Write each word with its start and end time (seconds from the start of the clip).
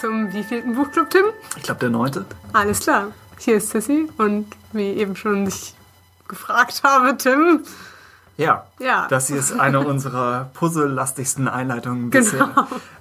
Zum 0.00 0.32
wievielten 0.32 0.74
Buchclub, 0.74 1.10
Tim? 1.10 1.24
Ich 1.56 1.62
glaube, 1.64 1.80
der 1.80 1.90
neunte. 1.90 2.24
Alles 2.52 2.80
klar. 2.80 3.08
Hier 3.38 3.56
ist 3.56 3.70
Sissy 3.70 4.08
und 4.18 4.46
wie 4.72 4.88
eben 4.94 5.16
schon 5.16 5.46
sich 5.46 5.74
gefragt 6.28 6.80
habe, 6.84 7.16
Tim. 7.16 7.60
Ja, 8.36 8.64
Ja. 8.78 9.06
das 9.10 9.26
hier 9.26 9.36
ist 9.36 9.52
eine 9.58 9.80
unserer 9.80 10.48
puzzlelastigsten 10.54 11.48
Einleitungen 11.48 12.08
bisher. 12.10 12.48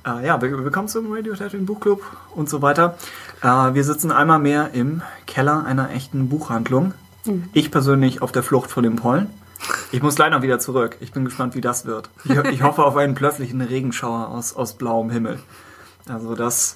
Genau. 0.04 0.20
Äh, 0.20 0.28
ja, 0.28 0.42
willkommen 0.42 0.90
zum 0.90 1.14
Radio 1.14 1.34
Tattooing 1.36 1.66
Buchclub 1.66 2.04
und 2.36 2.50
so 2.50 2.62
weiter. 2.62 2.98
Äh, 3.42 3.48
wir 3.74 3.84
sitzen 3.86 4.12
einmal 4.12 4.40
mehr 4.40 4.72
im 4.74 5.02
Keller 5.28 5.64
einer 5.66 5.92
echten 5.92 6.28
Buchhandlung. 6.28 6.94
Mhm. 7.26 7.50
Ich 7.54 7.72
persönlich 7.72 8.22
auf 8.22 8.34
der 8.34 8.44
Flucht 8.44 8.72
vor 8.72 8.84
dem 8.84 8.98
Pollen. 8.98 9.30
Ich 9.92 10.02
muss 10.02 10.18
leider 10.18 10.42
wieder 10.42 10.60
zurück. 10.60 10.98
Ich 11.00 11.14
bin 11.14 11.24
gespannt, 11.24 11.56
wie 11.56 11.62
das 11.62 11.86
wird. 11.86 12.10
Ich, 12.26 12.32
ich 12.32 12.64
hoffe 12.64 12.84
auf 12.84 12.98
einen 12.98 13.16
plötzlichen 13.16 13.62
Regenschauer 13.62 14.28
aus, 14.30 14.54
aus 14.54 14.74
blauem 14.74 15.10
Himmel. 15.10 15.40
Also 16.10 16.36
das. 16.36 16.76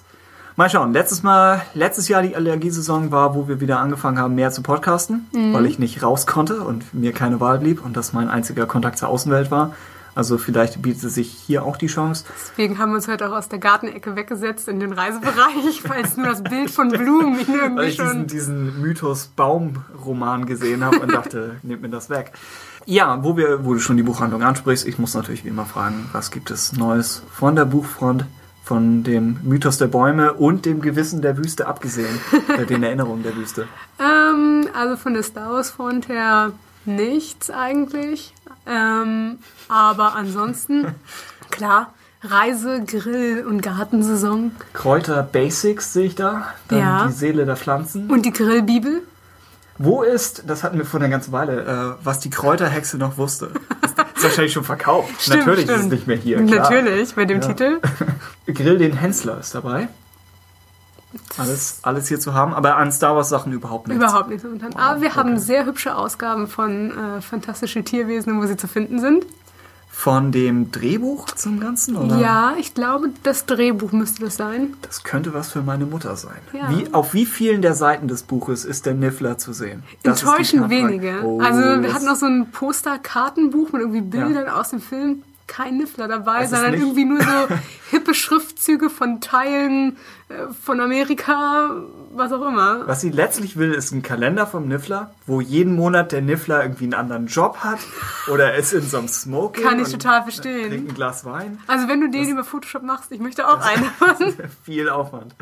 Mal 0.56 0.70
schauen. 0.70 0.94
Letztes 0.94 1.23
Mal, 1.23 1.64
letztes 1.73 2.08
Jahr 2.08 2.22
die 2.22 2.36
Allergiesaison 2.36 3.12
war, 3.12 3.34
wo 3.34 3.48
wir 3.48 3.59
wieder 3.59 3.80
angefangen 3.80 4.20
haben, 4.20 4.36
mehr 4.36 4.52
zu 4.52 4.62
podcasten, 4.62 5.26
weil 5.32 5.66
ich 5.66 5.80
nicht 5.80 6.04
raus 6.04 6.28
konnte 6.28 6.62
und 6.62 6.94
mir 6.94 7.12
keine 7.12 7.40
Wahl 7.40 7.58
blieb 7.58 7.84
und 7.84 7.98
das 7.98 8.14
mein 8.14 8.30
einziger 8.30 8.68
Kontakt 8.68 9.00
zur 9.00 9.10
Außenwelt 9.10 9.50
war. 9.50 9.73
Also 10.16 10.38
vielleicht 10.38 10.80
bietet 10.80 11.10
sich 11.10 11.32
hier 11.32 11.66
auch 11.66 11.76
die 11.76 11.88
Chance. 11.88 12.26
Deswegen 12.52 12.78
haben 12.78 12.92
wir 12.92 12.98
uns 12.98 13.08
heute 13.08 13.28
auch 13.28 13.36
aus 13.36 13.50
der 13.50 13.58
Gartenecke 13.58 14.16
weggesetzt 14.16 14.68
in 14.68 14.80
den 14.80 14.94
Reisebereich, 14.94 15.82
weil 15.90 16.04
es 16.04 16.18
nur 16.18 16.28
das 16.28 16.44
Bild 16.44 16.70
von 16.70 16.90
Blumen 16.90 17.40
ihn 17.40 17.48
Weil 17.48 17.56
irgendwie 17.60 17.84
ich 17.86 17.98
diesen, 17.98 18.08
schon. 18.12 18.28
diesen 18.28 18.80
Mythos 18.82 19.32
Baum-Roman 19.36 20.45
gesehen 20.45 20.84
habe 20.84 21.00
und 21.00 21.12
dachte, 21.12 21.56
nehmt 21.64 21.82
mir 21.82 21.90
das 21.90 22.12
weg. 22.12 22.32
Ja, 22.86 23.23
wo 23.23 23.38
wir, 23.38 23.66
wo 23.66 23.73
du 23.73 23.80
schon 23.80 23.98
die 23.98 24.04
Buchhandlung 24.04 24.44
ansprichst, 24.44 24.86
ich 24.86 25.00
muss 25.00 25.16
natürlich 25.16 25.45
wie 25.45 25.50
immer 25.50 25.66
fragen, 25.66 26.08
was 26.12 26.30
gibt 26.30 26.52
es 26.52 26.73
Neues 26.73 27.23
von 27.32 27.56
der 27.56 27.66
Buchfront, 27.66 28.26
von 28.64 29.03
dem 29.03 29.39
Mythos 29.44 29.78
der 29.78 29.88
Bäume 29.88 30.33
und 30.33 30.66
dem 30.66 30.81
Gewissen 30.81 31.22
der 31.22 31.38
Wüste 31.38 31.67
abgesehen, 31.67 32.19
äh, 32.58 32.66
den 32.66 32.81
Erinnerungen 32.83 33.23
der 33.23 33.36
Wüste. 33.36 33.67
Ähm, 34.00 34.67
also 34.73 34.95
von 34.95 35.14
der 35.14 35.23
Star 35.23 35.52
Wars 35.52 35.70
Front 35.72 36.08
her 36.08 36.52
nichts 36.86 37.50
eigentlich. 37.50 38.33
Ähm, 38.66 39.39
aber 39.67 40.16
ansonsten, 40.16 40.88
klar, 41.52 41.94
Reise, 42.25 42.83
Grill 42.86 43.45
und 43.45 43.61
Gartensaison 43.61 44.52
Kräuter 44.72 45.23
Basics 45.23 45.92
sehe 45.92 46.05
ich 46.05 46.16
da, 46.16 46.48
dann 46.70 46.80
Ja. 46.80 47.05
die 47.08 47.11
Seele 47.11 47.45
der 47.45 47.58
Pflanzen. 47.58 48.09
und 48.09 48.26
die 48.26 48.32
Grillbibel. 48.32 49.02
Wo 49.77 50.04
ist, 50.04 50.43
das 50.48 50.64
hatten 50.64 50.77
wir 50.77 50.86
vor 50.86 51.02
einer 51.02 51.09
ganzen 51.09 51.32
Weile, 51.33 51.98
äh, 51.99 52.05
was 52.05 52.20
die 52.20 52.30
Kräuterhexe 52.30 52.98
noch 52.98 53.17
wusste? 53.17 53.52
Ist, 53.83 53.95
ist 54.23 54.32
wahrscheinlich 54.32 54.54
schon 54.54 54.64
verkauft. 54.64 55.10
Stimmt, 55.22 55.39
Natürlich 55.45 55.66
ist 55.66 55.70
es 55.72 55.78
stimmt. 55.78 55.92
nicht 55.94 56.08
mehr 56.08 56.17
hier. 56.17 56.45
Klar. 56.45 56.72
Natürlich, 56.72 57.16
bei 57.16 57.26
dem 57.26 57.42
Ja. 57.42 57.48
Titel. 57.48 57.80
Grill 58.48 58.78
den 58.78 58.94
Hensler 58.94 59.39
ist 59.39 59.54
dabei. 59.56 59.88
Alles, 61.38 61.80
alles 61.84 62.08
hier 62.08 62.20
zu 62.20 62.33
haben, 62.33 62.54
aber 62.56 62.78
an 62.78 62.92
Star 62.92 63.16
Wars 63.16 63.30
Sachen 63.30 63.54
überhaupt 63.54 63.88
nichts. 63.88 64.04
Überhaupt 64.04 64.30
nicht 64.30 64.44
momentan. 64.44 64.73
Aber 64.76 65.02
wir 65.02 65.16
haben 65.16 65.38
sehr 65.38 65.66
hübsche 65.66 65.95
Ausgaben 65.95 66.48
von 66.48 66.92
äh, 67.17 67.22
Fantastische 67.22 67.83
Tierwesen, 67.83 68.42
wo 68.42 68.45
sie 68.48 68.58
zu 68.58 68.67
finden 68.67 69.00
sind. 69.00 69.26
Von 69.95 70.31
dem 70.31 70.71
Drehbuch 70.71 71.27
zum 71.27 71.59
Ganzen, 71.59 71.95
oder? 71.95 72.17
Ja, 72.17 72.55
ich 72.59 72.73
glaube, 72.73 73.09
das 73.21 73.45
Drehbuch 73.45 73.92
müsste 73.92 74.23
das 74.23 74.36
sein. 74.36 74.73
Das 74.81 75.04
könnte 75.04 75.36
was 75.36 75.52
für 75.52 75.61
meine 75.61 75.86
Mutter 75.86 76.15
sein. 76.15 76.39
Ja. 76.52 76.70
Wie, 76.71 76.92
auf 76.93 77.14
wie 77.14 77.27
vielen 77.27 77.61
der 77.61 77.76
Seiten 77.76 78.08
des 78.08 78.23
Buches 78.23 78.65
ist 78.65 78.87
der 78.87 78.95
Niffler 78.95 79.37
zu 79.37 79.53
sehen? 79.53 79.83
Das 80.02 80.23
Enttäuschend 80.23 80.70
wenige. 80.70 81.21
Oh, 81.23 81.39
also 81.39 81.82
wir 81.82 81.93
hatten 81.93 82.05
noch 82.05 82.15
so 82.15 82.26
ein 82.26 82.49
Poster-Kartenbuch 82.52 83.71
mit 83.71 83.82
irgendwie 83.82 84.02
Bildern 84.02 84.49
aus 84.49 84.71
dem 84.71 84.82
Film. 84.82 85.21
Kein 85.45 85.77
Niffler 85.77 86.08
dabei, 86.08 86.48
sondern 86.48 86.73
irgendwie 86.73 87.05
nur 87.05 87.21
so 87.21 87.48
hippe 87.92 88.15
Schriftzüge 88.15 88.89
von 88.89 89.21
Teilen 89.21 89.98
äh, 90.27 90.52
von 90.65 90.82
Amerika, 90.82 91.70
was 92.16 92.32
auch 92.32 92.48
immer. 92.48 92.88
Was 92.88 93.02
sie 93.02 93.10
letztlich 93.10 93.58
will, 93.58 93.74
ist 93.74 93.92
ein 93.92 94.02
Kalender 94.02 94.46
vom 94.48 94.68
Niffler, 94.68 95.12
wo 95.26 95.42
jeden 95.42 95.76
Monat 95.76 96.12
der 96.12 96.22
Niffler 96.22 96.62
irgendwie 96.64 96.86
einen 96.86 96.94
anderen 96.94 97.28
Job 97.28 97.58
hat 97.60 97.80
oder 98.32 98.56
ist 98.56 98.74
in 98.74 98.82
so 98.82 98.98
einem 98.98 99.08
Smoking. 99.08 99.64
Kann 99.64 99.80
ich 99.80 99.86
und 99.86 99.94
total 100.02 100.24
verstehen. 100.24 100.70
Trinkt 100.70 100.92
ein 100.92 100.96
Glas 100.96 101.26
Wein. 101.26 101.60
Also 101.68 101.88
wenn 101.88 102.02
du 102.02 102.10
den 102.10 102.30
über 102.30 102.44
Photoshop 102.44 102.84
machst, 102.84 103.12
ich 103.12 103.20
möchte 103.20 103.48
auch 103.48 103.60
einen 103.60 103.86
davon. 104.00 104.34
Viel 104.64 104.90
Aufwand. 104.90 105.36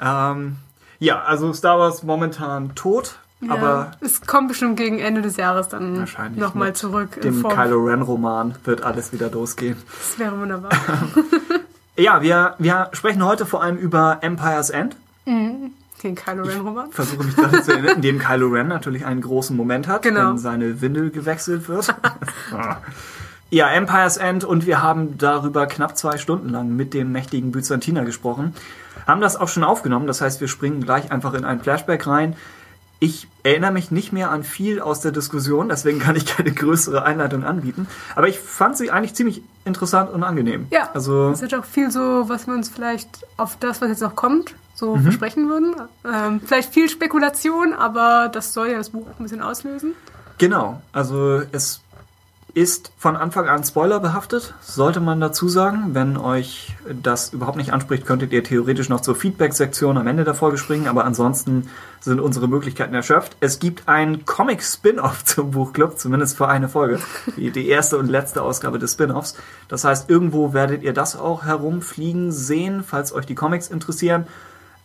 Ähm, 0.00 0.56
ja, 0.98 1.22
also 1.22 1.52
Star 1.52 1.78
Wars 1.78 2.02
momentan 2.02 2.74
tot, 2.74 3.16
aber 3.48 3.60
ja, 3.60 3.90
es 4.00 4.20
kommt 4.22 4.48
bestimmt 4.48 4.76
gegen 4.76 4.98
Ende 4.98 5.22
des 5.22 5.36
Jahres 5.36 5.68
dann 5.68 6.06
nochmal 6.36 6.74
zurück. 6.74 7.16
in 7.16 7.22
dem. 7.22 7.42
Kylo 7.48 7.84
Ren 7.84 8.02
Roman 8.02 8.54
wird 8.64 8.82
alles 8.82 9.12
wieder 9.12 9.30
losgehen. 9.30 9.76
Das 9.98 10.18
wäre 10.18 10.38
wunderbar. 10.38 10.70
Ja, 11.96 12.22
wir, 12.22 12.54
wir 12.58 12.88
sprechen 12.92 13.22
heute 13.24 13.44
vor 13.44 13.62
allem 13.62 13.76
über 13.76 14.18
Empire's 14.22 14.70
End. 14.70 14.96
Den 16.02 16.14
Kylo 16.14 16.44
Ren 16.44 16.60
Roman. 16.60 16.90
Versuche 16.92 17.24
mich 17.24 17.36
gerade 17.36 17.62
zu 17.62 17.72
erinnern, 17.72 17.96
in 17.96 18.02
dem 18.02 18.18
Kylo 18.18 18.48
Ren 18.48 18.68
natürlich 18.68 19.04
einen 19.04 19.20
großen 19.20 19.56
Moment 19.56 19.86
hat, 19.88 20.02
Genau. 20.02 20.30
wenn 20.30 20.38
seine 20.38 20.80
Windel 20.80 21.10
gewechselt 21.10 21.68
wird. 21.68 21.94
ja, 23.50 23.68
Empire's 23.70 24.16
End 24.16 24.44
und 24.44 24.66
wir 24.66 24.82
haben 24.82 25.18
darüber 25.18 25.66
knapp 25.66 25.96
zwei 25.96 26.16
Stunden 26.18 26.48
lang 26.48 26.74
mit 26.74 26.94
dem 26.94 27.12
mächtigen 27.12 27.52
Byzantiner 27.52 28.04
gesprochen. 28.04 28.54
Haben 29.06 29.20
das 29.20 29.36
auch 29.36 29.48
schon 29.48 29.64
aufgenommen, 29.64 30.06
das 30.06 30.20
heißt, 30.20 30.40
wir 30.40 30.48
springen 30.48 30.82
gleich 30.82 31.10
einfach 31.10 31.34
in 31.34 31.44
ein 31.44 31.60
Flashback 31.60 32.06
rein. 32.06 32.36
Ich 33.02 33.26
erinnere 33.44 33.70
mich 33.72 33.90
nicht 33.90 34.12
mehr 34.12 34.30
an 34.30 34.44
viel 34.44 34.78
aus 34.80 35.00
der 35.00 35.10
Diskussion, 35.10 35.70
deswegen 35.70 35.98
kann 36.00 36.16
ich 36.16 36.26
keine 36.26 36.52
größere 36.52 37.02
Einleitung 37.02 37.44
anbieten. 37.44 37.88
Aber 38.14 38.28
ich 38.28 38.38
fand 38.38 38.76
sie 38.76 38.90
eigentlich 38.90 39.14
ziemlich 39.14 39.42
interessant 39.64 40.10
und 40.10 40.22
angenehm. 40.22 40.66
Ja, 40.70 40.90
Also 40.92 41.30
es 41.30 41.40
ist 41.40 41.54
auch 41.54 41.64
viel 41.64 41.90
so, 41.90 42.28
was 42.28 42.46
wir 42.46 42.52
uns 42.52 42.68
vielleicht 42.68 43.08
auf 43.38 43.56
das, 43.58 43.80
was 43.80 43.88
jetzt 43.88 44.02
noch 44.02 44.14
kommt, 44.16 44.54
so 44.74 44.96
Mhm. 44.96 45.02
versprechen 45.04 45.48
würden. 45.48 45.74
Ähm, 46.04 46.40
vielleicht 46.44 46.74
viel 46.74 46.90
Spekulation, 46.90 47.72
aber 47.72 48.28
das 48.30 48.52
soll 48.52 48.68
ja 48.68 48.76
das 48.76 48.90
Buch 48.90 49.06
auch 49.08 49.18
ein 49.18 49.22
bisschen 49.22 49.40
auslösen. 49.42 49.94
Genau, 50.36 50.82
also 50.92 51.40
es 51.52 51.80
ist 52.54 52.92
von 52.96 53.16
Anfang 53.16 53.48
an 53.48 53.64
Spoiler 53.64 54.00
behaftet, 54.00 54.54
sollte 54.60 55.00
man 55.00 55.20
dazu 55.20 55.48
sagen. 55.48 55.90
Wenn 55.94 56.16
euch 56.16 56.74
das 57.02 57.32
überhaupt 57.32 57.56
nicht 57.56 57.72
anspricht, 57.72 58.06
könntet 58.06 58.32
ihr 58.32 58.44
theoretisch 58.44 58.88
noch 58.88 59.00
zur 59.00 59.14
Feedback-Sektion 59.14 59.96
am 59.96 60.06
Ende 60.06 60.24
der 60.24 60.34
Folge 60.34 60.58
springen, 60.58 60.88
aber 60.88 61.04
ansonsten 61.04 61.68
sind 62.00 62.20
unsere 62.20 62.48
Möglichkeiten 62.48 62.94
erschöpft. 62.94 63.36
Es 63.40 63.58
gibt 63.58 63.88
ein 63.88 64.24
Comic-Spin-Off 64.24 65.24
zum 65.24 65.50
Buchclub, 65.50 65.98
zumindest 65.98 66.36
für 66.36 66.48
eine 66.48 66.68
Folge, 66.68 67.00
die, 67.36 67.50
die 67.50 67.68
erste 67.68 67.98
und 67.98 68.08
letzte 68.08 68.42
Ausgabe 68.42 68.78
des 68.78 68.92
Spin-Offs. 68.92 69.36
Das 69.68 69.84
heißt, 69.84 70.10
irgendwo 70.10 70.52
werdet 70.52 70.82
ihr 70.82 70.92
das 70.92 71.16
auch 71.16 71.44
herumfliegen 71.44 72.32
sehen, 72.32 72.84
falls 72.86 73.12
euch 73.12 73.26
die 73.26 73.34
Comics 73.34 73.68
interessieren. 73.68 74.26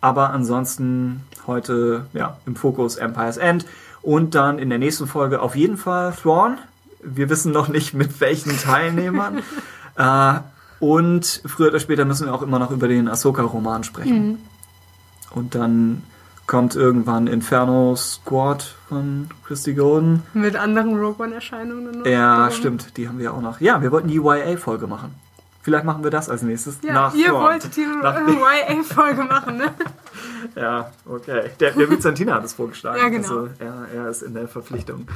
Aber 0.02 0.30
ansonsten 0.30 1.24
heute 1.48 2.06
ja, 2.14 2.38
im 2.46 2.56
Fokus 2.56 2.98
Empire's 2.98 3.38
End 3.38 3.66
und 4.02 4.36
dann 4.36 4.60
in 4.60 4.70
der 4.70 4.78
nächsten 4.78 5.08
Folge 5.08 5.42
auf 5.42 5.56
jeden 5.56 5.78
Fall 5.78 6.14
Thrawn. 6.14 6.60
Wir 7.06 7.30
wissen 7.30 7.52
noch 7.52 7.68
nicht 7.68 7.94
mit 7.94 8.20
welchen 8.20 8.58
Teilnehmern. 8.58 9.42
äh, 9.98 10.34
und 10.80 11.42
früher 11.46 11.70
oder 11.70 11.80
später 11.80 12.06
müssen 12.06 12.26
wir 12.28 12.34
auch 12.34 12.42
immer 12.42 12.60
noch 12.60 12.72
über 12.72 12.88
den 12.88 13.08
Ahsoka-Roman 13.08 13.84
sprechen. 13.84 14.40
Und 15.32 15.56
dann 15.56 16.04
kommt 16.48 16.76
irgendwann 16.76 17.28
Inferno 17.28 17.96
Squad 17.96 18.76
von 18.90 19.30
Christy 19.46 19.74
Golden. 19.74 20.24
Mit 20.34 20.56
anderen 20.56 20.98
Rogue 21.00 21.26
One-Erscheinungen. 21.26 22.00
noch. 22.00 22.06
Ja, 22.06 22.38
Darum- 22.38 22.52
stimmt, 22.54 22.98
die 22.98 23.08
haben 23.08 23.20
wir 23.20 23.34
auch 23.34 23.42
noch. 23.42 23.60
Ja, 23.62 23.82
wir 23.82 23.92
wollten 23.92 24.08
die 24.10 24.16
YA-Folge 24.18 24.88
machen. 24.88 25.16
Vielleicht 25.62 25.86
machen 25.86 26.04
wir 26.04 26.12
das 26.12 26.30
als 26.30 26.44
nächstes. 26.44 26.78
Ja, 26.84 26.94
nach 26.94 27.16
ihr 27.16 27.30
Thrawn. 27.30 27.42
wolltet 27.44 27.76
die 27.76 27.82
YA-Folge 28.70 29.24
machen, 29.24 29.58
ne? 29.58 29.74
Ja, 30.56 30.92
okay. 31.10 31.50
Der, 31.60 31.72
der 31.72 31.88
Byzantiner 31.88 32.36
hat 32.36 32.46
es 32.46 32.54
vorgeschlagen. 32.54 33.00
Ja, 33.02 33.10
genau. 33.10 33.28
Also 33.28 33.50
er, 33.58 33.88
er 33.96 34.10
ist 34.10 34.22
in 34.22 34.36
der 34.36 34.48
Verpflichtung. 34.48 35.08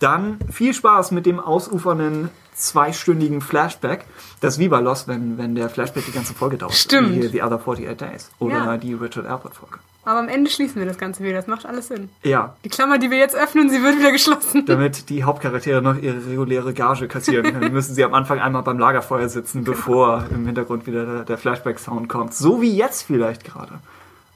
Dann 0.00 0.38
viel 0.50 0.74
Spaß 0.74 1.10
mit 1.10 1.26
dem 1.26 1.40
ausufernden 1.40 2.30
zweistündigen 2.54 3.40
Flashback. 3.40 4.04
Das 4.40 4.54
ist 4.54 4.58
wie 4.60 4.68
bei 4.68 4.80
Lost, 4.80 5.06
wenn, 5.08 5.38
wenn 5.38 5.54
der 5.54 5.68
Flashback 5.70 6.04
die 6.06 6.12
ganze 6.12 6.34
Folge 6.34 6.56
dauert. 6.58 6.74
Stimmt. 6.74 7.10
Wie 7.12 7.20
hier 7.20 7.30
The 7.30 7.42
Other 7.42 7.56
48 7.60 7.96
Days. 7.96 8.30
Oder 8.40 8.56
Ja. 8.64 8.76
die 8.76 8.94
Richard 8.94 9.26
Airport 9.26 9.54
Folge. 9.54 9.78
Aber 10.04 10.20
am 10.20 10.28
Ende 10.28 10.50
schließen 10.50 10.76
wir 10.80 10.86
das 10.86 10.98
Ganze 10.98 11.22
wieder. 11.22 11.34
Das 11.34 11.46
macht 11.46 11.66
alles 11.66 11.88
Sinn. 11.88 12.08
Ja, 12.22 12.56
Die 12.64 12.68
Klammer, 12.68 12.98
die 12.98 13.10
wir 13.10 13.18
jetzt 13.18 13.36
öffnen, 13.36 13.68
sie 13.70 13.82
wird 13.82 13.98
wieder 13.98 14.10
geschlossen. 14.10 14.64
damit 14.66 15.08
die 15.08 15.22
Hauptcharaktere 15.24 15.82
noch 15.82 15.96
ihre 16.00 16.26
reguläre 16.26 16.72
Gage 16.74 17.06
kassieren 17.08 17.44
können, 17.52 17.72
müssen 17.72 17.94
sie 17.94 18.04
am 18.04 18.14
Anfang 18.14 18.40
einmal 18.40 18.62
beim 18.62 18.78
Lagerfeuer 18.78 19.28
sitzen, 19.28 19.64
bevor 19.64 20.24
im 20.34 20.46
Hintergrund 20.46 20.86
wieder 20.86 21.04
der, 21.04 21.24
der 21.24 21.38
Flashback-Sound 21.38 22.08
kommt. 22.08 22.34
So 22.34 22.60
wie 22.62 22.74
jetzt 22.76 23.02
vielleicht 23.02 23.44
gerade. 23.44 23.80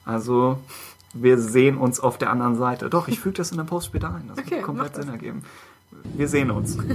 Also, 0.05 0.59
wir 1.15 1.39
sehen 1.39 1.77
uns 1.77 2.01
auf 2.01 2.19
der 2.19 2.31
anderen 2.31 2.57
Seite. 2.57 2.89
Doch, 2.91 3.09
ich 3.09 3.21
füge 3.21 3.37
das 3.37 3.51
in 3.51 3.59
der 3.59 3.65
Post 3.65 3.87
später 3.87 4.15
ein. 4.15 4.29
Das 4.29 4.39
Okay, 4.39 4.57
wird 4.57 4.63
komplett. 4.63 4.95
Sinn 4.97 5.09
ergeben. 5.09 5.43
Wir 6.17 6.29
sehen 6.29 6.51
uns. 6.51 6.79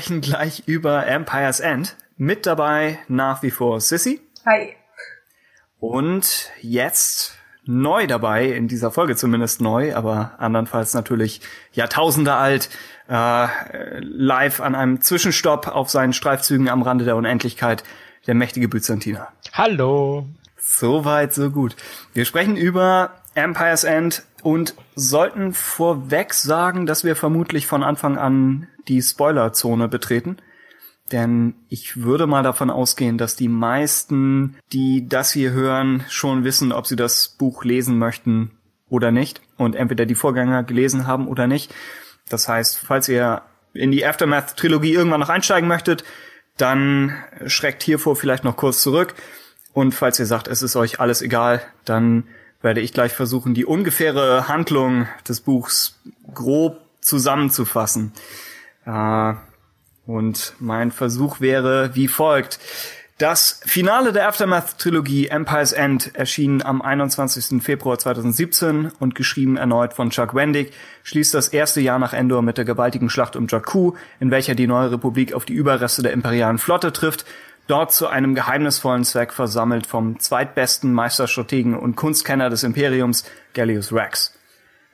sprechen 0.00 0.22
gleich 0.22 0.62
über 0.64 1.06
Empire's 1.06 1.60
End. 1.60 1.94
Mit 2.16 2.46
dabei 2.46 2.98
nach 3.08 3.42
wie 3.42 3.50
vor 3.50 3.82
Sissy. 3.82 4.22
Hi. 4.46 4.74
Und 5.78 6.50
jetzt 6.62 7.34
neu 7.66 8.06
dabei, 8.06 8.46
in 8.46 8.66
dieser 8.66 8.90
Folge 8.90 9.14
zumindest 9.14 9.60
neu, 9.60 9.94
aber 9.94 10.32
andernfalls 10.38 10.94
natürlich 10.94 11.42
Jahrtausende 11.72 12.32
alt, 12.32 12.70
äh, 13.10 13.46
live 14.00 14.62
an 14.62 14.74
einem 14.74 15.02
Zwischenstopp 15.02 15.68
auf 15.68 15.90
seinen 15.90 16.14
Streifzügen 16.14 16.70
am 16.70 16.80
Rande 16.80 17.04
der 17.04 17.16
Unendlichkeit, 17.16 17.84
der 18.26 18.34
mächtige 18.34 18.68
Byzantiner. 18.68 19.28
Hallo. 19.52 20.26
Soweit, 20.56 21.34
so 21.34 21.50
gut. 21.50 21.76
Wir 22.14 22.24
sprechen 22.24 22.56
über 22.56 23.16
Empire's 23.34 23.84
End 23.84 24.22
und 24.42 24.74
sollten 24.94 25.52
vorweg 25.52 26.32
sagen, 26.32 26.86
dass 26.86 27.04
wir 27.04 27.16
vermutlich 27.16 27.66
von 27.66 27.82
Anfang 27.82 28.16
an 28.16 28.66
die 28.88 29.02
Spoilerzone 29.02 29.88
betreten. 29.88 30.36
Denn 31.12 31.54
ich 31.68 32.02
würde 32.02 32.26
mal 32.26 32.42
davon 32.42 32.70
ausgehen, 32.70 33.18
dass 33.18 33.34
die 33.34 33.48
meisten, 33.48 34.56
die 34.72 35.08
das 35.08 35.32
hier 35.32 35.50
hören, 35.50 36.04
schon 36.08 36.44
wissen, 36.44 36.72
ob 36.72 36.86
sie 36.86 36.96
das 36.96 37.28
Buch 37.28 37.64
lesen 37.64 37.98
möchten 37.98 38.52
oder 38.88 39.10
nicht. 39.10 39.40
Und 39.56 39.74
entweder 39.74 40.06
die 40.06 40.14
Vorgänger 40.14 40.62
gelesen 40.62 41.06
haben 41.06 41.26
oder 41.26 41.46
nicht. 41.46 41.74
Das 42.28 42.48
heißt, 42.48 42.78
falls 42.78 43.08
ihr 43.08 43.42
in 43.72 43.90
die 43.90 44.04
Aftermath-Trilogie 44.04 44.94
irgendwann 44.94 45.20
noch 45.20 45.28
einsteigen 45.28 45.68
möchtet, 45.68 46.04
dann 46.56 47.14
schreckt 47.46 47.82
hiervor 47.82 48.16
vielleicht 48.16 48.44
noch 48.44 48.56
kurz 48.56 48.80
zurück. 48.82 49.14
Und 49.72 49.92
falls 49.92 50.18
ihr 50.18 50.26
sagt, 50.26 50.48
es 50.48 50.62
ist 50.62 50.76
euch 50.76 51.00
alles 51.00 51.22
egal, 51.22 51.62
dann 51.84 52.24
werde 52.62 52.80
ich 52.80 52.92
gleich 52.92 53.12
versuchen, 53.12 53.54
die 53.54 53.64
ungefähre 53.64 54.48
Handlung 54.48 55.08
des 55.26 55.40
Buchs 55.40 55.98
grob 56.34 56.80
zusammenzufassen. 57.00 58.12
Äh, 58.86 59.34
und 60.06 60.54
mein 60.58 60.90
Versuch 60.90 61.40
wäre 61.40 61.94
wie 61.94 62.08
folgt. 62.08 62.58
Das 63.20 63.60
Finale 63.66 64.12
der 64.12 64.26
Aftermath-Trilogie 64.28 65.26
Empire's 65.26 65.72
End 65.72 66.14
erschien 66.14 66.62
am 66.62 66.80
21. 66.80 67.62
Februar 67.62 67.98
2017 67.98 68.92
und 68.98 69.14
geschrieben 69.14 69.58
erneut 69.58 69.92
von 69.92 70.08
Chuck 70.08 70.34
Wendig, 70.34 70.72
schließt 71.02 71.34
das 71.34 71.48
erste 71.48 71.82
Jahr 71.82 71.98
nach 71.98 72.14
Endor 72.14 72.40
mit 72.40 72.56
der 72.56 72.64
gewaltigen 72.64 73.10
Schlacht 73.10 73.36
um 73.36 73.46
Jakku, 73.46 73.92
in 74.20 74.30
welcher 74.30 74.54
die 74.54 74.66
neue 74.66 74.92
Republik 74.92 75.34
auf 75.34 75.44
die 75.44 75.52
Überreste 75.52 76.02
der 76.02 76.12
imperialen 76.12 76.56
Flotte 76.56 76.94
trifft, 76.94 77.26
dort 77.66 77.92
zu 77.92 78.08
einem 78.08 78.34
geheimnisvollen 78.34 79.04
Zweck 79.04 79.34
versammelt 79.34 79.86
vom 79.86 80.18
zweitbesten 80.18 80.94
Meisterstrategen 80.94 81.78
und 81.78 81.96
Kunstkenner 81.96 82.48
des 82.48 82.62
Imperiums, 82.62 83.24
Gallius 83.52 83.92
Rex. 83.92 84.32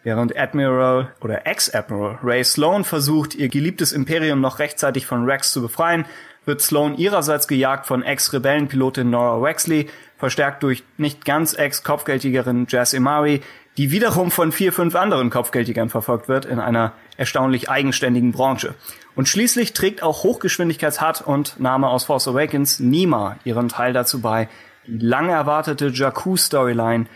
Während 0.07 0.39
Admiral 0.39 1.13
oder 1.21 1.49
Ex-Admiral 1.49 2.21
Ray 2.23 2.45
Sloan 2.45 2.85
versucht, 2.85 3.35
ihr 3.35 3.49
geliebtes 3.49 3.91
Imperium 3.91 4.41
noch 4.41 4.61
rechtzeitig 4.61 5.05
von 5.05 5.25
Rex 5.25 5.51
zu 5.51 5.61
befreien, 5.61 6.05
wird 6.45 6.61
Sloan 6.61 6.97
ihrerseits 6.97 7.49
gejagt 7.49 7.87
von 7.87 8.05
Ex-Rebellenpilotin 8.05 9.11
Nora 9.11 9.43
Wexley, 9.43 9.89
verstärkt 10.17 10.63
durch 10.63 10.85
nicht 10.97 11.25
ganz 11.25 11.55
Ex-Kopfgeldjägerin 11.55 12.69
Jazz 12.69 12.93
Imari, 12.93 13.41
die 13.79 13.91
wiederum 13.91 14.31
von 14.31 14.53
vier, 14.53 14.73
fünf 14.73 14.95
anderen 14.95 15.29
Kopfgeldjägern 15.29 15.89
verfolgt 15.89 16.29
wird 16.29 16.45
in 16.45 16.61
einer 16.61 16.93
erstaunlich 17.17 17.69
eigenständigen 17.69 18.31
Branche. 18.31 18.77
Und 19.17 19.27
schließlich 19.27 19.73
trägt 19.73 20.05
auch 20.05 20.23
Hochgeschwindigkeits-Hut 20.23 21.23
und 21.23 21.59
Name 21.59 21.89
aus 21.89 22.05
Force 22.05 22.29
Awakens 22.29 22.79
Nima 22.79 23.39
ihren 23.43 23.71
Teil 23.71 23.93
dazu 23.93 24.21
bei, 24.21 24.49
die 24.87 25.05
lang 25.05 25.31
erwartete 25.31 25.89
Jakku-Storyline 25.89 27.07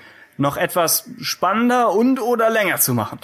noch 0.41 0.57
etwas 0.57 1.09
spannender 1.21 1.93
und 1.93 2.21
oder 2.21 2.51
länger 2.51 2.79
zu 2.79 2.95
machen. 2.95 3.21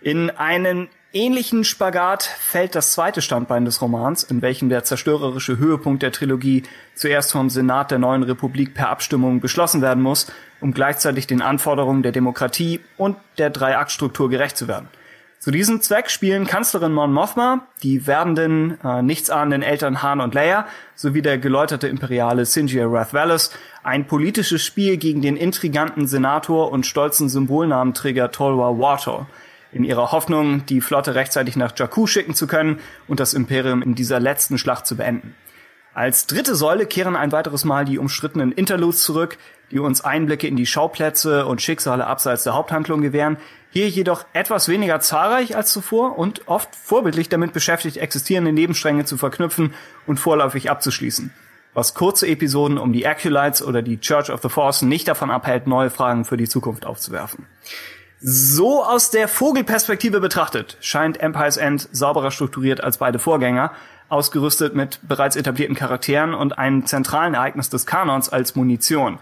In 0.00 0.30
einen 0.30 0.88
ähnlichen 1.12 1.64
Spagat 1.64 2.22
fällt 2.22 2.74
das 2.74 2.92
zweite 2.92 3.20
Standbein 3.20 3.64
des 3.64 3.82
Romans, 3.82 4.24
in 4.24 4.40
welchem 4.40 4.68
der 4.68 4.84
zerstörerische 4.84 5.58
Höhepunkt 5.58 6.02
der 6.02 6.12
Trilogie 6.12 6.62
zuerst 6.94 7.32
vom 7.32 7.50
Senat 7.50 7.90
der 7.90 7.98
neuen 7.98 8.22
Republik 8.22 8.74
per 8.74 8.88
Abstimmung 8.88 9.40
beschlossen 9.40 9.82
werden 9.82 10.02
muss, 10.02 10.32
um 10.60 10.72
gleichzeitig 10.72 11.26
den 11.26 11.42
Anforderungen 11.42 12.02
der 12.02 12.12
Demokratie 12.12 12.80
und 12.96 13.16
der 13.38 13.50
Drei-Akt-Struktur 13.50 14.30
gerecht 14.30 14.56
zu 14.56 14.68
werden. 14.68 14.88
Zu 15.42 15.50
diesem 15.50 15.80
Zweck 15.80 16.08
spielen 16.08 16.46
Kanzlerin 16.46 16.92
Mon 16.92 17.12
Mothma, 17.12 17.66
die 17.82 18.06
werdenden, 18.06 18.78
äh, 18.84 19.02
nichtsahnenden 19.02 19.68
Eltern 19.68 20.00
Han 20.00 20.20
und 20.20 20.34
Leia 20.34 20.68
sowie 20.94 21.20
der 21.20 21.36
geläuterte 21.36 21.88
Imperiale 21.88 22.44
Sinjir 22.46 22.86
Rathvalis 22.86 23.50
ein 23.82 24.06
politisches 24.06 24.62
Spiel 24.62 24.98
gegen 24.98 25.20
den 25.20 25.36
intriganten 25.36 26.06
Senator 26.06 26.70
und 26.70 26.86
stolzen 26.86 27.28
Symbolnamenträger 27.28 28.30
Tolwa 28.30 28.78
Water 28.78 29.26
in 29.72 29.82
ihrer 29.82 30.12
Hoffnung, 30.12 30.64
die 30.66 30.80
Flotte 30.80 31.16
rechtzeitig 31.16 31.56
nach 31.56 31.76
Jakku 31.76 32.06
schicken 32.06 32.36
zu 32.36 32.46
können 32.46 32.78
und 33.08 33.18
das 33.18 33.34
Imperium 33.34 33.82
in 33.82 33.96
dieser 33.96 34.20
letzten 34.20 34.58
Schlacht 34.58 34.86
zu 34.86 34.96
beenden. 34.96 35.34
Als 35.92 36.28
dritte 36.28 36.54
Säule 36.54 36.86
kehren 36.86 37.16
ein 37.16 37.32
weiteres 37.32 37.64
Mal 37.64 37.84
die 37.84 37.98
umstrittenen 37.98 38.52
Interludes 38.52 39.02
zurück, 39.02 39.38
die 39.72 39.80
uns 39.80 40.04
Einblicke 40.04 40.46
in 40.46 40.56
die 40.56 40.66
Schauplätze 40.66 41.46
und 41.46 41.60
Schicksale 41.60 42.06
abseits 42.06 42.44
der 42.44 42.54
Haupthandlung 42.54 43.02
gewähren, 43.02 43.38
hier 43.72 43.88
jedoch 43.88 44.26
etwas 44.34 44.68
weniger 44.68 45.00
zahlreich 45.00 45.56
als 45.56 45.72
zuvor 45.72 46.18
und 46.18 46.46
oft 46.46 46.76
vorbildlich 46.76 47.30
damit 47.30 47.54
beschäftigt, 47.54 47.96
existierende 47.96 48.52
Nebenstränge 48.52 49.06
zu 49.06 49.16
verknüpfen 49.16 49.72
und 50.06 50.20
vorläufig 50.20 50.70
abzuschließen. 50.70 51.32
Was 51.72 51.94
kurze 51.94 52.28
Episoden 52.28 52.76
um 52.76 52.92
die 52.92 53.06
Acolytes 53.06 53.64
oder 53.64 53.80
die 53.80 53.98
Church 53.98 54.30
of 54.30 54.42
the 54.42 54.50
Force 54.50 54.82
nicht 54.82 55.08
davon 55.08 55.30
abhält, 55.30 55.66
neue 55.66 55.88
Fragen 55.88 56.26
für 56.26 56.36
die 56.36 56.48
Zukunft 56.48 56.84
aufzuwerfen. 56.84 57.46
So 58.20 58.84
aus 58.84 59.10
der 59.10 59.26
Vogelperspektive 59.26 60.20
betrachtet 60.20 60.76
scheint 60.80 61.18
Empire's 61.18 61.56
End 61.56 61.88
sauberer 61.92 62.30
strukturiert 62.30 62.84
als 62.84 62.98
beide 62.98 63.18
Vorgänger, 63.18 63.72
ausgerüstet 64.10 64.74
mit 64.74 65.00
bereits 65.08 65.34
etablierten 65.34 65.74
Charakteren 65.74 66.34
und 66.34 66.58
einem 66.58 66.84
zentralen 66.84 67.32
Ereignis 67.32 67.70
des 67.70 67.86
Kanons 67.86 68.28
als 68.28 68.54
Munition. 68.54 69.18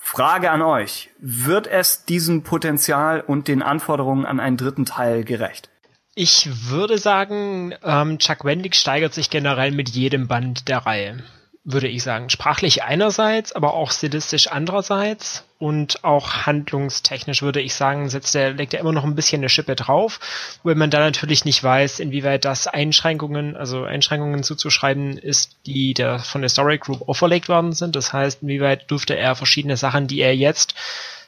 Frage 0.00 0.50
an 0.50 0.62
euch. 0.62 1.10
Wird 1.18 1.66
es 1.66 2.04
diesem 2.04 2.42
Potenzial 2.42 3.20
und 3.20 3.46
den 3.46 3.62
Anforderungen 3.62 4.26
an 4.26 4.40
einen 4.40 4.56
dritten 4.56 4.86
Teil 4.86 5.24
gerecht? 5.24 5.68
Ich 6.14 6.48
würde 6.68 6.98
sagen, 6.98 7.74
ähm, 7.84 8.18
Chuck 8.18 8.44
Wendig 8.44 8.74
steigert 8.74 9.14
sich 9.14 9.30
generell 9.30 9.70
mit 9.70 9.90
jedem 9.90 10.26
Band 10.26 10.68
der 10.68 10.78
Reihe 10.78 11.22
würde 11.64 11.88
ich 11.88 12.02
sagen. 12.02 12.30
Sprachlich 12.30 12.82
einerseits, 12.82 13.52
aber 13.52 13.74
auch 13.74 13.90
stilistisch 13.90 14.48
andererseits 14.48 15.44
und 15.60 16.04
auch 16.04 16.46
handlungstechnisch 16.46 17.42
würde 17.42 17.60
ich 17.60 17.74
sagen, 17.74 18.08
setzt 18.08 18.34
er, 18.34 18.52
legt 18.52 18.72
er 18.72 18.80
immer 18.80 18.92
noch 18.92 19.04
ein 19.04 19.14
bisschen 19.14 19.42
eine 19.42 19.50
Schippe 19.50 19.76
drauf, 19.76 20.18
weil 20.62 20.74
man 20.74 20.90
da 20.90 21.00
natürlich 21.00 21.44
nicht 21.44 21.62
weiß, 21.62 22.00
inwieweit 22.00 22.46
das 22.46 22.66
Einschränkungen, 22.66 23.56
also 23.56 23.84
Einschränkungen 23.84 24.42
zuzuschreiben 24.42 25.18
ist, 25.18 25.56
die 25.66 25.92
der 25.92 26.18
von 26.18 26.40
der 26.40 26.48
Story 26.48 26.78
Group 26.78 27.06
auferlegt 27.06 27.50
worden 27.50 27.74
sind. 27.74 27.94
Das 27.94 28.14
heißt, 28.14 28.42
inwieweit 28.42 28.90
dürfte 28.90 29.16
er 29.16 29.36
verschiedene 29.36 29.76
Sachen, 29.76 30.06
die 30.06 30.20
er 30.20 30.34
jetzt 30.34 30.74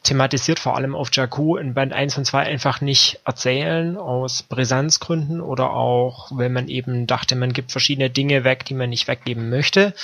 thematisiert, 0.03 0.59
vor 0.59 0.77
allem 0.77 0.95
auf 0.95 1.11
Jakku 1.13 1.57
in 1.57 1.75
Band 1.75 1.93
1 1.93 2.19
und 2.19 2.25
2 2.25 2.43
einfach 2.43 2.81
nicht 2.81 3.21
erzählen, 3.25 3.97
aus 3.97 4.43
Brisanzgründen 4.43 5.41
oder 5.41 5.71
auch, 5.71 6.33
wenn 6.35 6.53
man 6.53 6.69
eben 6.69 7.07
dachte, 7.07 7.37
man 7.37 7.53
gibt 7.53 7.71
verschiedene 7.71 8.11
Dinge 8.11 8.45
weg, 8.45 8.65
die 8.65 8.75
man 8.75 8.91
nicht 8.91 9.07
weggeben 9.07 9.49
möchte. 9.49 9.95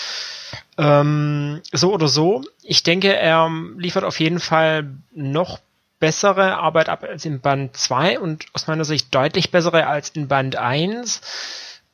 Ähm, 0.76 1.60
so 1.72 1.92
oder 1.92 2.08
so. 2.08 2.42
Ich 2.62 2.84
denke, 2.84 3.14
er 3.14 3.50
liefert 3.76 4.04
auf 4.04 4.20
jeden 4.20 4.40
Fall 4.40 4.88
noch 5.12 5.58
bessere 5.98 6.58
Arbeit 6.58 6.88
ab 6.88 7.02
als 7.02 7.24
in 7.24 7.40
Band 7.40 7.76
2 7.76 8.20
und 8.20 8.46
aus 8.52 8.68
meiner 8.68 8.84
Sicht 8.84 9.12
deutlich 9.12 9.50
bessere 9.50 9.88
als 9.88 10.10
in 10.10 10.28
Band 10.28 10.54
1 10.54 11.20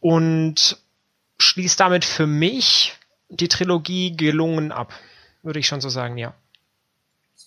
und 0.01 0.77
schließt 1.39 1.81
damit 1.81 2.05
für 2.05 2.27
mich 2.27 2.95
die 3.31 3.49
Trilogie 3.49 4.15
gelungen 4.15 4.73
ab. 4.73 4.93
Würde 5.43 5.59
ich 5.59 5.67
schon 5.67 5.81
so 5.81 5.89
sagen, 5.89 6.19
ja 6.19 6.35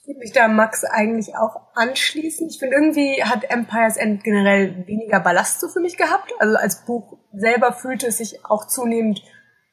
würde 0.08 0.20
mich 0.20 0.32
da 0.32 0.48
Max 0.48 0.86
eigentlich 0.86 1.36
auch 1.36 1.60
anschließen. 1.76 2.48
Ich 2.48 2.60
finde, 2.60 2.76
irgendwie 2.76 3.24
hat 3.24 3.50
Empire's 3.50 3.98
End 3.98 4.24
generell 4.24 4.88
weniger 4.88 5.20
Ballast 5.20 5.60
so 5.60 5.68
für 5.68 5.82
mich 5.82 5.98
gehabt. 5.98 6.34
Also 6.40 6.56
als 6.56 6.86
Buch 6.86 7.18
selber 7.34 7.74
fühlte 7.74 8.08
es 8.08 8.18
sich 8.18 8.46
auch 8.46 8.68
zunehmend 8.68 9.22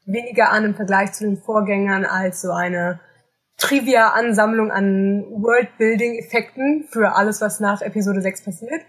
weniger 0.06 0.50
an 0.50 0.64
im 0.64 0.74
Vergleich 0.74 1.12
zu 1.12 1.24
den 1.24 1.36
Vorgängern 1.36 2.04
als 2.04 2.42
so 2.42 2.50
eine 2.50 3.00
Trivia-Ansammlung 3.58 4.72
an 4.72 5.24
Worldbuilding-Effekten 5.30 6.88
für 6.90 7.14
alles, 7.14 7.40
was 7.40 7.60
nach 7.60 7.80
Episode 7.80 8.20
6 8.20 8.44
passiert. 8.44 8.82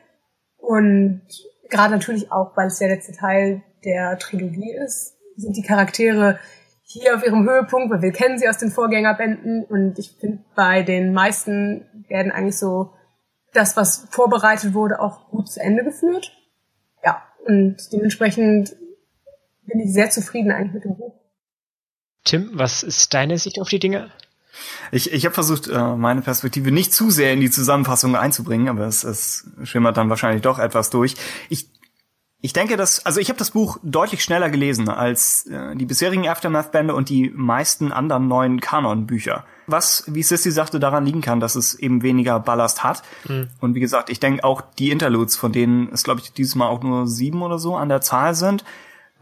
Und 0.58 1.22
gerade 1.70 1.94
natürlich 1.94 2.32
auch, 2.32 2.58
weil 2.58 2.68
es 2.68 2.80
der 2.80 2.90
letzte 2.90 3.14
Teil 3.14 3.62
der 3.86 4.18
Trilogie 4.18 4.74
ist, 4.74 5.16
sind 5.38 5.56
die 5.56 5.62
Charaktere 5.62 6.40
hier 7.02 7.16
auf 7.16 7.26
ihrem 7.26 7.48
Höhepunkt, 7.48 7.92
weil 7.92 8.02
wir 8.02 8.12
kennen 8.12 8.38
sie 8.38 8.48
aus 8.48 8.58
den 8.58 8.72
Vorgängerbänden 8.72 9.66
und 9.66 10.00
ich 10.00 10.16
finde, 10.20 10.44
bei 10.56 10.84
den 10.84 11.14
meisten 11.14 11.86
werden 12.08 12.32
eigentlich 12.32 12.58
so 12.58 12.94
das, 13.54 13.76
was 13.78 14.08
vorbereitet 14.10 14.74
wurde, 14.74 15.00
auch 15.00 15.30
gut 15.30 15.50
zu 15.50 15.60
Ende 15.62 15.84
geführt. 15.84 16.32
Ja, 17.04 17.22
und 17.46 17.78
dementsprechend 17.92 18.76
bin 19.66 19.80
ich 19.80 19.94
sehr 19.94 20.10
zufrieden 20.10 20.52
eigentlich 20.52 20.74
mit 20.74 20.84
dem 20.86 20.98
Buch. 20.98 21.16
Tim, 22.24 22.52
was 22.54 22.84
ist 22.84 23.14
deine 23.14 23.38
Sicht 23.38 23.60
auf 23.62 23.70
die 23.70 23.80
Dinge? 23.80 24.12
Ich, 24.92 25.12
ich 25.12 25.26
habe 25.26 25.34
versucht, 25.34 25.68
äh, 25.68 25.96
meine 25.96 26.22
Perspektive 26.22 26.72
nicht 26.72 26.94
zu 26.94 27.12
sehr 27.12 27.34
in 27.34 27.42
die 27.42 27.52
Zusammenfassung 27.52 28.16
einzubringen, 28.16 28.70
aber 28.70 28.86
es, 28.86 29.04
es 29.04 29.50
schimmert 29.64 29.98
dann 29.98 30.10
wahrscheinlich 30.10 30.42
doch 30.42 30.60
etwas 30.60 30.90
durch. 30.90 31.16
Ich 31.50 31.75
ich 32.46 32.54
denke, 32.54 32.78
dass, 32.78 33.04
also 33.08 33.20
ich 33.20 33.30
habe 33.30 33.40
das 33.40 33.50
Buch 33.50 33.80
deutlich 33.82 34.24
schneller 34.24 34.52
gelesen 34.52 34.88
als 34.88 35.48
äh, 35.48 35.76
die 35.76 35.86
bisherigen 35.86 36.28
Aftermath-Bände 36.28 36.94
und 36.94 37.10
die 37.10 37.32
meisten 37.36 37.92
anderen 37.92 38.28
neuen 38.28 38.62
Kanon-Bücher. 38.62 39.46
Was, 39.66 40.04
wie 40.06 40.22
Sissy 40.22 40.52
sagte, 40.52 40.80
daran 40.80 41.08
liegen 41.08 41.22
kann, 41.22 41.40
dass 41.40 41.56
es 41.56 41.74
eben 41.74 42.04
weniger 42.04 42.40
Ballast 42.40 42.84
hat. 42.84 43.02
Mhm. 43.28 43.48
Und 43.62 43.74
wie 43.74 43.80
gesagt, 43.80 44.12
ich 44.12 44.20
denke 44.20 44.44
auch 44.44 44.62
die 44.78 44.92
Interludes, 44.92 45.36
von 45.36 45.54
denen 45.54 45.90
es, 45.92 46.04
glaube 46.04 46.22
ich, 46.22 46.34
dieses 46.34 46.54
Mal 46.54 46.68
auch 46.68 46.84
nur 46.84 47.08
sieben 47.08 47.42
oder 47.42 47.58
so 47.58 47.76
an 47.76 47.90
der 47.90 48.02
Zahl 48.02 48.36
sind, 48.36 48.64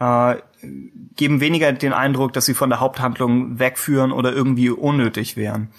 äh, 0.02 0.36
geben 1.16 1.40
weniger 1.40 1.72
den 1.72 1.94
Eindruck, 1.94 2.34
dass 2.34 2.44
sie 2.44 2.54
von 2.54 2.70
der 2.70 2.82
Haupthandlung 2.82 3.58
wegführen 3.58 4.12
oder 4.12 4.34
irgendwie 4.34 4.70
unnötig 4.70 5.38
wären. 5.38 5.70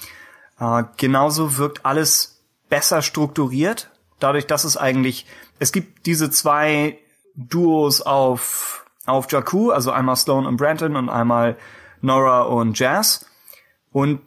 Äh, 0.58 0.84
genauso 0.96 1.58
wirkt 1.58 1.84
alles 1.84 2.42
besser 2.70 3.02
strukturiert, 3.02 3.90
dadurch, 4.18 4.46
dass 4.46 4.64
es 4.64 4.78
eigentlich, 4.78 5.26
es 5.58 5.72
gibt 5.72 6.06
diese 6.06 6.30
zwei 6.30 7.00
Duos 7.34 8.00
auf, 8.02 8.86
auf 9.06 9.30
Jakku, 9.30 9.70
also 9.70 9.90
einmal 9.90 10.16
Sloan 10.16 10.46
und 10.46 10.56
Brandon 10.56 10.96
und 10.96 11.08
einmal 11.08 11.56
Nora 12.00 12.42
und 12.42 12.78
Jazz. 12.78 13.26
Und 13.92 14.20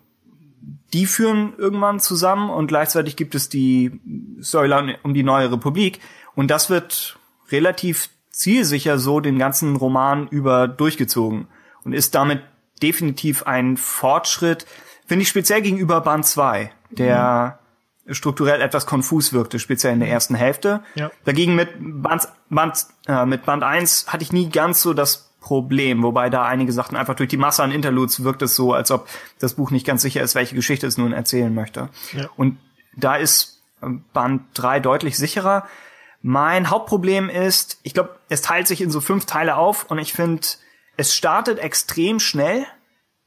die 0.94 1.06
führen 1.06 1.54
irgendwann 1.58 2.00
zusammen 2.00 2.50
und 2.50 2.68
gleichzeitig 2.68 3.16
gibt 3.16 3.36
es 3.36 3.50
die 3.50 4.00
Storyline 4.42 4.98
um 5.04 5.14
die 5.14 5.24
neue 5.24 5.52
Republik. 5.52 6.00
Und 6.36 6.50
das 6.50 6.70
wird 6.70 7.20
relativ 7.50 8.10
zielsicher 8.30 9.00
so 9.00 9.20
den 9.20 9.40
ganzen 9.40 9.76
Roman 9.76 10.28
über 10.28 10.68
durchgezogen 10.68 11.48
und 11.84 11.94
ist 11.94 12.16
damit 12.16 12.42
definitiv 12.82 13.44
ein 13.44 13.78
Fortschritt, 13.78 14.66
finde 15.06 15.24
ich 15.24 15.30
speziell 15.30 15.62
gegenüber 15.62 16.02
Band 16.02 16.26
2, 16.26 16.72
der 16.92 17.60
mhm. 17.60 17.67
Strukturell 18.10 18.62
etwas 18.62 18.86
konfus 18.86 19.34
wirkte, 19.34 19.60
speziell 19.60 19.94
in 19.94 20.00
der 20.00 20.10
ersten 20.10 20.36
Hälfte. 20.36 20.82
Ja. 20.96 21.12
Dagegen 21.26 21.56
mit 21.56 21.70
Band, 21.80 22.28
Band, 22.50 22.86
äh, 23.08 23.26
mit 23.26 23.46
Band 23.46 23.64
1 23.64 24.08
hatte 24.08 24.24
ich 24.24 24.32
nie 24.32 24.50
ganz 24.50 24.82
so 24.82 24.94
das 24.94 25.32
Problem, 25.42 26.04
wobei 26.04 26.30
da 26.30 26.44
einige 26.44 26.72
sagten, 26.72 26.96
einfach 26.96 27.16
durch 27.16 27.30
die 27.30 27.38
Masse 27.38 27.64
an 27.64 27.72
Interludes 27.72 28.24
wirkt 28.24 28.42
es 28.42 28.56
so, 28.56 28.74
als 28.74 28.92
ob 28.92 29.08
das 29.40 29.54
Buch 29.54 29.72
nicht 29.72 29.86
ganz 29.86 30.02
sicher 30.02 30.22
ist, 30.22 30.36
welche 30.36 30.56
Geschichte 30.56 30.88
es 30.88 30.98
nun 30.98 31.14
erzählen 31.14 31.54
möchte. 31.54 31.90
Ja. 32.14 32.30
Und 32.36 32.58
da 32.96 33.16
ist 33.16 33.62
Band 34.14 34.44
3 34.56 34.80
deutlich 34.80 35.18
sicherer. 35.18 35.68
Mein 36.22 36.70
Hauptproblem 36.70 37.30
ist, 37.30 37.80
ich 37.84 37.94
glaube, 37.94 38.18
es 38.28 38.42
teilt 38.42 38.68
sich 38.68 38.82
in 38.82 38.90
so 38.90 39.00
fünf 39.00 39.26
Teile 39.26 39.56
auf 39.56 39.90
und 39.90 40.00
ich 40.00 40.14
finde, 40.14 40.42
es 40.98 41.16
startet 41.16 41.60
extrem 41.60 42.20
schnell 42.20 42.66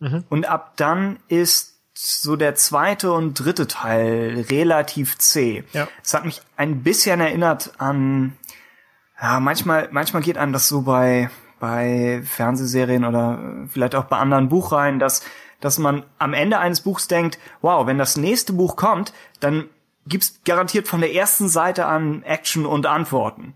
mhm. 0.01 0.25
und 0.29 0.47
ab 0.47 0.75
dann 0.77 1.19
ist 1.29 1.70
so 2.03 2.35
der 2.35 2.55
zweite 2.55 3.13
und 3.13 3.35
dritte 3.35 3.67
Teil 3.67 4.47
relativ 4.49 5.19
zäh. 5.19 5.65
Ja. 5.73 5.87
Es 6.03 6.15
hat 6.15 6.25
mich 6.25 6.41
ein 6.57 6.83
bisschen 6.83 7.21
erinnert 7.21 7.73
an, 7.79 8.39
ja, 9.21 9.39
manchmal, 9.39 9.89
manchmal 9.93 10.23
geht 10.23 10.39
einem 10.39 10.55
das 10.55 10.67
so 10.67 10.83
bei, 10.83 11.29
bei 11.59 12.23
Fernsehserien 12.25 13.05
oder 13.05 13.67
vielleicht 13.69 13.95
auch 13.95 14.05
bei 14.05 14.17
anderen 14.17 14.49
Buchreihen, 14.49 14.99
dass, 14.99 15.23
dass 15.61 15.79
man 15.79 16.05
am 16.19 16.33
Ende 16.33 16.59
eines 16.59 16.81
Buchs 16.81 17.07
denkt, 17.07 17.39
wow, 17.61 17.87
wenn 17.87 17.99
das 17.99 18.17
nächste 18.17 18.55
Buch 18.55 18.77
kommt, 18.77 19.13
dann 19.41 19.69
gibt's 20.07 20.41
garantiert 20.47 20.89
von 20.89 21.01
der 21.01 21.15
ersten 21.15 21.51
Seite 21.51 21.85
an 21.85 22.23
Action 22.23 22.65
und 22.65 22.87
Antworten. 22.87 23.55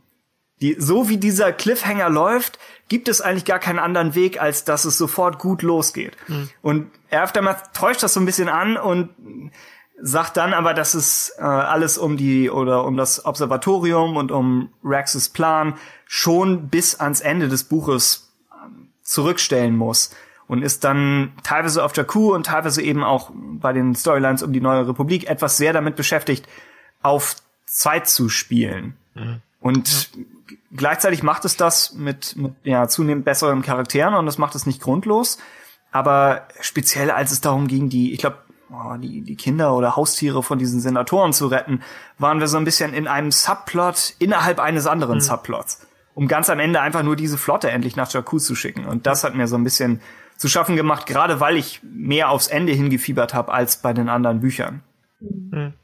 Die, 0.61 0.76
so 0.78 1.08
wie 1.08 1.16
dieser 1.18 1.52
Cliffhanger 1.52 2.08
läuft, 2.08 2.58
gibt 2.88 3.08
es 3.08 3.20
eigentlich 3.20 3.44
gar 3.44 3.58
keinen 3.58 3.78
anderen 3.78 4.14
Weg, 4.14 4.40
als 4.40 4.64
dass 4.64 4.84
es 4.84 4.96
sofort 4.96 5.38
gut 5.38 5.62
losgeht. 5.62 6.16
Mhm. 6.28 6.50
Und 6.62 6.90
Aftermath 7.11 7.75
täuscht 7.75 8.02
das 8.02 8.14
so 8.14 8.20
ein 8.20 8.26
bisschen 8.26 8.49
an 8.49 8.76
und 8.76 9.11
sagt 10.00 10.37
dann 10.37 10.52
aber, 10.52 10.75
dass 10.75 10.94
es 10.94 11.34
äh, 11.38 11.42
alles 11.42 11.99
um 11.99 12.16
die 12.16 12.50
oder 12.50 12.84
um 12.84 12.96
das 12.96 13.25
Observatorium 13.25 14.16
und 14.16 14.32
um 14.32 14.70
Rexes 14.84 15.28
Plan 15.28 15.75
schon 16.06 16.68
bis 16.68 17.00
ans 17.00 17.20
Ende 17.20 17.49
des 17.49 17.64
Buches 17.64 18.32
ähm, 18.52 18.88
zurückstellen 19.02 19.76
muss 19.76 20.11
und 20.46 20.62
ist 20.62 20.84
dann 20.84 21.32
teilweise 21.42 21.82
auf 21.84 21.96
Jakku 21.96 22.34
und 22.34 22.46
teilweise 22.46 22.82
eben 22.82 23.02
auch 23.02 23.30
bei 23.34 23.73
den 23.73 23.94
Storylines 23.94 24.42
um 24.42 24.52
die 24.52 24.61
neue 24.61 24.87
Republik 24.87 25.28
etwas 25.28 25.56
sehr 25.56 25.73
damit 25.73 25.96
beschäftigt, 25.96 26.46
auf 27.02 27.37
Zeit 27.66 28.08
zu 28.08 28.28
spielen. 28.28 28.96
Mhm. 29.14 29.40
Und 29.61 30.14
ja. 30.14 30.25
Gleichzeitig 30.75 31.23
macht 31.23 31.45
es 31.45 31.57
das 31.57 31.95
mit, 31.95 32.37
mit 32.37 32.55
ja, 32.65 32.89
zunehmend 32.89 33.25
besseren 33.25 33.63
Charakteren 33.63 34.15
und 34.15 34.27
das 34.27 34.39
macht 34.39 34.55
es 34.55 34.67
nicht 34.67 34.81
grundlos. 34.81 35.39
Aber 35.91 36.49
speziell 36.61 37.11
als 37.11 37.31
es 37.31 37.41
darum 37.41 37.69
ging, 37.69 37.89
die, 37.89 38.13
ich 38.13 38.19
glaube, 38.19 38.39
oh, 38.71 38.97
die, 38.97 39.23
die 39.23 39.37
Kinder 39.37 39.75
oder 39.75 39.97
Haustiere 39.97 40.43
von 40.43 40.59
diesen 40.59 40.81
Senatoren 40.81 41.33
zu 41.33 41.47
retten, 41.47 41.83
waren 42.19 42.41
wir 42.41 42.49
so 42.49 42.57
ein 42.57 42.65
bisschen 42.65 42.95
in 42.95 43.07
einem 43.07 43.31
Subplot 43.31 44.15
innerhalb 44.19 44.59
eines 44.59 44.87
anderen 44.87 45.17
mhm. 45.17 45.23
Subplots. 45.23 45.87
Um 46.15 46.29
ganz 46.29 46.49
am 46.49 46.61
Ende 46.61 46.81
einfach 46.81 47.03
nur 47.03 47.17
diese 47.17 47.39
Flotte 47.39 47.71
endlich 47.71 47.97
nach 47.97 48.13
Jakku 48.13 48.39
zu 48.39 48.55
schicken. 48.55 48.87
Und 48.87 49.07
das 49.07 49.25
hat 49.25 49.35
mir 49.35 49.49
so 49.49 49.57
ein 49.57 49.65
bisschen 49.65 50.01
zu 50.37 50.49
schaffen 50.49 50.77
gemacht, 50.77 51.07
gerade 51.07 51.41
weil 51.41 51.57
ich 51.57 51.81
mehr 51.83 52.31
aufs 52.31 52.49
Ende 52.49 52.73
hingefiebert 52.73 53.35
habe 53.35 53.53
als 53.53 53.79
bei 53.79 53.93
den 53.93 54.09
anderen 54.09 54.41
Büchern. 54.41 54.83
Hm. 55.21 55.75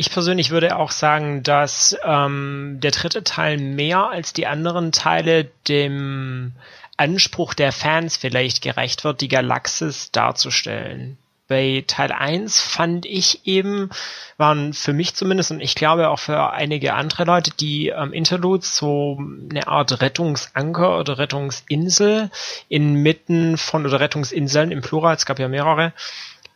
Ich 0.00 0.10
persönlich 0.10 0.48
würde 0.48 0.78
auch 0.78 0.92
sagen, 0.92 1.42
dass 1.42 1.94
ähm, 2.04 2.78
der 2.80 2.90
dritte 2.90 3.22
Teil 3.22 3.58
mehr 3.58 4.08
als 4.08 4.32
die 4.32 4.46
anderen 4.46 4.92
Teile 4.92 5.50
dem 5.68 6.52
Anspruch 6.96 7.52
der 7.52 7.70
Fans 7.70 8.16
vielleicht 8.16 8.62
gerecht 8.62 9.04
wird, 9.04 9.20
die 9.20 9.28
Galaxis 9.28 10.10
darzustellen. 10.10 11.18
Bei 11.48 11.84
Teil 11.86 12.12
1 12.12 12.60
fand 12.60 13.04
ich 13.04 13.46
eben, 13.46 13.90
waren 14.38 14.72
für 14.72 14.94
mich 14.94 15.14
zumindest 15.16 15.50
und 15.50 15.60
ich 15.60 15.74
glaube 15.74 16.08
auch 16.08 16.18
für 16.18 16.50
einige 16.50 16.94
andere 16.94 17.24
Leute, 17.24 17.50
die 17.50 17.88
ähm, 17.88 18.14
Interludes 18.14 18.74
so 18.78 19.18
eine 19.50 19.68
Art 19.68 20.00
Rettungsanker 20.00 20.98
oder 20.98 21.18
Rettungsinsel 21.18 22.30
inmitten 22.70 23.58
von, 23.58 23.84
oder 23.84 24.00
Rettungsinseln 24.00 24.70
im 24.70 24.80
Plural, 24.80 25.14
es 25.14 25.26
gab 25.26 25.38
ja 25.38 25.48
mehrere, 25.48 25.92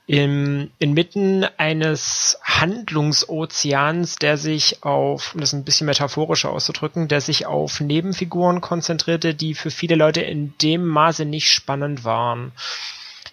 im, 0.07 0.71
inmitten 0.79 1.47
eines 1.57 2.39
Handlungsozeans, 2.43 4.17
der 4.17 4.37
sich 4.37 4.85
auf, 4.85 5.35
um 5.35 5.41
das 5.41 5.53
ein 5.53 5.65
bisschen 5.65 5.87
metaphorischer 5.87 6.51
auszudrücken, 6.51 7.09
der 7.09 7.21
sich 7.21 7.47
auf 7.47 7.81
Nebenfiguren 7.81 8.61
konzentrierte, 8.61 9.35
die 9.35 9.55
für 9.55 9.71
viele 9.71 9.95
Leute 9.95 10.21
in 10.21 10.55
dem 10.59 10.85
Maße 10.87 11.25
nicht 11.25 11.51
spannend 11.51 12.05
waren. 12.05 12.53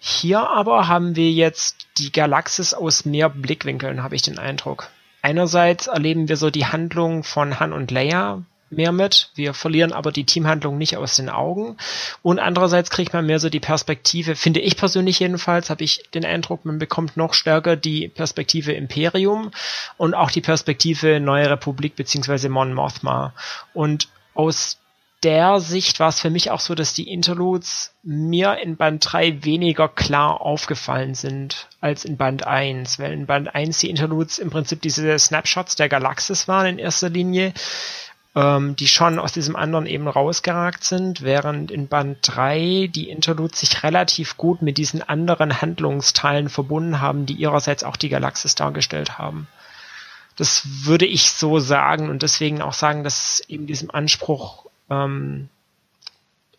Hier 0.00 0.48
aber 0.48 0.88
haben 0.88 1.14
wir 1.14 1.30
jetzt 1.30 1.86
die 1.98 2.10
Galaxis 2.10 2.74
aus 2.74 3.04
mehr 3.04 3.28
Blickwinkeln, 3.28 4.02
habe 4.02 4.16
ich 4.16 4.22
den 4.22 4.38
Eindruck. 4.38 4.88
Einerseits 5.20 5.86
erleben 5.86 6.28
wir 6.28 6.36
so 6.36 6.50
die 6.50 6.66
Handlung 6.66 7.22
von 7.22 7.60
Han 7.60 7.72
und 7.72 7.90
Leia 7.90 8.42
mehr 8.72 8.92
mit. 8.92 9.30
Wir 9.34 9.54
verlieren 9.54 9.92
aber 9.92 10.12
die 10.12 10.24
Teamhandlung 10.24 10.78
nicht 10.78 10.96
aus 10.96 11.16
den 11.16 11.28
Augen. 11.28 11.76
Und 12.22 12.38
andererseits 12.38 12.90
kriegt 12.90 13.12
man 13.12 13.26
mehr 13.26 13.38
so 13.38 13.48
die 13.48 13.60
Perspektive, 13.60 14.36
finde 14.36 14.60
ich 14.60 14.76
persönlich 14.76 15.20
jedenfalls, 15.20 15.70
habe 15.70 15.84
ich 15.84 16.04
den 16.14 16.24
Eindruck, 16.24 16.64
man 16.64 16.78
bekommt 16.78 17.16
noch 17.16 17.34
stärker 17.34 17.76
die 17.76 18.08
Perspektive 18.08 18.72
Imperium 18.72 19.50
und 19.96 20.14
auch 20.14 20.30
die 20.30 20.40
Perspektive 20.40 21.20
Neue 21.20 21.50
Republik 21.50 21.96
beziehungsweise 21.96 22.48
Mon 22.48 22.74
Mothma. 22.74 23.34
Und 23.74 24.08
aus 24.34 24.78
der 25.22 25.60
Sicht 25.60 26.00
war 26.00 26.08
es 26.08 26.20
für 26.20 26.30
mich 26.30 26.50
auch 26.50 26.60
so, 26.60 26.74
dass 26.74 26.94
die 26.94 27.08
Interludes 27.08 27.94
mir 28.02 28.58
in 28.58 28.76
Band 28.76 29.12
3 29.12 29.44
weniger 29.44 29.88
klar 29.88 30.40
aufgefallen 30.40 31.14
sind 31.14 31.68
als 31.80 32.04
in 32.04 32.16
Band 32.16 32.46
1, 32.46 32.98
weil 32.98 33.12
in 33.12 33.26
Band 33.26 33.54
1 33.54 33.78
die 33.78 33.90
Interludes 33.90 34.38
im 34.38 34.50
Prinzip 34.50 34.82
diese 34.82 35.16
Snapshots 35.18 35.76
der 35.76 35.88
Galaxis 35.88 36.48
waren 36.48 36.66
in 36.66 36.78
erster 36.78 37.08
Linie, 37.08 37.52
ähm, 38.34 38.76
die 38.76 38.88
schon 38.88 39.18
aus 39.18 39.32
diesem 39.32 39.56
anderen 39.56 39.86
eben 39.86 40.08
rausgeragt 40.08 40.84
sind, 40.84 41.22
während 41.22 41.70
in 41.70 41.88
Band 41.88 42.18
3 42.22 42.88
die 42.92 43.10
Interludes 43.10 43.60
sich 43.60 43.82
relativ 43.82 44.36
gut 44.36 44.62
mit 44.62 44.78
diesen 44.78 45.02
anderen 45.02 45.60
Handlungsteilen 45.60 46.48
verbunden 46.48 47.00
haben, 47.00 47.26
die 47.26 47.34
ihrerseits 47.34 47.84
auch 47.84 47.96
die 47.96 48.08
Galaxis 48.08 48.54
dargestellt 48.54 49.18
haben. 49.18 49.48
Das 50.36 50.62
würde 50.86 51.04
ich 51.04 51.30
so 51.30 51.58
sagen 51.58 52.08
und 52.08 52.22
deswegen 52.22 52.62
auch 52.62 52.72
sagen, 52.72 53.04
dass 53.04 53.42
eben 53.48 53.66
diesem 53.66 53.90
Anspruch 53.90 54.66
ähm, 54.88 55.48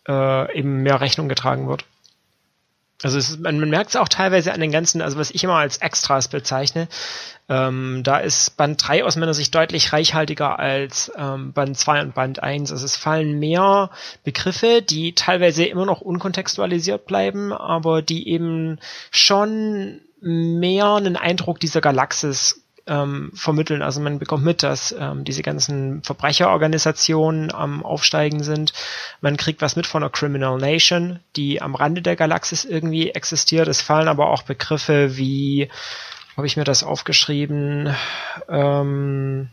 äh, 0.08 0.58
eben 0.58 0.84
mehr 0.84 1.02
Rechnung 1.02 1.28
getragen 1.28 1.68
wird. 1.68 1.86
Also 3.02 3.18
ist, 3.18 3.40
man, 3.40 3.60
man 3.60 3.70
merkt 3.70 3.90
es 3.90 3.96
auch 3.96 4.08
teilweise 4.08 4.54
an 4.54 4.62
den 4.62 4.72
ganzen, 4.72 5.02
also 5.02 5.18
was 5.18 5.32
ich 5.32 5.44
immer 5.44 5.56
als 5.56 5.78
Extras 5.78 6.30
bezeichne, 6.30 6.88
ähm, 7.50 8.02
da 8.04 8.18
ist 8.18 8.56
Band 8.56 8.88
3 8.88 9.04
aus 9.04 9.18
meiner 9.18 9.34
Sicht 9.34 9.54
deutlich 9.54 9.92
reichhaltiger 9.92 10.60
als 10.60 11.12
ähm, 11.18 11.52
Band 11.52 11.78
2 11.78 12.02
und 12.02 12.16
Band 12.16 12.42
1. 12.42 12.72
Also 12.72 12.86
es 12.86 12.96
fallen 12.96 13.40
mehr 13.40 13.90
Begriffe, 14.24 14.82
die 14.82 15.14
teilweise 15.14 15.66
immer 15.66 15.86
noch 15.86 16.02
unkontextualisiert 16.02 17.06
bleiben, 17.06 17.52
aber 17.52 18.02
die 18.02 18.30
eben 18.30 18.80
schon 19.12 20.02
mehr 20.22 20.94
einen 20.96 21.18
Eindruck 21.18 21.60
dieser 21.60 21.82
Galaxis 21.82 22.63
ähm, 22.88 23.32
vermitteln. 23.34 23.82
Also 23.82 24.02
man 24.02 24.20
bekommt 24.20 24.44
mit, 24.44 24.64
dass 24.64 24.94
ähm, 24.98 25.24
diese 25.24 25.42
ganzen 25.42 26.04
Verbrecherorganisationen 26.04 27.54
am 27.54 27.84
Aufsteigen 27.86 28.44
sind. 28.44 28.74
Man 29.22 29.38
kriegt 29.38 29.62
was 29.62 29.76
mit 29.76 29.88
von 29.88 30.04
einer 30.04 30.12
Criminal 30.12 30.58
Nation, 30.58 31.20
die 31.36 31.62
am 31.62 31.76
Rande 31.76 32.02
der 32.02 32.16
Galaxis 32.16 32.66
irgendwie 32.66 33.12
existiert. 33.12 33.68
Es 33.68 33.82
fallen 33.82 34.08
aber 34.08 34.30
auch 34.30 34.44
Begriffe 34.44 35.18
wie, 35.18 35.70
habe 36.36 36.48
ich 36.48 36.58
mir 36.58 36.66
das 36.66 36.84
aufgeschrieben, 36.84 37.96
ähm, 38.50 39.50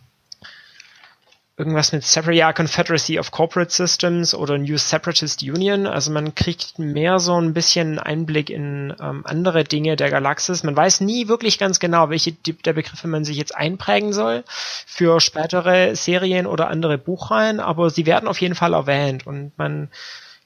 irgendwas 1.61 1.93
mit 1.93 2.02
Separate 2.05 2.55
Confederacy 2.55 3.19
of 3.19 3.31
Corporate 3.31 3.71
Systems 3.71 4.35
oder 4.35 4.57
New 4.57 4.79
Separatist 4.79 5.43
Union. 5.43 5.87
Also 5.87 6.11
man 6.11 6.35
kriegt 6.35 6.79
mehr 6.79 7.19
so 7.21 7.38
ein 7.38 7.52
bisschen 7.52 7.99
Einblick 7.99 8.49
in 8.49 8.95
ähm, 8.99 9.23
andere 9.26 9.64
Dinge 9.64 9.97
der 9.97 10.11
Galaxis. 10.11 10.64
Man 10.64 10.75
weiß 10.75 11.02
nie 11.02 11.29
wirklich 11.29 11.59
ganz 11.59 11.79
genau, 11.79 12.09
welche 12.09 12.33
der 12.33 12.73
Begriffe 12.73 13.09
man 13.09 13.26
sich 13.26 13.37
jetzt 13.37 13.55
einprägen 13.55 14.14
soll 14.14 14.43
für 14.87 15.21
spätere 15.21 15.95
Serien 15.95 16.47
oder 16.47 16.69
andere 16.69 16.97
Buchreihen, 16.97 17.61
aber 17.61 17.90
sie 17.90 18.07
werden 18.07 18.29
auf 18.29 18.40
jeden 18.40 18.55
Fall 18.55 18.73
erwähnt 18.73 19.26
und 19.26 19.52
man 19.59 19.90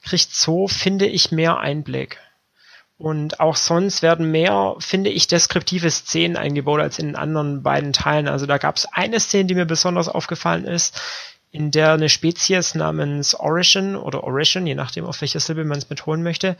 kriegt 0.03 0.33
so, 0.33 0.67
finde 0.67 1.07
ich, 1.07 1.31
mehr 1.31 1.57
Einblick. 1.57 2.19
Und 2.97 3.41
auch 3.41 3.57
sonst 3.57 4.01
werden 4.01 4.31
mehr, 4.31 4.75
finde 4.79 5.09
ich, 5.09 5.27
deskriptive 5.27 5.91
Szenen 5.91 6.37
eingebaut 6.37 6.79
als 6.79 6.97
in 6.97 7.07
den 7.07 7.15
anderen 7.15 7.61
beiden 7.61 7.91
Teilen. 7.91 8.27
Also 8.27 8.45
da 8.45 8.57
gab 8.57 8.77
es 8.77 8.85
eine 8.85 9.19
Szene, 9.19 9.45
die 9.45 9.55
mir 9.55 9.65
besonders 9.65 10.07
aufgefallen 10.07 10.65
ist, 10.65 11.01
in 11.51 11.71
der 11.71 11.93
eine 11.93 12.09
Spezies 12.09 12.75
namens 12.75 13.35
Origin 13.35 13.95
oder 13.95 14.23
Origin, 14.23 14.67
je 14.67 14.75
nachdem 14.75 15.05
auf 15.05 15.21
welcher 15.21 15.39
Silbe 15.39 15.65
man 15.65 15.77
es 15.77 15.85
betonen 15.85 16.23
möchte, 16.23 16.57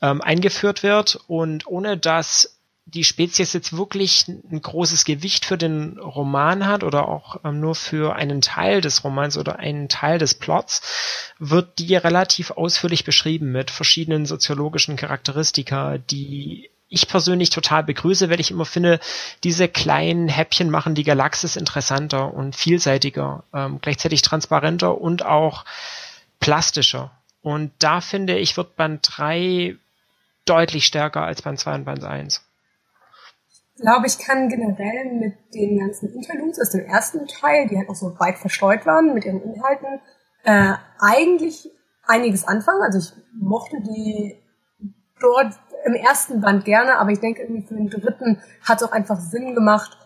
ähm, 0.00 0.22
eingeführt 0.22 0.82
wird. 0.82 1.18
Und 1.26 1.66
ohne 1.66 1.98
dass 1.98 2.58
die 2.86 3.04
Spezies 3.04 3.52
jetzt 3.54 3.76
wirklich 3.76 4.28
ein 4.28 4.60
großes 4.60 5.04
Gewicht 5.04 5.46
für 5.46 5.56
den 5.56 5.98
Roman 5.98 6.66
hat 6.66 6.84
oder 6.84 7.08
auch 7.08 7.40
ähm, 7.44 7.60
nur 7.60 7.74
für 7.74 8.14
einen 8.14 8.40
Teil 8.40 8.80
des 8.80 9.04
Romans 9.04 9.38
oder 9.38 9.58
einen 9.58 9.88
Teil 9.88 10.18
des 10.18 10.34
Plots, 10.34 10.82
wird 11.38 11.78
die 11.78 11.96
relativ 11.96 12.50
ausführlich 12.52 13.04
beschrieben 13.04 13.52
mit 13.52 13.70
verschiedenen 13.70 14.26
soziologischen 14.26 14.96
Charakteristika, 14.96 15.98
die 15.98 16.70
ich 16.88 17.08
persönlich 17.08 17.50
total 17.50 17.82
begrüße, 17.82 18.28
weil 18.28 18.38
ich 18.38 18.50
immer 18.50 18.66
finde, 18.66 19.00
diese 19.42 19.66
kleinen 19.66 20.28
Häppchen 20.28 20.70
machen 20.70 20.94
die 20.94 21.04
Galaxis 21.04 21.56
interessanter 21.56 22.34
und 22.34 22.54
vielseitiger, 22.54 23.44
ähm, 23.54 23.78
gleichzeitig 23.80 24.20
transparenter 24.22 25.00
und 25.00 25.24
auch 25.24 25.64
plastischer. 26.38 27.10
Und 27.40 27.72
da 27.78 28.00
finde 28.00 28.38
ich, 28.38 28.56
wird 28.56 28.76
Band 28.76 29.08
3 29.16 29.76
deutlich 30.44 30.84
stärker 30.84 31.22
als 31.22 31.42
Band 31.42 31.58
2 31.58 31.74
und 31.76 31.84
Band 31.84 32.04
1 32.04 32.43
glaube, 33.76 34.06
ich 34.06 34.18
kann 34.18 34.48
generell 34.48 35.12
mit 35.12 35.34
den 35.54 35.78
ganzen 35.78 36.12
Interludes 36.14 36.60
aus 36.60 36.70
dem 36.70 36.84
ersten 36.84 37.26
Teil, 37.26 37.66
die 37.68 37.76
halt 37.76 37.88
auch 37.88 37.94
so 37.94 38.18
weit 38.18 38.38
verstreut 38.38 38.86
waren 38.86 39.14
mit 39.14 39.24
ihren 39.24 39.42
Inhalten, 39.42 40.00
äh, 40.44 40.74
eigentlich 41.00 41.70
einiges 42.06 42.46
anfangen. 42.46 42.82
Also 42.82 42.98
ich 42.98 43.12
mochte 43.32 43.80
die 43.80 44.36
dort 45.20 45.54
im 45.86 45.94
ersten 45.94 46.40
Band 46.40 46.64
gerne, 46.64 46.98
aber 46.98 47.10
ich 47.10 47.20
denke 47.20 47.42
irgendwie 47.42 47.66
für 47.66 47.74
den 47.74 47.90
dritten 47.90 48.40
hat 48.62 48.80
es 48.80 48.88
auch 48.88 48.92
einfach 48.92 49.20
Sinn 49.20 49.54
gemacht, 49.54 49.98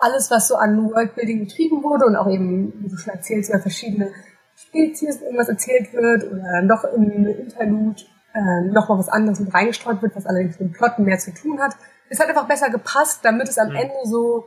alles, 0.00 0.30
was 0.30 0.48
so 0.48 0.56
an 0.56 0.90
Worldbuilding 0.90 1.46
betrieben 1.46 1.82
wurde 1.84 2.06
und 2.06 2.16
auch 2.16 2.28
eben, 2.28 2.72
wie 2.82 2.88
du 2.88 2.96
schon 2.96 3.14
erzählst, 3.14 3.50
über 3.50 3.60
verschiedene 3.60 4.10
Spezies 4.56 5.20
irgendwas 5.20 5.48
erzählt 5.48 5.92
wird 5.92 6.24
oder 6.24 6.42
dann 6.42 6.68
doch 6.68 6.84
im 6.84 7.26
Interlude 7.26 8.02
äh, 8.34 8.62
noch 8.72 8.88
mal 8.88 8.98
was 8.98 9.08
anderes 9.08 9.38
mit 9.38 9.54
reingestreut 9.54 10.02
wird, 10.02 10.16
was 10.16 10.26
allerdings 10.26 10.58
mit 10.58 10.70
dem 10.70 10.72
Plot 10.72 10.98
mehr 10.98 11.18
zu 11.18 11.32
tun 11.32 11.60
hat, 11.60 11.76
es 12.08 12.20
hat 12.20 12.28
einfach 12.28 12.46
besser 12.46 12.70
gepasst, 12.70 13.20
damit 13.24 13.48
es 13.48 13.58
am 13.58 13.70
mhm. 13.70 13.76
Ende 13.76 13.94
so 14.04 14.46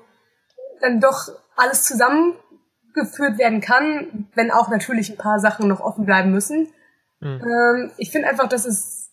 dann 0.81 0.99
doch 0.99 1.29
alles 1.55 1.83
zusammengeführt 1.83 3.37
werden 3.37 3.61
kann, 3.61 4.27
wenn 4.35 4.51
auch 4.51 4.69
natürlich 4.69 5.09
ein 5.09 5.17
paar 5.17 5.39
Sachen 5.39 5.67
noch 5.67 5.79
offen 5.79 6.05
bleiben 6.05 6.31
müssen. 6.31 6.67
Mhm. 7.19 7.41
Ähm, 7.41 7.91
ich 7.97 8.11
finde 8.11 8.27
einfach, 8.27 8.47
dass 8.47 8.65
es 8.65 9.11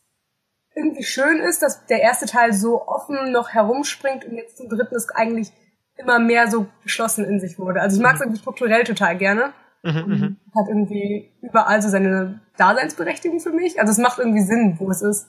irgendwie 0.74 1.04
schön 1.04 1.38
ist, 1.38 1.62
dass 1.62 1.86
der 1.86 2.00
erste 2.00 2.26
Teil 2.26 2.52
so 2.52 2.86
offen 2.86 3.30
noch 3.30 3.50
herumspringt 3.50 4.24
und 4.24 4.36
jetzt 4.36 4.56
zum 4.56 4.68
dritten 4.68 4.94
ist 4.94 5.14
eigentlich 5.14 5.52
immer 5.96 6.18
mehr 6.18 6.48
so 6.48 6.66
geschlossen 6.82 7.24
in 7.24 7.40
sich 7.40 7.58
wurde. 7.58 7.80
Also 7.80 7.96
ich 7.96 8.02
mag 8.02 8.14
es 8.14 8.20
mhm. 8.20 8.24
irgendwie 8.24 8.40
strukturell 8.40 8.84
total 8.84 9.16
gerne. 9.16 9.52
Mhm, 9.84 10.04
mhm, 10.06 10.36
hat 10.54 10.68
irgendwie 10.68 11.32
überall 11.42 11.82
so 11.82 11.88
seine 11.88 12.40
Daseinsberechtigung 12.56 13.40
für 13.40 13.50
mich. 13.50 13.80
Also 13.80 13.90
es 13.90 13.98
macht 13.98 14.18
irgendwie 14.18 14.42
Sinn, 14.42 14.76
wo 14.78 14.88
es 14.90 15.02
ist. 15.02 15.28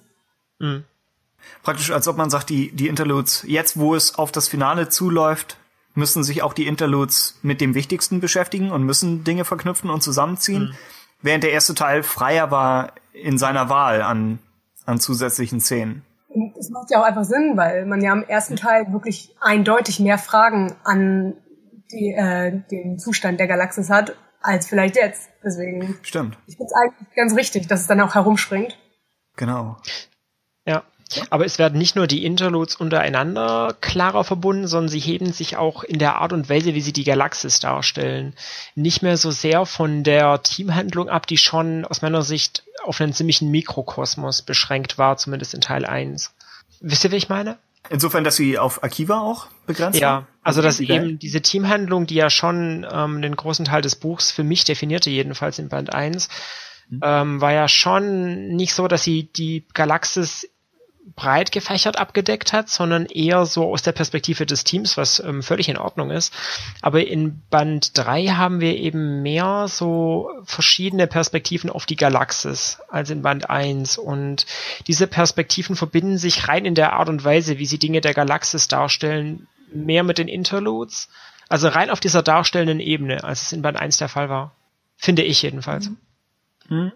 Mhm 0.60 0.86
praktisch 1.64 1.92
als 1.92 2.08
ob 2.08 2.18
man 2.18 2.30
sagt, 2.30 2.50
die, 2.50 2.72
die 2.72 2.88
Interludes, 2.88 3.44
jetzt 3.48 3.78
wo 3.78 3.96
es 3.96 4.16
auf 4.16 4.32
das 4.32 4.48
Finale 4.48 4.90
zuläuft, 4.90 5.58
müssen 5.96 6.24
sich 6.24 6.42
auch 6.42 6.54
die 6.54 6.68
Interludes 6.68 7.40
mit 7.42 7.62
dem 7.62 7.76
Wichtigsten 7.76 8.20
beschäftigen 8.20 8.72
und 8.72 8.84
müssen 8.84 9.24
Dinge 9.24 9.46
verknüpfen 9.46 9.90
und 9.90 10.02
zusammenziehen, 10.02 10.64
mhm. 10.64 10.76
während 11.22 11.44
der 11.44 11.52
erste 11.52 11.76
Teil 11.76 12.04
freier 12.04 12.52
war 12.52 12.94
in 13.14 13.38
seiner 13.38 13.70
Wahl 13.70 14.02
an, 14.02 14.40
an 14.86 15.00
zusätzlichen 15.00 15.60
Szenen. 15.60 16.04
Und 16.30 16.58
das 16.58 16.70
macht 16.70 16.90
ja 16.90 17.00
auch 17.00 17.06
einfach 17.06 17.26
Sinn, 17.26 17.54
weil 17.56 17.86
man 17.86 18.02
ja 18.02 18.12
im 18.12 18.24
ersten 18.24 18.56
Teil 18.56 18.92
wirklich 18.92 19.36
eindeutig 19.40 20.00
mehr 20.00 20.18
Fragen 20.18 20.76
an 20.84 21.36
die, 21.92 22.12
äh, 22.12 22.60
den 22.72 22.98
Zustand 22.98 23.40
der 23.40 23.48
Galaxis 23.48 23.90
hat, 23.90 24.16
als 24.42 24.68
vielleicht 24.68 24.96
jetzt. 24.96 25.30
Deswegen. 25.44 25.98
Stimmt. 26.02 26.38
Ich 26.48 26.58
finde 26.58 26.72
es 26.72 26.74
eigentlich 26.74 27.16
ganz 27.16 27.36
richtig, 27.36 27.68
dass 27.68 27.82
es 27.82 27.88
dann 27.88 28.02
auch 28.02 28.16
herumspringt. 28.16 28.78
Genau. 29.36 29.78
Ja, 30.66 30.84
aber 31.30 31.46
es 31.46 31.60
werden 31.60 31.78
nicht 31.78 31.96
nur 31.96 32.08
die 32.08 32.26
Interludes 32.26 32.76
untereinander 32.76 33.76
klarer 33.82 34.24
verbunden, 34.24 34.68
sondern 34.68 34.90
sie 34.90 35.00
heben 35.00 35.32
sich 35.32 35.58
auch 35.58 35.84
in 35.84 36.00
der 36.00 36.18
Art 36.18 36.34
und 36.34 36.50
Weise, 36.50 36.74
wie 36.74 36.82
sie 36.82 36.94
die 36.94 37.04
Galaxis 37.04 37.60
darstellen, 37.60 38.34
nicht 38.76 39.02
mehr 39.02 39.18
so 39.18 39.32
sehr 39.32 39.66
von 39.66 40.04
der 40.04 40.42
Teamhandlung 40.44 41.10
ab, 41.10 41.28
die 41.28 41.38
schon 41.38 41.86
aus 41.86 42.02
meiner 42.02 42.24
Sicht 42.24 42.64
auf 42.84 43.00
einen 43.00 43.14
ziemlichen 43.14 43.50
Mikrokosmos 43.52 44.42
beschränkt 44.42 44.98
war, 44.98 45.18
zumindest 45.18 45.54
in 45.54 45.62
Teil 45.62 45.86
1. 45.86 46.34
Wisst 46.82 47.04
ihr, 47.04 47.12
wie 47.12 47.18
ich 47.18 47.30
meine? 47.30 47.58
Insofern, 47.90 48.24
dass 48.24 48.38
sie 48.38 48.58
auf 48.58 48.84
Akiva 48.84 49.20
auch 49.20 49.48
begrenzt 49.66 50.00
Ja, 50.00 50.26
also 50.42 50.62
dass 50.62 50.80
eben 50.80 51.20
diese 51.20 51.42
Teamhandlung, 51.42 52.06
die 52.08 52.16
ja 52.16 52.30
schon 52.30 52.86
ähm, 52.90 53.22
den 53.22 53.36
großen 53.36 53.66
Teil 53.66 53.82
des 53.82 53.96
Buchs 53.96 54.32
für 54.32 54.44
mich 54.44 54.64
definierte, 54.64 55.10
jedenfalls 55.10 55.60
in 55.60 55.68
Band 55.68 55.94
1, 55.94 56.30
mhm. 56.90 57.00
ähm, 57.04 57.42
war 57.42 57.52
ja 57.52 57.68
schon 57.68 58.50
nicht 58.50 58.74
so, 58.74 58.88
dass 58.88 59.04
sie 59.04 59.24
die 59.34 59.66
Galaxis 59.74 60.50
breit 61.16 61.52
gefächert 61.52 61.98
abgedeckt 61.98 62.54
hat, 62.54 62.70
sondern 62.70 63.06
eher 63.06 63.46
so 63.46 63.72
aus 63.72 63.82
der 63.82 63.92
Perspektive 63.92 64.46
des 64.46 64.64
Teams, 64.64 64.98
was 64.98 65.20
ähm, 65.20 65.44
völlig 65.44 65.70
in 65.70 65.78
Ordnung 65.78 66.12
ist. 66.12 66.34
Aber 66.82 67.06
in 67.06 67.42
Band 67.50 67.98
3 67.98 68.28
haben 68.28 68.62
wir 68.62 68.78
eben 68.78 69.22
mehr 69.22 69.68
so 69.68 70.30
verschiedene 70.46 71.08
Perspektiven 71.08 71.70
auf 71.70 71.86
die 71.86 71.98
Galaxis 71.98 72.80
als 72.90 73.10
in 73.10 73.22
Band 73.22 73.50
1. 73.50 73.98
Und 73.98 74.46
diese 74.88 75.08
Perspektiven 75.08 75.76
verbinden 75.76 76.18
sich 76.18 76.48
rein 76.48 76.66
in 76.66 76.76
der 76.76 76.94
Art 76.94 77.10
und 77.10 77.24
Weise, 77.24 77.60
wie 77.60 77.66
sie 77.66 77.80
Dinge 77.80 78.02
der 78.02 78.14
Galaxis 78.14 78.68
darstellen, 78.68 79.48
mehr 79.74 80.04
mit 80.04 80.18
den 80.18 80.28
Interludes. 80.28 81.10
Also 81.50 81.68
rein 81.68 81.90
auf 81.90 82.00
dieser 82.00 82.24
darstellenden 82.24 82.80
Ebene, 82.80 83.24
als 83.24 83.44
es 83.44 83.54
in 83.54 83.62
Band 83.62 83.78
1 83.78 83.98
der 83.98 84.10
Fall 84.10 84.30
war. 84.30 84.56
Finde 84.96 85.24
ich 85.24 85.42
jedenfalls. 85.42 85.92
Mhm. 86.70 86.94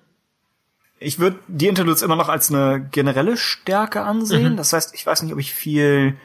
Ich 0.99 1.19
würde 1.19 1.39
die 1.47 1.67
Interludes 1.67 2.01
immer 2.01 2.15
noch 2.15 2.29
als 2.29 2.51
eine 2.51 2.87
generelle 2.91 3.37
Stärke 3.37 4.01
ansehen. 4.01 4.53
Mhm. 4.53 4.57
Das 4.57 4.73
heißt, 4.73 4.95
ich 4.95 5.05
weiß 5.05 5.21
nicht, 5.23 5.33
ob 5.33 5.39
ich 5.39 5.53
viel. 5.53 6.15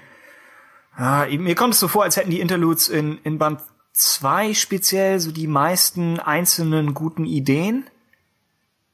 Ja, 0.98 1.26
mir 1.30 1.54
kommt 1.54 1.74
es 1.74 1.80
so 1.80 1.88
vor, 1.88 2.04
als 2.04 2.16
hätten 2.16 2.30
die 2.30 2.40
Interludes 2.40 2.88
in, 2.88 3.18
in 3.24 3.38
Band 3.38 3.60
2 3.92 4.54
speziell 4.54 5.20
so 5.20 5.32
die 5.32 5.46
meisten 5.46 6.18
einzelnen 6.18 6.94
guten 6.94 7.24
Ideen. 7.24 7.84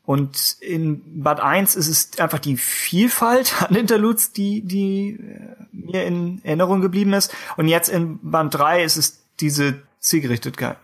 Und 0.04 0.56
in 0.60 1.22
Band 1.22 1.40
1 1.40 1.76
ist 1.76 1.88
es 1.88 2.18
einfach 2.18 2.38
die 2.38 2.56
Vielfalt 2.56 3.54
an 3.62 3.74
Interludes, 3.74 4.32
die, 4.32 4.62
die 4.62 5.18
äh, 5.20 5.56
mir 5.70 6.04
in 6.04 6.40
Erinnerung 6.44 6.80
geblieben 6.80 7.12
ist. 7.12 7.34
Und 7.56 7.68
jetzt 7.68 7.88
in 7.88 8.18
Band 8.22 8.54
3 8.54 8.84
ist 8.84 8.96
es 8.96 9.22
diese 9.38 9.82
Zielgerichtetkeit. 10.00 10.78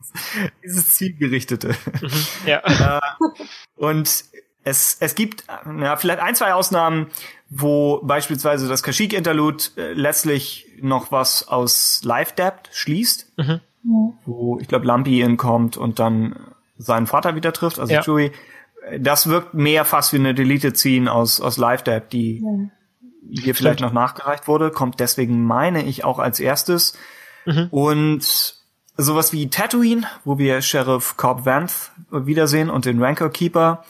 Dieses 0.64 0.94
Zielgerichtete. 0.94 1.74
Mhm, 2.00 2.26
ja. 2.46 2.62
Äh, 3.00 3.00
und 3.76 4.24
es, 4.64 4.96
es 5.00 5.14
gibt 5.14 5.44
ja, 5.80 5.96
vielleicht 5.96 6.20
ein, 6.20 6.34
zwei 6.34 6.52
Ausnahmen, 6.52 7.08
wo 7.48 8.00
beispielsweise 8.02 8.68
das 8.68 8.82
Kashyyyk-Interlude 8.82 9.64
äh, 9.76 9.92
letztlich 9.92 10.66
noch 10.80 11.10
was 11.10 11.48
aus 11.48 12.02
Life 12.04 12.34
Debt 12.34 12.68
schließt, 12.72 13.38
mhm. 13.38 13.60
wo 14.26 14.58
ich 14.60 14.68
glaube 14.68 14.86
Lumpy 14.86 15.36
kommt 15.36 15.76
und 15.76 15.98
dann 15.98 16.36
seinen 16.76 17.06
Vater 17.06 17.34
wieder 17.34 17.52
trifft, 17.52 17.78
also 17.78 17.92
ja. 17.92 18.02
Chewie. 18.02 18.32
Das 19.00 19.28
wirkt 19.28 19.54
mehr 19.54 19.84
fast 19.84 20.12
wie 20.12 20.18
eine 20.18 20.34
Deleted 20.34 20.78
Scene 20.78 21.12
aus, 21.12 21.40
aus 21.40 21.56
Life 21.56 21.84
Debt, 21.84 22.12
die 22.12 22.42
ja. 22.42 23.42
hier 23.42 23.54
vielleicht 23.54 23.80
noch 23.80 23.92
nachgereicht 23.92 24.48
wurde, 24.48 24.70
kommt 24.70 25.00
deswegen, 25.00 25.44
meine 25.44 25.84
ich, 25.84 26.04
auch 26.04 26.18
als 26.18 26.40
erstes. 26.40 26.96
Mhm. 27.44 27.68
Und 27.70 28.57
sowas 28.98 29.32
wie 29.32 29.48
Tatooine, 29.48 30.06
wo 30.24 30.38
wir 30.38 30.60
Sheriff 30.60 31.16
Cobb 31.16 31.46
Vanth 31.46 31.92
wiedersehen 32.10 32.68
und 32.68 32.84
den 32.84 33.02
Rancor 33.02 33.30
Keeper, 33.30 33.84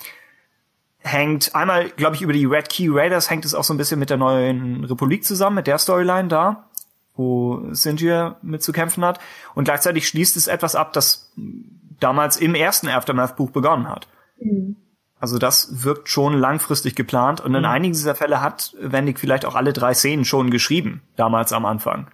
hängt 0.99 1.55
einmal, 1.55 1.89
glaube 1.91 2.15
ich, 2.15 2.23
über 2.23 2.35
die 2.35 2.45
Red 2.45 2.69
Key 2.69 2.89
Raiders 2.91 3.31
hängt 3.31 3.45
es 3.45 3.55
auch 3.55 3.65
so 3.65 3.73
ein 3.73 3.79
bisschen 3.79 3.99
mit 3.99 4.11
der 4.11 4.19
neuen 4.19 4.85
Republik 4.85 5.25
zusammen, 5.25 5.57
mit 5.57 5.67
der 5.67 5.79
Storyline 5.79 6.29
da, 6.29 6.69
wo 7.17 7.63
Sinjir 7.73 8.37
mit 8.43 8.63
zu 8.63 8.73
kämpfen 8.73 9.05
hat. 9.05 9.19
Und 9.55 9.65
gleichzeitig 9.65 10.07
schließt 10.07 10.37
es 10.37 10.47
etwas 10.47 10.75
ab, 10.75 10.93
das 10.93 11.33
damals 11.99 12.37
im 12.37 12.55
ersten 12.55 12.89
Aftermath-Buch 12.89 13.51
begonnen 13.51 13.89
hat. 13.89 14.07
Mhm. 14.39 14.77
Also 15.21 15.39
das 15.39 15.85
wirkt 15.85 16.09
schon 16.09 16.35
langfristig 16.35 16.95
geplant 16.95 17.41
und 17.41 17.55
in 17.55 17.63
mhm. 17.63 17.69
einigen 17.69 17.95
dieser 17.95 18.15
Fälle 18.15 18.41
hat 18.41 18.77
Wendig 18.81 19.19
vielleicht 19.19 19.47
auch 19.47 19.57
alle 19.57 19.73
drei 19.73 19.95
Szenen 19.95 20.25
schon 20.25 20.51
geschrieben, 20.51 21.03
damals 21.17 21.53
am 21.53 21.65
Anfang. 21.65 22.09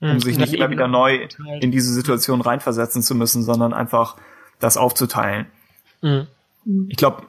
Um 0.00 0.14
mhm. 0.14 0.20
sich 0.20 0.38
nicht 0.38 0.54
immer 0.54 0.70
wieder 0.70 0.88
neu 0.88 1.28
in 1.60 1.70
diese 1.70 1.92
Situation 1.92 2.40
reinversetzen 2.40 3.02
zu 3.02 3.14
müssen, 3.14 3.42
sondern 3.42 3.72
einfach 3.72 4.16
das 4.58 4.76
aufzuteilen. 4.76 5.46
Mhm. 6.00 6.26
Ich 6.88 6.96
glaube, 6.96 7.22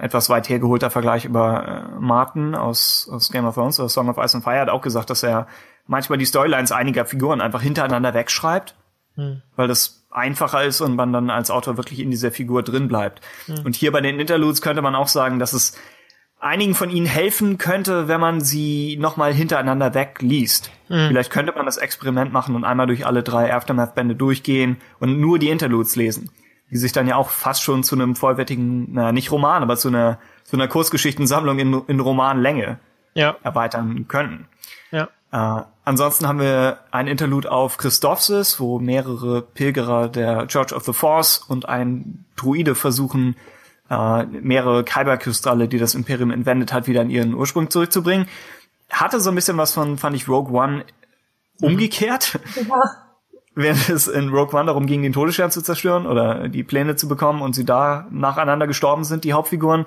etwas 0.00 0.28
weit 0.28 0.48
hergeholter 0.48 0.90
Vergleich 0.90 1.24
über 1.24 1.66
äh, 1.66 2.00
Martin 2.00 2.54
aus, 2.54 3.08
aus 3.10 3.30
Game 3.30 3.44
of 3.44 3.54
Thrones 3.54 3.78
oder 3.78 3.88
Song 3.88 4.08
of 4.08 4.18
Ice 4.18 4.36
and 4.36 4.44
Fire 4.44 4.60
hat 4.60 4.68
auch 4.68 4.82
gesagt, 4.82 5.10
dass 5.10 5.22
er 5.22 5.46
manchmal 5.86 6.18
die 6.18 6.26
Storylines 6.26 6.72
einiger 6.72 7.04
Figuren 7.04 7.40
einfach 7.40 7.62
hintereinander 7.62 8.14
wegschreibt, 8.14 8.74
mhm. 9.16 9.42
weil 9.56 9.68
das 9.68 10.06
einfacher 10.10 10.64
ist 10.64 10.80
und 10.80 10.96
man 10.96 11.12
dann 11.12 11.30
als 11.30 11.50
Autor 11.50 11.76
wirklich 11.76 12.00
in 12.00 12.10
dieser 12.10 12.32
Figur 12.32 12.62
drin 12.62 12.88
bleibt. 12.88 13.20
Mhm. 13.46 13.64
Und 13.64 13.76
hier 13.76 13.92
bei 13.92 14.00
den 14.00 14.18
Interludes 14.18 14.62
könnte 14.62 14.82
man 14.82 14.94
auch 14.94 15.08
sagen, 15.08 15.38
dass 15.38 15.52
es 15.52 15.76
einigen 16.40 16.74
von 16.74 16.90
ihnen 16.90 17.06
helfen 17.06 17.58
könnte, 17.58 18.08
wenn 18.08 18.20
man 18.20 18.40
sie 18.40 18.96
nochmal 18.98 19.32
hintereinander 19.32 19.94
wegliest. 19.94 20.70
Mhm. 20.88 21.08
Vielleicht 21.08 21.30
könnte 21.30 21.52
man 21.52 21.66
das 21.66 21.76
Experiment 21.76 22.32
machen 22.32 22.54
und 22.54 22.64
einmal 22.64 22.86
durch 22.86 23.06
alle 23.06 23.22
drei 23.22 23.54
Aftermath-Bände 23.54 24.16
durchgehen 24.16 24.78
und 24.98 25.20
nur 25.20 25.38
die 25.38 25.50
Interludes 25.50 25.96
lesen. 25.96 26.30
Die 26.70 26.76
sich 26.76 26.92
dann 26.92 27.06
ja 27.06 27.16
auch 27.16 27.30
fast 27.30 27.62
schon 27.62 27.82
zu 27.82 27.94
einem 27.94 28.16
vollwertigen, 28.16 28.92
naja, 28.92 29.12
nicht 29.12 29.30
Roman, 29.30 29.62
aber 29.62 29.76
zu 29.76 29.88
einer, 29.88 30.18
zu 30.44 30.56
einer 30.56 30.68
Kurzgeschichtensammlung 30.68 31.58
in, 31.58 31.82
in 31.88 32.00
Romanlänge 32.00 32.78
ja. 33.14 33.36
erweitern 33.42 34.06
könnten. 34.08 34.46
Ja. 34.90 35.08
Äh, 35.32 35.62
ansonsten 35.84 36.26
haben 36.26 36.40
wir 36.40 36.78
ein 36.90 37.06
Interlude 37.06 37.50
auf 37.50 37.76
Christophsis, 37.76 38.60
wo 38.60 38.78
mehrere 38.78 39.42
Pilgerer 39.42 40.08
der 40.08 40.46
Church 40.46 40.72
of 40.72 40.84
the 40.84 40.92
Force 40.92 41.38
und 41.38 41.68
ein 41.68 42.24
Druide 42.36 42.74
versuchen, 42.74 43.36
äh, 43.90 44.24
mehrere 44.24 44.84
Kyberkristalle, 44.84 45.68
die 45.68 45.78
das 45.78 45.94
Imperium 45.94 46.30
entwendet 46.30 46.72
hat, 46.72 46.86
wieder 46.86 47.02
in 47.02 47.10
ihren 47.10 47.34
Ursprung 47.34 47.70
zurückzubringen. 47.70 48.26
Hatte 48.88 49.20
so 49.20 49.30
ein 49.30 49.34
bisschen 49.34 49.56
was 49.56 49.72
von, 49.72 49.98
fand 49.98 50.16
ich, 50.16 50.28
Rogue 50.28 50.52
One 50.56 50.84
umgekehrt. 51.60 52.38
Ja. 52.56 52.64
Während 53.56 53.88
es 53.88 54.06
in 54.06 54.28
Rogue 54.28 54.56
One 54.56 54.66
darum 54.66 54.86
ging, 54.86 55.02
den 55.02 55.12
Todesstern 55.12 55.50
zu 55.50 55.60
zerstören 55.60 56.06
oder 56.06 56.48
die 56.48 56.62
Pläne 56.62 56.94
zu 56.94 57.08
bekommen 57.08 57.42
und 57.42 57.54
sie 57.54 57.64
da 57.64 58.06
nacheinander 58.10 58.68
gestorben 58.68 59.02
sind, 59.02 59.24
die 59.24 59.32
Hauptfiguren, 59.32 59.86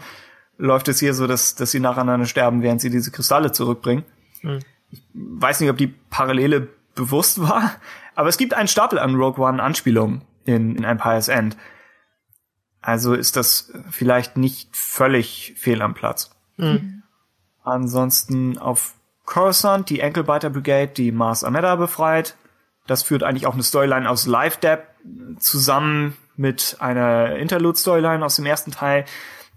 läuft 0.57 0.89
es 0.89 0.99
hier 0.99 1.13
so, 1.13 1.27
dass, 1.27 1.55
dass 1.55 1.71
sie 1.71 1.79
nacheinander 1.79 2.25
sterben, 2.25 2.61
während 2.61 2.81
sie 2.81 2.89
diese 2.89 3.09
Kristalle 3.09 3.53
zurückbringen. 3.53 4.03
Mhm. 4.41 4.59
Ich 4.91 5.01
weiß 5.13 5.61
nicht, 5.61 5.69
ob 5.69 5.77
die 5.77 5.87
Parallele 5.87 6.67
bewusst 6.93 7.41
war, 7.41 7.71
aber 8.15 8.29
es 8.29 8.37
gibt 8.37 8.53
einen 8.53 8.67
Stapel 8.67 8.99
an 8.99 9.15
Rogue 9.15 9.43
One 9.43 9.63
Anspielungen 9.63 10.21
in, 10.45 10.75
in 10.75 10.83
Empire's 10.83 11.29
End. 11.29 11.57
Also 12.83 13.13
ist 13.13 13.37
das 13.37 13.71
vielleicht 13.89 14.35
nicht 14.35 14.75
völlig 14.75 15.55
fehl 15.57 15.81
am 15.81 15.93
Platz. 15.93 16.31
Mhm. 16.57 17.01
Ansonsten 17.63 18.57
auf 18.57 18.93
Coruscant 19.25 19.89
die 19.89 20.01
Enkelbiter 20.01 20.49
Brigade, 20.49 20.89
die 20.89 21.13
Mars 21.13 21.45
Ameda 21.45 21.77
befreit. 21.77 22.35
Das 22.85 23.01
führt 23.01 23.23
eigentlich 23.23 23.47
auch 23.47 23.53
eine 23.53 23.63
Storyline 23.63 24.09
aus 24.09 24.27
Live 24.27 24.57
Dep 24.57 24.85
zusammen 25.39 26.17
mit 26.35 26.75
einer 26.79 27.37
Interlude-Storyline 27.37 28.23
aus 28.23 28.35
dem 28.35 28.45
ersten 28.45 28.71
Teil. 28.71 29.05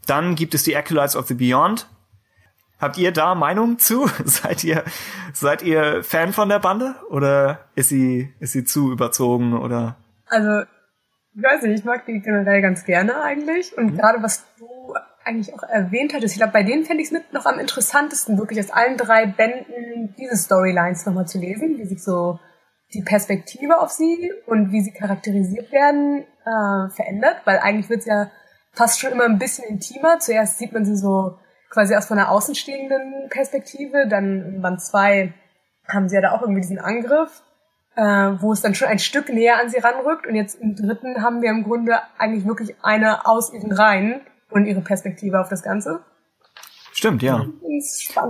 Dann 0.07 0.37
gibt 0.37 0.55
es 0.55 0.62
die 0.62 0.77
Acolytes 0.77 1.17
of 1.17 1.27
the 1.27 1.35
Beyond. 1.35 1.89
Habt 2.79 2.97
ihr 2.97 3.11
da 3.11 3.35
Meinung 3.35 3.81
zu? 3.81 4.09
seid 4.25 4.62
ihr, 4.62 4.85
seid 5.33 5.62
ihr 5.62 6.05
Fan 6.05 6.33
von 6.33 6.49
der 6.49 6.61
Bande? 6.61 6.95
Oder 7.11 7.65
ist 7.75 7.89
sie, 7.89 8.33
ist 8.39 8.53
sie 8.53 8.65
zu 8.65 8.93
überzogen 8.93 9.59
oder? 9.59 9.97
Also, 10.29 10.65
ich 11.37 11.42
weiß 11.42 11.62
nicht, 11.62 11.81
ich 11.81 11.85
mag 11.85 12.07
die 12.07 12.20
generell 12.20 12.62
ganz 12.62 12.85
gerne 12.85 13.20
eigentlich. 13.20 13.77
Und 13.77 13.92
mhm. 13.92 13.99
gerade 13.99 14.22
was 14.22 14.44
du 14.59 14.94
eigentlich 15.25 15.55
auch 15.55 15.62
erwähnt 15.64 16.14
hattest, 16.14 16.35
ich 16.35 16.40
glaube, 16.40 16.53
bei 16.53 16.62
denen 16.62 16.85
fände 16.85 17.03
ich 17.03 17.09
es 17.09 17.12
mit 17.12 17.33
noch 17.33 17.44
am 17.46 17.59
interessantesten, 17.59 18.38
wirklich 18.38 18.59
aus 18.61 18.70
allen 18.70 18.96
drei 18.96 19.27
Bänden 19.27 20.14
diese 20.16 20.37
Storylines 20.37 21.05
nochmal 21.05 21.27
zu 21.27 21.38
lesen, 21.38 21.77
wie 21.79 21.85
sich 21.85 22.03
so 22.03 22.38
die 22.94 23.03
Perspektive 23.03 23.81
auf 23.81 23.90
sie 23.90 24.33
und 24.46 24.72
wie 24.72 24.81
sie 24.81 24.92
charakterisiert 24.92 25.72
werden 25.72 26.25
äh, 26.44 26.90
verändert, 26.94 27.42
weil 27.44 27.59
eigentlich 27.59 27.90
wird 27.90 28.01
es 28.01 28.07
ja 28.07 28.31
fast 28.72 29.01
schon 29.01 29.12
immer 29.12 29.25
ein 29.25 29.38
bisschen 29.38 29.64
intimer. 29.64 30.20
Zuerst 30.20 30.59
sieht 30.59 30.72
man 30.72 30.85
sie 30.85 30.96
so 30.96 31.38
quasi 31.68 31.96
aus 31.96 32.07
von 32.07 32.18
einer 32.18 32.31
außenstehenden 32.31 33.29
Perspektive, 33.29 34.07
dann 34.09 34.55
in 34.55 34.62
Band 34.62 34.81
2 34.81 35.35
haben 35.88 36.09
sie 36.09 36.14
ja 36.14 36.22
da 36.22 36.33
auch 36.33 36.42
irgendwie 36.42 36.62
diesen 36.62 36.79
Angriff 36.79 37.42
äh, 37.97 38.03
wo 38.41 38.53
es 38.53 38.61
dann 38.61 38.75
schon 38.75 38.89
ein 38.89 38.99
Stück 38.99 39.29
näher 39.31 39.59
an 39.61 39.71
sie 39.71 39.79
ranrückt. 39.79 40.27
Und 40.27 40.35
jetzt 40.35 40.61
im 40.61 40.77
dritten 40.77 41.23
haben 41.23 41.43
wir 41.43 41.51
im 41.51 41.65
Grunde 41.65 41.99
eigentlich 42.19 42.47
wirklich 42.47 42.77
eine 42.83 43.27
aus 43.27 43.53
ihren 43.53 43.73
Reihen 43.73 44.21
und 44.51 44.67
ihre 44.67 44.83
Perspektive 44.83 45.41
auf 45.41 45.49
das 45.49 45.63
Ganze. 45.63 46.01
Stimmt, 46.93 47.23
ja. 47.23 47.47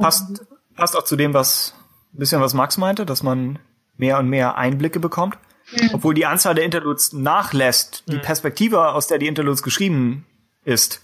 Passt, 0.00 0.46
passt 0.74 0.96
auch 0.96 1.04
zu 1.04 1.16
dem, 1.16 1.34
was 1.34 1.74
ein 2.14 2.18
bisschen 2.18 2.40
was 2.40 2.54
Max 2.54 2.78
meinte, 2.78 3.06
dass 3.06 3.22
man 3.22 3.58
mehr 3.96 4.18
und 4.18 4.28
mehr 4.28 4.56
Einblicke 4.56 5.00
bekommt. 5.00 5.38
Mhm. 5.72 5.90
Obwohl 5.94 6.14
die 6.14 6.26
Anzahl 6.26 6.54
der 6.54 6.64
Interludes 6.64 7.12
nachlässt, 7.12 8.04
die 8.08 8.16
mhm. 8.16 8.22
Perspektive, 8.22 8.92
aus 8.92 9.08
der 9.08 9.18
die 9.18 9.26
Interludes 9.26 9.62
geschrieben 9.62 10.26
ist, 10.64 11.00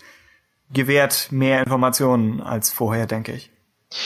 gewährt 0.72 1.30
mehr 1.30 1.60
Informationen 1.60 2.40
als 2.40 2.70
vorher, 2.70 3.06
denke 3.06 3.32
ich. 3.32 3.50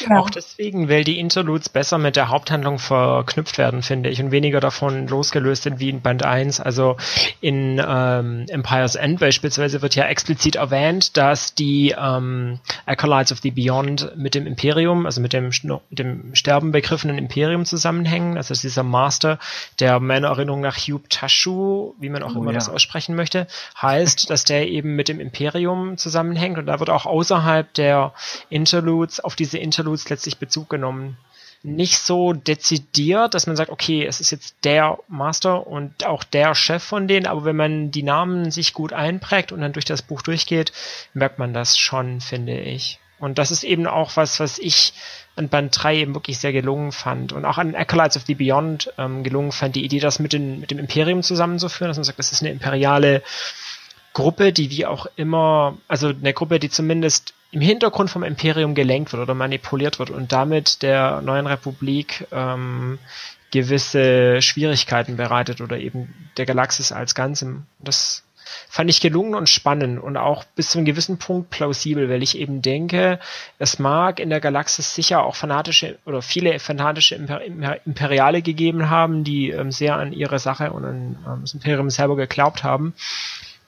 Ja. 0.09 0.19
Auch 0.19 0.31
deswegen, 0.31 0.89
weil 0.89 1.05
die 1.05 1.19
Interludes 1.19 1.69
besser 1.69 1.99
mit 1.99 2.17
der 2.17 2.29
Haupthandlung 2.29 2.79
verknüpft 2.79 3.59
werden, 3.59 3.83
finde 3.83 4.11
ich, 4.11 4.21
und 4.21 4.31
weniger 4.31 4.61
davon 4.61 5.07
losgelöst 5.09 5.63
sind 5.63 5.79
wie 5.79 5.91
in 5.91 6.01
Band 6.01 6.25
1. 6.25 6.61
Also 6.61 6.97
in 7.41 7.83
ähm, 7.87 8.47
Empire's 8.49 8.95
End 8.95 9.21
beispielsweise 9.21 9.83
wird 9.83 9.95
ja 9.95 10.07
explizit 10.07 10.57
erwähnt, 10.57 11.17
dass 11.17 11.55
die 11.55 11.95
ähm, 11.99 12.59
Acolytes 12.85 13.33
of 13.33 13.39
the 13.41 13.51
Beyond 13.51 14.17
mit 14.17 14.35
dem 14.35 14.47
Imperium, 14.47 15.07
also 15.07 15.21
mit 15.21 15.33
dem, 15.33 15.51
mit 15.91 15.99
dem 15.99 16.35
Sterben 16.35 16.73
begriffenen 16.73 17.19
Imperium 17.19 17.65
zusammenhängen. 17.65 18.37
Also 18.37 18.55
dieser 18.55 18.83
Master, 18.83 19.39
der 19.81 20.01
meiner 20.01 20.29
Erinnerung 20.29 20.61
nach 20.61 20.77
Hugh 20.77 21.03
Tashu, 21.09 21.95
wie 21.99 22.09
man 22.09 22.23
auch 22.23 22.35
oh, 22.35 22.41
immer 22.41 22.53
ja. 22.53 22.59
das 22.59 22.69
aussprechen 22.69 23.15
möchte, 23.15 23.47
heißt, 23.81 24.31
dass 24.31 24.45
der 24.45 24.69
eben 24.69 24.97
mit 24.97 25.09
dem 25.09 25.21
Imperium 25.21 25.97
zusammenhängt. 25.97 26.59
Und 26.59 26.67
da 26.67 26.81
wird 26.81 26.91
auch 26.91 27.07
außerhalb 27.07 27.73
der 27.75 28.13
Interludes 28.51 29.21
auf 29.21 29.37
diese 29.37 29.59
Interludes 29.59 29.76
Interludes 29.77 30.09
letztlich 30.09 30.39
Bezug 30.39 30.71
genommen. 30.71 31.19
Nicht 31.63 31.99
so 31.99 32.33
dezidiert, 32.33 33.35
dass 33.35 33.47
man 33.47 33.57
sagt, 33.57 33.71
okay, 33.71 34.07
es 34.07 34.21
ist 34.21 34.31
jetzt 34.31 34.57
der 34.65 34.99
Master 35.09 35.67
und 35.67 36.07
auch 36.07 36.23
der 36.25 36.55
Chef 36.55 36.83
von 36.83 37.09
denen, 37.09 37.27
aber 37.27 37.45
wenn 37.45 37.57
man 37.57 37.91
die 37.91 38.03
Namen 38.03 38.51
sich 38.51 38.73
gut 38.73 38.93
einprägt 38.93 39.53
und 39.53 39.61
dann 39.61 39.73
durch 39.73 39.85
das 39.85 40.03
Buch 40.03 40.23
durchgeht, 40.23 40.73
merkt 41.13 41.39
man 41.39 41.53
das 41.53 41.77
schon, 41.77 42.21
finde 42.21 42.61
ich. 42.61 43.01
Und 43.19 43.39
das 43.39 43.51
ist 43.51 43.65
eben 43.65 43.87
auch 43.87 44.17
was, 44.17 44.41
was 44.41 44.59
ich 44.59 44.93
an 45.37 45.49
Band 45.49 45.77
3 45.83 45.97
eben 45.97 46.15
wirklich 46.15 46.39
sehr 46.39 46.53
gelungen 46.53 46.93
fand 46.93 47.33
und 47.33 47.45
auch 47.45 47.59
an 47.59 47.75
Acolytes 47.75 48.17
of 48.17 48.25
the 48.27 48.35
Beyond 48.35 48.93
ähm, 48.97 49.23
gelungen 49.25 49.53
fand, 49.53 49.77
die 49.77 49.85
Idee, 49.85 50.01
das 50.01 50.19
mit, 50.19 50.33
den, 50.33 50.61
mit 50.61 50.71
dem 50.71 50.79
Imperium 50.79 51.23
zusammenzuführen, 51.23 51.89
dass 51.89 51.97
man 51.97 52.05
sagt, 52.05 52.19
das 52.19 52.33
ist 52.33 52.43
eine 52.43 52.53
imperiale 52.53 53.23
Gruppe, 54.13 54.53
die 54.53 54.71
wie 54.71 54.87
auch 54.87 55.07
immer, 55.17 55.77
also 55.89 56.09
eine 56.09 56.33
Gruppe, 56.33 56.59
die 56.59 56.71
zumindest 56.71 57.35
im 57.53 57.61
Hintergrund 57.61 58.11
vom 58.11 58.23
Imperium 58.23 58.75
gelenkt 58.75 59.13
wird 59.13 59.23
oder 59.23 59.35
manipuliert 59.35 59.99
wird 59.99 60.11
und 60.11 60.33
damit 60.33 60.83
der 60.83 61.23
neuen 61.23 61.47
Republik 61.47 62.27
ähm, 62.33 62.99
gewisse 63.51 64.43
Schwierigkeiten 64.43 65.17
bereitet 65.17 65.61
oder 65.61 65.79
eben 65.79 66.31
der 66.37 66.47
Galaxis 66.47 66.93
als 66.93 67.15
Ganzem. 67.15 67.65
Das 67.79 68.25
fand 68.69 68.91
ich 68.91 69.01
gelungen 69.01 69.35
und 69.35 69.49
spannend 69.49 70.01
und 70.03 70.17
auch 70.17 70.45
bis 70.45 70.71
zu 70.71 70.79
einem 70.79 70.85
gewissen 70.85 71.19
Punkt 71.19 71.51
plausibel, 71.51 72.09
weil 72.09 72.23
ich 72.23 72.39
eben 72.39 72.63
denke, 72.63 73.19
es 73.59 73.79
mag 73.79 74.21
in 74.21 74.31
der 74.31 74.41
Galaxis 74.41 74.95
sicher 74.95 75.25
auch 75.25 75.35
fanatische 75.35 75.99
oder 76.05 76.23
viele 76.23 76.59
fanatische 76.59 77.15
Imper 77.15 77.41
Imperiale 77.87 78.43
gegeben 78.43 78.91
haben, 78.91 79.25
die 79.25 79.51
ähm, 79.51 79.73
sehr 79.73 79.97
an 79.97 80.13
ihre 80.13 80.39
Sache 80.39 80.73
und 80.73 80.85
an 80.85 81.19
ähm, 81.27 81.39
das 81.43 81.55
Imperium 81.55 81.91
selber 81.91 82.17
geglaubt 82.17 82.63
haben 82.63 82.95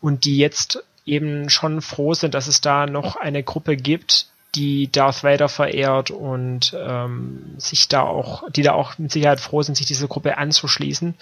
und 0.00 0.24
die 0.24 0.38
jetzt 0.38 0.84
eben 1.08 1.50
schon 1.50 1.80
froh 1.82 2.14
sind, 2.14 2.34
dass 2.34 2.46
es 2.46 2.60
da 2.60 2.86
noch 2.86 3.16
eine 3.16 3.42
Gruppe 3.42 3.76
gibt, 3.76 4.28
die 4.54 4.90
Darth 4.90 5.24
Vader 5.24 5.48
verehrt 5.48 6.10
und 6.10 6.74
ähm, 6.78 7.54
sich 7.58 7.88
da 7.88 8.02
auch, 8.02 8.48
die 8.50 8.62
da 8.62 8.72
auch 8.72 8.98
mit 8.98 9.12
Sicherheit 9.12 9.40
froh 9.40 9.62
sind, 9.62 9.76
sich 9.76 9.86
dieser 9.86 10.08
Gruppe 10.08 10.38
anzuschließen. 10.38 11.14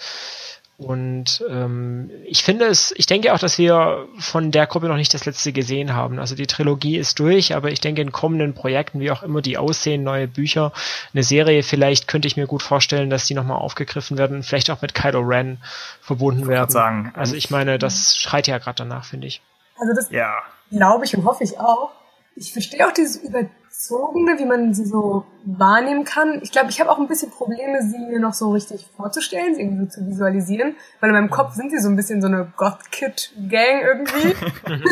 Und 0.77 1.43
ähm, 1.49 2.11
ich 2.25 2.43
finde 2.43 2.65
es, 2.65 2.93
ich 2.95 3.07
denke 3.07 3.33
auch, 3.33 3.39
dass 3.39 3.57
wir 3.57 4.07
von 4.19 4.51
der 4.51 4.67
Gruppe 4.67 4.87
noch 4.87 4.95
nicht 4.95 5.11
das 5.11 5.25
letzte 5.25 5.51
gesehen 5.51 5.93
haben. 5.93 6.19
Also 6.19 6.35
die 6.35 6.45
Trilogie 6.45 6.97
ist 6.97 7.17
durch, 7.17 7.55
aber 7.55 7.71
ich 7.71 7.81
denke 7.81 8.03
in 8.03 8.11
kommenden 8.11 8.53
Projekten, 8.53 8.99
wie 8.99 9.09
auch 9.09 9.23
immer 9.23 9.41
die 9.41 9.57
aussehen, 9.57 10.03
neue 10.03 10.27
Bücher, 10.27 10.71
eine 11.13 11.23
Serie, 11.23 11.63
vielleicht 11.63 12.07
könnte 12.07 12.27
ich 12.27 12.37
mir 12.37 12.45
gut 12.45 12.61
vorstellen, 12.61 13.09
dass 13.09 13.25
die 13.25 13.33
nochmal 13.33 13.57
aufgegriffen 13.57 14.19
werden, 14.19 14.43
vielleicht 14.43 14.69
auch 14.69 14.83
mit 14.83 14.93
Kylo 14.93 15.21
Ren 15.21 15.57
verbunden 15.99 16.47
werden. 16.47 16.69
Sagen. 16.69 17.11
Also 17.15 17.33
ich 17.33 17.49
meine, 17.49 17.79
das 17.79 18.15
schreit 18.15 18.45
ja 18.45 18.59
gerade 18.59 18.77
danach, 18.77 19.05
finde 19.05 19.25
ich. 19.25 19.41
Also 19.79 19.93
das 19.93 20.09
ja. 20.11 20.35
glaube 20.69 21.05
ich 21.05 21.15
und 21.15 21.25
hoffe 21.25 21.43
ich 21.43 21.59
auch. 21.59 21.91
Ich 22.35 22.53
verstehe 22.53 22.87
auch 22.87 22.91
dieses 22.91 23.17
Überzogene, 23.17 24.37
wie 24.37 24.45
man 24.45 24.73
sie 24.73 24.85
so 24.85 25.25
wahrnehmen 25.43 26.03
kann. 26.03 26.39
Ich 26.43 26.51
glaube, 26.51 26.69
ich 26.69 26.79
habe 26.79 26.91
auch 26.91 26.99
ein 26.99 27.07
bisschen 27.07 27.31
Probleme, 27.31 27.81
sie 27.81 27.97
mir 27.97 28.19
noch 28.19 28.33
so 28.33 28.51
richtig 28.51 28.87
vorzustellen, 28.95 29.55
sie 29.55 29.61
irgendwie 29.61 29.85
so 29.85 30.01
zu 30.01 30.07
visualisieren, 30.07 30.75
weil 30.99 31.09
in 31.09 31.15
meinem 31.15 31.31
Kopf 31.31 31.53
sind 31.53 31.71
sie 31.71 31.79
so 31.79 31.89
ein 31.89 31.95
bisschen 31.95 32.21
so 32.21 32.27
eine 32.27 32.51
Goth-Kid-Gang 32.55 33.81
irgendwie. 33.81 34.35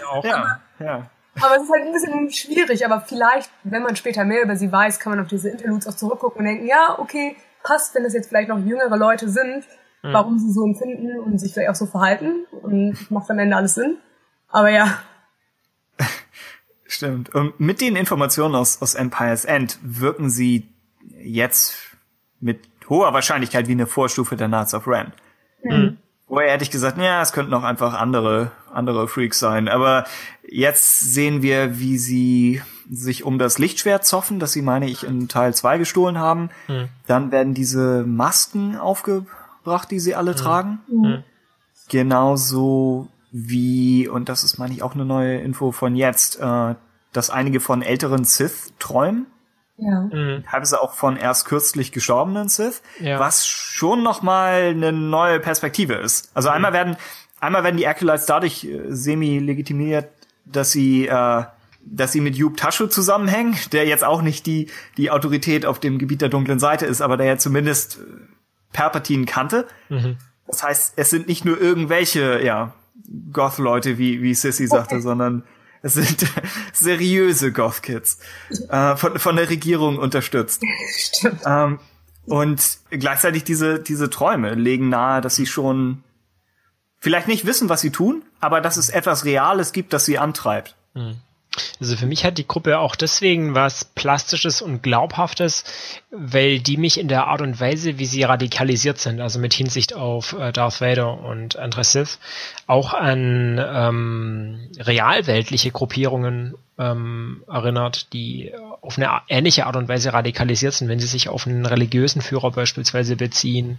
ja, 0.00 0.06
auch. 0.08 0.24
ja, 0.24 0.60
ja. 0.78 1.10
Aber 1.40 1.56
es 1.56 1.62
ist 1.62 1.72
halt 1.72 1.86
ein 1.86 1.92
bisschen 1.92 2.30
schwierig, 2.30 2.84
aber 2.84 3.00
vielleicht, 3.00 3.50
wenn 3.64 3.82
man 3.82 3.96
später 3.96 4.24
mehr 4.24 4.42
über 4.42 4.54
sie 4.54 4.70
weiß, 4.70 5.00
kann 5.00 5.12
man 5.12 5.20
auf 5.20 5.28
diese 5.28 5.48
Interludes 5.48 5.88
auch 5.88 5.96
zurückgucken 5.96 6.40
und 6.40 6.44
denken, 6.44 6.66
ja, 6.66 6.98
okay, 6.98 7.36
passt, 7.62 7.94
wenn 7.94 8.04
es 8.04 8.12
jetzt 8.12 8.28
vielleicht 8.28 8.48
noch 8.48 8.58
jüngere 8.58 8.96
Leute 8.96 9.28
sind, 9.28 9.64
mhm. 10.02 10.12
warum 10.12 10.38
sie 10.38 10.52
so 10.52 10.64
empfinden 10.64 11.18
und 11.20 11.38
sich 11.38 11.54
vielleicht 11.54 11.70
auch 11.70 11.74
so 11.74 11.86
verhalten. 11.86 12.46
Und 12.62 13.10
macht 13.10 13.30
am 13.30 13.38
Ende 13.38 13.56
alles 13.56 13.74
Sinn. 13.74 13.96
Aber 14.52 14.70
ja. 14.70 14.98
Stimmt. 16.86 17.34
Und 17.34 17.58
mit 17.58 17.80
den 17.80 17.96
Informationen 17.96 18.54
aus, 18.54 18.80
aus 18.80 18.94
Empire's 18.94 19.44
End 19.44 19.78
wirken 19.82 20.30
sie 20.30 20.68
jetzt 21.20 21.74
mit 22.40 22.60
hoher 22.88 23.12
Wahrscheinlichkeit 23.12 23.66
wie 23.66 23.72
eine 23.72 23.86
Vorstufe 23.86 24.36
der 24.36 24.48
Knights 24.48 24.74
of 24.74 24.86
Ren. 24.86 25.12
Mhm. 25.64 25.98
Vorher 26.28 26.52
hätte 26.52 26.64
ich 26.64 26.70
gesagt, 26.70 26.98
ja, 26.98 27.20
es 27.20 27.32
könnten 27.32 27.52
auch 27.52 27.62
einfach 27.62 27.94
andere, 27.94 28.52
andere 28.72 29.06
Freaks 29.08 29.38
sein. 29.38 29.68
Aber 29.68 30.04
jetzt 30.48 31.00
sehen 31.00 31.42
wir, 31.42 31.78
wie 31.78 31.98
sie 31.98 32.62
sich 32.90 33.24
um 33.24 33.38
das 33.38 33.58
Lichtschwert 33.58 34.04
zoffen, 34.04 34.38
das 34.38 34.52
sie, 34.52 34.62
meine 34.62 34.88
ich, 34.88 35.04
in 35.04 35.28
Teil 35.28 35.54
2 35.54 35.78
gestohlen 35.78 36.18
haben. 36.18 36.50
Mhm. 36.68 36.88
Dann 37.06 37.32
werden 37.32 37.54
diese 37.54 38.04
Masken 38.04 38.76
aufgebracht, 38.76 39.90
die 39.90 40.00
sie 40.00 40.14
alle 40.14 40.32
mhm. 40.32 40.36
tragen. 40.36 40.80
Mhm. 40.88 41.24
Genauso 41.88 43.08
wie, 43.32 44.08
und 44.08 44.28
das 44.28 44.44
ist, 44.44 44.58
meine 44.58 44.74
ich, 44.74 44.82
auch 44.82 44.94
eine 44.94 45.06
neue 45.06 45.38
Info 45.38 45.72
von 45.72 45.96
jetzt, 45.96 46.38
äh, 46.38 46.74
dass 47.12 47.30
einige 47.30 47.60
von 47.60 47.80
älteren 47.82 48.24
Sith 48.24 48.74
träumen. 48.78 49.26
Ja. 49.78 50.02
Mhm. 50.02 50.44
Teilweise 50.48 50.80
auch 50.80 50.92
von 50.92 51.16
erst 51.16 51.46
kürzlich 51.46 51.92
gestorbenen 51.92 52.48
Sith, 52.48 52.82
ja. 53.00 53.18
was 53.18 53.46
schon 53.46 54.02
noch 54.02 54.22
mal 54.22 54.68
eine 54.68 54.92
neue 54.92 55.40
Perspektive 55.40 55.94
ist. 55.94 56.30
Also 56.34 56.50
mhm. 56.50 56.56
einmal 56.56 56.72
werden 56.74 56.96
einmal 57.40 57.64
werden 57.64 57.78
die 57.78 57.86
Acolytes 57.86 58.26
dadurch 58.26 58.64
äh, 58.64 58.82
semi 58.88 59.38
legitimiert, 59.38 60.10
dass 60.44 60.70
sie 60.70 61.08
äh, 61.08 61.44
dass 61.84 62.12
sie 62.12 62.20
mit 62.20 62.36
Yub 62.36 62.58
Tashu 62.58 62.86
zusammenhängen, 62.86 63.56
der 63.72 63.86
jetzt 63.86 64.04
auch 64.04 64.20
nicht 64.20 64.44
die 64.44 64.68
die 64.98 65.10
Autorität 65.10 65.64
auf 65.64 65.80
dem 65.80 65.98
Gebiet 65.98 66.20
der 66.20 66.28
dunklen 66.28 66.60
Seite 66.60 66.84
ist, 66.84 67.00
aber 67.00 67.16
der 67.16 67.26
ja 67.26 67.38
zumindest 67.38 67.98
äh, 67.98 68.02
Perpatine 68.72 69.24
kannte. 69.24 69.66
Mhm. 69.88 70.18
Das 70.46 70.62
heißt, 70.62 70.94
es 70.96 71.08
sind 71.08 71.28
nicht 71.28 71.46
nur 71.46 71.58
irgendwelche 71.58 72.44
ja 72.44 72.74
Goth-Leute, 73.32 73.98
wie 73.98 74.22
wie 74.22 74.34
Sissy 74.34 74.66
sagte, 74.66 74.96
okay. 74.96 75.02
sondern 75.02 75.44
es 75.82 75.94
sind 75.94 76.26
seriöse 76.72 77.52
Goth-Kids, 77.52 78.18
äh, 78.68 78.96
von, 78.96 79.18
von 79.18 79.36
der 79.36 79.50
Regierung 79.50 79.98
unterstützt. 79.98 80.62
Stimmt. 80.96 81.40
Ähm, 81.44 81.78
und 82.24 82.78
gleichzeitig 82.90 83.44
diese, 83.44 83.80
diese 83.80 84.08
Träume 84.08 84.54
legen 84.54 84.88
nahe, 84.88 85.20
dass 85.20 85.34
sie 85.34 85.46
schon 85.46 86.04
vielleicht 86.98 87.26
nicht 87.26 87.46
wissen, 87.46 87.68
was 87.68 87.80
sie 87.80 87.90
tun, 87.90 88.22
aber 88.38 88.60
dass 88.60 88.76
es 88.76 88.90
etwas 88.90 89.24
Reales 89.24 89.72
gibt, 89.72 89.92
das 89.92 90.04
sie 90.04 90.18
antreibt. 90.18 90.76
Hm. 90.94 91.16
Also 91.80 91.96
für 91.96 92.06
mich 92.06 92.24
hat 92.24 92.38
die 92.38 92.46
Gruppe 92.46 92.78
auch 92.78 92.96
deswegen 92.96 93.54
was 93.54 93.84
Plastisches 93.84 94.62
und 94.62 94.82
Glaubhaftes, 94.82 95.64
weil 96.10 96.60
die 96.60 96.76
mich 96.76 96.98
in 96.98 97.08
der 97.08 97.26
Art 97.26 97.42
und 97.42 97.60
Weise, 97.60 97.98
wie 97.98 98.06
sie 98.06 98.22
radikalisiert 98.22 98.98
sind, 98.98 99.20
also 99.20 99.38
mit 99.38 99.52
Hinsicht 99.52 99.94
auf 99.94 100.32
äh, 100.32 100.52
Darth 100.52 100.80
Vader 100.80 101.20
und 101.20 101.56
andere 101.56 101.84
Sith, 101.84 102.18
auch 102.66 102.94
an 102.94 103.60
ähm, 103.62 104.70
realweltliche 104.78 105.70
Gruppierungen 105.70 106.54
ähm, 106.78 107.44
erinnert, 107.46 108.12
die 108.12 108.50
auf 108.82 108.98
eine 108.98 109.22
ähnliche 109.28 109.66
Art 109.66 109.76
und 109.76 109.88
Weise 109.88 110.12
radikalisiert 110.12 110.74
sind, 110.74 110.88
wenn 110.88 110.98
sie 110.98 111.06
sich 111.06 111.28
auf 111.28 111.46
einen 111.46 111.64
religiösen 111.64 112.20
Führer 112.20 112.50
beispielsweise 112.50 113.14
beziehen 113.14 113.78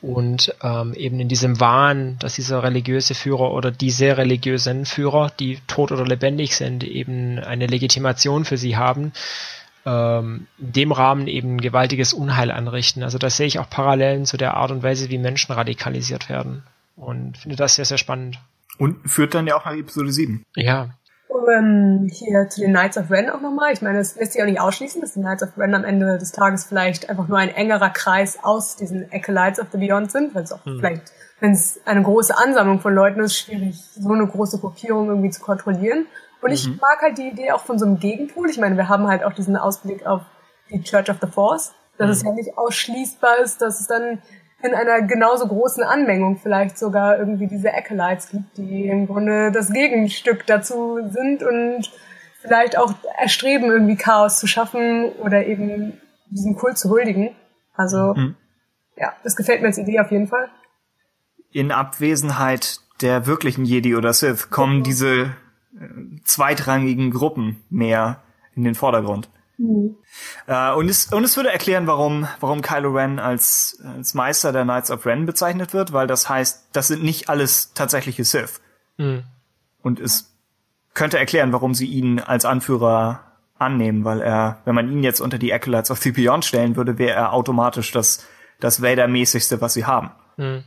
und 0.00 0.54
ähm, 0.62 0.94
eben 0.94 1.20
in 1.20 1.28
diesem 1.28 1.60
Wahn, 1.60 2.16
dass 2.18 2.36
dieser 2.36 2.62
religiöse 2.62 3.14
Führer 3.14 3.52
oder 3.52 3.70
diese 3.70 4.16
religiösen 4.16 4.86
Führer, 4.86 5.30
die 5.38 5.58
tot 5.66 5.92
oder 5.92 6.06
lebendig 6.06 6.56
sind, 6.56 6.82
eben 6.82 7.38
eine 7.38 7.66
Legitimation 7.66 8.46
für 8.46 8.56
sie 8.56 8.78
haben, 8.78 9.12
ähm, 9.84 10.46
in 10.56 10.72
dem 10.72 10.92
Rahmen 10.92 11.26
eben 11.26 11.60
gewaltiges 11.60 12.14
Unheil 12.14 12.50
anrichten. 12.50 13.02
Also 13.02 13.18
da 13.18 13.28
sehe 13.28 13.46
ich 13.46 13.58
auch 13.58 13.68
Parallelen 13.68 14.24
zu 14.24 14.38
der 14.38 14.54
Art 14.54 14.70
und 14.70 14.82
Weise, 14.82 15.10
wie 15.10 15.18
Menschen 15.18 15.52
radikalisiert 15.52 16.30
werden 16.30 16.62
und 16.96 17.36
finde 17.36 17.56
das 17.56 17.74
sehr, 17.74 17.84
sehr 17.84 17.98
spannend. 17.98 18.38
Und 18.78 19.10
führt 19.10 19.34
dann 19.34 19.46
ja 19.46 19.56
auch 19.56 19.66
nach 19.66 19.74
Episode 19.74 20.10
7. 20.10 20.42
Ja, 20.54 20.90
ähm, 21.46 22.08
hier 22.10 22.48
zu 22.48 22.60
den 22.60 22.70
Knights 22.70 22.96
of 22.98 23.10
Ren 23.10 23.30
auch 23.30 23.40
nochmal. 23.40 23.72
Ich 23.72 23.82
meine, 23.82 23.98
das 23.98 24.16
lässt 24.16 24.32
sich 24.32 24.42
auch 24.42 24.46
nicht 24.46 24.60
ausschließen, 24.60 25.00
dass 25.00 25.14
die 25.14 25.20
Knights 25.20 25.42
of 25.42 25.50
Ren 25.56 25.74
am 25.74 25.84
Ende 25.84 26.18
des 26.18 26.32
Tages 26.32 26.64
vielleicht 26.64 27.08
einfach 27.10 27.28
nur 27.28 27.38
ein 27.38 27.50
engerer 27.50 27.90
Kreis 27.90 28.38
aus 28.42 28.76
diesen 28.76 29.06
Acolytes 29.12 29.60
of 29.60 29.68
the 29.72 29.78
Beyond 29.78 30.10
sind, 30.10 30.34
weil 30.34 30.44
es 30.44 30.52
auch 30.52 30.64
hm. 30.64 30.78
vielleicht, 30.78 31.12
wenn 31.40 31.52
es 31.52 31.80
eine 31.84 32.02
große 32.02 32.36
Ansammlung 32.36 32.80
von 32.80 32.94
Leuten 32.94 33.20
ist, 33.20 33.36
schwierig, 33.36 33.76
so 33.94 34.12
eine 34.12 34.26
große 34.26 34.58
Gruppierung 34.58 35.08
irgendwie 35.08 35.30
zu 35.30 35.40
kontrollieren. 35.40 36.06
Und 36.40 36.50
mhm. 36.50 36.54
ich 36.54 36.68
mag 36.80 37.00
halt 37.02 37.18
die 37.18 37.28
Idee 37.28 37.52
auch 37.52 37.64
von 37.64 37.78
so 37.78 37.86
einem 37.86 37.98
Gegenpool. 37.98 38.48
Ich 38.50 38.58
meine, 38.58 38.76
wir 38.76 38.88
haben 38.88 39.08
halt 39.08 39.24
auch 39.24 39.32
diesen 39.32 39.56
Ausblick 39.56 40.06
auf 40.06 40.22
die 40.70 40.82
Church 40.82 41.10
of 41.10 41.16
the 41.20 41.26
Force, 41.26 41.72
dass 41.96 42.06
mhm. 42.06 42.12
es 42.12 42.22
ja 42.22 42.32
nicht 42.32 42.58
ausschließbar 42.58 43.38
ist, 43.42 43.60
dass 43.60 43.80
es 43.80 43.86
dann 43.86 44.22
in 44.62 44.74
einer 44.74 45.02
genauso 45.02 45.46
großen 45.46 45.84
Anmengung 45.84 46.36
vielleicht 46.36 46.78
sogar 46.78 47.18
irgendwie 47.18 47.46
diese 47.46 47.72
Acolytes 47.72 48.30
gibt, 48.30 48.58
die 48.58 48.88
im 48.88 49.06
Grunde 49.06 49.52
das 49.52 49.72
Gegenstück 49.72 50.46
dazu 50.46 50.98
sind 51.10 51.42
und 51.42 51.90
vielleicht 52.40 52.76
auch 52.76 52.94
erstreben, 53.18 53.70
irgendwie 53.70 53.96
Chaos 53.96 54.38
zu 54.38 54.46
schaffen 54.46 55.12
oder 55.20 55.46
eben 55.46 56.00
diesen 56.30 56.56
Kult 56.56 56.76
zu 56.76 56.90
huldigen. 56.90 57.34
Also, 57.74 58.14
mhm. 58.14 58.36
ja, 58.96 59.12
das 59.22 59.36
gefällt 59.36 59.60
mir 59.60 59.68
als 59.68 59.78
Idee 59.78 60.00
auf 60.00 60.10
jeden 60.10 60.26
Fall. 60.26 60.48
In 61.52 61.70
Abwesenheit 61.70 62.80
der 63.00 63.26
wirklichen 63.26 63.64
Jedi 63.64 63.94
oder 63.94 64.12
Sith 64.12 64.50
kommen 64.50 64.78
mhm. 64.78 64.82
diese 64.82 65.22
äh, 65.22 65.30
zweitrangigen 66.24 67.12
Gruppen 67.12 67.62
mehr 67.70 68.22
in 68.56 68.64
den 68.64 68.74
Vordergrund. 68.74 69.30
Mhm. 69.58 69.96
Äh, 70.46 70.72
und, 70.72 70.88
es, 70.88 71.12
und 71.12 71.24
es 71.24 71.36
würde 71.36 71.52
erklären, 71.52 71.86
warum, 71.86 72.26
warum 72.40 72.62
Kylo 72.62 72.90
Ren 72.92 73.18
als, 73.18 73.82
als 73.84 74.14
Meister 74.14 74.52
der 74.52 74.62
Knights 74.62 74.90
of 74.90 75.04
Ren 75.04 75.26
bezeichnet 75.26 75.74
wird, 75.74 75.92
weil 75.92 76.06
das 76.06 76.28
heißt, 76.28 76.68
das 76.72 76.88
sind 76.88 77.02
nicht 77.02 77.28
alles 77.28 77.74
tatsächliche 77.74 78.24
Sith. 78.24 78.60
Mhm. 78.96 79.24
Und 79.82 80.00
es 80.00 80.32
könnte 80.94 81.18
erklären, 81.18 81.52
warum 81.52 81.74
sie 81.74 81.86
ihn 81.86 82.20
als 82.20 82.44
Anführer 82.44 83.24
annehmen, 83.58 84.04
weil 84.04 84.20
er, 84.20 84.62
wenn 84.64 84.74
man 84.74 84.90
ihn 84.90 85.02
jetzt 85.02 85.20
unter 85.20 85.38
die 85.38 85.52
Acolytes 85.52 85.90
of 85.90 85.98
the 85.98 86.12
Beyond 86.12 86.44
stellen 86.44 86.76
würde, 86.76 86.98
wäre 86.98 87.16
er 87.16 87.32
automatisch 87.32 87.90
das, 87.90 88.24
das 88.60 88.80
Vader-mäßigste, 88.80 89.60
was 89.60 89.74
sie 89.74 89.84
haben. 89.84 90.10
Mhm. 90.36 90.62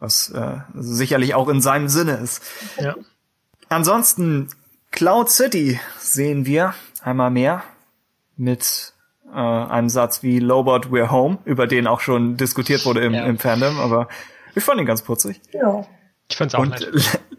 Was 0.00 0.30
äh, 0.30 0.58
sicherlich 0.74 1.34
auch 1.34 1.48
in 1.48 1.60
seinem 1.60 1.88
Sinne 1.88 2.12
ist. 2.12 2.42
Ja. 2.78 2.94
Ansonsten, 3.68 4.48
Cloud 4.90 5.28
City 5.28 5.78
sehen 5.98 6.46
wir 6.46 6.72
einmal 7.02 7.30
mehr 7.30 7.62
mit 8.38 8.94
äh, 9.32 9.36
einem 9.36 9.88
Satz 9.88 10.22
wie 10.22 10.38
Lobot, 10.38 10.86
we're 10.86 11.10
home, 11.10 11.38
über 11.44 11.66
den 11.66 11.86
auch 11.86 12.00
schon 12.00 12.36
diskutiert 12.36 12.86
wurde 12.86 13.00
im, 13.00 13.14
ja. 13.14 13.26
im 13.26 13.38
Fandom, 13.38 13.78
aber 13.78 14.08
ich 14.54 14.64
fand 14.64 14.80
ihn 14.80 14.86
ganz 14.86 15.02
putzig. 15.02 15.40
Ja. 15.52 15.86
Ich 16.30 16.36
fand's 16.36 16.54
auch 16.54 16.60
Und, 16.60 16.70
nett. 16.70 17.20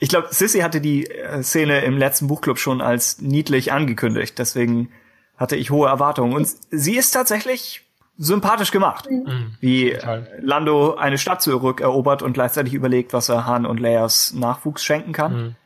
Ich 0.00 0.10
glaube, 0.10 0.28
Sissy 0.30 0.60
hatte 0.60 0.80
die 0.80 1.10
äh, 1.10 1.42
Szene 1.42 1.80
im 1.80 1.98
letzten 1.98 2.28
Buchclub 2.28 2.60
schon 2.60 2.80
als 2.80 3.20
niedlich 3.20 3.72
angekündigt, 3.72 4.38
deswegen 4.38 4.92
hatte 5.36 5.56
ich 5.56 5.70
hohe 5.70 5.88
Erwartungen. 5.88 6.34
Und 6.34 6.48
sie 6.70 6.96
ist 6.96 7.10
tatsächlich 7.10 7.84
sympathisch 8.16 8.70
gemacht, 8.70 9.10
mhm. 9.10 9.56
wie 9.58 9.94
Total. 9.94 10.38
Lando 10.40 10.94
eine 10.94 11.18
Stadt 11.18 11.42
zurückerobert 11.42 12.22
und 12.22 12.32
gleichzeitig 12.32 12.74
überlegt, 12.74 13.12
was 13.12 13.28
er 13.28 13.44
Han 13.44 13.66
und 13.66 13.80
Leias 13.80 14.32
Nachwuchs 14.34 14.84
schenken 14.84 15.12
kann. 15.12 15.36
Mhm 15.36 15.56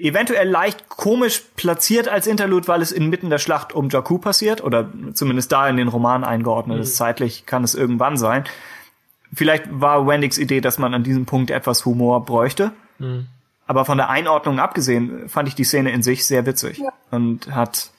eventuell 0.00 0.48
leicht 0.48 0.88
komisch 0.88 1.42
platziert 1.56 2.08
als 2.08 2.26
Interlude, 2.26 2.68
weil 2.68 2.82
es 2.82 2.92
inmitten 2.92 3.30
der 3.30 3.38
Schlacht 3.38 3.72
um 3.72 3.88
Jakku 3.88 4.18
passiert 4.18 4.62
oder 4.62 4.88
zumindest 5.14 5.52
da 5.52 5.68
in 5.68 5.76
den 5.76 5.88
Roman 5.88 6.24
eingeordnet 6.24 6.80
ist. 6.80 6.94
Mhm. 6.94 6.96
Zeitlich 6.96 7.46
kann 7.46 7.64
es 7.64 7.74
irgendwann 7.74 8.16
sein. 8.16 8.44
Vielleicht 9.32 9.64
war 9.68 10.06
Wendicks 10.06 10.38
Idee, 10.38 10.60
dass 10.60 10.78
man 10.78 10.94
an 10.94 11.02
diesem 11.02 11.26
Punkt 11.26 11.50
etwas 11.50 11.84
Humor 11.84 12.24
bräuchte. 12.24 12.72
Mhm. 12.98 13.26
Aber 13.66 13.84
von 13.84 13.96
der 13.96 14.10
Einordnung 14.10 14.58
abgesehen 14.58 15.28
fand 15.28 15.48
ich 15.48 15.54
die 15.54 15.64
Szene 15.64 15.90
in 15.90 16.02
sich 16.02 16.26
sehr 16.26 16.46
witzig 16.46 16.78
ja. 16.78 16.92
und 17.10 17.54
hat 17.54 17.90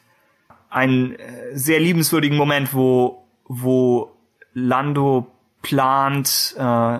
einen 0.69 1.15
äh, 1.15 1.57
sehr 1.57 1.79
liebenswürdigen 1.79 2.37
Moment, 2.37 2.73
wo, 2.73 3.25
wo 3.45 4.11
Lando 4.53 5.27
plant, 5.61 6.55
äh, 6.57 6.99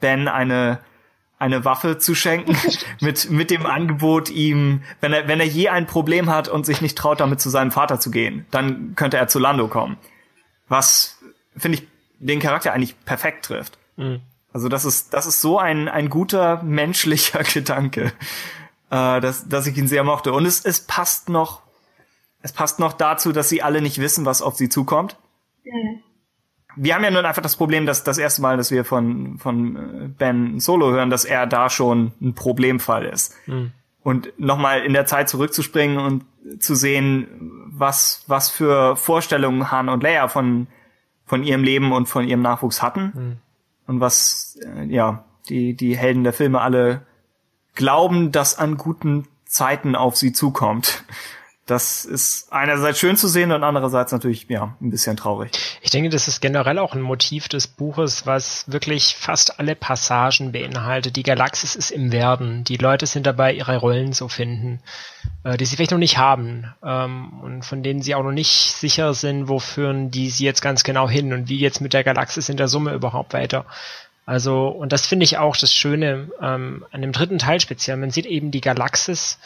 Ben 0.00 0.28
eine 0.28 0.78
eine 1.40 1.64
Waffe 1.64 1.98
zu 1.98 2.14
schenken 2.14 2.56
mit 3.00 3.30
mit 3.30 3.50
dem 3.50 3.66
Angebot 3.66 4.30
ihm, 4.30 4.82
wenn 5.00 5.12
er 5.12 5.26
wenn 5.26 5.40
er 5.40 5.46
je 5.46 5.68
ein 5.70 5.86
Problem 5.86 6.30
hat 6.30 6.48
und 6.48 6.64
sich 6.64 6.80
nicht 6.80 6.96
traut 6.96 7.18
damit 7.18 7.40
zu 7.40 7.50
seinem 7.50 7.72
Vater 7.72 7.98
zu 7.98 8.10
gehen, 8.10 8.46
dann 8.50 8.94
könnte 8.94 9.16
er 9.16 9.26
zu 9.26 9.40
Lando 9.40 9.66
kommen. 9.66 9.96
Was 10.68 11.18
finde 11.56 11.78
ich 11.78 11.88
den 12.18 12.38
Charakter 12.38 12.72
eigentlich 12.72 13.02
perfekt 13.04 13.46
trifft. 13.46 13.78
Mhm. 13.96 14.20
Also 14.52 14.68
das 14.68 14.84
ist 14.84 15.14
das 15.14 15.26
ist 15.26 15.40
so 15.40 15.58
ein 15.58 15.88
ein 15.88 16.10
guter 16.10 16.62
menschlicher 16.62 17.42
Gedanke, 17.42 18.12
äh, 18.90 19.20
dass 19.20 19.48
dass 19.48 19.66
ich 19.66 19.76
ihn 19.76 19.88
sehr 19.88 20.04
mochte 20.04 20.32
und 20.32 20.44
es 20.44 20.64
es 20.64 20.80
passt 20.80 21.30
noch 21.30 21.62
es 22.42 22.52
passt 22.52 22.78
noch 22.78 22.92
dazu, 22.92 23.32
dass 23.32 23.48
sie 23.48 23.62
alle 23.62 23.82
nicht 23.82 23.98
wissen, 23.98 24.24
was 24.24 24.42
auf 24.42 24.56
sie 24.56 24.68
zukommt. 24.68 25.16
Mhm 25.64 26.02
wir 26.76 26.94
haben 26.94 27.04
ja 27.04 27.10
nun 27.10 27.24
einfach 27.24 27.42
das 27.42 27.56
Problem, 27.56 27.86
dass 27.86 28.04
das 28.04 28.18
erste 28.18 28.42
Mal, 28.42 28.56
dass 28.56 28.70
wir 28.70 28.84
von, 28.84 29.38
von 29.38 29.76
äh, 29.76 30.08
Ben 30.08 30.60
Solo 30.60 30.90
hören, 30.90 31.10
dass 31.10 31.24
er 31.24 31.46
da 31.46 31.70
schon 31.70 32.12
ein 32.20 32.34
Problemfall 32.34 33.04
ist. 33.04 33.34
Mhm. 33.46 33.72
Und 34.02 34.32
nochmal 34.38 34.82
in 34.82 34.92
der 34.92 35.06
Zeit 35.06 35.28
zurückzuspringen 35.28 35.98
und 35.98 36.24
zu 36.58 36.74
sehen, 36.74 37.28
was, 37.66 38.24
was 38.26 38.48
für 38.50 38.96
Vorstellungen 38.96 39.70
Han 39.70 39.88
und 39.88 40.02
Leia 40.02 40.28
von, 40.28 40.68
von 41.26 41.44
ihrem 41.44 41.62
Leben 41.62 41.92
und 41.92 42.06
von 42.06 42.26
ihrem 42.26 42.42
Nachwuchs 42.42 42.82
hatten. 42.82 43.12
Mhm. 43.14 43.36
Und 43.86 44.00
was, 44.00 44.58
äh, 44.64 44.84
ja, 44.84 45.24
die, 45.48 45.74
die 45.74 45.96
Helden 45.96 46.24
der 46.24 46.32
Filme 46.32 46.60
alle 46.60 47.02
glauben, 47.74 48.32
dass 48.32 48.58
an 48.58 48.76
guten 48.76 49.26
Zeiten 49.44 49.96
auf 49.96 50.16
sie 50.16 50.32
zukommt. 50.32 51.04
Das 51.70 52.04
ist 52.04 52.52
einerseits 52.52 52.98
schön 52.98 53.16
zu 53.16 53.28
sehen 53.28 53.52
und 53.52 53.62
andererseits 53.62 54.10
natürlich, 54.10 54.46
ja, 54.48 54.74
ein 54.80 54.90
bisschen 54.90 55.16
traurig. 55.16 55.52
Ich 55.80 55.90
denke, 55.90 56.10
das 56.10 56.26
ist 56.26 56.40
generell 56.40 56.80
auch 56.80 56.96
ein 56.96 57.00
Motiv 57.00 57.46
des 57.46 57.68
Buches, 57.68 58.26
was 58.26 58.64
wirklich 58.66 59.14
fast 59.14 59.60
alle 59.60 59.76
Passagen 59.76 60.50
beinhaltet. 60.50 61.14
Die 61.14 61.22
Galaxis 61.22 61.76
ist 61.76 61.92
im 61.92 62.10
Werden. 62.10 62.64
Die 62.64 62.76
Leute 62.76 63.06
sind 63.06 63.24
dabei, 63.24 63.52
ihre 63.52 63.76
Rollen 63.76 64.12
zu 64.12 64.26
finden, 64.26 64.80
äh, 65.44 65.56
die 65.56 65.64
sie 65.64 65.76
vielleicht 65.76 65.92
noch 65.92 65.98
nicht 65.98 66.18
haben 66.18 66.64
ähm, 66.82 67.38
und 67.40 67.64
von 67.64 67.84
denen 67.84 68.02
sie 68.02 68.16
auch 68.16 68.24
noch 68.24 68.32
nicht 68.32 68.72
sicher 68.72 69.14
sind, 69.14 69.46
wo 69.46 69.60
führen 69.60 70.10
die 70.10 70.28
sie 70.30 70.44
jetzt 70.44 70.62
ganz 70.62 70.82
genau 70.82 71.08
hin 71.08 71.32
und 71.32 71.48
wie 71.48 71.60
jetzt 71.60 71.80
mit 71.80 71.92
der 71.92 72.02
Galaxis 72.02 72.48
in 72.48 72.56
der 72.56 72.66
Summe 72.66 72.94
überhaupt 72.94 73.32
weiter. 73.32 73.64
Also, 74.26 74.66
und 74.66 74.90
das 74.92 75.06
finde 75.06 75.22
ich 75.22 75.38
auch 75.38 75.56
das 75.56 75.72
Schöne 75.72 76.32
ähm, 76.42 76.84
an 76.90 77.00
dem 77.00 77.12
dritten 77.12 77.38
Teil 77.38 77.60
speziell. 77.60 77.96
Man 77.96 78.10
sieht 78.10 78.26
eben 78.26 78.50
die 78.50 78.60
Galaxis 78.60 79.38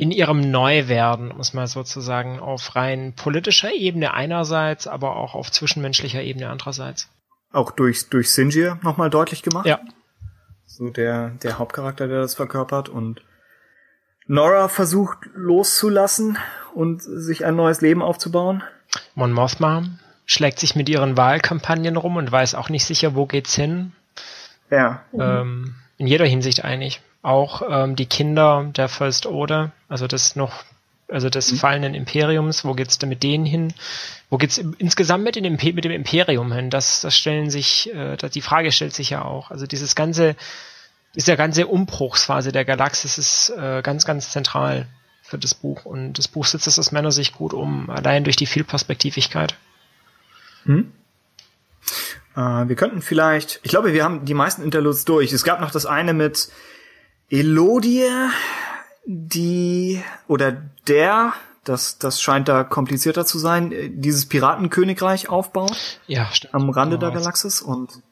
in 0.00 0.12
ihrem 0.12 0.50
Neuwerden, 0.50 1.28
muss 1.36 1.52
man 1.52 1.66
sozusagen 1.66 2.40
auf 2.40 2.74
rein 2.74 3.12
politischer 3.14 3.70
Ebene 3.70 4.14
einerseits, 4.14 4.86
aber 4.86 5.16
auch 5.16 5.34
auf 5.34 5.52
zwischenmenschlicher 5.52 6.22
Ebene 6.22 6.48
andererseits. 6.48 7.10
Auch 7.52 7.70
durch, 7.70 8.08
durch 8.08 8.32
Sinjir 8.32 8.78
nochmal 8.82 9.10
deutlich 9.10 9.42
gemacht? 9.42 9.66
Ja. 9.66 9.78
So 10.64 10.88
der, 10.88 11.32
der 11.42 11.58
Hauptcharakter, 11.58 12.08
der 12.08 12.22
das 12.22 12.34
verkörpert 12.34 12.88
und 12.88 13.20
Nora 14.26 14.68
versucht 14.68 15.18
loszulassen 15.34 16.38
und 16.72 17.02
sich 17.02 17.44
ein 17.44 17.56
neues 17.56 17.82
Leben 17.82 18.00
aufzubauen. 18.00 18.62
Mon 19.14 19.32
Mothma 19.32 19.84
schlägt 20.24 20.60
sich 20.60 20.74
mit 20.76 20.88
ihren 20.88 21.18
Wahlkampagnen 21.18 21.98
rum 21.98 22.16
und 22.16 22.32
weiß 22.32 22.54
auch 22.54 22.70
nicht 22.70 22.86
sicher, 22.86 23.14
wo 23.14 23.26
geht's 23.26 23.54
hin. 23.54 23.92
Ja. 24.70 25.04
Ähm, 25.12 25.74
in 25.98 26.06
jeder 26.06 26.24
Hinsicht 26.24 26.64
eigentlich 26.64 27.02
auch 27.22 27.62
ähm, 27.68 27.96
die 27.96 28.06
Kinder 28.06 28.70
der 28.76 28.88
First 28.88 29.26
Order, 29.26 29.72
also 29.88 30.06
des 30.06 30.36
noch, 30.36 30.64
also 31.08 31.28
des 31.28 31.52
mhm. 31.52 31.56
fallenden 31.56 31.94
Imperiums, 31.94 32.64
wo 32.64 32.74
geht's 32.74 32.98
denn 32.98 33.08
mit 33.08 33.22
denen 33.22 33.44
hin? 33.44 33.74
Wo 34.30 34.38
geht's 34.38 34.58
insgesamt 34.58 35.24
mit, 35.24 35.36
dem, 35.36 35.44
Imperium 35.44 36.52
hin? 36.52 36.70
Das, 36.70 37.00
das 37.00 37.16
stellen 37.16 37.50
sich, 37.50 37.92
äh, 37.94 38.16
das, 38.16 38.30
die 38.30 38.40
Frage 38.40 38.72
stellt 38.72 38.94
sich 38.94 39.10
ja 39.10 39.24
auch. 39.24 39.50
Also 39.50 39.66
dieses 39.66 39.94
ganze, 39.94 40.36
diese 41.14 41.36
ganze 41.36 41.66
Umbruchsphase 41.66 42.52
der 42.52 42.64
Galaxis 42.64 43.18
ist 43.18 43.50
äh, 43.50 43.82
ganz, 43.82 44.06
ganz 44.06 44.30
zentral 44.30 44.86
für 45.22 45.38
das 45.38 45.54
Buch. 45.54 45.84
Und 45.84 46.14
das 46.14 46.28
Buch 46.28 46.46
sitzt 46.46 46.66
es 46.66 46.78
aus 46.78 46.92
meiner 46.92 47.12
Sicht 47.12 47.34
gut 47.34 47.52
um, 47.52 47.90
allein 47.90 48.24
durch 48.24 48.36
die 48.36 48.46
Vielperspektivigkeit. 48.46 49.56
Hm? 50.64 50.92
Äh, 52.36 52.40
wir 52.40 52.76
könnten 52.76 53.02
vielleicht, 53.02 53.60
ich 53.62 53.70
glaube, 53.70 53.92
wir 53.92 54.04
haben 54.04 54.24
die 54.24 54.34
meisten 54.34 54.62
Interludes 54.62 55.04
durch. 55.04 55.32
Es 55.32 55.44
gab 55.44 55.60
noch 55.60 55.70
das 55.70 55.86
eine 55.86 56.14
mit 56.14 56.50
Elodie, 57.30 58.08
die 59.06 60.02
oder 60.26 60.52
der, 60.86 61.32
das, 61.64 61.98
das 61.98 62.20
scheint 62.20 62.48
da 62.48 62.64
komplizierter 62.64 63.24
zu 63.24 63.38
sein, 63.38 63.72
dieses 63.94 64.26
Piratenkönigreich 64.26 65.28
aufbaut. 65.28 66.00
Ja, 66.06 66.26
stimmt. 66.32 66.54
Am 66.54 66.70
Rande 66.70 66.98
der 66.98 67.10
Galaxis 67.10 67.62
und 67.62 68.02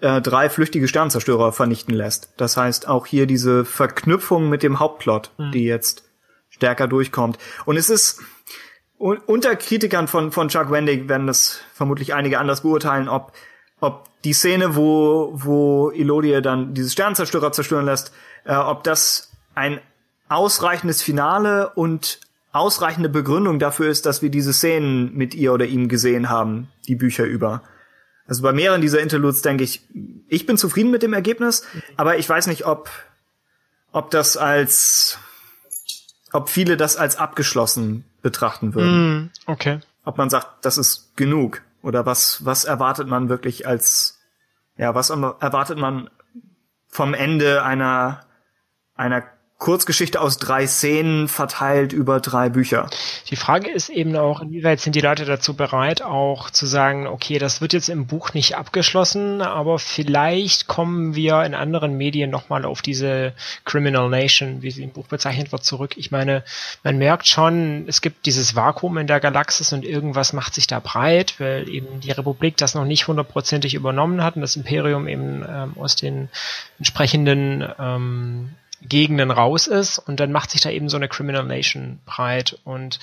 äh, 0.00 0.20
drei 0.20 0.48
flüchtige 0.48 0.88
Sternzerstörer 0.88 1.52
vernichten 1.52 1.94
lässt. 1.94 2.32
Das 2.36 2.56
heißt 2.56 2.88
auch 2.88 3.06
hier 3.06 3.26
diese 3.26 3.64
Verknüpfung 3.64 4.48
mit 4.48 4.62
dem 4.62 4.78
Hauptplot, 4.78 5.30
mhm. 5.38 5.52
die 5.52 5.64
jetzt 5.64 6.04
stärker 6.48 6.88
durchkommt. 6.88 7.38
Und 7.66 7.76
es 7.76 7.90
ist 7.90 8.20
unter 8.96 9.54
Kritikern 9.54 10.08
von, 10.08 10.32
von 10.32 10.48
Chuck 10.48 10.72
Wendig 10.72 11.08
werden 11.08 11.28
das 11.28 11.60
vermutlich 11.72 12.14
einige 12.14 12.38
anders 12.40 12.62
beurteilen, 12.62 13.08
ob, 13.08 13.32
ob 13.80 14.08
die 14.24 14.32
Szene, 14.32 14.74
wo, 14.74 15.30
wo 15.34 15.90
Elodie 15.90 16.42
dann 16.42 16.74
dieses 16.74 16.94
Sternzerstörer 16.94 17.52
zerstören 17.52 17.84
lässt, 17.84 18.12
äh, 18.48 18.56
ob 18.56 18.82
das 18.82 19.30
ein 19.54 19.80
ausreichendes 20.28 21.02
Finale 21.02 21.68
und 21.70 22.18
ausreichende 22.50 23.08
Begründung 23.08 23.58
dafür 23.58 23.88
ist, 23.88 24.06
dass 24.06 24.22
wir 24.22 24.30
diese 24.30 24.52
Szenen 24.52 25.14
mit 25.14 25.34
ihr 25.34 25.52
oder 25.52 25.66
ihm 25.66 25.88
gesehen 25.88 26.30
haben, 26.30 26.68
die 26.88 26.96
Bücher 26.96 27.24
über. 27.24 27.62
Also 28.26 28.42
bei 28.42 28.52
mehreren 28.52 28.80
dieser 28.80 29.00
Interludes 29.00 29.42
denke 29.42 29.64
ich, 29.64 29.82
ich 30.28 30.46
bin 30.46 30.56
zufrieden 30.56 30.90
mit 30.90 31.02
dem 31.02 31.12
Ergebnis, 31.12 31.62
aber 31.96 32.18
ich 32.18 32.28
weiß 32.28 32.46
nicht, 32.46 32.66
ob, 32.66 32.90
ob 33.92 34.10
das 34.10 34.36
als, 34.36 35.18
ob 36.32 36.48
viele 36.48 36.76
das 36.76 36.96
als 36.96 37.16
abgeschlossen 37.16 38.04
betrachten 38.22 38.74
würden. 38.74 39.18
Mm, 39.18 39.30
okay. 39.46 39.80
Ob 40.04 40.16
man 40.18 40.30
sagt, 40.30 40.64
das 40.64 40.78
ist 40.78 41.16
genug. 41.16 41.62
Oder 41.82 42.06
was, 42.06 42.44
was 42.44 42.64
erwartet 42.64 43.08
man 43.08 43.28
wirklich 43.28 43.66
als, 43.66 44.18
ja, 44.76 44.94
was 44.94 45.10
erwartet 45.10 45.78
man 45.78 46.10
vom 46.88 47.14
Ende 47.14 47.62
einer 47.62 48.26
einer 48.98 49.22
Kurzgeschichte 49.58 50.20
aus 50.20 50.38
drei 50.38 50.68
Szenen 50.68 51.26
verteilt 51.26 51.92
über 51.92 52.20
drei 52.20 52.48
Bücher. 52.48 52.88
Die 53.28 53.34
Frage 53.34 53.68
ist 53.68 53.88
eben 53.88 54.14
auch, 54.14 54.40
inwieweit 54.40 54.78
sind 54.78 54.94
die 54.94 55.00
Leute 55.00 55.24
dazu 55.24 55.54
bereit, 55.54 56.00
auch 56.00 56.50
zu 56.50 56.64
sagen, 56.64 57.08
okay, 57.08 57.40
das 57.40 57.60
wird 57.60 57.72
jetzt 57.72 57.88
im 57.88 58.06
Buch 58.06 58.34
nicht 58.34 58.56
abgeschlossen, 58.56 59.42
aber 59.42 59.80
vielleicht 59.80 60.68
kommen 60.68 61.16
wir 61.16 61.42
in 61.42 61.56
anderen 61.56 61.96
Medien 61.96 62.30
nochmal 62.30 62.64
auf 62.64 62.82
diese 62.82 63.32
Criminal 63.64 64.08
Nation, 64.08 64.62
wie 64.62 64.70
sie 64.70 64.84
im 64.84 64.90
Buch 64.90 65.08
bezeichnet 65.08 65.50
wird, 65.50 65.64
zurück. 65.64 65.96
Ich 65.96 66.12
meine, 66.12 66.44
man 66.84 66.96
merkt 66.96 67.26
schon, 67.26 67.84
es 67.88 68.00
gibt 68.00 68.26
dieses 68.26 68.54
Vakuum 68.54 68.96
in 68.98 69.08
der 69.08 69.18
Galaxis 69.18 69.72
und 69.72 69.84
irgendwas 69.84 70.32
macht 70.32 70.54
sich 70.54 70.68
da 70.68 70.78
breit, 70.78 71.34
weil 71.38 71.68
eben 71.68 71.98
die 71.98 72.12
Republik 72.12 72.56
das 72.58 72.76
noch 72.76 72.84
nicht 72.84 73.08
hundertprozentig 73.08 73.74
übernommen 73.74 74.22
hat 74.22 74.36
und 74.36 74.42
das 74.42 74.54
Imperium 74.54 75.08
eben 75.08 75.44
ähm, 75.48 75.72
aus 75.76 75.96
den 75.96 76.28
entsprechenden 76.78 77.68
ähm, 77.80 78.50
Gegenden 78.82 79.30
raus 79.30 79.66
ist 79.66 79.98
und 79.98 80.20
dann 80.20 80.32
macht 80.32 80.50
sich 80.50 80.60
da 80.60 80.70
eben 80.70 80.88
so 80.88 80.96
eine 80.96 81.08
Criminal 81.08 81.44
Nation 81.44 81.98
breit 82.06 82.58
und 82.64 83.00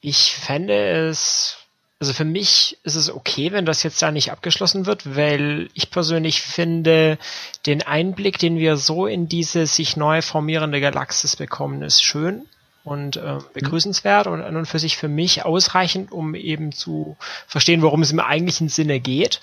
ich 0.00 0.32
fände 0.32 1.08
es, 1.08 1.58
also 2.00 2.12
für 2.12 2.24
mich 2.24 2.78
ist 2.84 2.94
es 2.94 3.10
okay, 3.10 3.52
wenn 3.52 3.66
das 3.66 3.82
jetzt 3.82 4.00
da 4.00 4.10
nicht 4.10 4.32
abgeschlossen 4.32 4.86
wird, 4.86 5.16
weil 5.16 5.68
ich 5.74 5.90
persönlich 5.90 6.40
finde, 6.40 7.18
den 7.66 7.82
Einblick, 7.82 8.38
den 8.38 8.56
wir 8.56 8.76
so 8.76 9.06
in 9.06 9.28
diese 9.28 9.66
sich 9.66 9.96
neu 9.96 10.22
formierende 10.22 10.80
Galaxis 10.80 11.36
bekommen, 11.36 11.82
ist 11.82 12.02
schön 12.02 12.46
und 12.84 13.16
äh, 13.16 13.38
begrüßenswert 13.52 14.26
und 14.26 14.42
an 14.42 14.56
und 14.56 14.66
für 14.66 14.78
sich 14.78 14.96
für 14.96 15.08
mich 15.08 15.44
ausreichend, 15.44 16.12
um 16.12 16.34
eben 16.34 16.72
zu 16.72 17.16
verstehen, 17.46 17.82
worum 17.82 18.02
es 18.02 18.12
im 18.12 18.20
eigentlichen 18.20 18.68
Sinne 18.68 19.00
geht. 19.00 19.40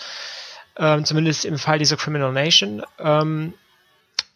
Ähm, 0.75 1.05
zumindest 1.05 1.45
im 1.45 1.57
Fall 1.57 1.79
dieser 1.79 1.97
Criminal 1.97 2.31
Nation. 2.31 2.83
Ähm, 2.99 3.53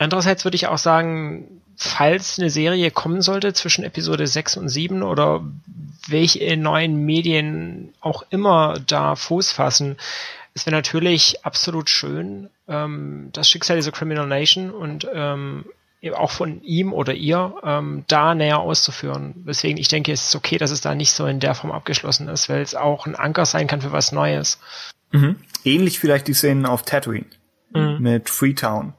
Andererseits 0.02 0.44
würde 0.46 0.56
ich 0.56 0.66
auch 0.66 0.80
sagen, 0.80 1.62
falls 1.78 2.40
eine 2.40 2.50
Serie 2.50 2.90
kommen 2.90 3.22
sollte 3.22 3.54
zwischen 3.54 3.84
Episode 3.84 4.26
6 4.26 4.58
und 4.58 4.68
7 4.68 5.04
oder 5.04 5.44
welche 6.08 6.58
neuen 6.58 7.06
Medien 7.06 7.94
auch 8.02 8.26
immer 8.32 8.80
da 8.88 9.16
Fuß 9.16 9.52
fassen, 9.52 9.98
es 10.56 10.66
wäre 10.66 10.76
natürlich 10.76 11.46
absolut 11.46 11.88
schön, 11.88 12.50
ähm, 12.68 13.30
das 13.34 13.48
Schicksal 13.48 13.76
dieser 13.76 13.92
Criminal 13.92 14.26
Nation 14.26 14.72
und 14.72 15.08
ähm, 15.14 15.66
auch 16.16 16.32
von 16.32 16.64
ihm 16.64 16.94
oder 16.94 17.14
ihr 17.14 17.54
ähm, 17.64 18.04
da 18.08 18.34
näher 18.34 18.58
auszuführen. 18.58 19.36
Weswegen 19.46 19.78
ich 19.78 19.88
denke, 19.88 20.12
es 20.12 20.30
ist 20.30 20.36
okay, 20.36 20.58
dass 20.58 20.72
es 20.72 20.82
da 20.82 20.96
nicht 20.96 21.12
so 21.12 21.28
in 21.28 21.40
der 21.40 21.54
Form 21.54 21.72
abgeschlossen 21.72 22.28
ist, 22.28 22.50
weil 22.50 22.64
es 22.64 22.74
auch 22.74 23.06
ein 23.06 23.16
Anker 23.16 23.46
sein 23.46 23.68
kann 23.68 23.82
für 23.82 23.92
was 23.92 24.12
Neues. 24.12 24.60
Mhm. 25.12 25.36
Ähnlich 25.64 26.00
vielleicht 26.00 26.28
die 26.28 26.34
Szenen 26.34 26.66
auf 26.66 26.82
Tatooine 26.82 27.28
mhm. 27.72 27.98
mit 28.00 28.32
Freetown. 28.32 28.96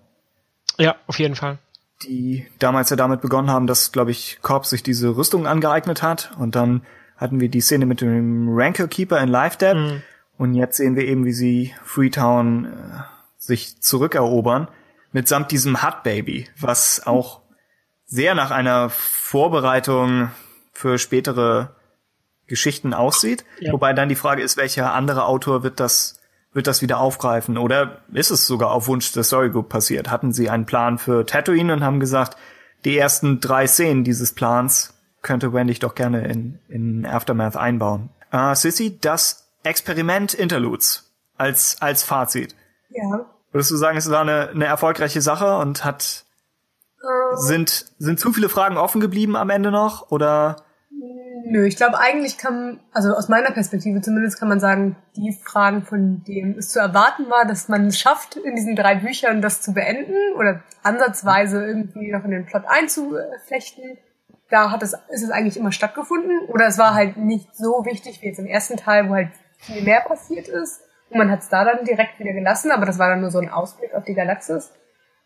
Ja, 0.83 0.97
auf 1.07 1.19
jeden 1.19 1.35
Fall. 1.35 1.59
Die 2.05 2.47
damals 2.59 2.91
ja 2.91 2.97
damit 2.97 3.21
begonnen 3.21 3.51
haben, 3.51 3.67
dass, 3.67 3.93
glaube 3.93 4.11
ich, 4.11 4.39
Korb 4.43 4.67
sich 4.67 4.83
diese 4.83 5.17
Rüstung 5.17 5.47
angeeignet 5.47 6.03
hat. 6.03 6.33
Und 6.39 6.57
dann 6.57 6.83
hatten 7.17 7.41
wir 7.41 7.49
die 7.49 7.61
Szene 7.61 7.87
mit 7.87 8.01
dem 8.01 8.49
Rancor 8.51 8.89
Keeper 8.89 9.21
in 9.21 9.29
Live 9.29 9.57
Depth. 9.57 9.79
Mhm. 9.79 10.03
Und 10.39 10.55
jetzt 10.55 10.77
sehen 10.77 10.97
wir 10.97 11.05
eben, 11.05 11.25
wie 11.25 11.33
sie 11.33 11.75
Freetown 11.85 12.67
äh, 12.67 13.03
sich 13.39 13.81
zurückerobern. 13.81 14.69
Mitsamt 15.13 15.51
diesem 15.51 15.83
Hut 15.83 16.03
Baby, 16.03 16.49
was 16.59 17.07
auch 17.07 17.43
sehr 18.07 18.35
nach 18.35 18.51
einer 18.51 18.91
Vorbereitung 18.91 20.31
für 20.73 20.99
spätere 20.99 21.77
Geschichten 22.47 22.93
aussieht. 22.93 23.45
Ja. 23.61 23.73
Wobei 23.73 23.93
dann 23.93 24.09
die 24.09 24.17
Frage 24.17 24.43
ist, 24.43 24.57
welcher 24.57 24.93
andere 24.95 25.27
Autor 25.27 25.63
wird 25.63 25.81
das 25.81 26.21
wird 26.53 26.67
das 26.67 26.83
wieder 26.83 26.99
aufgreifen? 26.99 27.59
Oder 27.59 28.03
ist 28.13 28.31
es 28.31 28.47
sogar 28.47 28.71
auf 28.73 28.87
Wunsch 28.87 29.13
der 29.13 29.25
Story 29.25 29.51
Group 29.51 29.69
passiert? 29.69 30.11
Hatten 30.11 30.33
sie 30.33 30.51
einen 30.51 30.67
Plan 30.67 30.99
für 30.99 31.25
Tatooine 31.25 31.73
und 31.73 31.85
haben 31.85 32.01
gesagt, 32.01 32.37
die 32.85 32.97
ersten 32.97 33.41
drei 33.41 33.67
Szenen 33.67 34.05
dieses 34.05 34.35
Plans 34.35 34.95
könnte 35.23 35.53
Wendy 35.53 35.75
doch 35.75 35.95
gerne 35.95 36.27
in, 36.27 36.59
in 36.69 37.07
Aftermath 37.07 37.57
einbauen. 37.57 38.11
Uh, 38.33 38.55
Sissy, 38.55 38.99
das 39.01 39.49
Experiment 39.63 40.35
Interludes 40.35 41.13
als, 41.37 41.81
als 41.81 42.03
Fazit. 42.03 42.57
Ja. 42.91 43.27
Würdest 43.53 43.71
du 43.71 43.77
sagen, 43.77 43.97
es 43.97 44.11
war 44.11 44.23
eine, 44.23 44.49
eine 44.49 44.65
erfolgreiche 44.65 45.21
Sache 45.21 45.59
und 45.59 45.85
hat, 45.85 46.25
uh. 47.03 47.37
sind, 47.37 47.93
sind 47.99 48.19
zu 48.19 48.33
viele 48.33 48.49
Fragen 48.49 48.77
offen 48.77 49.01
geblieben 49.01 49.37
am 49.37 49.51
Ende 49.51 49.71
noch? 49.71 50.11
Oder 50.11 50.57
Nö, 51.53 51.67
ich 51.67 51.77
glaube 51.77 51.99
eigentlich 51.99 52.39
kann, 52.39 52.81
also 52.95 53.13
aus 53.13 53.29
meiner 53.29 53.51
Perspektive 53.51 54.01
zumindest 54.01 54.39
kann 54.39 54.49
man 54.49 54.59
sagen, 54.59 54.97
die 55.17 55.33
Fragen, 55.45 55.83
von 55.83 56.25
denen 56.25 56.57
es 56.57 56.71
zu 56.71 56.79
erwarten 56.79 57.29
war, 57.29 57.45
dass 57.45 57.69
man 57.69 57.89
es 57.89 57.99
schafft, 57.99 58.37
in 58.37 58.57
diesen 58.57 58.75
drei 58.75 58.95
Büchern 58.95 59.43
das 59.43 59.61
zu 59.61 59.75
beenden 59.75 60.17
oder 60.39 60.63
ansatzweise 60.83 61.63
irgendwie 61.63 62.11
noch 62.11 62.25
in 62.25 62.31
den 62.31 62.47
Plot 62.47 62.63
einzuflechten, 62.67 63.99
da 64.49 64.71
hat 64.71 64.83
es, 64.83 64.95
ist 65.11 65.25
es 65.25 65.31
eigentlich 65.31 65.59
immer 65.59 65.73
stattgefunden. 65.73 66.49
Oder 66.49 66.69
es 66.69 66.79
war 66.79 66.95
halt 66.95 67.19
nicht 67.19 67.55
so 67.55 67.85
wichtig 67.85 68.23
wie 68.23 68.29
jetzt 68.29 68.39
im 68.39 68.47
ersten 68.47 68.79
Teil, 68.79 69.11
wo 69.11 69.13
halt 69.13 69.29
viel 69.59 69.83
mehr 69.83 70.01
passiert 70.01 70.49
ist. 70.49 70.81
Und 71.11 71.19
man 71.19 71.31
hat 71.31 71.41
es 71.41 71.51
da 71.51 71.67
dann 71.67 71.85
direkt 71.85 72.19
wieder 72.19 72.33
gelassen, 72.33 72.71
aber 72.71 72.87
das 72.87 72.99
war 72.99 73.11
dann 73.11 73.21
nur 73.21 73.31
so 73.31 73.41
ein 73.41 73.51
Ausblick 73.51 73.93
auf 73.93 74.05
die 74.05 74.15
Galaxis. 74.15 74.73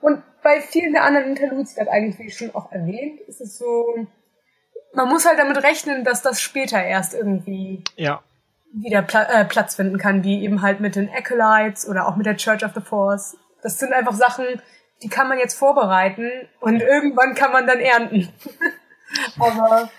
Und 0.00 0.24
bei 0.42 0.60
vielen 0.60 0.92
der 0.92 1.04
anderen 1.04 1.28
Interludes, 1.28 1.76
ich 1.76 1.88
eigentlich, 1.88 2.18
wie 2.18 2.32
schon 2.32 2.52
auch 2.52 2.72
erwähnt, 2.72 3.20
ist 3.28 3.40
es 3.40 3.58
so, 3.58 4.08
man 4.96 5.08
muss 5.08 5.26
halt 5.26 5.38
damit 5.38 5.62
rechnen, 5.62 6.04
dass 6.04 6.22
das 6.22 6.40
später 6.40 6.82
erst 6.82 7.14
irgendwie 7.14 7.84
ja. 7.96 8.22
wieder 8.72 9.02
Pla 9.02 9.24
äh, 9.24 9.44
Platz 9.44 9.76
finden 9.76 9.98
kann, 9.98 10.24
wie 10.24 10.42
eben 10.42 10.62
halt 10.62 10.80
mit 10.80 10.96
den 10.96 11.10
Acolytes 11.10 11.86
oder 11.86 12.08
auch 12.08 12.16
mit 12.16 12.24
der 12.24 12.36
Church 12.36 12.64
of 12.64 12.72
the 12.74 12.80
Force. 12.80 13.36
Das 13.62 13.78
sind 13.78 13.92
einfach 13.92 14.14
Sachen, 14.14 14.46
die 15.02 15.08
kann 15.08 15.28
man 15.28 15.38
jetzt 15.38 15.58
vorbereiten 15.58 16.30
und 16.60 16.80
irgendwann 16.80 17.34
kann 17.34 17.52
man 17.52 17.66
dann 17.66 17.78
ernten. 17.78 18.32
Aber 19.38 19.90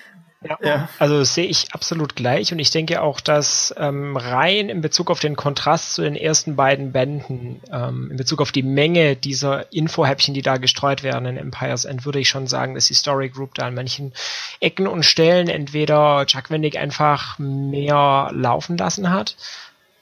ja. 0.43 0.57
ja. 0.61 0.89
Also 0.99 1.23
sehe 1.23 1.45
ich 1.45 1.73
absolut 1.73 2.15
gleich 2.15 2.51
und 2.51 2.59
ich 2.59 2.69
denke 2.69 3.01
auch, 3.01 3.19
dass 3.19 3.73
ähm, 3.77 4.15
rein 4.15 4.69
in 4.69 4.81
Bezug 4.81 5.09
auf 5.09 5.19
den 5.19 5.35
Kontrast 5.35 5.93
zu 5.93 6.03
den 6.03 6.15
ersten 6.15 6.55
beiden 6.55 6.91
Bänden, 6.91 7.61
ähm, 7.71 8.09
in 8.11 8.17
Bezug 8.17 8.41
auf 8.41 8.51
die 8.51 8.63
Menge 8.63 9.15
dieser 9.15 9.71
Infohäppchen, 9.73 10.33
die 10.33 10.41
da 10.41 10.57
gestreut 10.57 11.03
werden 11.03 11.25
in 11.25 11.37
Empire's 11.37 11.85
End, 11.85 12.05
würde 12.05 12.19
ich 12.19 12.29
schon 12.29 12.47
sagen, 12.47 12.75
dass 12.75 12.87
die 12.87 12.93
Story 12.93 13.29
Group 13.29 13.55
da 13.55 13.67
an 13.67 13.75
manchen 13.75 14.13
Ecken 14.59 14.87
und 14.87 15.03
Stellen 15.03 15.49
entweder 15.49 16.25
Chuck 16.25 16.51
Wendig 16.51 16.77
einfach 16.77 17.39
mehr 17.39 18.29
laufen 18.33 18.77
lassen 18.77 19.09
hat 19.09 19.35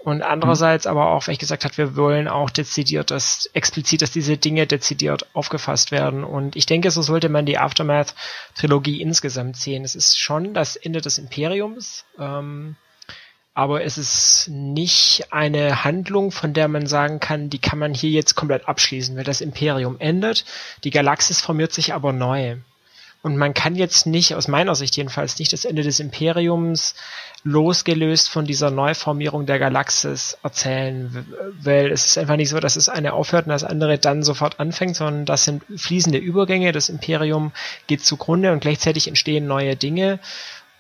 und 0.06 0.22
andererseits 0.22 0.86
aber 0.86 1.08
auch, 1.10 1.26
weil 1.26 1.34
ich 1.34 1.40
gesagt 1.40 1.66
hat, 1.66 1.80
wir 1.80 1.96
wollen 1.96 2.28
auch 2.28 2.52
dezidiert, 2.52 3.10
dass 3.10 3.50
explizit, 3.54 4.04
dass 4.04 4.12
diese 4.12 4.38
Dinge 4.38 4.68
dezidiert 4.68 5.26
aufgefasst 5.34 5.90
werden. 5.90 6.24
Und 6.24 6.56
ich 6.56 6.68
denke, 6.68 6.92
so 6.92 7.02
sollte 7.02 7.28
man 7.28 7.48
die 7.48 7.58
Aftermath-Trilogie 7.58 9.02
insgesamt 9.02 9.58
sehen. 9.58 9.84
Es 9.84 9.96
ist 9.96 10.20
schon 10.20 10.54
das 10.54 10.76
Ende 10.76 11.02
des 11.02 11.18
Imperiums, 11.18 12.06
ähm, 12.20 12.76
aber 13.56 13.84
es 13.84 13.98
ist 13.98 14.48
nicht 14.48 15.34
eine 15.34 15.84
Handlung, 15.84 16.30
von 16.30 16.54
der 16.54 16.68
man 16.68 16.86
sagen 16.86 17.20
kann, 17.20 17.50
die 17.50 17.58
kann 17.60 17.80
man 17.80 17.96
hier 17.96 18.12
jetzt 18.12 18.36
komplett 18.36 18.68
abschließen, 18.68 19.18
weil 19.18 19.24
das 19.24 19.42
Imperium 19.42 19.96
endet, 19.98 20.46
die 20.84 20.92
Galaxis 20.92 21.42
formiert 21.42 21.74
sich 21.74 21.96
aber 21.96 22.14
neu. 22.14 22.58
Und 23.26 23.38
man 23.38 23.56
kann 23.56 23.74
jetzt 23.74 24.06
nicht, 24.06 24.36
aus 24.36 24.48
meiner 24.48 24.76
Sicht 24.76 24.96
jedenfalls, 24.98 25.40
nicht 25.40 25.52
das 25.52 25.66
Ende 25.66 25.82
des 25.82 26.00
Imperiums 26.00 26.94
losgelöst 27.44 28.30
von 28.30 28.46
dieser 28.46 28.70
Neuformierung 28.70 29.48
der 29.48 29.58
Galaxis 29.58 30.38
erzählen, 30.44 31.26
weil 31.60 31.92
es 31.92 32.06
ist 32.06 32.20
einfach 32.20 32.36
nicht 32.36 32.50
so, 32.50 32.60
dass 32.60 32.76
es 32.76 32.88
eine 32.88 33.14
aufhört 33.14 33.48
und 33.48 33.50
das 33.50 33.64
andere 33.64 33.98
dann 33.98 34.22
sofort 34.22 34.60
anfängt, 34.60 34.96
sondern 34.96 35.26
das 35.26 35.44
sind 35.44 35.64
fließende 35.76 36.20
Übergänge. 36.20 36.72
Das 36.72 36.88
Imperium 36.88 37.52
geht 37.88 38.06
zugrunde 38.06 38.52
und 38.52 38.60
gleichzeitig 38.60 39.08
entstehen 39.08 39.48
neue 39.48 39.76
Dinge. 39.76 40.20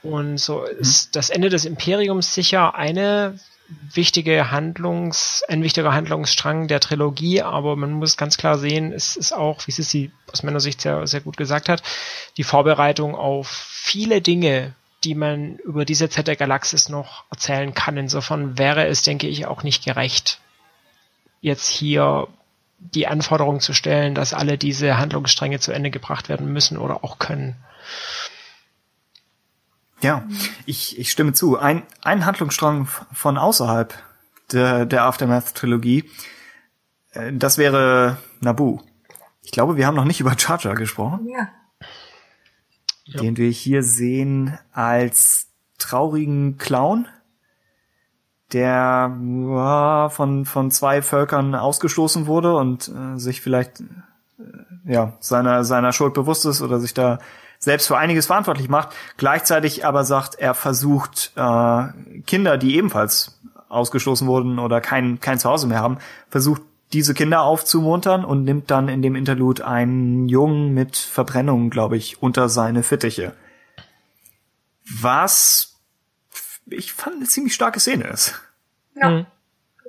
Und 0.04 0.38
so 0.38 0.60
mhm. 0.60 0.80
ist 0.82 1.16
das 1.16 1.32
Ende 1.32 1.50
des 1.50 1.66
Imperiums 1.66 2.36
sicher 2.36 2.76
eine 2.76 3.40
wichtige 3.68 4.52
Handlungs, 4.52 5.44
ein 5.48 5.64
wichtiger 5.64 5.94
Handlungsstrang 5.94 6.68
der 6.68 6.80
Trilogie, 6.80 7.42
aber 7.42 7.76
man 7.76 7.94
muss 7.94 8.18
ganz 8.18 8.38
klar 8.38 8.58
sehen, 8.58 8.92
es 8.92 9.16
ist 9.16 9.34
auch, 9.34 9.66
wie 9.66 9.72
Sissi 9.72 10.12
aus 10.32 10.44
meiner 10.44 10.60
Sicht 10.60 10.82
sehr, 10.82 11.08
sehr 11.08 11.22
gut 11.22 11.38
gesagt 11.38 11.70
hat, 11.70 11.82
die 12.38 12.44
Vorbereitung 12.44 13.16
auf 13.16 13.48
viele 13.48 14.22
Dinge, 14.22 14.74
die 15.04 15.16
man 15.16 15.58
über 15.58 15.86
diese 15.86 16.10
Zeit 16.10 16.28
der 16.28 16.36
Galaxis 16.36 16.90
noch 16.90 17.24
erzählen 17.32 17.74
kann. 17.74 17.98
Insofern 17.98 18.58
wäre 18.58 18.88
es, 18.88 19.02
denke 19.04 19.28
ich, 19.28 19.46
auch 19.46 19.64
nicht 19.64 19.84
gerecht, 19.84 20.40
jetzt 21.42 21.68
hier 21.68 22.28
die 22.80 23.08
Anforderung 23.08 23.60
zu 23.60 23.74
stellen, 23.74 24.16
dass 24.16 24.34
alle 24.34 24.58
diese 24.58 24.98
Handlungsstränge 24.98 25.60
zu 25.60 25.72
Ende 25.72 25.92
gebracht 25.92 26.30
werden 26.30 26.52
müssen 26.52 26.78
oder 26.78 27.04
auch 27.04 27.20
können. 27.20 27.56
Ja, 30.06 30.24
ich, 30.68 31.00
ich 31.00 31.10
stimme 31.10 31.34
zu. 31.34 31.58
Ein, 31.58 31.82
ein 32.04 32.28
Handlungsstrang 32.28 32.88
von 33.12 33.40
außerhalb 33.40 33.92
der, 34.52 34.86
der 34.86 35.04
Aftermath-Trilogie, 35.06 36.04
äh, 37.14 37.34
das 37.34 37.58
wäre 37.58 38.18
Nabu. 38.40 38.82
Ich 39.42 39.50
glaube, 39.50 39.78
wir 39.78 39.88
haben 39.88 39.96
noch 39.96 40.06
nicht 40.06 40.20
über 40.22 40.36
Jar 40.38 40.60
Jar 40.62 40.76
gesprochen. 40.76 41.28
Ja. 41.28 43.20
Den 43.20 43.36
wir 43.36 43.50
hier 43.50 43.82
sehen 43.82 44.60
als 44.74 45.48
traurigen 45.80 46.60
Clown, 46.60 47.08
der 48.54 49.12
ja, 49.12 50.10
von, 50.10 50.46
von 50.46 50.70
zwei 50.70 51.02
Völkern 51.02 51.56
ausgestoßen 51.56 52.28
wurde 52.28 52.56
und 52.56 52.90
äh, 52.90 53.18
sich 53.18 53.42
vielleicht 53.42 53.80
äh, 53.80 53.84
ja, 54.86 55.14
seiner, 55.20 55.64
seiner 55.64 55.94
Schuld 55.94 56.14
bewusst 56.14 56.46
ist 56.46 56.62
oder 56.62 56.80
sich 56.80 56.94
da 56.94 57.18
selbst 57.60 57.88
für 57.88 57.98
einiges 57.98 58.28
verantwortlich 58.28 58.70
macht, 58.70 58.90
gleichzeitig 59.18 59.86
aber 59.86 60.04
sagt, 60.04 60.36
er 60.36 60.54
versucht 60.54 61.32
äh, 61.36 61.88
Kinder, 62.26 62.58
die 62.58 62.76
ebenfalls 62.76 63.40
ausgestoßen 63.70 64.28
wurden 64.28 64.60
oder 64.60 64.82
kein, 64.82 65.20
kein 65.20 65.40
Zuhause 65.40 65.68
mehr 65.68 65.80
haben, 65.80 65.98
versucht 66.30 66.62
diese 66.94 67.14
Kinder 67.14 67.42
aufzumuntern 67.42 68.24
und 68.24 68.44
nimmt 68.44 68.72
dann 68.72 68.88
in 68.88 69.02
dem 69.02 69.16
Interlude 69.16 69.68
einen 69.68 70.30
Jungen 70.30 70.74
mit 70.74 70.98
Verbrennungen, 70.98 71.70
glaube 71.70 71.98
ich, 71.98 72.22
unter 72.22 72.48
seine 72.48 72.84
Fittiche. 72.84 73.34
Was 75.02 75.76
ich 76.68 76.94
fand 76.94 77.18
eine 77.18 77.26
ziemlich 77.26 77.54
starke 77.54 77.80
Szene 77.80 78.06
ist. 78.06 78.42
Ja. 78.96 79.10
Mhm. 79.10 79.26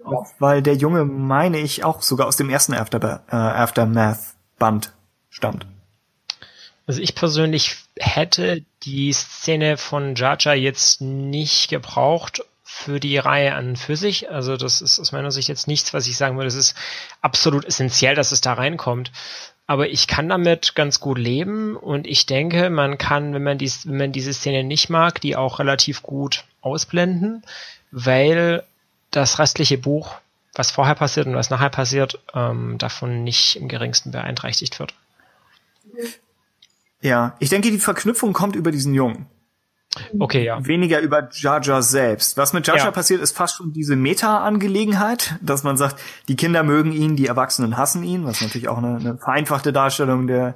Auch 0.05 0.27
weil 0.39 0.62
der 0.62 0.75
Junge, 0.75 1.05
meine 1.05 1.59
ich, 1.59 1.85
auch 1.85 2.03
sogar 2.03 2.27
aus 2.27 2.37
dem 2.37 2.49
ersten 2.49 2.75
After, 2.75 3.25
äh, 3.29 3.35
Aftermath-Band 3.35 4.93
stammt. 5.31 5.67
Also 6.87 7.01
ich 7.01 7.14
persönlich 7.14 7.76
hätte 7.99 8.62
die 8.84 9.12
Szene 9.12 9.76
von 9.76 10.14
Jaja 10.14 10.55
jetzt 10.55 11.01
nicht 11.01 11.68
gebraucht 11.68 12.43
für 12.62 13.01
die 13.01 13.18
Reihe 13.18 13.55
an 13.55 13.76
für 13.76 13.97
sich. 13.97 14.30
Also 14.30 14.57
das 14.57 14.80
ist 14.80 15.01
aus 15.01 15.11
meiner 15.11 15.32
Sicht 15.32 15.49
jetzt 15.49 15.66
nichts, 15.66 15.95
was 15.95 16.07
ich 16.07 16.16
sagen 16.16 16.37
würde, 16.37 16.49
es 16.49 16.55
ist 16.55 16.74
absolut 17.22 17.64
essentiell, 17.64 18.14
dass 18.14 18.32
es 18.32 18.41
da 18.41 18.53
reinkommt. 18.53 19.11
Aber 19.66 19.89
ich 19.89 20.07
kann 20.07 20.28
damit 20.28 20.76
ganz 20.76 21.01
gut 21.01 21.18
leben 21.18 21.76
und 21.76 22.07
ich 22.07 22.26
denke, 22.26 22.70
man 22.70 22.99
kann, 22.99 23.34
wenn 23.34 23.43
man, 23.43 23.59
dies, 23.59 23.87
wenn 23.87 23.97
man 23.97 24.12
diese 24.12 24.32
Szene 24.32 24.62
nicht 24.62 24.89
mag, 24.91 25.20
die 25.20 25.34
auch 25.34 25.59
relativ 25.59 26.05
gut 26.05 26.45
ausblenden, 26.61 27.43
weil 27.91 28.62
das 29.11 29.41
restliche 29.41 29.78
Buch, 29.78 30.14
was 30.55 30.70
vorher 30.70 30.95
passiert 30.95 31.26
und 31.26 31.34
was 31.34 31.51
nachher 31.51 31.70
passiert, 31.70 32.20
ähm, 32.32 32.78
davon 32.78 33.24
nicht 33.24 33.57
im 33.57 33.66
geringsten 33.66 34.12
beeinträchtigt 34.12 34.78
wird. 34.78 34.95
Ja, 37.01 37.37
ich 37.39 37.51
denke, 37.51 37.71
die 37.71 37.79
Verknüpfung 37.79 38.33
kommt 38.33 38.57
über 38.57 38.71
diesen 38.71 38.95
Jungen. 38.95 39.27
Okay, 40.19 40.45
ja. 40.45 40.65
Weniger 40.67 41.01
über 41.01 41.29
Jar 41.33 41.63
Jar 41.63 41.83
selbst. 41.83 42.37
Was 42.37 42.53
mit 42.53 42.67
Jar 42.67 42.77
Jar 42.77 42.87
ja. 42.87 42.91
passiert, 42.91 43.23
ist 43.23 43.37
fast 43.37 43.57
schon 43.57 43.73
diese 43.73 43.97
Meta-Angelegenheit, 43.97 45.37
dass 45.41 45.63
man 45.63 45.77
sagt, 45.77 46.01
die 46.29 46.37
Kinder 46.37 46.63
mögen 46.63 46.93
ihn, 46.93 47.17
die 47.17 47.27
Erwachsenen 47.27 47.77
hassen 47.77 48.03
ihn, 48.03 48.25
was 48.25 48.41
natürlich 48.41 48.69
auch 48.69 48.79
eine, 48.79 48.97
eine 48.97 49.19
vereinfachte 49.19 49.73
Darstellung 49.73 50.27
der, 50.27 50.55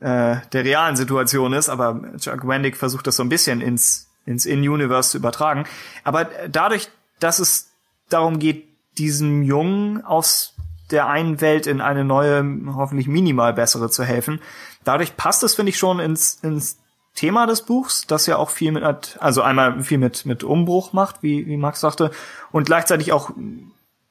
äh, 0.00 0.36
der 0.52 0.64
realen 0.64 0.96
Situation 0.96 1.52
ist, 1.52 1.68
aber 1.68 2.00
Chuck 2.18 2.46
Wendig 2.46 2.76
versucht 2.76 3.06
das 3.06 3.16
so 3.16 3.22
ein 3.22 3.28
bisschen 3.28 3.60
ins, 3.60 4.10
ins 4.24 4.46
In-Universe 4.46 5.10
zu 5.10 5.18
übertragen. 5.18 5.64
Aber 6.04 6.28
dadurch, 6.48 6.88
dass 7.18 7.38
es 7.38 7.72
darum 8.08 8.38
geht, 8.38 8.66
diesem 8.98 9.42
Jungen 9.42 10.04
aus 10.04 10.56
der 10.90 11.06
einen 11.06 11.40
Welt 11.40 11.66
in 11.66 11.80
eine 11.80 12.04
neue, 12.04 12.44
hoffentlich 12.74 13.06
minimal 13.06 13.52
bessere 13.52 13.90
zu 13.90 14.04
helfen, 14.04 14.40
dadurch 14.84 15.16
passt 15.16 15.42
es, 15.42 15.54
finde 15.54 15.70
ich, 15.70 15.78
schon 15.78 16.00
ins, 16.00 16.34
ins 16.42 16.78
Thema 17.14 17.46
des 17.46 17.62
Buchs, 17.62 18.06
das 18.06 18.26
ja 18.26 18.36
auch 18.36 18.50
viel 18.50 18.72
mit, 18.72 19.16
also 19.20 19.42
einmal 19.42 19.82
viel 19.82 19.98
mit, 19.98 20.26
mit 20.26 20.44
Umbruch 20.44 20.92
macht, 20.92 21.22
wie, 21.22 21.46
wie 21.46 21.56
Max 21.56 21.80
sagte, 21.80 22.10
und 22.52 22.64
gleichzeitig 22.64 23.12
auch 23.12 23.30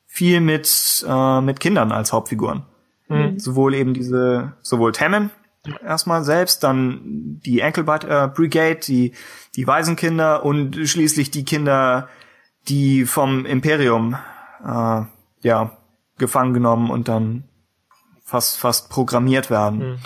viel 0.06 0.42
mit, 0.42 1.06
äh, 1.08 1.42
mit 1.42 1.60
Kindern 1.60 1.92
als 1.92 2.12
Hauptfiguren. 2.12 2.66
Mhm. 3.08 3.40
Sowohl 3.40 3.74
eben 3.74 3.94
diese, 3.94 4.54
sowohl 4.62 4.92
Tammen 4.92 5.32
erstmal 5.84 6.24
selbst, 6.24 6.64
dann 6.64 7.40
die 7.46 7.64
Ankle 7.64 7.84
äh, 7.84 8.28
Brigade, 8.28 8.80
die, 8.80 9.14
die 9.56 9.68
Waisenkinder 9.68 10.44
und 10.46 10.76
schließlich 10.88 11.32
die 11.32 11.46
Kinder, 11.46 12.10
die 12.68 13.06
vom 13.06 13.46
Imperium, 13.46 14.16
äh, 14.64 15.02
ja, 15.42 15.78
gefangen 16.18 16.54
genommen 16.54 16.90
und 16.90 17.08
dann 17.08 17.46
fast, 18.24 18.58
fast 18.58 18.90
programmiert 18.90 19.50
werden. 19.50 19.80
Mhm. 19.80 19.98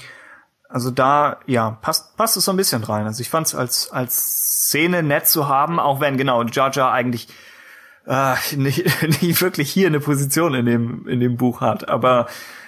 Also 0.74 0.90
da, 0.90 1.38
ja, 1.46 1.78
passt, 1.84 2.18
passt 2.18 2.36
es 2.36 2.46
so 2.46 2.52
ein 2.52 2.58
bisschen 2.58 2.84
rein. 2.84 3.06
Also 3.06 3.22
ich 3.22 3.30
fand 3.30 3.46
es 3.46 3.54
als, 3.54 3.92
als 3.92 4.16
Szene 4.66 5.04
nett 5.04 5.28
zu 5.28 5.48
haben, 5.48 5.80
auch 5.80 6.00
wenn 6.00 6.18
genau 6.18 6.42
Jar 6.46 6.72
Jar 6.72 6.92
eigentlich 6.92 7.28
äh, 8.08 8.34
nicht, 8.56 8.84
nicht 9.22 9.40
wirklich 9.44 9.70
hier 9.72 9.86
eine 9.86 10.00
Position 10.00 10.56
in 10.56 10.66
dem, 10.66 11.08
in 11.08 11.20
dem 11.20 11.38
Buch 11.38 11.62
hat. 11.62 11.90
Aber 11.90 12.26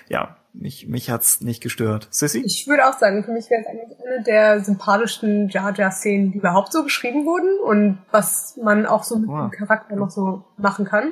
ja, 0.08 0.38
mich, 0.54 0.88
mich 0.88 1.10
hat's 1.10 1.42
nicht 1.42 1.64
gestört. 1.64 2.08
Sissy? 2.12 2.44
Ich 2.46 2.68
würde 2.68 2.88
auch 2.88 2.94
sagen, 2.94 3.24
für 3.24 3.32
mich 3.32 3.50
wäre 3.50 3.62
es 3.62 3.68
eigentlich 3.68 3.98
eine 4.06 4.24
der 4.24 4.64
sympathischsten 4.64 5.50
Jar 5.50 5.74
Jar 5.76 5.90
Szenen, 5.90 6.32
die 6.32 6.38
überhaupt 6.38 6.72
so 6.74 6.84
geschrieben 6.84 7.26
wurden 7.26 7.60
und 7.60 7.98
was 8.12 8.56
man 8.62 8.86
auch 8.86 9.04
so 9.04 9.18
mit 9.18 9.30
Wow. 9.30 9.50
dem 9.50 9.58
Charakter 9.58 9.96
noch 9.96 10.12
so 10.12 10.46
machen 10.58 10.86
kann. 10.86 11.12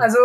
Also, 0.00 0.18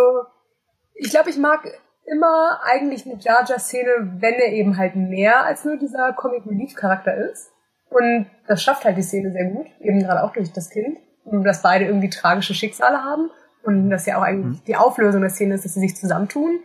ich 0.94 1.08
glaube, 1.08 1.30
ich 1.30 1.38
mag 1.38 1.66
immer 2.06 2.60
eigentlich 2.64 3.06
eine 3.06 3.18
Jar 3.18 3.44
Jar 3.46 3.58
Szene, 3.58 3.90
wenn 4.18 4.34
er 4.34 4.52
eben 4.52 4.76
halt 4.76 4.96
mehr 4.96 5.44
als 5.44 5.64
nur 5.64 5.76
dieser 5.76 6.12
Comic 6.12 6.46
Relief 6.46 6.74
Charakter 6.74 7.14
ist. 7.14 7.50
Und 7.90 8.26
das 8.46 8.62
schafft 8.62 8.84
halt 8.84 8.96
die 8.96 9.02
Szene 9.02 9.30
sehr 9.32 9.46
gut, 9.46 9.66
eben 9.80 10.00
gerade 10.00 10.22
auch 10.24 10.32
durch 10.32 10.52
das 10.52 10.70
Kind. 10.70 10.98
Und 11.24 11.44
dass 11.44 11.62
beide 11.62 11.86
irgendwie 11.86 12.10
tragische 12.10 12.54
Schicksale 12.54 13.02
haben. 13.02 13.30
Und 13.62 13.88
dass 13.88 14.04
ja 14.06 14.18
auch 14.18 14.22
eigentlich 14.22 14.62
die 14.64 14.76
Auflösung 14.76 15.22
der 15.22 15.30
Szene 15.30 15.54
ist, 15.54 15.64
dass 15.64 15.74
sie 15.74 15.80
sich 15.80 15.96
zusammentun. 15.96 16.60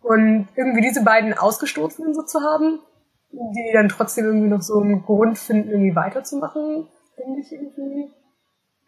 Und 0.00 0.48
irgendwie 0.56 0.80
diese 0.80 1.04
beiden 1.04 1.36
Ausgestoßenen 1.36 2.14
so 2.14 2.22
zu 2.22 2.40
haben, 2.40 2.80
die 3.32 3.70
dann 3.72 3.88
trotzdem 3.88 4.24
irgendwie 4.24 4.48
noch 4.48 4.62
so 4.62 4.80
einen 4.80 5.02
Grund 5.02 5.38
finden, 5.38 5.70
irgendwie 5.70 5.94
weiterzumachen, 5.94 6.88
finde 7.14 7.40
ich 7.40 7.52
irgendwie, 7.52 8.10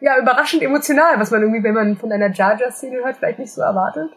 ja, 0.01 0.19
überraschend 0.19 0.63
emotional, 0.63 1.21
was 1.21 1.31
man 1.31 1.43
irgendwie, 1.43 1.63
wenn 1.63 1.75
man 1.75 1.97
von 1.97 2.11
einer 2.11 2.33
Jar 2.33 2.59
Jar 2.59 2.73
Szene 2.73 3.05
hört, 3.05 3.19
vielleicht 3.19 3.39
nicht 3.39 3.53
so 3.53 3.61
erwartet. 3.61 4.11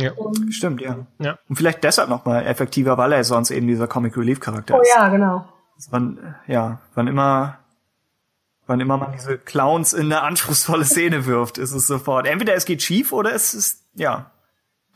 Ja. 0.00 0.12
Und, 0.12 0.52
Stimmt, 0.52 0.80
ja. 0.80 1.06
Ja. 1.18 1.38
Und 1.48 1.56
vielleicht 1.56 1.82
deshalb 1.84 2.08
nochmal 2.08 2.46
effektiver, 2.46 2.96
weil 2.98 3.12
er 3.12 3.24
sonst 3.24 3.50
eben 3.50 3.66
dieser 3.66 3.86
Comic 3.86 4.16
Relief 4.16 4.40
Charakter 4.40 4.76
oh 4.76 4.80
ist. 4.80 4.90
ja, 4.94 5.08
genau. 5.08 5.46
Wann, 5.90 6.34
ja, 6.46 6.80
wann 6.94 7.06
immer, 7.06 7.58
wann 8.66 8.80
immer 8.80 8.96
man 8.96 9.12
diese 9.12 9.38
Clowns 9.38 9.92
in 9.92 10.06
eine 10.06 10.22
anspruchsvolle 10.22 10.84
Szene 10.84 11.26
wirft, 11.26 11.58
ist 11.58 11.72
es 11.72 11.86
sofort. 11.86 12.26
Entweder 12.26 12.54
es 12.54 12.64
geht 12.64 12.82
schief 12.82 13.12
oder 13.12 13.32
es 13.34 13.54
ist, 13.54 13.84
ja, 13.94 14.30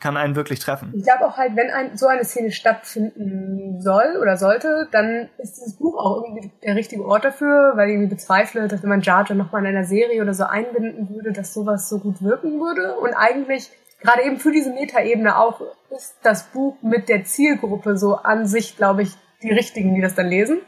kann 0.03 0.17
einen 0.17 0.35
wirklich 0.35 0.59
treffen. 0.59 0.93
Ich 0.97 1.05
glaube 1.05 1.25
auch 1.25 1.37
halt, 1.37 1.55
wenn 1.55 1.71
ein, 1.71 1.97
so 1.97 2.09
eine 2.09 2.25
Szene 2.25 2.51
stattfinden 2.51 3.81
soll 3.81 4.19
oder 4.21 4.37
sollte, 4.37 4.89
dann 4.91 5.29
ist 5.39 5.57
dieses 5.57 5.77
Buch 5.77 5.97
auch 5.97 6.25
irgendwie 6.25 6.51
der 6.65 6.75
richtige 6.75 7.05
Ort 7.05 7.25
dafür, 7.25 7.73
weil 7.77 7.89
ich 7.89 7.95
irgendwie 7.95 8.15
bezweifle, 8.15 8.67
dass 8.67 8.83
wenn 8.83 8.91
man 8.91 9.01
Jar 9.01 9.25
Jar 9.25 9.37
nochmal 9.37 9.63
in 9.63 9.69
einer 9.69 9.85
Serie 9.85 10.21
oder 10.21 10.35
so 10.35 10.45
einbinden 10.45 11.09
würde, 11.15 11.33
dass 11.33 11.55
sowas 11.55 11.89
so 11.89 12.01
gut 12.01 12.21
wirken 12.21 12.61
würde. 12.61 12.97
Und 12.97 13.15
eigentlich, 13.15 13.71
gerade 14.03 14.23
eben 14.25 14.39
für 14.39 14.53
diese 14.53 14.73
Metaebene 14.73 15.39
auch, 15.39 15.61
ist 15.91 16.17
das 16.23 16.45
Buch 16.45 16.77
mit 16.83 17.09
der 17.09 17.25
Zielgruppe 17.25 17.97
so 17.97 18.17
an 18.17 18.47
sich, 18.47 18.77
glaube 18.77 19.03
ich, 19.03 19.13
die 19.43 19.51
richtigen, 19.51 19.95
die 19.95 20.01
das 20.01 20.15
dann 20.15 20.29
lesen. 20.29 20.61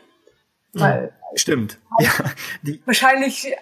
Weil 0.72 1.12
Stimmt. 1.36 1.78
Ja, 2.00 2.10
wahrscheinlich 2.84 3.52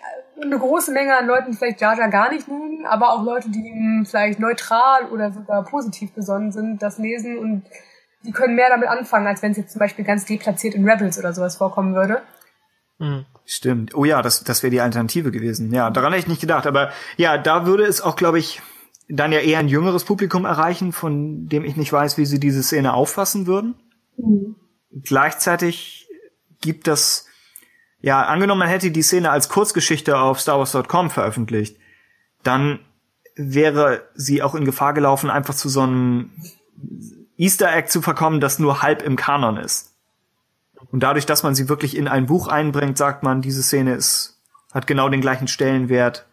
eine 0.41 0.59
große 0.59 0.93
Menge 0.93 1.17
an 1.17 1.27
Leuten 1.27 1.53
vielleicht 1.55 1.81
Jar 1.81 1.97
Jar 1.97 2.09
gar 2.09 2.33
nicht 2.33 2.49
mögen, 2.49 2.87
aber 2.87 3.13
auch 3.13 3.23
Leute, 3.23 3.51
die 3.51 3.69
ihm 3.69 4.05
vielleicht 4.07 4.41
neutral 4.41 5.07
oder 5.11 5.33
sogar 5.33 5.65
positiv 5.65 6.13
besonnen 6.13 6.53
sind, 6.53 6.83
das 6.83 6.99
lesen 6.99 7.39
und 7.39 7.65
die 8.25 8.33
können 8.33 8.55
mehr 8.55 8.69
damit 8.69 8.89
anfangen, 8.89 9.27
als 9.27 9.43
wenn 9.43 9.53
es 9.53 9.59
jetzt 9.59 9.73
zum 9.73 9.81
Beispiel 9.81 10.05
ganz 10.05 10.25
deplatziert 10.25 10.75
in 10.75 10.89
Rebels 10.89 11.19
oder 11.19 11.33
sowas 11.33 11.57
vorkommen 11.57 11.95
würde. 11.95 12.23
Mhm. 12.99 13.27
Stimmt. 13.45 13.95
Oh 13.95 14.05
ja, 14.05 14.23
das, 14.23 14.45
das 14.45 14.63
wäre 14.63 14.71
die 14.71 14.81
Alternative 14.81 15.33
gewesen. 15.33 15.73
Ja, 15.73 15.91
daran 15.91 16.13
hätte 16.13 16.23
ich 16.23 16.29
nicht 16.29 16.41
gedacht. 16.41 16.67
Aber 16.67 16.93
ja, 17.17 17.37
da 17.37 17.67
würde 17.67 17.85
es 17.85 18.01
auch, 18.01 18.15
glaube 18.15 18.39
ich, 18.39 18.63
dann 19.17 19.31
ja 19.31 19.41
eher 19.41 19.59
ein 19.59 19.69
jüngeres 19.69 20.05
Publikum 20.05 20.47
erreichen, 20.47 20.93
von 20.93 21.47
dem 21.47 21.65
ich 21.65 21.77
nicht 21.77 21.93
weiß, 21.93 22.17
wie 22.17 22.25
sie 22.25 22.41
diese 22.41 22.63
Szene 22.63 22.95
auffassen 22.95 23.47
würden. 23.47 23.75
Gleichzeitig 24.91 26.09
gibt 26.63 26.87
das, 26.87 27.27
ja, 28.01 28.23
angenommen, 28.23 28.61
man 28.61 28.69
hätte 28.69 28.91
die 28.91 29.03
Szene 29.03 29.31
als 29.31 29.51
Kurzgeschichte 29.51 30.19
auf 30.19 30.41
StarWars.com 30.41 31.11
veröffentlicht, 31.11 31.77
dann 32.43 32.79
wäre 33.35 34.09
sie 34.15 34.43
auch 34.43 34.55
in 34.55 34.65
Gefahr 34.65 34.95
gelaufen, 34.95 35.29
einfach 35.29 35.55
zu 35.55 35.69
so 35.69 35.83
einem 35.83 36.31
Easter 37.37 37.75
Egg 37.75 37.89
zu 37.89 38.01
verkommen, 38.01 38.41
das 38.41 38.59
nur 38.59 38.81
halb 38.81 39.03
im 39.03 39.17
Kanon 39.17 39.59
ist. 39.59 39.95
Und 40.91 41.03
dadurch, 41.03 41.27
dass 41.27 41.43
man 41.43 41.55
sie 41.55 41.69
wirklich 41.69 41.97
in 41.99 42.09
ein 42.09 42.27
Buch 42.27 42.49
einbringt, 42.49 42.97
sagt 42.97 43.23
man, 43.23 43.43
diese 43.43 43.63
Szene 43.63 43.95
ist, 43.95 44.41
hat 44.73 44.87
genau 44.87 45.11
den 45.11 45.21
gleichen 45.21 45.49
Stellenwert 45.49 46.27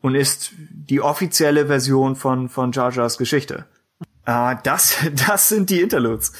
und 0.00 0.14
ist 0.14 0.52
die 0.56 1.00
offizielle 1.00 1.66
Version 1.66 2.16
von, 2.16 2.48
von 2.48 2.72
Jar 2.72 2.90
Jars 2.90 3.18
Geschichte. 3.18 3.66
Ah, 4.24 4.54
das, 4.54 4.96
das 5.26 5.48
sind 5.48 5.70
die 5.70 5.80
Interludes. 5.80 6.32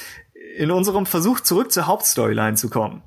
In 0.57 0.71
unserem 0.71 1.07
Versuch 1.07 1.41
zurück 1.41 1.73
zur 1.73 1.87
Hauptstoryline 1.87 2.57
zu 2.57 2.69
kommen. 2.69 3.03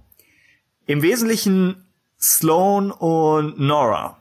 Im 0.85 1.01
Wesentlichen 1.01 1.85
Sloane 2.19 2.93
und 2.93 3.59
Nora. 3.59 4.17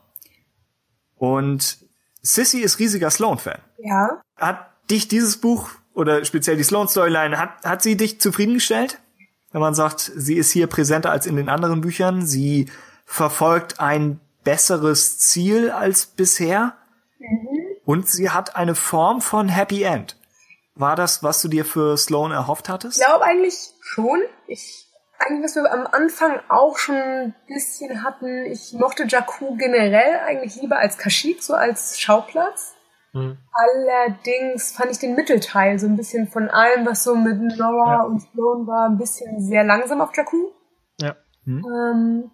Und 1.17 1.79
Sissy 2.21 2.61
ist 2.61 2.79
riesiger 2.79 3.11
Sloane-Fan. 3.11 3.59
Ja. 3.79 4.21
Hat 4.37 4.71
dich 4.91 5.09
dieses 5.09 5.37
Buch 5.37 5.71
oder 5.95 6.25
speziell 6.25 6.57
die 6.57 6.63
Sloan-Storyline, 6.65 7.39
hat, 7.39 7.65
hat 7.65 7.83
sie 7.83 7.97
dich 7.97 8.21
zufriedengestellt? 8.21 8.99
Wenn 9.53 9.61
man 9.61 9.75
sagt, 9.75 10.11
sie 10.15 10.37
ist 10.37 10.51
hier 10.51 10.67
präsenter 10.67 11.11
als 11.11 11.27
in 11.27 11.37
den 11.37 11.49
anderen 11.49 11.81
Büchern, 11.81 12.27
sie 12.27 12.71
verfolgt 13.05 13.81
ein 13.81 14.21
besseres 14.45 15.19
Ziel 15.19 15.71
als 15.71 16.07
bisher 16.07 16.77
und 17.85 18.09
sie 18.09 18.31
hat 18.31 18.57
eine 18.57 18.75
Form 18.75 19.21
von 19.21 19.49
Happy 19.49 19.83
End. 19.83 20.17
War 20.75 20.97
das, 20.97 21.23
was 21.23 21.43
du 21.43 21.49
dir 21.49 21.65
für 21.65 21.97
Sloan 21.97 22.33
erhofft 22.33 22.69
hattest? 22.69 22.99
Ich 22.99 23.05
glaube 23.07 23.25
eigentlich 23.25 23.75
schon. 23.81 24.21
Ich, 24.47 24.89
eigentlich, 25.19 25.45
was 25.45 25.55
wir 25.57 25.71
am 25.71 25.87
Anfang 25.87 26.41
auch 26.49 26.79
schon 26.79 26.97
ein 26.97 27.35
bisschen 27.47 28.03
hatten, 28.03 28.47
ich 28.47 28.73
mochte 28.73 29.05
Jakku 29.07 29.57
generell 29.57 30.21
eigentlich 30.27 30.61
lieber 30.61 30.79
als 30.79 30.97
Kashyyyk, 30.97 31.43
so 31.43 31.55
als 31.55 32.01
Schauplatz. 32.01 32.75
Mhm. 33.13 33.37
Allerdings 33.53 34.73
fand 34.73 34.91
ich 34.91 34.99
den 34.99 35.15
Mittelteil 35.15 35.79
so 35.79 35.87
ein 35.87 35.97
bisschen 35.97 36.29
von 36.29 36.49
allem, 36.49 36.87
was 36.87 37.05
so 37.05 37.15
mit 37.15 37.39
Nora 37.39 37.97
Ja. 37.97 38.03
und 38.05 38.21
Sloan 38.21 38.67
war, 38.67 38.89
ein 38.89 38.97
bisschen 38.97 39.41
sehr 39.41 39.65
langsam 39.65 40.01
auf 40.01 40.17
Jakku. 40.17 40.51
Ja. 40.99 41.17
Ähm, 41.47 42.31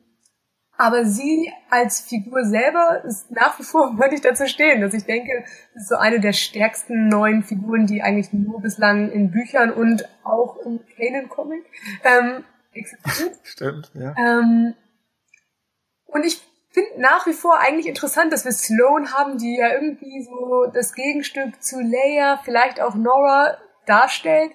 aber 0.78 1.04
sie 1.04 1.52
als 1.70 2.00
Figur 2.00 2.44
selber 2.44 3.02
ist 3.04 3.30
nach 3.32 3.58
wie 3.58 3.64
vor, 3.64 3.98
würde 3.98 4.14
ich 4.14 4.22
dazu 4.22 4.46
stehen, 4.46 4.80
dass 4.80 4.94
ich 4.94 5.04
denke, 5.04 5.44
das 5.74 5.82
ist 5.82 5.88
so 5.90 5.96
eine 5.96 6.20
der 6.20 6.32
stärksten 6.32 7.08
neuen 7.08 7.42
Figuren, 7.42 7.86
die 7.86 8.00
eigentlich 8.00 8.32
nur 8.32 8.62
bislang 8.62 9.10
in 9.10 9.30
Büchern 9.30 9.72
und 9.72 10.08
auch 10.24 10.56
im 10.64 10.80
Kanan-Comic 10.96 11.64
ähm, 12.04 12.44
existiert. 12.72 13.36
Stimmt, 13.42 13.90
ja. 13.94 14.14
Ähm, 14.16 14.74
und 16.06 16.24
ich 16.24 16.40
finde 16.70 17.00
nach 17.00 17.26
wie 17.26 17.32
vor 17.32 17.58
eigentlich 17.58 17.88
interessant, 17.88 18.32
dass 18.32 18.44
wir 18.44 18.52
Sloane 18.52 19.12
haben, 19.12 19.36
die 19.36 19.56
ja 19.56 19.72
irgendwie 19.72 20.22
so 20.22 20.70
das 20.72 20.94
Gegenstück 20.94 21.60
zu 21.60 21.80
Leia, 21.80 22.40
vielleicht 22.44 22.80
auch 22.80 22.94
Nora 22.94 23.58
darstellt. 23.84 24.52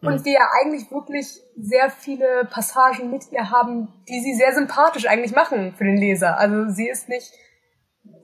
Und 0.00 0.24
wir 0.24 0.32
ja 0.32 0.48
eigentlich 0.62 0.90
wirklich 0.92 1.40
sehr 1.56 1.90
viele 1.90 2.44
Passagen 2.50 3.10
mit 3.10 3.32
ihr 3.32 3.50
haben, 3.50 3.88
die 4.08 4.20
sie 4.20 4.34
sehr 4.34 4.54
sympathisch 4.54 5.06
eigentlich 5.06 5.34
machen 5.34 5.74
für 5.76 5.84
den 5.84 5.96
Leser. 5.96 6.38
Also 6.38 6.68
sie 6.70 6.88
ist 6.88 7.08
nicht, 7.08 7.32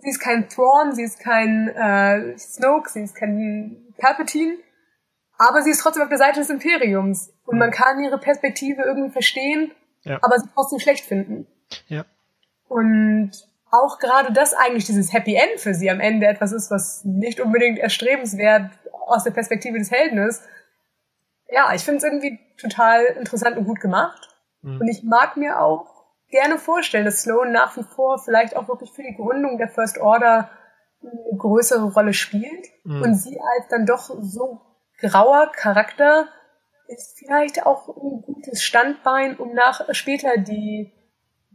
sie 0.00 0.10
ist 0.10 0.20
kein 0.20 0.48
Thrawn, 0.48 0.92
sie 0.94 1.02
ist 1.02 1.18
kein 1.18 1.68
äh, 1.68 2.38
Snoke, 2.38 2.88
sie 2.90 3.02
ist 3.02 3.16
kein 3.16 3.76
Palpatine, 3.98 4.56
aber 5.36 5.62
sie 5.62 5.70
ist 5.70 5.80
trotzdem 5.80 6.04
auf 6.04 6.08
der 6.08 6.18
Seite 6.18 6.38
des 6.40 6.50
Imperiums. 6.50 7.32
Und 7.44 7.58
man 7.58 7.72
kann 7.72 8.02
ihre 8.02 8.18
Perspektive 8.18 8.82
irgendwie 8.82 9.10
verstehen, 9.10 9.72
Ja. 10.02 10.18
aber 10.22 10.38
sie 10.38 10.48
trotzdem 10.54 10.78
schlecht 10.78 11.04
finden. 11.04 11.46
Ja. 11.88 12.04
Und 12.68 13.32
auch 13.72 13.98
gerade 13.98 14.32
das 14.32 14.54
eigentlich 14.54 14.84
dieses 14.86 15.12
Happy 15.12 15.34
End 15.34 15.58
für 15.60 15.74
sie 15.74 15.90
am 15.90 15.98
Ende 15.98 16.26
etwas 16.26 16.52
ist, 16.52 16.70
was 16.70 17.04
nicht 17.04 17.40
unbedingt 17.40 17.80
erstrebenswert 17.80 18.70
aus 19.06 19.24
der 19.24 19.32
Perspektive 19.32 19.78
des 19.78 19.90
Helden 19.90 20.18
ist. 20.18 20.42
Ja, 21.49 21.72
ich 21.74 21.82
finde 21.82 21.99
es 21.99 22.05
irgendwie 22.05 22.38
total 22.61 23.05
interessant 23.05 23.57
und 23.57 23.64
gut 23.64 23.80
gemacht. 23.80 24.28
Mhm. 24.62 24.80
Und 24.80 24.88
ich 24.88 25.03
mag 25.03 25.36
mir 25.36 25.61
auch 25.61 25.86
gerne 26.28 26.59
vorstellen, 26.59 27.05
dass 27.05 27.22
Sloan 27.22 27.53
nach 27.53 27.76
wie 27.76 27.82
vor 27.82 28.18
vielleicht 28.18 28.57
auch 28.57 28.68
wirklich 28.68 28.92
für 28.92 29.03
die 29.03 29.14
Gründung 29.14 29.59
der 29.59 29.68
First 29.68 29.99
Order 29.99 30.51
eine 31.03 31.38
größere 31.38 31.92
Rolle 31.92 32.14
spielt. 32.14 32.66
Mhm. 32.84 33.03
Und 33.03 33.14
sie 33.14 33.38
als 33.40 33.68
dann 33.68 33.86
doch 33.86 34.11
so 34.20 34.61
grauer 35.01 35.53
Charakter 35.53 36.28
ist 36.86 37.18
vielleicht 37.18 37.64
auch 37.64 37.88
ein 37.88 38.22
gutes 38.22 38.62
Standbein, 38.62 39.36
um 39.36 39.55
nach 39.55 39.82
später 39.95 40.36
die 40.36 40.92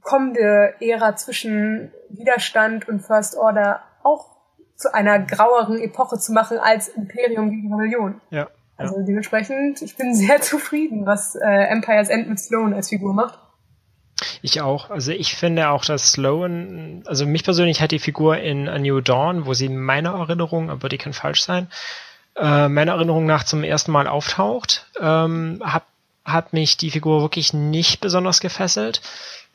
kommende 0.01 0.75
Ära 0.79 1.15
zwischen 1.15 1.93
Widerstand 2.09 2.87
und 2.87 3.01
First 3.01 3.37
Order 3.37 3.83
auch 4.03 4.37
zu 4.75 4.93
einer 4.93 5.19
graueren 5.19 5.79
Epoche 5.79 6.17
zu 6.17 6.31
machen 6.31 6.57
als 6.57 6.87
Imperium 6.87 7.49
gegen 7.51 7.73
Rebellion. 7.73 8.21
Ja. 8.29 8.47
Also 8.79 9.01
dementsprechend, 9.01 9.81
ich 9.81 9.95
bin 9.95 10.15
sehr 10.15 10.41
zufrieden, 10.41 11.05
was 11.05 11.35
äh, 11.35 11.45
Empire's 11.45 12.09
End 12.09 12.29
mit 12.29 12.39
Sloan 12.39 12.73
als 12.73 12.89
Figur 12.89 13.13
macht. 13.13 13.37
Ich 14.41 14.61
auch. 14.61 14.89
Also 14.89 15.11
ich 15.11 15.35
finde 15.35 15.69
auch, 15.69 15.85
dass 15.85 16.11
Sloan, 16.13 17.03
also 17.05 17.25
mich 17.25 17.43
persönlich 17.43 17.81
hat 17.81 17.91
die 17.91 17.99
Figur 17.99 18.37
in 18.37 18.67
A 18.67 18.79
New 18.79 19.01
Dawn, 19.01 19.45
wo 19.45 19.53
sie 19.53 19.69
meiner 19.69 20.11
Erinnerung, 20.11 20.69
aber 20.69 20.89
die 20.89 20.97
kann 20.97 21.13
falsch 21.13 21.43
sein, 21.43 21.67
äh, 22.35 22.67
meiner 22.69 22.93
Erinnerung 22.93 23.25
nach 23.25 23.43
zum 23.43 23.63
ersten 23.63 23.91
Mal 23.91 24.07
auftaucht, 24.07 24.87
ähm, 24.99 25.61
hat, 25.63 25.83
hat 26.23 26.53
mich 26.53 26.77
die 26.77 26.91
Figur 26.91 27.21
wirklich 27.21 27.53
nicht 27.53 28.01
besonders 28.01 28.39
gefesselt. 28.39 29.01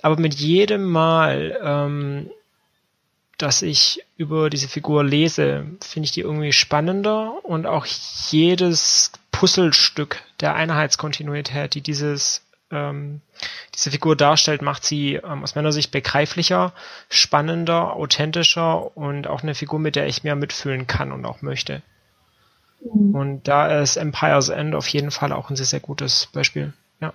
Aber 0.02 0.20
mit 0.20 0.34
jedem 0.34 0.84
Mal, 0.84 1.58
ähm, 1.62 2.30
dass 3.38 3.62
ich 3.62 4.04
über 4.16 4.50
diese 4.50 4.68
Figur 4.68 5.04
lese, 5.04 5.66
finde 5.80 6.04
ich 6.04 6.12
die 6.12 6.20
irgendwie 6.20 6.52
spannender 6.52 7.44
und 7.44 7.66
auch 7.66 7.86
jedes 8.30 9.12
Puzzlestück 9.32 10.22
der 10.40 10.54
Einheitskontinuität, 10.54 11.74
die 11.74 11.80
dieses 11.80 12.44
ähm, 12.70 13.20
diese 13.74 13.90
Figur 13.90 14.16
darstellt, 14.16 14.62
macht 14.62 14.84
sie 14.84 15.14
ähm, 15.14 15.42
aus 15.42 15.54
meiner 15.54 15.72
Sicht 15.72 15.90
begreiflicher, 15.90 16.72
spannender, 17.08 17.92
authentischer 17.94 18.96
und 18.96 19.26
auch 19.26 19.42
eine 19.42 19.54
Figur, 19.54 19.78
mit 19.78 19.96
der 19.96 20.06
ich 20.06 20.24
mehr 20.24 20.36
mitfühlen 20.36 20.86
kann 20.86 21.12
und 21.12 21.24
auch 21.24 21.42
möchte. 21.42 21.82
Mhm. 22.80 23.14
Und 23.14 23.48
da 23.48 23.80
ist 23.80 23.96
Empire's 23.96 24.48
End 24.48 24.74
auf 24.74 24.88
jeden 24.88 25.10
Fall 25.10 25.32
auch 25.32 25.50
ein 25.50 25.56
sehr, 25.56 25.66
sehr 25.66 25.80
gutes 25.80 26.28
Beispiel. 26.32 26.72
Ja. 27.00 27.12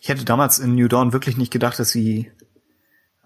Ich 0.00 0.08
hätte 0.08 0.24
damals 0.24 0.58
in 0.58 0.74
New 0.74 0.88
Dawn 0.88 1.12
wirklich 1.12 1.36
nicht 1.36 1.52
gedacht, 1.52 1.78
dass 1.78 1.90
sie 1.90 2.30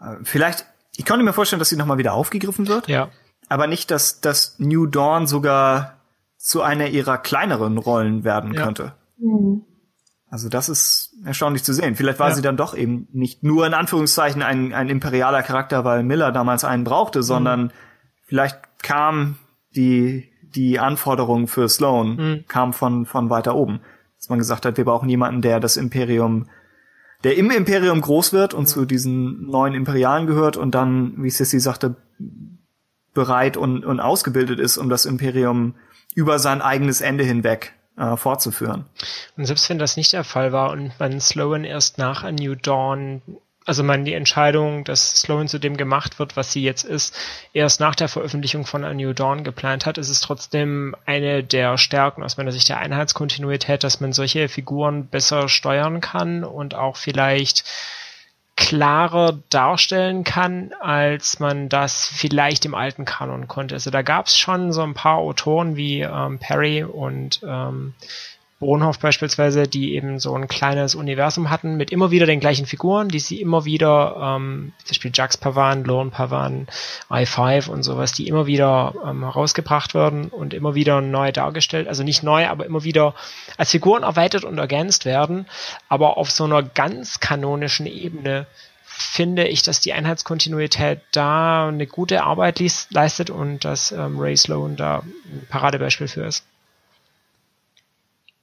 äh, 0.00 0.16
vielleicht, 0.22 0.66
ich 0.96 1.04
konnte 1.04 1.24
mir 1.24 1.32
vorstellen, 1.32 1.58
dass 1.58 1.68
sie 1.68 1.76
nochmal 1.76 1.98
wieder 1.98 2.14
aufgegriffen 2.14 2.68
wird. 2.68 2.88
Ja. 2.88 3.10
Aber 3.48 3.66
nicht, 3.66 3.90
dass, 3.90 4.20
dass 4.20 4.58
New 4.58 4.86
Dawn 4.86 5.26
sogar 5.26 5.96
zu 6.38 6.62
einer 6.62 6.88
ihrer 6.88 7.18
kleineren 7.18 7.78
Rollen 7.78 8.24
werden 8.24 8.52
ja. 8.54 8.64
könnte. 8.64 8.94
Mhm. 9.18 9.64
Also 10.28 10.48
das 10.48 10.68
ist 10.68 11.14
erstaunlich 11.24 11.62
zu 11.62 11.72
sehen. 11.72 11.94
Vielleicht 11.94 12.18
war 12.18 12.30
ja. 12.30 12.34
sie 12.34 12.42
dann 12.42 12.56
doch 12.56 12.76
eben 12.76 13.06
nicht 13.12 13.44
nur 13.44 13.66
in 13.66 13.74
Anführungszeichen 13.74 14.42
ein, 14.42 14.72
ein 14.72 14.88
imperialer 14.88 15.42
Charakter, 15.42 15.84
weil 15.84 16.02
Miller 16.02 16.32
damals 16.32 16.64
einen 16.64 16.84
brauchte, 16.84 17.22
sondern 17.22 17.64
mhm. 17.64 17.70
vielleicht 18.24 18.58
kam 18.82 19.36
die, 19.76 20.32
die 20.42 20.78
Anforderung 20.78 21.46
für 21.46 21.68
Sloan 21.68 22.16
mhm. 22.16 22.44
kam 22.48 22.72
von, 22.72 23.06
von 23.06 23.30
weiter 23.30 23.54
oben. 23.54 23.80
Dass 24.18 24.28
man 24.28 24.38
gesagt 24.38 24.66
hat, 24.66 24.76
wir 24.76 24.84
brauchen 24.84 25.08
jemanden, 25.08 25.40
der 25.40 25.60
das 25.60 25.76
Imperium, 25.76 26.48
der 27.24 27.36
im 27.36 27.50
Imperium 27.50 28.00
groß 28.00 28.32
wird 28.32 28.54
und 28.54 28.66
zu 28.66 28.84
diesen 28.84 29.46
neuen 29.46 29.74
Imperialen 29.74 30.26
gehört 30.26 30.56
und 30.56 30.74
dann, 30.74 31.14
wie 31.22 31.30
Sissy 31.30 31.58
sagte, 31.58 31.96
bereit 33.14 33.56
und, 33.56 33.84
und 33.84 34.00
ausgebildet 34.00 34.60
ist, 34.60 34.76
um 34.76 34.88
das 34.88 35.06
Imperium 35.06 35.74
über 36.14 36.38
sein 36.38 36.60
eigenes 36.60 37.00
Ende 37.00 37.24
hinweg 37.24 37.72
äh, 37.96 38.16
fortzuführen. 38.16 38.84
Und 39.36 39.46
selbst 39.46 39.68
wenn 39.70 39.78
das 39.78 39.96
nicht 39.96 40.12
der 40.12 40.24
Fall 40.24 40.52
war 40.52 40.70
und 40.70 40.92
man 40.98 41.20
Sloan 41.20 41.64
erst 41.64 41.98
nach 41.98 42.24
A 42.24 42.32
New 42.32 42.54
Dawn, 42.54 43.22
also 43.64 43.82
man 43.82 44.04
die 44.04 44.12
Entscheidung, 44.12 44.84
dass 44.84 45.20
Sloan 45.20 45.48
zu 45.48 45.58
dem 45.58 45.76
gemacht 45.76 46.18
wird, 46.18 46.36
was 46.36 46.52
sie 46.52 46.62
jetzt 46.62 46.84
ist, 46.84 47.16
erst 47.52 47.80
nach 47.80 47.94
der 47.94 48.08
Veröffentlichung 48.08 48.66
von 48.66 48.84
A 48.84 48.92
New 48.92 49.12
Dawn 49.14 49.42
geplant 49.42 49.86
hat, 49.86 49.96
ist 49.96 50.10
es 50.10 50.20
trotzdem 50.20 50.94
eine 51.06 51.42
der 51.42 51.78
Stärken 51.78 52.22
aus 52.22 52.36
meiner 52.36 52.52
Sicht 52.52 52.68
der 52.68 52.78
Einheitskontinuität, 52.78 53.82
dass 53.82 54.00
man 54.00 54.12
solche 54.12 54.48
Figuren 54.48 55.06
besser 55.06 55.48
steuern 55.48 56.00
kann 56.00 56.44
und 56.44 56.74
auch 56.74 56.96
vielleicht 56.96 57.64
klarer 58.56 59.40
darstellen 59.50 60.22
kann, 60.22 60.72
als 60.80 61.40
man 61.40 61.68
das 61.68 62.06
vielleicht 62.06 62.64
im 62.64 62.74
alten 62.74 63.04
Kanon 63.04 63.48
konnte. 63.48 63.74
Also 63.74 63.90
da 63.90 64.02
gab 64.02 64.26
es 64.26 64.38
schon 64.38 64.72
so 64.72 64.82
ein 64.82 64.94
paar 64.94 65.16
Autoren 65.16 65.74
wie 65.74 66.02
ähm, 66.02 66.38
Perry 66.38 66.84
und 66.84 67.40
ähm, 67.44 67.94
Bronhoff 68.60 68.98
beispielsweise, 68.98 69.64
die 69.64 69.94
eben 69.94 70.20
so 70.20 70.34
ein 70.34 70.46
kleines 70.46 70.94
Universum 70.94 71.50
hatten 71.50 71.76
mit 71.76 71.90
immer 71.90 72.10
wieder 72.10 72.24
den 72.24 72.40
gleichen 72.40 72.66
Figuren, 72.66 73.08
die 73.08 73.18
sie 73.18 73.40
immer 73.40 73.64
wieder, 73.64 74.16
ähm, 74.20 74.72
zum 74.78 74.88
Beispiel 74.88 75.10
Jax 75.12 75.36
Pavan, 75.36 75.84
Lorne 75.84 76.10
Pavan, 76.10 76.68
I5 77.10 77.68
und 77.68 77.82
sowas, 77.82 78.12
die 78.12 78.28
immer 78.28 78.46
wieder 78.46 78.94
ähm, 79.04 79.22
herausgebracht 79.22 79.94
werden 79.94 80.28
und 80.28 80.54
immer 80.54 80.74
wieder 80.74 81.00
neu 81.00 81.32
dargestellt, 81.32 81.88
also 81.88 82.04
nicht 82.04 82.22
neu, 82.22 82.46
aber 82.46 82.64
immer 82.64 82.84
wieder 82.84 83.14
als 83.56 83.72
Figuren 83.72 84.04
erweitert 84.04 84.44
und 84.44 84.56
ergänzt 84.58 85.04
werden, 85.04 85.46
aber 85.88 86.16
auf 86.16 86.30
so 86.30 86.44
einer 86.44 86.62
ganz 86.62 87.18
kanonischen 87.18 87.86
Ebene 87.86 88.46
finde 88.84 89.48
ich, 89.48 89.62
dass 89.62 89.80
die 89.80 89.92
Einheitskontinuität 89.92 91.00
da 91.10 91.66
eine 91.66 91.86
gute 91.88 92.22
Arbeit 92.22 92.62
leistet 92.90 93.30
und 93.30 93.64
dass 93.64 93.90
ähm, 93.90 94.20
Ray 94.20 94.36
Sloan 94.36 94.76
da 94.76 94.98
ein 94.98 95.46
Paradebeispiel 95.48 96.06
für 96.06 96.22
ist. 96.22 96.44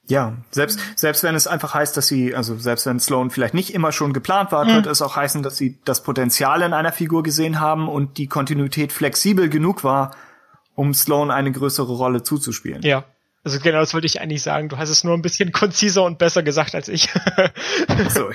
Ja, 0.08 0.36
selbst, 0.50 0.80
selbst 0.96 1.22
wenn 1.22 1.34
es 1.34 1.46
einfach 1.46 1.74
heißt, 1.74 1.96
dass 1.96 2.08
sie, 2.08 2.34
also 2.34 2.58
selbst 2.58 2.86
wenn 2.86 2.98
Sloan 2.98 3.30
vielleicht 3.30 3.54
nicht 3.54 3.72
immer 3.72 3.92
schon 3.92 4.12
geplant 4.12 4.50
war, 4.50 4.64
mhm. 4.64 4.70
könnte 4.70 4.90
es 4.90 5.00
auch 5.00 5.16
heißen, 5.16 5.42
dass 5.42 5.56
sie 5.56 5.78
das 5.84 6.02
Potenzial 6.02 6.62
in 6.62 6.72
einer 6.72 6.92
Figur 6.92 7.22
gesehen 7.22 7.60
haben 7.60 7.88
und 7.88 8.18
die 8.18 8.26
Kontinuität 8.26 8.92
flexibel 8.92 9.48
genug 9.48 9.84
war, 9.84 10.16
um 10.74 10.92
Sloan 10.92 11.30
eine 11.30 11.52
größere 11.52 11.92
Rolle 11.92 12.22
zuzuspielen. 12.22 12.82
Ja. 12.82 13.04
Also 13.44 13.58
genau, 13.58 13.80
das 13.80 13.92
wollte 13.92 14.06
ich 14.06 14.20
eigentlich 14.20 14.42
sagen. 14.42 14.68
Du 14.68 14.78
hast 14.78 14.88
es 14.88 15.02
nur 15.02 15.14
ein 15.14 15.22
bisschen 15.22 15.50
konziser 15.52 16.04
und 16.04 16.18
besser 16.18 16.42
gesagt 16.42 16.74
als 16.74 16.88
ich. 16.88 17.08
so. 18.08 18.30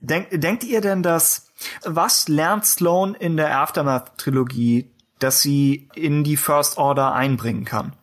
Denk, 0.00 0.28
denkt 0.32 0.64
ihr 0.64 0.80
denn, 0.80 1.02
dass, 1.02 1.52
was 1.84 2.28
lernt 2.28 2.66
Sloan 2.66 3.14
in 3.14 3.36
der 3.36 3.56
Aftermath-Trilogie, 3.58 4.90
dass 5.18 5.40
sie 5.40 5.88
in 5.94 6.24
die 6.24 6.36
First 6.36 6.78
Order 6.78 7.14
einbringen 7.14 7.64
kann? 7.64 7.94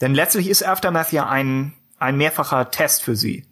Denn 0.00 0.14
letztlich 0.14 0.48
ist 0.48 0.66
Aftermath 0.66 1.12
ja 1.12 1.28
ein 1.28 1.72
ein 1.98 2.16
mehrfacher 2.16 2.70
Test 2.70 3.02
für 3.02 3.16
sie. 3.16 3.44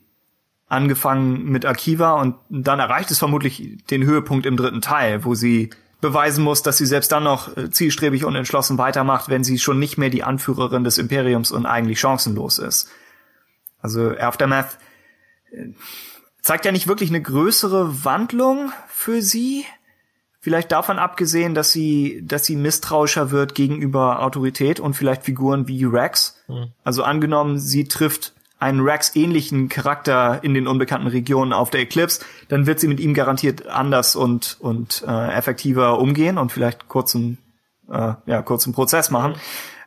Angefangen 0.69 1.45
mit 1.45 1.65
Akiva 1.65 2.15
und 2.15 2.37
dann 2.49 2.81
erreicht 2.81 3.11
es 3.11 3.19
vermutlich 3.19 3.79
den 3.91 4.05
Höhepunkt 4.05 4.47
im 4.47 4.57
dritten 4.57 4.81
Teil, 4.81 5.25
wo 5.25 5.35
sie 5.35 5.71
beweisen 6.01 6.45
muss, 6.45 6.63
dass 6.63 6.77
sie 6.77 6.87
selbst 6.87 7.11
dann 7.13 7.25
noch 7.25 7.57
äh, 7.57 7.71
zielstrebig 7.71 8.25
und 8.25 8.37
entschlossen 8.37 8.79
weitermacht, 8.79 9.29
wenn 9.29 9.45
sie 9.45 9.59
schon 9.59 9.79
nicht 9.79 9.99
mehr 9.99 10.11
die 10.11 10.23
Anführerin 10.23 10.85
des 10.85 10.99
Imperiums 10.99 11.51
und 11.51 11.67
eigentlich 11.67 12.01
chancenlos 12.01 12.59
ist. 12.59 12.89
Also 13.81 14.11
Aftermath 14.17 14.79
äh, 15.51 15.69
zeigt 16.43 16.65
ja 16.65 16.73
nicht 16.73 16.87
wirklich 16.87 17.11
eine 17.11 17.23
größere 17.23 18.05
Wandlung 18.05 18.73
für 18.89 19.23
sie. 19.23 19.65
Vielleicht 20.39 20.71
davon 20.71 21.01
abgesehen, 21.01 21.55
dass 21.55 21.73
sie, 21.73 22.23
dass 22.25 22.45
sie 22.45 22.55
misstrauischer 22.55 23.33
wird 23.33 23.57
gegenüber 23.57 24.23
Autorität 24.23 24.79
und 24.79 24.95
vielleicht 24.95 25.25
Figuren 25.25 25.67
wie 25.67 25.85
Rex. 25.85 26.41
Mhm. 26.47 26.69
Also 26.85 27.03
angenommen, 27.03 27.59
sie 27.59 27.89
trifft 27.89 28.36
einen 28.59 28.81
Rex-ähnlichen 28.81 29.69
Charakter 29.69 30.43
in 30.43 30.55
den 30.55 30.67
unbekannten 30.67 31.09
Regionen 31.09 31.53
auf 31.53 31.71
der 31.71 31.81
Eclipse, 31.81 32.25
dann 32.49 32.67
wird 32.67 32.81
sie 32.81 32.89
mit 32.89 33.01
ihm 33.01 33.13
garantiert 33.13 33.67
anders 33.67 34.17
und, 34.17 34.57
und 34.61 35.05
äh, 35.07 35.37
effektiver 35.37 35.99
umgehen 35.99 36.39
und 36.39 36.53
vielleicht 36.53 36.89
kurzen, 36.89 37.39
äh, 37.91 38.15
ja, 38.25 38.43
kurzen 38.43 38.73
Prozess 38.73 39.11
machen. 39.11 39.33
Mhm. 39.33 39.37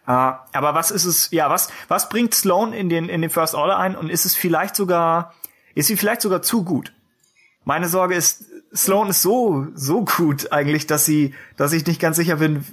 Äh, 0.07 0.11
aber 0.11 0.75
was 0.75 0.91
ist 0.91 1.05
es, 1.05 1.31
ja, 1.31 1.49
was, 1.49 1.69
was 1.87 2.09
bringt 2.09 2.33
Sloan 2.35 2.73
in 2.73 2.89
den, 2.89 3.09
in 3.09 3.21
den 3.21 3.29
First 3.29 3.55
Order 3.55 3.77
ein 3.77 3.95
und 3.95 4.09
ist 4.09 4.25
es 4.25 4.35
vielleicht 4.35 4.75
sogar, 4.75 5.33
ist 5.73 5.87
sie 5.87 5.97
vielleicht 5.97 6.21
sogar 6.21 6.41
zu 6.41 6.63
gut? 6.63 6.93
Meine 7.65 7.87
Sorge 7.87 8.15
ist, 8.15 8.45
Sloan 8.75 9.09
ist 9.09 9.21
so, 9.23 9.67
so 9.73 10.05
gut 10.05 10.51
eigentlich, 10.51 10.85
dass 10.85 11.05
sie, 11.05 11.33
dass 11.57 11.73
ich 11.73 11.85
nicht 11.87 11.99
ganz 11.99 12.17
sicher 12.17 12.37
bin, 12.37 12.65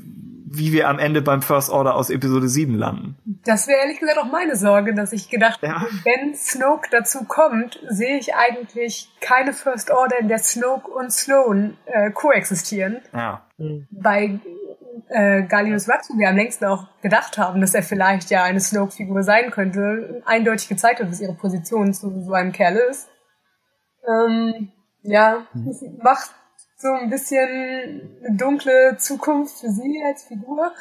wie 0.56 0.72
wir 0.72 0.88
am 0.88 0.98
Ende 0.98 1.22
beim 1.22 1.42
First 1.42 1.70
Order 1.70 1.94
aus 1.94 2.10
Episode 2.10 2.48
7 2.48 2.74
landen. 2.74 3.16
Das 3.44 3.68
wäre 3.68 3.80
ehrlich 3.80 4.00
gesagt 4.00 4.18
auch 4.18 4.30
meine 4.30 4.56
Sorge, 4.56 4.94
dass 4.94 5.12
ich 5.12 5.28
gedacht, 5.28 5.60
ja. 5.62 5.86
wenn 6.04 6.34
Snoke 6.34 6.88
dazu 6.90 7.24
kommt, 7.24 7.80
sehe 7.88 8.18
ich 8.18 8.34
eigentlich 8.34 9.10
keine 9.20 9.52
First 9.52 9.90
Order, 9.90 10.18
in 10.18 10.28
der 10.28 10.38
Snoke 10.38 10.90
und 10.90 11.12
Sloan 11.12 11.76
äh, 11.86 12.10
koexistieren. 12.10 13.02
Ja. 13.12 13.46
Bei 13.90 14.40
äh, 15.08 15.42
Gallius 15.42 15.88
Rax, 15.88 16.10
wo 16.10 16.18
wir 16.18 16.28
am 16.28 16.36
längsten 16.36 16.64
auch 16.64 16.86
gedacht 17.00 17.38
haben, 17.38 17.60
dass 17.60 17.74
er 17.74 17.82
vielleicht 17.82 18.30
ja 18.30 18.42
eine 18.42 18.60
Snoke-Figur 18.60 19.22
sein 19.22 19.50
könnte, 19.50 20.22
eindeutig 20.26 20.68
gezeigt 20.68 21.00
hat, 21.00 21.08
dass 21.08 21.20
ihre 21.20 21.34
Position 21.34 21.92
zu 21.92 22.22
so 22.22 22.32
einem 22.32 22.52
Kerl 22.52 22.76
ist. 22.76 23.08
Ähm, 24.08 24.72
ja, 25.02 25.46
mhm. 25.52 25.98
macht 26.02 26.34
so 26.76 26.88
ein 26.88 27.10
bisschen 27.10 28.10
eine 28.24 28.36
dunkle 28.36 28.96
Zukunft 28.98 29.60
für 29.60 29.70
sie 29.70 30.02
als 30.06 30.24
Figur. 30.24 30.72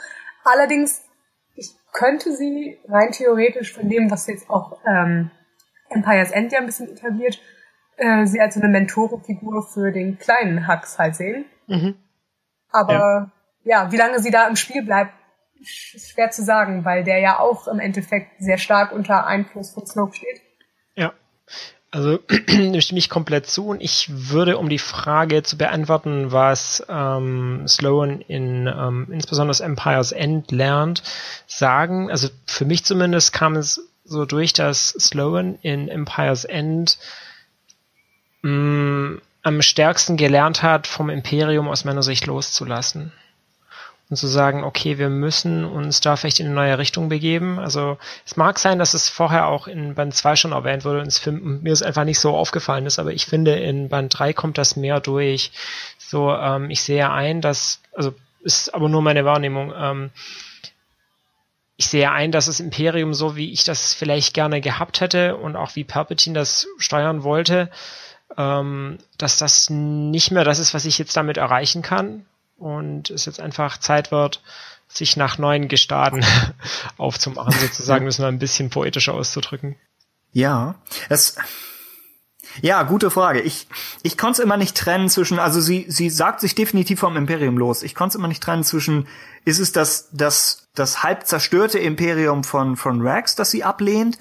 Allerdings, 0.43 1.03
ich 1.55 1.71
könnte 1.93 2.35
sie 2.35 2.77
rein 2.87 3.11
theoretisch 3.11 3.73
von 3.73 3.89
dem, 3.89 4.11
was 4.11 4.27
jetzt 4.27 4.49
auch 4.49 4.79
ähm, 4.85 5.31
Empire's 5.89 6.31
End 6.31 6.51
ja 6.51 6.59
ein 6.59 6.65
bisschen 6.65 6.89
etabliert, 6.89 7.39
äh, 7.97 8.25
sie 8.25 8.41
als 8.41 8.57
eine 8.57 8.67
Mentorenfigur 8.67 9.63
für 9.63 9.91
den 9.91 10.17
kleinen 10.17 10.67
Hux 10.67 10.99
halt 10.99 11.15
sehen. 11.15 11.45
Mhm. 11.67 11.95
Aber 12.69 13.31
ja. 13.63 13.83
ja, 13.85 13.91
wie 13.91 13.97
lange 13.97 14.19
sie 14.19 14.31
da 14.31 14.47
im 14.47 14.57
Spiel 14.57 14.83
bleibt, 14.83 15.13
ist 15.61 16.09
schwer 16.09 16.29
zu 16.31 16.43
sagen, 16.43 16.83
weil 16.83 17.05
der 17.05 17.19
ja 17.19 17.39
auch 17.39 17.67
im 17.67 17.79
Endeffekt 17.79 18.31
sehr 18.39 18.57
stark 18.57 18.91
unter 18.91 19.25
Einfluss 19.25 19.71
von 19.71 19.85
Snoke 19.85 20.15
steht. 20.15 20.41
Ja. 20.95 21.13
Also 21.95 22.19
stimme 22.81 22.99
ich 22.99 23.09
komplett 23.09 23.47
zu 23.47 23.67
und 23.67 23.81
ich 23.81 24.09
würde, 24.09 24.57
um 24.57 24.67
die 24.67 24.79
Frage 24.79 25.43
zu 25.43 25.57
beantworten, 25.57 26.33
was 26.33 26.83
ähm, 26.89 27.65
Sloan 27.69 28.19
in 28.19 28.67
ähm, 28.67 29.07
insbesondere 29.09 29.63
Empire's 29.63 30.11
End 30.11 30.51
lernt, 30.51 31.03
sagen, 31.47 32.11
also 32.11 32.27
für 32.45 32.65
mich 32.65 32.83
zumindest 32.83 33.31
kam 33.31 33.55
es 33.55 33.79
so 34.03 34.25
durch, 34.25 34.51
dass 34.51 34.89
Sloan 34.89 35.57
in 35.61 35.87
Empire's 35.87 36.43
End 36.43 36.97
mh, 38.41 38.51
mm, 38.51 39.21
am 39.43 39.61
stärksten 39.61 40.17
gelernt 40.17 40.63
hat, 40.63 40.87
vom 40.87 41.09
Imperium 41.09 41.69
aus 41.69 41.85
meiner 41.85 42.03
Sicht 42.03 42.25
loszulassen 42.25 43.13
und 44.09 44.17
zu 44.17 44.27
sagen, 44.27 44.63
okay, 44.63 44.97
wir 44.99 45.09
müssen 45.09 45.65
uns 45.65 45.99
da 45.99 46.15
vielleicht 46.15 46.39
in 46.39 46.45
eine 46.45 46.55
neue 46.55 46.77
Richtung 46.77 47.09
begeben. 47.09 47.57
Also 47.57 47.97
es 48.23 48.37
mag 48.37 48.59
sein, 48.59 48.77
dass 48.77 48.93
es 48.93 49.09
vorher 49.09 49.47
auch 49.47 49.67
in 49.67 49.95
Band 49.95 50.13
2 50.13 50.35
schon 50.35 50.51
erwähnt 50.51 50.85
wurde 50.85 50.99
und 51.01 51.07
es 51.07 51.25
mir 51.25 51.73
es 51.73 51.81
einfach 51.81 52.03
nicht 52.03 52.19
so 52.19 52.35
aufgefallen 52.35 52.85
ist, 52.85 52.99
aber 52.99 53.13
ich 53.13 53.25
finde, 53.25 53.55
in 53.55 53.89
Band 53.89 54.17
3 54.17 54.33
kommt 54.33 54.57
das 54.59 54.75
mehr 54.75 54.99
durch. 54.99 55.51
So, 55.97 56.31
ähm, 56.31 56.69
ich 56.69 56.83
sehe 56.83 57.09
ein, 57.09 57.41
dass, 57.41 57.81
also 57.93 58.13
ist 58.41 58.75
aber 58.75 58.89
nur 58.89 59.01
meine 59.01 59.25
Wahrnehmung, 59.25 59.73
ähm, 59.75 60.11
ich 61.77 61.87
sehe 61.87 62.11
ein, 62.11 62.31
dass 62.31 62.45
das 62.45 62.59
Imperium 62.59 63.13
so, 63.13 63.35
wie 63.35 63.51
ich 63.51 63.63
das 63.63 63.93
vielleicht 63.93 64.33
gerne 64.33 64.61
gehabt 64.61 65.01
hätte 65.01 65.35
und 65.35 65.55
auch 65.55 65.75
wie 65.75 65.83
Palpatine 65.83 66.35
das 66.35 66.67
steuern 66.77 67.23
wollte, 67.23 67.69
ähm, 68.37 68.99
dass 69.17 69.37
das 69.37 69.69
nicht 69.71 70.31
mehr 70.31 70.43
das 70.43 70.59
ist, 70.59 70.75
was 70.75 70.85
ich 70.85 70.99
jetzt 70.99 71.17
damit 71.17 71.37
erreichen 71.37 71.81
kann 71.81 72.25
und 72.57 73.09
es 73.09 73.25
jetzt 73.25 73.39
einfach 73.39 73.77
Zeit 73.77 74.11
wird, 74.11 74.41
sich 74.87 75.17
nach 75.17 75.37
neuen 75.37 75.67
Gestaden 75.67 76.25
aufzumachen, 76.97 77.53
sozusagen, 77.53 78.05
das 78.05 78.19
mal 78.19 78.27
ein 78.27 78.39
bisschen 78.39 78.69
poetischer 78.69 79.13
auszudrücken. 79.13 79.75
Ja, 80.31 80.75
es, 81.09 81.37
ja, 82.61 82.83
gute 82.83 83.11
Frage. 83.11 83.41
Ich, 83.41 83.67
ich 84.03 84.17
konnte 84.17 84.41
es 84.41 84.45
immer 84.45 84.57
nicht 84.57 84.77
trennen 84.77 85.09
zwischen, 85.09 85.39
also 85.39 85.59
sie, 85.59 85.85
sie 85.87 86.09
sagt 86.09 86.39
sich 86.39 86.55
definitiv 86.55 86.99
vom 86.99 87.17
Imperium 87.17 87.57
los. 87.57 87.83
Ich 87.83 87.95
konnte 87.95 88.11
es 88.11 88.15
immer 88.15 88.27
nicht 88.27 88.43
trennen 88.43 88.63
zwischen, 88.63 89.07
ist 89.43 89.59
es 89.59 89.71
das, 89.71 90.09
das, 90.11 90.67
das 90.75 91.03
halb 91.03 91.25
zerstörte 91.25 91.79
Imperium 91.79 92.43
von, 92.43 92.77
von 92.77 93.01
Rex, 93.01 93.35
das 93.35 93.51
sie 93.51 93.63
ablehnt, 93.63 94.17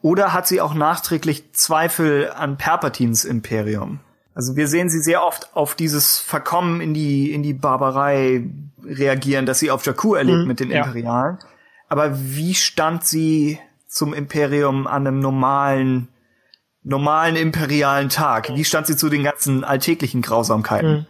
oder 0.00 0.32
hat 0.32 0.46
sie 0.46 0.60
auch 0.60 0.74
nachträglich 0.74 1.52
Zweifel 1.52 2.30
an 2.30 2.56
Perpatins 2.56 3.24
Imperium? 3.24 4.00
Also 4.38 4.54
wir 4.54 4.68
sehen 4.68 4.88
sie 4.88 5.00
sehr 5.00 5.24
oft 5.24 5.56
auf 5.56 5.74
dieses 5.74 6.20
Verkommen 6.20 6.80
in 6.80 6.94
die, 6.94 7.32
in 7.32 7.42
die 7.42 7.54
Barbarei 7.54 8.48
reagieren, 8.84 9.46
dass 9.46 9.58
sie 9.58 9.72
auf 9.72 9.84
Jakku 9.84 10.14
erlebt 10.14 10.42
mhm, 10.42 10.46
mit 10.46 10.60
den 10.60 10.70
Imperialen. 10.70 11.38
Ja. 11.40 11.48
Aber 11.88 12.16
wie 12.16 12.54
stand 12.54 13.04
sie 13.04 13.58
zum 13.88 14.14
Imperium 14.14 14.86
an 14.86 15.08
einem 15.08 15.18
normalen, 15.18 16.06
normalen 16.84 17.34
imperialen 17.34 18.10
Tag? 18.10 18.54
Wie 18.54 18.64
stand 18.64 18.86
sie 18.86 18.96
zu 18.96 19.08
den 19.08 19.24
ganzen 19.24 19.64
alltäglichen 19.64 20.22
Grausamkeiten? 20.22 20.90
Mhm. 20.92 21.06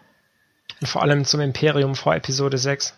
Und 0.81 0.87
vor 0.87 1.03
allem 1.03 1.27
zum 1.27 1.41
Imperium 1.41 1.97
vor 1.97 2.15
Episode 2.15 2.57
6. 2.57 2.95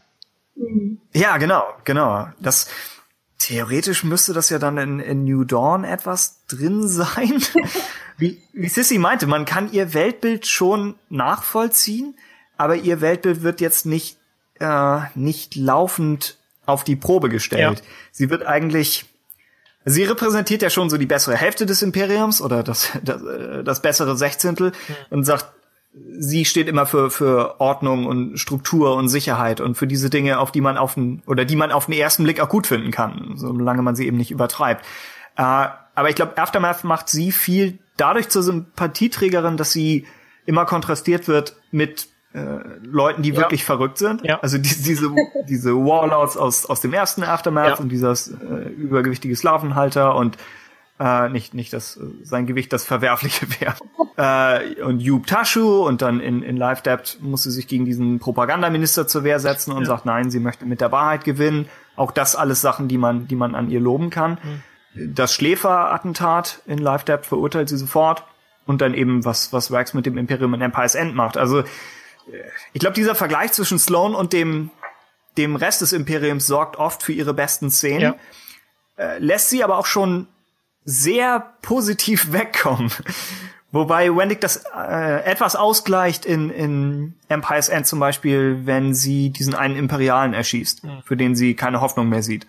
Ja, 1.12 1.38
genau, 1.38 1.64
genau. 1.82 2.28
Das, 2.38 2.68
theoretisch 3.40 4.04
müsste 4.04 4.32
das 4.32 4.48
ja 4.48 4.60
dann 4.60 4.78
in, 4.78 5.00
in 5.00 5.24
New 5.24 5.42
Dawn 5.42 5.82
etwas 5.82 6.46
drin 6.46 6.86
sein. 6.86 7.42
wie, 8.20 8.40
wie 8.52 8.68
Sissy 8.68 8.98
meinte, 8.98 9.26
man 9.26 9.44
kann 9.44 9.72
ihr 9.72 9.94
Weltbild 9.94 10.46
schon 10.46 10.94
nachvollziehen, 11.08 12.14
aber 12.56 12.76
ihr 12.76 13.00
Weltbild 13.00 13.42
wird 13.42 13.60
jetzt 13.60 13.86
nicht, 13.86 14.18
äh, 14.58 15.00
nicht 15.14 15.56
laufend 15.56 16.36
auf 16.66 16.84
die 16.84 16.96
Probe 16.96 17.28
gestellt. 17.28 17.78
Ja. 17.78 17.86
Sie 18.12 18.30
wird 18.30 18.46
eigentlich, 18.46 19.06
sie 19.84 20.04
repräsentiert 20.04 20.62
ja 20.62 20.70
schon 20.70 20.90
so 20.90 20.98
die 20.98 21.06
bessere 21.06 21.36
Hälfte 21.36 21.66
des 21.66 21.82
Imperiums 21.82 22.40
oder 22.40 22.62
das, 22.62 22.90
das, 23.02 23.22
äh, 23.22 23.64
das 23.64 23.82
bessere 23.82 24.16
Sechzehntel 24.16 24.68
mhm. 24.70 24.94
und 25.10 25.24
sagt, 25.24 25.46
sie 26.18 26.44
steht 26.44 26.68
immer 26.68 26.86
für, 26.86 27.10
für 27.10 27.60
Ordnung 27.60 28.06
und 28.06 28.38
Struktur 28.38 28.94
und 28.94 29.08
Sicherheit 29.08 29.60
und 29.60 29.76
für 29.76 29.86
diese 29.86 30.10
Dinge, 30.10 30.38
auf 30.38 30.52
die 30.52 30.60
man 30.60 30.76
auf 30.76 30.94
den, 30.94 31.22
oder 31.26 31.44
die 31.44 31.56
man 31.56 31.72
auf 31.72 31.86
den 31.86 31.94
ersten 31.94 32.22
Blick 32.24 32.40
auch 32.40 32.48
gut 32.48 32.66
finden 32.66 32.90
kann, 32.90 33.32
solange 33.34 33.82
man 33.82 33.96
sie 33.96 34.06
eben 34.06 34.16
nicht 34.16 34.30
übertreibt. 34.30 34.84
Äh, 35.40 35.68
aber 35.94 36.10
ich 36.10 36.16
glaube, 36.16 36.36
Aftermath 36.36 36.84
macht 36.84 37.08
sie 37.08 37.32
viel 37.32 37.78
dadurch 37.96 38.28
zur 38.28 38.42
Sympathieträgerin, 38.42 39.56
dass 39.56 39.72
sie 39.72 40.06
immer 40.44 40.66
kontrastiert 40.66 41.28
wird 41.28 41.56
mit 41.70 42.08
äh, 42.34 42.58
Leuten, 42.82 43.22
die 43.22 43.30
ja. 43.30 43.36
wirklich 43.36 43.64
verrückt 43.64 43.96
sind. 43.96 44.22
Ja. 44.22 44.38
Also 44.40 44.58
die, 44.58 44.68
diese, 44.68 45.10
diese 45.48 45.74
Warlords 45.74 46.36
aus, 46.36 46.66
aus 46.66 46.82
dem 46.82 46.92
ersten 46.92 47.22
Aftermath 47.22 47.68
ja. 47.68 47.74
und 47.76 47.88
dieser 47.88 48.12
äh, 48.12 48.68
übergewichtige 48.68 49.34
Sklavenhalter 49.34 50.14
und 50.14 50.36
äh, 50.98 51.30
nicht, 51.30 51.54
nicht, 51.54 51.72
dass 51.72 51.96
äh, 51.96 52.02
sein 52.22 52.46
Gewicht 52.46 52.72
das 52.74 52.84
Verwerfliche 52.84 53.46
wäre. 53.60 53.76
Äh, 54.18 54.82
und 54.82 55.00
Yub 55.00 55.26
Tashu 55.26 55.86
und 55.86 56.02
dann 56.02 56.20
in, 56.20 56.42
in 56.42 56.58
Live 56.58 56.82
Debt 56.82 57.16
muss 57.22 57.44
sie 57.44 57.50
sich 57.50 57.66
gegen 57.66 57.86
diesen 57.86 58.18
Propagandaminister 58.18 59.08
zur 59.08 59.24
Wehr 59.24 59.40
setzen 59.40 59.72
und 59.72 59.84
ja. 59.84 59.88
sagt, 59.88 60.04
nein, 60.04 60.30
sie 60.30 60.40
möchte 60.40 60.66
mit 60.66 60.82
der 60.82 60.92
Wahrheit 60.92 61.24
gewinnen. 61.24 61.66
Auch 61.96 62.10
das 62.10 62.36
alles 62.36 62.60
Sachen, 62.60 62.88
die 62.88 62.98
man, 62.98 63.26
die 63.26 63.36
man 63.36 63.54
an 63.54 63.70
ihr 63.70 63.80
loben 63.80 64.10
kann. 64.10 64.32
Mhm. 64.32 64.62
Das 64.94 65.34
Schläferattentat 65.34 66.62
in 66.66 66.78
Live 66.78 67.04
Debt 67.04 67.26
verurteilt 67.26 67.68
sie 67.68 67.76
sofort. 67.76 68.24
Und 68.66 68.80
dann 68.80 68.94
eben, 68.94 69.24
was, 69.24 69.52
was 69.52 69.70
Wax 69.70 69.94
mit 69.94 70.06
dem 70.06 70.16
Imperium 70.18 70.54
in 70.54 70.60
Empire's 70.60 70.94
End 70.94 71.14
macht. 71.14 71.36
Also, 71.36 71.60
äh, 71.60 71.64
ich 72.72 72.80
glaube, 72.80 72.94
dieser 72.94 73.14
Vergleich 73.14 73.52
zwischen 73.52 73.78
Sloan 73.78 74.14
und 74.14 74.32
dem, 74.32 74.70
dem 75.36 75.56
Rest 75.56 75.80
des 75.80 75.92
Imperiums 75.92 76.46
sorgt 76.46 76.76
oft 76.76 77.02
für 77.02 77.12
ihre 77.12 77.34
besten 77.34 77.70
Szenen. 77.70 78.00
Ja. 78.00 78.16
Äh, 78.96 79.18
lässt 79.18 79.48
sie 79.48 79.64
aber 79.64 79.78
auch 79.78 79.86
schon 79.86 80.28
sehr 80.84 81.54
positiv 81.62 82.32
wegkommen. 82.32 82.92
Wobei 83.72 84.14
Wendig 84.14 84.40
das 84.40 84.64
äh, 84.76 85.22
etwas 85.24 85.54
ausgleicht 85.54 86.26
in, 86.26 86.50
in 86.50 87.14
Empire's 87.28 87.68
End 87.68 87.86
zum 87.86 88.00
Beispiel, 88.00 88.62
wenn 88.64 88.94
sie 88.94 89.30
diesen 89.30 89.54
einen 89.54 89.76
Imperialen 89.76 90.34
erschießt, 90.34 90.84
mhm. 90.84 91.02
für 91.04 91.16
den 91.16 91.36
sie 91.36 91.54
keine 91.54 91.80
Hoffnung 91.80 92.08
mehr 92.08 92.22
sieht. 92.22 92.46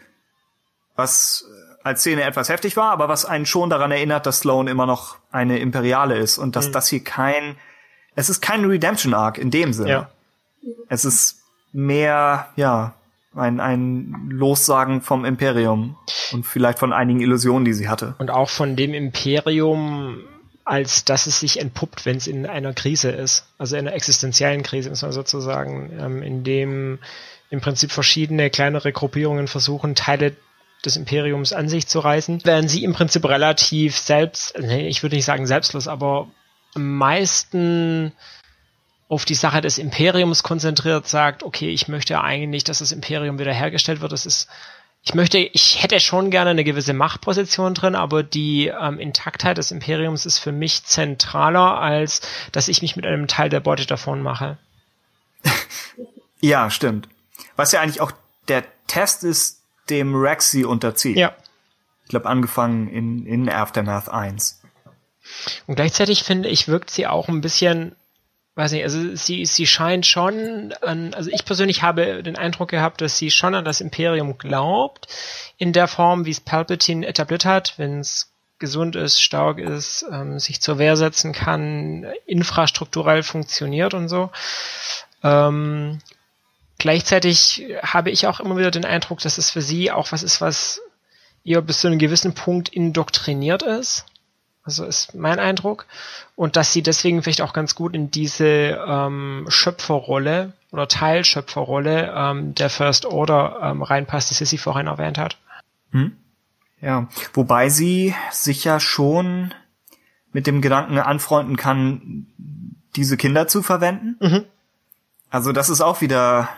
Was 0.96 1.46
als 1.84 2.02
Szene 2.02 2.24
etwas 2.24 2.50
heftig 2.50 2.78
war, 2.78 2.92
aber 2.92 3.10
was 3.10 3.26
einen 3.26 3.46
schon 3.46 3.70
daran 3.70 3.92
erinnert, 3.92 4.26
dass 4.26 4.40
Sloane 4.40 4.70
immer 4.70 4.86
noch 4.86 5.18
eine 5.32 5.60
Imperiale 5.60 6.18
ist 6.18 6.38
und 6.38 6.56
dass 6.56 6.68
mhm. 6.68 6.74
das 6.74 6.88
hier 6.88 7.04
kein, 7.04 7.56
es 8.16 8.30
ist 8.30 8.42
kein 8.42 8.66
Redemption 8.66 9.14
Arc 9.14 9.38
in 9.38 9.52
dem 9.52 9.74
Sinne. 9.74 9.90
Ja. 9.90 10.10
Es 10.90 11.06
ist 11.06 11.42
mehr, 11.72 12.50
ja, 12.56 12.94
ein, 13.36 13.60
ein 13.60 14.28
Lossagen 14.30 15.02
vom 15.02 15.26
Imperium 15.26 15.96
und 16.34 16.46
vielleicht 16.46 16.80
von 16.80 16.94
einigen 16.94 17.22
Illusionen, 17.22 17.66
die 17.66 17.74
sie 17.74 17.88
hatte. 17.88 18.16
Und 18.20 18.30
auch 18.30 18.50
von 18.50 18.76
dem 18.76 18.94
Imperium, 18.94 20.20
als 20.66 21.06
dass 21.06 21.28
es 21.28 21.40
sich 21.40 21.60
entpuppt, 21.60 22.06
wenn 22.06 22.18
es 22.18 22.28
in 22.28 22.46
einer 22.46 22.74
Krise 22.74 23.10
ist, 23.10 23.46
also 23.58 23.78
in 23.78 23.88
einer 23.88 23.96
existenziellen 23.96 24.64
Krise, 24.64 24.90
muss 24.90 25.02
man 25.02 25.14
sozusagen, 25.14 25.92
ähm, 25.98 26.24
in 26.24 26.44
dem 26.44 27.00
im 27.50 27.62
Prinzip 27.62 27.92
verschiedene 27.92 28.50
kleinere 28.50 28.92
Gruppierungen 28.92 29.48
versuchen, 29.48 29.96
Teile 29.96 30.36
des 30.86 30.96
Imperiums 30.96 31.54
an 31.54 31.70
sich 31.70 31.88
zu 31.88 32.00
reißen, 32.00 32.46
werden 32.46 32.68
sie 32.68 32.84
im 32.84 32.94
Prinzip 32.94 33.26
relativ 33.26 33.98
selbst, 33.98 34.58
nee, 34.60 34.88
ich 34.88 35.04
würde 35.04 35.16
nicht 35.16 35.26
sagen 35.26 35.46
selbstlos, 35.46 35.88
aber 35.88 36.28
am 36.74 36.98
meisten 36.98 38.14
auf 39.12 39.26
die 39.26 39.36
Sache 39.36 39.60
des 39.60 39.78
Imperiums 39.78 40.42
konzentriert, 40.42 41.06
sagt, 41.06 41.44
okay, 41.44 41.70
ich 41.70 41.90
möchte 41.90 42.22
eigentlich, 42.22 42.64
dass 42.64 42.80
das 42.80 42.94
Imperium 42.94 43.40
wiederhergestellt 43.40 44.00
wird. 44.00 44.14
Das 44.14 44.26
ist, 44.26 44.48
ich 45.04 45.14
möchte, 45.14 45.38
ich 45.38 45.84
hätte 45.84 46.00
schon 46.00 46.32
gerne 46.32 46.52
eine 46.52 46.64
gewisse 46.64 46.94
Machtposition 46.94 47.74
drin, 47.74 47.96
aber 47.96 48.24
die 48.24 48.68
ähm, 48.68 49.00
Intaktheit 49.00 49.58
des 49.58 49.72
Imperiums 49.72 50.26
ist 50.26 50.38
für 50.38 50.54
mich 50.54 50.86
zentraler, 50.86 51.78
als 51.78 52.22
dass 52.54 52.70
ich 52.70 52.82
mich 52.82 52.96
mit 52.96 53.06
einem 53.06 53.28
Teil 53.28 53.50
der 53.50 53.60
Beute 53.60 53.86
davon 53.86 54.22
mache. 54.22 54.58
ja, 56.40 56.70
stimmt. 56.70 57.10
Was 57.58 57.74
ja 57.74 57.82
eigentlich 57.82 58.00
auch 58.00 58.14
der 58.48 58.64
Test 58.88 59.26
ist, 59.26 59.61
dem 59.90 60.16
Rex 60.16 60.52
sie 60.52 60.66
unterzieht. 60.66 61.18
Ja. 61.18 61.36
Ich 62.04 62.10
glaube, 62.10 62.28
angefangen 62.28 62.88
in, 62.88 63.26
in 63.26 63.50
Aftermath 63.50 64.10
1. 64.10 64.62
Und 65.68 65.76
gleichzeitig 65.76 66.24
finde 66.24 66.50
ich, 66.50 66.68
wirkt 66.68 66.90
sie 66.90 67.08
auch 67.08 67.30
ein 67.30 67.42
bisschen 67.42 67.96
weiß 68.56 68.74
nicht, 68.74 68.84
also 68.84 69.16
sie, 69.16 69.46
sie 69.46 69.66
scheint 69.66 70.06
schon 70.06 70.74
an, 70.82 71.14
also 71.14 71.30
ich 71.32 71.46
persönlich 71.46 71.84
habe 71.84 72.22
den 72.22 72.38
Eindruck 72.38 72.70
gehabt, 72.70 73.02
dass 73.02 73.18
sie 73.18 73.32
schon 73.32 73.56
an 73.56 73.66
das 73.66 73.82
Imperium 73.82 74.38
glaubt, 74.38 75.08
in 75.58 75.74
der 75.74 75.88
Form, 75.88 76.26
wie 76.26 76.32
es 76.32 76.42
Palpatine 76.42 77.08
etabliert 77.08 77.46
hat, 77.46 77.76
wenn 77.78 78.00
es 78.00 78.34
gesund 78.60 78.96
ist, 78.96 79.22
stark 79.22 79.58
ist, 79.58 80.06
ähm, 80.12 80.38
sich 80.38 80.62
zur 80.62 80.78
Wehr 80.78 80.96
setzen 80.96 81.34
kann, 81.34 82.06
infrastrukturell 82.26 83.24
funktioniert 83.24 83.94
und 83.94 84.08
so. 84.08 84.30
Ähm, 85.24 86.00
gleichzeitig 86.82 87.64
habe 87.84 88.10
ich 88.10 88.26
auch 88.26 88.40
immer 88.40 88.58
wieder 88.58 88.72
den 88.72 88.86
Eindruck, 88.86 89.20
dass 89.20 89.38
es 89.38 89.52
für 89.52 89.62
sie 89.62 89.92
auch 89.92 90.12
was 90.12 90.24
ist, 90.24 90.42
was 90.42 90.82
ihr 91.44 91.62
bis 91.62 91.80
zu 91.80 91.88
einem 91.88 92.00
gewissen 92.00 92.34
Punkt 92.34 92.70
indoktriniert 92.70 93.62
ist. 93.62 94.06
Also 94.64 94.86
ist 94.86 95.14
mein 95.14 95.40
Eindruck. 95.40 95.86
Und 96.36 96.56
dass 96.56 96.74
sie 96.74 96.82
deswegen 96.82 97.22
vielleicht 97.22 97.42
auch 97.42 97.54
ganz 97.54 97.76
gut 97.76 97.96
in 97.96 98.10
diese 98.10 98.80
ähm, 98.88 99.46
Schöpferrolle 99.48 100.54
oder 100.72 100.88
Teilschöpferrolle 100.88 102.14
ähm, 102.16 102.56
der 102.56 102.70
First 102.70 103.06
Order 103.06 103.60
ähm, 103.62 103.84
reinpasst, 103.84 104.32
die 104.32 104.46
sie 104.46 104.58
vorhin 104.58 104.88
erwähnt 104.88 105.20
hat. 105.20 105.38
Hm? 105.92 106.18
Ja, 106.82 107.08
wobei 107.34 107.70
sie 107.70 108.16
sich 108.32 108.64
ja 108.64 108.80
schon 108.80 109.54
mit 110.34 110.48
dem 110.48 110.62
Gedanken 110.62 110.98
anfreunden 110.98 111.58
kann, 111.58 112.26
diese 112.96 113.18
Kinder 113.18 113.48
zu 113.48 113.62
verwenden. 113.62 114.18
Mhm. 114.20 114.46
Also 115.30 115.52
das 115.52 115.70
ist 115.70 115.82
auch 115.82 116.02
wieder 116.02 116.50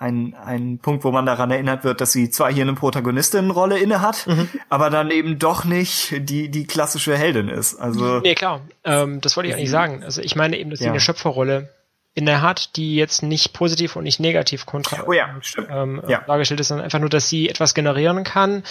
ein, 0.00 0.34
ein 0.34 0.78
Punkt, 0.78 1.04
wo 1.04 1.12
man 1.12 1.26
daran 1.26 1.50
erinnert 1.50 1.84
wird, 1.84 2.00
dass 2.00 2.10
sie 2.10 2.30
zwar 2.30 2.50
hier 2.50 2.62
eine 2.62 2.72
Protagonistinnenrolle 2.72 3.78
inne 3.78 4.00
hat, 4.00 4.26
mhm. 4.26 4.48
aber 4.70 4.88
dann 4.88 5.10
eben 5.10 5.38
doch 5.38 5.66
nicht 5.66 6.14
die, 6.28 6.48
die 6.48 6.66
klassische 6.66 7.16
Heldin 7.16 7.50
ist. 7.50 7.76
Also, 7.76 8.20
nee, 8.20 8.34
klar. 8.34 8.62
Ähm, 8.82 9.20
das 9.20 9.36
wollte 9.36 9.50
ich 9.50 9.54
eigentlich 9.54 9.70
sagen. 9.70 10.02
Also 10.02 10.22
ich 10.22 10.34
meine 10.36 10.58
eben, 10.58 10.70
dass 10.70 10.78
sie 10.78 10.86
ja. 10.86 10.90
eine 10.90 11.00
Schöpferrolle 11.00 11.68
inne 12.14 12.40
hat, 12.40 12.76
die 12.76 12.96
jetzt 12.96 13.22
nicht 13.22 13.52
positiv 13.52 13.94
und 13.94 14.04
nicht 14.04 14.20
negativ 14.20 14.64
kontra 14.64 15.04
oh 15.06 15.12
ja, 15.12 15.36
stimmt. 15.42 15.68
Ähm, 15.70 16.02
ja. 16.08 16.22
dargestellt 16.26 16.60
ist, 16.60 16.68
sondern 16.68 16.84
einfach 16.84 16.98
nur, 16.98 17.10
dass 17.10 17.28
sie 17.28 17.50
etwas 17.50 17.74
generieren 17.74 18.24
kann, 18.24 18.64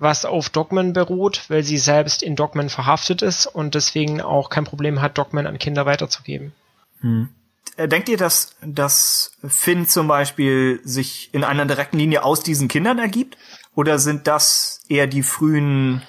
was 0.00 0.24
auf 0.24 0.50
Dogmen 0.50 0.92
beruht, 0.92 1.44
weil 1.48 1.62
sie 1.62 1.78
selbst 1.78 2.24
in 2.24 2.34
Dogmen 2.34 2.68
verhaftet 2.68 3.22
ist 3.22 3.46
und 3.46 3.76
deswegen 3.76 4.20
auch 4.20 4.50
kein 4.50 4.64
Problem 4.64 5.00
hat, 5.00 5.16
Dogmen 5.16 5.46
an 5.46 5.58
Kinder 5.58 5.86
weiterzugeben. 5.86 6.52
Hm. 7.00 7.28
Äh, 7.76 7.88
denkt 7.88 8.08
ihr, 8.08 8.16
dass, 8.16 8.56
dass 8.62 9.32
Finn 9.46 9.86
zum 9.86 10.08
Beispiel 10.08 10.80
sich 10.84 11.32
in 11.32 11.44
einer 11.44 11.64
direkten 11.64 11.98
Linie 11.98 12.24
aus 12.24 12.42
diesen 12.42 12.68
Kindern 12.68 12.98
ergibt? 12.98 13.38
Oder 13.74 13.98
sind 13.98 14.26
das 14.26 14.80
eher 14.88 15.06
die 15.06 15.22
frühen 15.22 16.02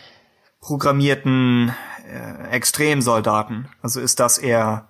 programmierten 0.59 1.74
äh, 2.09 2.49
Extremsoldaten? 2.49 3.70
Also 3.82 4.01
ist 4.01 4.20
das 4.20 4.38
eher, 4.38 4.89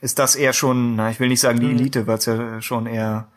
ist 0.00 0.18
das 0.18 0.36
eher 0.36 0.52
schon, 0.52 0.94
na, 0.94 1.10
ich 1.10 1.18
will 1.18 1.28
nicht 1.28 1.40
sagen 1.40 1.58
die 1.58 1.66
mhm. 1.66 1.78
Elite, 1.78 2.06
weil 2.06 2.18
es 2.18 2.26
ja 2.26 2.62
schon 2.62 2.86
eher, 2.86 3.28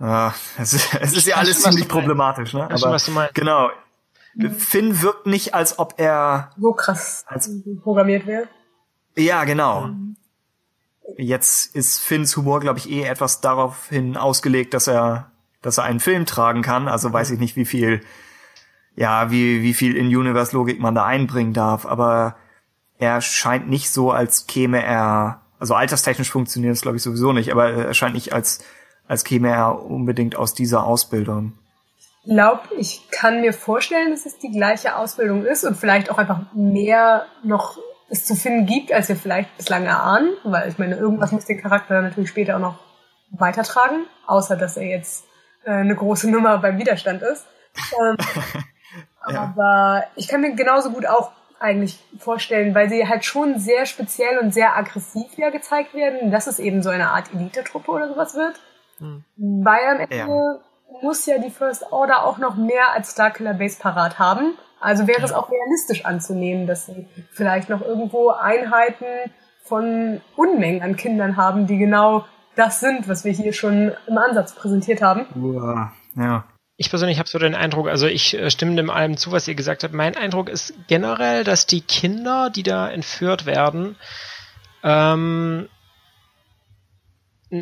äh, 0.00 0.30
es, 0.58 0.74
ist, 0.74 0.94
es 1.00 1.16
ist 1.16 1.26
ja 1.26 1.36
alles 1.36 1.62
ziemlich 1.62 1.88
problematisch, 1.88 2.52
ne? 2.54 2.64
Aber 2.64 2.90
was 2.92 3.06
du 3.06 3.12
meinst. 3.12 3.34
genau. 3.34 3.70
Finn 4.58 5.00
wirkt 5.00 5.26
nicht, 5.26 5.54
als 5.54 5.78
ob 5.78 5.94
er 5.96 6.50
so 6.58 6.72
krass 6.72 7.24
als, 7.28 7.48
programmiert 7.82 8.26
wäre. 8.26 8.48
Ja, 9.16 9.44
genau. 9.44 9.86
Mhm. 9.86 10.16
Jetzt 11.16 11.74
ist 11.76 12.00
Finns 12.00 12.36
Humor, 12.36 12.60
glaube 12.60 12.78
ich, 12.78 12.90
eh 12.90 13.02
etwas 13.04 13.40
daraufhin 13.40 14.16
ausgelegt, 14.16 14.74
dass 14.74 14.86
er, 14.86 15.30
dass 15.62 15.78
er 15.78 15.84
einen 15.84 16.00
Film 16.00 16.26
tragen 16.26 16.62
kann. 16.62 16.88
Also 16.88 17.12
weiß 17.12 17.30
ich 17.30 17.38
nicht, 17.38 17.56
wie 17.56 17.66
viel, 17.66 18.00
ja, 18.96 19.30
wie, 19.30 19.62
wie 19.62 19.74
viel 19.74 19.96
In-Universe-Logik 19.96 20.80
man 20.80 20.94
da 20.94 21.04
einbringen 21.04 21.52
darf. 21.52 21.86
Aber 21.86 22.36
er 22.98 23.20
scheint 23.20 23.68
nicht 23.68 23.90
so, 23.90 24.10
als 24.10 24.46
käme 24.46 24.82
er, 24.82 25.42
also 25.58 25.74
alterstechnisch 25.74 26.30
funktioniert 26.30 26.74
es, 26.74 26.82
glaube 26.82 26.96
ich, 26.96 27.02
sowieso 27.02 27.32
nicht, 27.32 27.50
aber 27.50 27.70
er 27.70 27.94
scheint 27.94 28.14
nicht 28.14 28.32
als, 28.32 28.64
als 29.06 29.24
käme 29.24 29.50
er 29.50 29.82
unbedingt 29.84 30.36
aus 30.36 30.54
dieser 30.54 30.84
Ausbildung. 30.84 31.52
Ich 32.24 32.30
glaube, 32.30 32.62
ich 32.78 33.10
kann 33.10 33.42
mir 33.42 33.52
vorstellen, 33.52 34.10
dass 34.10 34.24
es 34.24 34.38
die 34.38 34.50
gleiche 34.50 34.96
Ausbildung 34.96 35.44
ist 35.44 35.64
und 35.64 35.76
vielleicht 35.76 36.10
auch 36.10 36.16
einfach 36.16 36.40
mehr 36.54 37.26
noch 37.42 37.78
es 38.08 38.26
zu 38.26 38.34
finden 38.34 38.66
gibt, 38.66 38.92
als 38.92 39.08
wir 39.08 39.16
vielleicht 39.16 39.56
bislang 39.56 39.86
erahnen, 39.86 40.30
weil 40.44 40.68
ich 40.68 40.78
meine, 40.78 40.96
irgendwas 40.96 41.32
muss 41.32 41.46
den 41.46 41.60
Charakter 41.60 42.00
natürlich 42.02 42.30
später 42.30 42.56
auch 42.56 42.60
noch 42.60 42.78
weitertragen, 43.30 44.06
außer 44.26 44.56
dass 44.56 44.76
er 44.76 44.86
jetzt 44.86 45.24
äh, 45.64 45.70
eine 45.70 45.96
große 45.96 46.30
Nummer 46.30 46.58
beim 46.58 46.78
Widerstand 46.78 47.22
ist. 47.22 47.46
Ähm, 48.00 48.16
ja. 49.28 49.42
Aber 49.42 50.04
ich 50.16 50.28
kann 50.28 50.40
mir 50.40 50.54
genauso 50.54 50.90
gut 50.90 51.06
auch 51.06 51.32
eigentlich 51.58 51.98
vorstellen, 52.18 52.74
weil 52.74 52.88
sie 52.90 53.08
halt 53.08 53.24
schon 53.24 53.58
sehr 53.58 53.86
speziell 53.86 54.38
und 54.38 54.52
sehr 54.52 54.76
aggressiv 54.76 55.36
ja 55.36 55.50
gezeigt 55.50 55.94
werden, 55.94 56.30
dass 56.30 56.46
es 56.46 56.58
eben 56.58 56.82
so 56.82 56.90
eine 56.90 57.10
Art 57.10 57.32
Elite-Truppe 57.32 57.90
oder 57.90 58.08
sowas 58.08 58.34
wird. 58.34 58.60
Hm. 58.98 59.24
Weil 59.36 59.86
am 59.88 60.00
Ende 60.00 60.16
ja. 60.16 60.58
muss 61.02 61.24
ja 61.26 61.38
die 61.38 61.50
First 61.50 61.90
Order 61.90 62.24
auch 62.24 62.38
noch 62.38 62.56
mehr 62.56 62.92
als 62.92 63.12
Starkiller 63.12 63.54
Base 63.54 63.78
parat 63.78 64.18
haben. 64.18 64.56
Also 64.84 65.06
wäre 65.06 65.22
es 65.22 65.32
auch 65.32 65.50
realistisch 65.50 66.04
anzunehmen, 66.04 66.66
dass 66.66 66.84
sie 66.84 67.06
vielleicht 67.32 67.70
noch 67.70 67.80
irgendwo 67.80 68.28
Einheiten 68.28 69.06
von 69.62 70.20
Unmengen 70.36 70.82
an 70.82 70.96
Kindern 70.96 71.38
haben, 71.38 71.66
die 71.66 71.78
genau 71.78 72.26
das 72.54 72.80
sind, 72.80 73.08
was 73.08 73.24
wir 73.24 73.32
hier 73.32 73.54
schon 73.54 73.92
im 74.06 74.18
Ansatz 74.18 74.54
präsentiert 74.54 75.00
haben. 75.00 75.24
Ja. 76.16 76.44
Ich 76.76 76.90
persönlich 76.90 77.18
habe 77.18 77.30
so 77.30 77.38
den 77.38 77.54
Eindruck, 77.54 77.88
also 77.88 78.06
ich 78.06 78.38
äh, 78.38 78.50
stimme 78.50 78.76
dem 78.76 78.90
allem 78.90 79.16
zu, 79.16 79.32
was 79.32 79.48
ihr 79.48 79.54
gesagt 79.54 79.84
habt. 79.84 79.94
Mein 79.94 80.18
Eindruck 80.18 80.50
ist 80.50 80.74
generell, 80.86 81.44
dass 81.44 81.66
die 81.66 81.80
Kinder, 81.80 82.50
die 82.50 82.62
da 82.62 82.90
entführt 82.90 83.46
werden, 83.46 83.96
ähm, 84.82 85.68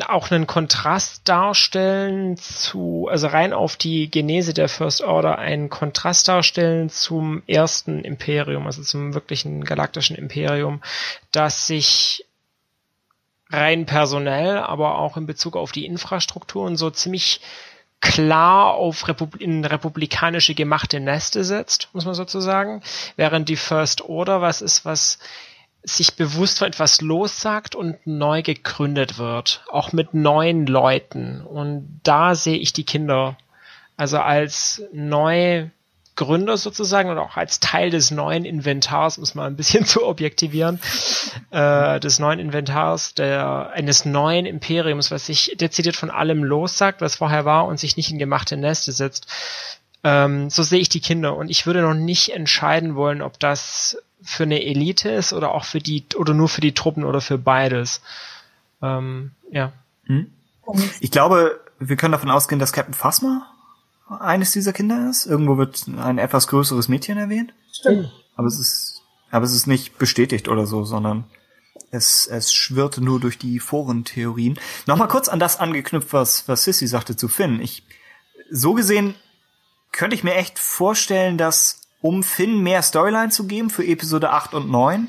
auch 0.01 0.31
einen 0.31 0.47
Kontrast 0.47 1.27
darstellen 1.27 2.37
zu, 2.37 3.07
also 3.11 3.27
rein 3.27 3.53
auf 3.53 3.75
die 3.75 4.09
Genese 4.09 4.53
der 4.53 4.69
First 4.69 5.01
Order, 5.01 5.37
einen 5.37 5.69
Kontrast 5.69 6.27
darstellen 6.27 6.89
zum 6.89 7.43
ersten 7.47 8.03
Imperium, 8.03 8.65
also 8.65 8.81
zum 8.81 9.13
wirklichen 9.13 9.63
galaktischen 9.63 10.15
Imperium, 10.15 10.81
das 11.31 11.67
sich 11.67 12.25
rein 13.49 13.85
personell, 13.85 14.57
aber 14.57 14.97
auch 14.97 15.15
in 15.17 15.27
Bezug 15.27 15.55
auf 15.55 15.71
die 15.71 15.85
Infrastruktur 15.85 16.65
und 16.65 16.77
so 16.77 16.89
ziemlich 16.89 17.41
klar 18.01 18.73
auf 18.73 19.07
Repub 19.07 19.39
in 19.39 19.63
republikanische 19.63 20.55
gemachte 20.55 20.99
Neste 20.99 21.43
setzt, 21.43 21.89
muss 21.93 22.05
man 22.05 22.15
sozusagen, 22.15 22.81
während 23.15 23.47
die 23.47 23.55
First 23.55 24.01
Order 24.01 24.41
was 24.41 24.61
ist, 24.61 24.83
was 24.83 25.19
sich 25.83 26.15
bewusst 26.15 26.59
von 26.59 26.67
etwas 26.67 27.01
lossagt 27.01 27.75
und 27.75 28.05
neu 28.05 28.41
gegründet 28.41 29.17
wird, 29.17 29.63
auch 29.69 29.91
mit 29.91 30.13
neuen 30.13 30.65
Leuten. 30.65 31.41
Und 31.41 31.99
da 32.03 32.35
sehe 32.35 32.57
ich 32.57 32.73
die 32.73 32.85
Kinder 32.85 33.37
also 33.97 34.19
als 34.19 34.83
neue 34.91 35.71
Gründer 36.15 36.57
sozusagen 36.57 37.09
und 37.09 37.17
auch 37.17 37.37
als 37.37 37.59
Teil 37.59 37.89
des 37.89 38.11
neuen 38.11 38.45
Inventars, 38.45 39.17
muss 39.17 39.33
man 39.33 39.47
ein 39.47 39.55
bisschen 39.55 39.85
zu 39.85 40.05
objektivieren, 40.05 40.79
äh, 41.51 41.99
des 41.99 42.19
neuen 42.19 42.39
Inventars, 42.39 43.13
der, 43.15 43.71
eines 43.71 44.05
neuen 44.05 44.45
Imperiums, 44.45 45.11
was 45.11 45.25
sich 45.25 45.55
dezidiert 45.59 45.95
von 45.95 46.11
allem 46.11 46.43
lossagt, 46.43 47.01
was 47.01 47.15
vorher 47.15 47.45
war 47.45 47.65
und 47.65 47.79
sich 47.79 47.97
nicht 47.97 48.11
in 48.11 48.19
gemachte 48.19 48.57
Neste 48.57 48.91
setzt. 48.91 49.27
Ähm, 50.03 50.49
so 50.49 50.63
sehe 50.63 50.79
ich 50.79 50.89
die 50.89 50.99
Kinder 50.99 51.35
und 51.35 51.49
ich 51.49 51.65
würde 51.65 51.81
noch 51.81 51.93
nicht 51.93 52.29
entscheiden 52.29 52.95
wollen, 52.95 53.21
ob 53.21 53.39
das 53.39 53.97
für 54.23 54.43
eine 54.43 54.63
Elite 54.63 55.09
ist 55.09 55.33
oder 55.33 55.51
auch 55.51 55.65
für 55.65 55.79
die 55.79 56.05
oder 56.15 56.33
nur 56.33 56.49
für 56.49 56.61
die 56.61 56.73
Truppen 56.73 57.03
oder 57.03 57.21
für 57.21 57.37
beides. 57.37 58.01
Ähm, 58.81 59.31
ja. 59.51 59.73
Hm. 60.05 60.31
Ich 60.99 61.11
glaube, 61.11 61.59
wir 61.79 61.95
können 61.95 62.13
davon 62.13 62.31
ausgehen, 62.31 62.59
dass 62.59 62.73
Captain 62.73 62.93
Phasma 62.93 63.49
eines 64.07 64.51
dieser 64.51 64.73
Kinder 64.73 65.09
ist. 65.09 65.25
Irgendwo 65.25 65.57
wird 65.57 65.85
ein 65.87 66.17
etwas 66.17 66.47
größeres 66.47 66.87
Mädchen 66.87 67.17
erwähnt. 67.17 67.53
Stimmt. 67.71 68.11
Aber 68.35 68.47
es 68.47 68.59
ist, 68.59 69.01
aber 69.31 69.45
es 69.45 69.53
ist 69.53 69.67
nicht 69.67 69.97
bestätigt 69.97 70.47
oder 70.47 70.65
so, 70.65 70.83
sondern 70.83 71.25
es, 71.91 72.27
es 72.27 72.53
schwirrt 72.53 72.97
nur 72.97 73.19
durch 73.19 73.37
die 73.37 73.59
Forentheorien. 73.59 74.59
Nochmal 74.85 75.07
kurz 75.07 75.29
an 75.29 75.39
das 75.39 75.59
angeknüpft, 75.59 76.13
was, 76.13 76.47
was 76.47 76.63
Sissy 76.63 76.87
sagte 76.87 77.15
zu 77.15 77.27
Finn. 77.27 77.61
Ich, 77.61 77.83
so 78.49 78.73
gesehen 78.73 79.15
könnte 79.91 80.15
ich 80.15 80.23
mir 80.23 80.33
echt 80.33 80.59
vorstellen, 80.59 81.37
dass 81.37 81.81
um 82.03 82.21
Finn 82.21 82.61
mehr 82.61 82.81
Storyline 82.81 83.29
zu 83.29 83.47
geben 83.47 83.69
für 83.69 83.83
Episode 83.83 84.29
8 84.29 84.53
und 84.53 84.69
9, 84.69 85.07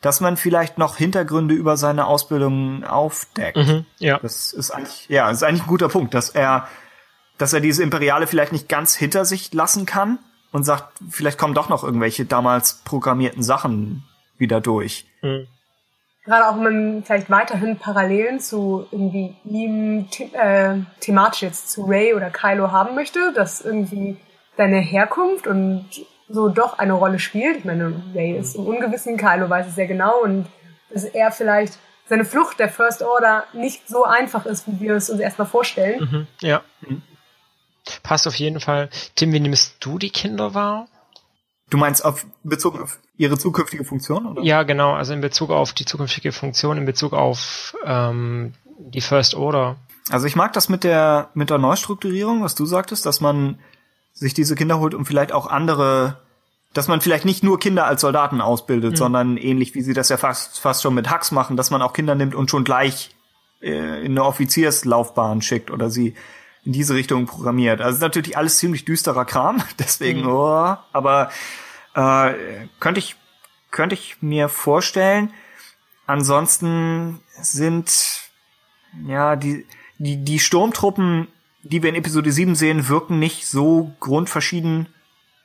dass 0.00 0.20
man 0.20 0.36
vielleicht 0.36 0.78
noch 0.78 0.96
Hintergründe 0.96 1.52
über 1.52 1.76
seine 1.76 2.06
Ausbildung 2.06 2.84
aufdeckt. 2.84 3.56
Mhm, 3.56 3.84
ja. 3.98 4.18
Das 4.20 4.52
ist 4.52 4.70
eigentlich, 4.70 5.08
ja, 5.08 5.28
das 5.28 5.38
ist 5.38 5.42
eigentlich 5.42 5.64
ein 5.64 5.68
guter 5.68 5.88
Punkt, 5.88 6.14
dass 6.14 6.30
er, 6.30 6.68
dass 7.38 7.52
er 7.52 7.60
diese 7.60 7.82
Imperiale 7.82 8.28
vielleicht 8.28 8.52
nicht 8.52 8.68
ganz 8.68 8.94
hinter 8.94 9.24
sich 9.24 9.52
lassen 9.52 9.84
kann 9.84 10.20
und 10.52 10.62
sagt, 10.62 10.96
vielleicht 11.10 11.38
kommen 11.38 11.54
doch 11.54 11.68
noch 11.68 11.82
irgendwelche 11.82 12.24
damals 12.24 12.82
programmierten 12.84 13.42
Sachen 13.42 14.04
wieder 14.38 14.60
durch. 14.60 15.06
Mhm. 15.22 15.48
Gerade 16.24 16.48
auch 16.48 16.54
wenn 16.54 16.62
man 16.62 17.02
vielleicht 17.04 17.30
weiterhin 17.30 17.78
Parallelen 17.78 18.38
zu 18.38 18.86
irgendwie 18.92 19.34
ihm 19.44 20.06
the 20.12 20.32
äh, 20.34 20.76
thematisch 21.00 21.42
jetzt 21.42 21.70
zu 21.72 21.82
Ray 21.82 22.14
oder 22.14 22.30
Kylo 22.30 22.70
haben 22.70 22.94
möchte, 22.94 23.32
dass 23.32 23.60
irgendwie 23.60 24.18
deine 24.56 24.78
Herkunft 24.78 25.48
und 25.48 25.86
so 26.32 26.48
doch 26.48 26.78
eine 26.78 26.94
Rolle 26.94 27.18
spielt. 27.18 27.58
Ich 27.58 27.64
meine, 27.64 28.02
Ray 28.14 28.36
ist 28.36 28.56
im 28.56 28.66
Ungewissen, 28.66 29.16
Kylo 29.16 29.48
weiß 29.48 29.66
es 29.68 29.74
sehr 29.74 29.86
genau 29.86 30.22
und 30.22 30.46
dass 30.92 31.04
er 31.04 31.30
vielleicht 31.30 31.78
seine 32.08 32.24
Flucht 32.24 32.58
der 32.58 32.68
First 32.68 33.02
Order 33.02 33.44
nicht 33.52 33.88
so 33.88 34.04
einfach 34.04 34.46
ist, 34.46 34.66
wie 34.66 34.80
wir 34.80 34.94
es 34.94 35.08
uns 35.10 35.20
erstmal 35.20 35.46
vorstellen. 35.46 36.00
Mhm, 36.00 36.26
ja. 36.40 36.62
Mhm. 36.80 37.02
Passt 38.02 38.26
auf 38.26 38.34
jeden 38.34 38.60
Fall. 38.60 38.90
Tim, 39.14 39.32
wie 39.32 39.40
nimmst 39.40 39.76
du 39.80 39.98
die 39.98 40.10
Kinder 40.10 40.54
wahr? 40.54 40.88
Du 41.70 41.78
meinst 41.78 42.04
auf 42.04 42.26
bezogen 42.42 42.82
auf 42.82 42.98
ihre 43.16 43.38
zukünftige 43.38 43.84
Funktion? 43.84 44.26
Oder? 44.26 44.42
Ja, 44.42 44.62
genau. 44.62 44.92
Also 44.92 45.14
in 45.14 45.20
Bezug 45.20 45.50
auf 45.50 45.72
die 45.72 45.84
zukünftige 45.84 46.32
Funktion, 46.32 46.76
in 46.76 46.84
Bezug 46.84 47.12
auf 47.12 47.74
ähm, 47.84 48.54
die 48.78 49.00
First 49.00 49.34
Order. 49.34 49.76
Also 50.10 50.26
ich 50.26 50.36
mag 50.36 50.52
das 50.52 50.68
mit 50.68 50.84
der 50.84 51.30
mit 51.34 51.50
der 51.50 51.58
Neustrukturierung, 51.58 52.42
was 52.42 52.54
du 52.54 52.66
sagtest, 52.66 53.06
dass 53.06 53.20
man 53.20 53.58
sich 54.12 54.34
diese 54.34 54.54
Kinder 54.54 54.78
holt 54.78 54.94
und 54.94 55.06
vielleicht 55.06 55.32
auch 55.32 55.46
andere, 55.46 56.18
dass 56.72 56.88
man 56.88 57.00
vielleicht 57.00 57.24
nicht 57.24 57.42
nur 57.42 57.58
Kinder 57.58 57.86
als 57.86 58.00
Soldaten 58.00 58.40
ausbildet, 58.40 58.92
mhm. 58.92 58.96
sondern 58.96 59.36
ähnlich 59.36 59.74
wie 59.74 59.82
sie 59.82 59.94
das 59.94 60.08
ja 60.08 60.16
fast, 60.16 60.60
fast 60.60 60.82
schon 60.82 60.94
mit 60.94 61.10
Hacks 61.10 61.30
machen, 61.30 61.56
dass 61.56 61.70
man 61.70 61.82
auch 61.82 61.92
Kinder 61.92 62.14
nimmt 62.14 62.34
und 62.34 62.50
schon 62.50 62.64
gleich 62.64 63.14
äh, 63.60 64.04
in 64.04 64.12
eine 64.12 64.24
Offizierslaufbahn 64.24 65.42
schickt 65.42 65.70
oder 65.70 65.90
sie 65.90 66.14
in 66.64 66.72
diese 66.72 66.94
Richtung 66.94 67.26
programmiert. 67.26 67.80
Also 67.80 67.96
ist 67.96 68.02
natürlich 68.02 68.36
alles 68.36 68.58
ziemlich 68.58 68.84
düsterer 68.84 69.24
Kram, 69.24 69.62
deswegen, 69.78 70.22
mhm. 70.22 70.28
oh, 70.28 70.76
aber 70.92 71.30
äh, 71.94 72.34
könnte 72.80 73.00
ich 73.00 73.16
könnte 73.70 73.94
ich 73.94 74.16
mir 74.20 74.48
vorstellen. 74.48 75.32
Ansonsten 76.06 77.20
sind 77.40 78.22
ja 79.06 79.36
die 79.36 79.66
die 79.98 80.24
die 80.24 80.38
Sturmtruppen 80.38 81.28
die 81.62 81.82
wir 81.82 81.90
in 81.90 81.96
Episode 81.96 82.32
7 82.32 82.54
sehen, 82.54 82.88
wirken 82.88 83.18
nicht 83.18 83.46
so 83.46 83.92
grundverschieden 84.00 84.88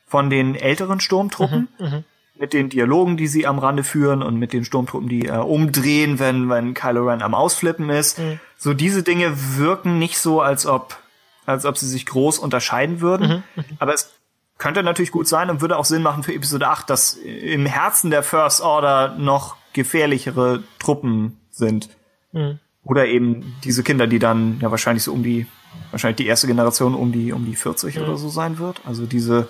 von 0.08 0.30
den 0.30 0.56
älteren 0.56 1.00
Sturmtruppen. 1.00 1.68
Mhm, 1.80 1.86
mhm, 1.86 2.04
mit 2.40 2.54
den 2.54 2.70
Dialogen, 2.70 3.18
die 3.18 3.28
sie 3.28 3.48
am 3.48 3.60
Rande 3.60 3.84
führen 3.84 4.22
und 4.22 4.38
mit 4.38 4.54
den 4.54 4.64
Sturmtruppen, 4.64 5.10
die 5.10 5.26
äh, 5.26 5.38
umdrehen, 5.38 6.20
wenn, 6.20 6.50
wenn 6.50 6.74
Kylo 6.74 7.08
Ren 7.08 7.22
am 7.22 7.34
Ausflippen 7.34 7.90
ist. 7.90 8.20
Mhm. 8.20 8.40
So 8.58 8.74
diese 8.74 9.04
Dinge 9.04 9.34
wirken 9.58 10.00
nicht 10.00 10.20
so, 10.20 10.42
als 10.42 10.66
ob, 10.66 10.98
als 11.46 11.66
ob 11.66 11.78
sie 11.78 11.88
sich 11.88 12.06
groß 12.06 12.40
unterscheiden 12.40 13.02
würden. 13.02 13.44
Mhm, 13.56 13.64
mhm. 13.64 13.78
Aber 13.80 13.94
es 13.94 14.14
könnte 14.58 14.84
natürlich 14.84 15.12
gut 15.12 15.28
sein 15.28 15.50
und 15.50 15.62
würde 15.62 15.78
auch 15.78 15.86
Sinn 15.86 16.02
machen 16.02 16.24
für 16.24 16.34
Episode 16.34 16.68
8, 16.68 16.90
dass 16.90 17.14
im 17.14 17.66
Herzen 17.66 18.10
der 18.10 18.24
First 18.24 18.62
Order 18.62 19.16
noch 19.18 19.56
gefährlichere 19.74 20.64
Truppen 20.80 21.40
sind. 21.52 21.90
Mhm 22.32 22.60
Oder 22.84 23.08
eben 23.08 23.56
diese 23.64 23.84
Kinder, 23.84 24.08
die 24.08 24.20
dann 24.20 24.60
ja 24.62 24.72
wahrscheinlich 24.72 25.04
so 25.04 25.14
um 25.14 25.22
die, 25.22 25.46
wahrscheinlich 25.92 26.18
die 26.18 26.28
erste 26.28 26.48
Generation 26.48 26.96
um 26.96 27.12
die, 27.12 27.34
um 27.34 27.46
die 27.46 27.56
40 27.56 27.96
mhm. 27.96 28.04
oder 28.04 28.18
so 28.18 28.30
sein 28.30 28.58
wird. 28.58 28.82
Also 28.86 29.06
diese, 29.06 29.48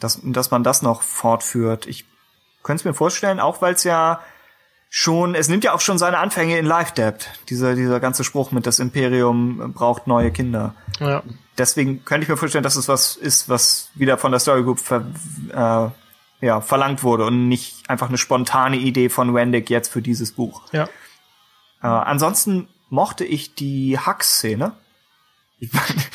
dass, 0.00 0.20
dass 0.22 0.50
man 0.50 0.62
das 0.64 0.82
noch 0.82 1.02
fortführt. 1.02 1.86
Ich 1.86 2.04
könnte 2.62 2.82
es 2.82 2.84
mir 2.84 2.94
vorstellen, 2.94 3.40
auch 3.40 3.62
weil 3.62 3.74
es 3.74 3.84
ja 3.84 4.20
schon, 4.90 5.34
es 5.34 5.48
nimmt 5.48 5.64
ja 5.64 5.74
auch 5.74 5.80
schon 5.80 5.98
seine 5.98 6.18
Anfänge 6.18 6.58
in 6.58 6.66
Life 6.66 6.94
Debt. 6.94 7.28
Dieser, 7.48 7.74
dieser 7.74 8.00
ganze 8.00 8.24
Spruch 8.24 8.52
mit 8.52 8.66
das 8.66 8.78
Imperium 8.78 9.72
braucht 9.74 10.06
neue 10.06 10.30
Kinder. 10.30 10.74
Ja. 10.98 11.22
Deswegen 11.56 12.04
könnte 12.04 12.24
ich 12.24 12.28
mir 12.28 12.36
vorstellen, 12.36 12.64
dass 12.64 12.76
es 12.76 12.88
was 12.88 13.16
ist, 13.16 13.48
was 13.48 13.90
wieder 13.94 14.18
von 14.18 14.30
der 14.30 14.40
Story 14.40 14.62
Group 14.62 14.78
ver, 14.78 15.04
äh, 15.52 16.46
ja, 16.46 16.60
verlangt 16.60 17.02
wurde 17.02 17.26
und 17.26 17.48
nicht 17.48 17.88
einfach 17.90 18.08
eine 18.08 18.18
spontane 18.18 18.76
Idee 18.76 19.08
von 19.08 19.34
Wendick 19.34 19.70
jetzt 19.70 19.92
für 19.92 20.02
dieses 20.02 20.32
Buch. 20.32 20.62
Ja. 20.72 20.84
Äh, 21.82 21.86
ansonsten 21.86 22.68
mochte 22.90 23.24
ich 23.24 23.54
die 23.54 23.98
Hack-Szene. 23.98 24.72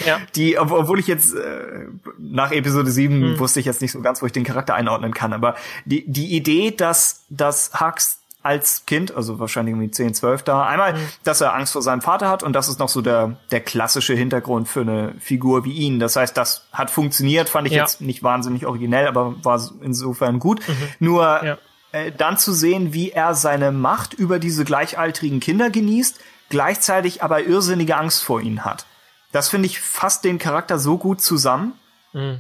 Ja. 0.06 0.20
Die, 0.36 0.58
obwohl 0.58 1.00
ich 1.00 1.08
jetzt 1.08 1.34
äh, 1.34 1.88
nach 2.18 2.52
Episode 2.52 2.92
7 2.92 3.14
hm. 3.14 3.40
wusste 3.40 3.60
ich 3.60 3.66
jetzt 3.66 3.82
nicht 3.82 3.92
so 3.92 4.02
ganz, 4.02 4.22
wo 4.22 4.26
ich 4.26 4.32
den 4.32 4.44
Charakter 4.44 4.76
einordnen 4.76 5.14
kann, 5.14 5.34
aber 5.34 5.56
die, 5.86 6.06
die 6.08 6.36
Idee, 6.36 6.72
dass, 6.72 7.26
dass 7.30 7.80
Hux 7.80 8.20
als 8.44 8.86
Kind, 8.86 9.16
also 9.16 9.40
wahrscheinlich 9.40 9.74
irgendwie 9.74 9.90
10, 9.90 10.14
12 10.14 10.44
da. 10.44 10.66
Einmal, 10.66 10.94
mhm. 10.94 11.08
dass 11.24 11.40
er 11.40 11.56
Angst 11.56 11.74
vor 11.74 11.82
seinem 11.82 12.02
Vater 12.02 12.30
hat 12.30 12.44
und 12.44 12.54
das 12.54 12.68
ist 12.68 12.78
noch 12.78 12.90
so 12.90 13.02
der, 13.02 13.38
der 13.52 13.62
klassische 13.62 14.14
Hintergrund 14.14 14.68
für 14.68 14.82
eine 14.82 15.16
Figur 15.20 15.64
wie 15.64 15.72
ihn. 15.72 16.00
Das 16.00 16.18
heißt, 16.18 16.36
das 16.36 16.68
hat 16.74 16.92
funktioniert, 16.92 17.48
fand 17.48 17.68
ich 17.68 17.74
ja. 17.74 17.84
jetzt 17.84 18.02
nicht 18.02 18.22
wahnsinnig 18.22 18.66
originell, 18.66 19.08
aber 19.08 19.36
war 19.44 19.62
insofern 19.82 20.40
gut. 20.40 20.60
Mhm. 20.68 20.74
Nur 21.00 21.24
ja. 21.24 21.58
äh, 21.94 22.12
dann 22.12 22.38
zu 22.38 22.52
sehen, 22.52 22.94
wie 22.94 23.12
er 23.12 23.34
seine 23.34 23.72
Macht 23.72 24.14
über 24.14 24.40
diese 24.40 24.66
gleichaltrigen 24.66 25.40
Kinder 25.40 25.70
genießt, 25.70 26.20
gleichzeitig 26.50 27.24
aber 27.24 27.46
irrsinnige 27.46 27.96
Angst 27.96 28.24
vor 28.24 28.42
ihnen 28.42 28.66
hat. 28.66 28.86
Das 29.34 29.50
finde 29.50 29.66
ich 29.66 29.82
fasst 29.82 30.24
den 30.24 30.38
Charakter 30.38 30.80
so 30.80 30.98
gut 30.98 31.20
zusammen. 31.20 31.74
Mhm 32.14 32.40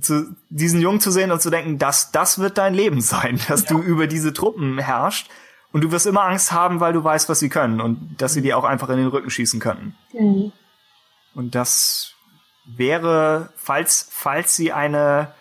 zu, 0.00 0.34
diesen 0.48 0.80
Jungen 0.80 1.00
zu 1.00 1.10
sehen 1.10 1.30
und 1.32 1.42
zu 1.42 1.50
denken, 1.50 1.78
dass 1.78 2.12
das 2.12 2.38
wird 2.38 2.58
dein 2.58 2.74
Leben 2.74 3.00
sein, 3.00 3.40
dass 3.48 3.62
ja. 3.62 3.68
du 3.68 3.82
über 3.82 4.06
diese 4.06 4.32
Truppen 4.32 4.78
herrschst 4.78 5.28
und 5.72 5.82
du 5.82 5.90
wirst 5.90 6.06
immer 6.06 6.22
Angst 6.24 6.52
haben, 6.52 6.80
weil 6.80 6.92
du 6.92 7.02
weißt, 7.02 7.28
was 7.28 7.40
sie 7.40 7.48
können 7.48 7.80
und 7.80 8.16
dass 8.18 8.34
sie 8.34 8.40
mhm. 8.40 8.44
dir 8.44 8.58
auch 8.58 8.64
einfach 8.64 8.88
in 8.88 8.98
den 8.98 9.08
Rücken 9.08 9.30
schießen 9.30 9.60
könnten. 9.60 9.96
Mhm. 10.12 10.52
Und 11.34 11.54
das 11.54 12.12
wäre, 12.64 13.50
falls, 13.56 14.08
falls 14.10 14.54
sie 14.54 14.72
eine, 14.72 15.32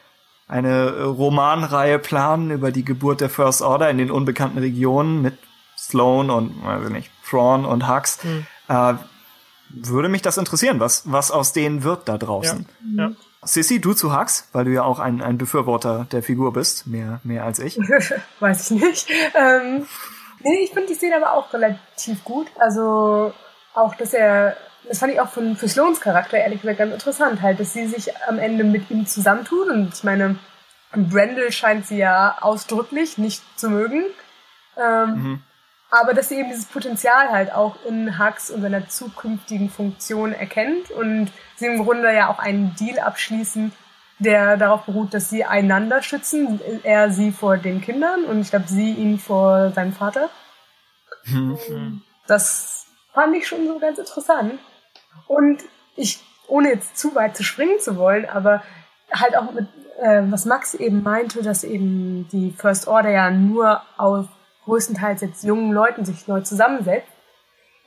eine 0.47 1.03
Romanreihe 1.03 1.99
planen 1.99 2.51
über 2.51 2.71
die 2.71 2.85
Geburt 2.85 3.21
der 3.21 3.29
First 3.29 3.61
Order 3.61 3.89
in 3.89 3.97
den 3.97 4.09
unbekannten 4.11 4.57
Regionen 4.57 5.21
mit 5.21 5.37
Sloan 5.77 6.29
und, 6.29 6.63
weiß 6.63 6.85
ich 6.85 6.93
nicht, 6.93 7.11
Thrawn 7.29 7.65
und 7.65 7.89
Hux, 7.89 8.23
mhm. 8.23 8.45
äh, 8.69 8.93
würde 9.73 10.09
mich 10.09 10.21
das 10.21 10.37
interessieren, 10.37 10.79
was, 10.79 11.11
was 11.11 11.31
aus 11.31 11.53
denen 11.53 11.83
wird 11.83 12.07
da 12.07 12.17
draußen. 12.17 12.65
Ja. 12.95 13.09
ja. 13.09 13.11
Sissy, 13.43 13.81
du 13.81 13.93
zu 13.93 14.15
Hux, 14.15 14.47
weil 14.51 14.65
du 14.65 14.71
ja 14.71 14.83
auch 14.83 14.99
ein, 14.99 15.21
ein 15.21 15.37
Befürworter 15.37 16.05
der 16.11 16.21
Figur 16.21 16.53
bist, 16.53 16.85
mehr, 16.85 17.19
mehr 17.23 17.43
als 17.43 17.59
ich. 17.59 17.77
Weiß 18.39 18.69
ich 18.69 18.81
nicht. 18.81 19.09
Ähm, 19.35 19.87
nee, 20.41 20.63
ich 20.63 20.71
finde 20.71 20.89
die 20.89 20.93
Szene 20.93 21.15
aber 21.15 21.33
auch 21.33 21.51
relativ 21.53 22.23
gut. 22.23 22.47
Also 22.59 23.33
auch, 23.73 23.95
dass 23.95 24.13
er, 24.13 24.57
das 24.87 24.99
fand 24.99 25.13
ich 25.13 25.19
auch 25.19 25.29
von 25.29 25.55
für 25.55 25.67
Sloans 25.67 26.01
Charakter 26.01 26.37
ehrlich 26.37 26.61
gesagt 26.61 26.77
ganz 26.77 26.93
interessant, 26.93 27.41
halt, 27.41 27.59
dass 27.59 27.73
sie 27.73 27.87
sich 27.87 28.15
am 28.27 28.37
Ende 28.37 28.63
mit 28.63 28.91
ihm 28.91 29.07
zusammentut. 29.07 29.69
Und 29.69 29.93
ich 29.95 30.03
meine, 30.03 30.37
Brendel 30.93 31.51
scheint 31.51 31.87
sie 31.87 31.97
ja 31.97 32.37
ausdrücklich 32.41 33.17
nicht 33.17 33.41
zu 33.59 33.69
mögen. 33.69 34.03
Ähm, 34.77 35.09
mhm. 35.09 35.43
Aber 35.93 36.13
dass 36.13 36.29
sie 36.29 36.39
eben 36.39 36.49
dieses 36.49 36.65
Potenzial 36.65 37.29
halt 37.29 37.53
auch 37.53 37.75
in 37.85 38.17
Hux 38.17 38.49
und 38.49 38.61
seiner 38.61 38.87
zukünftigen 38.87 39.69
Funktion 39.69 40.31
erkennt 40.31 40.89
und 40.89 41.31
sie 41.57 41.65
im 41.65 41.83
Grunde 41.83 42.13
ja 42.13 42.29
auch 42.29 42.39
einen 42.39 42.73
Deal 42.75 42.97
abschließen, 42.99 43.73
der 44.19 44.55
darauf 44.55 44.83
beruht, 44.83 45.13
dass 45.13 45.29
sie 45.29 45.43
einander 45.43 46.01
schützen, 46.01 46.61
er 46.83 47.11
sie 47.11 47.33
vor 47.33 47.57
den 47.57 47.81
Kindern 47.81 48.23
und 48.23 48.39
ich 48.39 48.51
glaube 48.51 48.69
sie 48.69 48.91
ihn 48.91 49.19
vor 49.19 49.71
seinem 49.71 49.91
Vater. 49.91 50.29
Mhm. 51.25 52.01
Das 52.25 52.85
fand 53.13 53.35
ich 53.35 53.45
schon 53.45 53.67
so 53.67 53.77
ganz 53.77 53.97
interessant. 53.97 54.59
Und 55.27 55.61
ich, 55.97 56.23
ohne 56.47 56.69
jetzt 56.69 56.97
zu 56.97 57.13
weit 57.15 57.35
zu 57.35 57.43
springen 57.43 57.79
zu 57.81 57.97
wollen, 57.97 58.25
aber 58.29 58.63
halt 59.11 59.35
auch 59.35 59.51
mit, 59.51 59.67
äh, 59.99 60.21
was 60.29 60.45
Max 60.45 60.73
eben 60.73 61.03
meinte, 61.03 61.41
dass 61.41 61.65
eben 61.65 62.29
die 62.31 62.51
First 62.51 62.87
Order 62.87 63.09
ja 63.09 63.29
nur 63.29 63.81
aus 63.97 64.25
größtenteils 64.71 65.19
jetzt 65.19 65.43
jungen 65.43 65.73
Leuten 65.73 66.05
sich 66.05 66.29
neu 66.29 66.39
zusammensetzt. 66.39 67.11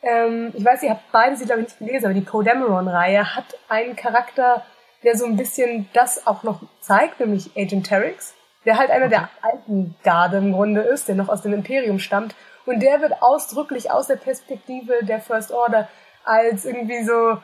Ähm, 0.02 0.52
ich 0.52 0.62
weiß, 0.62 0.82
ihr 0.82 0.90
habt 0.90 1.10
beide 1.12 1.34
sie, 1.34 1.46
glaube 1.46 1.62
ich, 1.62 1.68
nicht 1.68 1.78
gelesen, 1.78 2.04
aber 2.04 2.14
die 2.14 2.26
Codemeron-Reihe 2.26 3.34
hat 3.34 3.56
einen 3.70 3.96
Charakter, 3.96 4.62
der 5.02 5.16
so 5.16 5.24
ein 5.24 5.36
bisschen 5.36 5.88
das 5.94 6.26
auch 6.26 6.42
noch 6.42 6.60
zeigt, 6.80 7.20
nämlich 7.20 7.56
Agent 7.56 7.86
Terex, 7.86 8.34
der 8.66 8.76
halt 8.76 8.90
einer 8.90 9.06
okay. 9.06 9.16
der 9.16 9.28
alten 9.40 9.96
Garde 10.04 10.36
im 10.36 10.52
Grunde 10.52 10.82
ist, 10.82 11.08
der 11.08 11.14
noch 11.14 11.30
aus 11.30 11.40
dem 11.40 11.54
Imperium 11.54 11.98
stammt. 11.98 12.34
Und 12.66 12.80
der 12.80 13.00
wird 13.00 13.22
ausdrücklich 13.22 13.90
aus 13.90 14.08
der 14.08 14.16
Perspektive 14.16 15.06
der 15.06 15.20
First 15.20 15.52
Order 15.52 15.88
als 16.22 16.66
irgendwie 16.66 17.02
so, 17.02 17.38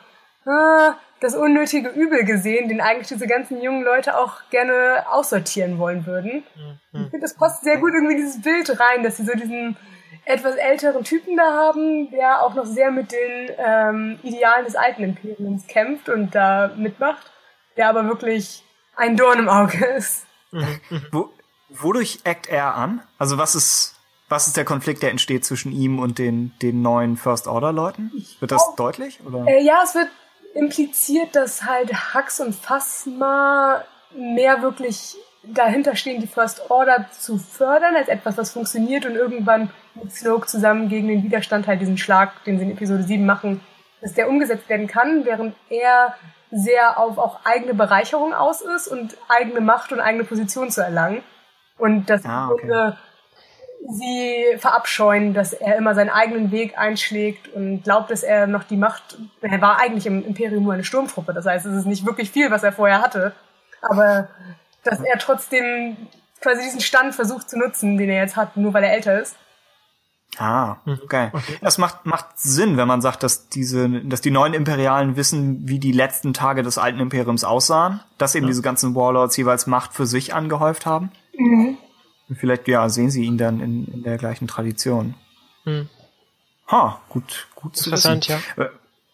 ah, 0.45 0.97
das 1.21 1.35
unnötige 1.35 1.89
Übel 1.89 2.25
gesehen, 2.25 2.69
den 2.69 2.81
eigentlich 2.81 3.09
diese 3.09 3.27
ganzen 3.27 3.61
jungen 3.63 3.85
Leute 3.85 4.19
auch 4.19 4.41
gerne 4.51 5.05
aussortieren 5.11 5.79
wollen 5.79 6.07
würden. 6.07 6.45
Mhm. 6.55 7.05
Ich 7.05 7.11
finde, 7.11 7.21
das 7.21 7.35
passt 7.35 7.63
sehr 7.63 7.79
gut 7.79 7.93
irgendwie 7.93 8.17
dieses 8.17 8.41
Bild 8.41 8.69
rein, 8.81 9.03
dass 9.03 9.19
sie 9.19 9.25
so 9.25 9.33
diesen 9.33 9.77
etwas 10.25 10.57
älteren 10.57 11.05
Typen 11.05 11.37
da 11.37 11.53
haben, 11.53 12.11
der 12.11 12.43
auch 12.43 12.55
noch 12.55 12.67
sehr 12.67 12.91
mit 12.91 13.13
den 13.13 13.51
ähm, 13.59 14.19
Idealen 14.23 14.65
des 14.65 14.77
alten 14.77 15.03
Imperiums 15.03 15.67
kämpft 15.67 16.09
und 16.09 16.35
da 16.35 16.73
mitmacht, 16.77 17.31
der 17.77 17.89
aber 17.89 18.07
wirklich 18.07 18.65
ein 18.97 19.17
Dorn 19.17 19.39
im 19.41 19.49
Auge 19.49 19.85
ist. 19.97 20.27
Mhm. 20.53 20.81
Wo, 21.13 21.31
wodurch 21.69 22.21
eckt 22.25 22.49
er 22.49 22.75
an? 22.75 23.03
Also 23.19 23.39
was 23.39 23.55
ist 23.55 23.97
was 24.31 24.47
ist 24.47 24.57
der 24.57 24.65
Konflikt, 24.65 25.03
der 25.03 25.11
entsteht 25.11 25.45
zwischen 25.45 25.73
ihm 25.73 25.99
und 25.99 26.19
den, 26.19 26.53
den 26.63 26.83
neuen 26.83 27.17
First 27.17 27.49
Order 27.49 27.73
Leuten? 27.73 28.13
Wird 28.39 28.53
das 28.53 28.63
oh, 28.65 28.75
deutlich? 28.77 29.19
Oder? 29.27 29.45
Äh, 29.49 29.65
ja, 29.65 29.81
es 29.83 29.97
wird 29.97 30.09
impliziert, 30.55 31.37
dass 31.37 31.65
halt 31.65 32.15
Hux 32.15 32.41
und 32.41 32.55
Phasma 32.55 33.85
mehr 34.15 34.63
wirklich 34.63 35.17
dahinter 35.43 35.97
stehen, 35.97 36.21
die 36.21 36.27
First 36.27 36.71
Order 36.71 37.07
zu 37.13 37.39
fördern, 37.39 37.97
als 37.97 38.09
etwas, 38.09 38.37
was 38.37 38.51
funktioniert 38.51 39.07
und 39.07 39.15
irgendwann 39.15 39.71
mit 39.95 40.13
Snoke 40.13 40.47
zusammen 40.47 40.89
gegen 40.89 41.09
den 41.09 41.23
Widerstand 41.23 41.67
halt 41.67 41.81
diesen 41.81 41.99
Schlag, 41.99 42.45
den 42.45 42.59
sie 42.59 42.65
in 42.65 42.73
Episode 42.73 43.03
7 43.03 43.25
machen, 43.25 43.61
dass 44.01 44.15
der 44.15 44.29
umgesetzt 44.29 44.69
werden 44.69 44.87
kann, 44.87 45.25
während 45.25 45.55
er 45.69 46.15
sehr 46.51 46.99
auf 46.99 47.19
auch 47.19 47.45
eigene 47.45 47.75
Bereicherung 47.75 48.35
aus 48.35 48.61
ist 48.61 48.89
und 48.89 49.17
eigene 49.29 49.61
Macht 49.61 49.93
und 49.93 50.01
eigene 50.01 50.25
Position 50.25 50.71
zu 50.71 50.83
erlangen. 50.83 51.23
Und 51.79 52.11
das 52.11 52.25
ah, 52.27 52.51
okay 52.51 52.93
sie 53.89 54.45
verabscheuen, 54.59 55.35
dass 55.35 55.53
er 55.53 55.77
immer 55.77 55.95
seinen 55.95 56.11
eigenen 56.11 56.51
Weg 56.51 56.79
einschlägt 56.79 57.49
und 57.49 57.83
glaubt, 57.83 58.11
dass 58.11 58.23
er 58.23 58.47
noch 58.47 58.65
die 58.65 58.77
Macht, 58.77 59.19
er 59.41 59.61
war 59.61 59.79
eigentlich 59.79 60.07
im 60.07 60.25
Imperium 60.25 60.65
nur 60.65 60.75
eine 60.75 60.85
Sturmtruppe, 60.85 61.33
das 61.33 61.47
heißt, 61.47 61.67
es 61.67 61.75
ist 61.75 61.87
nicht 61.87 62.07
wirklich 62.07 62.31
viel, 62.31 62.51
was 62.51 62.63
er 62.63 62.73
vorher 62.73 63.01
hatte, 63.01 63.33
aber 63.83 64.29
dass 64.85 65.01
er 65.01 65.19
trotzdem 65.19 65.97
quasi 66.41 66.63
diesen 66.63 66.81
Stand 66.81 67.15
versucht 67.15 67.51
zu 67.51 67.59
nutzen, 67.59 67.97
den 67.99 68.09
er 68.09 68.23
jetzt 68.23 68.37
hat, 68.37 68.57
nur 68.57 68.73
weil 68.75 68.85
er 68.85 68.93
älter 68.93 69.21
ist. 69.21 69.37
Ah, 70.39 70.77
mhm. 70.85 71.01
okay. 71.03 71.31
okay. 71.33 71.59
Das 71.61 71.79
macht, 71.79 72.07
macht 72.07 72.39
Sinn, 72.39 72.77
wenn 72.77 72.87
man 72.87 73.01
sagt, 73.01 73.23
dass 73.23 73.49
diese, 73.49 73.89
dass 73.89 74.21
die 74.21 74.31
neuen 74.31 74.55
Imperialen 74.55 75.17
wissen, 75.17 75.69
wie 75.69 75.79
die 75.79 75.93
letzten 75.93 76.33
Tage 76.33 76.63
des 76.63 76.79
alten 76.79 77.01
Imperiums 77.01 77.45
aussahen, 77.45 78.01
dass 78.17 78.35
eben 78.35 78.47
ja. 78.47 78.51
diese 78.51 78.63
ganzen 78.63 78.95
Warlords 78.95 79.37
jeweils 79.37 79.67
Macht 79.67 79.93
für 79.93 80.07
sich 80.07 80.33
angehäuft 80.33 80.87
haben. 80.87 81.11
Mhm. 81.37 81.79
Vielleicht, 82.35 82.69
ja, 82.69 82.89
sehen 82.89 83.11
sie 83.11 83.25
ihn 83.25 83.39
dann 83.39 83.61
in, 83.61 83.87
in 83.87 84.03
der 84.03 84.19
gleichen 84.19 84.47
Tradition. 84.47 85.15
Hm. 85.65 85.89
Ha, 86.71 87.01
gut, 87.09 87.49
gut 87.55 87.77
zu 87.77 87.91
wissen. 87.91 88.21
Ja. 88.23 88.39
Äh, 88.57 88.69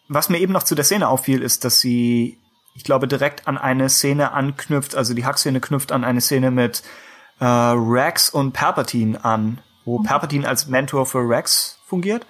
was 0.07 0.29
mir 0.29 0.39
eben 0.39 0.53
noch 0.53 0.63
zu 0.63 0.75
der 0.75 0.85
Szene 0.85 1.07
auffiel, 1.07 1.41
ist, 1.41 1.65
dass 1.65 1.79
sie, 1.79 2.37
ich 2.75 2.83
glaube, 2.83 3.07
direkt 3.07 3.47
an 3.47 3.57
eine 3.57 3.89
Szene 3.89 4.31
anknüpft, 4.31 4.95
also 4.95 5.13
die 5.13 5.25
Hack-Szene 5.25 5.59
knüpft 5.59 5.91
an 5.91 6.03
eine 6.03 6.21
Szene 6.21 6.51
mit 6.51 6.83
äh, 7.39 7.45
Rex 7.45 8.29
und 8.29 8.53
Palpatine 8.53 9.23
an, 9.25 9.61
wo 9.85 9.99
mhm. 9.99 10.03
Palpatine 10.03 10.47
als 10.47 10.67
Mentor 10.67 11.05
für 11.05 11.27
Rex 11.27 11.79
fungiert. 11.85 12.25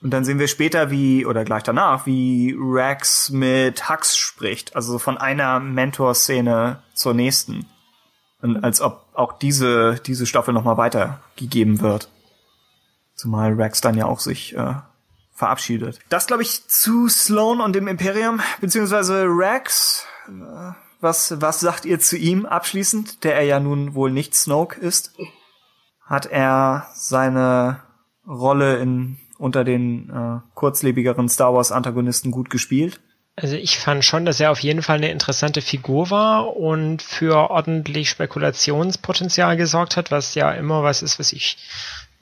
Und 0.00 0.10
dann 0.10 0.24
sehen 0.24 0.38
wir 0.38 0.48
später, 0.48 0.90
wie, 0.90 1.24
oder 1.24 1.44
gleich 1.44 1.62
danach, 1.62 2.04
wie 2.04 2.54
Rex 2.58 3.30
mit 3.30 3.88
Hux 3.88 4.16
spricht, 4.16 4.76
also 4.76 4.98
von 4.98 5.16
einer 5.16 5.60
Mentor-Szene 5.60 6.82
zur 6.92 7.14
nächsten. 7.14 7.66
Und 8.44 8.62
als 8.62 8.82
ob 8.82 9.06
auch 9.14 9.38
diese, 9.38 9.94
diese 10.04 10.26
Staffel 10.26 10.52
nochmal 10.52 10.76
weitergegeben 10.76 11.80
wird. 11.80 12.10
Zumal 13.14 13.54
Rex 13.54 13.80
dann 13.80 13.96
ja 13.96 14.04
auch 14.04 14.20
sich 14.20 14.54
äh, 14.54 14.74
verabschiedet. 15.32 15.98
Das 16.10 16.26
glaube 16.26 16.42
ich 16.42 16.68
zu 16.68 17.08
Sloan 17.08 17.62
und 17.62 17.74
dem 17.74 17.88
Imperium, 17.88 18.40
beziehungsweise 18.60 19.24
Rex. 19.24 20.06
Äh, 20.28 20.72
was, 21.00 21.40
was 21.40 21.60
sagt 21.60 21.86
ihr 21.86 22.00
zu 22.00 22.18
ihm 22.18 22.44
abschließend, 22.44 23.24
der 23.24 23.34
er 23.36 23.44
ja 23.44 23.60
nun 23.60 23.94
wohl 23.94 24.10
nicht 24.10 24.34
Snoke 24.34 24.78
ist? 24.78 25.14
Hat 26.02 26.26
er 26.26 26.88
seine 26.92 27.80
Rolle 28.26 28.76
in 28.76 29.16
unter 29.38 29.64
den 29.64 30.10
äh, 30.10 30.40
kurzlebigeren 30.54 31.30
Star 31.30 31.54
Wars 31.54 31.72
Antagonisten 31.72 32.30
gut 32.30 32.50
gespielt. 32.50 33.00
Also 33.36 33.56
ich 33.56 33.78
fand 33.78 34.04
schon, 34.04 34.24
dass 34.24 34.38
er 34.38 34.52
auf 34.52 34.60
jeden 34.60 34.82
Fall 34.82 34.96
eine 34.98 35.10
interessante 35.10 35.60
Figur 35.60 36.10
war 36.10 36.56
und 36.56 37.02
für 37.02 37.50
ordentlich 37.50 38.08
Spekulationspotenzial 38.08 39.56
gesorgt 39.56 39.96
hat, 39.96 40.12
was 40.12 40.36
ja 40.36 40.52
immer 40.52 40.84
was 40.84 41.02
ist, 41.02 41.18
was 41.18 41.32
ich, 41.32 41.58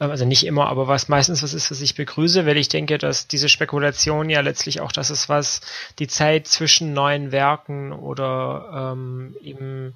ähm, 0.01 0.11
also 0.11 0.25
nicht 0.25 0.47
immer, 0.47 0.69
aber 0.69 0.89
was 0.89 1.09
meistens 1.09 1.43
was 1.43 1.53
ist, 1.53 1.71
was 1.71 1.83
ich 1.83 1.97
begrüße, 1.97 2.47
weil 2.47 2.57
ich 2.57 2.71
denke, 2.71 2.97
dass 2.97 3.29
diese 3.29 3.51
Spekulation 3.51 4.31
ja 4.31 4.41
letztlich 4.41 4.81
auch 4.81 4.93
das 4.93 5.11
ist, 5.11 5.29
was 5.29 5.61
die 5.99 6.09
Zeit 6.09 6.47
zwischen 6.49 6.95
neuen 6.95 7.31
Werken 7.31 7.93
oder 7.93 8.95
ähm, 8.95 9.37
eben 9.43 9.93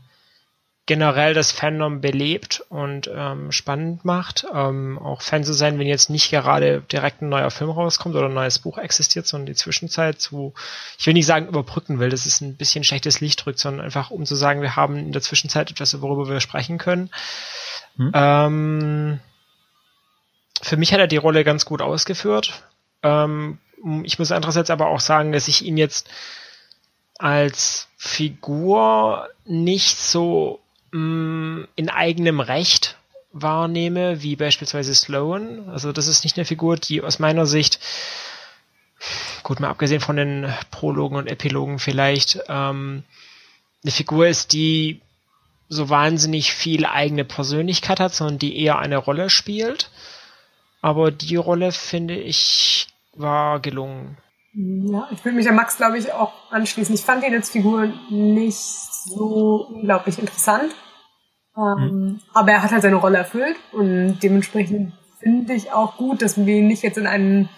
generell 0.87 1.35
das 1.35 1.51
Fandom 1.51 2.01
belebt 2.01 2.65
und 2.69 3.11
ähm, 3.13 3.51
spannend 3.51 4.05
macht. 4.05 4.47
Ähm, 4.55 4.99
auch 4.99 5.21
Fan 5.21 5.43
zu 5.43 5.53
sein, 5.53 5.81
wenn 5.81 5.89
jetzt 5.89 6.11
nicht 6.11 6.31
gerade 6.31 6.81
direkt 6.81 7.23
ein 7.23 7.29
neuer 7.29 7.51
Film 7.51 7.71
rauskommt 7.71 8.15
oder 8.15 8.27
ein 8.27 8.35
neues 8.35 8.61
Buch 8.61 8.79
existiert, 8.79 9.27
sondern 9.27 9.47
die 9.47 9.57
Zwischenzeit 9.57 10.21
zu, 10.21 10.55
ich 10.97 11.07
will 11.07 11.15
nicht 11.15 11.27
sagen 11.27 11.49
überbrücken 11.49 11.99
will, 11.99 12.09
das 12.09 12.25
ist 12.25 12.41
ein 12.41 12.57
bisschen 12.57 12.85
schlechtes 12.85 13.21
Licht 13.21 13.45
drückt, 13.45 13.59
sondern 13.59 13.85
einfach 13.85 14.13
um 14.13 14.25
zu 14.25 14.37
sagen, 14.37 14.63
wir 14.63 14.77
haben 14.77 14.97
in 14.97 15.13
der 15.13 15.23
Zwischenzeit 15.23 15.73
etwas, 15.73 16.01
worüber 16.01 16.29
wir 16.29 16.41
sprechen 16.41 16.79
können. 16.79 17.11
Hm. 17.97 18.13
Ähm, 18.15 19.21
für 20.63 20.77
mich 20.77 20.93
hat 20.93 21.01
er 21.01 21.09
die 21.09 21.17
Rolle 21.17 21.43
ganz 21.43 21.65
gut 21.65 21.83
ausgeführt. 21.83 22.63
Ähm, 23.03 23.59
ich 24.05 24.21
muss 24.21 24.31
andererseits 24.31 24.71
aber 24.71 24.87
auch 24.87 25.01
sagen, 25.01 25.33
dass 25.33 25.49
ich 25.49 25.65
ihn 25.65 25.77
jetzt 25.77 26.09
als 27.19 27.89
Figur 27.97 29.29
nicht 29.45 29.99
so 29.99 30.61
mh, 30.91 31.67
in 31.77 31.89
eigenem 31.89 32.41
Recht 32.41 32.97
wahrnehme, 33.33 34.23
wie 34.23 34.37
beispielsweise 34.37 34.95
Sloan. 34.95 35.69
Also 35.69 35.93
das 35.93 36.07
ist 36.07 36.25
nicht 36.25 36.37
eine 36.37 36.47
Figur, 36.47 36.77
die 36.77 37.03
aus 37.03 37.19
meiner 37.19 37.47
Sicht, 37.47 37.79
gut 39.43 39.61
mal 39.61 39.69
abgesehen 39.69 40.01
von 40.01 40.17
den 40.17 40.53
Prologen 40.71 41.19
und 41.19 41.27
Epilogen 41.27 41.79
vielleicht, 41.79 42.41
ähm, 42.49 43.05
eine 43.83 43.93
Figur 43.93 44.27
ist, 44.27 44.53
die 44.53 45.01
so 45.69 45.89
wahnsinnig 45.89 46.53
viel 46.53 46.87
eigene 46.87 47.25
Persönlichkeit 47.25 48.01
hat, 48.01 48.15
sondern 48.15 48.39
die 48.39 48.59
eher 48.59 48.79
eine 48.79 48.97
Rolle 48.97 49.31
spielt. 49.31 49.91
Aber 50.81 51.11
die 51.11 51.37
Rolle, 51.37 51.73
finde 51.73 52.17
ich, 52.17 52.87
war 53.15 53.61
gelungen. 53.61 54.17
Ja, 54.59 55.07
ich 55.11 55.23
würde 55.23 55.37
mich 55.37 55.49
an 55.51 55.55
Max, 55.55 55.77
glaube 55.77 55.99
ich, 55.99 56.13
auch 56.13 56.33
anschließen. 56.51 56.95
Ich 56.95 57.05
fand 57.05 57.23
ihn 57.25 57.35
als 57.35 57.51
Figur 57.51 57.93
nicht 58.09 58.57
so 58.57 59.67
unglaublich 59.71 60.19
interessant. 60.19 60.75
Ähm, 61.55 61.75
mhm. 61.79 62.21
Aber 62.33 62.53
er 62.53 62.63
hat 62.63 62.73
halt 62.73 62.81
seine 62.81 62.97
Rolle 62.97 63.19
erfüllt 63.19 63.57
und 63.73 64.19
dementsprechend 64.23 64.95
finde 65.19 65.53
ich 65.53 65.73
auch 65.73 65.99
gut, 65.99 66.23
dass 66.23 66.39
wir 66.39 66.57
ihn 66.57 66.69
nicht 66.69 66.83
jetzt 66.83 66.97
in 66.97 67.07
einen, 67.07 67.51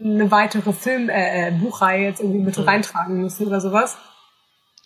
eine 0.00 0.30
weitere 0.30 0.72
Film, 0.72 1.08
äh, 1.08 1.48
äh 1.48 1.50
Buchreihe 1.50 2.04
jetzt 2.04 2.20
irgendwie 2.20 2.44
mit 2.44 2.56
mhm. 2.56 2.64
reintragen 2.64 3.20
müssen 3.20 3.46
oder 3.46 3.60
sowas. 3.60 3.98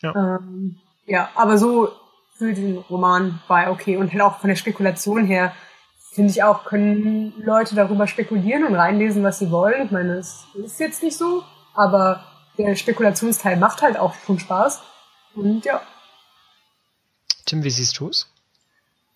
Ja. 0.00 0.38
Ähm, 0.38 0.76
ja, 1.04 1.28
aber 1.34 1.58
so 1.58 1.90
für 2.36 2.54
den 2.54 2.78
Roman 2.78 3.40
war 3.46 3.64
er 3.64 3.72
okay 3.72 3.98
und 3.98 4.10
halt 4.10 4.22
auch 4.22 4.38
von 4.38 4.48
der 4.48 4.56
Spekulation 4.56 5.26
her 5.26 5.52
finde 6.12 6.30
ich 6.30 6.42
auch, 6.42 6.64
können 6.64 7.32
Leute 7.42 7.74
darüber 7.74 8.06
spekulieren 8.06 8.64
und 8.64 8.74
reinlesen, 8.74 9.24
was 9.24 9.38
sie 9.38 9.50
wollen. 9.50 9.86
Ich 9.86 9.90
meine, 9.90 10.14
es 10.14 10.44
ist 10.54 10.78
jetzt 10.78 11.02
nicht 11.02 11.16
so, 11.16 11.42
aber 11.74 12.24
der 12.58 12.76
Spekulationsteil 12.76 13.56
macht 13.56 13.82
halt 13.82 13.98
auch 13.98 14.14
schon 14.26 14.38
Spaß. 14.38 14.82
Und 15.34 15.64
ja. 15.64 15.80
Tim, 17.46 17.64
wie 17.64 17.70
siehst 17.70 17.98
du 17.98 18.08
es? 18.08 18.30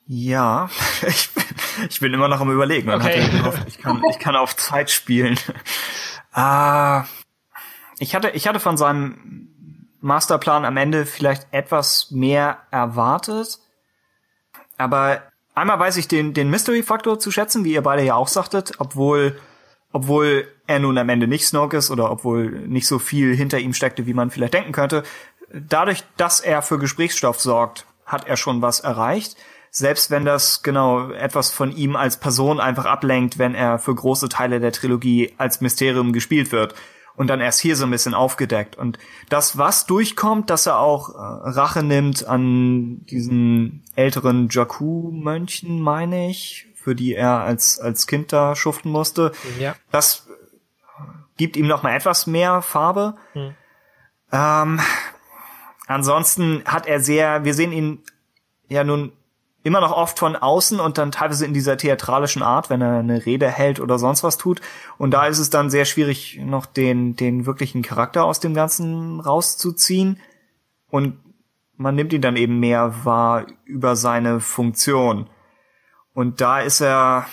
Ja, 0.07 0.71
ich, 1.07 1.29
ich 1.89 2.01
bin 2.01 2.15
immer 2.15 2.29
noch 2.29 2.41
am 2.41 2.51
überlegen. 2.51 2.87
Man 2.87 3.01
okay. 3.01 3.29
gehofft, 3.31 3.63
ich, 3.67 3.79
kann, 3.79 4.03
ich 4.11 4.19
kann 4.19 4.37
auf 4.37 4.57
Zeit 4.57 4.91
spielen. 4.91 5.39
Ah, 6.39 7.07
ich 7.99 8.15
hatte, 8.15 8.29
ich 8.29 8.47
hatte 8.47 8.61
von 8.61 8.77
seinem 8.77 9.89
Masterplan 10.03 10.67
am 10.67 10.77
Ende 10.77 11.07
vielleicht 11.07 11.47
etwas 11.51 12.11
mehr 12.11 12.59
erwartet. 12.71 13.59
Aber 14.77 15.23
einmal 15.57 15.81
weiß 15.81 15.97
ich 15.97 16.07
den, 16.07 16.33
den 16.33 16.51
Mystery-Faktor 16.51 17.19
zu 17.19 17.33
schätzen, 17.33 17.65
wie 17.65 17.73
ihr 17.73 17.83
beide 17.83 18.05
ja 18.05 18.15
auch 18.15 18.29
sagtet, 18.29 18.75
obwohl, 18.79 19.37
obwohl 19.93 20.47
er 20.69 20.79
nun 20.79 20.97
am 20.99 21.09
Ende 21.09 21.27
nicht 21.27 21.47
Snoke 21.47 21.77
ist 21.77 21.91
oder 21.91 22.11
obwohl 22.11 22.51
nicht 22.51 22.87
so 22.87 23.01
viel 23.01 23.35
hinter 23.35 23.59
ihm 23.59 23.75
steckte, 23.75 24.07
wie 24.07 24.15
man 24.15 24.31
vielleicht 24.31 24.55
denken 24.55 24.73
könnte. 24.73 25.03
Dadurch, 25.53 26.05
dass 26.17 26.41
er 26.41 26.63
für 26.63 26.79
Gesprächsstoff 26.79 27.41
sorgt, 27.41 27.87
hat 28.05 28.29
er 28.29 28.37
schon 28.37 28.63
was 28.63 28.81
erreicht 28.81 29.37
selbst 29.77 30.11
wenn 30.11 30.25
das 30.25 30.63
genau 30.63 31.11
etwas 31.11 31.51
von 31.51 31.71
ihm 31.71 31.97
als 31.97 32.17
Person 32.17 32.61
einfach 32.61 32.87
ablenkt, 32.87 33.39
wenn 33.39 33.55
er 33.55 33.79
für 33.79 33.95
große 33.95 34.31
Teile 34.31 34.59
der 34.59 34.73
Trilogie 34.73 35.35
als 35.37 35.61
Mysterium 35.61 36.15
gespielt 36.15 36.51
wird 36.51 36.75
und 37.17 37.29
dann 37.29 37.41
erst 37.41 37.61
hier 37.61 37.77
so 37.77 37.85
ein 37.85 37.91
bisschen 37.91 38.15
aufgedeckt. 38.15 38.77
Und 38.77 38.99
das, 39.29 39.59
was 39.59 39.87
durchkommt, 39.87 40.51
dass 40.51 40.67
er 40.67 40.79
auch 40.79 41.11
äh, 41.11 41.19
Rache 41.19 41.83
nimmt 41.83 42.27
an 42.27 43.05
diesen 43.07 43.85
älteren 43.95 44.49
Jakku-Mönchen, 44.51 45.81
meine 45.81 46.29
ich, 46.29 46.67
für 46.75 46.95
die 46.95 47.15
er 47.15 47.41
als, 47.41 47.81
als 47.81 48.07
Kind 48.07 48.33
da 48.33 48.55
schuften 48.55 48.91
musste, 48.91 49.33
ja. 49.59 49.75
das 49.91 50.29
gibt 51.37 51.57
ihm 51.57 51.67
noch 51.67 51.83
mal 51.83 51.95
etwas 51.95 52.27
mehr 52.27 52.63
Farbe. 52.63 53.17
Hm. 53.33 53.55
Ähm, 54.33 54.81
ansonsten 55.87 56.63
hat 56.65 56.87
er 56.87 57.01
sehr, 57.01 57.45
wir 57.45 57.55
sehen 57.55 57.73
ihn 57.73 58.03
ja 58.69 58.85
nun 58.85 59.13
immer 59.67 59.81
noch 59.81 59.91
oft 59.91 60.21
von 60.21 60.37
außen 60.37 60.79
und 60.79 60.97
dann 60.97 61.11
teilweise 61.11 61.45
in 61.45 61.53
dieser 61.53 61.77
theatralischen 61.77 62.45
Art, 62.45 62.71
wenn 62.71 62.81
er 62.81 63.01
eine 63.01 63.27
Rede 63.27 63.51
hält 63.51 63.81
oder 63.81 63.99
sonst 63.99 64.23
was 64.23 64.39
tut. 64.39 64.61
Und 64.97 65.11
da 65.11 65.27
ist 65.27 65.41
es 65.41 65.51
dann 65.51 65.71
sehr 65.71 65.85
schwierig, 65.85 66.39
noch 66.41 66.67
den, 66.67 67.17
den 67.17 67.47
wirklichen 67.47 67.83
Charakter 67.83 68.25
aus 68.25 68.39
dem 68.39 68.55
Ganzen 68.55 69.19
rauszuziehen. 69.19 70.21
Und 70.89 71.19
man 71.75 71.97
nimmt 71.97 72.13
ihn 72.13 72.23
dann 72.23 72.37
eben 72.37 72.61
mehr 72.61 73.05
wahr 73.05 73.47
über 73.65 73.97
seine 73.97 74.39
Funktion. 74.39 75.29
Und 76.15 76.41
da 76.41 76.61
ist 76.61 76.81
er, 76.81 77.27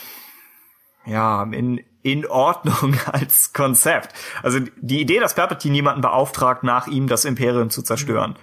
ja, 1.06 1.44
in, 1.44 1.82
in 2.02 2.26
Ordnung 2.26 2.96
als 3.12 3.54
Konzept. 3.54 4.12
Also 4.42 4.60
die 4.82 5.02
Idee, 5.02 5.20
dass 5.20 5.36
Palpatine 5.36 5.76
jemanden 5.76 6.02
beauftragt, 6.02 6.64
nach 6.64 6.88
ihm 6.88 7.08
das 7.08 7.26
Imperium 7.26 7.70
zu 7.70 7.84
zerstören, 7.84 8.38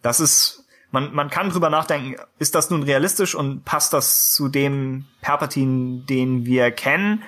das 0.00 0.20
ist 0.20 0.65
man, 0.96 1.14
man 1.14 1.28
kann 1.28 1.50
drüber 1.50 1.68
nachdenken, 1.68 2.16
ist 2.38 2.54
das 2.54 2.70
nun 2.70 2.82
realistisch 2.82 3.34
und 3.34 3.66
passt 3.66 3.92
das 3.92 4.32
zu 4.32 4.48
dem 4.48 5.04
Palpatine, 5.20 6.04
den 6.08 6.46
wir 6.46 6.70
kennen? 6.70 7.22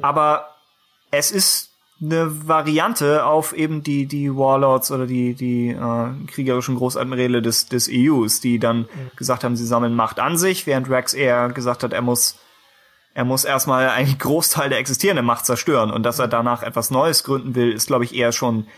Aber 0.00 0.54
es 1.10 1.32
ist 1.32 1.72
eine 2.00 2.46
Variante 2.46 3.26
auf 3.26 3.52
eben 3.52 3.82
die, 3.82 4.06
die 4.06 4.32
Warlords 4.32 4.92
oder 4.92 5.04
die, 5.04 5.34
die 5.34 5.70
äh, 5.70 6.26
kriegerischen 6.28 6.76
Großadmirale 6.76 7.42
des, 7.42 7.66
des 7.66 7.90
EUs, 7.92 8.40
die 8.40 8.60
dann 8.60 8.82
mhm. 8.82 9.10
gesagt 9.16 9.42
haben, 9.42 9.56
sie 9.56 9.66
sammeln 9.66 9.96
Macht 9.96 10.20
an 10.20 10.38
sich, 10.38 10.68
während 10.68 10.88
Rex 10.88 11.12
eher 11.12 11.48
gesagt 11.48 11.82
hat, 11.82 11.92
er 11.92 12.02
muss 12.02 12.38
er 13.14 13.24
muss 13.24 13.44
erstmal 13.44 13.88
einen 13.98 14.16
Großteil 14.16 14.68
der 14.68 14.78
existierenden 14.78 15.26
Macht 15.26 15.44
zerstören 15.44 15.90
und 15.90 16.04
dass 16.04 16.20
er 16.20 16.28
danach 16.28 16.62
etwas 16.62 16.92
Neues 16.92 17.24
gründen 17.24 17.56
will, 17.56 17.72
ist, 17.72 17.88
glaube 17.88 18.04
ich, 18.04 18.14
eher 18.14 18.30
schon 18.30 18.68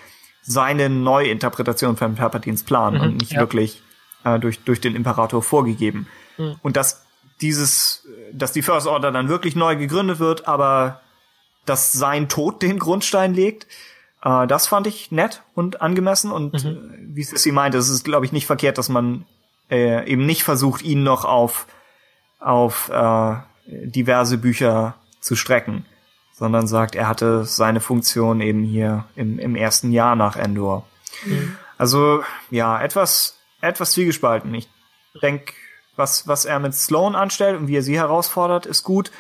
seine 0.40 0.88
Neuinterpretation 0.88 1.98
von 1.98 2.14
Palpatines 2.14 2.62
Plan 2.62 2.94
mhm, 2.94 3.00
und 3.00 3.16
nicht 3.18 3.32
ja. 3.32 3.40
wirklich 3.40 3.82
äh, 4.24 4.38
durch, 4.38 4.60
durch 4.60 4.80
den 4.80 4.94
Imperator 4.94 5.42
vorgegeben. 5.42 6.06
Mhm. 6.38 6.56
Und 6.62 6.76
dass 6.76 7.04
dieses, 7.40 8.06
dass 8.32 8.52
die 8.52 8.62
First 8.62 8.86
Order 8.86 9.12
dann 9.12 9.28
wirklich 9.28 9.56
neu 9.56 9.76
gegründet 9.76 10.18
wird, 10.18 10.46
aber 10.46 11.00
dass 11.66 11.92
sein 11.92 12.28
Tod 12.28 12.62
den 12.62 12.78
Grundstein 12.78 13.34
legt, 13.34 13.66
äh, 14.22 14.46
das 14.46 14.66
fand 14.66 14.86
ich 14.86 15.10
nett 15.10 15.42
und 15.54 15.80
angemessen. 15.80 16.32
Und 16.32 16.64
mhm. 16.64 16.70
äh, 16.70 17.16
wie 17.16 17.22
Sissy 17.22 17.52
meinte, 17.52 17.78
es 17.78 17.88
ist, 17.88 18.04
glaube 18.04 18.26
ich, 18.26 18.32
nicht 18.32 18.46
verkehrt, 18.46 18.78
dass 18.78 18.88
man 18.88 19.24
äh, 19.70 20.08
eben 20.10 20.26
nicht 20.26 20.42
versucht, 20.42 20.82
ihn 20.82 21.02
noch 21.02 21.24
auf, 21.24 21.66
auf 22.38 22.88
äh, 22.90 23.36
diverse 23.66 24.38
Bücher 24.38 24.94
zu 25.20 25.36
strecken, 25.36 25.84
sondern 26.32 26.66
sagt, 26.66 26.94
er 26.94 27.08
hatte 27.08 27.44
seine 27.44 27.80
Funktion 27.80 28.40
eben 28.40 28.64
hier 28.64 29.04
im, 29.14 29.38
im 29.38 29.54
ersten 29.54 29.92
Jahr 29.92 30.16
nach 30.16 30.36
Endor. 30.36 30.86
Mhm. 31.24 31.56
Also 31.78 32.22
ja, 32.50 32.80
etwas 32.82 33.39
etwas 33.60 33.92
zwiegespalten. 33.92 34.54
Ich 34.54 34.68
denke, 35.22 35.52
was, 35.96 36.26
was 36.26 36.44
er 36.44 36.58
mit 36.58 36.74
Sloan 36.74 37.14
anstellt 37.14 37.58
und 37.58 37.68
wie 37.68 37.76
er 37.76 37.82
sie 37.82 37.98
herausfordert, 37.98 38.66
ist 38.66 38.84
gut. 38.84 39.10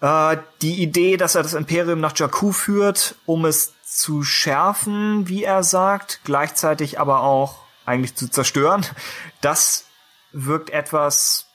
Äh, 0.00 0.38
die 0.62 0.82
Idee, 0.82 1.16
dass 1.16 1.34
er 1.34 1.42
das 1.42 1.54
Imperium 1.54 2.00
nach 2.00 2.16
Jakku 2.16 2.52
führt, 2.52 3.16
um 3.26 3.44
es 3.44 3.74
zu 3.84 4.22
schärfen, 4.22 5.28
wie 5.28 5.44
er 5.44 5.62
sagt, 5.62 6.20
gleichzeitig 6.24 7.00
aber 7.00 7.20
auch 7.20 7.60
eigentlich 7.84 8.14
zu 8.14 8.28
zerstören, 8.28 8.84
das 9.40 9.86
wirkt 10.32 10.70
etwas. 10.70 11.46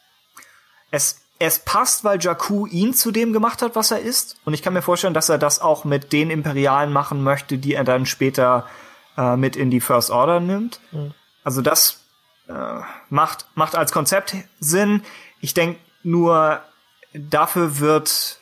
Es, 0.92 1.22
es 1.40 1.60
passt, 1.60 2.04
weil 2.04 2.22
Jakku 2.22 2.68
ihn 2.68 2.94
zu 2.94 3.12
dem 3.12 3.34
gemacht 3.34 3.62
hat, 3.62 3.76
was 3.76 3.92
er 3.92 4.00
ist. 4.00 4.38
Und 4.46 4.54
ich 4.54 4.62
kann 4.62 4.74
mir 4.74 4.82
vorstellen, 4.82 5.14
dass 5.14 5.30
er 5.30 5.38
das 5.38 5.60
auch 5.60 5.86
mit 5.86 6.12
den 6.12 6.30
Imperialen 6.30 6.92
machen 6.92 7.24
möchte, 7.24 7.58
die 7.58 7.74
er 7.74 7.84
dann 7.84 8.06
später 8.06 8.68
äh, 9.18 9.36
mit 9.36 9.56
in 9.56 9.72
die 9.72 9.82
First 9.82 10.10
Order 10.10 10.40
nimmt. 10.40 10.80
Mhm. 10.92 11.14
Also 11.44 11.62
das 11.62 12.01
äh, 12.52 12.82
macht, 13.10 13.46
macht 13.56 13.76
als 13.76 13.92
Konzept 13.92 14.36
Sinn. 14.60 15.04
Ich 15.40 15.54
denke 15.54 15.80
nur, 16.04 16.62
dafür 17.14 17.80
wird 17.80 18.40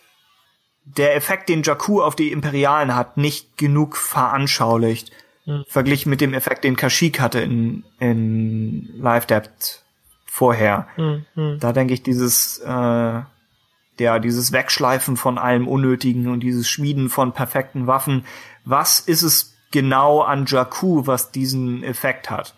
der 0.86 1.16
Effekt, 1.16 1.50
den 1.50 1.64
Jakku 1.64 2.02
auf 2.02 2.16
die 2.16 2.32
Imperialen 2.32 2.96
hat, 2.96 3.18
nicht 3.18 3.58
genug 3.58 3.96
veranschaulicht. 3.98 5.12
Mhm. 5.46 5.66
Verglichen 5.68 6.10
mit 6.10 6.22
dem 6.22 6.34
Effekt, 6.34 6.64
den 6.64 6.76
Kashyyyk 6.76 7.20
hatte 7.20 7.40
in, 7.40 7.84
in 8.00 8.90
Live 9.00 9.26
Depth 9.28 9.84
vorher. 10.26 10.88
Mhm. 10.98 11.58
Da 11.60 11.74
denke 11.74 11.94
ich, 11.94 12.02
dieses, 12.02 12.60
äh, 12.60 13.22
ja, 14.00 14.20
dieses 14.20 14.52
Wegschleifen 14.52 15.18
von 15.18 15.38
allem 15.38 15.68
Unnötigen 15.68 16.28
und 16.28 16.40
dieses 16.42 16.70
Schmieden 16.70 17.10
von 17.10 17.34
perfekten 17.34 17.88
Waffen. 17.88 18.26
Was 18.66 19.00
ist 19.00 19.22
es 19.22 19.54
genau 19.72 20.22
an 20.22 20.46
Jakku, 20.48 21.06
was 21.06 21.32
diesen 21.32 21.84
Effekt 21.84 22.30
hat? 22.30 22.56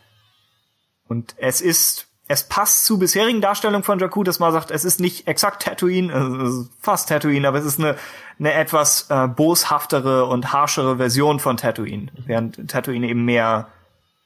Und 1.11 1.35
es 1.38 1.59
ist 1.59 2.07
es 2.29 2.45
passt 2.45 2.85
zu 2.85 2.97
bisherigen 2.97 3.41
Darstellungen 3.41 3.83
von 3.83 3.99
Jakku, 3.99 4.23
dass 4.23 4.39
man 4.39 4.53
sagt, 4.53 4.71
es 4.71 4.85
ist 4.85 5.01
nicht 5.01 5.27
exakt 5.27 5.63
Tatooine, 5.63 6.13
also 6.13 6.69
fast 6.79 7.09
Tatooine, 7.09 7.45
aber 7.45 7.57
es 7.57 7.65
ist 7.65 7.77
eine, 7.77 7.97
eine 8.39 8.53
etwas 8.53 9.07
äh, 9.09 9.27
boshaftere 9.27 10.25
und 10.25 10.53
harschere 10.53 10.95
Version 10.95 11.41
von 11.41 11.57
Tatooine, 11.57 12.07
während 12.25 12.69
Tatooine 12.69 13.09
eben 13.09 13.25
mehr 13.25 13.67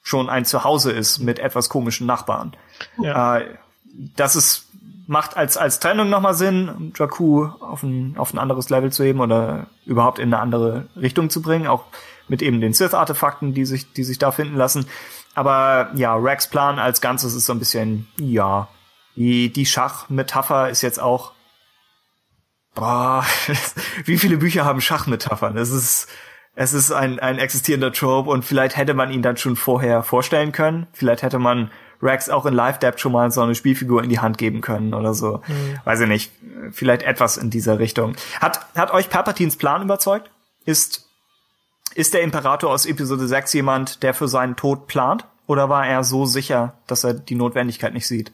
schon 0.03 0.30
ein 0.30 0.45
Zuhause 0.45 0.91
ist 0.91 1.18
mit 1.18 1.40
etwas 1.40 1.68
komischen 1.68 2.06
Nachbarn. 2.06 2.56
Ja. 3.02 3.40
Äh, 3.40 3.56
das 4.16 4.36
ist 4.36 4.68
macht 5.07 5.36
als 5.36 5.57
als 5.57 5.80
Trennung 5.80 6.12
nochmal 6.12 6.36
Sinn, 6.36 6.94
Jakku 6.95 7.45
auf 7.60 7.82
ein 7.82 8.16
auf 8.18 8.32
ein 8.34 8.38
anderes 8.38 8.70
Level 8.70 8.91
zu 8.91 9.03
heben 9.03 9.20
oder 9.20 9.66
überhaupt 9.88 10.20
in 10.20 10.32
eine 10.32 10.44
andere 10.44 10.88
Richtung 10.95 11.32
zu 11.32 11.41
bringen, 11.41 11.66
auch 11.66 11.86
mit 12.28 12.44
eben 12.44 12.62
den 12.62 12.74
Sith-Artefakten, 12.74 13.56
die 13.56 13.66
sich 13.66 13.91
die 13.94 14.03
sich 14.03 14.20
da 14.20 14.30
finden 14.30 14.57
lassen. 14.57 14.86
Aber 15.36 15.91
ja, 15.95 16.16
Rex 16.16 16.48
Plan 16.48 16.80
als 16.80 17.02
Ganzes 17.02 17.36
ist 17.36 17.45
so 17.45 17.53
ein 17.53 17.60
bisschen, 17.60 18.07
ja, 18.18 18.70
die, 19.16 19.52
die 19.52 19.66
Schachmetapher 19.66 20.70
ist 20.70 20.82
jetzt 20.82 20.99
auch, 20.99 21.34
boah, 22.74 23.26
wie 24.06 24.18
viele 24.18 24.38
Bücher 24.38 24.66
haben 24.66 24.82
Schachmetaphern? 24.82 25.57
Es 25.57 25.72
ist, 25.72 26.07
es 26.56 26.74
ist 26.74 26.91
ein, 26.91 27.20
ein 27.20 27.38
existierender 27.38 27.91
Trope 27.91 28.30
und 28.30 28.45
vielleicht 28.45 28.78
hätte 28.78 28.94
man 28.94 29.12
ihn 29.12 29.22
dann 29.22 29.38
schon 29.38 29.57
vorher 29.57 30.03
vorstellen 30.03 30.53
können. 30.53 30.88
Vielleicht 30.94 31.22
hätte 31.22 31.38
man 31.38 31.70
Rex 32.02 32.30
auch 32.30 32.45
in 32.45 32.53
Live 32.53 32.80
Depth 32.80 32.99
schon 32.99 33.12
mal 33.12 33.30
so 33.32 33.41
eine 33.41 33.56
Spielfigur 33.56 34.03
in 34.03 34.10
die 34.10 34.20
Hand 34.20 34.38
geben 34.38 34.62
können 34.62 34.94
oder 34.94 35.14
so. 35.14 35.41
Mhm. 35.48 35.80
Weiß 35.84 35.99
ich 35.99 36.07
nicht. 36.07 36.32
Vielleicht 36.72 37.03
etwas 37.03 37.38
in 37.38 37.49
dieser 37.49 37.80
Richtung. 37.80 38.16
Hat, 38.40 38.66
hat 38.76 38.91
euch 38.91 39.10
Palpatines 39.10 39.57
Plan 39.57 39.82
überzeugt? 39.82 40.30
Ist 40.66 41.05
ist 41.96 42.14
der 42.14 42.22
Imperator 42.22 42.72
aus 42.72 42.86
Episode 42.86 43.28
6 43.28 43.54
jemand, 43.54 44.04
der 44.04 44.14
für 44.14 44.28
seinen 44.28 44.56
Tod 44.56 44.88
plant? 44.88 45.26
Oder 45.48 45.70
war 45.70 45.88
er 45.88 46.04
so 46.04 46.26
sicher, 46.26 46.74
dass 46.88 47.04
er 47.04 47.14
die 47.14 47.36
Notwendigkeit 47.36 47.94
nicht 47.94 48.08
sieht? 48.08 48.32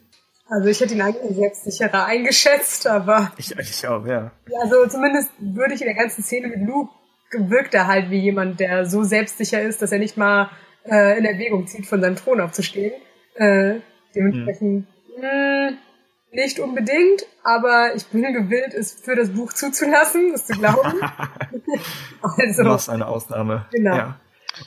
Also 0.48 0.68
ich 0.68 0.80
hätte 0.80 0.94
ihn 0.94 1.00
eigentlich 1.00 1.36
selbstsicherer 1.36 2.04
eingeschätzt, 2.04 2.86
aber. 2.86 3.32
Ich 3.38 3.56
eigentlich 3.56 3.86
auch, 3.86 4.06
ja. 4.06 4.32
Also 4.60 4.86
zumindest 4.86 5.30
würde 5.38 5.74
ich 5.74 5.80
in 5.80 5.86
der 5.86 5.96
ganzen 5.96 6.22
Szene 6.22 6.48
mit 6.48 6.66
Luke 6.66 6.92
gewirkt 7.30 7.72
er 7.72 7.86
halt 7.86 8.10
wie 8.10 8.18
jemand, 8.18 8.60
der 8.60 8.84
so 8.84 9.02
selbstsicher 9.02 9.62
ist, 9.62 9.80
dass 9.80 9.92
er 9.92 9.98
nicht 9.98 10.18
mal 10.18 10.50
äh, 10.84 11.16
in 11.18 11.24
Erwägung 11.24 11.66
zieht, 11.66 11.86
von 11.86 12.00
seinem 12.00 12.16
Thron 12.16 12.40
aufzustehen. 12.40 12.92
Äh, 13.34 13.76
dementsprechend 14.14 14.86
hm. 15.16 15.22
mh, 15.22 15.72
nicht 16.32 16.58
unbedingt, 16.58 17.26
aber 17.44 17.94
ich 17.94 18.06
bin 18.06 18.22
gewillt, 18.22 18.74
es 18.74 18.92
für 18.92 19.14
das 19.14 19.30
Buch 19.30 19.52
zuzulassen, 19.52 20.32
das 20.32 20.46
zu 20.46 20.54
glauben. 20.54 21.00
also, 22.22 22.62
du 22.62 22.92
eine 22.92 23.06
Ausnahme. 23.06 23.66
Genau. 23.70 23.96
Ja. 23.96 24.16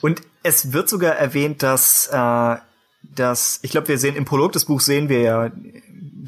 Und 0.00 0.22
es 0.42 0.72
wird 0.72 0.88
sogar 0.88 1.14
erwähnt, 1.16 1.62
dass, 1.62 2.08
äh, 2.12 2.56
dass 3.02 3.58
ich 3.62 3.72
glaube, 3.72 3.88
wir 3.88 3.98
sehen 3.98 4.16
im 4.16 4.24
Prolog 4.24 4.52
des 4.52 4.64
Buchs 4.64 4.86
sehen 4.86 5.08
wir 5.08 5.20
ja, 5.20 5.50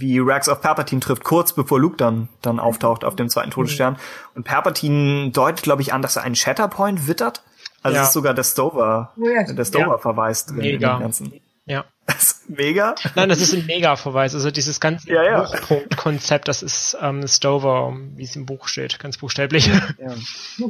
wie 0.01 0.19
Rex 0.19 0.49
auf 0.49 0.61
Palpatine 0.61 1.01
trifft, 1.01 1.25
kurz 1.25 1.53
bevor 1.53 1.81
Luke 1.81 1.97
dann, 1.97 2.29
dann 2.43 2.61
auftaucht 2.61 3.05
auf 3.05 3.17
dem 3.17 3.29
zweiten 3.29 3.51
Todesstern. 3.51 3.97
Und 4.35 4.45
Palpatine 4.45 5.31
deutet, 5.31 5.63
glaube 5.63 5.83
ich, 5.83 5.93
an, 5.93 6.03
dass 6.03 6.17
er 6.17 6.23
einen 6.23 6.37
Shatterpoint 6.37 7.09
wittert. 7.09 7.43
Also 7.83 7.97
ja. 7.97 8.03
ist 8.05 8.13
sogar 8.13 8.35
der 8.35 8.45
Stover, 8.45 9.13
oh 9.17 9.29
ja. 9.29 9.45
der 9.45 9.65
Stover 9.65 9.93
ja. 9.93 9.99
verweist 9.99 10.51
drin 10.51 10.61
in 10.61 10.81
dem 10.81 11.01
Ganzen. 11.01 11.33
Das 12.09 12.33
ist 12.33 12.51
mega? 12.51 12.95
Nein, 13.15 13.29
das 13.29 13.41
ist 13.41 13.53
ein 13.53 13.67
Mega-Verweis. 13.67 14.35
Also 14.35 14.51
dieses 14.51 14.81
ganze 14.81 15.13
ja, 15.13 15.23
ja. 15.23 15.43
Buchpunkt-Konzept, 15.43 16.49
das 16.49 16.63
ist 16.63 16.97
ähm, 17.03 17.29
Stover, 17.29 17.95
wie 18.17 18.25
es 18.25 18.35
im 18.35 18.47
Buch 18.47 18.67
steht, 18.67 18.99
ganz 18.99 19.19
buchstäblich. 19.19 19.67
Ja. 19.67 20.15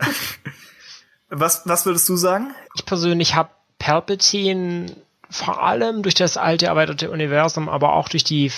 was, 1.29 1.63
was 1.65 1.87
würdest 1.87 2.09
du 2.09 2.17
sagen? 2.17 2.55
Ich 2.75 2.85
persönlich 2.85 3.37
habe 3.37 3.51
Palpatine 3.79 4.97
vor 5.31 5.63
allem 5.63 6.03
durch 6.03 6.17
das 6.17 6.37
alte 6.37 6.67
erweiterte 6.67 7.11
Universum, 7.11 7.69
aber 7.69 7.93
auch 7.95 8.09
durch 8.09 8.25
die 8.25 8.51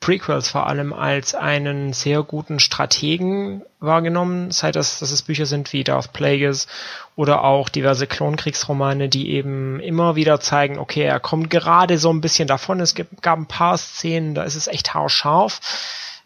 Prequels 0.00 0.50
vor 0.50 0.66
allem 0.66 0.92
als 0.92 1.34
einen 1.34 1.92
sehr 1.92 2.22
guten 2.22 2.60
Strategen 2.60 3.62
wahrgenommen, 3.80 4.50
sei 4.50 4.70
das, 4.70 4.98
dass 4.98 5.10
es 5.10 5.22
Bücher 5.22 5.46
sind 5.46 5.72
wie 5.72 5.84
Darth 5.84 6.12
Plagueis 6.12 6.68
oder 7.16 7.42
auch 7.42 7.68
diverse 7.68 8.06
Klonkriegsromane, 8.06 9.08
die 9.08 9.30
eben 9.30 9.80
immer 9.80 10.14
wieder 10.14 10.38
zeigen, 10.38 10.78
okay, 10.78 11.02
er 11.02 11.18
kommt 11.18 11.50
gerade 11.50 11.98
so 11.98 12.10
ein 12.10 12.20
bisschen 12.20 12.46
davon. 12.46 12.80
Es 12.80 12.94
gibt, 12.94 13.22
gab 13.22 13.38
ein 13.38 13.46
paar 13.46 13.78
Szenen, 13.78 14.34
da 14.34 14.44
ist 14.44 14.54
es 14.54 14.68
echt 14.68 14.94
haarscharf, 14.94 15.60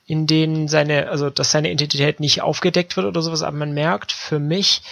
in 0.05 0.27
denen 0.27 0.67
seine, 0.67 1.09
also 1.09 1.31
dass 1.31 1.53
seine 1.53 1.71
Identität 1.71 2.19
nicht 2.19 2.43
aufgedeckt 2.43 2.97
wird 2.97 3.07
oder 3.07 3.23
sowas, 3.23 3.43
aber 3.43 3.57
man 3.57 3.73
merkt 3.73 4.11
für 4.11 4.41
mich, 4.41 4.83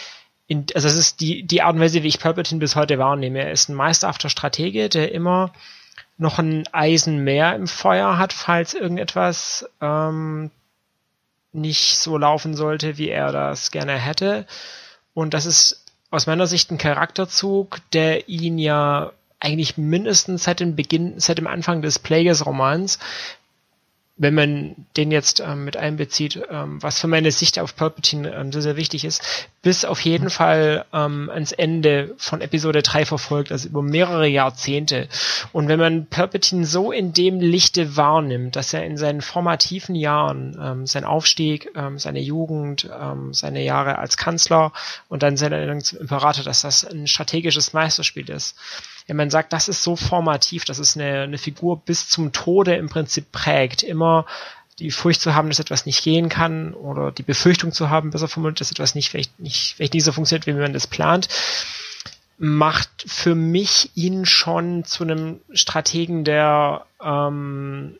in, 0.47 0.65
also 0.75 0.89
es 0.89 0.97
ist 0.97 1.21
die, 1.21 1.43
die 1.43 1.63
Art 1.63 1.75
und 1.75 1.81
Weise, 1.81 2.03
wie 2.03 2.09
ich 2.09 2.21
Palpatine 2.21 2.61
bis 2.61 2.75
heute 2.75 2.99
wahrnehme. 2.99 3.41
Er 3.41 3.53
ist 3.53 3.69
ein 3.69 3.75
meisterhafter 3.75 4.31
Stratege, 4.31 4.89
der 4.89 5.13
immer 5.13 5.53
noch 6.19 6.39
ein 6.39 6.65
Eisen 6.73 7.23
mehr 7.25 7.55
im 7.55 7.67
Feuer 7.67 8.19
hat, 8.19 8.33
falls 8.33 8.75
irgendetwas 8.75 9.69
ähm, 9.81 10.51
nicht 11.53 11.97
so 11.97 12.19
laufen 12.19 12.55
sollte, 12.55 12.99
wie 12.99 13.09
er 13.09 13.33
das 13.33 13.71
gerne 13.71 13.95
hätte. 13.95 14.47
Und 15.15 15.33
das 15.33 15.47
ist 15.47 15.85
aus 16.11 16.27
meiner 16.27 16.47
Sicht 16.47 16.71
ein 16.71 16.79
Charakterzug, 16.79 17.79
der 17.93 18.29
ihn 18.29 18.59
ja 18.59 19.13
eigentlich 19.41 19.79
mindestens 19.79 20.45
seit 20.45 20.61
dem 20.61 20.75
Beginn, 20.75 21.21
seit 21.21 21.39
dem 21.39 21.47
Anfang 21.47 21.83
des 21.83 21.99
Plagueis-Romans 21.99 22.99
wenn 24.19 24.35
man 24.35 24.75
den 24.97 25.11
jetzt 25.11 25.41
ähm, 25.41 25.65
mit 25.65 25.77
einbezieht, 25.77 26.41
ähm, 26.51 26.83
was 26.83 27.01
für 27.01 27.07
meine 27.07 27.31
Sicht 27.31 27.59
auf 27.59 27.77
Palpatine 27.77 28.35
ähm, 28.35 28.53
sehr, 28.53 28.63
sehr 28.63 28.77
wichtig 28.77 29.05
ist, 29.05 29.23
bis 29.63 29.85
auf 29.85 30.01
jeden. 30.01 30.29
Fall 30.29 30.85
ähm, 30.93 31.31
ans 31.31 31.53
Ende 31.53 32.15
von 32.19 32.41
Episode 32.41 32.83
3 32.83 33.07
verfolgt, 33.07 33.53
also 33.53 33.69
über 33.69 33.83
mehrere 33.83 34.27
Jahrzehnte. 34.27 35.09
Und 35.53 35.69
wenn 35.69 35.79
man 35.79 36.07
Palpatine 36.07 36.67
so 36.67 36.93
in 36.93 37.13
dem 37.13 37.41
Lichte 37.41 37.97
wahrnimmt, 37.97 38.57
dass 38.57 38.75
er 38.75 38.85
in 38.85 38.97
seinen 38.97 39.23
formativen 39.23 39.95
Jahren, 39.95 40.59
ähm, 40.61 40.87
sein 40.87 41.05
Aufstieg, 41.05 41.71
ähm, 41.77 41.99
seine 41.99 42.21
Jugend, 42.21 42.89
ähm, 43.01 43.33
seine 43.33 43.63
Jahre 43.63 43.99
als 43.99 44.17
Kanzler 44.17 44.73
und 45.09 45.23
dann 45.23 45.37
seine 45.37 45.57
Ernennung 45.57 45.83
zum 45.83 46.01
Imperator, 46.01 46.45
dass 46.45 46.63
das 46.63 46.85
ein 46.85 47.07
strategisches 47.07 47.73
Meisterspiel 47.73 48.29
ist, 48.31 48.57
wenn 49.09 49.17
man 49.17 49.31
sagt, 49.31 49.53
das 49.55 49.69
ist 49.69 49.83
so 49.83 49.97
formativ, 49.97 50.65
dass 50.67 50.79
es 50.79 50.97
eine, 50.97 51.23
eine 51.23 51.39
Figur 51.39 51.79
bis 51.79 52.09
zum 52.09 52.33
Tode 52.33 52.77
im 52.77 52.89
Prinzip 52.91 53.33
prägt, 53.33 53.83
immer 53.83 54.27
die 54.79 54.91
Furcht 54.91 55.23
zu 55.23 55.35
haben, 55.35 55.49
dass 55.49 55.59
etwas 55.59 55.87
nicht 55.87 56.05
gehen 56.05 56.29
kann 56.29 56.75
oder 56.75 57.11
die 57.11 57.23
Befürchtung 57.23 57.73
zu 57.73 57.91
haben, 57.91 58.11
besser 58.11 58.29
formuliert, 58.29 58.61
dass 58.61 58.71
etwas 58.71 58.95
nicht 58.95 59.09
vielleicht 59.09 59.41
nicht, 59.41 59.75
vielleicht 59.77 59.95
nicht 59.95 60.05
so 60.05 60.13
funktioniert, 60.13 60.47
wie 60.47 60.53
man 60.53 60.75
das 60.75 60.87
plant, 60.87 61.29
macht 62.37 62.91
für 63.07 63.35
mich 63.35 63.91
ihn 63.95 64.27
schon 64.27 64.85
zu 64.85 65.05
einem 65.05 65.41
Strategen, 65.53 66.25
der 66.25 66.85
ähm, 67.03 67.97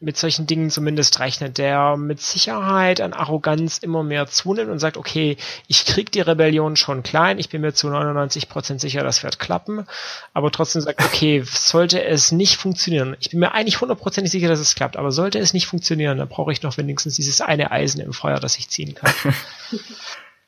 mit 0.00 0.16
solchen 0.16 0.46
Dingen 0.46 0.70
zumindest 0.70 1.20
rechnet, 1.20 1.58
der 1.58 1.96
mit 1.96 2.20
Sicherheit 2.20 3.00
an 3.02 3.12
Arroganz 3.12 3.78
immer 3.78 4.02
mehr 4.02 4.26
zunimmt 4.26 4.70
und 4.70 4.78
sagt, 4.78 4.96
okay, 4.96 5.36
ich 5.68 5.84
krieg 5.84 6.10
die 6.10 6.22
Rebellion 6.22 6.76
schon 6.76 7.02
klein, 7.02 7.38
ich 7.38 7.50
bin 7.50 7.60
mir 7.60 7.74
zu 7.74 7.88
99 7.88 8.48
Prozent 8.48 8.80
sicher, 8.80 9.02
das 9.02 9.22
wird 9.22 9.38
klappen, 9.38 9.86
aber 10.32 10.50
trotzdem 10.50 10.80
sagt, 10.80 11.04
okay, 11.04 11.42
sollte 11.44 12.02
es 12.02 12.32
nicht 12.32 12.56
funktionieren, 12.56 13.14
ich 13.20 13.30
bin 13.30 13.40
mir 13.40 13.52
eigentlich 13.52 13.80
hundertprozentig 13.80 14.32
sicher, 14.32 14.48
dass 14.48 14.60
es 14.60 14.74
klappt, 14.74 14.96
aber 14.96 15.12
sollte 15.12 15.38
es 15.38 15.52
nicht 15.52 15.66
funktionieren, 15.66 16.16
dann 16.16 16.28
brauche 16.28 16.52
ich 16.52 16.62
noch 16.62 16.78
wenigstens 16.78 17.16
dieses 17.16 17.42
eine 17.42 17.70
Eisen 17.70 18.00
im 18.00 18.14
Feuer, 18.14 18.40
das 18.40 18.56
ich 18.56 18.70
ziehen 18.70 18.94
kann. 18.94 19.12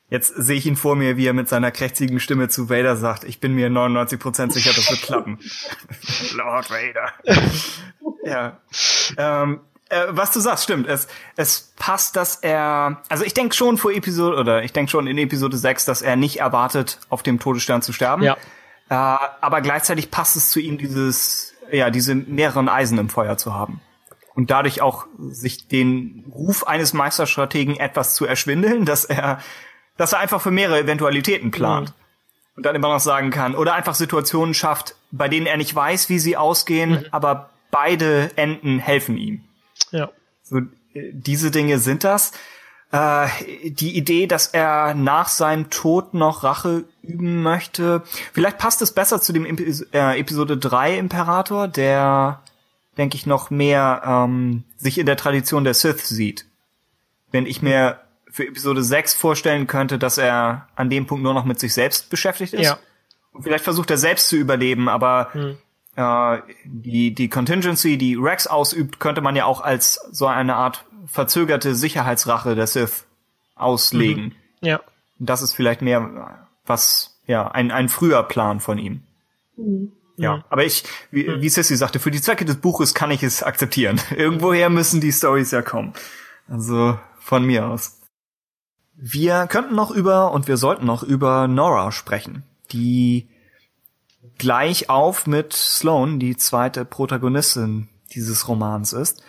Jetzt 0.09 0.33
sehe 0.35 0.57
ich 0.57 0.65
ihn 0.65 0.75
vor 0.75 0.95
mir, 0.95 1.17
wie 1.17 1.25
er 1.25 1.33
mit 1.33 1.49
seiner 1.49 1.71
krächzigen 1.71 2.19
Stimme 2.19 2.47
zu 2.47 2.69
Vader 2.69 2.95
sagt, 2.95 3.23
ich 3.23 3.39
bin 3.39 3.55
mir 3.55 3.69
99% 3.69 4.51
sicher, 4.51 4.71
das 4.75 4.89
wird 4.89 5.01
klappen. 5.01 5.39
Lord 6.33 6.69
Vader. 6.69 7.13
ja. 8.23 8.59
Ähm, 9.17 9.61
äh, 9.89 10.05
was 10.09 10.31
du 10.31 10.39
sagst, 10.39 10.65
stimmt. 10.65 10.87
Es, 10.87 11.07
es 11.35 11.73
passt, 11.77 12.15
dass 12.15 12.35
er, 12.35 13.01
also 13.09 13.23
ich 13.23 13.33
denke 13.33 13.55
schon 13.55 13.77
vor 13.77 13.91
Episode, 13.91 14.37
oder 14.37 14.63
ich 14.63 14.73
denke 14.73 14.91
schon 14.91 15.07
in 15.07 15.17
Episode 15.17 15.57
6, 15.57 15.85
dass 15.85 16.01
er 16.01 16.15
nicht 16.15 16.39
erwartet, 16.39 16.99
auf 17.09 17.23
dem 17.23 17.39
Todesstern 17.39 17.81
zu 17.81 17.93
sterben. 17.93 18.23
Ja. 18.23 18.37
Äh, 18.89 18.95
aber 19.41 19.61
gleichzeitig 19.61 20.11
passt 20.11 20.35
es 20.35 20.51
zu 20.51 20.59
ihm, 20.59 20.77
dieses, 20.77 21.53
ja, 21.71 21.89
diese 21.89 22.13
mehreren 22.13 22.69
Eisen 22.69 22.97
im 22.97 23.09
Feuer 23.09 23.37
zu 23.37 23.53
haben 23.53 23.81
und 24.35 24.51
dadurch 24.51 24.81
auch 24.81 25.07
sich 25.29 25.67
den 25.67 26.25
Ruf 26.33 26.65
eines 26.65 26.93
Meisterstrategen 26.93 27.77
etwas 27.77 28.15
zu 28.15 28.25
erschwindeln, 28.25 28.85
dass 28.85 29.05
er 29.05 29.39
dass 29.97 30.13
er 30.13 30.19
einfach 30.19 30.41
für 30.41 30.51
mehrere 30.51 30.79
Eventualitäten 30.79 31.51
plant. 31.51 31.89
Mhm. 31.89 31.93
Und 32.55 32.65
dann 32.67 32.75
immer 32.75 32.89
noch 32.89 32.99
sagen 32.99 33.31
kann. 33.31 33.55
Oder 33.55 33.73
einfach 33.73 33.95
Situationen 33.95 34.53
schafft, 34.53 34.95
bei 35.09 35.27
denen 35.27 35.47
er 35.47 35.57
nicht 35.57 35.73
weiß, 35.73 36.09
wie 36.09 36.19
sie 36.19 36.37
ausgehen, 36.37 36.91
mhm. 36.91 37.05
aber 37.09 37.49
beide 37.71 38.29
Enden 38.35 38.77
helfen 38.77 39.17
ihm. 39.17 39.43
Ja. 39.89 40.11
So, 40.43 40.57
äh, 40.93 41.11
diese 41.13 41.49
Dinge 41.49 41.79
sind 41.79 42.03
das. 42.03 42.31
äh, 42.93 43.27
die 43.65 43.97
Idee, 43.97 44.27
dass 44.27 44.47
er 44.47 44.93
nach 44.93 45.27
seinem 45.27 45.71
Tod 45.71 46.13
noch 46.13 46.43
Rache 46.43 46.85
üben 47.01 47.41
möchte. 47.41 48.03
Vielleicht 48.31 48.59
passt 48.59 48.83
es 48.83 48.93
besser 48.93 49.19
zu 49.19 49.33
dem 49.33 49.45
Epi 49.45 49.73
äh, 49.91 50.19
Episode 50.19 50.57
3 50.57 50.97
Imperator, 50.99 51.67
der, 51.67 52.43
denke 52.97 53.17
ich, 53.17 53.25
noch 53.25 53.49
mehr 53.49 54.03
ähm, 54.05 54.63
sich 54.77 54.99
in 54.99 55.07
der 55.07 55.17
Tradition 55.17 55.63
der 55.63 55.73
Sith 55.73 56.05
sieht. 56.07 56.45
Wenn 57.31 57.47
ich 57.47 57.63
mir 57.63 57.99
für 58.33 58.47
Episode 58.47 58.83
6 58.83 59.13
vorstellen 59.13 59.67
könnte, 59.67 59.97
dass 59.99 60.17
er 60.17 60.67
an 60.75 60.89
dem 60.89 61.05
Punkt 61.05 61.23
nur 61.23 61.33
noch 61.35 61.45
mit 61.45 61.59
sich 61.59 61.73
selbst 61.73 62.09
beschäftigt 62.09 62.53
ist. 62.53 62.63
Ja. 62.65 62.79
Und 63.31 63.43
vielleicht 63.43 63.63
versucht 63.63 63.89
er 63.91 63.97
selbst 63.97 64.27
zu 64.27 64.35
überleben, 64.35 64.89
aber 64.89 65.29
Hm. 65.33 65.57
äh, 65.95 66.39
die, 66.65 67.13
die 67.13 67.29
Contingency, 67.29 67.97
die 67.97 68.15
Rex 68.15 68.47
ausübt, 68.47 68.99
könnte 68.99 69.21
man 69.21 69.35
ja 69.35 69.45
auch 69.45 69.61
als 69.61 69.95
so 70.11 70.25
eine 70.27 70.55
Art 70.55 70.83
verzögerte 71.05 71.75
Sicherheitsrache 71.75 72.55
der 72.55 72.65
Sith 72.67 73.05
auslegen. 73.55 74.33
Ja. 74.61 74.81
Das 75.19 75.41
ist 75.41 75.53
vielleicht 75.53 75.81
mehr 75.81 76.47
was, 76.65 77.19
ja, 77.27 77.47
ein, 77.51 77.71
ein 77.71 77.87
früher 77.89 78.23
Plan 78.23 78.59
von 78.59 78.77
ihm. 78.79 79.03
Ja, 80.17 80.37
Mhm. 80.37 80.43
aber 80.49 80.63
ich, 80.65 80.83
wie, 81.11 81.27
wie 81.41 81.49
Sissy 81.49 81.75
sagte, 81.75 81.99
für 81.99 82.11
die 82.11 82.21
Zwecke 82.21 82.45
des 82.45 82.57
Buches 82.57 82.93
kann 82.93 83.11
ich 83.11 83.23
es 83.23 83.43
akzeptieren. 83.43 83.99
Irgendwoher 84.15 84.69
müssen 84.69 85.01
die 85.01 85.11
Stories 85.11 85.51
ja 85.51 85.61
kommen. 85.61 85.93
Also 86.47 86.99
von 87.19 87.45
mir 87.45 87.65
aus. 87.67 87.99
Wir 88.95 89.47
könnten 89.47 89.75
noch 89.75 89.91
über 89.91 90.31
und 90.31 90.47
wir 90.47 90.57
sollten 90.57 90.85
noch 90.85 91.03
über 91.03 91.47
Nora 91.47 91.91
sprechen, 91.91 92.43
die 92.71 93.27
gleich 94.37 94.89
auf 94.89 95.27
mit 95.27 95.53
Sloane, 95.53 96.19
die 96.19 96.37
zweite 96.37 96.85
Protagonistin 96.85 97.89
dieses 98.13 98.47
Romans 98.47 98.93
ist 98.93 99.23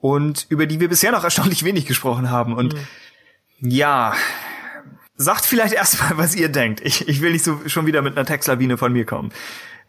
und 0.00 0.46
über 0.48 0.66
die 0.66 0.80
wir 0.80 0.88
bisher 0.88 1.12
noch 1.12 1.24
erstaunlich 1.24 1.64
wenig 1.64 1.86
gesprochen 1.86 2.30
haben. 2.30 2.54
Und 2.54 2.74
ja, 3.60 4.14
sagt 5.16 5.44
vielleicht 5.44 5.74
erstmal, 5.74 6.16
was 6.16 6.34
ihr 6.34 6.48
denkt. 6.48 6.80
Ich, 6.80 7.06
ich 7.08 7.20
will 7.20 7.32
nicht 7.32 7.44
so 7.44 7.60
schon 7.66 7.86
wieder 7.86 8.02
mit 8.02 8.16
einer 8.16 8.26
Textlawine 8.26 8.78
von 8.78 8.92
mir 8.92 9.04
kommen. 9.04 9.32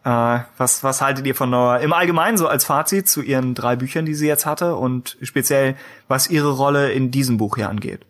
Äh, 0.03 0.39
was, 0.57 0.83
was 0.83 1.01
haltet 1.01 1.25
ihr 1.25 1.35
von 1.35 1.49
Nora 1.49 1.77
im 1.77 1.93
Allgemeinen 1.93 2.37
so 2.37 2.47
als 2.47 2.65
Fazit 2.65 3.07
zu 3.07 3.21
ihren 3.21 3.55
drei 3.55 3.75
Büchern, 3.75 4.05
die 4.05 4.15
sie 4.15 4.27
jetzt 4.27 4.45
hatte 4.45 4.75
und 4.75 5.17
speziell, 5.21 5.75
was 6.07 6.29
ihre 6.29 6.51
Rolle 6.51 6.91
in 6.91 7.11
diesem 7.11 7.37
Buch 7.37 7.55
hier 7.55 7.69
angeht? 7.69 8.05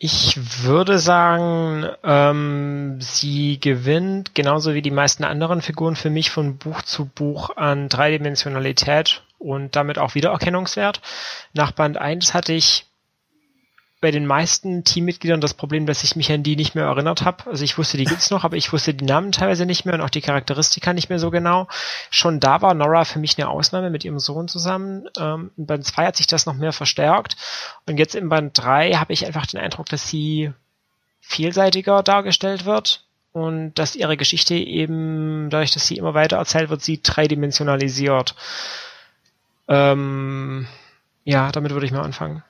Ich 0.00 0.62
würde 0.62 1.00
sagen, 1.00 1.88
ähm, 2.04 3.00
sie 3.00 3.58
gewinnt 3.58 4.32
genauso 4.32 4.74
wie 4.74 4.82
die 4.82 4.92
meisten 4.92 5.24
anderen 5.24 5.60
Figuren 5.60 5.96
für 5.96 6.08
mich 6.08 6.30
von 6.30 6.56
Buch 6.56 6.82
zu 6.82 7.06
Buch 7.06 7.56
an 7.56 7.88
Dreidimensionalität 7.88 9.24
und 9.38 9.74
damit 9.74 9.98
auch 9.98 10.14
Wiedererkennungswert. 10.14 11.00
Nach 11.52 11.72
Band 11.72 11.96
1 11.96 12.32
hatte 12.32 12.52
ich 12.52 12.86
bei 14.00 14.12
den 14.12 14.26
meisten 14.26 14.84
Teammitgliedern 14.84 15.40
das 15.40 15.54
Problem, 15.54 15.84
dass 15.86 16.04
ich 16.04 16.14
mich 16.14 16.30
an 16.30 16.44
die 16.44 16.54
nicht 16.54 16.76
mehr 16.76 16.84
erinnert 16.84 17.24
habe. 17.24 17.46
Also 17.46 17.64
ich 17.64 17.78
wusste, 17.78 17.96
die 17.96 18.04
gibt's 18.04 18.30
noch, 18.30 18.44
aber 18.44 18.56
ich 18.56 18.72
wusste 18.72 18.94
die 18.94 19.04
Namen 19.04 19.32
teilweise 19.32 19.66
nicht 19.66 19.84
mehr 19.84 19.94
und 19.94 20.02
auch 20.02 20.10
die 20.10 20.20
Charakteristika 20.20 20.92
nicht 20.92 21.08
mehr 21.08 21.18
so 21.18 21.30
genau. 21.30 21.66
Schon 22.10 22.38
da 22.38 22.62
war 22.62 22.74
Nora 22.74 23.04
für 23.04 23.18
mich 23.18 23.36
eine 23.38 23.48
Ausnahme 23.48 23.90
mit 23.90 24.04
ihrem 24.04 24.20
Sohn 24.20 24.46
zusammen. 24.46 25.08
Ähm, 25.18 25.50
in 25.56 25.66
Band 25.66 25.84
2 25.84 26.06
hat 26.06 26.16
sich 26.16 26.28
das 26.28 26.46
noch 26.46 26.54
mehr 26.54 26.72
verstärkt. 26.72 27.36
Und 27.86 27.98
jetzt 27.98 28.14
in 28.14 28.28
Band 28.28 28.56
3 28.56 28.92
habe 28.92 29.12
ich 29.12 29.26
einfach 29.26 29.46
den 29.46 29.60
Eindruck, 29.60 29.88
dass 29.88 30.08
sie 30.08 30.52
vielseitiger 31.20 32.04
dargestellt 32.04 32.64
wird 32.64 33.04
und 33.32 33.74
dass 33.74 33.96
ihre 33.96 34.16
Geschichte 34.16 34.54
eben, 34.54 35.50
dadurch, 35.50 35.72
dass 35.72 35.86
sie 35.88 35.96
immer 35.96 36.14
weiter 36.14 36.36
erzählt 36.36 36.70
wird, 36.70 36.82
sie 36.82 37.02
dreidimensionalisiert. 37.02 38.36
Ähm, 39.66 40.68
ja, 41.24 41.50
damit 41.50 41.72
würde 41.72 41.84
ich 41.84 41.92
mal 41.92 42.02
anfangen. 42.02 42.44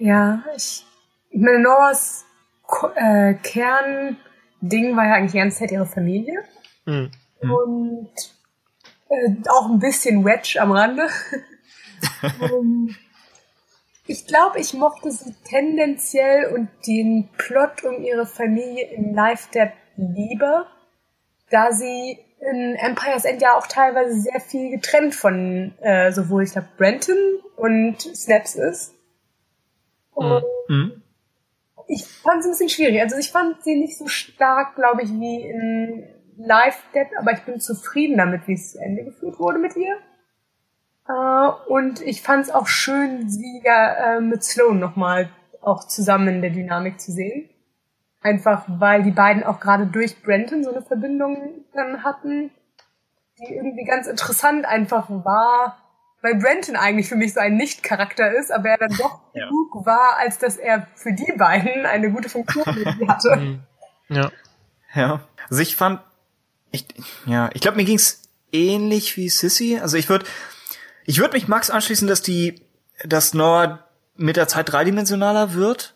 Ja, 0.00 0.42
ich, 0.56 0.84
ich 1.30 1.40
meine, 1.40 1.58
Noras 1.60 2.24
Ko- 2.66 2.90
äh, 2.94 3.34
Kernding 3.34 4.96
war 4.96 5.06
ja 5.06 5.14
eigentlich 5.14 5.32
die 5.32 5.38
ganze 5.38 5.58
Zeit 5.58 5.70
ihre 5.72 5.86
Familie. 5.86 6.42
Hm. 6.86 7.10
Und 7.42 8.10
äh, 9.10 9.48
auch 9.48 9.68
ein 9.68 9.78
bisschen 9.78 10.24
Wedge 10.24 10.58
am 10.60 10.72
Rande. 10.72 11.06
um, 12.52 12.94
ich 14.06 14.26
glaube, 14.26 14.58
ich 14.58 14.72
mochte 14.74 15.10
sie 15.10 15.34
tendenziell 15.44 16.46
und 16.54 16.68
den 16.86 17.28
Plot 17.36 17.84
um 17.84 18.02
ihre 18.02 18.26
Familie 18.26 18.90
in 18.90 19.14
Life 19.14 19.48
Dead 19.54 19.70
lieber, 19.96 20.66
da 21.50 21.72
sie 21.72 22.18
in 22.40 22.74
Empire's 22.76 23.26
End 23.26 23.42
ja 23.42 23.54
auch 23.54 23.66
teilweise 23.66 24.18
sehr 24.18 24.40
viel 24.40 24.70
getrennt 24.70 25.14
von 25.14 25.74
äh, 25.82 26.10
sowohl, 26.10 26.44
ich 26.44 26.52
glaube, 26.52 26.68
Brenton 26.78 27.18
und 27.56 28.00
Snaps 28.00 28.54
ist. 28.54 28.94
Und 30.20 30.44
Mhm. 30.68 31.02
ich 31.88 32.06
fand 32.06 32.40
es 32.40 32.46
ein 32.46 32.50
bisschen 32.52 32.68
schwierig. 32.68 33.00
Also 33.00 33.16
ich 33.16 33.32
fand 33.32 33.62
sie 33.62 33.74
nicht 33.74 33.96
so 33.98 34.06
stark, 34.06 34.76
glaube 34.76 35.02
ich, 35.02 35.10
wie 35.10 35.42
in 35.42 36.04
Live 36.36 36.78
Dead, 36.94 37.08
aber 37.18 37.32
ich 37.32 37.42
bin 37.42 37.60
zufrieden 37.60 38.16
damit, 38.16 38.46
wie 38.46 38.54
es 38.54 38.72
zu 38.72 38.78
Ende 38.78 39.04
geführt 39.04 39.38
wurde 39.38 39.58
mit 39.58 39.76
ihr. 39.76 39.96
Äh, 41.08 41.50
und 41.68 42.00
ich 42.02 42.22
fand 42.22 42.44
es 42.44 42.50
auch 42.50 42.66
schön, 42.66 43.28
sie 43.28 43.62
ja 43.64 44.16
äh, 44.16 44.20
mit 44.20 44.44
Sloan 44.44 44.78
nochmal 44.78 45.30
auch 45.60 45.84
zusammen 45.84 46.28
in 46.28 46.42
der 46.42 46.50
Dynamik 46.50 47.00
zu 47.00 47.12
sehen. 47.12 47.48
Einfach 48.22 48.64
weil 48.68 49.02
die 49.02 49.10
beiden 49.10 49.42
auch 49.42 49.60
gerade 49.60 49.86
durch 49.86 50.22
Brenton 50.22 50.62
so 50.62 50.70
eine 50.70 50.82
Verbindung 50.82 51.64
dann 51.72 52.04
hatten, 52.04 52.50
die 53.38 53.54
irgendwie 53.54 53.84
ganz 53.84 54.06
interessant 54.06 54.66
einfach 54.66 55.08
war, 55.08 55.78
weil 56.22 56.36
Brenton 56.36 56.76
eigentlich 56.76 57.08
für 57.08 57.16
mich 57.16 57.34
so 57.34 57.40
ein 57.40 57.56
Nicht-Charakter 57.56 58.30
ist, 58.32 58.50
aber 58.52 58.68
er 58.70 58.78
dann 58.78 58.96
doch 58.98 59.20
Ja. 59.34 59.46
genug 59.46 59.86
war, 59.86 60.16
als 60.18 60.38
dass 60.38 60.56
er 60.56 60.86
für 60.94 61.12
die 61.12 61.32
beiden 61.36 61.86
eine 61.86 62.10
gute 62.10 62.28
Funktion 62.28 62.64
hatte. 63.08 63.32
Hm. 63.36 63.60
Ja. 64.08 64.30
Ja. 64.94 65.20
Also 65.48 65.62
ich 65.62 65.76
fand, 65.76 66.00
ich, 66.72 66.86
ja, 67.26 67.50
ich 67.54 67.60
glaube, 67.60 67.76
mir 67.76 67.84
ging's 67.84 68.22
ähnlich 68.52 69.16
wie 69.16 69.28
Sissy. 69.28 69.78
Also 69.80 69.96
ich 69.96 70.08
würde, 70.08 70.26
ich 71.04 71.18
würde 71.20 71.34
mich 71.34 71.48
Max 71.48 71.70
anschließen, 71.70 72.08
dass 72.08 72.22
die, 72.22 72.60
dass 73.04 73.34
Nora 73.34 73.84
mit 74.16 74.36
der 74.36 74.48
Zeit 74.48 74.70
dreidimensionaler 74.72 75.54
wird. 75.54 75.94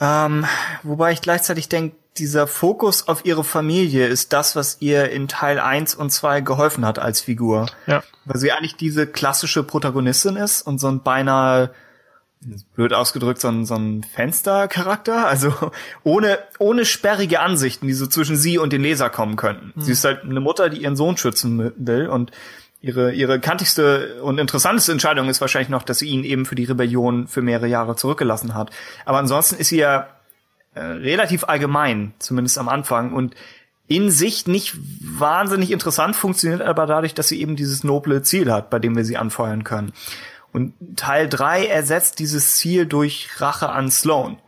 Ähm, 0.00 0.46
wobei 0.82 1.12
ich 1.12 1.20
gleichzeitig 1.20 1.68
denke, 1.68 1.96
dieser 2.18 2.46
Fokus 2.46 3.06
auf 3.06 3.24
ihre 3.24 3.44
Familie 3.44 4.06
ist 4.06 4.32
das, 4.32 4.56
was 4.56 4.78
ihr 4.80 5.10
in 5.10 5.28
Teil 5.28 5.60
1 5.60 5.94
und 5.94 6.10
2 6.10 6.40
geholfen 6.40 6.84
hat 6.84 6.98
als 6.98 7.20
Figur. 7.20 7.66
Ja. 7.86 8.02
Weil 8.24 8.40
sie 8.40 8.52
eigentlich 8.52 8.76
diese 8.76 9.06
klassische 9.06 9.62
Protagonistin 9.62 10.36
ist 10.36 10.62
und 10.62 10.78
so 10.78 10.88
ein 10.88 11.02
beinahe, 11.02 11.70
blöd 12.74 12.92
ausgedrückt, 12.92 13.40
so 13.40 13.48
ein, 13.48 13.66
so 13.66 13.74
ein 13.74 14.04
Fenstercharakter. 14.04 15.26
Also 15.26 15.54
ohne, 16.02 16.38
ohne 16.58 16.84
sperrige 16.84 17.40
Ansichten, 17.40 17.86
die 17.86 17.94
so 17.94 18.06
zwischen 18.06 18.36
sie 18.36 18.58
und 18.58 18.72
den 18.72 18.82
Leser 18.82 19.10
kommen 19.10 19.36
könnten. 19.36 19.80
Sie 19.80 19.92
ist 19.92 20.04
halt 20.04 20.24
eine 20.24 20.40
Mutter, 20.40 20.70
die 20.70 20.82
ihren 20.82 20.96
Sohn 20.96 21.16
schützen 21.16 21.72
will 21.76 22.08
und 22.08 22.32
ihre, 22.80 23.12
ihre 23.12 23.40
kantigste 23.40 24.22
und 24.22 24.38
interessanteste 24.38 24.92
Entscheidung 24.92 25.28
ist 25.28 25.40
wahrscheinlich 25.40 25.68
noch, 25.68 25.82
dass 25.82 25.98
sie 25.98 26.08
ihn 26.08 26.24
eben 26.24 26.46
für 26.46 26.54
die 26.54 26.64
Rebellion 26.64 27.26
für 27.26 27.42
mehrere 27.42 27.66
Jahre 27.66 27.96
zurückgelassen 27.96 28.54
hat. 28.54 28.70
Aber 29.04 29.18
ansonsten 29.18 29.56
ist 29.56 29.68
sie 29.68 29.78
ja 29.78 30.08
äh, 30.74 30.80
relativ 30.80 31.44
allgemein, 31.44 32.12
zumindest 32.18 32.58
am 32.58 32.68
Anfang 32.68 33.12
und 33.12 33.34
in 33.88 34.10
sich 34.10 34.46
nicht 34.46 34.76
wahnsinnig 35.00 35.70
interessant, 35.70 36.14
funktioniert 36.14 36.60
aber 36.60 36.86
dadurch, 36.86 37.14
dass 37.14 37.28
sie 37.28 37.40
eben 37.40 37.56
dieses 37.56 37.84
noble 37.84 38.22
Ziel 38.22 38.52
hat, 38.52 38.68
bei 38.68 38.78
dem 38.78 38.94
wir 38.94 39.04
sie 39.04 39.16
anfeuern 39.16 39.64
können. 39.64 39.92
Und 40.52 40.74
Teil 40.96 41.28
3 41.28 41.66
ersetzt 41.66 42.18
dieses 42.18 42.56
Ziel 42.56 42.86
durch 42.86 43.28
Rache 43.38 43.70
an 43.70 43.90
Sloan. 43.90 44.38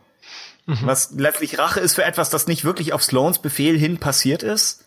Was 0.83 1.11
letztlich 1.17 1.57
Rache 1.57 1.79
ist 1.79 1.95
für 1.95 2.03
etwas, 2.03 2.29
das 2.29 2.47
nicht 2.47 2.63
wirklich 2.63 2.93
auf 2.93 3.03
Sloans 3.03 3.39
Befehl 3.39 3.77
hin 3.77 3.97
passiert 3.97 4.43
ist. 4.43 4.85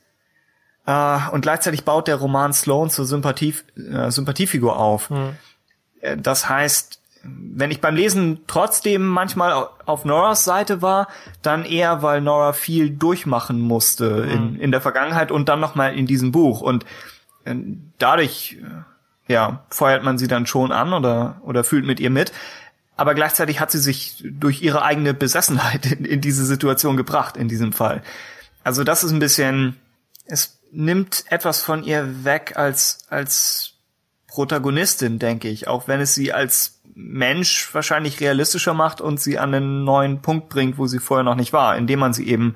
Äh, 0.86 1.18
und 1.32 1.40
gleichzeitig 1.42 1.84
baut 1.84 2.08
der 2.08 2.16
Roman 2.16 2.52
Sloan 2.52 2.90
zur 2.90 3.04
Sympathie, 3.06 3.54
äh, 3.76 4.10
Sympathiefigur 4.10 4.76
auf. 4.78 5.10
Äh, 6.00 6.16
Das 6.16 6.48
heißt, 6.48 7.00
wenn 7.26 7.70
ich 7.70 7.80
beim 7.80 7.96
Lesen 7.96 8.40
trotzdem 8.46 9.06
manchmal 9.06 9.52
au- 9.54 9.68
auf 9.86 10.04
Noras 10.04 10.44
Seite 10.44 10.82
war, 10.82 11.08
dann 11.40 11.64
eher, 11.64 12.02
weil 12.02 12.20
Nora 12.20 12.52
viel 12.52 12.90
durchmachen 12.90 13.58
musste 13.60 14.26
in, 14.30 14.56
in 14.60 14.70
der 14.72 14.82
Vergangenheit 14.82 15.30
und 15.32 15.48
dann 15.48 15.58
nochmal 15.60 15.94
in 15.96 16.06
diesem 16.06 16.32
Buch. 16.32 16.60
Und 16.60 16.84
äh, 17.44 17.54
dadurch, 17.98 18.58
äh, 19.28 19.32
ja, 19.32 19.64
feuert 19.70 20.04
man 20.04 20.18
sie 20.18 20.28
dann 20.28 20.44
schon 20.46 20.70
an 20.70 20.92
oder, 20.92 21.40
oder 21.44 21.64
fühlt 21.64 21.86
mit 21.86 21.98
ihr 21.98 22.10
mit. 22.10 22.30
Aber 22.96 23.14
gleichzeitig 23.14 23.58
hat 23.58 23.70
sie 23.70 23.78
sich 23.78 24.22
durch 24.30 24.60
ihre 24.60 24.82
eigene 24.82 25.14
Besessenheit 25.14 25.86
in, 25.92 26.04
in 26.04 26.20
diese 26.20 26.44
Situation 26.44 26.98
gebracht, 26.98 27.38
in 27.38 27.48
diesem 27.48 27.72
Fall. 27.72 28.02
Also 28.64 28.84
das 28.84 29.02
ist 29.02 29.12
ein 29.12 29.18
bisschen, 29.18 29.76
es 30.26 30.58
nimmt 30.74 31.24
etwas 31.28 31.62
von 31.62 31.84
ihr 31.84 32.24
weg 32.24 32.54
als, 32.56 33.06
als 33.08 33.74
Protagonistin, 34.26 35.18
denke 35.18 35.48
ich, 35.48 35.68
auch 35.68 35.88
wenn 35.88 36.00
es 36.00 36.14
sie 36.14 36.32
als 36.32 36.80
Mensch 36.94 37.72
wahrscheinlich 37.72 38.20
realistischer 38.20 38.74
macht 38.74 39.00
und 39.00 39.20
sie 39.20 39.38
an 39.38 39.54
einen 39.54 39.84
neuen 39.84 40.22
Punkt 40.22 40.48
bringt, 40.48 40.78
wo 40.78 40.86
sie 40.86 40.98
vorher 40.98 41.24
noch 41.24 41.34
nicht 41.34 41.52
war, 41.52 41.76
indem 41.76 42.00
man 42.00 42.12
sie 42.12 42.28
eben 42.28 42.54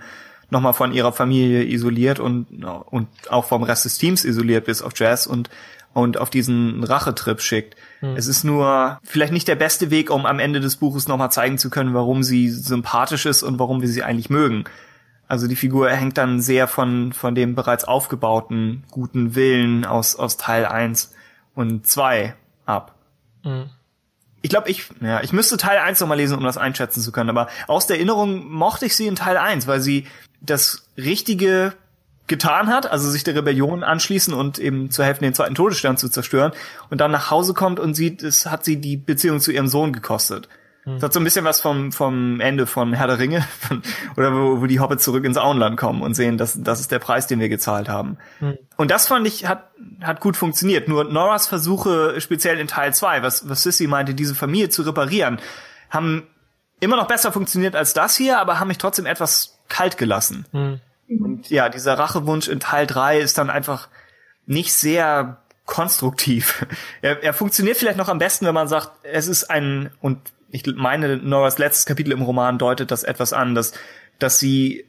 nochmal 0.50 0.74
von 0.74 0.92
ihrer 0.92 1.12
Familie 1.12 1.64
isoliert 1.64 2.20
und, 2.20 2.64
und 2.64 3.08
auch 3.30 3.44
vom 3.44 3.62
Rest 3.62 3.84
des 3.84 3.98
Teams 3.98 4.24
isoliert 4.24 4.64
bis 4.64 4.82
auf 4.82 4.92
Jazz 4.96 5.26
und, 5.26 5.50
und 5.92 6.18
auf 6.18 6.30
diesen 6.30 6.82
Rachetrip 6.84 7.40
schickt. 7.40 7.76
Hm. 8.00 8.16
Es 8.16 8.26
ist 8.26 8.44
nur 8.44 8.98
vielleicht 9.02 9.32
nicht 9.32 9.48
der 9.48 9.56
beste 9.56 9.90
Weg, 9.90 10.10
um 10.10 10.24
am 10.26 10.38
Ende 10.38 10.60
des 10.60 10.76
Buches 10.76 11.08
nochmal 11.08 11.30
zeigen 11.30 11.58
zu 11.58 11.70
können, 11.70 11.94
warum 11.94 12.22
sie 12.22 12.48
sympathisch 12.48 13.26
ist 13.26 13.42
und 13.42 13.58
warum 13.58 13.82
wir 13.82 13.88
sie 13.88 14.02
eigentlich 14.02 14.30
mögen. 14.30 14.64
Also 15.28 15.46
die 15.46 15.56
Figur 15.56 15.90
hängt 15.90 16.16
dann 16.16 16.40
sehr 16.40 16.66
von, 16.66 17.12
von 17.12 17.34
dem 17.34 17.55
bereits 17.55 17.84
aufgebauten 17.84 18.84
guten 18.90 19.34
Willen 19.34 19.84
aus, 19.84 20.16
aus 20.16 20.38
Teil 20.38 20.64
1 20.64 21.14
und 21.55 21.86
2 21.86 22.34
ab. 22.64 22.94
Mhm. 23.44 23.70
Ich 24.40 24.50
glaube, 24.50 24.70
ich, 24.70 24.88
ja, 25.00 25.20
ich 25.22 25.32
müsste 25.32 25.56
Teil 25.56 25.78
1 25.78 26.00
nochmal 26.00 26.16
lesen, 26.16 26.38
um 26.38 26.44
das 26.44 26.56
einschätzen 26.56 27.02
zu 27.02 27.12
können, 27.12 27.28
aber 27.28 27.48
aus 27.66 27.86
der 27.86 27.96
Erinnerung 27.96 28.50
mochte 28.50 28.86
ich 28.86 28.96
sie 28.96 29.06
in 29.06 29.16
Teil 29.16 29.36
1, 29.36 29.66
weil 29.66 29.80
sie 29.80 30.06
das 30.40 30.88
Richtige 30.96 31.74
getan 32.28 32.68
hat, 32.68 32.90
also 32.90 33.10
sich 33.10 33.24
der 33.24 33.34
Rebellion 33.34 33.82
anschließen 33.82 34.32
und 34.32 34.59
eben 34.59 34.90
zu 34.90 35.02
helfen, 35.02 35.24
den 35.24 35.34
zweiten 35.34 35.55
Todesstern 35.55 35.96
zu 35.96 36.09
zerstören 36.09 36.52
und 36.90 37.00
dann 37.00 37.10
nach 37.10 37.30
Hause 37.30 37.55
kommt 37.55 37.80
und 37.80 37.94
sieht, 37.94 38.22
es 38.22 38.46
hat 38.46 38.64
sie 38.64 38.80
die 38.80 38.96
Beziehung 38.96 39.40
zu 39.40 39.50
ihrem 39.50 39.66
Sohn 39.66 39.92
gekostet. 39.92 40.48
Hm. 40.89 40.94
Das 40.94 41.05
hat 41.05 41.12
so 41.12 41.20
ein 41.20 41.24
bisschen 41.24 41.44
was 41.44 41.60
vom, 41.60 41.93
vom 41.93 42.40
Ende 42.40 42.66
von 42.66 42.94
Herr 42.94 43.06
der 43.06 43.19
Ringe 43.19 43.47
oder 44.16 44.35
wo, 44.35 44.62
wo 44.62 44.66
die 44.66 44.81
Hobbits 44.81 45.05
zurück 45.05 45.24
ins 45.24 45.36
Auenland 45.36 45.77
kommen 45.77 46.02
und 46.02 46.15
sehen, 46.15 46.39
dass 46.39 46.60
das 46.62 46.81
ist 46.81 46.90
der 46.90 46.98
Preis, 46.98 47.27
den 47.27 47.40
wir 47.40 47.48
gezahlt 47.48 47.89
haben. 47.89 48.16
Hm. 48.39 48.56
Und 48.77 48.90
das 48.90 49.06
fand 49.06 49.27
ich, 49.27 49.47
hat, 49.47 49.70
hat 50.02 50.20
gut 50.20 50.36
funktioniert. 50.36 50.89
Nur 50.89 51.05
Noras 51.05 51.47
Versuche, 51.47 52.20
speziell 52.20 52.59
in 52.59 52.66
Teil 52.66 52.94
2, 52.94 53.23
was, 53.23 53.48
was 53.48 53.62
Sissy 53.62 53.86
meinte, 53.86 54.15
diese 54.15 54.35
Familie 54.35 54.70
zu 54.70 54.82
reparieren, 54.82 55.39
haben 55.90 56.27
immer 56.81 56.97
noch 56.97 57.09
besser 57.09 57.32
funktioniert 57.32 57.77
als 57.77 57.93
das 57.93 58.16
hier, 58.16 58.39
aber 58.39 58.59
haben 58.59 58.69
mich 58.69 58.78
trotzdem 58.78 59.06
etwas 59.06 59.59
kalt 59.69 59.98
gelassen. 59.98 60.47
Hm. 60.52 60.81
Und 61.09 61.51
ja, 61.51 61.69
dieser 61.69 61.98
Rachewunsch 61.98 62.48
in 62.48 62.60
Teil 62.60 62.86
3 62.86 63.19
ist 63.19 63.39
dann 63.39 63.51
einfach 63.51 63.89
nicht 64.47 64.73
sehr 64.73 65.43
konstruktiv. 65.66 66.66
Er, 67.02 67.23
er 67.23 67.32
funktioniert 67.32 67.77
vielleicht 67.77 67.98
noch 67.98 68.09
am 68.09 68.19
besten, 68.19 68.47
wenn 68.47 68.55
man 68.55 68.66
sagt, 68.66 68.90
es 69.05 69.28
ist 69.28 69.44
ein, 69.51 69.90
und 70.01 70.19
ich 70.50 70.64
meine, 70.66 71.16
Noras 71.16 71.58
letztes 71.58 71.86
Kapitel 71.86 72.12
im 72.12 72.22
Roman 72.22 72.58
deutet 72.58 72.90
das 72.90 73.04
etwas 73.04 73.32
an, 73.32 73.54
dass, 73.54 73.72
dass 74.18 74.38
sie, 74.38 74.86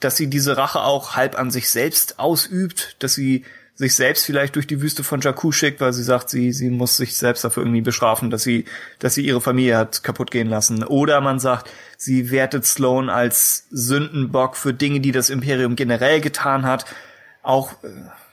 dass 0.00 0.16
sie 0.16 0.28
diese 0.28 0.56
Rache 0.56 0.80
auch 0.80 1.16
halb 1.16 1.38
an 1.38 1.50
sich 1.50 1.68
selbst 1.70 2.18
ausübt, 2.18 2.96
dass 3.00 3.14
sie 3.14 3.44
sich 3.76 3.94
selbst 3.94 4.24
vielleicht 4.24 4.56
durch 4.56 4.66
die 4.66 4.80
Wüste 4.80 5.04
von 5.04 5.20
Jakku 5.20 5.52
schickt, 5.52 5.82
weil 5.82 5.92
sie 5.92 6.02
sagt, 6.02 6.30
sie, 6.30 6.50
sie 6.52 6.70
muss 6.70 6.96
sich 6.96 7.16
selbst 7.16 7.44
dafür 7.44 7.62
irgendwie 7.62 7.82
bestrafen, 7.82 8.30
dass 8.30 8.42
sie, 8.42 8.64
dass 9.00 9.14
sie 9.14 9.26
ihre 9.26 9.42
Familie 9.42 9.76
hat 9.76 10.02
kaputt 10.02 10.30
gehen 10.30 10.48
lassen. 10.48 10.82
Oder 10.82 11.20
man 11.20 11.38
sagt, 11.38 11.70
sie 11.98 12.30
wertet 12.30 12.64
Sloan 12.64 13.10
als 13.10 13.66
Sündenbock 13.70 14.56
für 14.56 14.72
Dinge, 14.72 15.00
die 15.00 15.12
das 15.12 15.28
Imperium 15.28 15.76
generell 15.76 16.22
getan 16.22 16.64
hat. 16.64 16.86
Auch 17.42 17.72
äh, 17.82 17.88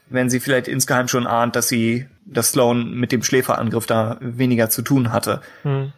wenn 0.07 0.29
sie 0.29 0.39
vielleicht 0.39 0.69
insgeheim 0.69 1.09
schon 1.09 1.27
ahnt, 1.27 1.57
dass 1.57 1.67
sie, 1.67 2.07
dass 2.25 2.51
Sloan 2.51 2.93
mit 2.93 3.11
dem 3.11 3.21
Schläferangriff 3.21 3.85
da 3.85 4.17
weniger 4.21 4.69
zu 4.69 4.81
tun 4.81 5.11
hatte. 5.11 5.41
Hm. 5.63 5.91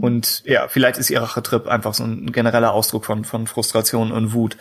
Und 0.00 0.42
ja, 0.44 0.68
vielleicht 0.68 0.98
ist 0.98 1.10
ihr 1.10 1.22
Rachetrip 1.22 1.66
einfach 1.66 1.94
so 1.94 2.04
ein 2.04 2.32
genereller 2.32 2.72
Ausdruck 2.72 3.04
von, 3.04 3.24
von 3.24 3.46
Frustration 3.46 4.12
und 4.12 4.32
Wut. 4.32 4.56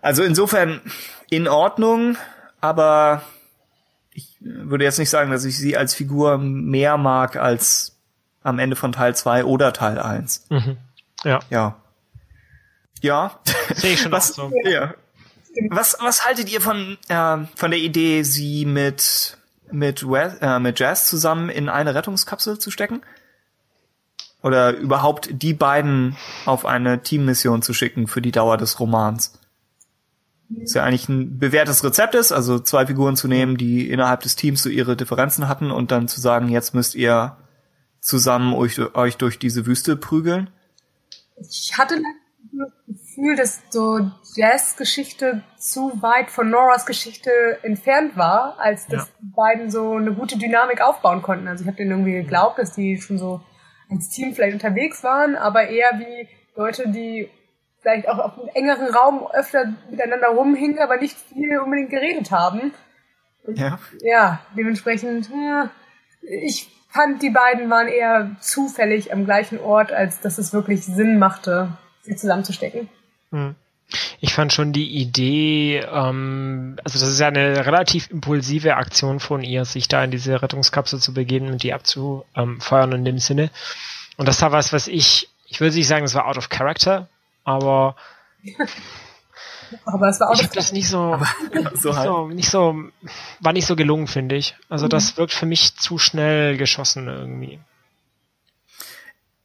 Also 0.00 0.22
insofern 0.22 0.80
in 1.30 1.48
Ordnung, 1.48 2.16
aber 2.60 3.22
ich 4.12 4.36
würde 4.40 4.84
jetzt 4.84 4.98
nicht 4.98 5.10
sagen, 5.10 5.30
dass 5.30 5.44
ich 5.44 5.58
sie 5.58 5.76
als 5.76 5.94
Figur 5.94 6.38
mehr 6.38 6.96
mag 6.96 7.36
als 7.36 7.96
am 8.42 8.58
Ende 8.58 8.76
von 8.76 8.92
Teil 8.92 9.16
2 9.16 9.44
oder 9.44 9.72
Teil 9.72 9.98
1. 9.98 10.46
Mhm. 10.50 10.76
Ja. 11.24 11.40
Ja. 11.50 11.76
Ja. 13.00 13.40
Sehe 13.74 13.94
ich 13.94 14.00
schon 14.00 14.12
was, 14.12 14.28
so. 14.28 14.52
Ja. 14.64 14.94
Was, 15.70 15.96
was 16.00 16.26
haltet 16.26 16.50
ihr 16.52 16.60
von, 16.60 16.98
äh, 17.08 17.38
von 17.56 17.70
der 17.70 17.80
Idee, 17.80 18.22
sie 18.22 18.66
mit, 18.66 19.38
mit, 19.70 20.08
Wes, 20.08 20.34
äh, 20.40 20.58
mit 20.58 20.78
Jazz 20.78 21.06
zusammen 21.08 21.48
in 21.48 21.68
eine 21.68 21.94
Rettungskapsel 21.94 22.58
zu 22.58 22.70
stecken? 22.70 23.02
Oder 24.44 24.76
überhaupt 24.76 25.30
die 25.32 25.54
beiden 25.54 26.18
auf 26.44 26.66
eine 26.66 27.02
Teammission 27.02 27.62
zu 27.62 27.72
schicken 27.72 28.06
für 28.06 28.20
die 28.20 28.30
Dauer 28.30 28.58
des 28.58 28.78
Romans? 28.78 29.40
Was 30.50 30.74
ja 30.74 30.84
eigentlich 30.84 31.08
ein 31.08 31.38
bewährtes 31.38 31.82
Rezept 31.82 32.14
ist, 32.14 32.30
also 32.30 32.58
zwei 32.58 32.84
Figuren 32.84 33.16
zu 33.16 33.26
nehmen, 33.26 33.56
die 33.56 33.88
innerhalb 33.88 34.20
des 34.20 34.36
Teams 34.36 34.62
so 34.62 34.68
ihre 34.68 34.96
Differenzen 34.96 35.48
hatten 35.48 35.70
und 35.70 35.90
dann 35.90 36.08
zu 36.08 36.20
sagen, 36.20 36.50
jetzt 36.50 36.74
müsst 36.74 36.94
ihr 36.94 37.38
zusammen 38.00 38.52
euch, 38.52 38.78
euch 38.94 39.16
durch 39.16 39.38
diese 39.38 39.64
Wüste 39.64 39.96
prügeln. 39.96 40.50
Ich 41.40 41.78
hatte 41.78 42.02
das 42.52 42.68
Gefühl, 42.86 43.36
dass 43.36 43.62
so 43.70 44.10
Jazz-Geschichte 44.34 45.42
zu 45.56 46.02
weit 46.02 46.30
von 46.30 46.50
Noras 46.50 46.84
Geschichte 46.84 47.30
entfernt 47.62 48.18
war, 48.18 48.58
als 48.58 48.86
dass 48.88 49.06
ja. 49.06 49.12
die 49.22 49.32
beiden 49.34 49.70
so 49.70 49.92
eine 49.92 50.12
gute 50.12 50.36
Dynamik 50.36 50.82
aufbauen 50.82 51.22
konnten. 51.22 51.48
Also 51.48 51.62
ich 51.62 51.66
habe 51.66 51.78
denen 51.78 51.92
irgendwie 51.92 52.12
geglaubt, 52.12 52.58
dass 52.58 52.74
die 52.74 53.00
schon 53.00 53.16
so 53.16 53.40
als 53.94 54.08
Team 54.10 54.34
vielleicht 54.34 54.54
unterwegs 54.54 55.02
waren, 55.02 55.36
aber 55.36 55.68
eher 55.68 55.98
wie 55.98 56.28
Leute, 56.56 56.88
die 56.88 57.28
vielleicht 57.80 58.08
auch 58.08 58.18
auf 58.18 58.38
einem 58.38 58.48
engeren 58.54 58.94
Raum 58.94 59.26
öfter 59.32 59.74
miteinander 59.90 60.28
rumhingen, 60.28 60.78
aber 60.78 60.96
nicht 60.96 61.16
viel 61.16 61.58
unbedingt 61.58 61.90
geredet 61.90 62.30
haben. 62.30 62.72
Und 63.44 63.58
ja. 63.58 63.78
Ja, 64.02 64.40
dementsprechend, 64.56 65.30
ja, 65.30 65.70
ich 66.22 66.70
fand, 66.88 67.22
die 67.22 67.30
beiden 67.30 67.68
waren 67.68 67.88
eher 67.88 68.36
zufällig 68.40 69.12
am 69.12 69.24
gleichen 69.24 69.60
Ort, 69.60 69.92
als 69.92 70.20
dass 70.20 70.38
es 70.38 70.52
wirklich 70.52 70.84
Sinn 70.86 71.18
machte, 71.18 71.76
sie 72.02 72.16
zusammenzustecken. 72.16 72.88
Hm. 73.30 73.54
Ich 74.20 74.34
fand 74.34 74.52
schon 74.52 74.72
die 74.72 74.90
Idee, 75.00 75.78
ähm, 75.78 76.76
also 76.84 76.98
das 76.98 77.08
ist 77.08 77.20
ja 77.20 77.28
eine 77.28 77.66
relativ 77.66 78.10
impulsive 78.10 78.76
Aktion 78.76 79.20
von 79.20 79.42
ihr, 79.42 79.64
sich 79.64 79.88
da 79.88 80.02
in 80.02 80.10
diese 80.10 80.42
Rettungskapsel 80.42 80.98
zu 80.98 81.14
begeben 81.14 81.48
und 81.48 81.62
die 81.62 81.72
abzufeuern 81.72 82.92
in 82.92 83.04
dem 83.04 83.18
Sinne. 83.18 83.50
Und 84.16 84.26
das 84.26 84.40
war 84.42 84.52
was, 84.52 84.72
was 84.72 84.88
ich, 84.88 85.28
ich 85.46 85.60
würde 85.60 85.76
nicht 85.76 85.86
sagen, 85.86 86.04
das 86.04 86.14
war 86.14 86.26
out 86.26 86.38
of 86.38 86.48
character, 86.48 87.08
aber 87.44 87.96
aber 89.84 90.08
es 90.08 90.20
war 90.20 90.30
auch 90.30 90.34
ich 90.34 90.42
habe 90.42 90.54
das 90.54 90.72
nicht 90.72 90.88
so, 90.88 91.18
so, 91.74 91.88
nicht, 91.90 91.96
halt. 91.96 92.06
so, 92.06 92.28
nicht 92.28 92.50
so, 92.50 92.74
war 93.40 93.52
nicht 93.52 93.66
so 93.66 93.76
gelungen, 93.76 94.06
finde 94.06 94.36
ich. 94.36 94.56
Also 94.68 94.86
mhm. 94.86 94.90
das 94.90 95.16
wirkt 95.16 95.32
für 95.32 95.46
mich 95.46 95.76
zu 95.76 95.98
schnell 95.98 96.56
geschossen 96.56 97.08
irgendwie. 97.08 97.60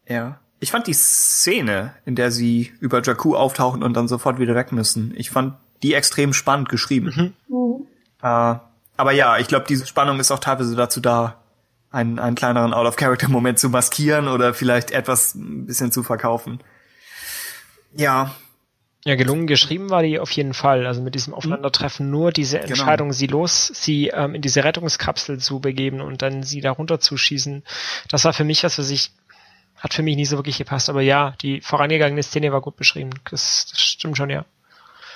Ja. 0.07 0.39
Ich 0.59 0.71
fand 0.71 0.87
die 0.87 0.93
Szene, 0.93 1.93
in 2.05 2.15
der 2.15 2.31
sie 2.31 2.73
über 2.79 3.01
Jakku 3.01 3.35
auftauchen 3.35 3.83
und 3.83 3.93
dann 3.93 4.07
sofort 4.07 4.39
wieder 4.39 4.55
weg 4.55 4.71
müssen, 4.71 5.13
ich 5.15 5.29
fand 5.29 5.55
die 5.83 5.93
extrem 5.93 6.33
spannend 6.33 6.69
geschrieben. 6.69 7.33
Mhm. 7.47 7.55
Mhm. 7.55 7.87
Äh, 8.21 8.59
aber 8.97 9.11
ja, 9.13 9.37
ich 9.37 9.47
glaube, 9.47 9.65
diese 9.67 9.87
Spannung 9.87 10.19
ist 10.19 10.31
auch 10.31 10.39
teilweise 10.39 10.75
dazu 10.75 10.99
da, 10.99 11.37
einen, 11.91 12.19
einen 12.19 12.35
kleineren 12.35 12.73
Out-of-Character-Moment 12.73 13.57
zu 13.59 13.69
maskieren 13.69 14.27
oder 14.27 14.53
vielleicht 14.53 14.91
etwas 14.91 15.35
ein 15.35 15.65
bisschen 15.65 15.91
zu 15.91 16.03
verkaufen. 16.03 16.59
Ja. 17.95 18.35
Ja, 19.05 19.15
gelungen 19.15 19.47
geschrieben 19.47 19.89
war 19.89 20.03
die 20.03 20.19
auf 20.19 20.31
jeden 20.31 20.53
Fall. 20.53 20.85
Also 20.85 21.01
mit 21.01 21.15
diesem 21.15 21.33
Aufeinandertreffen 21.33 22.11
nur 22.11 22.31
diese 22.31 22.57
genau. 22.57 22.69
Entscheidung, 22.69 23.07
genau. 23.07 23.17
sie 23.17 23.27
los, 23.27 23.71
sie 23.73 24.07
ähm, 24.09 24.35
in 24.35 24.41
diese 24.41 24.63
Rettungskapsel 24.63 25.39
zu 25.39 25.59
begeben 25.61 26.01
und 26.01 26.21
dann 26.21 26.43
sie 26.43 26.61
da 26.61 26.71
runterzuschießen. 26.71 27.63
Das 28.09 28.25
war 28.25 28.33
für 28.33 28.43
mich 28.43 28.63
was, 28.63 28.77
was 28.77 28.89
ich 28.89 29.11
hat 29.79 29.93
für 29.93 30.03
mich 30.03 30.15
nicht 30.15 30.29
so 30.29 30.37
wirklich 30.37 30.57
gepasst. 30.57 30.89
Aber 30.89 31.01
ja, 31.01 31.33
die 31.41 31.61
vorangegangene 31.61 32.23
Szene 32.23 32.51
war 32.51 32.61
gut 32.61 32.75
beschrieben. 32.75 33.11
Das, 33.29 33.67
das 33.69 33.81
stimmt 33.81 34.17
schon, 34.17 34.29
ja. 34.29 34.45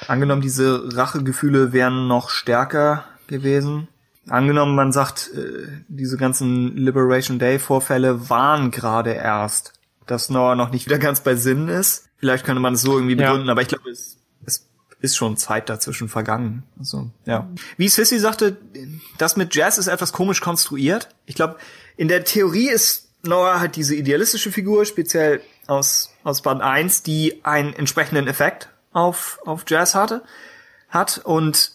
Angenommen, 0.07 0.41
diese 0.41 0.95
Rachegefühle 0.95 1.73
wären 1.73 2.07
noch 2.07 2.29
stärker 2.29 3.05
gewesen. 3.27 3.87
Angenommen, 4.29 4.75
man 4.75 4.91
sagt, 4.91 5.31
äh, 5.33 5.67
diese 5.87 6.17
ganzen 6.17 6.77
Liberation 6.77 7.39
Day 7.39 7.59
Vorfälle 7.59 8.29
waren 8.29 8.71
gerade 8.71 9.11
erst, 9.11 9.73
dass 10.07 10.29
Noah 10.29 10.55
noch 10.55 10.71
nicht 10.71 10.85
wieder 10.85 10.99
ganz 10.99 11.21
bei 11.21 11.35
Sinn 11.35 11.67
ist. 11.67 12.07
Vielleicht 12.17 12.45
könnte 12.45 12.61
man 12.61 12.75
es 12.75 12.81
so 12.81 12.93
irgendwie 12.93 13.15
begründen, 13.15 13.47
ja. 13.47 13.51
aber 13.51 13.61
ich 13.61 13.67
glaube, 13.67 13.89
es, 13.89 14.17
es 14.45 14.65
ist 15.01 15.17
schon 15.17 15.35
Zeit 15.35 15.69
dazwischen 15.69 16.07
vergangen. 16.07 16.63
Also, 16.79 17.11
ja. 17.25 17.49
Wie 17.75 17.89
Sissy 17.89 18.17
sagte, 18.17 18.57
das 19.17 19.35
mit 19.35 19.53
Jazz 19.55 19.77
ist 19.77 19.87
etwas 19.87 20.13
komisch 20.13 20.39
konstruiert. 20.39 21.09
Ich 21.25 21.35
glaube, 21.35 21.57
in 21.97 22.07
der 22.07 22.23
Theorie 22.23 22.69
ist 22.69 23.02
Noah 23.23 23.59
halt 23.59 23.75
diese 23.75 23.95
idealistische 23.95 24.51
Figur, 24.51 24.85
speziell 24.85 25.41
aus, 25.67 26.13
aus 26.23 26.41
Band 26.41 26.61
1, 26.61 27.03
die 27.03 27.43
einen 27.43 27.73
entsprechenden 27.73 28.27
Effekt 28.27 28.69
auf, 28.91 29.39
auf 29.45 29.63
Jazz 29.67 29.95
hatte, 29.95 30.23
hat. 30.89 31.21
Und 31.23 31.71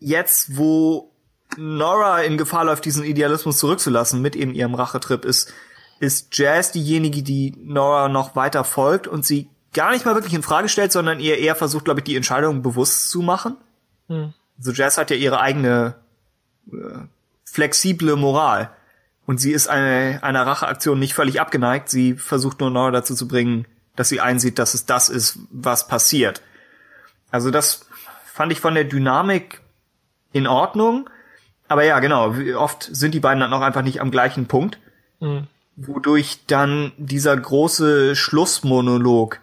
jetzt, 0.00 0.56
wo 0.56 1.12
Nora 1.56 2.22
in 2.22 2.36
Gefahr 2.36 2.64
läuft, 2.64 2.84
diesen 2.84 3.04
Idealismus 3.04 3.58
zurückzulassen 3.58 4.20
mit 4.20 4.36
eben 4.36 4.54
ihrem 4.54 4.74
Rachetrip, 4.74 5.24
ist, 5.24 5.52
ist 6.00 6.36
Jazz 6.36 6.72
diejenige, 6.72 7.22
die 7.22 7.54
Nora 7.58 8.08
noch 8.08 8.36
weiter 8.36 8.64
folgt 8.64 9.06
und 9.06 9.24
sie 9.24 9.48
gar 9.72 9.92
nicht 9.92 10.04
mal 10.04 10.14
wirklich 10.14 10.34
in 10.34 10.42
Frage 10.42 10.68
stellt, 10.68 10.92
sondern 10.92 11.20
ihr 11.20 11.38
eher 11.38 11.54
versucht, 11.54 11.84
glaube 11.84 12.00
ich, 12.00 12.04
die 12.04 12.16
Entscheidung 12.16 12.62
bewusst 12.62 13.10
zu 13.10 13.22
machen. 13.22 13.56
Hm. 14.08 14.32
Also 14.58 14.72
Jazz 14.72 14.98
hat 14.98 15.10
ja 15.10 15.16
ihre 15.16 15.40
eigene 15.40 15.94
äh, 16.72 17.06
flexible 17.44 18.16
Moral. 18.16 18.70
Und 19.28 19.42
sie 19.42 19.52
ist 19.52 19.68
eine, 19.68 20.20
einer 20.22 20.46
Racheaktion 20.46 20.98
nicht 20.98 21.12
völlig 21.12 21.38
abgeneigt. 21.38 21.90
Sie 21.90 22.14
versucht 22.14 22.60
nur 22.60 22.70
Nora 22.70 22.92
dazu 22.92 23.14
zu 23.14 23.28
bringen, 23.28 23.66
dass 23.94 24.08
sie 24.08 24.22
einsieht, 24.22 24.58
dass 24.58 24.72
es 24.72 24.86
das 24.86 25.10
ist, 25.10 25.40
was 25.50 25.86
passiert. 25.86 26.40
Also 27.30 27.50
das 27.50 27.84
fand 28.24 28.52
ich 28.52 28.60
von 28.60 28.74
der 28.74 28.84
Dynamik 28.84 29.60
in 30.32 30.46
Ordnung. 30.46 31.10
aber 31.68 31.84
ja, 31.84 32.00
genau, 32.00 32.34
oft 32.56 32.88
sind 32.90 33.12
die 33.12 33.20
beiden 33.20 33.40
dann 33.40 33.52
auch 33.52 33.60
einfach 33.60 33.82
nicht 33.82 34.00
am 34.00 34.10
gleichen 34.10 34.46
Punkt, 34.46 34.78
mhm. 35.20 35.46
wodurch 35.76 36.46
dann 36.46 36.92
dieser 36.96 37.36
große 37.36 38.16
Schlussmonolog, 38.16 39.40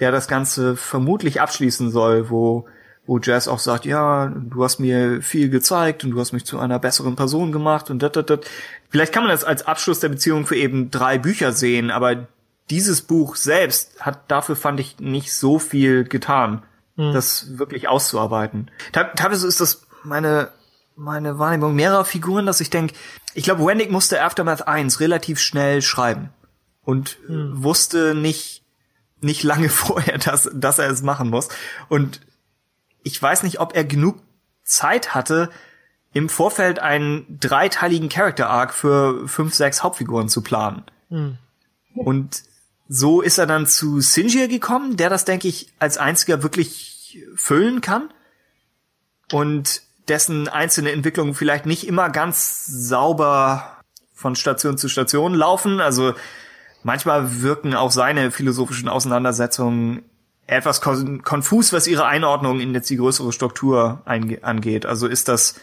der 0.00 0.10
das 0.10 0.26
Ganze 0.26 0.76
vermutlich 0.76 1.40
abschließen 1.40 1.92
soll, 1.92 2.28
wo 2.28 2.66
wo 3.08 3.18
Jazz 3.18 3.48
auch 3.48 3.58
sagt, 3.58 3.86
ja, 3.86 4.26
du 4.26 4.62
hast 4.62 4.80
mir 4.80 5.22
viel 5.22 5.48
gezeigt 5.48 6.04
und 6.04 6.10
du 6.10 6.20
hast 6.20 6.32
mich 6.32 6.44
zu 6.44 6.58
einer 6.58 6.78
besseren 6.78 7.16
Person 7.16 7.52
gemacht 7.52 7.88
und 7.88 8.00
dat, 8.00 8.16
dat, 8.16 8.28
dat. 8.28 8.46
Vielleicht 8.90 9.14
kann 9.14 9.22
man 9.22 9.32
das 9.32 9.44
als 9.44 9.66
Abschluss 9.66 10.00
der 10.00 10.10
Beziehung 10.10 10.46
für 10.46 10.56
eben 10.56 10.90
drei 10.90 11.16
Bücher 11.16 11.52
sehen, 11.52 11.90
aber 11.90 12.28
dieses 12.68 13.00
Buch 13.00 13.36
selbst 13.36 13.98
hat 14.00 14.30
dafür, 14.30 14.56
fand 14.56 14.78
ich, 14.78 15.00
nicht 15.00 15.32
so 15.32 15.58
viel 15.58 16.04
getan, 16.04 16.62
mhm. 16.96 17.14
das 17.14 17.56
wirklich 17.56 17.88
auszuarbeiten. 17.88 18.70
Teilweise 18.92 19.48
ist 19.48 19.62
das 19.62 19.86
meine, 20.04 20.50
meine 20.94 21.38
Wahrnehmung 21.38 21.74
mehrerer 21.74 22.04
Figuren, 22.04 22.44
dass 22.44 22.60
ich 22.60 22.68
denke, 22.68 22.92
ich 23.32 23.44
glaube, 23.44 23.64
Wendig 23.64 23.90
musste 23.90 24.22
Aftermath 24.22 24.68
1 24.68 25.00
relativ 25.00 25.40
schnell 25.40 25.80
schreiben 25.80 26.28
und 26.82 27.16
mhm. 27.26 27.62
wusste 27.62 28.14
nicht, 28.14 28.64
nicht 29.22 29.44
lange 29.44 29.68
vorher, 29.70 30.18
dass, 30.18 30.50
dass 30.52 30.78
er 30.78 30.90
es 30.90 31.00
machen 31.00 31.30
muss. 31.30 31.48
Und 31.88 32.20
ich 33.08 33.20
weiß 33.20 33.42
nicht, 33.42 33.58
ob 33.58 33.74
er 33.74 33.84
genug 33.84 34.18
Zeit 34.64 35.14
hatte, 35.14 35.50
im 36.12 36.28
Vorfeld 36.28 36.78
einen 36.78 37.38
dreiteiligen 37.40 38.08
Character 38.08 38.48
Arc 38.48 38.72
für 38.72 39.26
fünf, 39.26 39.54
sechs 39.54 39.82
Hauptfiguren 39.82 40.28
zu 40.28 40.42
planen. 40.42 40.84
Hm. 41.08 41.38
Und 41.94 42.42
so 42.88 43.20
ist 43.20 43.38
er 43.38 43.46
dann 43.46 43.66
zu 43.66 44.00
Sinjir 44.00 44.48
gekommen, 44.48 44.96
der 44.96 45.10
das, 45.10 45.24
denke 45.24 45.48
ich, 45.48 45.72
als 45.78 45.98
einziger 45.98 46.42
wirklich 46.42 47.18
füllen 47.34 47.80
kann. 47.80 48.10
Und 49.32 49.82
dessen 50.08 50.48
einzelne 50.48 50.92
Entwicklungen 50.92 51.34
vielleicht 51.34 51.66
nicht 51.66 51.86
immer 51.86 52.10
ganz 52.10 52.66
sauber 52.66 53.78
von 54.14 54.36
Station 54.36 54.78
zu 54.78 54.88
Station 54.88 55.34
laufen. 55.34 55.80
Also 55.80 56.14
manchmal 56.82 57.42
wirken 57.42 57.74
auch 57.74 57.90
seine 57.90 58.30
philosophischen 58.30 58.88
Auseinandersetzungen 58.88 60.02
etwas 60.48 60.80
konfus, 60.80 61.72
was 61.72 61.86
ihre 61.86 62.06
Einordnung 62.06 62.58
in 62.58 62.72
jetzt 62.74 62.88
die 62.88 62.96
größere 62.96 63.32
Struktur 63.32 64.02
angeht. 64.06 64.86
Also 64.86 65.06
ist 65.06 65.28
das, 65.28 65.60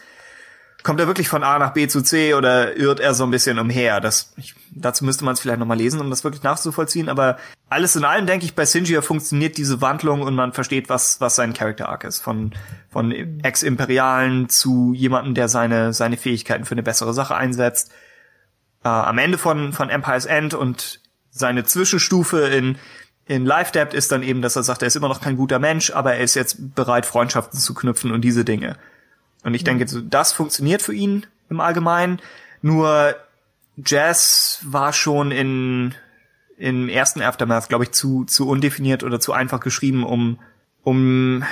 kommt 0.84 1.00
er 1.00 1.08
wirklich 1.08 1.28
von 1.28 1.44
A 1.44 1.58
nach 1.58 1.74
B 1.74 1.88
zu 1.88 2.04
C 2.04 2.36
oder 2.36 2.78
irrt 2.78 3.00
er 3.00 3.16
so 3.16 3.24
ein 3.24 3.32
bisschen 3.32 3.58
umher? 3.58 4.00
Das, 4.00 4.32
ich, 4.38 4.54
dazu 4.70 5.04
müsste 5.04 5.26
man 5.26 5.34
es 5.34 5.40
vielleicht 5.40 5.60
nochmal 5.60 5.78
lesen, 5.78 6.00
um 6.00 6.12
das 6.12 6.24
wirklich 6.24 6.44
nachzuvollziehen. 6.44 7.10
Aber 7.10 7.38
alles 7.68 7.96
in 7.96 8.06
allem, 8.06 8.28
denke 8.28 8.46
ich, 8.46 8.54
bei 8.54 8.66
Sinjia 8.66 9.02
funktioniert 9.02 9.58
diese 9.58 9.82
Wandlung 9.82 10.22
und 10.22 10.36
man 10.36 10.54
versteht, 10.54 10.88
was, 10.88 11.20
was 11.20 11.36
sein 11.36 11.56
Character 11.56 11.90
Arc 11.90 12.04
ist. 12.04 12.22
Von, 12.22 12.54
von 12.92 13.12
Ex-Imperialen 13.42 14.50
zu 14.50 14.94
jemandem, 14.94 15.34
der 15.34 15.50
seine, 15.50 15.94
seine 15.94 16.16
Fähigkeiten 16.16 16.66
für 16.66 16.76
eine 16.76 16.84
bessere 16.84 17.16
Sache 17.16 17.34
einsetzt. 17.34 17.92
Äh, 18.84 18.90
am 18.90 19.18
Ende 19.18 19.40
von, 19.40 19.74
von 19.74 19.90
Empire's 19.90 20.26
End 20.28 20.54
und 20.54 21.02
seine 21.32 21.64
Zwischenstufe 21.64 22.42
in 22.42 22.78
in 23.28 23.46
Life 23.46 23.72
Debt 23.72 23.94
ist 23.94 24.12
dann 24.12 24.24
eben, 24.24 24.42
dass 24.42 24.56
er 24.56 24.64
sagt, 24.64 24.82
er 24.82 24.88
ist 24.88 24.96
immer 24.96 25.08
noch 25.08 25.22
kein 25.22 25.36
guter 25.36 25.60
Mensch, 25.60 25.92
aber 25.92 26.14
er 26.14 26.22
ist 26.22 26.36
jetzt 26.36 26.76
bereit, 26.76 27.06
Freundschaften 27.06 27.60
zu 27.60 27.74
knüpfen 27.74 28.12
und 28.12 28.22
diese 28.22 28.46
Dinge. 28.46 28.78
Und 29.44 29.54
ich 29.54 29.64
denke, 29.64 29.86
das 29.86 30.32
funktioniert 30.32 30.82
für 30.82 30.94
ihn 30.94 31.26
im 31.50 31.60
Allgemeinen. 31.60 32.20
Nur 32.62 33.16
Jazz 33.78 34.60
war 34.64 34.94
schon 34.94 35.32
in 35.32 35.96
im 36.58 36.88
ersten 36.88 37.22
Aftermath, 37.22 37.68
glaube 37.68 37.84
ich, 37.84 37.92
zu 37.92 38.26
zu 38.26 38.48
undefiniert 38.48 39.04
oder 39.04 39.20
zu 39.20 39.34
einfach 39.34 39.60
geschrieben, 39.60 40.06
um 40.06 40.40
um 40.84 41.44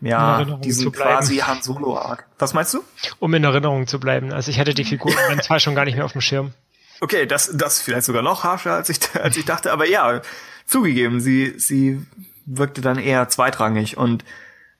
ja 0.00 0.44
diesen 0.44 0.92
quasi 0.92 1.38
Han 1.38 1.62
Solo 1.62 1.96
Arc. 1.96 2.26
Was 2.38 2.54
meinst 2.54 2.74
du? 2.74 2.84
Um 3.18 3.32
in 3.34 3.44
Erinnerung 3.44 3.86
zu 3.86 3.98
bleiben. 3.98 4.32
Also 4.32 4.50
ich 4.50 4.58
hatte 4.58 4.74
die 4.74 4.84
Figur 4.84 5.12
dann 5.28 5.40
zwar 5.40 5.60
schon 5.60 5.74
gar 5.74 5.84
nicht 5.84 5.96
mehr 5.96 6.04
auf 6.04 6.12
dem 6.12 6.20
Schirm. 6.20 6.52
Okay, 7.00 7.26
das 7.26 7.50
das 7.54 7.80
vielleicht 7.80 8.04
sogar 8.04 8.22
noch 8.22 8.44
harscher 8.44 8.74
als 8.74 8.90
ich 8.90 8.98
als 9.20 9.36
ich 9.36 9.44
dachte, 9.44 9.72
aber 9.72 9.88
ja, 9.88 10.20
zugegeben, 10.68 11.20
sie, 11.20 11.54
sie 11.58 12.00
wirkte 12.46 12.80
dann 12.80 12.98
eher 12.98 13.28
zweitrangig 13.28 13.96
und 13.96 14.24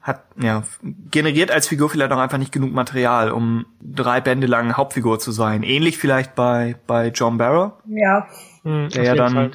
hat, 0.00 0.22
ja, 0.40 0.62
generiert 1.10 1.50
als 1.50 1.66
Figur 1.66 1.90
vielleicht 1.90 2.12
auch 2.12 2.18
einfach 2.18 2.38
nicht 2.38 2.52
genug 2.52 2.72
Material, 2.72 3.30
um 3.30 3.66
drei 3.80 4.20
Bände 4.20 4.46
lang 4.46 4.76
Hauptfigur 4.76 5.18
zu 5.18 5.32
sein. 5.32 5.62
Ähnlich 5.62 5.98
vielleicht 5.98 6.34
bei, 6.34 6.76
bei 6.86 7.08
John 7.08 7.36
Barrow. 7.36 7.72
Ja. 7.86 8.28
Hm, 8.62 8.90
der 8.90 9.04
ja 9.04 9.14
dann 9.14 9.32
Fall. 9.32 9.50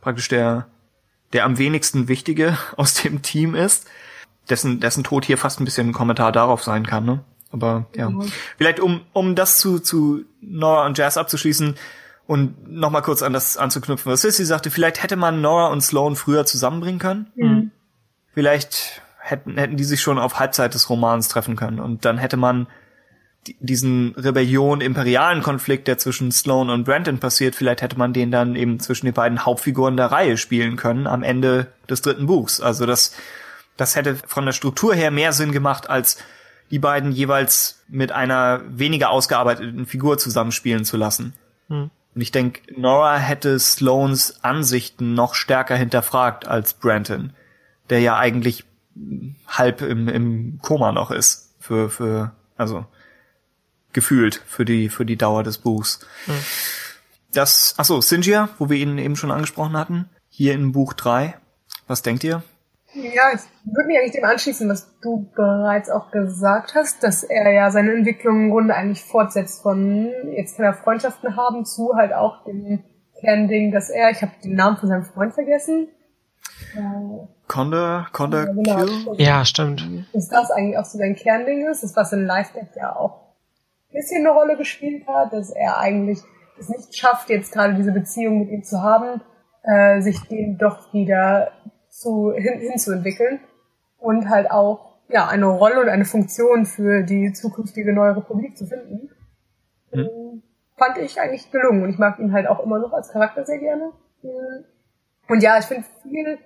praktisch 0.00 0.28
der, 0.28 0.66
der 1.32 1.44
am 1.44 1.58
wenigsten 1.58 2.08
Wichtige 2.08 2.56
aus 2.76 2.94
dem 2.94 3.22
Team 3.22 3.54
ist. 3.54 3.88
Dessen, 4.48 4.80
dessen 4.80 5.04
Tod 5.04 5.24
hier 5.24 5.38
fast 5.38 5.60
ein 5.60 5.64
bisschen 5.64 5.88
ein 5.88 5.92
Kommentar 5.92 6.32
darauf 6.32 6.62
sein 6.62 6.86
kann, 6.86 7.04
ne? 7.04 7.24
Aber 7.50 7.86
ja. 7.94 8.08
Mhm. 8.10 8.32
Vielleicht 8.56 8.80
um, 8.80 9.02
um 9.12 9.34
das 9.34 9.58
zu, 9.58 9.78
zu 9.78 10.24
Nora 10.40 10.86
und 10.86 10.96
Jazz 10.96 11.16
abzuschließen, 11.16 11.76
und 12.32 12.66
nochmal 12.66 13.02
kurz 13.02 13.22
an 13.22 13.34
das 13.34 13.58
anzuknüpfen, 13.58 14.10
was 14.10 14.22
Sissy 14.22 14.46
sagte, 14.46 14.70
vielleicht 14.70 15.02
hätte 15.02 15.16
man 15.16 15.42
Nora 15.42 15.66
und 15.66 15.82
Sloan 15.82 16.16
früher 16.16 16.46
zusammenbringen 16.46 16.98
können. 16.98 17.26
Mhm. 17.36 17.70
Vielleicht 18.32 19.02
hätten, 19.18 19.58
hätten 19.58 19.76
die 19.76 19.84
sich 19.84 20.00
schon 20.00 20.18
auf 20.18 20.38
Halbzeit 20.38 20.72
des 20.72 20.88
Romans 20.88 21.28
treffen 21.28 21.56
können. 21.56 21.78
Und 21.78 22.06
dann 22.06 22.16
hätte 22.16 22.38
man 22.38 22.68
diesen 23.60 24.14
Rebellion-imperialen 24.16 25.42
Konflikt, 25.42 25.88
der 25.88 25.98
zwischen 25.98 26.32
Sloan 26.32 26.70
und 26.70 26.84
Brandon 26.84 27.18
passiert, 27.18 27.54
vielleicht 27.54 27.82
hätte 27.82 27.98
man 27.98 28.14
den 28.14 28.30
dann 28.30 28.56
eben 28.56 28.80
zwischen 28.80 29.04
den 29.04 29.14
beiden 29.14 29.44
Hauptfiguren 29.44 29.98
der 29.98 30.06
Reihe 30.06 30.38
spielen 30.38 30.76
können 30.76 31.06
am 31.06 31.22
Ende 31.22 31.66
des 31.90 32.00
dritten 32.00 32.24
Buchs. 32.24 32.62
Also 32.62 32.86
das, 32.86 33.14
das 33.76 33.94
hätte 33.94 34.16
von 34.26 34.46
der 34.46 34.52
Struktur 34.52 34.94
her 34.94 35.10
mehr 35.10 35.34
Sinn 35.34 35.52
gemacht, 35.52 35.90
als 35.90 36.16
die 36.70 36.78
beiden 36.78 37.12
jeweils 37.12 37.84
mit 37.88 38.10
einer 38.10 38.62
weniger 38.68 39.10
ausgearbeiteten 39.10 39.84
Figur 39.84 40.16
zusammenspielen 40.16 40.86
zu 40.86 40.96
lassen. 40.96 41.34
Hm. 41.68 41.90
Und 42.14 42.20
ich 42.20 42.30
denke, 42.30 42.60
Nora 42.76 43.16
hätte 43.16 43.58
Sloans 43.58 44.42
Ansichten 44.42 45.14
noch 45.14 45.34
stärker 45.34 45.76
hinterfragt 45.76 46.46
als 46.46 46.74
Branton, 46.74 47.32
der 47.88 48.00
ja 48.00 48.18
eigentlich 48.18 48.64
halb 49.46 49.80
im, 49.80 50.08
im 50.08 50.58
Koma 50.60 50.92
noch 50.92 51.10
ist 51.10 51.54
für 51.58 51.88
für 51.88 52.32
also 52.56 52.84
gefühlt 53.92 54.42
für 54.46 54.64
die 54.64 54.88
für 54.90 55.06
die 55.06 55.16
Dauer 55.16 55.42
des 55.42 55.58
Buchs. 55.58 56.00
Hm. 56.26 56.34
Das 57.32 57.74
achso, 57.78 58.00
Sinjia, 58.02 58.50
wo 58.58 58.68
wir 58.68 58.76
ihn 58.76 58.98
eben 58.98 59.16
schon 59.16 59.30
angesprochen 59.30 59.76
hatten, 59.76 60.10
hier 60.28 60.52
in 60.52 60.72
Buch 60.72 60.92
3. 60.92 61.34
Was 61.86 62.02
denkt 62.02 62.24
ihr? 62.24 62.42
Ja, 62.94 63.32
ich 63.34 63.40
würde 63.64 63.86
mich 63.86 63.98
eigentlich 63.98 64.12
dem 64.12 64.24
anschließen, 64.24 64.68
was 64.68 64.98
du 65.00 65.30
bereits 65.34 65.88
auch 65.88 66.10
gesagt 66.10 66.74
hast, 66.74 67.02
dass 67.02 67.22
er 67.22 67.50
ja 67.50 67.70
seine 67.70 67.92
Entwicklung 67.92 68.44
im 68.44 68.50
Grunde 68.50 68.74
eigentlich 68.74 69.02
fortsetzt 69.02 69.62
von, 69.62 70.12
jetzt 70.32 70.56
kann 70.56 70.66
er 70.66 70.74
Freundschaften 70.74 71.36
haben, 71.36 71.64
zu 71.64 71.94
halt 71.94 72.12
auch 72.12 72.44
dem 72.44 72.84
Kernding, 73.20 73.72
dass 73.72 73.88
er, 73.88 74.10
ich 74.10 74.20
habe 74.20 74.32
den 74.44 74.54
Namen 74.54 74.76
von 74.76 74.88
seinem 74.88 75.04
Freund 75.04 75.32
vergessen. 75.32 75.88
Conda, 77.48 78.08
Conda 78.12 78.44
ja, 78.44 78.52
genau. 78.52 78.84
Kill? 78.84 79.14
Ja, 79.18 79.44
stimmt. 79.44 80.06
Dass 80.12 80.28
das 80.28 80.50
eigentlich 80.50 80.78
auch 80.78 80.84
so 80.84 80.98
sein 80.98 81.16
Kernding 81.16 81.66
ist, 81.66 81.82
das 81.82 81.96
was 81.96 82.12
in 82.12 82.26
Life 82.26 82.52
Death 82.54 82.76
ja 82.76 82.94
auch 82.96 83.34
ein 83.90 84.00
bisschen 84.00 84.26
eine 84.26 84.30
Rolle 84.30 84.56
gespielt 84.56 85.06
hat, 85.06 85.32
dass 85.32 85.50
er 85.50 85.78
eigentlich 85.78 86.18
es 86.58 86.68
nicht 86.68 86.94
schafft, 86.96 87.30
jetzt 87.30 87.52
gerade 87.52 87.74
diese 87.74 87.92
Beziehung 87.92 88.40
mit 88.40 88.50
ihm 88.50 88.64
zu 88.64 88.82
haben, 88.82 89.20
äh, 89.62 90.00
sich 90.00 90.20
dem 90.28 90.58
doch 90.58 90.92
wieder 90.92 91.52
zu, 91.92 92.32
hin, 92.32 92.58
hinzuentwickeln 92.58 93.40
und 93.98 94.30
halt 94.30 94.50
auch 94.50 94.92
ja 95.08 95.28
eine 95.28 95.46
Rolle 95.46 95.80
und 95.80 95.88
eine 95.88 96.06
Funktion 96.06 96.64
für 96.64 97.02
die 97.02 97.32
zukünftige 97.32 97.92
neue 97.92 98.16
Republik 98.16 98.56
zu 98.56 98.66
finden. 98.66 99.10
Mhm. 99.92 100.42
Fand 100.76 100.98
ich 100.98 101.20
eigentlich 101.20 101.50
gelungen 101.50 101.82
und 101.82 101.90
ich 101.90 101.98
mag 101.98 102.18
ihn 102.18 102.32
halt 102.32 102.46
auch 102.46 102.64
immer 102.64 102.78
noch 102.78 102.92
als 102.92 103.10
Charakter 103.10 103.44
sehr 103.44 103.58
gerne. 103.58 103.92
Und 105.28 105.42
ja, 105.42 105.58
ich 105.58 105.66
finde 105.66 105.84
viel 106.02 106.38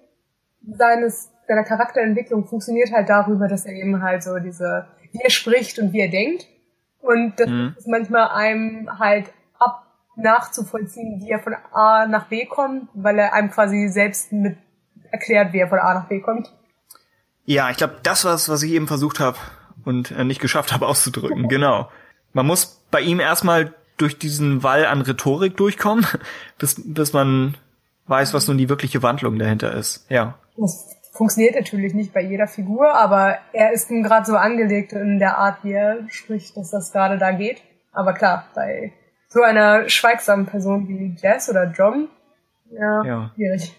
seines 0.69 1.31
seiner 1.47 1.63
Charakterentwicklung 1.63 2.45
funktioniert 2.45 2.93
halt 2.93 3.09
darüber, 3.09 3.47
dass 3.47 3.67
er 3.67 3.75
eben 3.75 4.03
halt 4.03 4.25
so 4.25 4.39
diese, 4.41 4.87
wie 5.13 5.21
er 5.23 5.31
spricht 5.31 5.79
und 5.79 5.93
wie 5.93 6.01
er 6.01 6.11
denkt. 6.11 6.49
Und 7.01 7.39
das 7.39 7.49
mhm. 7.49 7.75
ist 7.79 7.87
manchmal 7.87 8.31
einem 8.31 8.99
halt 8.99 9.33
ab 9.61 9.87
nachzuvollziehen, 10.17 11.21
wie 11.21 11.31
er 11.31 11.39
von 11.39 11.55
A 11.73 12.07
nach 12.09 12.27
B 12.27 12.47
kommt, 12.47 12.89
weil 12.95 13.19
er 13.19 13.33
einem 13.33 13.51
quasi 13.51 13.89
selbst 13.89 14.33
mit 14.33 14.57
erklärt, 15.17 15.53
wie 15.53 15.59
er 15.59 15.69
von 15.69 15.79
A 15.79 15.95
nach 15.95 16.09
B 16.09 16.21
kommt. 16.21 16.53
Ja, 17.45 17.71
ich 17.71 17.77
glaube, 17.77 17.97
das 18.03 18.25
war 18.25 18.35
es, 18.35 18.49
was 18.49 18.63
ich 18.63 18.73
eben 18.73 18.87
versucht 18.87 19.21
habe 19.21 19.39
und 19.85 20.11
äh, 20.11 20.25
nicht 20.25 20.41
geschafft 20.41 20.73
habe 20.73 20.87
auszudrücken. 20.87 21.49
genau. 21.49 21.89
Man 22.33 22.47
muss 22.47 22.83
bei 22.91 23.01
ihm 23.01 23.21
erstmal 23.21 23.75
durch 23.97 24.19
diesen 24.19 24.63
Wall 24.63 24.85
an 24.85 25.01
Rhetorik 25.01 25.57
durchkommen, 25.57 26.07
bis, 26.59 26.83
bis 26.85 27.13
man 27.13 27.57
weiß, 28.07 28.35
was 28.35 28.49
nun 28.49 28.59
die 28.59 28.69
wirkliche 28.69 29.03
Wandlung 29.03 29.39
dahinter 29.39 29.73
ist. 29.73 30.07
Ja. 30.11 30.39
Das 30.57 30.97
funktioniert 31.13 31.55
natürlich 31.55 31.95
nicht 31.95 32.13
bei 32.13 32.23
jeder 32.23 32.47
Figur, 32.47 32.95
aber 32.95 33.39
er 33.53 33.73
ist 33.73 33.91
nun 33.91 34.03
gerade 34.03 34.27
so 34.27 34.37
angelegt 34.37 34.93
in 34.93 35.19
der 35.19 35.39
Art, 35.39 35.59
wie 35.63 35.73
er 35.73 36.09
spricht, 36.09 36.57
dass 36.57 36.71
das 36.71 36.93
gerade 36.93 37.19
da 37.19 37.33
geht. 37.33 37.63
Aber 37.93 38.13
klar, 38.13 38.47
bei 38.55 38.93
so 39.29 39.43
einer 39.43 39.89
schweigsamen 39.89 40.47
Person 40.47 40.89
wie 40.89 41.17
Jess 41.21 41.49
oder 41.49 41.73
John, 41.73 42.09
ja, 42.71 43.05
ja. 43.05 43.31
schwierig. 43.35 43.75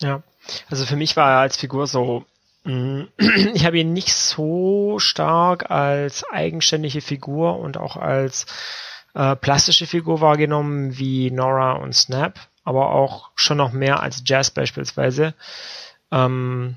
Ja. 0.00 0.22
Also 0.70 0.86
für 0.86 0.96
mich 0.96 1.16
war 1.16 1.30
er 1.32 1.38
als 1.38 1.56
Figur 1.56 1.86
so 1.86 2.24
Mm, 2.66 3.04
ich 3.54 3.64
habe 3.64 3.78
ihn 3.78 3.92
nicht 3.92 4.12
so 4.12 4.98
stark 4.98 5.70
als 5.70 6.28
eigenständige 6.30 7.00
Figur 7.00 7.58
und 7.60 7.76
auch 7.76 7.96
als 7.96 8.46
äh, 9.14 9.36
plastische 9.36 9.86
Figur 9.86 10.20
wahrgenommen 10.20 10.98
wie 10.98 11.30
Nora 11.30 11.72
und 11.74 11.94
Snap, 11.94 12.40
aber 12.64 12.90
auch 12.90 13.30
schon 13.36 13.56
noch 13.56 13.72
mehr 13.72 14.00
als 14.00 14.22
Jazz 14.26 14.50
beispielsweise. 14.50 15.34
Ähm, 16.10 16.74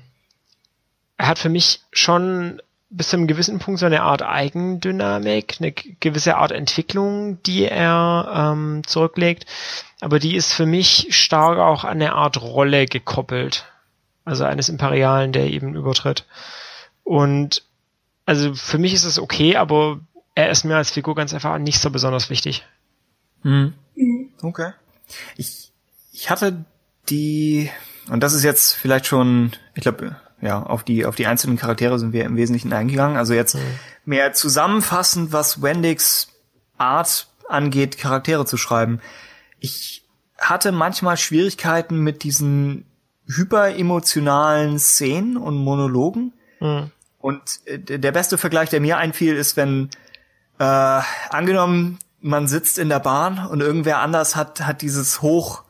er 1.16 1.26
hat 1.26 1.40
für 1.40 1.48
mich 1.48 1.80
schon 1.92 2.62
bis 2.90 3.08
zu 3.08 3.16
einem 3.16 3.26
gewissen 3.26 3.58
Punkt 3.58 3.80
so 3.80 3.86
eine 3.86 4.02
Art 4.02 4.22
Eigendynamik, 4.22 5.56
eine 5.60 5.72
gewisse 5.72 6.36
Art 6.36 6.52
Entwicklung, 6.52 7.42
die 7.44 7.64
er 7.64 8.52
ähm, 8.52 8.82
zurücklegt. 8.86 9.46
Aber 10.00 10.18
die 10.18 10.36
ist 10.36 10.52
für 10.52 10.66
mich 10.66 11.08
stark 11.10 11.58
auch 11.58 11.84
an 11.84 11.92
eine 11.92 12.14
Art 12.14 12.40
Rolle 12.42 12.86
gekoppelt 12.86 13.70
also 14.24 14.44
eines 14.44 14.68
Imperialen, 14.68 15.32
der 15.32 15.50
eben 15.50 15.74
übertritt. 15.74 16.26
Und 17.02 17.64
also 18.26 18.54
für 18.54 18.78
mich 18.78 18.94
ist 18.94 19.04
es 19.04 19.18
okay, 19.18 19.56
aber 19.56 20.00
er 20.34 20.50
ist 20.50 20.64
mir 20.64 20.76
als 20.76 20.90
Figur 20.90 21.14
ganz 21.14 21.34
einfach 21.34 21.58
nicht 21.58 21.80
so 21.80 21.90
besonders 21.90 22.30
wichtig. 22.30 22.64
Mhm. 23.42 23.74
Okay. 24.42 24.72
Ich, 25.36 25.72
ich 26.12 26.30
hatte 26.30 26.64
die, 27.08 27.70
und 28.08 28.22
das 28.22 28.34
ist 28.34 28.44
jetzt 28.44 28.74
vielleicht 28.74 29.06
schon, 29.06 29.52
ich 29.74 29.82
glaube, 29.82 30.16
ja, 30.40 30.62
auf 30.62 30.84
die, 30.84 31.06
auf 31.06 31.16
die 31.16 31.26
einzelnen 31.26 31.56
Charaktere 31.56 31.98
sind 31.98 32.12
wir 32.12 32.24
im 32.24 32.36
Wesentlichen 32.36 32.72
eingegangen. 32.72 33.16
Also 33.16 33.34
jetzt 33.34 33.54
mhm. 33.54 33.60
mehr 34.04 34.32
zusammenfassend, 34.32 35.32
was 35.32 35.62
Wendix 35.62 36.28
Art 36.78 37.28
angeht, 37.48 37.98
Charaktere 37.98 38.46
zu 38.46 38.56
schreiben. 38.56 39.00
Ich 39.58 40.04
hatte 40.38 40.72
manchmal 40.72 41.16
Schwierigkeiten 41.16 42.00
mit 42.00 42.22
diesen 42.22 42.86
hyperemotionalen 43.26 44.78
Szenen 44.78 45.36
und 45.36 45.56
Monologen. 45.56 46.32
Mhm. 46.60 46.90
Und 47.18 47.60
äh, 47.66 47.78
der 47.78 48.12
beste 48.12 48.38
Vergleich, 48.38 48.70
der 48.70 48.80
mir 48.80 48.96
einfiel, 48.96 49.36
ist, 49.36 49.56
wenn 49.56 49.90
äh, 50.58 50.64
angenommen, 50.64 51.98
man 52.20 52.48
sitzt 52.48 52.78
in 52.78 52.88
der 52.88 53.00
Bahn 53.00 53.46
und 53.46 53.60
irgendwer 53.60 54.00
anders 54.00 54.36
hat, 54.36 54.66
hat 54.66 54.82
dieses 54.82 55.22
hoch 55.22 55.64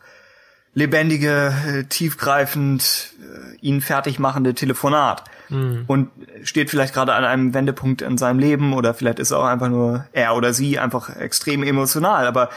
lebendige, 0.75 1.53
äh, 1.67 1.85
tiefgreifend 1.85 3.15
äh, 3.21 3.57
ihn 3.57 3.81
fertig 3.81 4.19
machende 4.19 4.55
Telefonat 4.55 5.25
mhm. 5.49 5.85
und 5.87 6.11
steht 6.43 6.71
vielleicht 6.71 6.95
gerade 6.95 7.15
an 7.15 7.25
einem 7.25 7.55
Wendepunkt 7.55 8.03
in 8.03 8.19
seinem 8.19 8.39
Leben 8.39 8.73
oder 8.73 8.95
vielleicht 8.95 9.19
ist 9.19 9.33
auch 9.33 9.45
einfach 9.45 9.69
nur 9.69 10.07
er 10.13 10.37
oder 10.37 10.53
sie 10.53 10.79
einfach 10.79 11.17
extrem 11.17 11.63
emotional, 11.63 12.27
aber 12.27 12.51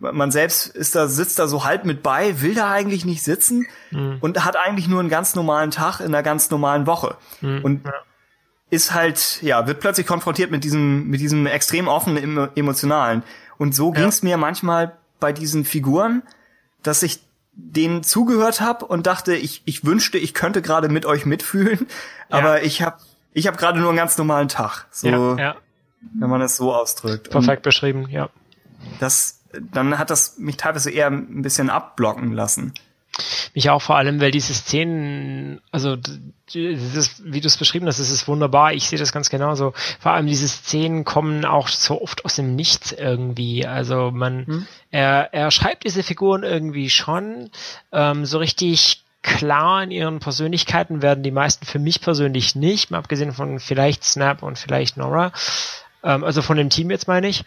man 0.00 0.30
selbst 0.30 0.68
ist 0.68 0.94
da, 0.94 1.08
sitzt 1.08 1.38
da 1.38 1.48
so 1.48 1.64
halb 1.64 1.84
mit 1.84 2.02
bei, 2.02 2.40
will 2.40 2.54
da 2.54 2.70
eigentlich 2.70 3.04
nicht 3.04 3.22
sitzen 3.22 3.66
mhm. 3.90 4.18
und 4.20 4.44
hat 4.44 4.56
eigentlich 4.56 4.88
nur 4.88 5.00
einen 5.00 5.08
ganz 5.08 5.34
normalen 5.34 5.70
Tag 5.70 6.00
in 6.00 6.06
einer 6.06 6.22
ganz 6.22 6.50
normalen 6.50 6.86
Woche. 6.86 7.16
Mhm. 7.40 7.64
Und 7.64 7.82
ist 8.70 8.92
halt, 8.92 9.42
ja, 9.42 9.66
wird 9.66 9.80
plötzlich 9.80 10.06
konfrontiert 10.06 10.50
mit 10.50 10.62
diesem, 10.62 11.08
mit 11.08 11.20
diesem 11.20 11.46
extrem 11.46 11.88
offenen, 11.88 12.48
emotionalen. 12.54 13.22
Und 13.56 13.74
so 13.74 13.92
ja. 13.92 14.00
ging 14.00 14.08
es 14.08 14.22
mir 14.22 14.36
manchmal 14.36 14.96
bei 15.20 15.32
diesen 15.32 15.64
Figuren, 15.64 16.22
dass 16.82 17.02
ich 17.02 17.20
denen 17.60 18.02
zugehört 18.02 18.60
habe 18.60 18.86
und 18.86 19.06
dachte, 19.06 19.34
ich, 19.34 19.62
ich 19.64 19.84
wünschte, 19.84 20.16
ich 20.16 20.32
könnte 20.32 20.62
gerade 20.62 20.88
mit 20.88 21.04
euch 21.04 21.26
mitfühlen, 21.26 21.86
ja. 22.30 22.38
aber 22.38 22.62
ich 22.62 22.82
habe 22.82 22.98
ich 23.32 23.46
hab 23.46 23.58
gerade 23.58 23.78
nur 23.78 23.88
einen 23.88 23.98
ganz 23.98 24.16
normalen 24.16 24.48
Tag. 24.48 24.86
So, 24.90 25.08
ja, 25.08 25.36
ja. 25.36 25.56
wenn 26.14 26.30
man 26.30 26.40
es 26.40 26.56
so 26.56 26.74
ausdrückt. 26.74 27.30
Perfekt 27.30 27.58
und 27.58 27.62
beschrieben, 27.64 28.08
ja. 28.08 28.30
Das 29.00 29.38
dann 29.72 29.98
hat 29.98 30.10
das 30.10 30.38
mich 30.38 30.56
teilweise 30.56 30.90
eher 30.90 31.08
ein 31.08 31.42
bisschen 31.42 31.70
abblocken 31.70 32.32
lassen. 32.32 32.74
Mich 33.54 33.70
auch 33.70 33.82
vor 33.82 33.96
allem, 33.96 34.20
weil 34.20 34.30
diese 34.30 34.54
Szenen, 34.54 35.60
also 35.70 35.96
dieses, 36.54 37.22
wie 37.24 37.40
du 37.40 37.46
es 37.46 37.56
beschrieben 37.56 37.86
hast, 37.86 38.00
das 38.00 38.10
ist 38.10 38.28
wunderbar. 38.28 38.72
Ich 38.72 38.88
sehe 38.88 38.98
das 38.98 39.12
ganz 39.12 39.30
genauso. 39.30 39.72
Vor 40.00 40.12
allem 40.12 40.26
diese 40.26 40.48
Szenen 40.48 41.04
kommen 41.04 41.44
auch 41.44 41.68
so 41.68 42.00
oft 42.00 42.24
aus 42.24 42.36
dem 42.36 42.56
Nichts 42.56 42.92
irgendwie. 42.92 43.66
Also 43.66 44.10
man, 44.12 44.46
hm? 44.46 44.66
er, 44.90 45.32
er 45.32 45.50
schreibt 45.50 45.84
diese 45.84 46.02
Figuren 46.02 46.42
irgendwie 46.42 46.90
schon 46.90 47.50
ähm, 47.92 48.24
so 48.24 48.38
richtig 48.38 49.02
klar 49.22 49.82
in 49.82 49.90
ihren 49.90 50.20
Persönlichkeiten 50.20 51.02
werden 51.02 51.22
die 51.22 51.30
meisten 51.30 51.66
für 51.66 51.78
mich 51.78 52.00
persönlich 52.00 52.54
nicht, 52.54 52.90
mal 52.90 52.98
abgesehen 52.98 53.32
von 53.32 53.60
vielleicht 53.60 54.04
Snap 54.04 54.42
und 54.42 54.58
vielleicht 54.58 54.96
Nora. 54.96 55.32
Ähm, 56.02 56.24
also 56.24 56.42
von 56.42 56.56
dem 56.56 56.70
Team 56.70 56.90
jetzt 56.90 57.08
meine 57.08 57.28
ich. 57.28 57.44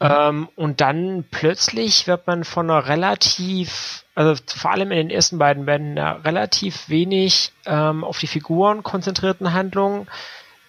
Ähm, 0.00 0.48
und 0.54 0.80
dann 0.80 1.24
plötzlich 1.30 2.06
wird 2.06 2.26
man 2.26 2.44
von 2.44 2.70
einer 2.70 2.86
relativ, 2.86 4.04
also 4.18 4.34
vor 4.46 4.72
allem 4.72 4.90
in 4.90 4.96
den 4.96 5.10
ersten 5.10 5.38
beiden 5.38 5.64
Bänden, 5.64 5.96
einer 5.96 6.24
relativ 6.24 6.88
wenig 6.88 7.52
ähm, 7.66 8.02
auf 8.02 8.18
die 8.18 8.26
Figuren 8.26 8.82
konzentrierten 8.82 9.52
Handlung 9.52 10.08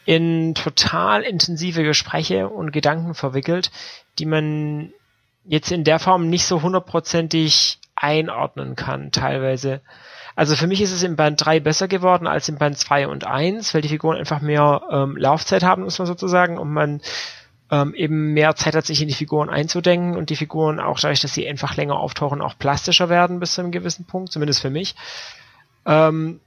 in 0.06 0.54
total 0.54 1.24
intensive 1.24 1.82
Gespräche 1.82 2.48
und 2.48 2.72
Gedanken 2.72 3.16
verwickelt, 3.16 3.72
die 4.20 4.28
man 4.28 4.94
jetzt 5.46 5.72
in 5.72 5.84
der 5.84 5.98
Form 5.98 6.30
nicht 6.30 6.46
so 6.46 6.62
hundertprozentig 6.62 7.80
einordnen 7.96 8.76
kann, 8.76 9.12
teilweise. 9.12 9.82
Also 10.36 10.56
für 10.56 10.68
mich 10.68 10.82
ist 10.82 10.94
es 10.94 11.02
im 11.02 11.16
Band 11.16 11.44
3 11.44 11.60
besser 11.60 11.88
geworden 11.88 12.28
als 12.28 12.50
im 12.50 12.60
Band 12.60 12.78
2 12.78 13.08
und 13.08 13.26
1, 13.26 13.74
weil 13.74 13.82
die 13.82 13.90
Figuren 13.90 14.18
einfach 14.18 14.42
mehr 14.42 14.84
ähm, 14.92 15.18
Laufzeit 15.18 15.64
haben, 15.64 15.86
muss 15.86 15.98
man 15.98 16.06
sozusagen, 16.06 16.60
und 16.60 16.72
man 16.72 17.02
ähm, 17.72 17.94
eben 17.94 18.34
mehr 18.34 18.56
Zeit 18.56 18.76
hat, 18.76 18.86
sich 18.86 19.02
in 19.02 19.08
die 19.08 19.14
Figuren 19.14 19.50
einzudenken 19.50 20.16
und 20.16 20.30
die 20.30 20.36
Figuren 20.36 20.80
auch 20.80 21.00
dadurch, 21.00 21.22
dass 21.22 21.34
sie 21.34 21.48
einfach 21.48 21.76
länger 21.76 22.00
auftauchen, 22.00 22.42
auch 22.42 22.58
plastischer 22.58 23.10
werden 23.10 23.40
bis 23.40 23.54
zu 23.54 23.62
einem 23.62 23.72
gewissen 23.72 24.06
Punkt, 24.06 24.32
zumindest 24.32 24.62
für 24.62 24.70
mich. 24.70 24.96
Ähm, 25.86 26.40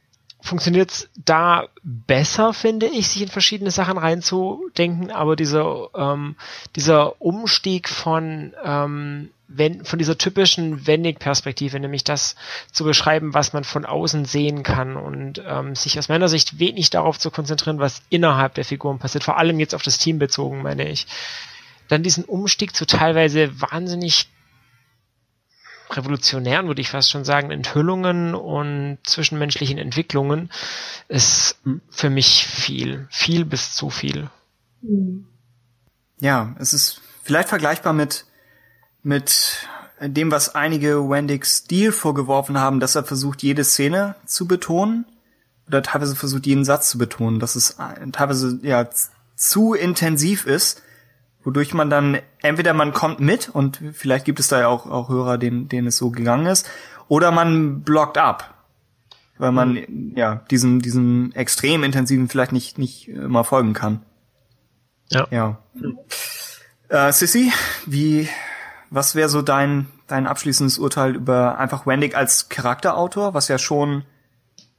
funktioniert 0.43 1.09
da 1.25 1.69
besser, 1.83 2.53
finde 2.53 2.87
ich, 2.87 3.09
sich 3.09 3.23
in 3.23 3.29
verschiedene 3.29 3.71
Sachen 3.71 3.97
reinzudenken, 3.97 5.11
aber 5.11 5.37
dieser, 5.37 5.89
ähm, 5.97 6.37
dieser 6.77 7.21
Umstieg 7.23 7.89
von 7.89 8.53
ähm, 8.65 9.31
wenn, 9.55 9.85
von 9.85 9.99
dieser 9.99 10.19
typischen 10.19 10.87
Wendig-Perspektive, 10.87 11.79
nämlich 11.79 12.05
das 12.05 12.37
zu 12.71 12.85
beschreiben, 12.85 13.35
was 13.35 13.53
man 13.53 13.65
von 13.65 13.85
außen 13.85 14.25
sehen 14.25 14.63
kann 14.63 14.97
und 14.97 15.43
ähm, 15.47 15.75
sich 15.75 15.99
aus 15.99 16.09
meiner 16.09 16.29
Sicht 16.29 16.59
wenig 16.59 16.91
darauf 16.91 17.19
zu 17.19 17.31
konzentrieren, 17.31 17.79
was 17.79 18.03
innerhalb 18.09 18.55
der 18.55 18.65
Figuren 18.65 18.99
passiert, 18.99 19.25
vor 19.25 19.39
allem 19.39 19.61
jetzt 19.61 19.75
auf 19.75 19.83
das 19.83 19.99
Team 19.99 20.19
bezogen, 20.19 20.63
meine 20.63 20.89
ich. 20.89 21.07
Dann 21.89 22.03
diesen 22.03 22.25
Umstieg 22.25 22.75
zu 22.75 22.87
teilweise 22.87 23.61
wahnsinnig 23.61 24.29
revolutionären, 25.97 26.67
würde 26.67 26.81
ich 26.81 26.91
fast 26.91 27.11
schon 27.11 27.25
sagen, 27.25 27.51
Enthüllungen 27.51 28.35
und 28.35 28.99
zwischenmenschlichen 29.05 29.79
Entwicklungen 29.79 30.51
ist 31.09 31.59
für 31.91 32.11
mich 32.11 32.47
viel, 32.47 33.07
viel 33.11 33.45
bis 33.45 33.75
zu 33.75 33.91
viel. 33.91 34.31
Ja, 36.19 36.55
es 36.59 36.73
ist 36.73 37.01
vielleicht 37.23 37.49
vergleichbar 37.49 37.93
mit 37.93 38.27
mit 39.03 39.67
dem, 40.01 40.31
was 40.31 40.55
einige 40.55 41.09
Wendig 41.09 41.47
Steele 41.47 41.93
vorgeworfen 41.93 42.59
haben, 42.59 42.81
dass 42.81 42.95
er 42.95 43.05
versucht, 43.05 43.43
jede 43.43 43.65
Szene 43.65 44.15
zu 44.27 44.47
betonen 44.47 45.05
oder 45.67 45.83
teilweise 45.83 46.17
versucht, 46.17 46.47
jeden 46.47 46.65
Satz 46.65 46.91
zu 46.91 46.99
betonen, 46.99 47.39
dass 47.39 47.57
es 47.57 47.77
teilweise 48.13 48.59
ja 48.63 48.89
zu 49.37 49.75
intensiv 49.75 50.47
ist, 50.47 50.83
wodurch 51.45 51.75
man 51.75 51.91
dann 51.91 52.19
entweder 52.41 52.75
man 52.75 52.93
kommt 52.93 53.21
mit 53.21 53.49
und 53.49 53.81
vielleicht 53.93 54.25
gibt 54.25 54.41
es 54.41 54.49
da 54.49 54.61
ja 54.61 54.69
auch, 54.69 54.87
auch 54.87 55.09
Hörer, 55.09 55.39
denen, 55.39 55.69
denen 55.69 55.89
es 55.89 55.97
so 55.97 56.11
gegangen 56.11 56.47
ist, 56.47 56.69
oder 57.09 57.31
man 57.31 57.83
blockt 57.83 58.19
ab, 58.19 58.55
weil 59.39 59.53
man 59.53 59.75
mhm. 59.75 60.13
ja 60.17 60.43
diesem 60.51 60.81
diesem 60.81 61.33
extrem 61.35 61.85
intensiven 61.85 62.29
vielleicht 62.29 62.53
nicht 62.53 62.79
nicht 62.79 63.09
immer 63.09 63.45
folgen 63.45 63.73
kann. 63.73 64.03
Ja. 65.11 65.27
Ja. 65.31 65.59
Äh, 66.89 67.13
Sissy, 67.13 67.53
wie 67.87 68.29
was 68.93 69.15
wäre 69.15 69.31
so 69.31 69.41
dein, 69.41 69.87
dein 70.07 70.27
abschließendes 70.27 70.79
Urteil 70.79 71.17
über 71.17 71.59
einfach 71.59 71.87
Wendig 71.87 72.15
als 72.15 72.51
Charakterautor, 72.51 73.33
was 73.33 73.49
ja 73.49 73.57
schon, 73.57 74.05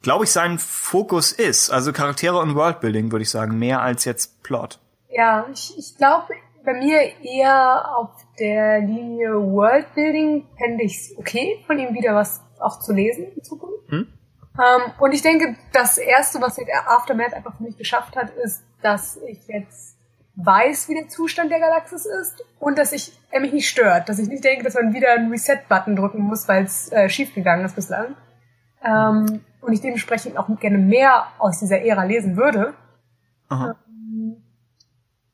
glaube 0.03 0.25
ich, 0.25 0.31
sein 0.31 0.59
Fokus 0.59 1.31
ist? 1.31 1.71
Also 1.71 1.91
Charaktere 1.91 2.37
und 2.37 2.53
Worldbuilding, 2.53 3.11
würde 3.11 3.23
ich 3.23 3.31
sagen, 3.31 3.57
mehr 3.57 3.81
als 3.81 4.05
jetzt 4.05 4.43
Plot. 4.43 4.79
Ja, 5.09 5.47
ich, 5.51 5.75
ich 5.79 5.97
glaube, 5.97 6.27
bei 6.63 6.73
mir 6.73 7.21
eher 7.21 7.97
auf 7.97 8.09
der 8.39 8.79
Linie 8.79 9.33
Worldbuilding 9.33 10.45
fände 10.57 10.83
ich 10.83 10.97
es 10.97 11.17
okay, 11.17 11.63
von 11.67 11.77
ihm 11.77 11.93
wieder 11.93 12.15
was 12.15 12.41
auch 12.59 12.79
zu 12.79 12.93
lesen 12.93 13.27
in 13.35 13.43
Zukunft. 13.43 13.89
Hm? 13.89 14.07
Um, 14.55 14.63
ähm, 14.63 14.91
und 14.99 15.13
ich 15.13 15.21
denke, 15.21 15.55
das 15.71 15.97
erste, 15.97 16.39
was 16.39 16.59
Aftermath 16.87 17.33
einfach 17.33 17.57
für 17.57 17.63
mich 17.63 17.77
geschafft 17.77 18.15
hat, 18.15 18.29
ist, 18.29 18.63
dass 18.81 19.17
ich 19.27 19.47
jetzt 19.47 19.97
weiß, 20.35 20.89
wie 20.89 20.95
der 20.95 21.09
Zustand 21.09 21.51
der 21.51 21.59
Galaxis 21.59 22.05
ist 22.05 22.43
und 22.59 22.77
dass 22.77 22.91
ich, 22.91 23.17
er 23.31 23.39
mich 23.39 23.53
nicht 23.53 23.69
stört, 23.69 24.09
dass 24.09 24.19
ich 24.19 24.27
nicht 24.27 24.43
denke, 24.43 24.63
dass 24.63 24.75
man 24.75 24.93
wieder 24.93 25.13
einen 25.13 25.31
Reset-Button 25.31 25.95
drücken 25.95 26.21
muss, 26.21 26.47
weil 26.47 26.63
es 26.63 26.91
äh, 26.91 27.09
schiefgegangen 27.09 27.65
ist 27.65 27.75
bislang. 27.75 28.15
Ähm, 28.83 29.41
und 29.61 29.73
ich 29.73 29.81
dementsprechend 29.81 30.37
auch 30.37 30.47
gerne 30.59 30.77
mehr 30.77 31.27
aus 31.39 31.59
dieser 31.59 31.81
Ära 31.81 32.03
lesen 32.03 32.35
würde. 32.35 32.73
Ähm, 33.51 33.73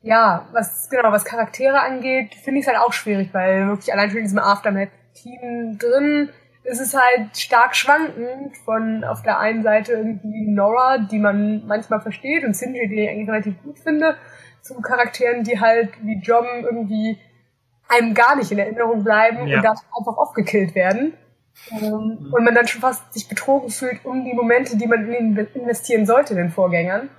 ja, 0.02 0.48
was 0.52 0.90
genau, 0.90 1.12
was 1.12 1.26
Charaktere 1.26 1.82
angeht, 1.82 2.36
finde 2.36 2.60
ich 2.60 2.66
es 2.66 2.72
halt 2.72 2.82
auch 2.84 2.94
schwierig, 2.94 3.34
weil 3.34 3.68
wirklich 3.68 3.94
allein 3.94 4.10
schon 4.10 4.20
in 4.20 4.26
diesem 4.26 4.40
Aftermath-Team 4.40 5.78
drin 5.78 6.30
es 6.64 6.80
ist 6.80 6.96
halt 6.96 7.36
stark 7.38 7.76
schwankend 7.76 8.58
von 8.58 9.04
auf 9.04 9.22
der 9.24 9.40
einen 9.40 9.64
Seite 9.64 9.94
irgendwie 9.94 10.48
Nora, 10.48 10.98
die 11.00 11.20
man 11.20 11.66
manchmal 11.66 12.02
versteht 12.02 12.44
und 12.44 12.54
Cindy, 12.54 12.88
die 12.88 13.02
ich 13.02 13.10
eigentlich 13.10 13.30
relativ 13.30 13.64
gut 13.64 13.80
finde, 13.80 14.16
zu 14.62 14.80
Charakteren, 14.82 15.44
die 15.44 15.60
halt 15.60 15.92
wie 16.04 16.20
John 16.22 16.46
irgendwie 16.64 17.18
einem 17.88 18.14
gar 18.14 18.36
nicht 18.36 18.52
in 18.52 18.60
Erinnerung 18.60 19.04
bleiben 19.04 19.48
ja. 19.48 19.58
und 19.58 19.64
dann 19.64 19.78
einfach 19.98 20.18
aufgekillt 20.18 20.76
werden. 20.76 21.14
Ähm, 21.72 22.32
und 22.32 22.44
man 22.44 22.54
dann 22.54 22.68
schon 22.68 22.82
fast 22.82 23.12
sich 23.14 23.28
betrogen 23.28 23.70
fühlt 23.70 24.06
um 24.06 24.24
die 24.24 24.34
Momente, 24.34 24.78
die 24.78 24.88
man 24.88 25.12
in 25.12 25.36
investieren 25.38 26.06
sollte, 26.06 26.36
den 26.36 26.52
Vorgängern. 26.52 27.10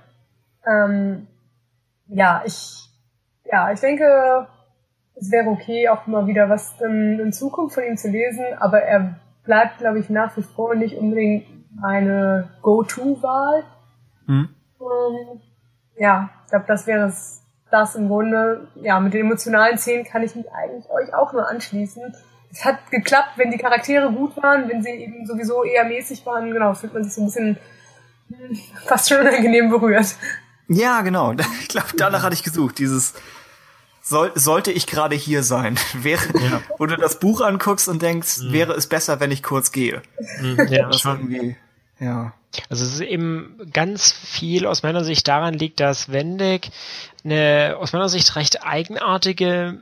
Ähm, 0.65 1.27
ja, 2.13 2.43
ich, 2.45 2.89
ja, 3.45 3.71
ich 3.71 3.79
denke, 3.79 4.47
es 5.15 5.31
wäre 5.31 5.49
okay, 5.49 5.89
auch 5.89 6.07
mal 6.07 6.27
wieder 6.27 6.49
was 6.49 6.79
in, 6.81 7.19
in 7.19 7.33
Zukunft 7.33 7.75
von 7.75 7.83
ihm 7.83 7.97
zu 7.97 8.09
lesen, 8.09 8.45
aber 8.59 8.81
er 8.81 9.15
bleibt, 9.43 9.79
glaube 9.79 9.99
ich, 9.99 10.09
nach 10.09 10.35
wie 10.37 10.43
vor 10.43 10.75
nicht 10.75 10.97
unbedingt 10.97 11.45
eine 11.81 12.49
Go-To-Wahl. 12.61 13.63
Hm. 14.27 14.49
Ähm, 14.79 15.41
ja, 15.97 16.29
ich 16.43 16.49
glaube, 16.49 16.65
das 16.67 16.85
wäre 16.85 17.07
es, 17.07 17.41
das 17.71 17.95
im 17.95 18.07
Grunde. 18.07 18.67
Ja, 18.75 18.99
mit 18.99 19.13
den 19.13 19.21
emotionalen 19.21 19.77
Szenen 19.77 20.03
kann 20.03 20.23
ich 20.23 20.35
mich 20.35 20.51
eigentlich 20.51 20.89
euch 20.89 21.13
auch 21.13 21.31
nur 21.31 21.47
anschließen. 21.47 22.13
Es 22.51 22.65
hat 22.65 22.91
geklappt, 22.91 23.37
wenn 23.37 23.51
die 23.51 23.57
Charaktere 23.57 24.11
gut 24.11 24.35
waren, 24.43 24.67
wenn 24.67 24.83
sie 24.83 24.89
eben 24.89 25.25
sowieso 25.25 25.63
eher 25.63 25.85
mäßig 25.85 26.25
waren, 26.25 26.51
genau, 26.51 26.73
fühlt 26.73 26.93
man 26.93 27.03
sich 27.05 27.13
so 27.13 27.21
ein 27.21 27.25
bisschen 27.27 27.57
hm, 28.27 28.55
fast 28.85 29.07
schon 29.07 29.21
unangenehm 29.21 29.69
berührt. 29.69 30.15
Ja, 30.71 31.01
genau. 31.01 31.33
Ich 31.61 31.67
glaube, 31.67 31.87
danach 31.97 32.23
hatte 32.23 32.33
ich 32.33 32.43
gesucht. 32.43 32.79
Dieses 32.79 33.13
soll, 34.01 34.31
sollte 34.35 34.71
ich 34.71 34.87
gerade 34.87 35.15
hier 35.15 35.43
sein? 35.43 35.77
Wäre, 35.93 36.21
ja. 36.39 36.61
wo 36.77 36.85
du 36.85 36.97
das 36.97 37.19
Buch 37.19 37.41
anguckst 37.41 37.87
und 37.87 38.01
denkst, 38.01 38.39
mhm. 38.39 38.53
wäre 38.53 38.73
es 38.73 38.87
besser, 38.87 39.19
wenn 39.19 39.31
ich 39.31 39.43
kurz 39.43 39.71
gehe. 39.71 40.01
Mhm, 40.41 40.67
ja, 40.69 40.91
schon. 40.93 41.31
Irgendwie, 41.31 41.55
ja. 41.99 42.33
Also 42.69 42.83
es 42.83 42.95
ist 42.95 43.01
eben 43.01 43.57
ganz 43.71 44.11
viel 44.11 44.65
aus 44.65 44.83
meiner 44.83 45.05
Sicht 45.05 45.27
daran 45.27 45.53
liegt, 45.53 45.79
dass 45.79 46.11
Wendig 46.11 46.71
eine 47.23 47.77
aus 47.79 47.93
meiner 47.93 48.09
Sicht 48.09 48.35
recht 48.35 48.65
eigenartige 48.65 49.81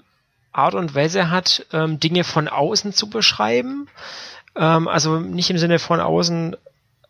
Art 0.51 0.75
und 0.75 0.93
Weise 0.93 1.31
hat, 1.31 1.65
ähm, 1.73 1.99
Dinge 1.99 2.23
von 2.23 2.47
außen 2.47 2.93
zu 2.93 3.09
beschreiben. 3.09 3.87
Ähm, 4.55 4.87
also 4.87 5.19
nicht 5.19 5.49
im 5.49 5.57
Sinne 5.57 5.79
von 5.79 5.99
außen 5.99 6.57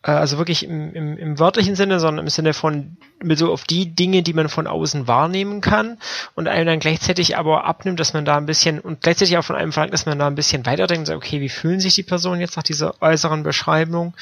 also 0.02 0.38
wirklich 0.38 0.64
im, 0.64 0.94
im, 0.94 1.18
im 1.18 1.38
wörtlichen 1.38 1.76
Sinne, 1.76 2.00
sondern 2.00 2.24
im 2.24 2.30
Sinne 2.30 2.54
von 2.54 2.96
mit 3.22 3.38
so 3.38 3.52
auf 3.52 3.64
die 3.64 3.94
Dinge, 3.94 4.22
die 4.22 4.32
man 4.32 4.48
von 4.48 4.66
außen 4.66 5.06
wahrnehmen 5.06 5.60
kann 5.60 5.98
und 6.34 6.48
einem 6.48 6.66
dann 6.66 6.80
gleichzeitig 6.80 7.36
aber 7.36 7.64
abnimmt, 7.64 8.00
dass 8.00 8.14
man 8.14 8.24
da 8.24 8.38
ein 8.38 8.46
bisschen 8.46 8.80
und 8.80 9.02
gleichzeitig 9.02 9.36
auch 9.36 9.44
von 9.44 9.56
einem 9.56 9.72
verlangt, 9.72 9.92
dass 9.92 10.06
man 10.06 10.18
da 10.18 10.26
ein 10.26 10.34
bisschen 10.34 10.64
weiterdenkt 10.64 11.00
und 11.00 11.06
sagt, 11.06 11.16
okay, 11.18 11.42
wie 11.42 11.50
fühlen 11.50 11.80
sich 11.80 11.94
die 11.94 12.02
Personen 12.02 12.40
jetzt 12.40 12.56
nach 12.56 12.62
dieser 12.62 13.00
äußeren 13.02 13.42
Beschreibung 13.42 14.14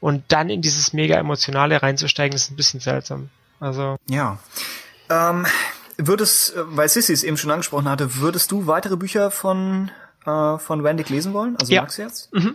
und 0.00 0.22
dann 0.28 0.50
in 0.50 0.60
dieses 0.60 0.92
mega 0.92 1.16
emotionale 1.16 1.82
reinzusteigen, 1.82 2.36
ist 2.36 2.50
ein 2.50 2.56
bisschen 2.56 2.80
seltsam. 2.80 3.30
Also 3.58 3.96
ja. 4.10 4.38
Ähm, 5.08 5.46
würdest, 5.96 6.52
weil 6.56 6.90
Sissy 6.90 7.12
es 7.14 7.22
eben 7.22 7.38
schon 7.38 7.50
angesprochen 7.50 7.88
hatte, 7.88 8.16
würdest 8.16 8.50
du 8.50 8.66
weitere 8.66 8.96
Bücher 8.96 9.30
von 9.30 9.90
äh, 10.26 10.58
von 10.58 10.84
Wendig 10.84 11.08
lesen 11.08 11.32
wollen? 11.32 11.56
Also 11.58 11.72
ja. 11.72 11.82
Max 11.82 11.96
jetzt? 11.96 12.32
Mhm. 12.34 12.54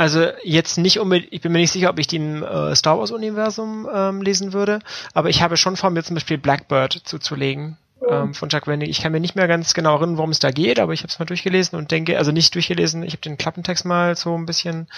Also 0.00 0.28
jetzt 0.44 0.78
nicht 0.78 0.98
unbedingt, 0.98 1.30
ich 1.30 1.42
bin 1.42 1.52
mir 1.52 1.58
nicht 1.58 1.72
sicher, 1.72 1.90
ob 1.90 1.98
ich 1.98 2.06
die 2.06 2.16
im 2.16 2.42
äh, 2.42 2.74
Star 2.74 2.98
Wars 2.98 3.10
Universum 3.10 3.86
ähm, 3.92 4.22
lesen 4.22 4.54
würde, 4.54 4.78
aber 5.12 5.28
ich 5.28 5.42
habe 5.42 5.58
schon 5.58 5.76
vor 5.76 5.90
mir 5.90 6.02
zum 6.02 6.14
Beispiel 6.14 6.38
Blackbird 6.38 7.02
zuzulegen 7.04 7.76
ähm, 8.08 8.32
von 8.32 8.48
Chuck 8.48 8.66
Wendig. 8.66 8.88
Ich 8.88 9.02
kann 9.02 9.12
mir 9.12 9.20
nicht 9.20 9.36
mehr 9.36 9.46
ganz 9.46 9.74
genau 9.74 9.96
erinnern, 9.96 10.16
worum 10.16 10.30
es 10.30 10.38
da 10.38 10.52
geht, 10.52 10.80
aber 10.80 10.94
ich 10.94 11.00
habe 11.00 11.08
es 11.08 11.18
mal 11.18 11.26
durchgelesen 11.26 11.78
und 11.78 11.90
denke, 11.90 12.16
also 12.16 12.32
nicht 12.32 12.54
durchgelesen, 12.54 13.02
ich 13.02 13.12
habe 13.12 13.20
den 13.20 13.36
Klappentext 13.36 13.84
mal 13.84 14.16
so 14.16 14.34
ein 14.34 14.46
bisschen 14.46 14.88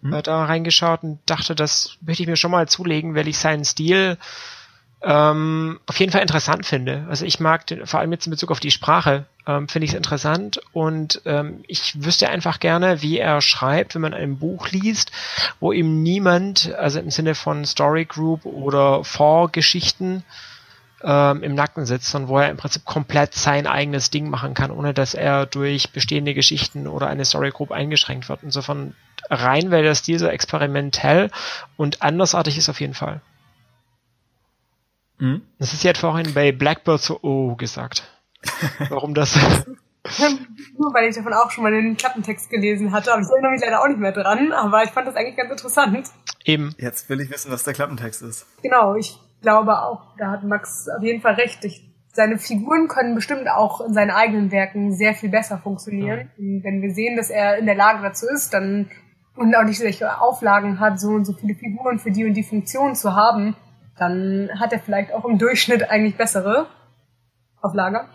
mhm. 0.00 0.14
äh, 0.14 0.22
da 0.22 0.44
reingeschaut 0.44 1.04
und 1.04 1.20
dachte, 1.26 1.54
das 1.54 1.96
möchte 2.00 2.24
ich 2.24 2.28
mir 2.28 2.34
schon 2.34 2.50
mal 2.50 2.66
zulegen, 2.66 3.14
weil 3.14 3.28
ich 3.28 3.38
seinen 3.38 3.64
Stil 3.64 4.18
ähm, 5.02 5.78
auf 5.86 6.00
jeden 6.00 6.10
Fall 6.10 6.22
interessant 6.22 6.66
finde. 6.66 7.06
Also 7.08 7.24
ich 7.24 7.38
mag 7.38 7.68
den, 7.68 7.86
vor 7.86 8.00
allem 8.00 8.10
jetzt 8.10 8.26
in 8.26 8.32
Bezug 8.32 8.50
auf 8.50 8.58
die 8.58 8.72
Sprache, 8.72 9.26
ähm, 9.50 9.68
finde 9.68 9.84
ich 9.84 9.92
es 9.92 9.96
interessant 9.96 10.60
und 10.72 11.22
ähm, 11.24 11.64
ich 11.66 12.04
wüsste 12.04 12.28
einfach 12.28 12.60
gerne, 12.60 13.02
wie 13.02 13.18
er 13.18 13.40
schreibt, 13.40 13.94
wenn 13.94 14.02
man 14.02 14.14
ein 14.14 14.38
Buch 14.38 14.68
liest, 14.68 15.10
wo 15.58 15.72
ihm 15.72 16.02
niemand, 16.02 16.72
also 16.74 17.00
im 17.00 17.10
Sinne 17.10 17.34
von 17.34 17.64
Story 17.64 18.04
Group 18.04 18.44
oder 18.44 19.02
Vorgeschichten 19.02 20.22
ähm, 21.02 21.42
im 21.42 21.54
Nacken 21.54 21.86
sitzt, 21.86 22.10
sondern 22.10 22.28
wo 22.28 22.38
er 22.38 22.50
im 22.50 22.56
Prinzip 22.56 22.84
komplett 22.84 23.34
sein 23.34 23.66
eigenes 23.66 24.10
Ding 24.10 24.30
machen 24.30 24.54
kann, 24.54 24.70
ohne 24.70 24.94
dass 24.94 25.14
er 25.14 25.46
durch 25.46 25.90
bestehende 25.90 26.34
Geschichten 26.34 26.86
oder 26.86 27.08
eine 27.08 27.24
Story 27.24 27.50
Group 27.50 27.72
eingeschränkt 27.72 28.28
wird. 28.28 28.42
Insofern 28.42 28.94
rein, 29.28 29.70
weil 29.70 29.82
der 29.82 29.94
Stil 29.94 30.18
so 30.18 30.26
experimentell 30.26 31.30
und 31.76 32.02
andersartig 32.02 32.56
ist 32.56 32.68
auf 32.68 32.80
jeden 32.80 32.94
Fall. 32.94 33.20
Mhm. 35.18 35.42
Das 35.58 35.72
ist 35.72 35.82
ja 35.82 35.94
vorhin 35.94 36.34
bei 36.34 36.52
Blackbird 36.52 37.00
so 37.00 37.18
oh 37.22 37.56
gesagt. 37.56 38.04
Warum 38.88 39.14
das? 39.14 39.34
Nur 40.78 40.94
weil 40.94 41.10
ich 41.10 41.16
davon 41.16 41.34
auch 41.34 41.50
schon 41.50 41.64
mal 41.64 41.72
den 41.72 41.96
Klappentext 41.96 42.48
gelesen 42.50 42.92
hatte, 42.92 43.12
aber 43.12 43.22
ich 43.22 43.28
erinnere 43.28 43.52
mich 43.52 43.60
leider 43.60 43.82
auch 43.82 43.88
nicht 43.88 44.00
mehr 44.00 44.12
dran, 44.12 44.52
aber 44.52 44.82
ich 44.82 44.90
fand 44.90 45.06
das 45.06 45.14
eigentlich 45.14 45.36
ganz 45.36 45.50
interessant. 45.50 46.08
Eben. 46.44 46.74
Jetzt 46.78 47.08
will 47.10 47.20
ich 47.20 47.30
wissen, 47.30 47.52
was 47.52 47.64
der 47.64 47.74
Klappentext 47.74 48.22
ist. 48.22 48.46
Genau, 48.62 48.94
ich 48.94 49.18
glaube 49.42 49.78
auch, 49.78 50.16
da 50.16 50.30
hat 50.30 50.42
Max 50.42 50.88
auf 50.88 51.02
jeden 51.02 51.20
Fall 51.20 51.34
recht. 51.34 51.64
Ich, 51.64 51.84
seine 52.12 52.38
Figuren 52.38 52.88
können 52.88 53.14
bestimmt 53.14 53.48
auch 53.48 53.82
in 53.82 53.92
seinen 53.92 54.10
eigenen 54.10 54.50
Werken 54.50 54.94
sehr 54.94 55.14
viel 55.14 55.28
besser 55.28 55.58
funktionieren. 55.58 56.30
Ja. 56.36 56.64
Wenn 56.64 56.82
wir 56.82 56.94
sehen, 56.94 57.16
dass 57.16 57.30
er 57.30 57.58
in 57.58 57.66
der 57.66 57.76
Lage 57.76 58.02
dazu 58.02 58.26
ist, 58.26 58.54
dann 58.54 58.90
und 59.36 59.54
auch 59.54 59.64
nicht 59.64 59.78
solche 59.78 60.20
Auflagen 60.20 60.80
hat, 60.80 61.00
so 61.00 61.08
und 61.10 61.24
so 61.24 61.32
viele 61.32 61.54
Figuren 61.54 61.98
für 61.98 62.10
die 62.10 62.24
und 62.24 62.34
die 62.34 62.42
Funktion 62.42 62.94
zu 62.94 63.14
haben, 63.14 63.56
dann 63.96 64.50
hat 64.58 64.72
er 64.72 64.80
vielleicht 64.80 65.12
auch 65.12 65.24
im 65.24 65.38
Durchschnitt 65.38 65.88
eigentlich 65.90 66.16
bessere 66.16 66.66
auf 67.60 67.74
Lager. 67.74 68.08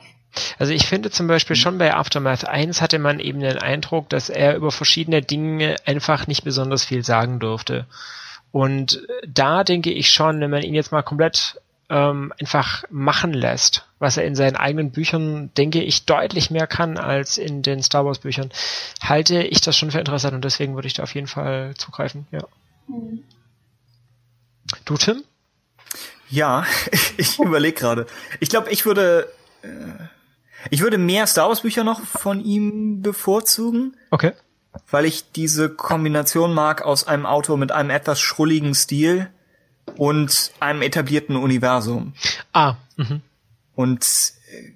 Also 0.59 0.73
ich 0.73 0.87
finde 0.87 1.11
zum 1.11 1.27
Beispiel 1.27 1.55
schon 1.55 1.77
bei 1.77 1.93
Aftermath 1.93 2.45
1 2.45 2.81
hatte 2.81 2.99
man 2.99 3.19
eben 3.19 3.39
den 3.39 3.57
Eindruck, 3.57 4.09
dass 4.09 4.29
er 4.29 4.55
über 4.55 4.71
verschiedene 4.71 5.21
Dinge 5.21 5.75
einfach 5.85 6.27
nicht 6.27 6.43
besonders 6.43 6.85
viel 6.85 7.03
sagen 7.03 7.39
durfte. 7.39 7.85
Und 8.51 9.01
da 9.27 9.63
denke 9.63 9.91
ich 9.91 10.11
schon, 10.11 10.39
wenn 10.39 10.51
man 10.51 10.61
ihn 10.61 10.73
jetzt 10.73 10.91
mal 10.91 11.01
komplett 11.01 11.59
ähm, 11.89 12.33
einfach 12.39 12.83
machen 12.89 13.33
lässt, 13.33 13.85
was 13.99 14.17
er 14.17 14.25
in 14.25 14.35
seinen 14.35 14.55
eigenen 14.55 14.91
Büchern, 14.91 15.51
denke 15.55 15.83
ich, 15.83 16.05
deutlich 16.05 16.49
mehr 16.49 16.67
kann 16.67 16.97
als 16.97 17.37
in 17.37 17.61
den 17.61 17.83
Star 17.83 18.05
Wars 18.05 18.19
Büchern, 18.19 18.49
halte 19.01 19.43
ich 19.43 19.61
das 19.61 19.77
schon 19.77 19.91
für 19.91 19.99
interessant 19.99 20.33
und 20.33 20.45
deswegen 20.45 20.75
würde 20.75 20.87
ich 20.87 20.93
da 20.93 21.03
auf 21.03 21.13
jeden 21.13 21.27
Fall 21.27 21.73
zugreifen, 21.77 22.27
ja. 22.31 22.41
Mhm. 22.87 23.23
Du, 24.83 24.97
Tim? 24.97 25.23
Ja, 26.29 26.65
ich 27.17 27.37
überlege 27.39 27.77
gerade. 27.77 28.07
Ich 28.39 28.49
glaube, 28.49 28.71
ich 28.71 28.85
würde 28.85 29.31
äh, 29.61 29.67
ich 30.69 30.81
würde 30.81 30.97
mehr 30.97 31.27
Star 31.27 31.49
Wars 31.49 31.61
Bücher 31.61 31.83
noch 31.83 32.01
von 32.01 32.43
ihm 32.43 33.01
bevorzugen. 33.01 33.95
Okay. 34.11 34.33
Weil 34.89 35.05
ich 35.05 35.31
diese 35.31 35.69
Kombination 35.69 36.53
mag 36.53 36.81
aus 36.81 37.07
einem 37.07 37.25
Autor 37.25 37.57
mit 37.57 37.71
einem 37.71 37.89
etwas 37.89 38.19
schrulligen 38.19 38.75
Stil 38.75 39.29
und 39.95 40.51
einem 40.59 40.81
etablierten 40.81 41.35
Universum. 41.37 42.13
Ah. 42.51 42.75
Mhm. 42.97 43.21
Und 43.75 44.03
äh, 44.51 44.71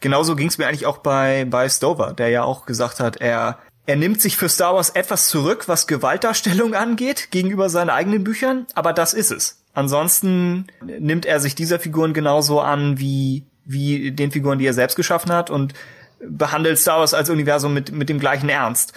genauso 0.00 0.34
ging 0.34 0.48
es 0.48 0.58
mir 0.58 0.66
eigentlich 0.66 0.86
auch 0.86 0.98
bei 0.98 1.44
bei 1.44 1.68
Stover, 1.68 2.14
der 2.14 2.30
ja 2.30 2.42
auch 2.42 2.66
gesagt 2.66 2.98
hat, 2.98 3.16
er 3.16 3.58
er 3.88 3.96
nimmt 3.96 4.20
sich 4.20 4.36
für 4.36 4.50
Star 4.50 4.74
Wars 4.74 4.90
etwas 4.90 5.28
zurück, 5.28 5.66
was 5.66 5.86
Gewaltdarstellung 5.86 6.74
angeht, 6.74 7.30
gegenüber 7.30 7.70
seinen 7.70 7.88
eigenen 7.88 8.22
Büchern, 8.22 8.66
aber 8.74 8.92
das 8.92 9.14
ist 9.14 9.30
es. 9.30 9.62
Ansonsten 9.72 10.66
nimmt 10.82 11.24
er 11.24 11.40
sich 11.40 11.54
dieser 11.54 11.78
Figuren 11.78 12.12
genauso 12.12 12.60
an 12.60 12.98
wie, 12.98 13.46
wie 13.68 14.10
den 14.10 14.32
Figuren, 14.32 14.58
die 14.58 14.66
er 14.66 14.74
selbst 14.74 14.96
geschaffen 14.96 15.30
hat 15.30 15.50
und 15.50 15.74
behandelt 16.20 16.78
Star 16.78 16.98
Wars 16.98 17.14
als 17.14 17.30
Universum 17.30 17.74
mit, 17.74 17.92
mit 17.92 18.08
dem 18.08 18.18
gleichen 18.18 18.48
Ernst. 18.48 18.94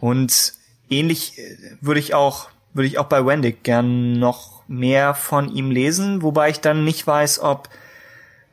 Und 0.00 0.54
ähnlich 0.90 1.38
äh, 1.38 1.56
würde 1.80 2.00
ich 2.00 2.14
auch, 2.14 2.48
würde 2.72 2.88
ich 2.88 2.98
auch 2.98 3.06
bei 3.06 3.24
Wendig 3.24 3.62
gern 3.62 4.18
noch 4.18 4.62
mehr 4.66 5.14
von 5.14 5.54
ihm 5.54 5.70
lesen, 5.70 6.22
wobei 6.22 6.50
ich 6.50 6.60
dann 6.60 6.84
nicht 6.84 7.06
weiß, 7.06 7.40
ob 7.40 7.68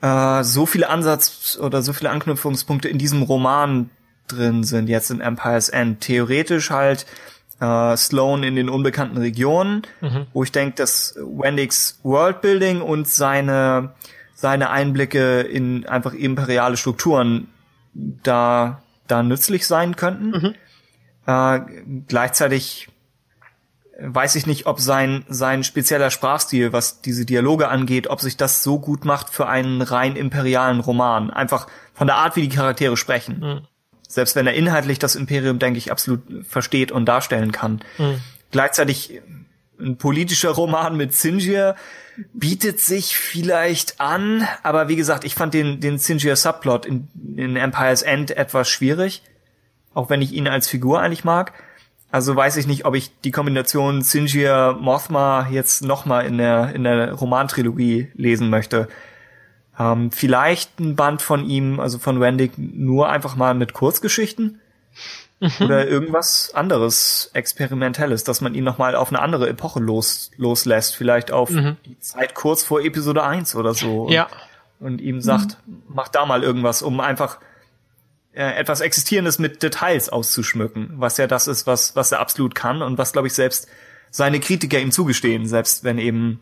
äh, 0.02 0.44
so 0.44 0.66
viele 0.66 0.90
Ansatz 0.90 1.58
oder 1.60 1.82
so 1.82 1.94
viele 1.94 2.10
Anknüpfungspunkte 2.10 2.90
in 2.90 2.98
diesem 2.98 3.24
Roman 3.24 3.90
drin 4.28 4.64
sind, 4.64 4.90
jetzt 4.90 5.10
in 5.10 5.22
Empire's 5.22 5.70
End. 5.70 6.02
Theoretisch 6.02 6.70
halt 6.70 7.06
äh, 7.60 7.96
Sloan 7.96 8.44
in 8.44 8.56
den 8.56 8.70
unbekannten 8.70 9.18
Regionen, 9.18 9.84
mhm. 10.02 10.28
wo 10.34 10.44
ich 10.44 10.52
denke, 10.52 10.76
dass 10.76 11.16
Wendigs 11.16 12.00
Worldbuilding 12.04 12.82
und 12.82 13.08
seine 13.08 13.94
seine 14.36 14.70
Einblicke 14.70 15.42
in 15.42 15.88
einfach 15.88 16.14
imperiale 16.14 16.78
Strukturen 16.78 17.48
da 17.94 18.84
da 19.08 19.24
nützlich 19.24 19.66
sein 19.66 19.96
könnten. 19.96 20.32
Mhm. 20.32 20.56
Äh, 21.26 21.60
gleichzeitig 22.08 22.90
weiß 24.00 24.36
ich 24.36 24.46
nicht, 24.46 24.66
ob 24.66 24.80
sein 24.82 25.24
sein 25.30 25.64
spezieller 25.64 26.12
Sprachstil, 26.12 26.74
was 26.74 27.02
diese 27.02 27.26
Dialoge 27.26 27.70
angeht, 27.70 28.08
ob 28.08 28.20
sich 28.20 28.36
das 28.36 28.62
so 28.62 28.80
gut 28.80 29.06
macht 29.06 29.30
für 29.30 29.48
einen 29.48 29.82
rein 29.82 30.16
imperialen 30.16 30.82
Roman. 30.82 31.30
Einfach 31.32 31.68
von 31.94 32.08
der 32.08 32.18
Art, 32.18 32.36
wie 32.36 32.42
die 32.42 32.56
Charaktere 32.56 32.98
sprechen. 32.98 33.40
Mhm. 33.40 33.62
Selbst 34.08 34.36
wenn 34.36 34.48
er 34.48 34.54
inhaltlich 34.54 35.00
das 35.00 35.16
Imperium, 35.16 35.60
denke 35.60 35.78
ich, 35.78 35.92
absolut 35.92 36.22
versteht 36.48 36.92
und 36.92 37.06
darstellen 37.06 37.52
kann. 37.52 37.82
Mhm. 37.98 38.20
Gleichzeitig 38.52 39.22
ein 39.80 39.98
politischer 39.98 40.52
Roman 40.52 40.96
mit 40.98 41.14
Sinjir 41.14 41.76
bietet 42.34 42.80
sich 42.80 43.18
vielleicht 43.18 44.00
an, 44.00 44.48
aber 44.64 44.88
wie 44.88 44.96
gesagt, 44.96 45.26
ich 45.26 45.36
fand 45.36 45.54
den, 45.54 45.80
den 45.80 45.98
Sinjir 45.98 46.36
Subplot 46.36 46.86
in, 46.86 47.08
in 47.36 47.56
Empire's 47.56 48.02
End 48.02 48.32
etwas 48.32 48.70
schwierig, 48.70 49.22
auch 49.94 50.10
wenn 50.10 50.22
ich 50.22 50.32
ihn 50.34 50.48
als 50.48 50.68
Figur 50.68 51.02
eigentlich 51.02 51.24
mag. 51.24 51.54
Also 52.12 52.36
weiß 52.36 52.56
ich 52.58 52.68
nicht, 52.68 52.86
ob 52.86 52.96
ich 52.96 53.12
die 53.22 53.32
Kombination 53.32 54.02
Sinjir 54.02 54.78
Mothma 54.80 55.50
jetzt 55.52 55.84
nochmal 55.84 56.26
in 56.26 56.38
der, 56.38 56.74
in 56.74 56.86
der 56.86 57.12
Romantrilogie 57.14 58.12
lesen 58.16 58.50
möchte. 58.50 58.88
Ähm, 59.78 60.12
vielleicht 60.12 60.80
ein 60.80 60.96
Band 60.96 61.22
von 61.22 61.50
ihm, 61.50 61.80
also 61.82 62.00
von 62.00 62.22
Wendig, 62.22 62.54
nur 62.58 63.10
einfach 63.10 63.36
mal 63.36 63.54
mit 63.54 63.74
Kurzgeschichten. 63.74 64.62
Mhm. 65.40 65.52
Oder 65.66 65.88
irgendwas 65.88 66.52
anderes 66.54 67.30
Experimentelles, 67.34 68.24
dass 68.24 68.40
man 68.40 68.56
ihn 68.56 68.64
nochmal 68.64 68.96
auf 68.96 69.10
eine 69.10 69.22
andere 69.22 69.50
Epoche 69.50 69.80
los, 69.80 70.32
loslässt. 70.38 70.96
Vielleicht 70.96 71.32
auf 71.32 71.50
mhm. 71.50 71.78
die 71.86 72.00
Zeit 72.00 72.36
kurz 72.36 72.64
vor 72.64 72.82
Episode 72.82 73.24
1 73.24 73.56
oder 73.56 73.74
so. 73.74 74.04
Und, 74.04 74.12
ja. 74.12 74.28
Und 74.80 75.02
ihm 75.02 75.22
sagt, 75.22 75.58
mhm. 75.66 75.84
mach 75.88 76.08
da 76.08 76.26
mal 76.26 76.44
irgendwas, 76.44 76.82
um 76.82 77.00
einfach 77.00 77.40
äh, 78.34 78.54
etwas 78.56 78.82
Existierendes 78.82 79.40
mit 79.40 79.62
Details 79.62 80.10
auszuschmücken, 80.10 80.94
was 80.98 81.18
ja 81.18 81.28
das 81.28 81.48
ist, 81.48 81.68
was, 81.68 81.96
was 81.96 82.12
er 82.12 82.20
absolut 82.20 82.56
kann 82.56 82.82
und 82.82 82.98
was, 82.98 83.12
glaube 83.14 83.28
ich, 83.28 83.34
selbst 83.34 83.68
seine 84.12 84.40
Kritiker 84.40 84.80
ihm 84.80 84.92
zugestehen, 84.92 85.48
selbst 85.48 85.84
wenn 85.84 85.98
eben 85.98 86.40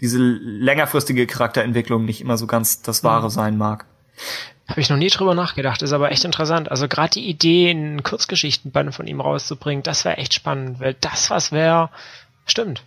diese 0.00 0.18
längerfristige 0.18 1.26
Charakterentwicklung 1.26 2.04
nicht 2.04 2.20
immer 2.20 2.36
so 2.38 2.46
ganz 2.46 2.82
das 2.82 3.02
Wahre 3.02 3.26
mhm. 3.26 3.30
sein 3.30 3.56
mag. 3.56 3.86
Habe 4.68 4.80
ich 4.80 4.90
noch 4.90 4.98
nie 4.98 5.08
drüber 5.08 5.34
nachgedacht, 5.34 5.80
ist 5.80 5.92
aber 5.92 6.12
echt 6.12 6.24
interessant. 6.24 6.70
Also 6.70 6.88
gerade 6.88 7.10
die 7.10 7.28
Idee, 7.28 7.70
einen 7.70 8.02
Kurzgeschichtenband 8.02 8.94
von 8.94 9.06
ihm 9.06 9.20
rauszubringen, 9.20 9.82
das 9.82 10.04
wäre 10.04 10.18
echt 10.18 10.34
spannend, 10.34 10.78
weil 10.78 10.94
das 11.00 11.30
was 11.30 11.52
wäre, 11.52 11.88
stimmt. 12.46 12.82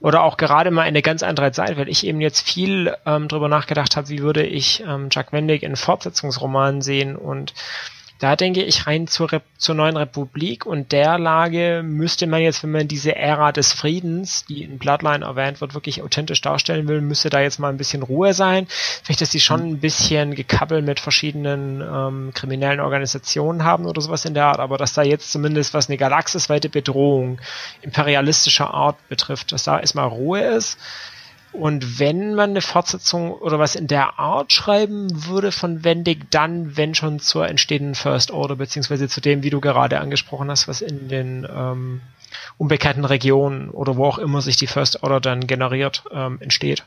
Oder 0.00 0.22
auch 0.22 0.36
gerade 0.36 0.70
mal 0.70 0.82
eine 0.82 1.02
ganz 1.02 1.22
andere 1.22 1.52
Zeit, 1.52 1.76
weil 1.76 1.88
ich 1.88 2.06
eben 2.06 2.20
jetzt 2.20 2.48
viel 2.48 2.94
ähm, 3.04 3.28
drüber 3.28 3.48
nachgedacht 3.48 3.96
habe, 3.96 4.08
wie 4.08 4.20
würde 4.20 4.46
ich 4.46 4.82
ähm, 4.86 5.08
Jack 5.10 5.32
Wendig 5.32 5.62
in 5.62 5.76
Fortsetzungsromanen 5.76 6.82
sehen 6.82 7.16
und 7.16 7.52
da 8.18 8.34
denke 8.34 8.64
ich 8.64 8.86
rein 8.86 9.06
zur, 9.06 9.30
Re 9.30 9.42
zur 9.58 9.76
neuen 9.76 9.96
Republik 9.96 10.66
und 10.66 10.90
der 10.90 11.18
Lage 11.18 11.82
müsste 11.84 12.26
man 12.26 12.42
jetzt, 12.42 12.62
wenn 12.62 12.72
man 12.72 12.88
diese 12.88 13.14
Ära 13.14 13.52
des 13.52 13.72
Friedens, 13.72 14.44
die 14.46 14.64
in 14.64 14.78
Bloodline 14.78 15.24
erwähnt 15.24 15.60
wird, 15.60 15.74
wirklich 15.74 16.02
authentisch 16.02 16.40
darstellen 16.40 16.88
will, 16.88 17.00
müsste 17.00 17.30
da 17.30 17.40
jetzt 17.40 17.60
mal 17.60 17.68
ein 17.68 17.76
bisschen 17.76 18.02
Ruhe 18.02 18.34
sein. 18.34 18.66
Vielleicht, 19.04 19.20
dass 19.20 19.30
die 19.30 19.40
schon 19.40 19.60
ein 19.60 19.78
bisschen 19.78 20.34
gekappelt 20.34 20.84
mit 20.84 20.98
verschiedenen 20.98 21.80
ähm, 21.80 22.32
kriminellen 22.34 22.80
Organisationen 22.80 23.62
haben 23.62 23.86
oder 23.86 24.00
sowas 24.00 24.24
in 24.24 24.34
der 24.34 24.46
Art, 24.46 24.58
aber 24.58 24.78
dass 24.78 24.94
da 24.94 25.02
jetzt 25.02 25.30
zumindest 25.30 25.72
was 25.74 25.88
eine 25.88 25.96
galaxisweite 25.96 26.68
Bedrohung 26.68 27.40
imperialistischer 27.82 28.74
Art 28.74 28.96
betrifft, 29.08 29.52
dass 29.52 29.62
da 29.62 29.78
erstmal 29.78 30.08
Ruhe 30.08 30.40
ist 30.40 30.78
und 31.58 31.98
wenn 31.98 32.34
man 32.34 32.50
eine 32.50 32.60
Fortsetzung 32.60 33.32
oder 33.32 33.58
was 33.58 33.74
in 33.74 33.88
der 33.88 34.18
Art 34.18 34.52
schreiben 34.52 35.26
würde 35.26 35.50
von 35.50 35.82
Wendig, 35.82 36.30
dann, 36.30 36.76
wenn 36.76 36.94
schon 36.94 37.18
zur 37.18 37.48
entstehenden 37.48 37.96
First 37.96 38.30
Order, 38.30 38.56
beziehungsweise 38.56 39.08
zu 39.08 39.20
dem, 39.20 39.42
wie 39.42 39.50
du 39.50 39.60
gerade 39.60 40.00
angesprochen 40.00 40.50
hast, 40.50 40.68
was 40.68 40.80
in 40.80 41.08
den 41.08 41.46
ähm, 41.50 42.00
unbekannten 42.58 43.04
Regionen 43.04 43.70
oder 43.70 43.96
wo 43.96 44.04
auch 44.04 44.18
immer 44.18 44.40
sich 44.40 44.56
die 44.56 44.68
First 44.68 45.02
Order 45.02 45.20
dann 45.20 45.46
generiert, 45.48 46.04
ähm, 46.12 46.38
entsteht. 46.40 46.84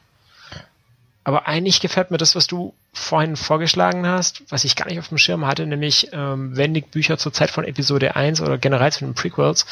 Aber 1.23 1.47
eigentlich 1.47 1.81
gefällt 1.81 2.09
mir 2.09 2.17
das, 2.17 2.35
was 2.35 2.47
du 2.47 2.73
vorhin 2.93 3.35
vorgeschlagen 3.35 4.07
hast, 4.07 4.43
was 4.49 4.63
ich 4.63 4.75
gar 4.75 4.87
nicht 4.87 4.99
auf 4.99 5.09
dem 5.09 5.17
Schirm 5.17 5.45
hatte, 5.45 5.67
nämlich 5.67 6.09
ähm, 6.13 6.55
Wendig 6.55 6.91
Bücher 6.91 7.17
zur 7.17 7.33
Zeit 7.33 7.51
von 7.51 7.65
Episode 7.65 8.15
1 8.15 8.41
oder 8.41 8.57
generell 8.57 8.91
zu 8.91 9.05
den 9.05 9.15
Prequels, 9.15 9.65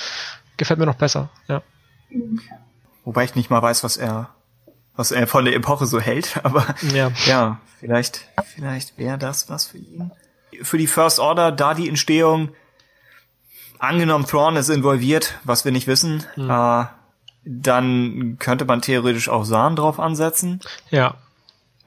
gefällt 0.57 0.80
mir 0.80 0.85
noch 0.85 0.95
besser, 0.95 1.30
ja. 1.47 1.63
Wobei 3.05 3.23
ich 3.23 3.35
nicht 3.35 3.49
mal 3.49 3.61
weiß, 3.61 3.84
was 3.84 3.97
er 3.97 4.30
was 4.99 5.11
er 5.11 5.27
von 5.27 5.45
der 5.45 5.55
Epoche 5.55 5.85
so 5.85 6.01
hält, 6.01 6.38
aber 6.43 6.76
ja, 6.93 7.09
ja 7.26 7.61
vielleicht, 7.80 8.27
vielleicht 8.53 8.97
wäre 8.97 9.17
das 9.17 9.49
was 9.49 9.67
für 9.67 9.77
ihn. 9.77 10.11
Für 10.61 10.77
die 10.77 10.88
First 10.88 11.19
Order, 11.19 11.53
da 11.53 11.73
die 11.73 11.88
Entstehung, 11.88 12.49
angenommen 13.77 14.26
Thrawn 14.26 14.57
ist 14.57 14.67
involviert, 14.67 15.39
was 15.45 15.63
wir 15.63 15.71
nicht 15.71 15.88
wissen, 15.88 16.26
mhm. 16.35 16.49
äh, 16.49 16.85
dann 17.45 18.35
könnte 18.39 18.65
man 18.65 18.81
theoretisch 18.81 19.30
auch 19.30 19.45
Sahn 19.45 19.77
drauf 19.77 20.01
ansetzen. 20.01 20.59
Ja. 20.89 21.15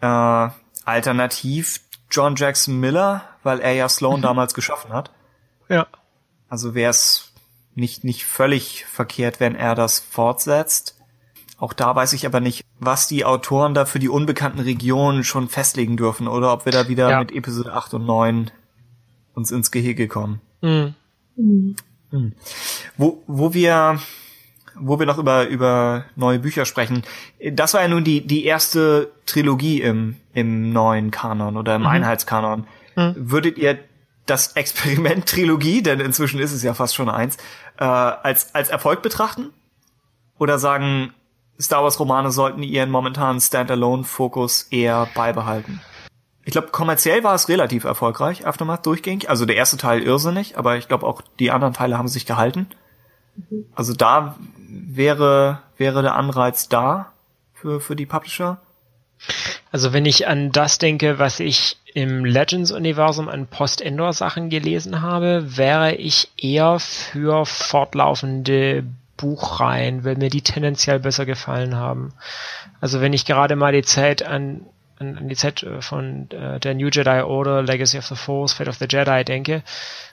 Äh, 0.00 0.50
alternativ 0.86 1.80
John 2.10 2.34
Jackson 2.34 2.80
Miller, 2.80 3.24
weil 3.42 3.60
er 3.60 3.74
ja 3.74 3.90
Sloan 3.90 4.20
mhm. 4.20 4.22
damals 4.22 4.54
geschaffen 4.54 4.94
hat. 4.94 5.10
Ja. 5.68 5.86
Also 6.48 6.74
wäre 6.74 6.90
es 6.90 7.30
nicht, 7.74 8.04
nicht 8.04 8.24
völlig 8.24 8.86
verkehrt, 8.86 9.38
wenn 9.38 9.54
er 9.54 9.74
das 9.74 10.00
fortsetzt. 10.00 10.96
Auch 11.62 11.74
da 11.74 11.94
weiß 11.94 12.12
ich 12.14 12.26
aber 12.26 12.40
nicht, 12.40 12.64
was 12.80 13.06
die 13.06 13.24
Autoren 13.24 13.72
da 13.72 13.84
für 13.84 14.00
die 14.00 14.08
unbekannten 14.08 14.58
Regionen 14.58 15.22
schon 15.22 15.48
festlegen 15.48 15.96
dürfen 15.96 16.26
oder 16.26 16.52
ob 16.52 16.64
wir 16.64 16.72
da 16.72 16.88
wieder 16.88 17.08
ja. 17.08 17.20
mit 17.20 17.30
Episode 17.30 17.72
8 17.72 17.94
und 17.94 18.04
9 18.04 18.50
uns 19.34 19.52
ins 19.52 19.70
Gehege 19.70 20.08
kommen. 20.08 20.40
Mhm. 20.60 20.94
Mhm. 21.36 22.32
Wo, 22.96 23.22
wo 23.28 23.54
wir 23.54 24.00
wo 24.74 24.98
wir 24.98 25.06
noch 25.06 25.18
über, 25.18 25.46
über 25.46 26.06
neue 26.16 26.40
Bücher 26.40 26.64
sprechen. 26.64 27.04
Das 27.52 27.74
war 27.74 27.82
ja 27.82 27.86
nun 27.86 28.02
die, 28.02 28.26
die 28.26 28.44
erste 28.44 29.12
Trilogie 29.26 29.82
im, 29.82 30.16
im 30.34 30.72
neuen 30.72 31.12
Kanon 31.12 31.56
oder 31.56 31.76
im 31.76 31.82
mhm. 31.82 31.86
Einheitskanon. 31.86 32.66
Mhm. 32.96 33.14
Würdet 33.16 33.56
ihr 33.56 33.78
das 34.26 34.56
Experiment 34.56 35.28
Trilogie, 35.28 35.80
denn 35.80 36.00
inzwischen 36.00 36.40
ist 36.40 36.50
es 36.50 36.64
ja 36.64 36.74
fast 36.74 36.96
schon 36.96 37.08
eins, 37.08 37.36
äh, 37.78 37.84
als, 37.84 38.52
als 38.52 38.68
Erfolg 38.68 39.00
betrachten? 39.00 39.50
Oder 40.38 40.58
sagen, 40.58 41.14
Star 41.62 41.82
Wars 41.82 41.98
Romane 41.98 42.30
sollten 42.30 42.62
ihren 42.62 42.90
momentanen 42.90 43.40
Standalone-Fokus 43.40 44.68
eher 44.70 45.08
beibehalten. 45.14 45.80
Ich 46.44 46.52
glaube, 46.52 46.68
kommerziell 46.68 47.22
war 47.22 47.34
es 47.34 47.48
relativ 47.48 47.84
erfolgreich, 47.84 48.46
Aftermath 48.46 48.84
durchgängig. 48.84 49.30
Also 49.30 49.46
der 49.46 49.56
erste 49.56 49.76
Teil 49.76 50.02
irrsinnig, 50.02 50.58
aber 50.58 50.76
ich 50.76 50.88
glaube 50.88 51.06
auch 51.06 51.22
die 51.38 51.52
anderen 51.52 51.72
Teile 51.72 51.98
haben 51.98 52.08
sich 52.08 52.26
gehalten. 52.26 52.66
Also 53.74 53.94
da 53.94 54.36
wäre, 54.68 55.62
wäre 55.76 56.02
der 56.02 56.16
Anreiz 56.16 56.68
da 56.68 57.12
für, 57.54 57.80
für 57.80 57.96
die 57.96 58.06
Publisher. 58.06 58.60
Also 59.70 59.92
wenn 59.92 60.04
ich 60.04 60.26
an 60.26 60.50
das 60.50 60.78
denke, 60.78 61.18
was 61.18 61.40
ich 61.40 61.78
im 61.94 62.24
Legends-Universum 62.24 63.28
an 63.28 63.46
Post-Endor-Sachen 63.46 64.50
gelesen 64.50 65.00
habe, 65.00 65.56
wäre 65.56 65.94
ich 65.94 66.30
eher 66.36 66.78
für 66.78 67.46
fortlaufende 67.46 68.84
Buch 69.22 69.60
rein, 69.60 70.02
weil 70.02 70.16
mir 70.16 70.30
die 70.30 70.42
tendenziell 70.42 70.98
besser 70.98 71.24
gefallen 71.24 71.76
haben. 71.76 72.12
Also 72.80 73.00
wenn 73.00 73.12
ich 73.12 73.24
gerade 73.24 73.54
mal 73.54 73.72
die 73.72 73.82
Zeit 73.82 74.24
an, 74.24 74.62
an, 74.98 75.16
an 75.16 75.28
die 75.28 75.36
Zeit 75.36 75.62
äh, 75.62 75.80
von 75.80 76.28
äh, 76.32 76.58
der 76.58 76.74
New 76.74 76.88
Jedi 76.88 77.22
Order, 77.22 77.62
Legacy 77.62 77.98
of 77.98 78.06
the 78.06 78.16
Force, 78.16 78.52
Fate 78.52 78.66
of 78.66 78.78
the 78.78 78.88
Jedi 78.90 79.24
denke, 79.24 79.62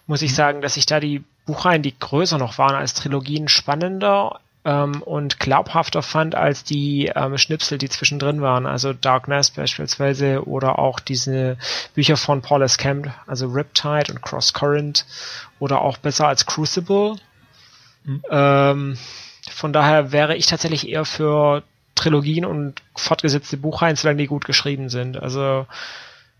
muss 0.05 0.21
ich 0.21 0.31
mhm. 0.31 0.35
sagen, 0.35 0.61
dass 0.61 0.77
ich 0.77 0.85
da 0.85 0.99
die 0.99 1.23
Buchreihen, 1.47 1.81
die 1.81 1.97
größer 1.97 2.37
noch 2.37 2.59
waren 2.59 2.75
als 2.75 2.93
Trilogien, 2.93 3.47
spannender 3.47 4.39
ähm, 4.63 5.01
und 5.01 5.39
glaubhafter 5.39 6.03
fand 6.03 6.35
als 6.35 6.63
die 6.63 7.11
ähm, 7.15 7.39
Schnipsel, 7.39 7.79
die 7.79 7.89
zwischendrin 7.89 8.43
waren. 8.43 8.67
Also 8.67 8.93
Darkness 8.93 9.49
beispielsweise 9.49 10.47
oder 10.47 10.77
auch 10.77 10.99
diese 10.99 11.57
Bücher 11.95 12.15
von 12.15 12.43
Paul 12.43 12.61
S. 12.61 12.77
Camp, 12.77 13.11
also 13.25 13.47
Riptide 13.47 14.13
und 14.13 14.21
Cross 14.21 14.53
Current 14.53 15.07
oder 15.57 15.81
auch 15.81 15.97
besser 15.97 16.27
als 16.27 16.45
Crucible 16.45 17.15
Mhm. 18.03 18.23
Ähm, 18.29 18.97
von 19.51 19.73
daher 19.73 20.11
wäre 20.11 20.35
ich 20.35 20.47
tatsächlich 20.47 20.87
eher 20.87 21.05
für 21.05 21.63
Trilogien 21.95 22.45
und 22.45 22.75
fortgesetzte 22.95 23.57
Buchreihen, 23.57 23.95
solange 23.95 24.19
die 24.19 24.27
gut 24.27 24.45
geschrieben 24.45 24.89
sind. 24.89 25.17
Also 25.17 25.65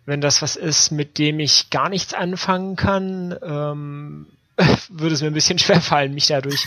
wenn 0.06 0.22
das 0.22 0.42
was 0.42 0.56
ist, 0.56 0.92
mit 0.92 1.18
dem 1.18 1.40
ich 1.40 1.70
gar 1.70 1.90
nichts 1.90 2.14
anfangen 2.14 2.76
kann, 2.76 3.38
ähm, 3.44 4.28
würde 4.90 5.14
es 5.14 5.22
mir 5.22 5.28
ein 5.28 5.34
bisschen 5.34 5.60
schwer 5.60 5.82
fallen, 5.82 6.14
mich 6.14 6.28
dadurch 6.28 6.66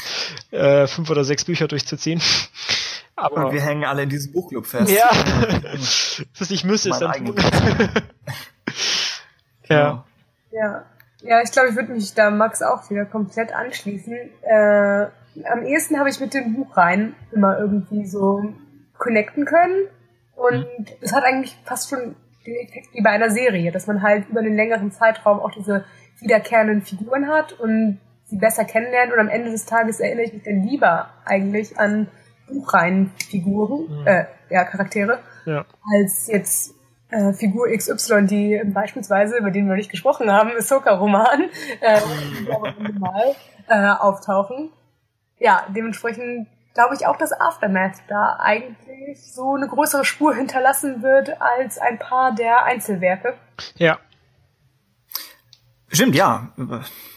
äh, 0.51 0.86
fünf 0.86 1.10
oder 1.10 1.24
sechs 1.24 1.44
Bücher 1.44 1.69
durchzuziehen. 1.69 2.20
Aber 3.16 3.47
und 3.47 3.52
wir 3.52 3.60
hängen 3.60 3.85
alle 3.85 4.02
in 4.05 4.09
diesem 4.09 4.32
Buchclub 4.32 4.66
fest. 4.66 4.90
Ja, 4.90 5.10
was 6.39 6.51
ich 6.51 6.64
müsste 6.64 6.90
ist 6.90 6.98
dann. 6.98 7.27
ja. 9.69 10.05
Ja. 10.51 10.85
Ja, 11.23 11.40
ich 11.43 11.53
glaube, 11.53 11.69
ich 11.69 11.77
würde 11.77 11.93
mich 11.93 12.15
da 12.15 12.31
Max 12.31 12.62
auch 12.62 12.90
wieder 12.90 13.05
komplett 13.05 13.55
anschließen. 13.55 14.15
Äh, 14.43 15.07
am 15.44 15.62
ehesten 15.65 15.99
habe 15.99 16.11
ich 16.11 16.20
mit 16.20 16.35
dem 16.35 16.55
Buch 16.55 16.77
rein 16.77 17.15
immer 17.31 17.59
irgendwie 17.59 18.07
so 18.07 18.53
connecten 18.99 19.44
können. 19.44 19.86
Und 20.35 20.66
mhm. 20.78 20.86
es 21.01 21.12
hat 21.12 21.24
eigentlich 21.24 21.57
fast 21.65 21.90
schon 21.90 22.16
den 22.47 22.55
Effekt 22.57 22.89
wie 22.93 23.03
bei 23.03 23.11
einer 23.11 23.31
Serie, 23.31 23.70
dass 23.70 23.86
man 23.86 24.03
halt 24.03 24.28
über 24.28 24.40
einen 24.40 24.57
längeren 24.57 24.90
Zeitraum 24.90 25.39
auch 25.39 25.53
diese 25.53 25.85
wiederkehrenden 26.20 26.82
Figuren 26.82 27.28
hat 27.28 27.53
und 27.53 28.01
sie 28.24 28.36
besser 28.36 28.65
kennenlernt. 28.65 29.12
Und 29.12 29.20
am 29.20 29.28
Ende 29.28 29.51
des 29.51 29.65
Tages 29.65 30.01
erinnere 30.01 30.27
ich 30.27 30.32
mich 30.32 30.43
dann 30.43 30.62
lieber 30.62 31.11
eigentlich 31.24 31.78
an 31.78 32.09
Buchreihenfiguren, 32.49 34.01
mhm. 34.01 34.07
äh, 34.07 34.24
ja, 34.51 34.65
Charaktere, 34.65 35.20
ja. 35.47 35.65
als 35.97 36.27
jetzt 36.27 36.74
äh, 37.12 37.32
Figur 37.34 37.68
XY, 37.68 38.26
die 38.26 38.62
beispielsweise, 38.64 39.36
über 39.36 39.51
den 39.51 39.68
wir 39.68 39.76
nicht 39.76 39.90
gesprochen 39.90 40.32
haben, 40.32 40.51
Ahsoka-Roman, 40.56 41.51
äh, 41.80 42.01
mal 42.98 43.36
äh, 43.68 43.90
auftauchen. 43.90 44.70
Ja, 45.39 45.66
dementsprechend 45.68 46.48
glaube 46.74 46.94
ich 46.94 47.06
auch, 47.06 47.16
dass 47.16 47.32
Aftermath 47.32 47.98
da 48.09 48.39
eigentlich 48.40 49.32
so 49.32 49.55
eine 49.55 49.68
größere 49.68 50.05
Spur 50.05 50.34
hinterlassen 50.34 51.02
wird 51.02 51.40
als 51.40 51.78
ein 51.78 51.98
paar 51.98 52.34
der 52.34 52.64
Einzelwerke. 52.64 53.34
Ja. 53.76 53.98
Stimmt, 55.89 56.14
ja. 56.14 56.48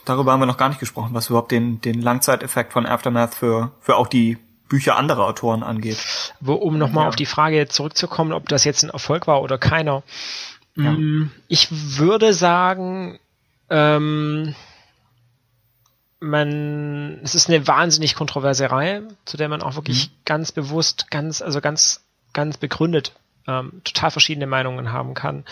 Darüber 0.04 0.34
haben 0.34 0.42
wir 0.42 0.46
noch 0.46 0.58
gar 0.58 0.68
nicht 0.68 0.82
gesprochen, 0.82 1.14
was 1.14 1.30
überhaupt 1.30 1.52
den, 1.52 1.80
den 1.80 2.02
Langzeiteffekt 2.02 2.74
von 2.74 2.86
Aftermath 2.86 3.34
für, 3.34 3.72
für 3.80 3.96
auch 3.96 4.08
die 4.08 4.38
Bücher 4.68 4.98
anderer 4.98 5.26
Autoren 5.26 5.64
angeht. 5.64 5.98
Wo, 6.40 6.54
um 6.54 6.78
nochmal 6.78 7.04
ja. 7.04 7.08
auf 7.10 7.16
die 7.16 7.26
Frage 7.26 7.68
zurückzukommen, 7.68 8.34
ob 8.34 8.50
das 8.50 8.64
jetzt 8.64 8.84
ein 8.84 8.90
Erfolg 8.90 9.28
war 9.28 9.42
oder 9.42 9.58
keiner. 9.58 10.04
Ja. 10.76 10.92
Mm, 10.92 11.32
ich 11.48 11.68
würde 11.72 12.34
sagen, 12.34 13.20
ähm, 13.70 14.56
man, 16.20 17.20
es 17.24 17.36
ist 17.36 17.50
eine 17.50 17.68
wahnsinnig 17.68 18.16
kontroverse 18.16 18.70
Reihe, 18.72 19.08
zu 19.26 19.38
der 19.38 19.50
man 19.50 19.62
auch 19.62 19.76
wirklich 19.76 20.08
mhm. 20.08 20.12
ganz 20.26 20.52
bewusst, 20.52 21.12
ganz, 21.12 21.42
also 21.42 21.62
ganz, 21.62 22.04
ganz 22.34 22.58
begründet 22.58 23.14
ähm, 23.48 23.82
total 23.84 24.12
verschiedene 24.12 24.48
Meinungen 24.48 24.92
haben 24.92 25.14
kann. 25.14 25.46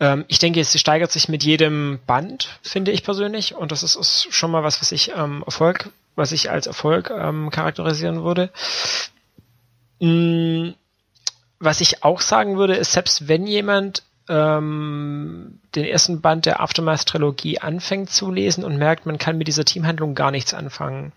Ähm, 0.00 0.24
ich 0.28 0.38
denke, 0.38 0.60
es 0.60 0.78
steigert 0.78 1.12
sich 1.12 1.28
mit 1.28 1.44
jedem 1.44 1.98
Band, 2.06 2.58
finde 2.62 2.92
ich 2.92 3.04
persönlich, 3.04 3.54
und 3.54 3.72
das 3.72 3.82
ist, 3.82 3.96
ist 3.96 4.28
schon 4.30 4.50
mal 4.50 4.62
was, 4.62 4.80
was 4.80 4.92
ich 4.92 5.12
ähm, 5.16 5.42
Erfolg, 5.44 5.90
was 6.16 6.32
ich 6.32 6.50
als 6.50 6.66
Erfolg 6.66 7.10
ähm, 7.10 7.50
charakterisieren 7.50 8.24
würde. 8.24 8.50
Mhm. 10.00 10.74
Was 11.58 11.80
ich 11.80 12.04
auch 12.04 12.20
sagen 12.20 12.58
würde, 12.58 12.74
ist, 12.74 12.92
selbst 12.92 13.28
wenn 13.28 13.46
jemand 13.46 14.02
ähm, 14.28 15.60
den 15.74 15.84
ersten 15.84 16.20
Band 16.20 16.46
der 16.46 16.60
Aftermath-Trilogie 16.60 17.60
anfängt 17.60 18.10
zu 18.10 18.30
lesen 18.30 18.64
und 18.64 18.76
merkt, 18.76 19.06
man 19.06 19.18
kann 19.18 19.38
mit 19.38 19.48
dieser 19.48 19.64
Teamhandlung 19.64 20.14
gar 20.14 20.30
nichts 20.30 20.54
anfangen. 20.54 21.12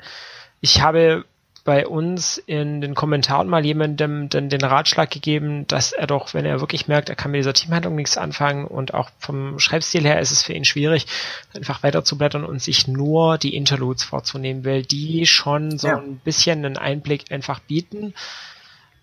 Ich 0.61 0.81
habe 0.81 1.25
bei 1.68 1.85
uns 1.85 2.38
in 2.38 2.80
den 2.80 2.95
Kommentaren 2.95 3.49
mal 3.49 3.65
jemandem 3.65 4.30
dann 4.30 4.48
den 4.48 4.64
Ratschlag 4.64 5.11
gegeben, 5.11 5.68
dass 5.68 5.91
er 5.91 6.07
doch, 6.07 6.34
wenn 6.34 6.45
er 6.45 6.61
wirklich 6.61 6.88
merkt, 6.88 7.10
er 7.10 7.18
kann 7.18 7.31
mit 7.31 7.39
dieser 7.39 7.52
Teamhandlung 7.52 7.94
nichts 7.94 8.18
anfangen 8.18 8.64
und 8.65 8.94
auch 8.94 9.10
vom 9.19 9.60
Schreibstil 9.60 10.06
her 10.06 10.22
ist 10.22 10.31
es 10.31 10.44
für 10.44 10.53
ihn 10.53 10.64
schwierig, 10.64 11.07
einfach 11.53 11.84
weiterzublättern 11.84 12.45
und 12.45 12.61
sich 12.61 12.88
nur 12.88 13.38
die 13.38 13.53
Interludes 13.53 14.06
vorzunehmen, 14.06 14.64
weil 14.64 14.84
die 14.84 15.26
schon 15.26 15.77
so 15.77 15.89
ja. 15.89 15.98
ein 15.98 16.22
bisschen 16.23 16.64
einen 16.64 16.77
Einblick 16.77 17.34
einfach 17.34 17.60
bieten 17.60 18.14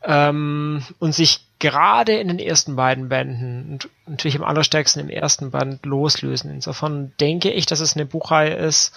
ähm, 0.03 0.82
und 0.99 1.15
sich 1.15 1.45
gerade 1.59 2.16
in 2.16 2.28
den 2.28 2.39
ersten 2.39 2.77
beiden 2.77 3.11
Bänden 3.11 3.73
und 3.73 3.91
natürlich 4.07 4.36
im 4.36 4.43
allerstärksten 4.45 5.03
im 5.03 5.11
ersten 5.11 5.51
Band 5.51 5.85
loslösen. 5.85 6.51
Insofern 6.51 7.12
denke 7.20 7.51
ich, 7.51 7.66
dass 7.66 7.81
es 7.81 7.95
eine 7.95 8.07
Buchreihe 8.07 8.55
ist, 8.55 8.95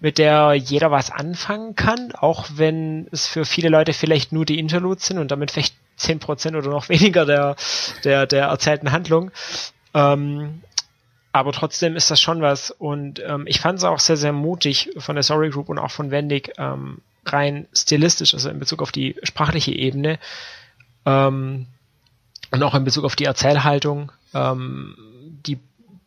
mit 0.00 0.18
der 0.18 0.54
jeder 0.54 0.90
was 0.90 1.10
anfangen 1.10 1.74
kann, 1.74 2.12
auch 2.12 2.46
wenn 2.54 3.08
es 3.10 3.26
für 3.26 3.44
viele 3.44 3.68
Leute 3.68 3.92
vielleicht 3.92 4.32
nur 4.32 4.44
die 4.44 4.58
Interludes 4.58 5.06
sind 5.06 5.18
und 5.18 5.30
damit 5.30 5.50
vielleicht 5.50 5.74
zehn 5.96 6.18
Prozent 6.18 6.56
oder 6.56 6.70
noch 6.70 6.88
weniger 6.88 7.24
der, 7.24 7.56
der, 8.04 8.26
der 8.26 8.46
erzählten 8.46 8.92
Handlung. 8.92 9.30
Ähm, 9.94 10.62
aber 11.32 11.52
trotzdem 11.52 11.96
ist 11.96 12.10
das 12.10 12.20
schon 12.20 12.40
was 12.40 12.70
und 12.70 13.20
ähm, 13.24 13.44
ich 13.46 13.60
fand 13.60 13.78
es 13.78 13.84
auch 13.84 14.00
sehr, 14.00 14.16
sehr 14.16 14.32
mutig 14.32 14.90
von 14.98 15.14
der 15.14 15.22
Story 15.22 15.50
Group 15.50 15.68
und 15.68 15.78
auch 15.78 15.90
von 15.90 16.10
Wendig, 16.10 16.52
ähm, 16.58 16.98
rein 17.26 17.66
stilistisch, 17.74 18.34
also 18.34 18.48
in 18.48 18.58
Bezug 18.58 18.80
auf 18.82 18.92
die 18.92 19.16
sprachliche 19.22 19.72
Ebene 19.72 20.18
ähm, 21.04 21.66
und 22.50 22.62
auch 22.62 22.74
in 22.74 22.84
Bezug 22.84 23.04
auf 23.04 23.16
die 23.16 23.24
Erzählhaltung, 23.24 24.10
ähm, 24.34 24.96
die 25.46 25.58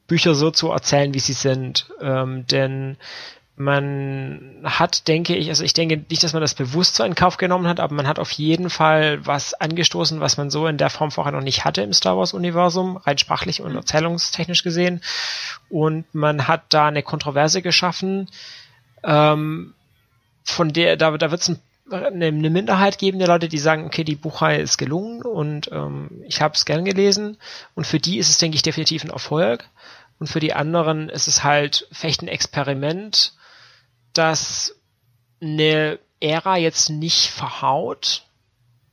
Bücher 0.07 0.35
so 0.35 0.51
zu 0.51 0.71
erzählen, 0.71 1.13
wie 1.13 1.19
sie 1.19 1.33
sind. 1.33 1.89
Ähm, 2.01 2.45
denn 2.47 2.97
man 3.55 4.61
hat, 4.63 5.07
denke 5.07 5.35
ich, 5.35 5.49
also 5.49 5.63
ich 5.63 5.73
denke 5.73 6.03
nicht, 6.09 6.23
dass 6.23 6.33
man 6.33 6.41
das 6.41 6.55
bewusst 6.55 6.95
so 6.95 7.03
in 7.03 7.15
Kauf 7.15 7.37
genommen 7.37 7.67
hat, 7.67 7.79
aber 7.79 7.93
man 7.93 8.07
hat 8.07 8.17
auf 8.17 8.31
jeden 8.31 8.69
Fall 8.69 9.25
was 9.25 9.53
angestoßen, 9.53 10.19
was 10.19 10.37
man 10.37 10.49
so 10.49 10.67
in 10.67 10.77
der 10.77 10.89
Form 10.89 11.11
vorher 11.11 11.33
noch 11.33 11.43
nicht 11.43 11.63
hatte 11.65 11.81
im 11.81 11.93
Star 11.93 12.17
Wars-Universum, 12.17 12.97
rein 12.97 13.17
sprachlich 13.17 13.61
und 13.61 13.75
erzählungstechnisch 13.75 14.63
gesehen. 14.63 15.01
Und 15.69 16.05
man 16.13 16.47
hat 16.47 16.63
da 16.69 16.87
eine 16.87 17.03
Kontroverse 17.03 17.61
geschaffen, 17.61 18.29
ähm, 19.03 19.73
von 20.43 20.73
der, 20.73 20.97
da, 20.97 21.15
da 21.17 21.31
wird 21.31 21.41
es 21.41 21.49
ein 21.49 21.59
eine, 21.91 22.27
eine 22.27 22.49
Minderheit 22.49 22.97
geben 22.97 23.19
der 23.19 23.27
Leute, 23.27 23.47
die 23.47 23.57
sagen, 23.57 23.85
okay, 23.85 24.03
die 24.03 24.15
Buchreihe 24.15 24.61
ist 24.61 24.77
gelungen 24.77 25.23
und 25.23 25.69
ähm, 25.71 26.23
ich 26.27 26.41
habe 26.41 26.55
es 26.55 26.65
gern 26.65 26.85
gelesen. 26.85 27.37
Und 27.75 27.87
für 27.87 27.99
die 27.99 28.17
ist 28.17 28.29
es, 28.29 28.37
denke 28.37 28.55
ich, 28.55 28.61
definitiv 28.61 29.03
ein 29.03 29.09
Erfolg. 29.09 29.67
Und 30.19 30.27
für 30.27 30.39
die 30.39 30.53
anderen 30.53 31.09
ist 31.09 31.27
es 31.27 31.43
halt 31.43 31.87
vielleicht 31.91 32.21
ein 32.21 32.27
Experiment, 32.27 33.33
das 34.13 34.75
eine 35.41 35.99
Ära 36.19 36.57
jetzt 36.57 36.89
nicht 36.89 37.29
verhaut, 37.29 38.25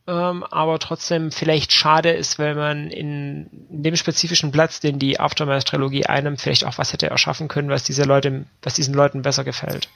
ähm, 0.09 0.43
aber 0.45 0.79
trotzdem 0.79 1.31
vielleicht 1.31 1.73
schade 1.73 2.11
ist, 2.11 2.39
wenn 2.39 2.57
man 2.57 2.91
in, 2.91 3.47
in 3.71 3.83
dem 3.83 3.95
spezifischen 3.95 4.53
Platz, 4.53 4.81
den 4.81 4.99
die 4.99 5.21
Aftermath-Trilogie 5.21 6.07
einnimmt, 6.07 6.41
vielleicht 6.41 6.65
auch 6.65 6.79
was 6.79 6.95
hätte 6.95 7.11
erschaffen 7.11 7.49
können, 7.49 7.69
was 7.69 7.85
diese 7.85 8.05
Leute, 8.05 8.47
was 8.63 8.73
diesen 8.73 8.95
Leuten 8.95 9.21
besser 9.21 9.45
gefällt. 9.45 9.91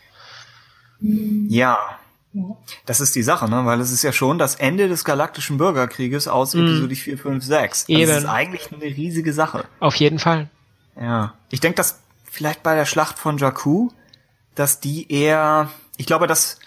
Ja. 1.01 1.78
Das 2.86 3.01
ist 3.01 3.15
die 3.15 3.23
Sache, 3.23 3.49
ne? 3.49 3.65
Weil 3.65 3.81
es 3.81 3.90
ist 3.90 4.03
ja 4.03 4.12
schon 4.12 4.39
das 4.39 4.55
Ende 4.55 4.89
des 4.89 5.05
galaktischen 5.05 5.57
Bürgerkrieges 5.57 6.28
aus 6.28 6.55
mhm. 6.55 6.66
Episode 6.66 6.94
4, 6.94 7.19
5, 7.19 7.44
6. 7.44 7.89
Eben. 7.89 8.07
Das 8.07 8.19
ist 8.19 8.28
eigentlich 8.28 8.73
eine 8.73 8.85
riesige 8.85 9.32
Sache. 9.32 9.65
Auf 9.81 9.97
jeden 9.97 10.19
Fall. 10.19 10.51
Ja. 10.99 11.35
Ich 11.49 11.61
denke, 11.61 11.77
dass 11.77 12.01
vielleicht 12.24 12.62
bei 12.62 12.74
der 12.74 12.85
Schlacht 12.85 13.19
von 13.19 13.39
Jakku, 13.39 13.90
dass 14.55 14.81
die 14.81 15.11
eher, 15.12 15.70
ich 15.97 16.07
glaube, 16.07 16.27
dass 16.27 16.59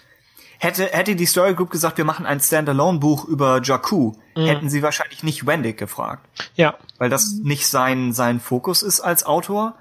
hätte, 0.58 0.86
hätte 0.86 1.16
die 1.16 1.26
Story 1.26 1.54
Group 1.54 1.70
gesagt, 1.70 1.98
wir 1.98 2.04
machen 2.04 2.26
ein 2.26 2.40
Standalone-Buch 2.40 3.24
über 3.26 3.60
Jakku, 3.62 4.14
mhm. 4.34 4.46
hätten 4.46 4.70
sie 4.70 4.82
wahrscheinlich 4.82 5.22
nicht 5.22 5.46
Wendig 5.46 5.76
gefragt. 5.78 6.26
Ja. 6.54 6.74
Weil 6.98 7.10
das 7.10 7.32
nicht 7.42 7.66
sein, 7.66 8.12
sein 8.12 8.40
Fokus 8.40 8.82
ist 8.82 9.00
als 9.00 9.24
Autor. 9.24 9.74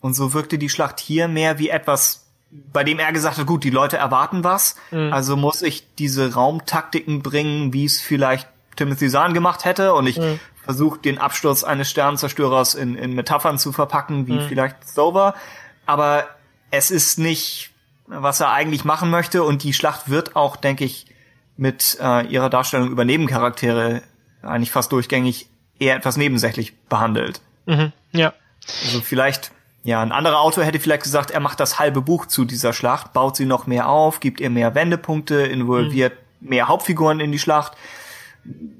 Und 0.00 0.14
so 0.14 0.32
wirkte 0.32 0.56
die 0.56 0.70
Schlacht 0.70 0.98
hier 0.98 1.28
mehr 1.28 1.58
wie 1.58 1.68
etwas 1.68 2.26
bei 2.50 2.84
dem 2.84 2.98
er 2.98 3.12
gesagt 3.12 3.38
hat, 3.38 3.46
gut, 3.46 3.64
die 3.64 3.70
Leute 3.70 3.96
erwarten 3.96 4.44
was, 4.44 4.76
mhm. 4.90 5.12
also 5.12 5.36
muss 5.36 5.62
ich 5.62 5.94
diese 5.94 6.34
Raumtaktiken 6.34 7.22
bringen, 7.22 7.72
wie 7.72 7.84
es 7.84 8.00
vielleicht 8.00 8.48
Timothy 8.76 9.08
Zahn 9.08 9.34
gemacht 9.34 9.64
hätte 9.64 9.94
und 9.94 10.06
ich 10.06 10.18
mhm. 10.18 10.40
versuche 10.64 10.98
den 10.98 11.18
Absturz 11.18 11.64
eines 11.64 11.90
Sternenzerstörers 11.90 12.74
in, 12.74 12.96
in 12.96 13.14
Metaphern 13.14 13.58
zu 13.58 13.72
verpacken, 13.72 14.26
wie 14.26 14.34
mhm. 14.34 14.48
vielleicht 14.48 14.88
Sober, 14.88 15.34
aber 15.86 16.26
es 16.70 16.90
ist 16.90 17.18
nicht, 17.18 17.70
was 18.06 18.40
er 18.40 18.50
eigentlich 18.52 18.84
machen 18.84 19.10
möchte 19.10 19.42
und 19.42 19.62
die 19.62 19.72
Schlacht 19.72 20.08
wird 20.08 20.36
auch, 20.36 20.56
denke 20.56 20.84
ich, 20.84 21.06
mit 21.56 21.98
äh, 22.00 22.26
ihrer 22.26 22.50
Darstellung 22.50 22.90
über 22.90 23.04
Nebencharaktere 23.04 24.02
eigentlich 24.42 24.70
fast 24.70 24.92
durchgängig 24.92 25.48
eher 25.78 25.96
etwas 25.96 26.16
nebensächlich 26.16 26.76
behandelt. 26.88 27.40
Mhm. 27.66 27.92
Ja. 28.12 28.32
Also 28.84 29.00
vielleicht 29.00 29.52
ja, 29.82 30.02
ein 30.02 30.12
anderer 30.12 30.40
Autor 30.40 30.64
hätte 30.64 30.78
vielleicht 30.78 31.04
gesagt, 31.04 31.30
er 31.30 31.40
macht 31.40 31.58
das 31.58 31.78
halbe 31.78 32.02
Buch 32.02 32.26
zu 32.26 32.44
dieser 32.44 32.72
Schlacht, 32.72 33.12
baut 33.12 33.36
sie 33.36 33.46
noch 33.46 33.66
mehr 33.66 33.88
auf, 33.88 34.20
gibt 34.20 34.40
ihr 34.40 34.50
mehr 34.50 34.74
Wendepunkte, 34.74 35.36
involviert 35.36 36.14
mhm. 36.40 36.50
mehr 36.50 36.68
Hauptfiguren 36.68 37.20
in 37.20 37.32
die 37.32 37.38
Schlacht. 37.38 37.72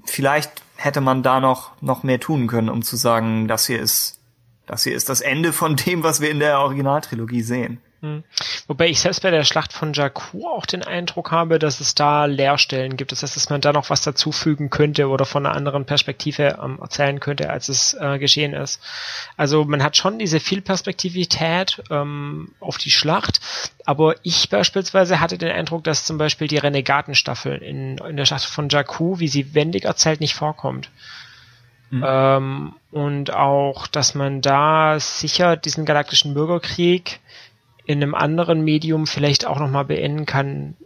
Vielleicht 0.04 0.50
hätte 0.76 1.00
man 1.00 1.22
da 1.22 1.40
noch, 1.40 1.72
noch 1.80 2.02
mehr 2.02 2.20
tun 2.20 2.46
können, 2.46 2.68
um 2.68 2.82
zu 2.82 2.96
sagen, 2.96 3.48
das 3.48 3.66
hier 3.66 3.80
ist, 3.80 4.19
das 4.70 4.84
hier 4.84 4.94
ist 4.94 5.09
das 5.09 5.20
Ende 5.20 5.52
von 5.52 5.74
dem, 5.74 6.05
was 6.05 6.20
wir 6.20 6.30
in 6.30 6.38
der 6.38 6.60
Originaltrilogie 6.60 7.42
sehen. 7.42 7.80
Hm. 8.02 8.22
Wobei 8.68 8.88
ich 8.88 9.01
selbst 9.01 9.20
bei 9.20 9.30
der 9.30 9.42
Schlacht 9.42 9.72
von 9.72 9.92
Jakku 9.92 10.47
auch 10.47 10.64
den 10.64 10.84
Eindruck 10.84 11.32
habe, 11.32 11.59
dass 11.59 11.80
es 11.80 11.97
da 11.97 12.26
Leerstellen 12.26 12.97
gibt. 12.97 13.10
Das 13.10 13.22
heißt, 13.22 13.34
dass 13.34 13.51
man 13.51 13.60
da 13.60 13.72
noch 13.72 13.90
was 13.90 14.01
dazufügen 14.01 14.70
könnte 14.70 15.09
oder 15.09 15.26
von 15.26 15.44
einer 15.44 15.56
anderen 15.56 15.84
Perspektive 15.84 16.59
ähm, 16.62 16.78
erzählen 16.80 17.18
könnte, 17.18 17.51
als 17.51 17.68
es 17.68 17.94
äh, 18.01 18.18
geschehen 18.18 18.55
ist. 18.55 18.80
Also 19.36 19.64
man 19.64 19.82
hat 19.82 19.97
schon 19.97 20.20
diese 20.20 20.38
Vielperspektivität 20.38 21.82
ähm, 21.90 22.52
auf 22.60 22.78
die 22.78 22.92
Schlacht, 22.92 23.40
aber 23.84 24.14
ich 24.22 24.48
beispielsweise 24.48 25.18
hatte 25.18 25.36
den 25.36 25.51
Eindruck, 25.51 25.82
dass 25.82 26.06
zum 26.06 26.16
Beispiel 26.16 26.47
die 26.47 26.59
Renegatenstaffel 26.59 27.56
in, 27.56 27.98
in 27.98 28.16
der 28.16 28.24
Schlacht 28.24 28.44
von 28.44 28.68
Jakku, 28.70 29.18
wie 29.18 29.28
sie 29.28 29.52
wendig 29.52 29.84
erzählt, 29.84 30.20
nicht 30.20 30.34
vorkommt. 30.34 30.90
Mhm. 31.90 32.04
Ähm, 32.06 32.72
und 32.92 33.32
auch, 33.34 33.86
dass 33.86 34.14
man 34.14 34.40
da 34.40 34.98
sicher 34.98 35.56
diesen 35.56 35.84
galaktischen 35.84 36.34
Bürgerkrieg 36.34 37.20
in 37.84 38.02
einem 38.02 38.14
anderen 38.14 38.62
Medium 38.62 39.06
vielleicht 39.06 39.46
auch 39.46 39.58
nochmal 39.58 39.84
beenden 39.84 40.24
kann, 40.24 40.76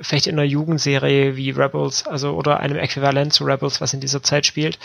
vielleicht 0.00 0.26
in 0.26 0.34
einer 0.34 0.48
Jugendserie 0.48 1.36
wie 1.36 1.50
Rebels, 1.50 2.06
also 2.06 2.32
oder 2.32 2.60
einem 2.60 2.76
Äquivalent 2.76 3.32
zu 3.32 3.44
Rebels, 3.44 3.80
was 3.80 3.94
in 3.94 4.00
dieser 4.00 4.22
Zeit 4.22 4.46
spielt. 4.46 4.78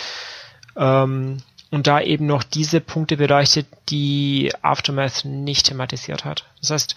Ähm, 0.76 1.38
und 1.72 1.88
da 1.88 2.00
eben 2.02 2.28
noch 2.28 2.44
diese 2.44 2.80
Punkte 2.80 3.18
beleuchtet, 3.18 3.66
die 3.90 4.52
Aftermath 4.62 5.26
nicht 5.26 5.66
thematisiert 5.66 6.24
hat. 6.24 6.46
Das 6.62 6.70
heißt, 6.70 6.96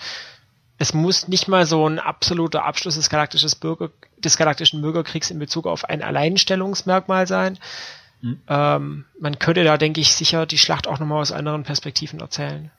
es 0.78 0.92
muss 0.92 1.28
nicht 1.28 1.48
mal 1.48 1.64
so 1.64 1.88
ein 1.88 1.98
absoluter 1.98 2.64
Abschluss 2.64 2.96
des, 2.96 3.54
Bürger, 3.54 3.90
des 4.18 4.36
galaktischen 4.36 4.82
Bürgerkriegs 4.82 5.30
in 5.30 5.38
Bezug 5.38 5.66
auf 5.66 5.86
ein 5.86 6.02
Alleinstellungsmerkmal 6.02 7.26
sein, 7.26 7.58
Hm. 8.22 8.40
Ähm, 8.48 9.04
man 9.20 9.38
könnte 9.38 9.64
da, 9.64 9.76
denke 9.76 10.00
ich, 10.00 10.14
sicher 10.14 10.46
die 10.46 10.58
Schlacht 10.58 10.86
auch 10.86 10.98
nochmal 10.98 11.20
aus 11.20 11.32
anderen 11.32 11.62
Perspektiven 11.62 12.20
erzählen. 12.20 12.70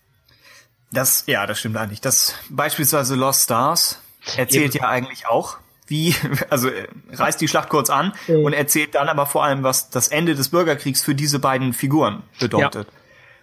Das, 0.92 1.24
ja, 1.28 1.46
das 1.46 1.60
stimmt 1.60 1.78
eigentlich. 1.78 2.02
Das 2.02 2.36
beispielsweise 2.50 3.16
Lost 3.16 3.44
Stars 3.44 4.02
erzählt 4.36 4.76
Eben. 4.76 4.84
ja 4.84 4.90
eigentlich 4.90 5.28
auch, 5.28 5.58
wie, 5.88 6.16
also 6.50 6.70
äh, 6.70 6.88
reißt 7.12 7.40
die 7.42 7.48
Schlacht 7.48 7.70
kurz 7.70 7.90
an 7.90 8.14
mhm. 8.28 8.46
und 8.46 8.54
erzählt 8.54 8.96
dann 8.96 9.10
aber 9.10 9.26
vor 9.26 9.44
allem, 9.44 9.64
was 9.64 9.90
das 9.90 10.08
Ende 10.08 10.36
des 10.36 10.50
Bürgerkriegs 10.50 11.02
für 11.02 11.16
diese 11.16 11.40
beiden 11.40 11.74
Figuren 11.74 12.24
bedeutet. 12.40 12.88
Ja. 12.88 12.94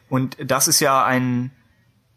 Und 0.09 0.37
das 0.43 0.69
ist 0.69 0.81
ja 0.81 1.05
ein, 1.05 1.51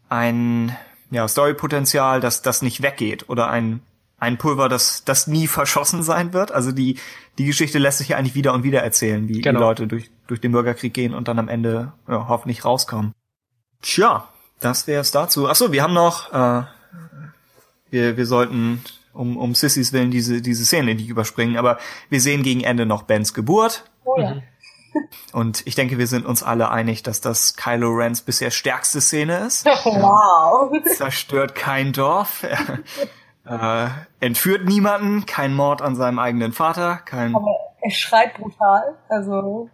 ein 0.08 0.76
ja, 1.10 1.26
Storypotenzial, 1.26 2.20
das, 2.20 2.42
das 2.42 2.62
nicht 2.62 2.82
weggeht 2.82 3.28
oder 3.28 3.48
ein, 3.48 3.80
ein 4.18 4.36
Pulver, 4.36 4.68
das, 4.68 5.04
das 5.04 5.26
nie 5.26 5.46
verschossen 5.46 6.02
sein 6.02 6.32
wird. 6.32 6.52
Also 6.52 6.72
die, 6.72 6.98
die 7.38 7.46
Geschichte 7.46 7.78
lässt 7.78 7.98
sich 7.98 8.08
ja 8.08 8.16
eigentlich 8.16 8.34
wieder 8.34 8.52
und 8.52 8.64
wieder 8.64 8.82
erzählen, 8.82 9.28
wie 9.28 9.40
genau. 9.40 9.58
die 9.58 9.64
Leute 9.64 9.86
durch, 9.86 10.10
durch 10.26 10.40
den 10.40 10.52
Bürgerkrieg 10.52 10.92
gehen 10.92 11.14
und 11.14 11.28
dann 11.28 11.38
am 11.38 11.48
Ende 11.48 11.92
ja, 12.08 12.26
hoffentlich 12.28 12.64
rauskommen. 12.64 13.12
Tja, 13.80 14.28
das 14.60 14.86
wäre 14.86 15.00
es 15.00 15.12
dazu. 15.12 15.48
Achso, 15.48 15.70
wir 15.70 15.82
haben 15.82 15.94
noch, 15.94 16.32
äh, 16.32 16.64
wir, 17.90 18.16
wir 18.16 18.26
sollten 18.26 18.82
um, 19.12 19.36
um 19.36 19.54
Sissys 19.54 19.92
Willen 19.92 20.10
diese, 20.10 20.42
diese 20.42 20.64
Szene 20.64 20.94
nicht 20.94 21.08
überspringen, 21.08 21.56
aber 21.56 21.78
wir 22.10 22.20
sehen 22.20 22.42
gegen 22.42 22.62
Ende 22.62 22.86
noch 22.86 23.02
Bens 23.02 23.34
Geburt. 23.34 23.84
Oh 24.04 24.18
ja. 24.18 24.42
Und 25.32 25.64
ich 25.66 25.74
denke, 25.74 25.98
wir 25.98 26.06
sind 26.06 26.26
uns 26.26 26.42
alle 26.42 26.70
einig, 26.70 27.02
dass 27.02 27.20
das 27.20 27.54
Kylo 27.54 27.90
Rens 27.90 28.22
bisher 28.22 28.50
stärkste 28.50 29.00
Szene 29.00 29.38
ist. 29.46 29.66
Wow. 29.84 30.72
Zerstört 30.96 31.54
kein 31.54 31.92
Dorf. 31.92 32.44
äh, 33.48 33.88
entführt 34.20 34.64
niemanden, 34.64 35.26
kein 35.26 35.54
Mord 35.54 35.82
an 35.82 35.96
seinem 35.96 36.18
eigenen 36.18 36.52
Vater, 36.52 37.00
kein. 37.04 37.34
Aber 37.34 37.56
er 37.80 37.90
schreit 37.90 38.34
brutal, 38.34 38.96
also 39.08 39.68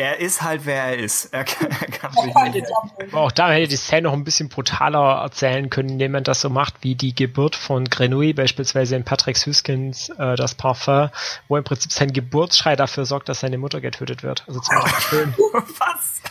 er 0.00 0.18
ist 0.18 0.40
halt, 0.40 0.64
wer 0.64 0.84
er 0.84 0.96
ist. 0.96 1.26
Er 1.26 1.44
kann, 1.44 1.68
er 1.68 1.88
kann 1.88 2.12
sich 2.12 2.34
nicht. 2.54 2.66
Aber 3.12 3.20
auch 3.20 3.32
da 3.32 3.50
hätte 3.50 3.68
die 3.68 3.76
Szene 3.76 4.02
noch 4.02 4.14
ein 4.14 4.24
bisschen 4.24 4.48
brutaler 4.48 5.20
erzählen 5.22 5.68
können, 5.68 5.90
indem 5.90 6.12
man 6.12 6.24
das 6.24 6.40
so 6.40 6.48
macht, 6.48 6.76
wie 6.80 6.94
die 6.94 7.14
Geburt 7.14 7.54
von 7.54 7.84
Grenouille 7.84 8.32
beispielsweise 8.32 8.96
in 8.96 9.04
Patrick 9.04 9.36
Hüskins 9.36 10.08
äh, 10.10 10.36
das 10.36 10.54
Parfum, 10.54 11.10
wo 11.48 11.56
im 11.56 11.64
Prinzip 11.64 11.92
sein 11.92 12.12
Geburtsschrei 12.12 12.76
dafür 12.76 13.04
sorgt, 13.04 13.28
dass 13.28 13.40
seine 13.40 13.58
Mutter 13.58 13.80
getötet 13.80 14.22
wird. 14.22 14.44
Also 14.48 14.60
zum 14.60 14.80
Beispiel 14.80 15.34
Was? 15.78 16.22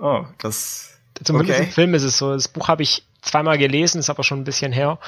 Oh, 0.00 0.24
das. 0.38 0.98
Zumindest 1.22 1.58
okay. 1.58 1.68
im 1.68 1.72
Film 1.72 1.94
ist 1.94 2.02
es 2.02 2.18
so. 2.18 2.34
Das 2.34 2.48
Buch 2.48 2.68
habe 2.68 2.82
ich 2.82 3.04
zweimal 3.22 3.58
gelesen, 3.58 3.98
ist 3.98 4.10
aber 4.10 4.22
schon 4.22 4.40
ein 4.40 4.44
bisschen 4.44 4.72
her. 4.72 4.98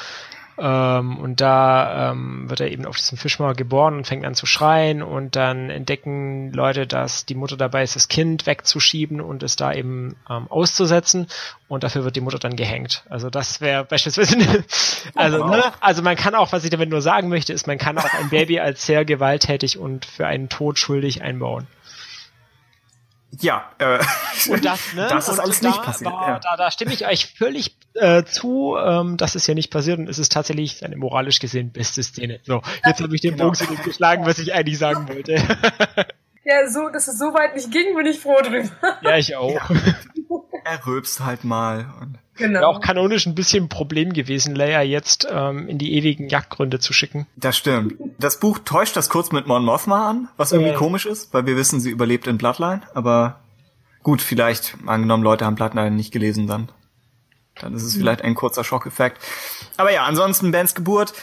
Ähm, 0.58 1.18
und 1.18 1.40
da 1.40 2.12
ähm, 2.12 2.48
wird 2.48 2.60
er 2.60 2.70
eben 2.70 2.86
auf 2.86 2.96
diesem 2.96 3.18
Fischmarkt 3.18 3.58
geboren 3.58 3.96
und 3.96 4.06
fängt 4.06 4.24
an 4.24 4.34
zu 4.34 4.46
schreien 4.46 5.02
und 5.02 5.36
dann 5.36 5.68
entdecken 5.68 6.52
Leute, 6.52 6.86
dass 6.86 7.26
die 7.26 7.34
Mutter 7.34 7.56
dabei 7.56 7.82
ist, 7.82 7.94
das 7.94 8.08
Kind 8.08 8.46
wegzuschieben 8.46 9.20
und 9.20 9.42
es 9.42 9.56
da 9.56 9.72
eben 9.72 10.16
ähm, 10.30 10.46
auszusetzen 10.48 11.26
und 11.68 11.84
dafür 11.84 12.04
wird 12.04 12.16
die 12.16 12.22
Mutter 12.22 12.38
dann 12.38 12.56
gehängt. 12.56 13.04
Also 13.10 13.28
das 13.28 13.60
wäre 13.60 13.84
beispielsweise, 13.84 14.64
also 15.14 15.46
ne, 15.46 15.62
also 15.80 16.02
man 16.02 16.16
kann 16.16 16.34
auch, 16.34 16.52
was 16.52 16.64
ich 16.64 16.70
damit 16.70 16.88
nur 16.88 17.02
sagen 17.02 17.28
möchte, 17.28 17.52
ist, 17.52 17.66
man 17.66 17.78
kann 17.78 17.98
auch 17.98 18.14
ein 18.14 18.30
Baby 18.30 18.58
als 18.60 18.86
sehr 18.86 19.04
gewalttätig 19.04 19.78
und 19.78 20.06
für 20.06 20.26
einen 20.26 20.48
Tod 20.48 20.78
schuldig 20.78 21.22
einbauen. 21.22 21.66
Ja, 23.40 23.70
äh, 23.78 23.98
und 24.48 24.64
das, 24.64 24.80
ne? 24.94 25.06
das 25.08 25.28
ist 25.28 25.34
und 25.34 25.40
alles 25.40 25.60
da 25.60 25.68
nicht 25.68 25.82
passiert. 25.82 26.12
War, 26.12 26.28
ja. 26.28 26.38
da, 26.38 26.56
da 26.56 26.70
stimme 26.70 26.92
ich 26.92 27.06
euch 27.06 27.34
völlig 27.36 27.76
äh, 27.94 28.24
zu, 28.24 28.76
ähm, 28.78 29.16
das 29.16 29.34
ist 29.34 29.46
ja 29.46 29.54
nicht 29.54 29.70
passiert 29.70 29.98
und 29.98 30.08
es 30.08 30.18
ist 30.18 30.32
tatsächlich 30.32 30.84
eine 30.84 30.96
moralisch 30.96 31.38
gesehen 31.38 31.72
beste 31.72 32.02
Szene. 32.02 32.40
So, 32.44 32.62
jetzt 32.84 33.00
habe 33.00 33.14
ich 33.14 33.20
den 33.20 33.36
genau. 33.36 33.50
Bogen 33.50 33.82
geschlagen, 33.84 34.26
was 34.26 34.38
ich 34.38 34.54
eigentlich 34.54 34.78
sagen 34.78 35.08
wollte. 35.12 35.36
ja, 36.46 36.68
so, 36.68 36.88
dass 36.88 37.08
es 37.08 37.18
so 37.18 37.34
weit 37.34 37.54
nicht 37.54 37.70
ging, 37.70 37.94
bin 37.94 38.06
ich 38.06 38.20
froh 38.20 38.40
drüber. 38.42 38.68
Ja, 39.02 39.16
ich 39.16 39.36
auch. 39.36 39.52
Ja. 39.52 39.68
Er 40.64 40.86
rülpst 40.86 41.20
halt 41.20 41.44
mal. 41.44 41.86
Und 42.00 42.18
Genau. 42.36 42.60
Wäre 42.60 42.68
auch 42.68 42.80
kanonisch 42.80 43.26
ein 43.26 43.34
bisschen 43.34 43.64
ein 43.64 43.68
Problem 43.68 44.12
gewesen, 44.12 44.54
Leia 44.54 44.82
jetzt 44.82 45.26
ähm, 45.30 45.68
in 45.68 45.78
die 45.78 45.94
ewigen 45.94 46.28
Jagdgründe 46.28 46.78
zu 46.78 46.92
schicken. 46.92 47.26
Das 47.36 47.56
stimmt. 47.56 47.94
Das 48.18 48.38
Buch 48.38 48.58
täuscht 48.64 48.96
das 48.96 49.08
kurz 49.08 49.32
mit 49.32 49.46
Mon 49.46 49.64
Mothma 49.64 50.10
an, 50.10 50.28
was 50.36 50.52
irgendwie 50.52 50.72
ja. 50.72 50.76
komisch 50.76 51.06
ist, 51.06 51.32
weil 51.32 51.46
wir 51.46 51.56
wissen, 51.56 51.80
sie 51.80 51.90
überlebt 51.90 52.26
in 52.26 52.36
Bloodline, 52.36 52.82
aber 52.94 53.40
gut, 54.02 54.20
vielleicht, 54.20 54.76
angenommen, 54.86 55.22
Leute 55.22 55.46
haben 55.46 55.54
Bloodline 55.54 55.92
nicht 55.92 56.12
gelesen 56.12 56.46
dann. 56.46 56.68
Dann 57.58 57.74
ist 57.74 57.84
es 57.84 57.94
mhm. 57.94 58.00
vielleicht 58.00 58.22
ein 58.22 58.34
kurzer 58.34 58.64
Schockeffekt. 58.64 59.18
Aber 59.78 59.90
ja, 59.90 60.04
ansonsten 60.04 60.52
Bens 60.52 60.74
Geburt. 60.74 61.14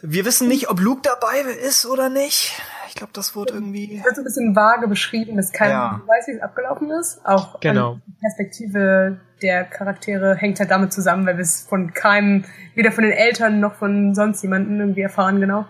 Wir 0.00 0.24
wissen 0.24 0.48
nicht, 0.48 0.70
ob 0.70 0.80
Luke 0.80 1.02
dabei 1.02 1.40
ist 1.40 1.84
oder 1.84 2.08
nicht. 2.08 2.52
Ich 2.94 2.98
glaube, 2.98 3.12
das 3.12 3.34
wurde 3.34 3.54
irgendwie. 3.54 3.96
Das 3.96 4.04
wird 4.04 4.14
so 4.14 4.20
ein 4.20 4.24
bisschen 4.24 4.54
vage 4.54 4.86
beschrieben, 4.86 5.36
dass 5.36 5.50
keiner 5.50 5.72
ja. 5.72 6.02
weiß, 6.06 6.28
wie 6.28 6.32
es 6.36 6.40
abgelaufen 6.40 6.92
ist. 6.92 7.26
Auch 7.26 7.58
genau. 7.58 7.98
die 8.06 8.12
Perspektive 8.20 9.18
der 9.42 9.64
Charaktere 9.64 10.36
hängt 10.36 10.60
halt 10.60 10.70
damit 10.70 10.92
zusammen, 10.92 11.26
weil 11.26 11.36
wir 11.36 11.42
es 11.42 11.66
von 11.68 11.92
keinem, 11.92 12.44
weder 12.76 12.92
von 12.92 13.02
den 13.02 13.12
Eltern 13.12 13.58
noch 13.58 13.74
von 13.74 14.14
sonst 14.14 14.42
jemanden 14.42 14.78
irgendwie 14.78 15.00
erfahren, 15.00 15.40
genau. 15.40 15.66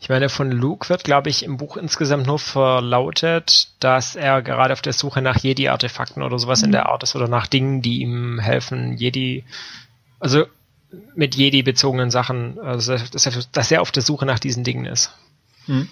Ich 0.00 0.08
meine, 0.08 0.28
von 0.28 0.52
Luke 0.52 0.88
wird, 0.88 1.02
glaube 1.02 1.28
ich, 1.28 1.44
im 1.44 1.56
Buch 1.56 1.76
insgesamt 1.76 2.28
nur 2.28 2.38
verlautet, 2.38 3.72
dass 3.80 4.14
er 4.14 4.40
gerade 4.40 4.74
auf 4.74 4.80
der 4.80 4.92
Suche 4.92 5.22
nach 5.22 5.38
Jedi-Artefakten 5.38 6.22
oder 6.22 6.38
sowas 6.38 6.60
mhm. 6.60 6.66
in 6.66 6.72
der 6.72 6.86
Art 6.86 7.02
ist 7.02 7.16
oder 7.16 7.26
nach 7.26 7.48
Dingen, 7.48 7.82
die 7.82 8.00
ihm 8.00 8.38
helfen, 8.38 8.96
Jedi, 8.96 9.42
also 10.20 10.46
mit 11.16 11.34
Jedi 11.34 11.64
bezogenen 11.64 12.12
Sachen, 12.12 12.60
also 12.60 12.96
dass 12.96 13.26
er, 13.26 13.32
dass 13.50 13.72
er 13.72 13.82
auf 13.82 13.90
der 13.90 14.04
Suche 14.04 14.24
nach 14.24 14.38
diesen 14.38 14.62
Dingen 14.62 14.86
ist. 14.86 15.10
Mhm. 15.66 15.88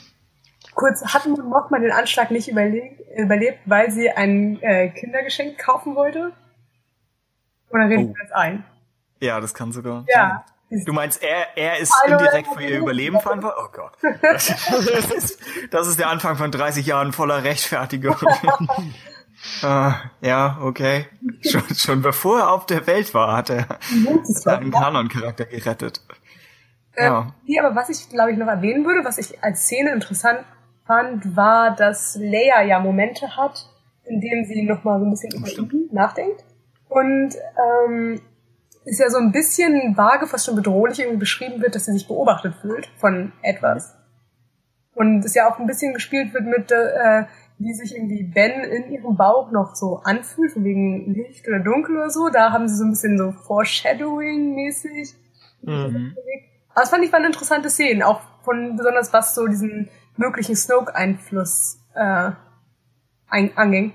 Kurz, 0.75 1.05
hat 1.05 1.27
Mothma 1.27 1.79
den 1.79 1.93
Anschlag 1.93 2.31
nicht 2.31 2.49
überlebt, 2.49 3.61
weil 3.67 3.91
sie 3.91 4.11
ein 4.11 4.61
äh, 4.63 4.89
Kindergeschenk 4.89 5.59
kaufen 5.59 5.95
wollte? 5.95 6.33
Oder 7.71 7.89
reden 7.89 8.11
oh. 8.11 8.15
wir 8.15 8.23
das 8.23 8.33
ein? 8.33 8.65
Ja, 9.21 9.41
das 9.41 9.55
kann 9.55 9.73
sogar. 9.73 10.05
Ja. 10.09 10.45
Sein. 10.71 10.85
Du 10.87 10.93
meinst, 10.95 11.23
er, 11.23 11.57
er 11.57 11.79
ist 11.79 11.93
Hallo, 12.03 12.19
indirekt 12.19 12.49
für 12.55 12.63
ihr 12.63 12.79
Überleben 12.79 13.21
verantwortlich? 13.21 13.63
Oh 13.63 13.71
Gott. 13.73 13.93
Das, 14.23 14.47
das, 14.71 15.11
ist, 15.11 15.41
das 15.71 15.87
ist 15.87 15.99
der 15.99 16.09
Anfang 16.09 16.37
von 16.37 16.51
30 16.51 16.87
Jahren 16.87 17.13
voller 17.13 17.45
Rechtfertigung. 17.45 18.17
uh, 19.63 19.93
ja, 20.23 20.59
okay. 20.63 21.07
Schon, 21.43 21.63
schon 21.75 22.03
bevor 22.03 22.39
er 22.39 22.51
auf 22.51 22.65
der 22.65 22.87
Welt 22.87 23.13
war, 23.13 23.37
hat 23.37 23.51
er 23.51 23.67
seinen 24.25 24.71
Kanon-Charakter 24.71 25.45
gerettet. 25.45 26.01
Äh, 26.95 27.05
ja. 27.05 27.35
Nee, 27.47 27.61
aber 27.61 27.75
was 27.75 27.91
ich, 27.91 28.09
glaube 28.09 28.33
ich, 28.33 28.39
noch 28.39 28.47
erwähnen 28.47 28.87
würde, 28.87 29.05
was 29.05 29.19
ich 29.19 29.43
als 29.45 29.65
Szene 29.65 29.93
interessant 29.93 30.41
fand, 30.87 31.37
war, 31.37 31.75
dass 31.75 32.17
Leia 32.17 32.63
ja 32.63 32.79
Momente 32.81 33.37
hat, 33.37 33.67
in 34.05 34.21
denen 34.21 34.45
sie 34.45 34.63
nochmal 34.63 34.99
so 34.99 35.07
ein 35.07 35.11
bisschen 35.11 35.33
über 35.33 35.49
ihn 35.49 35.89
nachdenkt. 35.93 36.45
Und 36.89 37.35
ähm, 37.87 38.21
ist 38.85 39.01
ja 39.01 39.09
so 39.11 39.19
ein 39.19 39.33
bisschen 39.33 39.97
vage, 39.97 40.27
fast 40.27 40.47
schon 40.47 40.57
bedrohlich 40.57 40.99
irgendwie 40.99 41.19
beschrieben 41.19 41.63
wird, 41.63 41.75
dass 41.75 41.87
sie 41.87 41.93
sich 41.93 42.09
beobachtet 42.09 42.55
fühlt 42.61 42.87
von 42.99 43.33
etwas. 43.43 43.97
Und 44.95 45.25
es 45.25 45.35
ja 45.35 45.49
auch 45.49 45.59
ein 45.59 45.67
bisschen 45.67 45.95
gespielt 45.95 46.35
wird 46.35 46.45
mit, 46.45 46.71
äh, 46.71 47.25
wie 47.59 47.73
sich 47.73 47.95
irgendwie 47.95 48.25
Ben 48.25 48.65
in 48.65 48.93
ihrem 48.93 49.17
Bauch 49.17 49.51
noch 49.51 49.75
so 49.75 50.01
anfühlt, 50.05 50.53
von 50.53 50.65
wegen 50.65 51.15
Licht 51.15 51.47
oder 51.49 51.61
Dunkel 51.61 51.97
oder 51.97 52.11
so. 52.11 52.29
Da 52.29 52.53
haben 52.53 52.69
sie 52.69 52.77
so 52.77 52.85
ein 52.85 52.91
bisschen 52.91 53.17
so 53.17 53.31
Foreshadowing-mäßig. 53.31 55.15
Mhm. 55.63 56.17
Aber 56.71 56.81
das 56.81 56.91
fand 56.91 57.05
ich 57.05 57.13
waren 57.13 57.25
interessante 57.25 57.71
Szenen, 57.71 58.03
auch 58.03 58.21
von 58.43 58.77
besonders 58.77 59.13
was 59.13 59.35
so 59.35 59.47
diesen 59.47 59.89
möglichen 60.17 60.57
Snoke-Einfluss 60.57 61.79
äh, 61.95 62.33
anging. 63.29 63.95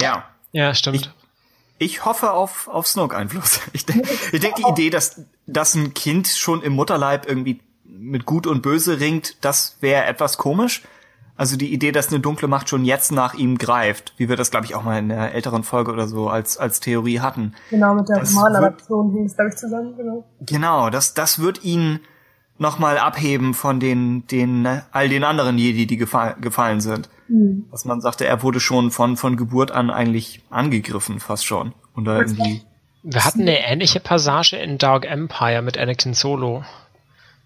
Ja. 0.00 0.24
Ja, 0.52 0.74
stimmt. 0.74 1.14
Ich, 1.78 1.90
ich 1.92 2.04
hoffe 2.04 2.32
auf, 2.32 2.68
auf 2.68 2.86
Snoke-Einfluss. 2.86 3.60
Ich, 3.72 3.86
denke, 3.86 4.08
ich 4.32 4.40
denke, 4.40 4.62
die 4.62 4.70
Idee, 4.70 4.90
dass, 4.90 5.20
dass 5.46 5.74
ein 5.74 5.94
Kind 5.94 6.28
schon 6.28 6.62
im 6.62 6.72
Mutterleib 6.72 7.28
irgendwie 7.28 7.60
mit 7.84 8.26
Gut 8.26 8.46
und 8.46 8.62
Böse 8.62 9.00
ringt, 9.00 9.44
das 9.44 9.76
wäre 9.80 10.04
etwas 10.04 10.38
komisch. 10.38 10.82
Also 11.36 11.56
die 11.56 11.72
Idee, 11.72 11.92
dass 11.92 12.08
eine 12.08 12.20
dunkle 12.20 12.48
Macht 12.48 12.70
schon 12.70 12.84
jetzt 12.84 13.12
nach 13.12 13.34
ihm 13.34 13.58
greift, 13.58 14.14
wie 14.16 14.28
wir 14.30 14.36
das, 14.36 14.50
glaube 14.50 14.64
ich, 14.64 14.74
auch 14.74 14.82
mal 14.82 14.98
in 14.98 15.10
der 15.10 15.34
älteren 15.34 15.64
Folge 15.64 15.92
oder 15.92 16.08
so 16.08 16.30
als, 16.30 16.56
als 16.56 16.80
Theorie 16.80 17.20
hatten. 17.20 17.54
Genau, 17.68 17.94
mit 17.94 18.08
der 18.08 18.22
Romanadaption 18.22 19.12
hing 19.12 19.26
es, 19.26 19.34
glaube 19.34 19.50
ich, 19.50 19.56
zusammen, 19.56 19.94
genau. 19.96 20.24
Genau, 20.40 20.88
das, 20.88 21.12
das 21.12 21.38
wird 21.38 21.62
ihn 21.62 22.00
nochmal 22.58 22.98
abheben 22.98 23.54
von 23.54 23.80
den, 23.80 24.26
den, 24.26 24.66
all 24.92 25.08
den 25.08 25.24
anderen 25.24 25.58
Jedi, 25.58 25.86
die 25.86 25.96
gefall, 25.96 26.36
gefallen 26.40 26.80
sind. 26.80 27.08
Mhm. 27.28 27.66
Was 27.70 27.84
man 27.84 28.00
sagte, 28.00 28.26
er 28.26 28.42
wurde 28.42 28.60
schon 28.60 28.90
von, 28.90 29.16
von 29.16 29.36
Geburt 29.36 29.70
an 29.70 29.90
eigentlich 29.90 30.42
angegriffen, 30.50 31.20
fast 31.20 31.46
schon. 31.46 31.72
Und 31.94 32.04
da 32.04 32.18
irgendwie. 32.18 32.62
Wir 33.02 33.24
hatten 33.24 33.42
eine 33.42 33.64
ähnliche 33.64 34.00
Passage 34.00 34.56
in 34.56 34.78
Dark 34.78 35.04
Empire 35.04 35.62
mit 35.62 35.78
Anakin 35.78 36.14
Solo. 36.14 36.64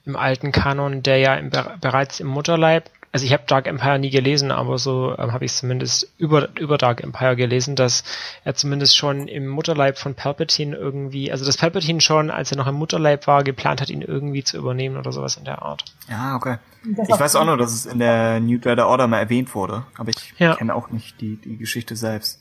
Im 0.07 0.17
alten 0.17 0.53
Kanon, 0.53 1.03
der 1.03 1.19
ja 1.19 1.35
im, 1.35 1.51
bereits 1.51 2.21
im 2.21 2.29
Mutterleib 2.29 2.91
also 3.13 3.27
ich 3.27 3.33
habe 3.33 3.43
Dark 3.47 3.67
Empire 3.67 3.99
nie 3.99 4.11
gelesen, 4.11 4.53
aber 4.53 4.79
so 4.79 5.17
ähm, 5.19 5.33
habe 5.33 5.45
ich 5.45 5.53
zumindest 5.53 6.13
über, 6.17 6.49
über 6.59 6.79
Dark 6.79 7.03
Empire 7.03 7.35
gelesen, 7.35 7.75
dass 7.75 8.05
er 8.45 8.55
zumindest 8.55 8.97
schon 8.97 9.27
im 9.27 9.49
Mutterleib 9.49 9.99
von 9.99 10.15
Palpatine 10.15 10.77
irgendwie, 10.77 11.33
also 11.33 11.45
dass 11.45 11.57
Palpatine 11.57 12.01
schon, 12.01 12.31
als 12.31 12.53
er 12.53 12.59
noch 12.59 12.69
im 12.69 12.77
Mutterleib 12.77 13.27
war, 13.27 13.43
geplant 13.43 13.81
hat, 13.81 13.91
ihn 13.91 14.03
irgendwie 14.03 14.45
zu 14.45 14.57
übernehmen 14.57 14.97
oder 14.97 15.11
sowas 15.11 15.37
in 15.37 15.45
der 15.45 15.63
Art. 15.63 15.85
Ja, 16.09 16.37
okay. 16.37 16.59
Ich 16.85 17.21
weiß 17.21 17.35
auch 17.37 17.45
nur, 17.45 17.57
dass 17.57 17.73
es 17.73 17.85
in 17.85 17.99
der 17.99 18.39
New 18.39 18.59
Dreader 18.59 18.87
Order 18.87 19.09
mal 19.09 19.19
erwähnt 19.19 19.55
wurde, 19.55 19.85
aber 19.99 20.11
ich 20.11 20.35
Ja. 20.39 20.55
kenne 20.55 20.75
auch 20.75 20.91
nicht 20.91 21.21
die, 21.21 21.37
die 21.37 21.57
Geschichte 21.57 21.97
selbst. 21.97 22.41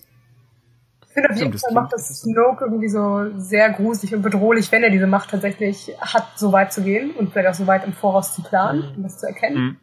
Ich 1.08 1.14
finde 1.14 1.32
auf 1.32 1.38
jeden 1.38 1.52
Fall 1.52 1.60
das 1.64 1.74
macht 1.74 1.94
das 1.94 2.22
Snoke 2.22 2.66
irgendwie 2.66 2.90
so 2.90 3.32
sehr 3.40 3.72
gruselig 3.72 4.14
und 4.14 4.22
bedrohlich, 4.22 4.72
wenn 4.72 4.84
er 4.84 4.92
diese 4.92 5.08
Macht 5.08 5.32
tatsächlich 5.32 5.92
hat, 6.00 6.38
so 6.38 6.52
weit 6.52 6.72
zu 6.72 6.84
gehen 6.84 7.10
und 7.12 7.32
vielleicht 7.32 7.50
auch 7.50 7.56
so 7.56 7.66
weit 7.66 7.84
im 7.84 7.94
Voraus 7.94 8.36
zu 8.36 8.44
planen, 8.44 8.84
um 8.96 9.02
das 9.02 9.18
zu 9.18 9.26
erkennen. 9.26 9.58
Mhm. 9.58 9.78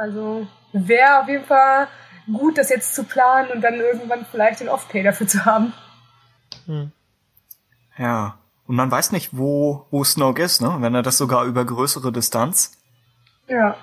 Also 0.00 0.46
wäre 0.72 1.20
auf 1.20 1.28
jeden 1.28 1.44
Fall 1.44 1.86
gut, 2.32 2.56
das 2.56 2.70
jetzt 2.70 2.94
zu 2.94 3.04
planen 3.04 3.50
und 3.50 3.60
dann 3.60 3.74
irgendwann 3.74 4.24
vielleicht 4.30 4.60
den 4.60 4.70
Off-Pay 4.70 5.02
dafür 5.02 5.26
zu 5.26 5.44
haben. 5.44 5.74
Hm. 6.64 6.90
Ja. 7.98 8.38
Und 8.66 8.76
man 8.76 8.90
weiß 8.90 9.12
nicht, 9.12 9.36
wo, 9.36 9.86
wo 9.90 10.02
Snoke 10.02 10.42
ist, 10.42 10.62
ne? 10.62 10.74
Wenn 10.78 10.94
er 10.94 11.02
das 11.02 11.18
sogar 11.18 11.44
über 11.44 11.66
größere 11.66 12.12
Distanz. 12.12 12.78
Ja. 13.46 13.76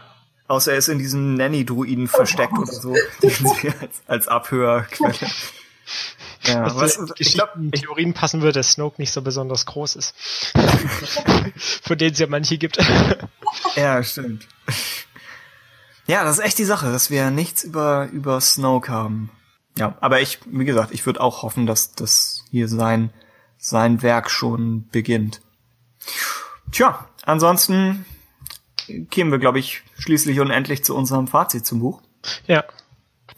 Außer 0.48 0.72
er 0.72 0.80
ist 0.80 0.88
in 0.88 0.98
diesem 0.98 1.36
Nanny-Druiden 1.36 2.08
versteckt 2.08 2.58
oder 2.58 2.72
so, 2.72 2.96
den 3.22 3.30
sie 3.30 3.70
als, 3.80 4.02
als 4.08 4.28
Abhörquelle. 4.28 5.14
Ja, 6.46 6.76
Was 6.76 6.98
ich 7.18 7.34
glaub, 7.34 7.54
Geschichten, 7.54 7.72
ich, 7.74 7.82
Theorien 7.82 8.14
passen 8.14 8.42
würde, 8.42 8.60
dass 8.60 8.72
Snoke 8.72 9.00
nicht 9.00 9.12
so 9.12 9.22
besonders 9.22 9.66
groß 9.68 9.98
ist. 9.98 10.16
Von 11.84 11.98
denen 11.98 12.14
es 12.14 12.20
ja 12.20 12.28
manche 12.28 12.58
gibt. 12.58 12.78
ja, 13.76 14.02
stimmt. 14.02 14.48
Ja, 16.08 16.24
das 16.24 16.40
ist 16.40 16.46
echt 16.46 16.58
die 16.58 16.64
Sache, 16.64 16.92
dass 16.92 17.10
wir 17.12 17.30
nichts 17.32 17.64
über, 17.64 18.08
über 18.12 18.40
Snoke 18.40 18.92
haben. 18.92 19.30
Ja, 19.78 19.96
aber 20.02 20.22
ich, 20.22 20.40
wie 20.46 20.66
gesagt, 20.66 20.92
ich 20.92 21.06
würde 21.06 21.22
auch 21.22 21.44
hoffen, 21.44 21.68
dass 21.68 21.92
das 21.92 22.44
hier 22.50 22.68
sein, 22.68 23.12
sein 23.58 24.02
Werk 24.02 24.32
schon 24.32 24.88
beginnt. 24.90 25.42
Tja, 26.72 27.08
ansonsten 27.24 28.06
kämen 29.12 29.32
wir, 29.32 29.40
glaube 29.40 29.60
ich, 29.60 29.84
schließlich 30.00 30.40
und 30.40 30.50
endlich 30.50 30.84
zu 30.84 30.96
unserem 30.96 31.28
Fazit 31.28 31.66
zum 31.66 31.80
Buch. 31.80 32.02
ja. 32.48 32.64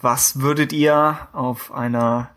Was 0.01 0.39
würdet 0.39 0.71
ihr 0.71 1.27
auf 1.33 1.73
einer 1.73 2.29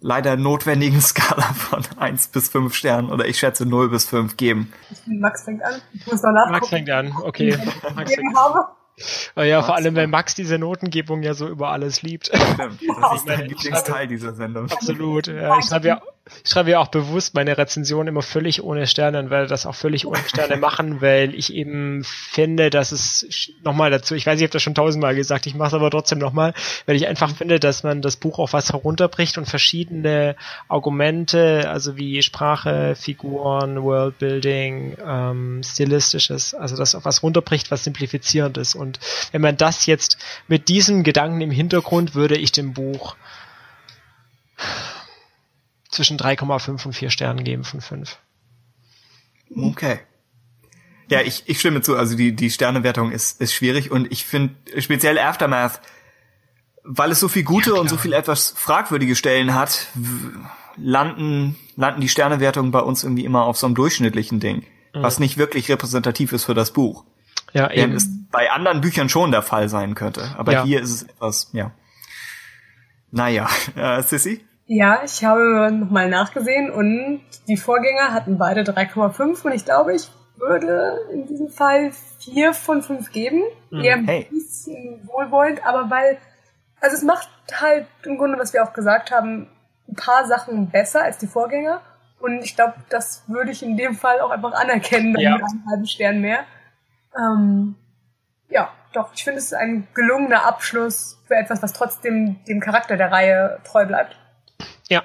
leider 0.00 0.36
notwendigen 0.36 1.00
Skala 1.00 1.54
von 1.54 1.86
1 1.96 2.28
bis 2.28 2.48
5 2.50 2.74
Sternen 2.74 3.10
oder 3.10 3.26
ich 3.26 3.38
schätze 3.38 3.64
0 3.64 3.88
bis 3.88 4.04
5 4.06 4.36
geben? 4.36 4.72
Max 5.06 5.44
fängt 5.44 5.62
an. 5.62 5.80
Ich 5.94 6.06
muss 6.06 6.20
noch 6.22 6.32
nachgucken. 6.32 6.52
Max 6.52 6.68
fängt 6.68 6.90
an, 6.90 7.14
okay. 7.22 7.56
Max 7.94 8.14
fängt 8.14 8.36
habe. 8.36 8.58
an. 8.58 8.81
Ja, 9.36 9.62
vor 9.62 9.74
Max 9.74 9.76
allem, 9.76 9.96
weil 9.96 10.06
Max 10.06 10.34
diese 10.34 10.58
Notengebung 10.58 11.22
ja 11.22 11.34
so 11.34 11.48
über 11.48 11.70
alles 11.70 12.02
liebt. 12.02 12.26
Stimmt, 12.26 12.80
das 13.00 13.14
ist 13.16 13.28
ich 13.28 13.46
Lieblingsteil 13.46 14.06
dieser 14.06 14.34
Sendung. 14.34 14.70
Absolut. 14.70 15.26
Ja, 15.26 15.58
ich 15.58 15.64
schreibe 15.66 15.88
ja, 15.88 16.02
ich 16.44 16.50
schreibe 16.50 16.70
ja 16.70 16.78
auch 16.78 16.88
bewusst 16.88 17.34
meine 17.34 17.58
Rezension 17.58 18.06
immer 18.06 18.22
völlig 18.22 18.62
ohne 18.62 18.86
Sterne 18.86 19.18
und 19.18 19.30
werde 19.30 19.48
das 19.48 19.66
auch 19.66 19.74
völlig 19.74 20.06
ohne 20.06 20.22
Sterne 20.28 20.56
machen, 20.56 21.00
weil 21.00 21.34
ich 21.34 21.52
eben 21.52 22.04
finde, 22.04 22.70
dass 22.70 22.92
es 22.92 23.52
nochmal 23.64 23.90
dazu, 23.90 24.14
ich 24.14 24.24
weiß, 24.24 24.38
ich 24.38 24.44
habe 24.44 24.52
das 24.52 24.62
schon 24.62 24.76
tausendmal 24.76 25.16
gesagt, 25.16 25.46
ich 25.46 25.56
mache 25.56 25.68
es 25.68 25.74
aber 25.74 25.90
trotzdem 25.90 26.18
nochmal, 26.18 26.54
weil 26.86 26.94
ich 26.94 27.08
einfach 27.08 27.34
finde, 27.34 27.58
dass 27.58 27.82
man 27.82 28.02
das 28.02 28.16
Buch 28.16 28.38
auf 28.38 28.52
was 28.52 28.72
herunterbricht 28.72 29.36
und 29.36 29.46
verschiedene 29.46 30.36
Argumente, 30.68 31.68
also 31.68 31.96
wie 31.96 32.22
Sprache, 32.22 32.94
Figuren, 32.94 33.82
Worldbuilding, 33.82 34.98
ähm, 35.04 35.62
stilistisches, 35.64 36.54
also 36.54 36.76
das 36.76 36.94
auf 36.94 37.04
was 37.04 37.24
runterbricht, 37.24 37.72
was 37.72 37.82
simplifizierend 37.82 38.58
ist. 38.58 38.76
Und 38.76 39.00
wenn 39.32 39.42
man 39.42 39.56
das 39.56 39.86
jetzt 39.86 40.18
mit 40.46 40.68
diesem 40.68 41.02
Gedanken 41.02 41.40
im 41.40 41.50
Hintergrund, 41.50 42.14
würde 42.14 42.36
ich 42.36 42.52
dem 42.52 42.74
Buch 42.74 43.16
zwischen 45.92 46.18
3,5 46.18 46.86
und 46.86 46.92
4 46.94 47.10
Sternen 47.10 47.44
geben 47.44 47.64
von 47.64 47.80
5. 47.80 48.18
Okay. 49.56 50.00
Ja, 51.08 51.20
ich, 51.20 51.44
ich 51.46 51.60
stimme 51.60 51.82
zu. 51.82 51.96
Also 51.96 52.16
die, 52.16 52.34
die 52.34 52.50
Sternewertung 52.50 53.12
ist, 53.12 53.40
ist 53.40 53.52
schwierig 53.52 53.90
und 53.90 54.10
ich 54.10 54.24
finde 54.24 54.54
speziell 54.78 55.18
Aftermath, 55.18 55.80
weil 56.84 57.10
es 57.12 57.20
so 57.20 57.28
viel 57.28 57.44
gute 57.44 57.74
und 57.74 57.88
so 57.88 57.96
viel 57.96 58.12
etwas 58.12 58.54
fragwürdige 58.56 59.14
Stellen 59.14 59.54
hat, 59.54 59.88
landen, 60.76 61.56
landen 61.76 62.00
die 62.00 62.08
Sternewertungen 62.08 62.72
bei 62.72 62.80
uns 62.80 63.04
irgendwie 63.04 63.24
immer 63.24 63.44
auf 63.44 63.58
so 63.58 63.66
einem 63.66 63.74
durchschnittlichen 63.74 64.40
Ding, 64.40 64.64
was 64.94 65.18
nicht 65.20 65.36
wirklich 65.36 65.70
repräsentativ 65.70 66.32
ist 66.32 66.44
für 66.44 66.54
das 66.54 66.72
Buch. 66.72 67.04
Ja, 67.52 67.70
eben. 67.70 67.92
es 67.92 68.08
bei 68.30 68.50
anderen 68.50 68.80
Büchern 68.80 69.10
schon 69.10 69.30
der 69.30 69.42
Fall 69.42 69.68
sein 69.68 69.94
könnte. 69.94 70.34
Aber 70.38 70.52
Ja. 70.52 70.64
hier 70.64 70.80
ist 70.80 70.90
es 70.90 71.02
etwas, 71.02 71.50
ja. 71.52 71.72
Naja, 73.10 73.48
äh, 73.76 74.02
Sissy? 74.02 74.42
Ja, 74.74 75.02
ich 75.04 75.22
habe 75.22 75.70
nochmal 75.70 76.08
nachgesehen 76.08 76.70
und 76.70 77.20
die 77.46 77.58
Vorgänger 77.58 78.14
hatten 78.14 78.38
beide 78.38 78.62
3,5 78.62 79.44
und 79.44 79.52
ich 79.52 79.66
glaube, 79.66 79.94
ich 79.94 80.10
würde 80.36 80.98
in 81.12 81.26
diesem 81.26 81.50
Fall 81.50 81.92
4 82.20 82.54
von 82.54 82.80
5 82.82 83.12
geben. 83.12 83.42
Eher 83.70 83.96
ein 83.96 84.06
Hey. 84.06 84.28
bisschen 84.30 85.06
wohlwollend, 85.06 85.66
aber 85.66 85.90
weil, 85.90 86.16
also 86.80 86.96
es 86.96 87.02
macht 87.02 87.28
halt 87.60 87.86
im 88.04 88.16
Grunde, 88.16 88.38
was 88.38 88.54
wir 88.54 88.64
auch 88.64 88.72
gesagt 88.72 89.10
haben, 89.10 89.46
ein 89.90 89.94
paar 89.94 90.24
Sachen 90.26 90.70
besser 90.70 91.02
als 91.02 91.18
die 91.18 91.26
Vorgänger. 91.26 91.82
Und 92.18 92.42
ich 92.42 92.56
glaube, 92.56 92.72
das 92.88 93.24
würde 93.26 93.50
ich 93.50 93.62
in 93.62 93.76
dem 93.76 93.94
Fall 93.94 94.20
auch 94.20 94.30
einfach 94.30 94.54
anerkennen, 94.54 95.12
dann 95.12 95.22
Ja. 95.22 95.32
mit 95.36 95.42
einem 95.42 95.64
halben 95.70 95.86
Stern 95.86 96.22
mehr. 96.22 96.44
Ähm, 97.14 97.74
ja, 98.48 98.70
doch, 98.94 99.12
ich 99.12 99.22
finde 99.22 99.38
es 99.38 99.46
ist 99.46 99.54
ein 99.54 99.86
gelungener 99.92 100.46
Abschluss 100.46 101.20
für 101.26 101.34
etwas, 101.34 101.62
was 101.62 101.74
trotzdem 101.74 102.42
dem 102.48 102.60
Charakter 102.60 102.96
der 102.96 103.12
Reihe 103.12 103.58
treu 103.64 103.84
bleibt. 103.84 104.16
Ja, 104.92 105.02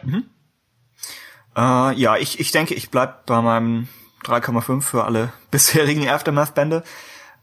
Äh, 1.56 1.96
ja, 1.96 2.18
ich, 2.18 2.40
ich 2.40 2.52
denke, 2.52 2.74
ich 2.74 2.92
bleib 2.92 3.26
bei 3.26 3.42
meinem 3.42 3.88
3,5 4.26 4.82
für 4.82 5.06
alle 5.06 5.32
bisherigen 5.52 6.08
Aftermath-Bände. 6.10 6.84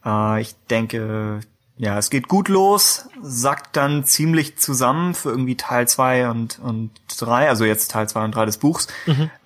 Äh, 0.05 0.41
ich 0.43 0.55
denke, 0.71 1.41
ja, 1.77 1.99
es 1.99 2.11
geht 2.11 2.29
gut 2.29 2.49
los, 2.49 3.09
sackt 3.23 3.77
dann 3.77 4.05
ziemlich 4.05 4.59
zusammen 4.59 5.15
für 5.15 5.31
irgendwie 5.31 5.57
Teil 5.57 5.89
2 5.89 6.29
und, 6.29 6.59
und 6.61 6.91
3, 7.19 7.49
also 7.49 7.65
jetzt 7.65 7.91
Teil 7.91 8.09
2 8.09 8.25
und 8.25 8.35
3 8.35 8.45
des 8.47 8.59
Buchs. 8.59 8.89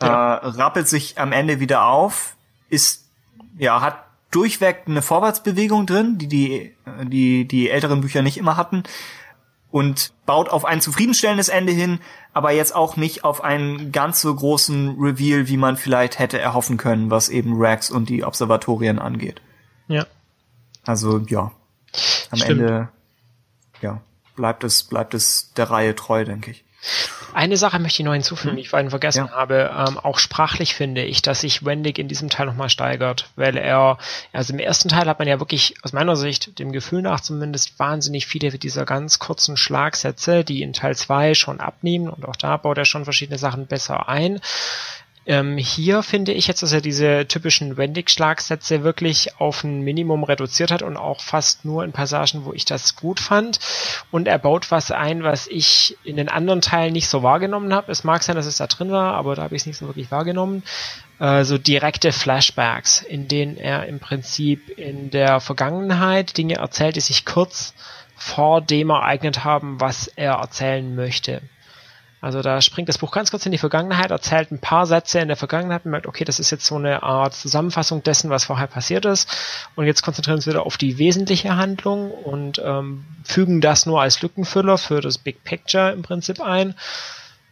äh, 0.01 0.07
rappelt 0.07 0.89
sich 0.89 1.19
am 1.19 1.33
Ende 1.33 1.61
wieder 1.61 1.85
auf, 1.85 2.35
ist, 2.69 3.09
ja, 3.57 3.81
hat 3.81 4.05
durchweg 4.33 4.83
eine 4.87 5.03
Vorwärtsbewegung 5.03 5.87
drin, 5.87 6.19
die 6.19 6.27
die, 6.27 6.75
die, 7.05 7.49
die 7.49 7.71
älteren 7.71 8.03
Bücher 8.03 8.23
nicht 8.23 8.37
immer 8.37 8.57
hatten 8.59 8.83
und 9.71 10.13
baut 10.27 10.49
auf 10.49 10.65
ein 10.65 10.81
zufriedenstellendes 10.81 11.49
Ende 11.49 11.73
hin, 11.73 12.01
aber 12.33 12.53
jetzt 12.53 12.75
auch 12.75 12.97
nicht 12.97 13.25
auf 13.25 13.43
einen 13.43 13.93
ganz 13.93 14.21
so 14.21 14.35
großen 14.35 14.97
Reveal, 14.99 15.49
wie 15.49 15.57
man 15.57 15.77
vielleicht 15.77 16.19
hätte 16.19 16.39
erhoffen 16.39 16.77
können, 16.77 17.11
was 17.11 17.29
eben 17.29 17.55
Rax 17.57 17.91
und 17.91 18.09
die 18.09 18.25
Observatorien 18.25 18.99
angeht. 18.99 19.41
ja. 19.89 20.07
Also 20.85 21.19
ja, 21.19 21.53
am 22.31 22.39
Stimmt. 22.39 22.61
Ende 22.61 22.89
ja 23.83 24.01
bleibt 24.39 24.65
es 24.65 24.85
bleibt 24.85 25.15
es 25.15 25.53
der 25.57 25.69
Reihe 25.71 25.95
treu, 25.95 26.25
denke 26.25 26.53
ich. 26.53 26.65
Eine 27.35 27.57
Sache 27.57 27.79
möchte 27.79 28.03
ich 28.03 28.07
noch 28.07 28.13
hinzufügen, 28.15 28.57
die 28.57 28.63
ich 28.63 28.69
vorhin 28.71 28.91
vergessen 28.91 29.27
Ja. 29.27 29.33
habe. 29.33 29.71
Ähm, 29.77 29.99
auch 29.99 30.19
sprachlich 30.19 30.75
finde 30.75 31.03
ich, 31.05 31.23
dass 31.23 31.41
sich 31.43 31.65
Wendig 31.65 31.99
in 31.99 32.09
diesem 32.09 32.31
Teil 32.31 32.47
nochmal 32.47 32.71
steigert, 32.71 33.29
weil 33.37 33.57
er, 33.57 33.99
also 34.33 34.53
im 34.53 34.59
ersten 34.59 34.89
Teil 34.89 35.07
hat 35.07 35.19
man 35.19 35.29
ja 35.29 35.39
wirklich 35.39 35.75
aus 35.83 35.93
meiner 35.93 36.17
Sicht, 36.17 36.59
dem 36.59 36.73
Gefühl 36.73 37.03
nach 37.03 37.21
zumindest, 37.21 37.79
wahnsinnig 37.79 38.27
viele 38.27 38.51
dieser 38.59 38.85
ganz 38.85 39.19
kurzen 39.19 39.57
Schlagsätze, 39.57 40.45
die 40.45 40.63
in 40.63 40.73
Teil 40.73 40.97
2 40.97 41.35
schon 41.35 41.61
abnehmen 41.61 42.09
und 42.09 42.27
auch 42.27 42.37
da 42.37 42.57
baut 42.57 42.79
er 42.79 42.85
schon 42.85 43.05
verschiedene 43.05 43.39
Sachen 43.39 43.67
besser 43.67 44.09
ein. 44.09 44.41
Ähm, 45.29 45.59
hier 45.59 46.03
finde 46.03 46.33
ich 46.33 46.47
jetzt, 46.47 46.63
dass 46.63 46.73
er 46.73 46.81
diese 46.81 47.29
typischen 47.29 47.77
Wendig-Schlagsätze 47.77 48.83
wirklich 48.83 49.39
auf 49.39 49.63
ein 49.63 49.83
Minimum 49.83 50.25
reduziert 50.25 50.71
hat 50.71 50.81
und 50.81 50.97
auch 50.97 51.21
fast 51.21 51.67
nur 51.67 51.85
in 51.85 51.93
Passagen, 51.93 52.47
wo 52.47 52.55
ich 52.55 52.65
das 52.65 52.97
gut 52.97 53.21
fand. 53.21 53.61
Und 54.11 54.27
er 54.27 54.39
baut 54.39 54.71
was 54.71 54.91
ein, 54.91 55.23
was 55.23 55.47
ich 55.47 55.99
in 56.03 56.17
den 56.17 56.31
anderen 56.31 56.63
Teilen 56.63 56.95
nicht 56.95 57.09
so 57.09 57.23
wahrgenommen 57.23 57.75
habe. 57.75 57.93
Es 57.93 58.05
mag 58.05 58.23
sein, 58.23 58.37
dass 58.37 58.47
es 58.47 58.57
da 58.57 58.67
drin 58.67 58.91
war, 58.91 59.15
aber 59.17 59.35
da 59.35 59.43
habe 59.43 59.55
ich 59.55 59.63
es 59.63 59.67
nicht 59.67 59.77
so 59.77 59.87
wirklich 59.87 60.11
wahrgenommen. 60.11 60.63
Äh, 61.21 61.45
so 61.45 61.59
direkte 61.59 62.11
Flashbacks, 62.13 63.03
in 63.03 63.29
denen 63.29 63.59
er 63.59 63.85
im 63.87 64.01
Prinzip 64.01 64.71
in 64.79 65.11
der 65.11 65.41
Vergangenheit 65.41 66.39
Dinge 66.39 66.55
erzählt, 66.55 66.97
die 66.97 67.01
sich 67.01 67.27
kurz 67.27 67.75
vor 68.17 68.63
dem 68.63 68.89
ereignet 68.89 69.45
haben, 69.45 69.79
was 69.79 70.07
er 70.09 70.37
erzählen 70.37 70.95
möchte. 70.95 71.43
Also 72.21 72.43
da 72.43 72.61
springt 72.61 72.89
das 72.89 72.99
Buch 72.99 73.13
ganz 73.13 73.31
kurz 73.31 73.47
in 73.47 73.53
die 73.53 73.59
Vergangenheit, 73.59 74.11
erzählt 74.11 74.51
ein 74.51 74.61
paar 74.61 74.87
Sätze 74.87 75.21
in 75.21 75.29
der 75.29 75.37
Vergangenheit 75.37 75.85
und 75.85 75.93
merkt, 75.93 76.07
okay, 76.07 76.25
das 76.25 76.41
ist 76.41 76.51
jetzt 76.51 76.67
so 76.67 76.75
eine 76.75 77.03
Art 77.03 77.35
Zusammenfassung 77.35 78.03
dessen, 78.03 78.29
was 78.29 78.45
vorher 78.45 78.67
passiert 78.67 79.05
ist. 79.05 79.29
Und 79.77 79.87
jetzt 79.87 80.03
konzentrieren 80.03 80.35
wir 80.35 80.39
uns 80.39 80.47
wieder 80.47 80.67
auf 80.67 80.77
die 80.77 80.99
wesentliche 80.99 81.57
Handlung 81.57 82.11
und 82.11 82.61
ähm, 82.65 83.05
fügen 83.25 83.61
das 83.61 83.87
nur 83.87 84.03
als 84.03 84.21
Lückenfüller 84.21 84.79
für 84.79 85.01
das 85.01 85.19
Big 85.19 85.45
Picture 85.45 85.93
im 85.93 86.03
Prinzip 86.03 86.41
ein. 86.41 86.75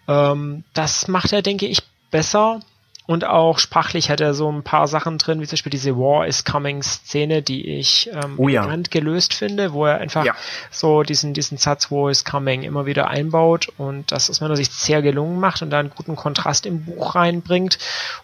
Ähm, 0.09 0.65
das 0.75 1.07
macht 1.07 1.33
er, 1.33 1.43
denke 1.43 1.67
ich, 1.67 1.83
besser 2.11 2.61
Und 3.07 3.25
auch 3.25 3.59
sprachlich 3.61 4.11
hat 4.11 4.21
er 4.21 4.35
so 4.35 4.51
ein 4.51 4.63
paar 4.65 4.89
Sachen 4.89 5.19
drin, 5.19 5.41
wie 5.41 5.47
zum 5.47 5.53
Beispiel 5.53 5.71
diese 5.71 5.97
War 5.97 6.27
is 6.27 6.45
Coming 6.45 6.83
Szene, 6.83 7.41
die 7.41 7.65
ich 7.79 8.11
ähm, 8.13 8.35
Oh 8.37 8.49
ja. 8.49 8.67
gelöst 8.91 9.33
finde, 9.33 9.73
wo 9.73 9.87
er 9.87 9.99
einfach 9.99 10.25
Ja. 10.25 10.35
so 10.71 11.05
diesen, 11.05 11.33
diesen 11.33 11.57
Satz 11.57 11.91
War 11.93 12.11
is 12.11 12.25
Coming 12.25 12.65
immer 12.65 12.85
wieder 12.85 13.09
einbaut 13.09 13.69
und 13.79 14.11
das 14.11 14.29
aus 14.29 14.41
meiner 14.41 14.57
Sicht 14.57 14.73
sehr 14.73 15.03
gelungen 15.03 15.39
macht 15.39 15.63
und 15.63 15.71
da 15.71 15.79
einen 15.79 15.91
guten 15.91 16.17
Kontrast 16.17 16.67
im 16.67 16.85
Buch 16.85 17.15
reinbringt. 17.15 17.79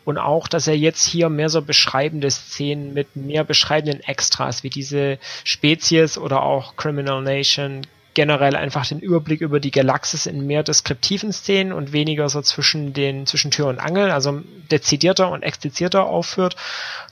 Und 0.04 0.18
auch, 0.18 0.48
dass 0.48 0.66
er 0.66 0.76
jetzt 0.76 1.04
hier 1.06 1.28
mehr 1.28 1.48
so 1.48 1.62
beschreibende 1.62 2.30
Szenen 2.30 2.92
mit 2.92 3.14
mehr 3.14 3.44
beschreibenden 3.44 4.00
Extras, 4.02 4.62
wie 4.64 4.70
diese 4.70 5.18
Spezies 5.44 6.18
oder 6.18 6.42
auch 6.42 6.76
Criminal 6.76 7.22
Nation 7.22 7.86
generell 8.14 8.56
einfach 8.56 8.86
den 8.86 9.01
Überblick 9.01 9.40
über 9.40 9.60
die 9.60 9.70
Galaxis 9.70 10.26
in 10.26 10.47
mehr 10.47 10.62
deskriptiven 10.62 11.32
Szenen 11.32 11.72
und 11.72 11.93
weniger 11.93 12.28
so 12.28 12.43
zwischen 12.43 12.93
den 12.93 13.26
zwischen 13.26 13.51
Tür 13.51 13.68
und 13.68 13.78
Angel, 13.78 14.10
also 14.10 14.43
dezidierter 14.70 15.30
und 15.30 15.43
explizierter 15.43 16.05
aufführt. 16.05 16.56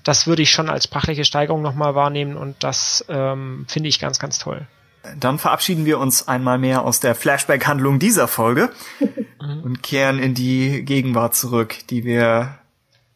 Das 0.05 0.27
würde 0.27 0.43
ich 0.43 0.51
schon 0.51 0.69
als 0.69 0.85
sprachliche 0.85 1.25
Steigerung 1.25 1.63
nochmal 1.63 1.95
wahrnehmen 1.95 2.37
und 2.37 2.63
das 2.63 3.05
ähm, 3.09 3.67
finde 3.69 3.89
ich 3.89 3.99
ganz, 3.99 4.19
ganz 4.19 4.39
toll. 4.39 4.67
Dann 5.19 5.39
verabschieden 5.39 5.87
wir 5.87 5.99
uns 5.99 6.29
einmal 6.29 6.59
mehr 6.59 6.85
aus 6.85 7.01
der 7.01 7.15
Flashback-Handlung 7.15 7.99
dieser 7.99 8.29
Folge 8.29 8.71
und 9.39 9.83
kehren 9.83 10.19
in 10.19 10.35
die 10.35 10.85
Gegenwart 10.85 11.35
zurück, 11.35 11.77
die 11.89 12.05
wir 12.05 12.59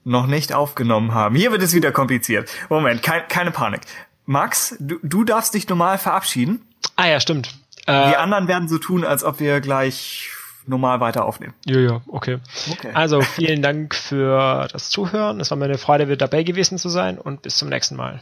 noch 0.05 0.27
nicht 0.27 0.53
aufgenommen 0.53 1.13
haben. 1.13 1.35
Hier 1.35 1.51
wird 1.51 1.63
es 1.63 1.75
wieder 1.75 1.93
kompliziert. 1.93 2.51
Moment, 2.69 3.03
kein, 3.03 3.27
keine 3.29 3.51
Panik. 3.51 3.83
Max, 4.27 4.77
du, 4.79 4.99
du 5.03 5.25
darfst 5.25 5.55
dich 5.55 5.69
normal 5.69 5.99
verabschieden. 5.99 6.67
Ah 6.97 7.07
ja, 7.07 7.21
stimmt. 7.21 7.55
Die 7.87 7.93
Äh, 7.93 8.17
anderen 8.17 8.49
werden 8.49 8.69
so 8.69 8.79
tun, 8.79 9.05
als 9.05 9.25
ob 9.25 9.41
wir 9.41 9.61
gleich 9.61 10.31
normal 10.67 11.01
weiter 11.01 11.25
aufnehmen. 11.27 11.53
ja, 11.67 11.79
ja, 11.79 12.01
okay. 12.09 12.39
Okay. 12.73 12.91
Also 12.95 13.21
vielen 13.21 13.61
Dank 13.61 13.95
für 13.95 14.67
das 14.73 14.89
Zuhören. 14.89 15.39
Es 15.41 15.51
war 15.51 15.59
mir 15.59 15.67
eine 15.67 15.77
Freude, 15.79 16.07
wieder 16.07 16.17
dabei 16.17 16.43
gewesen 16.43 16.79
zu 16.79 16.89
sein 16.89 17.19
und 17.19 17.43
bis 17.43 17.57
zum 17.59 17.69
nächsten 17.69 17.97
Mal. 17.97 18.21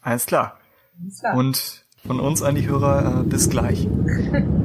Alles 0.00 0.26
klar. 0.26 0.58
Alles 1.02 1.18
klar. 1.20 1.34
Und 1.36 1.84
von 2.06 2.20
uns 2.20 2.42
an 2.42 2.54
die 2.54 2.68
Hörer, 2.68 3.20
äh, 3.20 3.24
bis 3.24 3.50
gleich. 3.50 3.88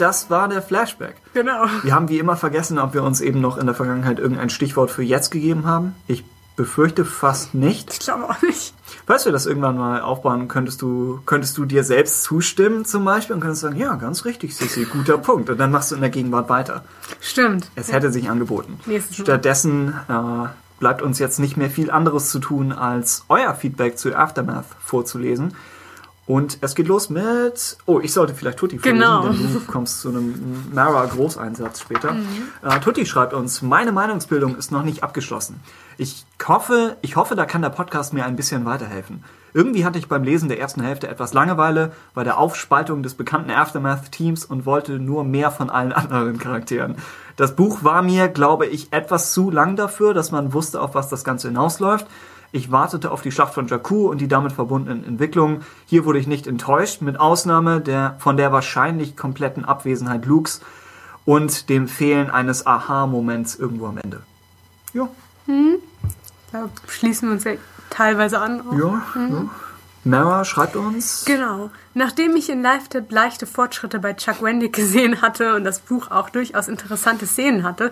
das 0.00 0.30
war 0.30 0.48
der 0.48 0.62
Flashback. 0.62 1.16
Genau. 1.34 1.66
Wir 1.82 1.94
haben 1.94 2.08
wie 2.08 2.18
immer 2.18 2.36
vergessen, 2.36 2.78
ob 2.78 2.94
wir 2.94 3.02
uns 3.02 3.20
eben 3.20 3.40
noch 3.40 3.58
in 3.58 3.66
der 3.66 3.74
Vergangenheit 3.74 4.18
irgendein 4.18 4.50
Stichwort 4.50 4.90
für 4.90 5.02
jetzt 5.02 5.30
gegeben 5.30 5.66
haben. 5.66 5.94
Ich 6.06 6.24
befürchte 6.56 7.04
fast 7.04 7.54
nicht. 7.54 7.92
Ich 7.92 8.00
glaube 8.00 8.24
auch 8.24 8.42
nicht. 8.42 8.74
Falls 9.06 9.24
wir 9.24 9.32
das 9.32 9.46
irgendwann 9.46 9.78
mal 9.78 10.00
aufbauen, 10.00 10.48
könntest 10.48 10.82
du, 10.82 11.20
könntest 11.24 11.56
du 11.56 11.64
dir 11.64 11.84
selbst 11.84 12.24
zustimmen 12.24 12.84
zum 12.84 13.04
Beispiel 13.04 13.34
und 13.34 13.40
könntest 13.40 13.62
sagen, 13.62 13.76
ja, 13.76 13.94
ganz 13.94 14.24
richtig, 14.24 14.56
Sissi, 14.56 14.84
guter 14.84 15.18
Punkt. 15.18 15.48
Und 15.50 15.58
dann 15.58 15.70
machst 15.70 15.92
du 15.92 15.94
in 15.94 16.00
der 16.00 16.10
Gegenwart 16.10 16.48
weiter. 16.48 16.84
Stimmt. 17.20 17.70
Es 17.76 17.92
hätte 17.92 18.10
sich 18.10 18.28
angeboten. 18.28 18.80
Nächstes 18.86 19.18
Mal. 19.18 19.24
Stattdessen 19.24 19.94
äh, 20.08 20.48
bleibt 20.80 21.00
uns 21.00 21.20
jetzt 21.20 21.38
nicht 21.38 21.56
mehr 21.56 21.70
viel 21.70 21.90
anderes 21.92 22.30
zu 22.30 22.40
tun, 22.40 22.72
als 22.72 23.24
euer 23.28 23.54
Feedback 23.54 23.96
zu 23.96 24.14
Aftermath 24.14 24.66
vorzulesen. 24.80 25.54
Und 26.28 26.58
es 26.60 26.74
geht 26.74 26.88
los 26.88 27.08
mit. 27.08 27.78
Oh, 27.86 28.00
ich 28.00 28.12
sollte 28.12 28.34
vielleicht 28.34 28.58
Tutti 28.58 28.78
vorlesen, 28.78 29.00
Genau. 29.00 29.22
denn 29.30 29.50
du 29.54 29.60
kommst 29.60 30.02
zu 30.02 30.10
einem 30.10 30.68
Mara-Großeinsatz 30.74 31.80
später. 31.80 32.12
Mhm. 32.12 32.26
Äh, 32.62 32.80
Tutti 32.80 33.06
schreibt 33.06 33.32
uns, 33.32 33.62
meine 33.62 33.92
Meinungsbildung 33.92 34.54
ist 34.56 34.70
noch 34.70 34.82
nicht 34.82 35.02
abgeschlossen. 35.02 35.60
Ich 35.96 36.26
hoffe, 36.46 36.98
ich 37.00 37.16
hoffe, 37.16 37.34
da 37.34 37.46
kann 37.46 37.62
der 37.62 37.70
Podcast 37.70 38.12
mir 38.12 38.26
ein 38.26 38.36
bisschen 38.36 38.66
weiterhelfen. 38.66 39.24
Irgendwie 39.54 39.86
hatte 39.86 39.98
ich 39.98 40.06
beim 40.06 40.22
Lesen 40.22 40.50
der 40.50 40.60
ersten 40.60 40.82
Hälfte 40.82 41.08
etwas 41.08 41.32
Langeweile 41.32 41.92
bei 42.12 42.24
der 42.24 42.36
Aufspaltung 42.36 43.02
des 43.02 43.14
bekannten 43.14 43.50
Aftermath-Teams 43.50 44.44
und 44.44 44.66
wollte 44.66 44.98
nur 44.98 45.24
mehr 45.24 45.50
von 45.50 45.70
allen 45.70 45.92
anderen 45.94 46.38
Charakteren. 46.38 46.96
Das 47.36 47.56
Buch 47.56 47.82
war 47.84 48.02
mir, 48.02 48.28
glaube 48.28 48.66
ich, 48.66 48.92
etwas 48.92 49.32
zu 49.32 49.50
lang 49.50 49.76
dafür, 49.76 50.12
dass 50.12 50.30
man 50.30 50.52
wusste, 50.52 50.82
auf 50.82 50.94
was 50.94 51.08
das 51.08 51.24
Ganze 51.24 51.48
hinausläuft. 51.48 52.06
Ich 52.50 52.70
wartete 52.70 53.10
auf 53.10 53.20
die 53.20 53.30
Schlacht 53.30 53.52
von 53.52 53.66
Jakku 53.66 54.08
und 54.08 54.20
die 54.20 54.28
damit 54.28 54.52
verbundenen 54.52 55.04
Entwicklungen. 55.04 55.62
Hier 55.86 56.04
wurde 56.06 56.18
ich 56.18 56.26
nicht 56.26 56.46
enttäuscht, 56.46 57.02
mit 57.02 57.20
Ausnahme 57.20 57.80
der 57.80 58.16
von 58.18 58.36
der 58.36 58.52
wahrscheinlich 58.52 59.16
kompletten 59.16 59.64
Abwesenheit 59.64 60.24
Lukes 60.24 60.62
und 61.26 61.68
dem 61.68 61.88
Fehlen 61.88 62.30
eines 62.30 62.66
Aha-Moments 62.66 63.54
irgendwo 63.56 63.86
am 63.86 63.98
Ende. 63.98 64.22
Ja, 64.94 65.08
Da 66.52 66.68
schließen 66.86 67.28
wir 67.28 67.34
uns 67.34 67.44
ja 67.44 67.52
teilweise 67.90 68.40
an. 68.40 68.62
auch. 68.62 68.72
ja, 68.72 69.02
ja. 69.14 69.50
Mara 70.04 70.44
schreibt 70.44 70.76
uns. 70.76 71.24
Genau. 71.24 71.70
Nachdem 71.94 72.36
ich 72.36 72.48
in 72.48 72.62
Live-Tip 72.62 73.10
leichte 73.10 73.46
Fortschritte 73.46 73.98
bei 73.98 74.14
Chuck 74.14 74.42
Wendig 74.42 74.72
gesehen 74.72 75.20
hatte 75.20 75.54
und 75.54 75.64
das 75.64 75.80
Buch 75.80 76.10
auch 76.10 76.30
durchaus 76.30 76.68
interessante 76.68 77.26
Szenen 77.26 77.64
hatte, 77.64 77.90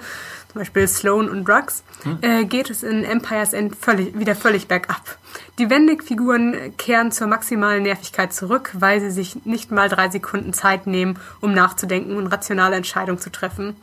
zum 0.53 0.61
Beispiel 0.61 0.87
Sloan 0.87 1.29
und 1.29 1.47
Drugs, 1.47 1.83
äh, 2.23 2.45
geht 2.45 2.71
es 2.71 2.83
in 2.83 3.05
Empire's 3.05 3.53
End 3.53 3.77
völlig, 3.77 4.19
wieder 4.19 4.35
völlig 4.35 4.69
bergab. 4.69 5.19
Die 5.59 5.69
Wendig-Figuren 5.69 6.77
kehren 6.77 7.13
zur 7.13 7.27
maximalen 7.27 7.83
Nervigkeit 7.83 8.33
zurück, 8.33 8.71
weil 8.75 9.01
sie 9.01 9.11
sich 9.11 9.45
nicht 9.45 9.71
mal 9.71 9.89
drei 9.89 10.09
Sekunden 10.09 10.53
Zeit 10.53 10.87
nehmen, 10.87 11.19
um 11.41 11.53
nachzudenken 11.53 12.17
und 12.17 12.29
rationale 12.29 12.77
Entscheidungen 12.77 13.19
zu 13.19 13.31
treffen. 13.31 13.77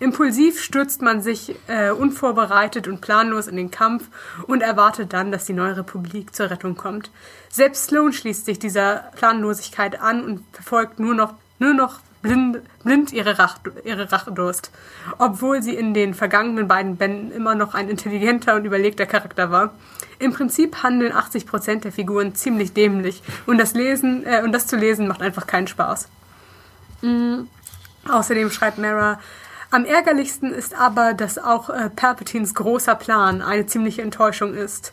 Impulsiv 0.00 0.60
stürzt 0.60 1.02
man 1.02 1.20
sich 1.20 1.54
äh, 1.68 1.90
unvorbereitet 1.90 2.88
und 2.88 3.02
planlos 3.02 3.46
in 3.46 3.56
den 3.56 3.70
Kampf 3.70 4.08
und 4.46 4.62
erwartet 4.62 5.12
dann, 5.12 5.30
dass 5.30 5.44
die 5.44 5.52
neue 5.52 5.76
Republik 5.76 6.34
zur 6.34 6.50
Rettung 6.50 6.74
kommt. 6.74 7.10
Selbst 7.50 7.84
Sloan 7.84 8.14
schließt 8.14 8.46
sich 8.46 8.58
dieser 8.58 9.10
Planlosigkeit 9.16 10.00
an 10.00 10.24
und 10.24 10.42
verfolgt 10.52 10.98
nur 10.98 11.14
noch, 11.14 11.34
nur 11.58 11.74
noch 11.74 12.00
blind, 12.22 12.60
blind 12.82 13.12
ihre, 13.12 13.38
Rach, 13.38 13.58
ihre 13.84 14.10
Rachedurst. 14.10 14.70
Obwohl 15.18 15.62
sie 15.62 15.74
in 15.74 15.92
den 15.92 16.14
vergangenen 16.14 16.66
beiden 16.66 16.96
Bänden 16.96 17.30
immer 17.30 17.54
noch 17.54 17.74
ein 17.74 17.90
intelligenter 17.90 18.56
und 18.56 18.64
überlegter 18.64 19.04
Charakter 19.04 19.50
war. 19.50 19.74
Im 20.18 20.32
Prinzip 20.32 20.82
handeln 20.82 21.12
80% 21.12 21.80
der 21.80 21.92
Figuren 21.92 22.34
ziemlich 22.34 22.72
dämlich 22.72 23.22
und 23.46 23.58
das 23.58 23.74
Lesen 23.74 24.24
äh, 24.24 24.40
und 24.42 24.52
das 24.52 24.66
zu 24.66 24.76
lesen 24.76 25.08
macht 25.08 25.20
einfach 25.20 25.46
keinen 25.46 25.66
Spaß. 25.66 26.08
Außerdem 28.08 28.50
schreibt 28.50 28.78
Mara, 28.78 29.18
am 29.70 29.84
ärgerlichsten 29.84 30.52
ist 30.52 30.74
aber, 30.74 31.14
dass 31.14 31.38
auch 31.38 31.70
äh, 31.70 31.90
Palpatines 31.90 32.54
großer 32.54 32.94
Plan 32.94 33.42
eine 33.42 33.66
ziemliche 33.66 34.02
Enttäuschung 34.02 34.54
ist. 34.54 34.92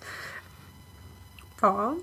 Ja. 1.62 1.94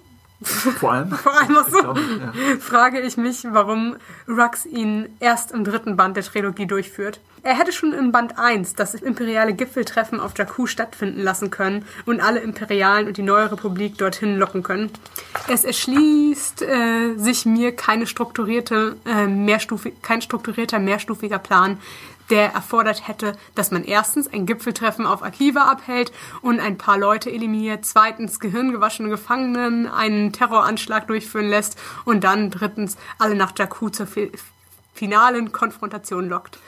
Vor 0.42 0.92
allem. 0.92 1.10
Vor 1.12 1.40
allem 1.40 1.56
auch 1.56 1.66
Ich 1.66 1.72
so 1.72 1.80
glaube, 1.80 2.00
ja. 2.00 2.32
frage 2.60 3.00
ich 3.00 3.16
mich, 3.16 3.46
warum 3.48 3.96
Rux 4.28 4.66
ihn 4.66 5.08
erst 5.20 5.52
im 5.52 5.64
dritten 5.64 5.96
Band 5.96 6.16
der 6.16 6.24
Trilogie 6.24 6.66
durchführt. 6.66 7.20
Er 7.42 7.58
hätte 7.58 7.72
schon 7.72 7.92
in 7.92 8.10
Band 8.10 8.38
1 8.38 8.74
das 8.74 8.94
imperiale 8.94 9.52
Gipfeltreffen 9.52 10.18
auf 10.18 10.32
Jakku 10.36 10.66
stattfinden 10.66 11.20
lassen 11.22 11.50
können 11.50 11.84
und 12.06 12.20
alle 12.20 12.40
Imperialen 12.40 13.06
und 13.06 13.18
die 13.18 13.22
neue 13.22 13.52
Republik 13.52 13.98
dorthin 13.98 14.38
locken 14.38 14.62
können. 14.62 14.90
Es 15.46 15.64
erschließt 15.64 16.62
äh, 16.62 17.16
sich 17.16 17.44
mir 17.44 17.76
keine 17.76 18.06
strukturierte, 18.06 18.96
äh, 19.04 19.26
mehrstufi 19.26 19.92
kein 20.00 20.22
strukturierter 20.22 20.78
mehrstufiger 20.78 21.38
Plan, 21.38 21.78
der 22.30 22.52
erfordert 22.52 23.06
hätte, 23.06 23.36
dass 23.54 23.70
man 23.70 23.84
erstens 23.84 24.32
ein 24.32 24.46
Gipfeltreffen 24.46 25.06
auf 25.06 25.22
Akiva 25.22 25.62
abhält 25.62 26.12
und 26.42 26.60
ein 26.60 26.78
paar 26.78 26.98
Leute 26.98 27.30
eliminiert, 27.30 27.84
zweitens 27.84 28.40
gehirngewaschene 28.40 29.08
Gefangenen 29.08 29.86
einen 29.86 30.32
Terroranschlag 30.32 31.06
durchführen 31.06 31.48
lässt 31.48 31.78
und 32.04 32.24
dann 32.24 32.50
drittens 32.50 32.96
alle 33.18 33.34
nach 33.34 33.52
Jakku 33.56 33.88
zur 33.90 34.06
fi 34.06 34.30
finalen 34.94 35.50
Konfrontation 35.50 36.28
lockt. 36.28 36.58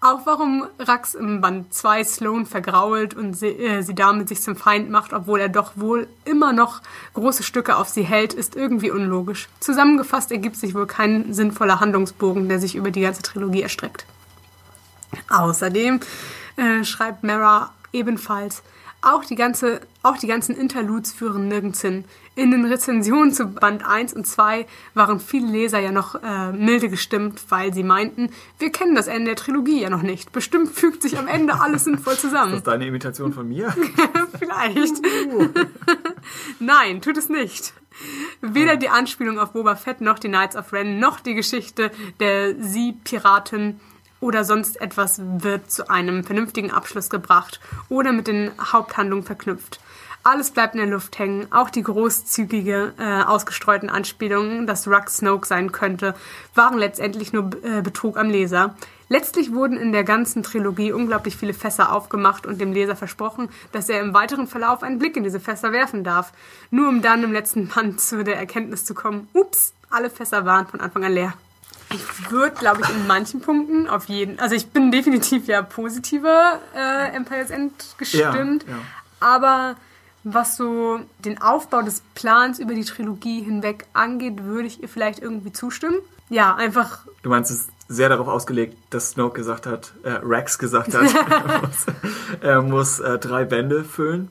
Auch 0.00 0.20
warum 0.24 0.66
Rax 0.78 1.14
im 1.14 1.40
Band 1.40 1.72
2 1.72 2.04
Sloan 2.04 2.46
vergrault 2.46 3.14
und 3.14 3.34
sie, 3.34 3.48
äh, 3.48 3.82
sie 3.82 3.94
damit 3.94 4.28
sich 4.28 4.42
zum 4.42 4.56
Feind 4.56 4.90
macht, 4.90 5.12
obwohl 5.12 5.40
er 5.40 5.48
doch 5.48 5.72
wohl 5.76 6.06
immer 6.24 6.52
noch 6.52 6.82
große 7.14 7.42
Stücke 7.42 7.76
auf 7.76 7.88
sie 7.88 8.02
hält, 8.02 8.34
ist 8.34 8.56
irgendwie 8.56 8.90
unlogisch. 8.90 9.48
Zusammengefasst 9.60 10.30
ergibt 10.32 10.56
sich 10.56 10.74
wohl 10.74 10.86
kein 10.86 11.32
sinnvoller 11.32 11.80
Handlungsbogen, 11.80 12.48
der 12.48 12.60
sich 12.60 12.76
über 12.76 12.90
die 12.90 13.00
ganze 13.00 13.22
Trilogie 13.22 13.62
erstreckt. 13.62 14.06
Außerdem 15.28 16.00
äh, 16.56 16.84
schreibt 16.84 17.24
Mara 17.24 17.72
ebenfalls, 17.92 18.62
Auch 19.02 19.24
die, 19.24 19.36
ganze, 19.36 19.80
auch 20.02 20.16
die 20.16 20.26
ganzen 20.26 20.56
Interludes 20.56 21.12
führen 21.12 21.46
nirgends 21.48 21.80
hin. 21.80 22.04
In 22.34 22.50
den 22.50 22.64
Rezensionen 22.64 23.32
zu 23.32 23.46
Band 23.46 23.86
1 23.86 24.14
und 24.14 24.26
2 24.26 24.66
waren 24.94 25.20
viele 25.20 25.46
Leser 25.46 25.78
ja 25.78 25.92
noch 25.92 26.16
äh, 26.16 26.52
milde 26.52 26.88
gestimmt, 26.88 27.40
weil 27.50 27.72
sie 27.72 27.84
meinten, 27.84 28.30
wir 28.58 28.72
kennen 28.72 28.94
das 28.94 29.06
Ende 29.06 29.26
der 29.26 29.36
Trilogie 29.36 29.80
ja 29.82 29.90
noch 29.90 30.02
nicht. 30.02 30.32
Bestimmt 30.32 30.72
fügt 30.72 31.02
sich 31.02 31.18
am 31.18 31.28
Ende 31.28 31.60
alles 31.60 31.84
sinnvoll 31.84 32.16
zusammen. 32.16 32.50
Das 32.50 32.58
ist 32.58 32.66
deine 32.66 32.86
Imitation 32.86 33.32
von 33.32 33.48
mir? 33.48 33.72
Vielleicht. 34.38 34.96
Nein, 36.58 37.00
tut 37.00 37.16
es 37.16 37.28
nicht. 37.28 37.74
Weder 38.40 38.76
die 38.76 38.88
Anspielung 38.88 39.38
auf 39.38 39.52
Boba 39.52 39.76
Fett 39.76 40.00
noch 40.00 40.18
die 40.18 40.28
Knights 40.28 40.56
of 40.56 40.72
Ren 40.72 40.98
noch 40.98 41.20
die 41.20 41.34
Geschichte 41.34 41.90
der 42.18 42.54
Sie-Piraten 42.60 43.80
oder 44.26 44.42
sonst 44.42 44.80
etwas 44.80 45.20
wird 45.22 45.70
zu 45.70 45.88
einem 45.88 46.24
vernünftigen 46.24 46.72
Abschluss 46.72 47.10
gebracht 47.10 47.60
oder 47.88 48.10
mit 48.10 48.26
den 48.26 48.50
Haupthandlungen 48.60 49.24
verknüpft. 49.24 49.78
Alles 50.24 50.50
bleibt 50.50 50.74
in 50.74 50.80
der 50.80 50.90
Luft 50.90 51.20
hängen, 51.20 51.46
auch 51.52 51.70
die 51.70 51.84
großzügige, 51.84 52.94
äh, 52.98 53.22
ausgestreuten 53.22 53.88
Anspielungen, 53.88 54.66
dass 54.66 54.88
Ruck 54.88 55.08
Snoke 55.08 55.46
sein 55.46 55.70
könnte, 55.70 56.16
waren 56.56 56.76
letztendlich 56.76 57.32
nur 57.32 57.50
äh, 57.62 57.80
Betrug 57.80 58.18
am 58.18 58.28
Leser. 58.28 58.74
Letztlich 59.08 59.52
wurden 59.54 59.78
in 59.78 59.92
der 59.92 60.02
ganzen 60.02 60.42
Trilogie 60.42 60.90
unglaublich 60.90 61.36
viele 61.36 61.54
Fässer 61.54 61.92
aufgemacht 61.92 62.44
und 62.44 62.60
dem 62.60 62.72
Leser 62.72 62.96
versprochen, 62.96 63.48
dass 63.70 63.88
er 63.88 64.00
im 64.00 64.14
weiteren 64.14 64.48
Verlauf 64.48 64.82
einen 64.82 64.98
Blick 64.98 65.16
in 65.16 65.22
diese 65.22 65.38
Fässer 65.38 65.70
werfen 65.70 66.02
darf, 66.02 66.32
nur 66.72 66.88
um 66.88 67.02
dann 67.02 67.22
im 67.22 67.32
letzten 67.32 67.68
Band 67.68 68.00
zu 68.00 68.24
der 68.24 68.36
Erkenntnis 68.36 68.84
zu 68.84 68.94
kommen, 68.94 69.28
ups, 69.32 69.74
alle 69.90 70.10
Fässer 70.10 70.44
waren 70.44 70.66
von 70.66 70.80
Anfang 70.80 71.04
an 71.04 71.12
leer. 71.12 71.34
Ich 71.92 72.30
würde, 72.30 72.54
glaube 72.56 72.80
ich, 72.82 72.88
in 72.90 73.06
manchen 73.06 73.40
Punkten 73.40 73.88
auf 73.88 74.06
jeden, 74.06 74.38
also 74.40 74.54
ich 74.54 74.68
bin 74.70 74.90
definitiv 74.90 75.46
ja 75.46 75.62
positiver 75.62 76.60
äh, 76.74 77.14
Empire's 77.14 77.50
End 77.50 77.72
gestimmt, 77.98 78.64
Ja, 78.66 78.72
ja. 78.72 78.78
aber 79.20 79.76
was 80.24 80.56
so 80.56 80.98
den 81.20 81.40
Aufbau 81.40 81.82
des 81.82 82.02
Plans 82.16 82.58
über 82.58 82.74
die 82.74 82.84
Trilogie 82.84 83.42
hinweg 83.42 83.86
angeht, 83.92 84.42
würde 84.42 84.66
ich 84.66 84.82
ihr 84.82 84.88
vielleicht 84.88 85.20
irgendwie 85.20 85.52
zustimmen. 85.52 85.96
Ja, 86.28 86.56
einfach, 86.56 87.00
Du 87.22 87.30
meinst, 87.30 87.52
es 87.52 87.60
ist 87.60 87.70
sehr 87.86 88.08
darauf 88.08 88.26
ausgelegt, 88.26 88.76
dass 88.90 89.10
Snoke 89.10 89.36
gesagt 89.36 89.66
hat, 89.66 89.92
äh, 90.02 90.10
Rex 90.24 90.58
gesagt 90.58 90.92
hat, 90.94 91.04
er 91.30 91.60
muss, 91.60 91.86
er 92.40 92.62
muss 92.62 92.98
äh, 92.98 93.18
drei 93.20 93.44
Bände 93.44 93.84
füllen 93.84 94.28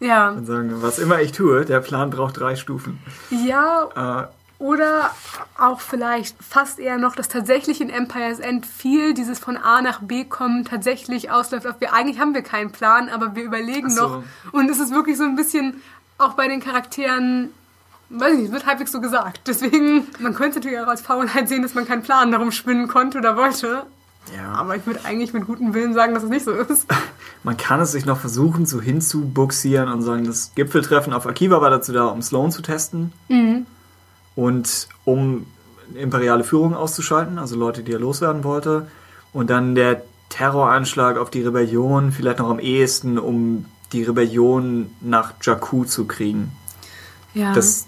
ja, 0.00 0.28
und 0.30 0.44
sagen, 0.44 0.70
was 0.82 0.98
immer 0.98 1.20
ich 1.22 1.32
tue, 1.32 1.64
der 1.64 1.80
Plan 1.80 2.10
braucht 2.10 2.38
drei 2.38 2.56
Stufen. 2.56 2.98
ja, 3.30 3.88
Äh, 4.26 4.26
Oder 4.60 5.10
auch 5.58 5.80
vielleicht 5.80 6.36
fast 6.38 6.78
eher 6.78 6.98
noch, 6.98 7.16
dass 7.16 7.28
tatsächlich 7.28 7.80
in 7.80 7.88
Empire's 7.88 8.40
End 8.40 8.66
viel 8.66 9.14
dieses 9.14 9.38
von 9.38 9.56
A 9.56 9.80
nach 9.80 10.00
B 10.00 10.26
kommen 10.26 10.66
tatsächlich 10.66 11.30
ausläuft 11.30 11.66
auf 11.66 11.80
wir 11.80 11.94
eigentlich 11.94 12.20
haben 12.20 12.34
wir 12.34 12.42
keinen 12.42 12.70
Plan, 12.70 13.08
aber 13.08 13.34
wir 13.34 13.42
überlegen 13.42 13.88
so. 13.88 14.02
noch. 14.02 14.22
Und 14.52 14.68
es 14.70 14.78
ist 14.78 14.92
wirklich 14.92 15.16
so 15.16 15.24
ein 15.24 15.34
bisschen 15.34 15.80
auch 16.18 16.34
bei 16.34 16.46
den 16.46 16.60
Charakteren, 16.60 17.48
weiß 18.10 18.34
ich 18.34 18.40
nicht, 18.40 18.52
wird 18.52 18.66
halbwegs 18.66 18.92
so 18.92 19.00
gesagt. 19.00 19.40
Deswegen, 19.46 20.06
man 20.18 20.34
könnte 20.34 20.58
natürlich 20.58 20.78
auch 20.78 20.88
als 20.88 21.00
Faulheit 21.00 21.48
sehen, 21.48 21.62
dass 21.62 21.72
man 21.72 21.86
keinen 21.86 22.02
Plan 22.02 22.30
darum 22.30 22.52
spinnen 22.52 22.86
konnte 22.86 23.16
oder 23.16 23.38
wollte. 23.38 23.84
ja. 24.36 24.52
Aber 24.52 24.76
ich 24.76 24.84
würde 24.84 25.00
eigentlich 25.06 25.32
mit 25.32 25.46
gutem 25.46 25.72
Willen 25.72 25.94
sagen, 25.94 26.12
dass 26.12 26.22
es 26.22 26.28
nicht 26.28 26.44
so 26.44 26.52
ist. 26.52 26.86
Man 27.44 27.56
kann 27.56 27.80
es 27.80 27.92
sich 27.92 28.04
noch 28.04 28.18
versuchen, 28.18 28.66
so 28.66 28.82
hinzubuxieren 28.82 29.88
und 29.90 30.02
sagen, 30.02 30.26
das 30.26 30.52
Gipfeltreffen 30.54 31.14
auf 31.14 31.26
Akiva 31.26 31.62
war 31.62 31.70
dazu 31.70 31.94
da, 31.94 32.04
um 32.08 32.20
Sloan 32.20 32.52
zu 32.52 32.60
testen 32.60 33.14
und 34.36 34.88
um 35.04 35.46
imperiale 35.94 36.44
Führung 36.44 36.74
auszuschalten, 36.74 37.38
also 37.38 37.56
Leute, 37.56 37.82
die 37.82 37.92
er 37.92 37.98
loswerden 37.98 38.44
wollte. 38.44 38.86
Und 39.32 39.50
dann 39.50 39.74
der 39.74 40.02
Terroranschlag 40.28 41.18
auf 41.18 41.30
die 41.30 41.42
Rebellion, 41.42 42.12
vielleicht 42.12 42.38
noch 42.38 42.50
am 42.50 42.58
ehesten, 42.58 43.18
um 43.18 43.66
die 43.92 44.04
Rebellion 44.04 44.90
nach 45.00 45.34
Jakku 45.42 45.84
zu 45.84 46.06
kriegen. 46.06 46.52
Ja. 47.34 47.52
Dass 47.52 47.86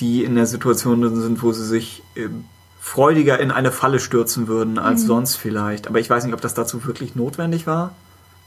die 0.00 0.24
in 0.24 0.34
der 0.34 0.46
Situation 0.46 1.20
sind, 1.20 1.42
wo 1.42 1.52
sie 1.52 1.64
sich 1.64 2.02
ähm, 2.16 2.44
freudiger 2.80 3.38
in 3.38 3.50
eine 3.50 3.70
Falle 3.70 4.00
stürzen 4.00 4.48
würden 4.48 4.78
als 4.78 5.04
sonst 5.04 5.36
vielleicht. 5.36 5.86
Aber 5.86 6.00
ich 6.00 6.10
weiß 6.10 6.24
nicht, 6.24 6.34
ob 6.34 6.40
das 6.40 6.54
dazu 6.54 6.84
wirklich 6.84 7.14
notwendig 7.14 7.66
war. 7.66 7.94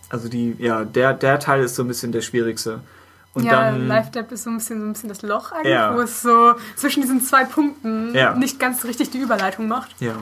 Also 0.10 0.28
die, 0.28 0.56
ja, 0.60 0.84
der, 0.84 1.14
der 1.14 1.40
Teil 1.40 1.64
ist 1.64 1.76
so 1.76 1.84
ein 1.84 1.88
bisschen 1.88 2.12
der 2.12 2.22
schwierigste. 2.22 2.82
Und 3.36 3.44
ja, 3.44 3.70
dann, 3.72 3.88
Life 3.88 4.10
Depth 4.12 4.32
ist 4.32 4.44
so 4.46 4.50
ein 4.50 4.58
bisschen 4.58 4.80
so 4.80 4.86
ein 4.88 4.94
bisschen 4.94 5.10
das 5.10 5.22
Loch 5.22 5.52
eigentlich, 5.52 5.74
Ja. 5.74 5.94
wo 5.96 6.00
es 6.02 6.22
so 6.24 6.56
zwischen 6.76 7.02
diesen 7.04 7.22
zwei 7.22 7.44
Punkten 7.46 8.16
Ja. 8.16 8.34
nicht 8.34 8.60
ganz 8.60 8.84
richtig 8.86 9.12
die 9.12 9.20
Überleitung 9.20 9.68
macht. 9.68 9.92
ja. 10.00 10.14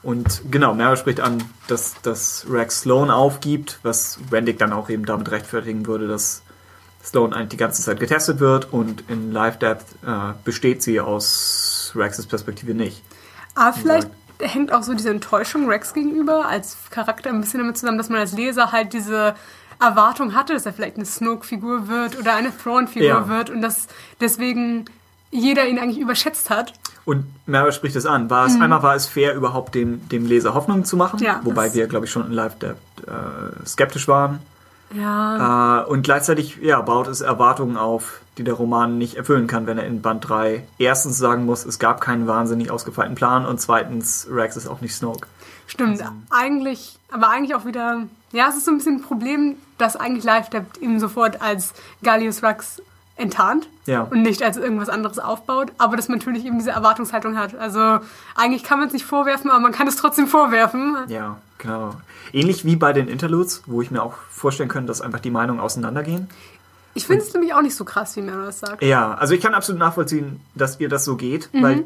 Und 0.00 0.42
genau, 0.48 0.74
Mara 0.74 0.94
spricht 0.96 1.18
an, 1.18 1.42
dass, 1.66 2.00
dass 2.02 2.46
Rex 2.48 2.82
Sloan 2.82 3.10
aufgibt, 3.10 3.80
was 3.82 4.20
Wendig 4.30 4.56
dann 4.58 4.72
auch 4.72 4.88
eben 4.90 5.04
damit 5.04 5.28
rechtfertigen 5.32 5.86
würde, 5.88 6.06
dass 6.06 6.42
Sloan 7.02 7.32
eigentlich 7.32 7.48
die 7.48 7.56
ganze 7.56 7.82
Zeit 7.82 7.98
getestet 7.98 8.38
wird 8.38 8.72
und 8.72 9.02
in 9.10 9.32
Life 9.32 9.58
Depth 9.58 9.86
äh, 10.06 10.34
besteht 10.44 10.84
sie 10.84 11.00
aus 11.00 11.92
Rexes 11.96 12.26
Perspektive 12.26 12.74
nicht. 12.74 13.02
Aber 13.56 13.72
vielleicht 13.76 14.08
hängt 14.40 14.72
auch 14.72 14.84
so 14.84 14.94
diese 14.94 15.10
Enttäuschung 15.10 15.66
Rex 15.68 15.94
gegenüber 15.94 16.46
als 16.46 16.76
Charakter 16.90 17.30
ein 17.30 17.40
bisschen 17.40 17.58
damit 17.58 17.76
zusammen, 17.76 17.98
dass 17.98 18.08
man 18.08 18.20
als 18.20 18.32
Leser 18.32 18.70
halt 18.70 18.92
diese 18.92 19.34
Erwartung 19.80 20.34
hatte, 20.34 20.52
dass 20.54 20.66
er 20.66 20.72
vielleicht 20.72 20.96
eine 20.96 21.04
Snoke-Figur 21.06 21.88
wird 21.88 22.18
oder 22.18 22.34
eine 22.34 22.56
Thrawn-Figur 22.56 23.06
Ja. 23.08 23.28
wird 23.28 23.50
und 23.50 23.62
dass 23.62 23.86
deswegen 24.20 24.86
jeder 25.30 25.66
ihn 25.66 25.78
eigentlich 25.78 25.98
überschätzt 26.00 26.50
hat. 26.50 26.72
Und 27.04 27.24
Mara 27.46 27.70
spricht 27.72 27.96
es 27.96 28.04
an. 28.06 28.28
War 28.28 28.46
es, 28.46 28.60
Einmal 28.60 28.82
war 28.82 28.94
es 28.94 29.06
fair, 29.06 29.34
überhaupt 29.34 29.74
dem, 29.74 30.06
dem 30.08 30.26
Leser 30.26 30.52
Hoffnung 30.54 30.84
zu 30.84 30.96
machen, 30.96 31.18
Mhm. 31.20 31.24
Ja, 31.26 31.40
wobei 31.44 31.72
wir, 31.74 31.86
glaube 31.86 32.06
ich, 32.06 32.12
schon 32.12 32.26
in 32.26 32.32
Live 32.32 32.58
Depth 32.58 32.78
äh, 33.06 33.66
skeptisch 33.66 34.08
waren. 34.08 34.40
Ja. 34.94 35.82
Äh, 35.82 35.84
und 35.86 36.02
gleichzeitig 36.02 36.58
ja, 36.62 36.80
baut 36.80 37.08
es 37.08 37.20
Erwartungen 37.20 37.76
auf, 37.76 38.20
die 38.38 38.44
der 38.44 38.54
Roman 38.54 38.96
nicht 38.98 39.16
erfüllen 39.16 39.46
kann, 39.46 39.66
wenn 39.66 39.78
er 39.78 39.84
in 39.86 40.00
Band 40.00 40.26
3 40.28 40.64
erstens 40.78 41.18
sagen 41.18 41.44
muss, 41.44 41.64
es 41.66 41.78
gab 41.78 42.00
keinen 42.00 42.26
wahnsinnig 42.26 42.70
ausgefeilten 42.70 43.14
Plan 43.14 43.44
und 43.44 43.60
zweitens, 43.60 44.26
Rex 44.30 44.56
ist 44.56 44.66
auch 44.66 44.80
nicht 44.80 44.94
Snoke. 44.94 45.26
Stimmt, 45.66 46.00
Also- 46.00 46.12
eigentlich, 46.30 46.98
aber 47.10 47.28
eigentlich 47.28 47.54
auch 47.54 47.66
wieder, 47.66 48.02
ja, 48.32 48.48
es 48.48 48.56
ist 48.56 48.64
so 48.64 48.70
ein 48.70 48.78
bisschen 48.78 48.96
ein 48.96 49.02
Problem, 49.02 49.56
dass 49.78 49.96
eigentlich 49.96 50.24
Live 50.24 50.48
ihm 50.80 50.98
sofort 50.98 51.40
als 51.40 51.72
Gallius 52.02 52.42
Rax 52.42 52.82
enttarnt 53.16 53.68
Ja. 53.86 54.02
und 54.02 54.22
nicht 54.22 54.42
als 54.42 54.56
irgendwas 54.56 54.88
anderes 54.88 55.18
aufbaut, 55.18 55.72
aber 55.78 55.96
dass 55.96 56.08
man 56.08 56.18
natürlich 56.18 56.44
eben 56.44 56.58
diese 56.58 56.70
Erwartungshaltung 56.70 57.36
hat. 57.36 57.54
Also 57.56 57.98
eigentlich 58.36 58.62
kann 58.62 58.78
man 58.78 58.86
es 58.88 58.92
nicht 58.94 59.04
vorwerfen, 59.04 59.50
aber 59.50 59.58
man 59.60 59.72
kann 59.72 59.88
es 59.88 59.96
trotzdem 59.96 60.28
vorwerfen. 60.28 60.96
Ja, 61.08 61.38
genau. 61.58 61.96
Ähnlich 62.32 62.64
wie 62.64 62.76
bei 62.76 62.92
den 62.92 63.08
Interludes, 63.08 63.62
wo 63.66 63.82
ich 63.82 63.90
mir 63.90 64.02
auch 64.02 64.14
vorstellen 64.30 64.68
könnte, 64.68 64.86
dass 64.88 65.00
einfach 65.00 65.18
die 65.20 65.30
Meinungen 65.32 65.58
auseinandergehen. 65.58 66.28
Ich 66.94 67.06
finde 67.06 67.24
es 67.24 67.32
nämlich 67.34 67.54
auch 67.54 67.62
nicht 67.62 67.74
so 67.76 67.84
krass, 67.84 68.16
wie 68.16 68.22
Mara 68.22 68.46
das 68.46 68.60
sagt. 68.60 68.82
Ja, 68.82 69.14
also 69.14 69.34
ich 69.34 69.40
kann 69.40 69.54
absolut 69.54 69.78
nachvollziehen, 69.80 70.40
dass 70.54 70.78
ihr 70.80 70.88
das 70.88 71.04
so 71.04 71.16
geht, 71.16 71.48
weil 71.52 71.84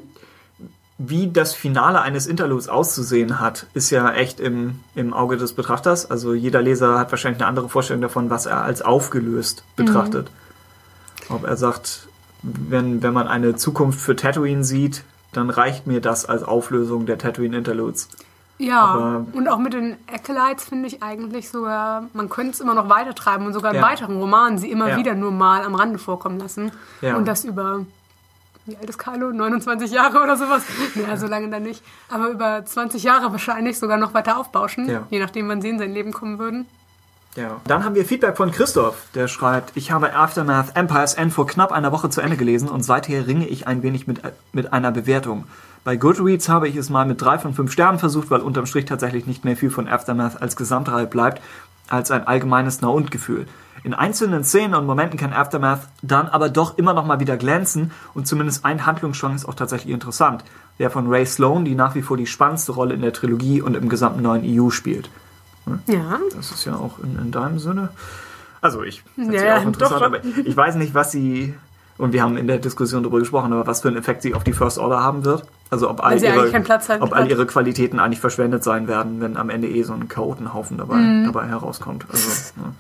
wie 0.99 1.31
das 1.31 1.55
Finale 1.55 2.01
eines 2.01 2.27
Interludes 2.27 2.69
auszusehen 2.69 3.41
hat, 3.41 3.67
ist 3.75 3.91
ja 3.91 4.13
echt 4.13 4.39
im, 4.41 4.81
im 4.95 5.13
Auge 5.15 5.37
des 5.37 5.53
Betrachters. 5.55 6.11
Also 6.11 6.35
jeder 6.35 6.63
Leser 6.63 6.99
hat 6.99 7.11
wahrscheinlich 7.11 7.41
eine 7.41 7.49
andere 7.49 7.69
Vorstellung 7.69 8.03
davon, 8.03 8.31
was 8.31 8.47
er 8.47 8.63
als 8.63 8.83
aufgelöst 8.83 9.65
betrachtet. 9.75 10.31
Ob 11.29 11.45
er 11.45 11.57
sagt, 11.57 12.09
wenn, 12.43 13.03
wenn 13.03 13.13
man 13.15 13.27
eine 13.29 13.57
Zukunft 13.57 14.01
für 14.01 14.17
Tatooine 14.17 14.65
sieht, 14.65 15.05
dann 15.33 15.51
reicht 15.51 15.87
mir 15.87 16.01
das 16.01 16.25
als 16.27 16.43
Auflösung 16.43 17.07
der 17.07 17.19
Tatooine 17.19 17.57
Interludes. 17.57 18.09
Ja, 18.59 18.83
Aber- 18.85 19.27
und 19.33 19.49
auch 19.49 19.59
mit 19.59 19.73
den 19.73 19.97
Acolytes 20.13 20.65
finde 20.65 20.87
ich 20.87 21.03
eigentlich 21.03 21.49
sogar, 21.49 22.05
man 22.13 22.29
könnte 22.29 22.53
es 22.53 22.61
immer 22.61 22.75
noch 22.75 22.89
weitertreiben 22.89 23.47
und 23.47 23.55
sogar 23.55 23.73
in 23.73 23.79
Ja. 23.81 23.83
weiteren 23.87 24.19
Romanen 24.19 24.59
sie 24.59 24.71
immer 24.71 24.91
Ja. 24.91 24.97
wieder 24.99 25.15
nur 25.15 25.33
mal 25.33 25.65
am 25.65 25.75
Rande 25.75 25.99
vorkommen 25.99 26.39
lassen. 26.39 26.71
Ja. 27.01 27.17
Und 27.17 27.27
das 27.27 27.45
über, 27.45 27.87
wie 28.67 28.77
alt 28.77 28.89
ist 28.89 28.99
Kylo? 28.99 29.33
29 29.33 29.91
Jahre 29.91 30.23
oder 30.23 30.37
sowas? 30.37 30.63
Naja, 30.95 31.17
so 31.17 31.27
lange 31.27 31.49
dann 31.51 31.63
nicht. 31.65 31.83
Aber 32.09 32.29
über 32.29 32.65
20 32.65 33.03
Jahre 33.03 33.33
wahrscheinlich 33.33 33.79
sogar 33.79 33.97
noch 33.99 34.15
weiter 34.15 34.39
aufbauschen, 34.39 34.89
Ja. 34.89 35.07
je 35.11 35.19
nachdem, 35.19 35.49
wann 35.49 35.61
sie 35.63 35.69
in 35.71 35.79
sein 35.79 35.93
Leben 35.93 36.13
kommen 36.13 36.39
würden. 36.39 36.67
Ja. 37.35 37.61
Dann 37.65 37.83
haben 37.85 37.95
wir 37.95 38.05
Feedback 38.05 38.37
von 38.37 38.51
Christoph, 38.51 38.97
der 39.15 39.27
schreibt, 39.27 39.73
ich 39.75 39.91
habe 39.91 40.15
Aftermath 40.15 40.77
Empire's 40.77 41.15
End 41.15 41.33
vor 41.33 41.47
knapp 41.47 41.73
einer 41.73 41.91
Woche 41.91 42.11
zu 42.11 42.21
Ende 42.21 42.37
gelesen 42.37 42.69
und 42.69 42.83
seither 42.83 43.27
ringe 43.27 43.47
ich 43.49 43.67
ein 43.67 43.83
wenig 43.83 44.07
mit, 44.07 44.21
mit 44.53 44.73
einer 44.75 44.93
Bewertung. 44.93 45.45
Bei 45.83 45.97
Goodreads 45.97 46.49
habe 46.51 46.69
ich 46.69 46.77
es 46.77 46.91
mal 46.91 47.07
mit 47.07 47.21
drei 47.23 47.39
von 47.39 47.55
fünf 47.55 47.73
Sternen 47.73 47.99
versucht, 47.99 48.31
weil 48.31 48.41
unterm 48.43 48.67
Strich 48.67 48.85
tatsächlich 48.85 49.27
nicht 49.27 49.45
mehr 49.47 49.57
viel 49.57 49.71
von 49.71 49.89
Aftermath 49.89 50.41
als 50.43 50.57
Gesamtreihe 50.57 51.07
bleibt, 51.07 51.41
als 51.89 52.11
ein 52.11 52.27
allgemeines 52.27 52.83
Na-und-Gefühl. 52.83 53.47
In 53.85 53.95
einzelnen 53.95 54.45
Szenen 54.45 54.75
und 54.75 54.87
Momenten 54.87 55.19
kann 55.19 55.33
Aftermath 55.33 55.89
dann 56.03 56.29
aber 56.29 56.49
doch 56.49 56.79
immer 56.79 56.93
noch 56.95 57.05
mal 57.05 57.19
wieder 57.21 57.37
glänzen 57.37 57.91
und 58.15 58.27
zumindest 58.29 58.65
ein 58.65 58.87
Handlungsstrang 58.87 59.35
ist 59.35 59.45
auch 59.47 59.55
tatsächlich 59.55 59.93
interessant. 59.93 60.45
Der 60.79 60.89
von 60.91 61.09
Ray 61.09 61.27
Sloan, 61.27 61.65
die 61.65 61.75
nach 61.75 61.95
wie 61.95 62.03
vor 62.03 62.17
die 62.17 62.27
spannendste 62.27 62.73
Rolle 62.73 62.95
in 62.95 63.03
der 63.03 63.13
Trilogie 63.13 63.61
und 63.61 63.77
im 63.77 63.89
gesamten 63.89 64.23
neuen 64.23 64.43
EU 64.45 64.71
spielt. 64.71 65.11
Ja. 65.87 66.19
Das 66.35 66.51
ist 66.51 66.65
ja 66.65 66.75
auch 66.77 66.99
in, 67.03 67.19
in 67.19 67.31
deinem 67.33 67.59
Sinne. 67.59 67.91
Also 68.61 68.83
ich 68.83 69.03
finde 69.17 69.37
Ja, 69.45 69.59
auch 69.59 69.63
interessant, 69.65 70.01
doch. 70.01 70.07
aber 70.07 70.25
ich 70.25 70.57
weiß 70.57 70.77
nicht, 70.77 70.95
was 70.95 71.11
sie, 71.11 71.55
und 71.99 72.13
wir 72.13 72.23
haben 72.23 72.37
in 72.37 72.47
der 72.47 72.59
Diskussion 72.59 73.03
darüber 73.03 73.19
gesprochen, 73.19 73.53
aber 73.53 73.67
was 73.67 73.81
für 73.81 73.89
einen 73.89 73.97
Effekt 73.97 74.23
sie 74.23 74.35
auf 74.35 74.45
die 74.45 74.53
First 74.53 74.79
Order 74.79 75.01
haben 75.03 75.25
wird. 75.25 75.45
Also 75.71 75.91
ob 75.91 76.05
all, 76.05 76.23
ihre, 76.23 76.53
ob 77.01 77.13
all 77.13 77.29
ihre 77.31 77.47
Qualitäten 77.47 77.99
eigentlich 77.99 78.21
verschwendet 78.21 78.63
sein 78.63 78.87
werden, 78.89 79.21
wenn 79.21 79.37
am 79.37 79.51
Ende 79.51 79.69
eh 79.69 79.83
so 79.83 79.93
ein 79.93 80.09
Chaotenhaufen 80.09 80.79
dabei, 80.79 80.97
Mhm. 80.97 81.25
dabei 81.27 81.47
herauskommt. 81.49 82.07
Also, 82.11 82.29
ja. 82.29 82.73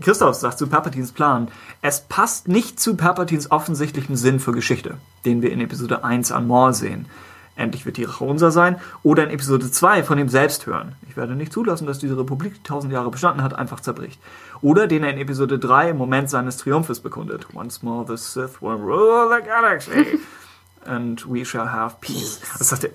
Christoph 0.00 0.34
sagt 0.34 0.58
zu 0.58 0.66
Palpatines 0.66 1.12
Plan, 1.12 1.48
es 1.80 2.02
passt 2.02 2.48
nicht 2.48 2.78
zu 2.78 2.96
Palpatines 2.96 3.50
offensichtlichem 3.50 4.14
Sinn 4.14 4.40
für 4.40 4.52
Geschichte, 4.52 4.98
den 5.24 5.40
wir 5.40 5.50
in 5.50 5.60
Episode 5.60 6.04
1 6.04 6.32
an 6.32 6.46
Maul 6.46 6.74
sehen. 6.74 7.06
Endlich 7.56 7.86
wird 7.86 7.96
die 7.96 8.04
Rache 8.04 8.24
unser 8.24 8.50
sein. 8.50 8.78
Oder 9.02 9.24
in 9.24 9.30
Episode 9.30 9.70
2 9.70 10.02
von 10.02 10.18
ihm 10.18 10.28
selbst 10.28 10.66
hören. 10.66 10.94
Ich 11.08 11.16
werde 11.16 11.34
nicht 11.34 11.52
zulassen, 11.52 11.86
dass 11.86 11.98
diese 11.98 12.18
Republik, 12.18 12.54
die 12.54 12.62
tausend 12.62 12.92
Jahre 12.92 13.10
bestanden 13.10 13.42
hat, 13.42 13.54
einfach 13.54 13.80
zerbricht. 13.80 14.20
Oder 14.60 14.86
den 14.86 15.02
er 15.02 15.10
in 15.10 15.18
Episode 15.18 15.58
3 15.58 15.90
im 15.90 15.96
Moment 15.96 16.28
seines 16.28 16.58
Triumphes 16.58 17.00
bekundet. 17.00 17.46
Once 17.54 17.82
more 17.82 18.04
the 18.06 18.22
Sith 18.22 18.60
will 18.60 18.76
rule 18.76 19.34
the 19.34 19.42
galaxy. 19.42 20.18
And 20.84 21.24
we 21.26 21.46
shall 21.46 21.72
have 21.72 21.96
peace. 22.02 22.40
Das 22.58 22.68
sagt 22.68 22.84
er, 22.84 22.90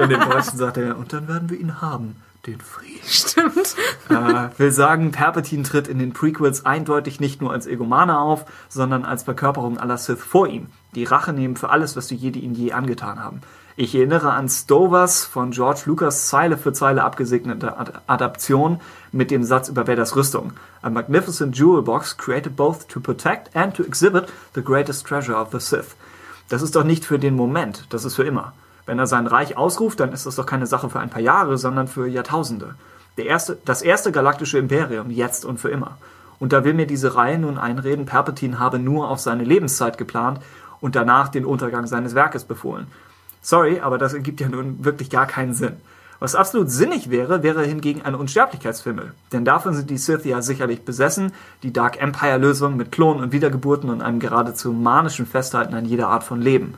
in 0.00 0.08
den 0.08 0.20
Deutschen 0.20 0.56
sagt 0.56 0.76
er, 0.76 0.96
und 0.96 1.12
dann 1.12 1.26
werden 1.26 1.50
wir 1.50 1.58
ihn 1.58 1.82
haben. 1.82 2.22
Den 2.46 2.60
Frieden. 2.60 3.00
Stimmt. 3.06 3.74
Äh, 4.10 4.58
will 4.58 4.70
sagen, 4.70 5.12
Palpatine 5.12 5.62
tritt 5.62 5.88
in 5.88 5.98
den 5.98 6.12
Prequels 6.12 6.66
eindeutig 6.66 7.18
nicht 7.18 7.40
nur 7.40 7.52
als 7.52 7.66
Egomane 7.66 8.18
auf, 8.18 8.44
sondern 8.68 9.04
als 9.04 9.22
Verkörperung 9.22 9.78
aller 9.78 9.96
Sith 9.96 10.22
vor 10.22 10.46
ihm, 10.46 10.66
die 10.94 11.04
Rache 11.04 11.32
nehmen 11.32 11.56
für 11.56 11.70
alles, 11.70 11.96
was 11.96 12.06
die 12.06 12.16
Jedi 12.16 12.40
ihnen 12.40 12.54
je 12.54 12.72
angetan 12.72 13.18
haben. 13.18 13.40
Ich 13.76 13.94
erinnere 13.94 14.32
an 14.32 14.48
Stovers 14.48 15.24
von 15.24 15.50
George 15.50 15.82
Lucas 15.86 16.28
Zeile 16.28 16.56
für 16.56 16.72
Zeile 16.72 17.02
abgesegnete 17.02 17.76
Ad 17.76 17.92
Adaption 18.06 18.80
mit 19.10 19.32
dem 19.32 19.42
Satz 19.42 19.68
über 19.68 19.88
Vaders 19.88 20.14
Rüstung. 20.14 20.52
A 20.80 20.90
magnificent 20.90 21.58
jewel 21.58 21.82
box 21.82 22.16
created 22.16 22.54
both 22.54 22.86
to 22.86 23.00
protect 23.00 23.56
and 23.56 23.74
to 23.74 23.82
exhibit 23.82 24.26
the 24.54 24.62
greatest 24.62 25.06
treasure 25.06 25.36
of 25.36 25.48
the 25.50 25.58
Sith. 25.58 25.96
Das 26.48 26.62
ist 26.62 26.76
doch 26.76 26.84
nicht 26.84 27.04
für 27.04 27.18
den 27.18 27.34
Moment, 27.34 27.86
das 27.88 28.04
ist 28.04 28.14
für 28.14 28.22
immer. 28.22 28.52
Wenn 28.86 28.98
er 28.98 29.06
sein 29.06 29.26
Reich 29.26 29.56
ausruft, 29.56 30.00
dann 30.00 30.12
ist 30.12 30.26
das 30.26 30.36
doch 30.36 30.46
keine 30.46 30.66
Sache 30.66 30.90
für 30.90 31.00
ein 31.00 31.10
paar 31.10 31.22
Jahre, 31.22 31.58
sondern 31.58 31.88
für 31.88 32.06
Jahrtausende. 32.06 32.74
Der 33.16 33.26
erste, 33.26 33.58
das 33.64 33.82
erste 33.82 34.12
galaktische 34.12 34.58
Imperium, 34.58 35.10
jetzt 35.10 35.44
und 35.44 35.58
für 35.58 35.70
immer. 35.70 35.96
Und 36.38 36.52
da 36.52 36.64
will 36.64 36.74
mir 36.74 36.86
diese 36.86 37.14
Reihe 37.14 37.38
nun 37.38 37.58
einreden, 37.58 38.06
Palpatine 38.06 38.58
habe 38.58 38.78
nur 38.78 39.08
auf 39.08 39.20
seine 39.20 39.44
Lebenszeit 39.44 39.98
geplant 39.98 40.40
und 40.80 40.96
danach 40.96 41.28
den 41.28 41.44
Untergang 41.46 41.86
seines 41.86 42.14
Werkes 42.14 42.44
befohlen. 42.44 42.88
Sorry, 43.40 43.80
aber 43.80 43.98
das 43.98 44.14
ergibt 44.14 44.40
ja 44.40 44.48
nun 44.48 44.84
wirklich 44.84 45.10
gar 45.10 45.26
keinen 45.26 45.54
Sinn. 45.54 45.76
Was 46.18 46.34
absolut 46.34 46.70
sinnig 46.70 47.10
wäre, 47.10 47.42
wäre 47.42 47.64
hingegen 47.64 48.02
ein 48.02 48.14
Unsterblichkeitsfimmel. 48.14 49.12
Denn 49.32 49.44
davon 49.44 49.74
sind 49.74 49.90
die 49.90 49.98
Sith 49.98 50.24
ja 50.24 50.42
sicherlich 50.42 50.84
besessen, 50.84 51.32
die 51.62 51.72
Dark 51.72 52.00
Empire-Lösung 52.00 52.76
mit 52.76 52.92
Klonen 52.92 53.22
und 53.22 53.32
Wiedergeburten 53.32 53.90
und 53.90 54.00
einem 54.00 54.20
geradezu 54.20 54.72
manischen 54.72 55.26
Festhalten 55.26 55.74
an 55.74 55.84
jeder 55.84 56.08
Art 56.08 56.24
von 56.24 56.40
Leben. 56.40 56.74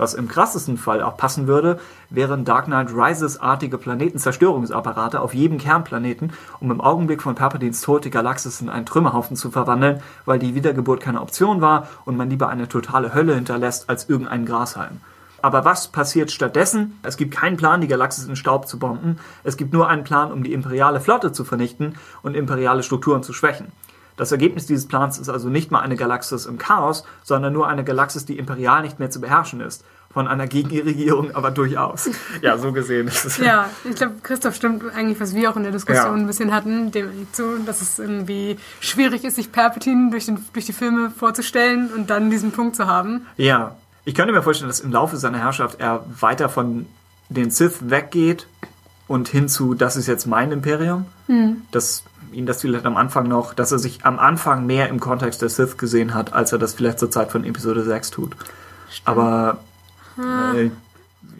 Was 0.00 0.14
im 0.14 0.28
krassesten 0.28 0.78
Fall 0.78 1.02
auch 1.02 1.18
passen 1.18 1.46
würde, 1.46 1.78
wären 2.08 2.46
Dark 2.46 2.64
Knight 2.64 2.88
Rises-artige 2.90 3.76
Planetenzerstörungsapparate 3.76 5.20
auf 5.20 5.34
jedem 5.34 5.58
Kernplaneten, 5.58 6.32
um 6.58 6.70
im 6.70 6.80
Augenblick 6.80 7.20
von 7.20 7.34
Palpatines 7.34 7.82
Tod 7.82 8.06
die 8.06 8.10
Galaxis 8.10 8.62
in 8.62 8.70
einen 8.70 8.86
Trümmerhaufen 8.86 9.36
zu 9.36 9.50
verwandeln, 9.50 10.00
weil 10.24 10.38
die 10.38 10.54
Wiedergeburt 10.54 11.02
keine 11.02 11.20
Option 11.20 11.60
war 11.60 11.86
und 12.06 12.16
man 12.16 12.30
lieber 12.30 12.48
eine 12.48 12.66
totale 12.66 13.12
Hölle 13.12 13.34
hinterlässt 13.34 13.90
als 13.90 14.08
irgendeinen 14.08 14.46
Grashalm. 14.46 15.02
Aber 15.42 15.66
was 15.66 15.88
passiert 15.88 16.30
stattdessen? 16.30 16.98
Es 17.02 17.18
gibt 17.18 17.34
keinen 17.34 17.58
Plan, 17.58 17.82
die 17.82 17.88
Galaxis 17.88 18.26
in 18.26 18.36
Staub 18.36 18.68
zu 18.68 18.78
bomben. 18.78 19.18
Es 19.44 19.58
gibt 19.58 19.74
nur 19.74 19.86
einen 19.86 20.04
Plan, 20.04 20.32
um 20.32 20.42
die 20.42 20.54
imperiale 20.54 21.00
Flotte 21.00 21.32
zu 21.32 21.44
vernichten 21.44 21.96
und 22.22 22.36
imperiale 22.36 22.82
Strukturen 22.82 23.22
zu 23.22 23.34
schwächen. 23.34 23.66
Das 24.20 24.32
Ergebnis 24.32 24.66
dieses 24.66 24.86
Plans 24.86 25.18
ist 25.18 25.30
also 25.30 25.48
nicht 25.48 25.70
mal 25.70 25.80
eine 25.80 25.96
Galaxis 25.96 26.44
im 26.44 26.58
Chaos, 26.58 27.04
sondern 27.24 27.54
nur 27.54 27.66
eine 27.68 27.84
Galaxis, 27.84 28.26
die 28.26 28.36
imperial 28.38 28.82
nicht 28.82 28.98
mehr 28.98 29.08
zu 29.10 29.18
beherrschen 29.18 29.62
ist. 29.62 29.82
Von 30.12 30.28
einer 30.28 30.46
Gegenregierung 30.46 31.30
aber 31.34 31.50
durchaus. 31.50 32.10
Ja, 32.42 32.58
so 32.58 32.70
gesehen 32.72 33.08
ist 33.08 33.24
es. 33.24 33.38
Ja, 33.38 33.70
ich 33.88 33.96
glaube, 33.96 34.16
Christoph 34.22 34.54
stimmt 34.56 34.82
eigentlich, 34.94 35.18
was 35.20 35.34
wir 35.34 35.48
auch 35.50 35.56
in 35.56 35.62
der 35.62 35.72
Diskussion 35.72 36.04
Ja. 36.04 36.12
ein 36.12 36.26
bisschen 36.26 36.52
hatten, 36.52 36.90
dem 36.90 37.28
zu, 37.32 37.60
dass 37.64 37.80
es 37.80 37.98
irgendwie 37.98 38.58
schwierig 38.80 39.24
ist, 39.24 39.36
sich 39.36 39.52
Palpatine 39.52 40.10
durch, 40.10 40.26
den, 40.26 40.44
durch 40.52 40.66
die 40.66 40.74
Filme 40.74 41.10
vorzustellen 41.10 41.88
und 41.96 42.10
dann 42.10 42.28
diesen 42.30 42.52
Punkt 42.52 42.76
zu 42.76 42.86
haben. 42.86 43.24
Ja, 43.38 43.76
ich 44.04 44.14
könnte 44.14 44.34
mir 44.34 44.42
vorstellen, 44.42 44.68
dass 44.68 44.80
im 44.80 44.92
Laufe 44.92 45.16
seiner 45.16 45.38
Herrschaft 45.38 45.80
er 45.80 46.04
weiter 46.20 46.50
von 46.50 46.84
den 47.30 47.50
Sith 47.50 47.88
weggeht 47.88 48.46
und 49.08 49.28
hin 49.28 49.48
zu, 49.48 49.72
das 49.72 49.96
ist 49.96 50.08
jetzt 50.08 50.26
mein 50.26 50.52
Imperium. 50.52 51.06
Dass 51.70 52.02
ihn 52.32 52.46
das 52.46 52.60
vielleicht 52.60 52.86
am 52.86 52.96
Anfang 52.96 53.28
noch, 53.28 53.54
dass 53.54 53.72
er 53.72 53.78
sich 53.78 54.04
am 54.04 54.18
Anfang 54.18 54.66
mehr 54.66 54.88
im 54.88 55.00
Kontext 55.00 55.42
der 55.42 55.48
Sith 55.48 55.76
gesehen 55.76 56.14
hat, 56.14 56.32
als 56.32 56.52
er 56.52 56.58
das 56.58 56.74
vielleicht 56.74 56.98
zur 56.98 57.10
Zeit 57.10 57.30
von 57.32 57.44
Episode 57.44 57.82
6 57.82 58.10
tut. 58.10 58.36
Aber 59.04 59.58
äh, 60.18 60.70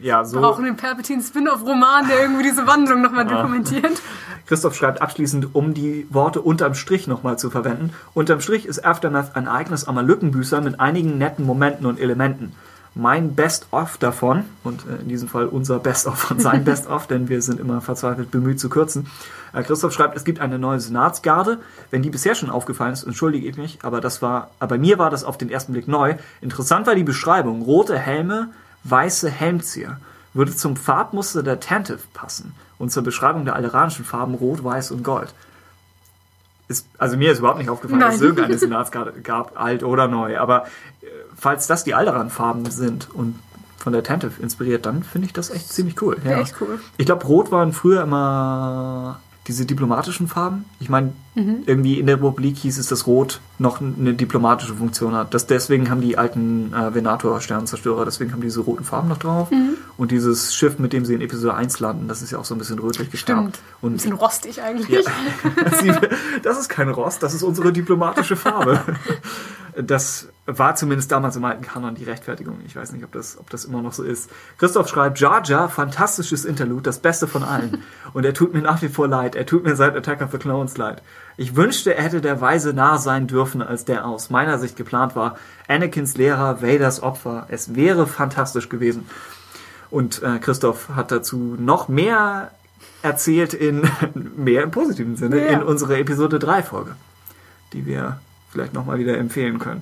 ja, 0.01 0.25
so. 0.25 0.39
Brauchen 0.39 0.65
den 0.65 0.77
Palpatine-Spin-off-Roman, 0.77 2.07
der 2.07 2.21
irgendwie 2.21 2.43
diese 2.43 2.65
Wandlung 2.67 3.01
nochmal 3.01 3.29
Ja. 3.29 3.37
dokumentiert. 3.37 4.01
Christoph 4.47 4.75
schreibt 4.75 5.01
abschließend, 5.01 5.55
um 5.55 5.73
die 5.73 6.07
Worte 6.09 6.41
unterm 6.41 6.73
Strich 6.73 7.07
nochmal 7.07 7.37
zu 7.37 7.49
verwenden. 7.49 7.93
Unterm 8.13 8.41
Strich 8.41 8.65
ist 8.65 8.83
Aftermath 8.83 9.35
ein 9.35 9.47
eigenes 9.47 9.85
Lückenbüßer 9.87 10.61
mit 10.61 10.79
einigen 10.79 11.17
netten 11.17 11.45
Momenten 11.45 11.85
und 11.85 11.99
Elementen. 11.99 12.53
Mein 12.93 13.35
Best-of 13.35 13.97
davon, 13.97 14.43
und 14.63 14.85
äh, 14.85 15.01
in 15.01 15.07
diesem 15.07 15.29
Fall 15.29 15.45
unser 15.45 15.79
Best-of 15.79 16.17
von 16.17 16.39
seinem 16.39 16.63
Best-of, 16.65 17.07
denn 17.07 17.29
wir 17.29 17.41
sind 17.41 17.59
immer 17.59 17.79
verzweifelt 17.79 18.31
bemüht 18.31 18.59
zu 18.59 18.69
kürzen. 18.69 19.07
Äh, 19.53 19.63
Christoph 19.63 19.93
schreibt, 19.93 20.17
es 20.17 20.25
gibt 20.25 20.39
eine 20.39 20.59
neue 20.59 20.79
Senatsgarde. 20.79 21.59
Wenn 21.89 22.01
die 22.01 22.09
bisher 22.09 22.35
schon 22.35 22.49
aufgefallen 22.49 22.93
ist, 22.93 23.03
entschuldige 23.03 23.47
ich 23.47 23.57
mich, 23.57 23.79
aber 23.83 24.01
das 24.01 24.21
war, 24.21 24.51
aber 24.59 24.75
bei 24.75 24.77
mir 24.77 24.99
war 24.99 25.09
das 25.09 25.23
auf 25.23 25.37
den 25.37 25.49
ersten 25.49 25.73
Blick 25.73 25.87
neu. 25.87 26.15
Interessant 26.41 26.85
war 26.85 26.95
die 26.95 27.03
Beschreibung. 27.03 27.61
Rote 27.61 27.97
Helme, 27.97 28.49
weiße 28.83 29.29
Helmzieher. 29.29 29.97
Würde 30.33 30.55
zum 30.55 30.75
Farbmuster 30.75 31.43
der 31.43 31.59
Tantive 31.59 31.99
passen 32.13 32.53
und 32.77 32.91
zur 32.91 33.03
Beschreibung 33.03 33.45
der 33.45 33.55
alderanischen 33.55 34.05
Farben 34.05 34.33
Rot, 34.33 34.63
Weiß 34.63 34.91
und 34.91 35.03
Gold. 35.03 35.33
Ist, 36.71 36.87
also 36.97 37.17
mir 37.17 37.31
ist 37.31 37.39
überhaupt 37.39 37.59
nicht 37.59 37.69
aufgefallen, 37.69 37.99
dass 37.99 38.15
es 38.15 38.21
Nein. 38.21 38.29
irgendeine 38.29 38.57
Senatsgarde 38.57 39.13
gab, 39.21 39.59
alt 39.59 39.83
oder 39.83 40.07
neu. 40.07 40.39
Aber 40.39 40.65
äh, 41.01 41.07
falls 41.35 41.67
das 41.67 41.83
die 41.83 41.93
Alderan-Farben 41.93 42.69
sind 42.71 43.09
und 43.13 43.37
von 43.77 43.93
der 43.93 44.03
Tantive 44.03 44.41
inspiriert, 44.41 44.85
dann 44.85 45.03
finde 45.03 45.25
ich 45.25 45.33
das 45.33 45.49
echt 45.49 45.67
ziemlich 45.67 46.01
cool. 46.01 46.17
Ja. 46.23 46.39
echt 46.39 46.55
cool. 46.61 46.79
Ich 46.97 47.05
glaube, 47.05 47.25
Rot 47.25 47.51
waren 47.51 47.73
früher 47.73 48.03
immer 48.03 49.19
diese 49.47 49.65
diplomatischen 49.65 50.27
Farben. 50.27 50.65
Ich 50.79 50.87
meine, 50.87 51.11
Mhm. 51.33 51.63
irgendwie 51.65 51.97
in 51.99 52.07
der 52.07 52.17
Republik 52.17 52.57
hieß 52.57 52.77
es, 52.77 52.87
dass 52.87 53.07
Rot 53.07 53.39
noch 53.57 53.79
eine 53.79 54.13
diplomatische 54.13 54.73
Funktion 54.73 55.15
hat. 55.15 55.33
Das, 55.33 55.47
deswegen 55.47 55.89
haben 55.89 56.01
die 56.01 56.17
alten 56.17 56.73
äh, 56.73 56.93
Venator-Sternenzerstörer, 56.93 58.03
deswegen 58.03 58.33
haben 58.33 58.41
die 58.41 58.47
diese 58.47 58.59
roten 58.59 58.83
Farben 58.83 59.07
noch 59.07 59.17
drauf. 59.17 59.49
Mhm. 59.49 59.77
Und 59.97 60.11
dieses 60.11 60.53
Schiff, 60.53 60.77
mit 60.77 60.91
dem 60.91 61.05
sie 61.05 61.13
in 61.13 61.21
Episode 61.21 61.53
1 61.53 61.79
landen, 61.79 62.07
das 62.09 62.21
ist 62.21 62.31
ja 62.31 62.37
auch 62.37 62.45
so 62.45 62.53
ein 62.53 62.57
bisschen 62.57 62.79
rötlich. 62.79 63.07
Stimmt. 63.17 63.59
Ein 63.81 63.93
bisschen 63.93 64.13
rostig 64.13 64.61
eigentlich. 64.61 65.05
ja. 65.05 66.01
Das 66.43 66.59
ist 66.59 66.69
kein 66.69 66.89
Rost, 66.89 67.23
das 67.23 67.33
ist 67.33 67.43
unsere 67.43 67.71
diplomatische 67.71 68.35
Farbe. 68.35 68.81
Das 69.75 70.27
war 70.45 70.75
zumindest 70.75 71.11
damals 71.11 71.35
im 71.35 71.45
alten 71.45 71.63
Kanon 71.63 71.95
die 71.95 72.03
Rechtfertigung. 72.03 72.59
Ich 72.65 72.75
weiß 72.75 72.91
nicht, 72.91 73.03
ob 73.03 73.11
das, 73.11 73.37
ob 73.37 73.49
das 73.49 73.65
immer 73.65 73.81
noch 73.81 73.93
so 73.93 74.03
ist. 74.03 74.29
Christoph 74.57 74.89
schreibt, 74.89 75.19
Jar 75.19 75.43
Jar, 75.45 75.69
fantastisches 75.69 76.45
Interlude, 76.45 76.81
das 76.83 76.99
Beste 76.99 77.27
von 77.27 77.43
allen. 77.43 77.83
Und 78.13 78.25
er 78.25 78.33
tut 78.33 78.53
mir 78.53 78.61
nach 78.61 78.81
wie 78.81 78.89
vor 78.89 79.07
leid. 79.07 79.35
Er 79.35 79.45
tut 79.45 79.63
mir 79.63 79.75
seit 79.75 79.95
Attack 79.95 80.21
of 80.21 80.31
the 80.31 80.37
Clones 80.37 80.77
leid. 80.77 81.01
Ich 81.41 81.55
wünschte, 81.55 81.95
er 81.95 82.03
hätte 82.03 82.21
der 82.21 82.39
Weise 82.39 82.71
nah 82.71 82.99
sein 82.99 83.25
dürfen, 83.25 83.63
als 83.63 83.83
der 83.83 84.05
aus 84.05 84.29
meiner 84.29 84.59
Sicht 84.59 84.75
geplant 84.75 85.15
war. 85.15 85.37
Anakins 85.67 86.15
Lehrer, 86.15 86.61
Vaders 86.61 87.01
Opfer. 87.01 87.47
Es 87.49 87.73
wäre 87.73 88.05
fantastisch 88.05 88.69
gewesen. 88.69 89.07
Und 89.89 90.21
äh, 90.21 90.37
Christoph 90.37 90.89
hat 90.95 91.11
dazu 91.11 91.55
noch 91.57 91.87
mehr 91.87 92.51
erzählt 93.01 93.55
in 93.55 93.89
mehr 94.37 94.61
im 94.61 94.69
positiven 94.69 95.15
Sinne 95.15 95.43
Ja. 95.43 95.53
in 95.53 95.63
unserer 95.63 95.97
Episode 95.97 96.37
3 96.37 96.61
Folge, 96.61 96.95
die 97.73 97.87
wir 97.87 98.19
vielleicht 98.51 98.75
nochmal 98.75 98.99
wieder 98.99 99.17
empfehlen 99.17 99.57
können. 99.57 99.81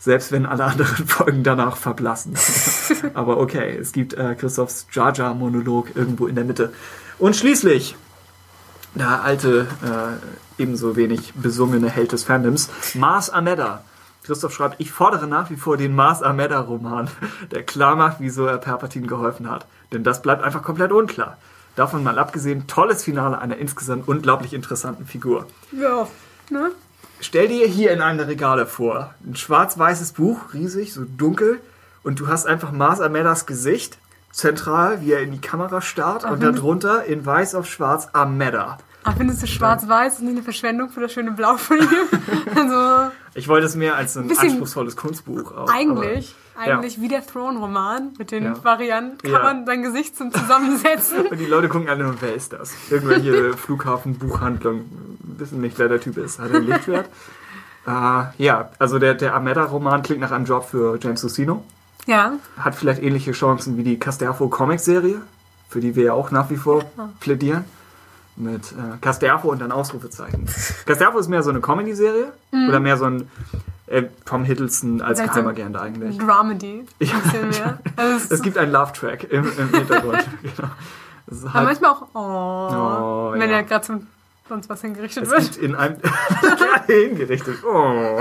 Selbst 0.00 0.32
wenn 0.32 0.44
alle 0.44 0.64
anderen 0.64 1.06
Folgen 1.06 1.44
danach 1.44 1.76
verblassen. 1.76 2.34
Aber 3.14 3.38
okay, 3.38 3.76
es 3.80 3.92
gibt 3.92 4.14
äh, 4.14 4.34
Christophs 4.34 4.88
Jar 4.90 5.14
Jar 5.14 5.34
Monolog 5.34 5.94
irgendwo 5.94 6.26
in 6.26 6.34
der 6.34 6.44
Mitte. 6.44 6.72
Und 7.20 7.36
schließlich 7.36 7.94
der 8.94 9.22
alte, 9.22 9.66
äh, 9.82 10.62
ebenso 10.62 10.96
wenig 10.96 11.32
besungene 11.34 11.88
Held 11.88 12.12
des 12.12 12.24
Fandoms, 12.24 12.68
Mars 12.94 13.30
Ameda. 13.30 13.84
Christoph 14.24 14.52
schreibt, 14.52 14.80
ich 14.80 14.92
fordere 14.92 15.26
nach 15.26 15.50
wie 15.50 15.56
vor 15.56 15.76
den 15.76 15.94
Mars 15.94 16.22
Ameda 16.22 16.60
Roman, 16.60 17.08
der 17.50 17.62
klar 17.62 17.96
macht, 17.96 18.16
wieso 18.20 18.46
er 18.46 18.58
Palpatine 18.58 19.06
geholfen 19.06 19.50
hat. 19.50 19.66
Denn 19.92 20.04
das 20.04 20.22
bleibt 20.22 20.44
einfach 20.44 20.62
komplett 20.62 20.92
unklar. 20.92 21.36
Davon 21.76 22.02
mal 22.02 22.18
abgesehen, 22.18 22.66
tolles 22.66 23.04
Finale 23.04 23.38
einer 23.38 23.56
insgesamt 23.56 24.06
unglaublich 24.08 24.52
interessanten 24.52 25.06
Figur. 25.06 25.46
Ja. 25.72 26.06
Ne? 26.50 26.72
Stell 27.20 27.48
dir 27.48 27.66
hier 27.66 27.92
in 27.92 28.02
einem 28.02 28.20
Regale 28.20 28.66
vor, 28.66 29.14
ein 29.24 29.36
schwarz-weißes 29.36 30.12
Buch, 30.12 30.52
riesig, 30.52 30.92
so 30.92 31.04
dunkel, 31.04 31.60
und 32.02 32.18
du 32.18 32.28
hast 32.28 32.46
einfach 32.46 32.72
Mars 32.72 33.00
Amedas 33.00 33.46
Gesicht, 33.46 33.98
zentral, 34.30 35.00
wie 35.00 35.12
er 35.12 35.22
in 35.22 35.32
die 35.32 35.40
Kamera 35.40 35.80
starrt, 35.80 36.24
und 36.24 36.40
wenn- 36.40 36.54
darunter 36.54 37.04
in 37.04 37.24
weiß 37.24 37.54
auf 37.54 37.66
schwarz 37.66 38.08
Ameda. 38.12 38.78
Aber 39.02 39.16
findest 39.16 39.42
du 39.42 39.46
schwarz-weiß 39.46 40.14
ist 40.14 40.20
nicht 40.20 40.32
eine 40.32 40.42
Verschwendung 40.42 40.90
für 40.90 41.00
das 41.00 41.12
schöne 41.12 41.30
Blau 41.32 41.56
von 41.56 41.78
ihm? 41.78 41.88
also 42.54 43.10
Ich 43.34 43.48
wollte 43.48 43.66
es 43.66 43.74
mehr 43.74 43.96
als 43.96 44.14
ein 44.16 44.30
anspruchsvolles 44.30 44.94
Kunstbuch. 44.94 45.56
Auch, 45.56 45.72
eigentlich, 45.72 46.34
ja. 46.66 46.74
eigentlich 46.74 47.00
wie 47.00 47.08
der 47.08 47.26
Throne-Roman 47.26 48.12
mit 48.18 48.30
den 48.30 48.44
Ja. 48.44 48.62
Varianten 48.62 49.16
kann 49.22 49.30
Ja. 49.32 49.42
man 49.42 49.64
sein 49.64 49.82
Gesicht 49.82 50.16
zum 50.16 50.30
Zusammensetzen. 50.30 51.20
Aber, 51.20 51.30
und 51.30 51.38
die 51.38 51.46
Leute 51.46 51.68
gucken 51.70 51.88
alle 51.88 52.04
nur, 52.04 52.14
wer 52.20 52.34
ist 52.34 52.52
das? 52.52 52.74
Irgendwelche 52.90 53.54
Flughafen-Buchhandlung, 53.56 54.84
wissen 55.38 55.62
nicht, 55.62 55.78
wer 55.78 55.88
der 55.88 56.00
Typ 56.00 56.18
ist. 56.18 56.38
Hat 56.38 56.50
er 56.50 56.56
einen 56.56 56.66
Lichtwert? 56.66 57.08
äh, 57.86 58.22
ja, 58.36 58.68
also 58.78 58.98
der, 58.98 59.14
der 59.14 59.34
Ameda-Roman 59.34 60.02
klingt 60.02 60.20
nach 60.20 60.30
einem 60.30 60.44
Job 60.44 60.68
für 60.68 60.98
James 61.00 61.22
Lucino. 61.22 61.64
Ja. 62.06 62.32
Hat 62.58 62.74
vielleicht 62.74 63.02
ähnliche 63.02 63.32
Chancen 63.32 63.76
wie 63.76 63.84
die 63.84 63.98
Casterfo 63.98 64.48
Comic-Serie, 64.48 65.20
für 65.68 65.80
die 65.80 65.96
wir 65.96 66.04
ja 66.04 66.12
auch 66.14 66.30
nach 66.30 66.50
wie 66.50 66.56
vor 66.56 66.84
plädieren. 67.20 67.64
Mit 68.36 68.72
äh, 68.72 68.96
Casterfo 69.00 69.50
und 69.50 69.60
dann 69.60 69.70
Ausrufezeichen. 69.72 70.46
Casterfo 70.86 71.18
ist 71.18 71.28
mehr 71.28 71.42
so 71.42 71.50
eine 71.50 71.60
Comedy-Serie 71.60 72.32
oder 72.68 72.80
mehr 72.80 72.96
so 72.96 73.04
ein 73.04 73.28
äh, 73.86 74.04
Tom 74.24 74.44
Hiddleston 74.44 75.02
als 75.02 75.18
Vielleicht 75.18 75.34
so 75.34 75.40
Geheimagent 75.42 75.76
eigentlich. 75.76 76.16
Dramedy. 76.16 76.86
Mehr. 77.00 77.78
Also 77.96 78.34
es 78.34 78.42
gibt 78.42 78.56
einen 78.56 78.72
Love-Track 78.72 79.24
im, 79.24 79.44
im 79.58 79.74
Hintergrund. 79.74 80.24
genau. 80.42 81.52
Halt, 81.52 81.64
manchmal 81.64 81.90
auch, 81.90 82.02
oh, 82.14 82.74
Oh, 82.74 83.32
wenn 83.32 83.50
ja. 83.50 83.56
er 83.58 83.62
gerade 83.64 83.84
zum 83.84 84.06
sonst 84.50 84.68
was 84.68 84.80
hingerichtet 84.82 85.24
es 85.24 85.30
wird. 85.30 85.42
gibt 85.52 85.56
in 85.56 85.74
einem 85.74 85.96
hingerichtet. 86.86 87.56
Oh. 87.64 88.20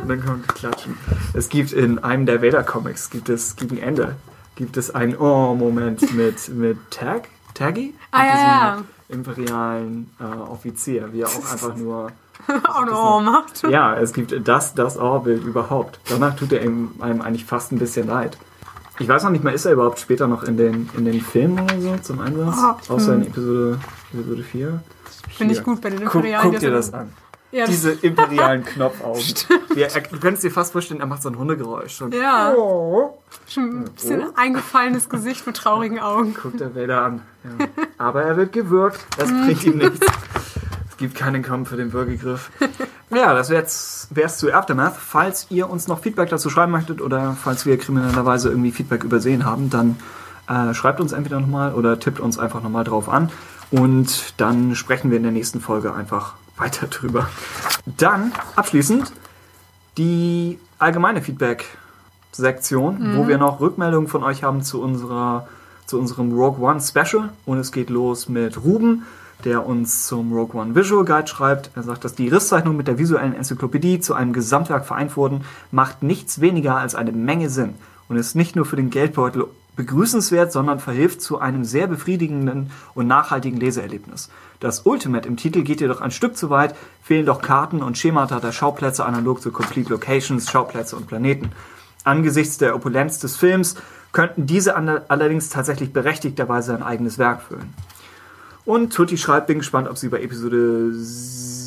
Und 0.00 0.08
dann 0.08 0.24
kommt 0.24 0.48
Klatschen. 0.54 0.96
Es 1.34 1.48
gibt 1.50 1.72
in 1.72 1.98
einem 1.98 2.24
der 2.26 2.40
Vader-Comics 2.42 3.10
gibt 3.10 3.28
es 3.28 3.56
gegen 3.56 3.76
Ende 3.78 4.14
gibt 4.56 4.76
es 4.76 4.92
einen 4.94 5.16
Oh-Moment 5.16 6.14
mit 6.14 6.48
mit 6.48 6.78
Tag 6.90 7.28
Taggy 7.54 7.94
Ah, 8.12 8.24
ja, 8.24 8.34
ja. 8.36 8.82
imperialen 9.08 10.10
äh, 10.20 10.24
Offizier, 10.24 11.12
wie 11.12 11.20
er 11.22 11.28
auch 11.28 11.52
einfach 11.52 11.76
nur 11.76 12.10
auch 12.68 12.82
eine 12.82 12.92
Oh 12.92 13.20
macht. 13.20 13.62
Ja, 13.68 13.94
es 13.96 14.12
gibt 14.12 14.34
das, 14.48 14.74
das 14.74 14.96
Ohrbild 14.96 15.44
überhaupt. 15.44 15.98
Danach 16.08 16.34
tut 16.36 16.52
er 16.52 16.62
ihm, 16.64 16.92
einem 17.00 17.20
eigentlich 17.20 17.44
fast 17.44 17.72
ein 17.72 17.78
bisschen 17.78 18.06
leid. 18.06 18.38
Ich 19.00 19.08
weiß 19.08 19.22
noch 19.24 19.30
nicht 19.30 19.44
mal, 19.44 19.52
ist 19.54 19.64
er 19.64 19.72
überhaupt 19.72 20.00
später 20.00 20.26
noch 20.26 20.42
in 20.44 20.56
den, 20.56 20.88
in 20.96 21.04
den 21.04 21.20
Filmen 21.20 21.60
oder 21.60 21.80
so 21.80 21.96
zum 21.98 22.18
Einsatz? 22.20 22.56
Oh, 22.88 22.94
Außer 22.94 23.14
in 23.14 23.22
Episode, 23.26 23.78
Episode 24.12 24.42
4? 24.42 24.82
Bin 25.38 25.50
ich 25.50 25.62
gut 25.62 25.80
bei 25.80 25.90
den 25.90 26.00
Guck, 26.04 26.16
Imperialen. 26.16 26.50
guck 26.50 26.60
dir 26.60 26.70
das 26.70 26.92
an. 26.92 27.12
Ja, 27.50 27.64
Diese 27.66 27.92
imperialen 27.92 28.62
Knopfaugen. 28.64 29.22
Ja, 29.74 29.86
er, 29.86 30.00
du 30.02 30.18
könntest 30.18 30.44
dir 30.44 30.50
fast 30.50 30.72
vorstellen, 30.72 31.00
er 31.00 31.06
macht 31.06 31.22
so 31.22 31.30
ein 31.30 31.38
Hundegeräusch. 31.38 32.02
Und 32.02 32.14
Ja, 32.14 32.52
oh, 32.54 33.18
schon 33.48 33.84
ein 33.84 33.84
bisschen 33.84 34.36
eingefallenes 34.36 35.08
Gesicht 35.08 35.46
mit 35.46 35.56
traurigen 35.56 35.98
Augen. 35.98 36.34
guckt 36.34 36.60
der 36.60 36.74
Vader 36.74 37.02
an. 37.02 37.22
Ja. 37.44 37.66
Aber 37.96 38.22
er 38.22 38.36
wird 38.36 38.52
gewürgt. 38.52 38.98
Das 39.16 39.28
bringt 39.28 39.64
ihm 39.64 39.78
nichts. 39.78 40.00
Es 40.90 40.96
gibt 40.98 41.14
keinen 41.14 41.42
Kampf 41.42 41.68
für 41.70 41.76
den 41.76 41.92
Würgegriff. 41.92 42.50
Ja, 43.10 43.32
das 43.32 43.50
wäre 43.50 43.64
wär's 44.10 44.38
zu 44.38 44.52
Aftermath. 44.52 44.96
Falls 44.96 45.46
ihr 45.48 45.70
uns 45.70 45.86
noch 45.88 46.00
Feedback 46.00 46.28
dazu 46.28 46.50
schreiben 46.50 46.72
möchtet 46.72 47.00
oder 47.00 47.36
falls 47.40 47.64
wir 47.64 47.78
kriminellerweise 47.78 48.50
irgendwie 48.50 48.72
Feedback 48.72 49.04
übersehen 49.04 49.44
haben, 49.46 49.70
dann 49.70 49.96
äh, 50.48 50.74
schreibt 50.74 51.00
uns 51.00 51.12
entweder 51.12 51.40
nochmal 51.40 51.72
oder 51.72 51.98
tippt 52.00 52.20
uns 52.20 52.38
einfach 52.38 52.62
nochmal 52.62 52.84
drauf 52.84 53.08
an. 53.08 53.30
Und 53.70 54.34
dann 54.38 54.74
sprechen 54.74 55.10
wir 55.10 55.18
in 55.18 55.24
der 55.24 55.32
nächsten 55.32 55.60
Folge 55.60 55.94
einfach 55.94 56.34
weiter 56.56 56.86
drüber. 56.86 57.28
Dann 57.84 58.32
abschließend 58.56 59.12
die 59.96 60.58
allgemeine 60.78 61.22
Feedback-Sektion, 61.22 63.16
wo 63.16 63.28
wir 63.28 63.38
noch 63.38 63.60
Rückmeldungen 63.60 64.08
von 64.08 64.22
euch 64.22 64.42
haben 64.42 64.62
zu 64.62 64.80
unserer 64.80 65.48
zu 65.88 65.98
unserem 65.98 66.32
Rogue 66.32 66.62
One 66.62 66.80
Special. 66.80 67.30
Und 67.46 67.58
es 67.58 67.72
geht 67.72 67.90
los 67.90 68.28
mit 68.28 68.62
Ruben, 68.62 69.06
der 69.44 69.66
uns 69.66 70.06
zum 70.06 70.32
Rogue 70.32 70.60
One 70.60 70.74
Visual 70.74 71.04
Guide 71.04 71.26
schreibt. 71.26 71.70
Er 71.74 71.82
sagt, 71.82 72.04
dass 72.04 72.14
die 72.14 72.28
Risszeichnungen 72.28 72.76
mit 72.76 72.88
der 72.88 72.98
visuellen 72.98 73.34
Enzyklopädie 73.34 73.98
zu 73.98 74.14
einem 74.14 74.32
Gesamtwerk 74.32 74.84
vereint 74.86 75.16
wurden, 75.16 75.44
macht 75.72 76.02
nichts 76.02 76.40
weniger 76.40 76.76
als 76.76 76.94
eine 76.94 77.12
Menge 77.12 77.48
Sinn 77.48 77.74
und 78.08 78.16
ist 78.16 78.36
nicht 78.36 78.54
nur 78.54 78.66
für 78.66 78.76
den 78.76 78.90
Geldbeutel 78.90 79.46
begrüßenswert, 79.78 80.52
sondern 80.52 80.80
verhilft 80.80 81.22
zu 81.22 81.38
einem 81.38 81.64
sehr 81.64 81.86
befriedigenden 81.86 82.70
und 82.94 83.06
nachhaltigen 83.06 83.58
Leseerlebnis. 83.60 84.28
Das 84.58 84.80
Ultimate 84.80 85.28
im 85.28 85.36
Titel 85.36 85.62
geht 85.62 85.80
jedoch 85.80 86.00
ein 86.00 86.10
Stück 86.10 86.36
zu 86.36 86.50
weit, 86.50 86.74
fehlen 87.00 87.24
doch 87.24 87.40
Karten 87.40 87.80
und 87.80 87.96
Schemata 87.96 88.40
der 88.40 88.50
Schauplätze 88.50 89.06
analog 89.06 89.40
zu 89.40 89.52
Complete 89.52 89.88
Locations, 89.90 90.50
Schauplätze 90.50 90.96
und 90.96 91.06
Planeten. 91.06 91.52
Angesichts 92.02 92.58
der 92.58 92.74
Opulenz 92.74 93.20
des 93.20 93.36
Films 93.36 93.76
könnten 94.10 94.46
diese 94.46 94.74
alle- 94.74 95.04
allerdings 95.08 95.48
tatsächlich 95.48 95.92
berechtigterweise 95.92 96.74
ein 96.74 96.82
eigenes 96.82 97.18
Werk 97.18 97.42
füllen. 97.42 97.72
Und 98.64 98.92
Tutti 98.92 99.16
schreibt, 99.16 99.46
bin 99.46 99.58
gespannt, 99.58 99.88
ob 99.88 99.96
sie 99.96 100.08
bei 100.08 100.20
Episode 100.20 100.92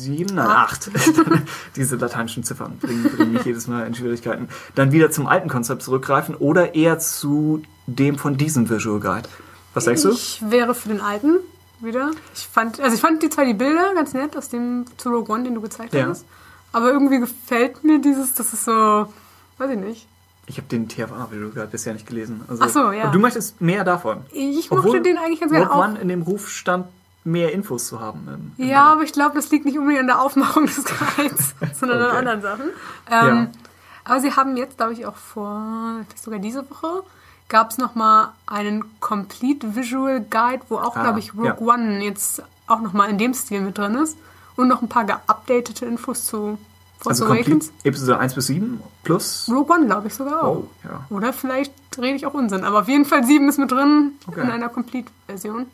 7, 0.02 0.34
nein, 0.34 0.46
8, 0.46 0.90
diese 1.76 1.96
lateinischen 1.96 2.44
Ziffern 2.44 2.78
bringen, 2.78 3.04
bringen 3.04 3.32
mich 3.32 3.44
jedes 3.44 3.66
Mal 3.68 3.86
in 3.86 3.94
Schwierigkeiten, 3.94 4.48
dann 4.74 4.92
wieder 4.92 5.10
zum 5.10 5.26
alten 5.26 5.48
Konzept 5.48 5.82
zurückgreifen 5.82 6.34
oder 6.34 6.74
eher 6.74 6.98
zu 6.98 7.62
dem 7.86 8.18
von 8.18 8.36
diesem 8.36 8.68
Visual 8.68 9.00
Guide. 9.00 9.28
Was 9.74 9.84
denkst 9.84 10.02
du? 10.02 10.10
Ich 10.10 10.42
wäre 10.46 10.74
für 10.74 10.88
den 10.88 11.00
alten 11.00 11.38
wieder. 11.80 12.10
Ich 12.34 12.46
fand, 12.46 12.80
also 12.80 12.94
ich 12.94 13.00
fand 13.00 13.22
die 13.22 13.30
zwar 13.30 13.44
die 13.44 13.54
Bilder 13.54 13.94
ganz 13.94 14.12
nett 14.14 14.36
aus 14.36 14.48
dem 14.48 14.84
zu 14.96 15.08
Rogue 15.10 15.34
One, 15.34 15.44
den 15.44 15.54
du 15.54 15.60
gezeigt 15.60 15.94
Ja. 15.94 16.06
hast, 16.06 16.24
aber 16.72 16.90
irgendwie 16.92 17.18
gefällt 17.18 17.82
mir 17.84 18.00
dieses, 18.00 18.34
das 18.34 18.52
ist 18.52 18.64
so, 18.64 19.06
weiß 19.58 19.70
ich 19.70 19.78
nicht. 19.78 20.06
Ich 20.46 20.56
habe 20.58 20.66
den 20.68 20.88
TFA 20.88 21.28
Visual 21.30 21.50
Guide 21.50 21.68
bisher 21.68 21.92
nicht 21.92 22.06
gelesen. 22.06 22.40
Also, 22.48 22.62
Ach 22.64 22.68
so, 22.68 22.92
ja. 22.92 23.04
Und 23.06 23.14
du 23.14 23.18
möchtest 23.20 23.60
mehr 23.60 23.84
davon. 23.84 24.22
Ich 24.32 24.70
Obwohl 24.72 24.86
mochte 24.86 25.02
den 25.02 25.16
eigentlich 25.16 25.40
ganz 25.40 25.52
gerne 25.52 25.72
auch. 25.72 25.84
One 25.84 25.98
in 26.00 26.08
dem 26.08 26.22
Ruf 26.22 26.48
stand, 26.48 26.86
mehr 27.24 27.52
Infos 27.52 27.86
zu 27.88 28.00
haben. 28.00 28.26
im- 28.28 28.52
im 28.64 28.68
Ja, 28.70 28.92
aber 28.92 29.02
ich 29.02 29.12
glaube, 29.12 29.34
das 29.36 29.50
liegt 29.50 29.64
nicht 29.64 29.78
unbedingt 29.78 30.00
an 30.00 30.06
der 30.08 30.20
Aufmachung 30.20 30.66
des 30.66 30.84
Guides, 30.84 31.54
sondern 31.78 32.00
an 32.02 32.06
Okay. 32.08 32.16
anderen 32.18 32.42
Sachen. 32.42 32.64
Ähm, 33.10 33.36
Ja. 33.36 33.46
Aber 34.04 34.20
sie 34.20 34.32
haben 34.34 34.56
jetzt, 34.56 34.76
glaube 34.78 34.94
ich, 34.94 35.06
auch 35.06 35.14
vor, 35.14 36.00
vielleicht 36.06 36.22
sogar 36.24 36.40
diese 36.40 36.68
Woche, 36.68 37.04
gab 37.48 37.70
es 37.70 37.78
nochmal 37.78 38.30
einen 38.46 38.98
Complete 39.00 39.76
Visual 39.76 40.20
Guide, 40.20 40.62
wo 40.68 40.78
auch, 40.78 40.96
Ah, 40.96 41.02
glaube 41.04 41.20
ich, 41.20 41.34
Rogue 41.34 41.46
ja. 41.46 41.58
One 41.60 42.02
jetzt 42.02 42.42
auch 42.66 42.80
nochmal 42.80 43.10
in 43.10 43.18
dem 43.18 43.32
Stil 43.34 43.60
mit 43.60 43.78
drin 43.78 43.94
ist. 43.94 44.16
Und 44.56 44.66
noch 44.68 44.82
ein 44.82 44.88
paar 44.88 45.04
geupdatete 45.04 45.86
Infos 45.86 46.26
zu 46.26 46.58
Force 46.98 47.20
Also 47.20 47.26
Awakens. 47.26 47.68
Complete 47.68 47.88
Episode 47.88 48.18
1 48.18 48.34
bis 48.34 48.46
7 48.48 48.80
plus. 49.04 49.48
Rogue 49.48 49.72
One, 49.76 49.86
glaube 49.86 50.08
ich, 50.08 50.14
sogar 50.14 50.42
auch. 50.42 50.56
Oh, 50.56 50.68
ja. 50.84 51.04
Oder 51.10 51.32
vielleicht 51.32 51.72
rede 51.96 52.16
ich 52.16 52.26
auch 52.26 52.34
Unsinn. 52.34 52.64
Aber 52.64 52.80
auf 52.80 52.88
jeden 52.88 53.04
Fall 53.04 53.24
7 53.24 53.48
ist 53.48 53.58
mit 53.58 53.70
drin 53.70 54.12
Okay. 54.26 54.40
in 54.42 54.50
einer 54.50 54.68
Complete-Version. 54.68 55.66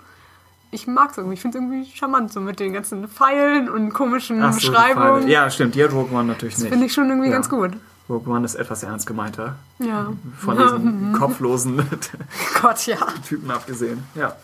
Ich 0.70 0.86
mag 0.86 1.10
es 1.12 1.16
irgendwie. 1.16 1.34
Ich 1.34 1.40
finde 1.40 1.58
es 1.58 1.64
irgendwie 1.64 1.90
charmant, 1.96 2.32
so 2.32 2.40
mit 2.40 2.60
den 2.60 2.72
ganzen 2.74 3.08
Pfeilen 3.08 3.68
und 3.70 3.92
komischen 3.92 4.42
Ach 4.42 4.52
so, 4.52 4.60
Beschreibungen. 4.70 5.20
Pfeile. 5.22 5.32
Ja, 5.32 5.50
stimmt. 5.50 5.74
Die 5.74 5.82
hat 5.82 5.92
Rogue 5.92 6.12
One 6.16 6.24
natürlich 6.28 6.58
nicht. 6.58 6.68
Finde 6.68 6.86
ich 6.86 6.92
schon 6.92 7.08
irgendwie 7.08 7.28
Ja. 7.28 7.34
ganz 7.34 7.48
gut. 7.48 7.72
Rogue 8.08 8.32
One 8.32 8.44
ist 8.44 8.54
etwas 8.54 8.82
ernst 8.82 9.06
gemeinter. 9.06 9.56
Ja. 9.78 10.12
Von 10.38 10.58
diesen 10.58 11.12
kopflosen 11.18 11.82
Gott, 12.62 12.86
ja. 12.86 12.96
Typen 13.28 13.50
abgesehen. 13.50 14.02
Ja. 14.14 14.34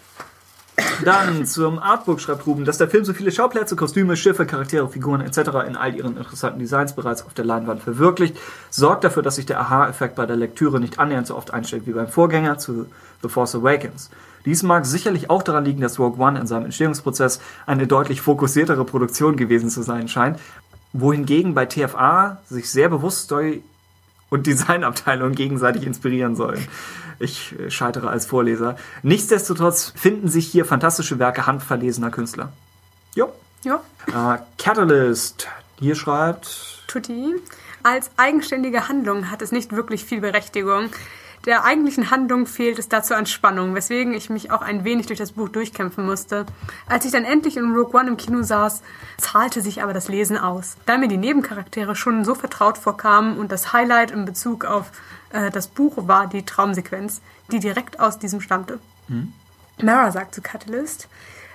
Dann 1.04 1.46
zum 1.46 1.78
Artbook 1.78 2.20
schreibt 2.20 2.46
Ruben, 2.46 2.64
dass 2.64 2.78
der 2.78 2.88
Film 2.88 3.04
so 3.04 3.12
viele 3.12 3.30
Schauplätze, 3.30 3.76
Kostüme, 3.76 4.16
Schiffe, 4.16 4.44
Charaktere, 4.44 4.88
Figuren 4.88 5.20
etc. 5.20 5.38
in 5.68 5.76
all 5.76 5.94
ihren 5.94 6.16
interessanten 6.16 6.58
Designs 6.58 6.94
bereits 6.96 7.24
auf 7.24 7.32
der 7.32 7.44
Leinwand 7.44 7.80
verwirklicht, 7.82 8.36
sorgt 8.70 9.04
dafür, 9.04 9.22
dass 9.22 9.36
sich 9.36 9.46
der 9.46 9.60
Aha-Effekt 9.60 10.16
bei 10.16 10.26
der 10.26 10.34
Lektüre 10.36 10.80
nicht 10.80 10.98
annähernd 10.98 11.28
so 11.28 11.36
oft 11.36 11.52
einstellt 11.54 11.86
wie 11.86 11.92
beim 11.92 12.08
Vorgänger 12.08 12.58
zu 12.58 12.86
The 13.22 13.28
Force 13.28 13.54
Awakens. 13.54 14.10
Dies 14.44 14.62
mag 14.62 14.86
sicherlich 14.86 15.30
auch 15.30 15.42
daran 15.42 15.64
liegen, 15.64 15.80
dass 15.80 15.98
Rogue 15.98 16.22
One 16.22 16.38
in 16.38 16.46
seinem 16.46 16.66
Entstehungsprozess 16.66 17.40
eine 17.66 17.86
deutlich 17.86 18.20
fokussiertere 18.20 18.84
Produktion 18.84 19.36
gewesen 19.36 19.70
zu 19.70 19.82
sein 19.82 20.08
scheint, 20.08 20.38
wohingegen 20.92 21.54
bei 21.54 21.66
TFA 21.66 22.38
sich 22.48 22.70
sehr 22.70 22.88
bewusst 22.88 23.24
Story 23.24 23.62
und 24.30 24.46
Designabteilungen 24.46 25.34
gegenseitig 25.34 25.86
inspirieren 25.86 26.36
sollen. 26.36 26.66
Ich 27.18 27.58
äh, 27.58 27.70
scheitere 27.70 28.08
als 28.08 28.26
Vorleser. 28.26 28.76
Nichtsdestotrotz 29.02 29.92
finden 29.94 30.28
sich 30.28 30.46
hier 30.46 30.64
fantastische 30.64 31.18
Werke 31.18 31.46
handverlesener 31.46 32.10
Künstler. 32.10 32.52
Jo. 33.14 33.32
Ja. 33.62 33.80
Äh, 34.08 34.38
Catalyst 34.58 35.48
hier 35.78 35.94
schreibt. 35.94 36.82
Tutti. 36.86 37.34
Als 37.82 38.10
eigenständige 38.16 38.88
Handlung 38.88 39.30
hat 39.30 39.42
es 39.42 39.52
nicht 39.52 39.72
wirklich 39.72 40.04
viel 40.04 40.20
Berechtigung. 40.20 40.90
Der 41.46 41.64
eigentlichen 41.64 42.10
Handlung 42.10 42.46
fehlt 42.46 42.78
es 42.78 42.88
dazu 42.88 43.14
an 43.14 43.26
Spannung, 43.26 43.74
weswegen 43.74 44.14
ich 44.14 44.30
mich 44.30 44.50
auch 44.50 44.62
ein 44.62 44.84
wenig 44.84 45.06
durch 45.06 45.18
das 45.18 45.32
Buch 45.32 45.50
durchkämpfen 45.50 46.06
musste. 46.06 46.46
Als 46.86 47.04
ich 47.04 47.12
dann 47.12 47.24
endlich 47.24 47.58
in 47.58 47.74
Rogue 47.74 48.00
One 48.00 48.08
im 48.08 48.16
Kino 48.16 48.42
saß, 48.42 48.82
zahlte 49.18 49.60
sich 49.60 49.82
aber 49.82 49.92
das 49.92 50.08
Lesen 50.08 50.38
aus. 50.38 50.76
Da 50.86 50.96
mir 50.96 51.08
die 51.08 51.18
Nebencharaktere 51.18 51.96
schon 51.96 52.24
so 52.24 52.34
vertraut 52.34 52.78
vorkamen 52.78 53.36
und 53.38 53.52
das 53.52 53.74
Highlight 53.74 54.10
in 54.10 54.24
Bezug 54.24 54.64
auf 54.64 54.90
äh, 55.30 55.50
das 55.50 55.66
Buch 55.66 56.08
war 56.08 56.28
die 56.28 56.46
Traumsequenz, 56.46 57.20
die 57.52 57.60
direkt 57.60 58.00
aus 58.00 58.18
diesem 58.18 58.40
stammte. 58.40 58.78
Mara 59.82 60.10
sagt 60.12 60.34
zu 60.34 60.40
Catalyst, 60.40 61.08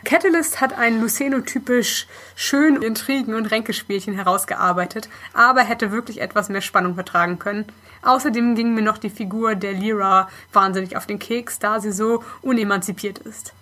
Catalyst 0.05 0.61
hat 0.61 0.77
ein 0.77 1.01
Luceno-typisch 1.01 2.07
schön 2.35 2.81
Intrigen- 2.81 3.33
und 3.33 3.47
Ränkespielchen 3.47 4.13
herausgearbeitet, 4.13 5.09
aber 5.33 5.61
hätte 5.61 5.91
wirklich 5.91 6.21
etwas 6.21 6.47
mehr 6.47 6.61
Spannung 6.61 6.95
vertragen 6.95 7.37
können. 7.37 7.65
Außerdem 8.01 8.55
ging 8.55 8.73
mir 8.73 8.81
noch 8.81 8.97
die 8.97 9.09
Figur 9.09 9.55
der 9.55 9.73
Lyra 9.73 10.29
wahnsinnig 10.53 10.95
auf 10.97 11.05
den 11.05 11.19
Keks, 11.19 11.59
da 11.59 11.79
sie 11.79 11.91
so 11.91 12.23
unemanzipiert 12.41 13.19
ist. 13.19 13.53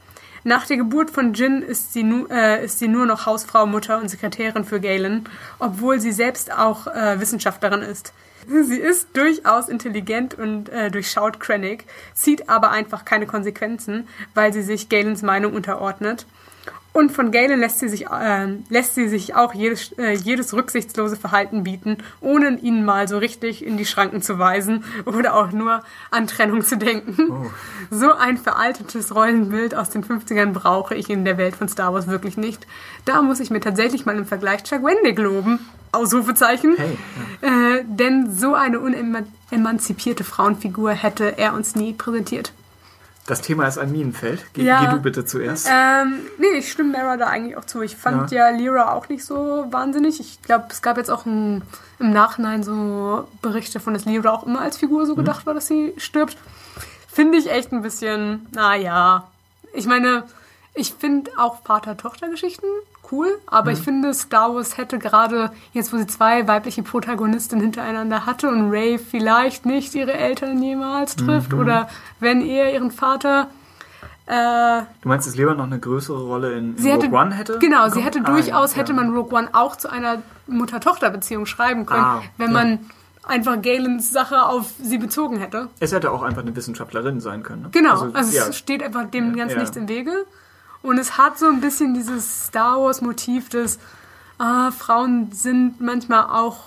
Nach 0.44 0.66
der 0.66 0.78
Geburt 0.78 1.10
von 1.10 1.34
Jin 1.34 1.62
ist 1.62 1.92
sie, 1.92 2.04
nu, 2.04 2.28
äh, 2.28 2.64
ist 2.64 2.80
sie 2.80 2.88
nur 2.88 3.06
noch 3.06 3.26
Hausfrau, 3.26 3.66
Mutter 3.66 3.98
und 3.98 4.10
Sekretärin 4.10 4.64
für 4.64 4.80
Galen, 4.80 5.28
obwohl 5.60 6.00
sie 6.00 6.12
selbst 6.12 6.54
auch 6.54 6.88
äh, 6.88 7.20
Wissenschaftlerin 7.20 7.82
ist. 7.82 8.14
Sie 8.48 8.78
ist 8.78 9.10
durchaus 9.12 9.68
intelligent 9.68 10.36
und 10.36 10.70
äh, 10.70 10.90
durchschaut 10.90 11.42
Krennic, 11.42 11.84
zieht 12.14 12.48
aber 12.48 12.72
einfach 12.72 13.04
keine 13.04 13.26
Konsequenzen, 13.26 14.08
weil 14.36 14.54
sie 14.54 14.62
sich 14.62 14.88
Galens 14.88 15.22
Meinung 15.22 15.54
unterordnet. 15.54 16.26
Und 16.98 17.12
von 17.12 17.30
Galen 17.30 17.60
lässt 17.60 17.78
sie 17.78 17.90
sich, 17.90 18.08
äh, 18.08 18.48
lässt 18.70 18.96
sie 18.96 19.08
sich 19.08 19.36
auch 19.36 19.54
jedes, 19.54 19.92
äh, 20.00 20.14
jedes 20.14 20.56
rücksichtslose 20.56 21.16
Verhalten 21.16 21.64
bieten, 21.64 21.98
ohne 22.22 22.58
ihn 22.58 22.84
mal 22.84 23.08
so 23.08 23.20
richtig 23.20 23.64
in 23.64 23.78
die 23.78 23.86
Schranken 23.86 24.24
zu 24.24 24.40
weisen 24.40 24.84
oder 25.06 25.36
auch 25.36 25.52
nur 25.52 25.84
an 26.10 26.26
Trennung 26.26 26.64
zu 26.64 26.76
denken. 26.76 27.30
Oh. 27.30 27.52
So 27.92 28.14
ein 28.16 28.40
veraltetes 28.40 29.14
Rollenbild 29.14 29.76
aus 29.76 29.92
den 29.92 30.04
50ern 30.04 30.54
brauche 30.54 30.96
ich 30.96 31.12
in 31.12 31.24
der 31.24 31.38
Welt 31.38 31.56
von 31.56 31.70
Star 31.70 31.94
Wars 31.94 32.08
wirklich 32.08 32.36
nicht. 32.36 32.66
Da 33.06 33.22
muss 33.22 33.40
ich 33.42 33.52
mir 33.52 33.60
tatsächlich 33.60 34.08
mal 34.08 34.18
im 34.18 34.26
Vergleich 34.26 34.64
Chuck 34.64 34.84
Wendig 34.84 35.20
loben. 35.20 35.60
Ausrufezeichen. 35.92 36.78
Hey, 36.78 36.98
äh, 37.42 37.84
denn 37.86 38.36
so 38.36 38.56
eine 38.56 38.80
unemanzipierte 38.80 40.24
Frauenfigur 40.24 40.94
hätte 40.94 41.38
er 41.38 41.54
uns 41.54 41.76
nie 41.76 41.94
präsentiert. 41.94 42.54
Das 43.28 43.42
Thema 43.42 43.68
ist 43.68 43.78
ein 43.78 43.92
Minenfeld. 43.92 44.46
Geh, 44.54 44.64
Ja. 44.64 44.86
geh 44.86 44.92
du 44.96 45.02
bitte 45.02 45.26
zuerst. 45.26 45.68
Ähm, 45.70 46.20
nee, 46.38 46.58
ich 46.58 46.72
stimme 46.72 46.98
Mara 46.98 47.18
da 47.18 47.28
eigentlich 47.28 47.58
auch 47.58 47.66
zu. 47.66 47.82
Ich 47.82 47.96
fand 47.98 48.32
ja, 48.32 48.50
Lyra 48.50 48.94
auch 48.94 49.10
nicht 49.10 49.24
so 49.26 49.66
wahnsinnig. 49.70 50.20
Ich 50.22 50.42
glaube, 50.42 50.66
es 50.70 50.82
gab 50.82 50.98
jetzt 50.98 51.12
auch 51.12 51.26
ein, 51.26 51.62
im 52.00 52.12
Nachhinein 52.14 52.64
so 52.64 53.28
Berichte 53.42 53.82
von, 53.82 53.94
dass 53.94 54.06
Lyra 54.06 54.32
auch 54.32 54.46
immer 54.46 54.62
als 54.62 54.78
Figur 54.78 55.06
so 55.06 55.16
gedacht 55.16 55.46
war, 55.46 55.54
dass 55.54 55.68
sie 55.68 55.94
stirbt. 55.98 56.38
Finde 57.08 57.38
ich 57.38 57.52
echt 57.52 57.74
ein 57.74 57.82
bisschen, 57.82 58.48
naja. 58.54 59.28
Ich 59.74 59.88
meine, 59.88 60.24
ich 60.74 60.94
finde 60.94 61.30
auch 61.38 61.62
Vater-Tochter-Geschichten 61.66 62.66
cool, 63.12 63.38
aber 63.46 63.72
ich 63.72 63.80
finde, 63.80 64.14
Star 64.14 64.54
Wars 64.56 64.78
hätte 64.78 65.00
gerade 65.00 65.52
jetzt, 65.74 65.94
wo 65.94 65.98
sie 65.98 66.08
zwei 66.08 66.48
weibliche 66.48 66.84
Protagonistinnen 66.84 67.64
hintereinander 67.64 68.26
hatte 68.26 68.50
und 68.50 68.70
Ray 68.72 68.98
vielleicht 68.98 69.66
nicht 69.66 69.96
ihre 69.96 70.14
Eltern 70.14 70.62
jemals 70.62 71.16
trifft 71.16 71.54
oder 71.54 71.90
wenn 72.20 72.42
eher 72.42 72.74
ihren 72.74 72.92
Vater, 72.92 73.48
äh, 74.26 74.82
Du 75.02 75.08
meinst, 75.08 75.26
dass 75.28 75.36
Leon 75.36 75.58
noch 75.58 75.66
eine 75.66 75.80
größere 75.80 76.22
Rolle 76.22 76.54
in, 76.54 76.76
in 76.76 76.78
Sie 76.78 76.92
hätte, 76.92 77.06
Rogue 77.06 77.20
One 77.20 77.34
hätte? 77.36 77.60
Genau, 77.60 77.88
sie 77.90 78.02
hätte 78.02 78.20
Ah, 78.24 78.30
durchaus, 78.32 78.72
ja, 78.74 78.78
hätte 78.82 78.94
man 78.94 79.16
Rogue 79.16 79.38
One 79.38 79.50
auch 79.54 79.78
zu 79.78 79.90
einer 79.90 80.22
Mutter-Tochter-Beziehung 80.48 81.46
schreiben 81.46 81.86
können, 81.86 82.04
Ah, 82.04 82.22
wenn 82.38 82.48
ja. 82.48 82.54
man 82.54 82.80
einfach 83.24 83.62
Galens 83.62 84.12
Sache 84.12 84.44
auf 84.44 84.74
sie 84.82 84.98
bezogen 84.98 85.38
hätte. 85.38 85.70
Es 85.80 85.92
hätte 85.94 86.12
auch 86.12 86.24
einfach 86.24 86.42
eine 86.42 86.56
Wissenschaftlerin 86.56 87.20
sein 87.20 87.44
können. 87.44 87.64
Ne? 87.64 87.70
Genau, 87.72 88.10
also, 88.14 88.36
ja, 88.36 88.48
es 88.48 88.58
steht 88.58 88.84
einfach 88.84 89.06
dem 89.10 89.36
ganz 89.36 89.54
ja. 89.54 89.60
nichts 89.60 89.76
im 89.78 89.88
Wege. 89.88 90.26
Und 90.82 90.98
es 90.98 91.18
hat 91.18 91.38
so 91.40 91.48
ein 91.48 91.62
bisschen 91.62 91.94
dieses 91.94 92.46
Star 92.48 92.80
Wars-Motiv 92.82 93.50
des, 93.50 93.80
ah, 94.38 94.72
Frauen 94.72 95.32
sind 95.32 95.82
manchmal 95.82 96.26
auch 96.26 96.58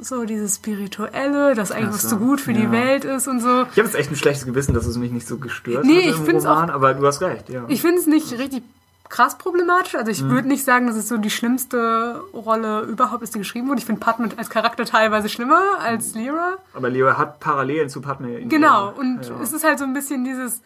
so 0.00 0.24
dieses 0.24 0.56
Spirituelle, 0.56 1.54
das 1.54 1.72
eigentlich 1.72 1.88
Ach 1.88 1.94
was 1.94 2.02
so, 2.02 2.08
zu 2.10 2.16
gut 2.18 2.40
für 2.40 2.52
ja. 2.52 2.60
die 2.60 2.70
Welt 2.70 3.04
ist 3.04 3.26
und 3.26 3.40
so. 3.40 3.62
Ich 3.62 3.78
habe 3.78 3.82
jetzt 3.88 3.96
echt 3.96 4.10
ein 4.10 4.16
schlechtes 4.16 4.46
Gewissen, 4.46 4.72
dass 4.74 4.86
es 4.86 4.96
mich 4.96 5.10
nicht 5.10 5.26
so 5.26 5.38
gestört 5.38 5.84
Nee, 5.84 5.96
hat 5.96 6.04
ich 6.14 6.18
im 6.18 6.24
find's 6.24 6.44
Roman, 6.46 6.70
aber 6.70 6.94
du 6.94 7.04
hast 7.06 7.20
recht, 7.20 7.48
ja. 7.48 7.64
Ich 7.68 7.80
finde 7.80 7.98
es 7.98 8.06
nicht 8.06 8.32
richtig 8.38 8.62
krass 9.08 9.38
problematisch. 9.38 9.94
Also 9.96 10.10
Mhm. 10.10 10.16
ich 10.28 10.32
würde 10.32 10.48
nicht 10.48 10.64
sagen, 10.64 10.86
dass 10.86 10.94
es 10.96 11.08
so 11.08 11.16
die 11.16 11.30
schlimmste 11.30 12.22
Rolle 12.32 12.82
überhaupt 12.82 13.22
ist, 13.22 13.34
die 13.34 13.38
geschrieben 13.38 13.68
wurde. 13.68 13.78
Ich 13.80 13.86
finde 13.86 14.00
Padme 14.00 14.28
als 14.36 14.50
Charakter 14.50 14.84
teilweise 14.84 15.28
schlimmer 15.28 15.60
als 15.80 16.14
Lyra. 16.14 16.58
aber 16.74 16.90
Leo 16.90 17.16
hat 17.16 17.40
Parallelen 17.40 17.88
zu 17.88 18.00
Padme. 18.00 18.42
Genau. 18.42 18.92
Und 18.92 19.26
ja. 19.26 19.40
es 19.42 19.52
ist 19.52 19.64
halt 19.64 19.78
so 19.78 19.84
ein 19.84 19.94
bisschen 19.94 20.24
dieses, 20.24 20.60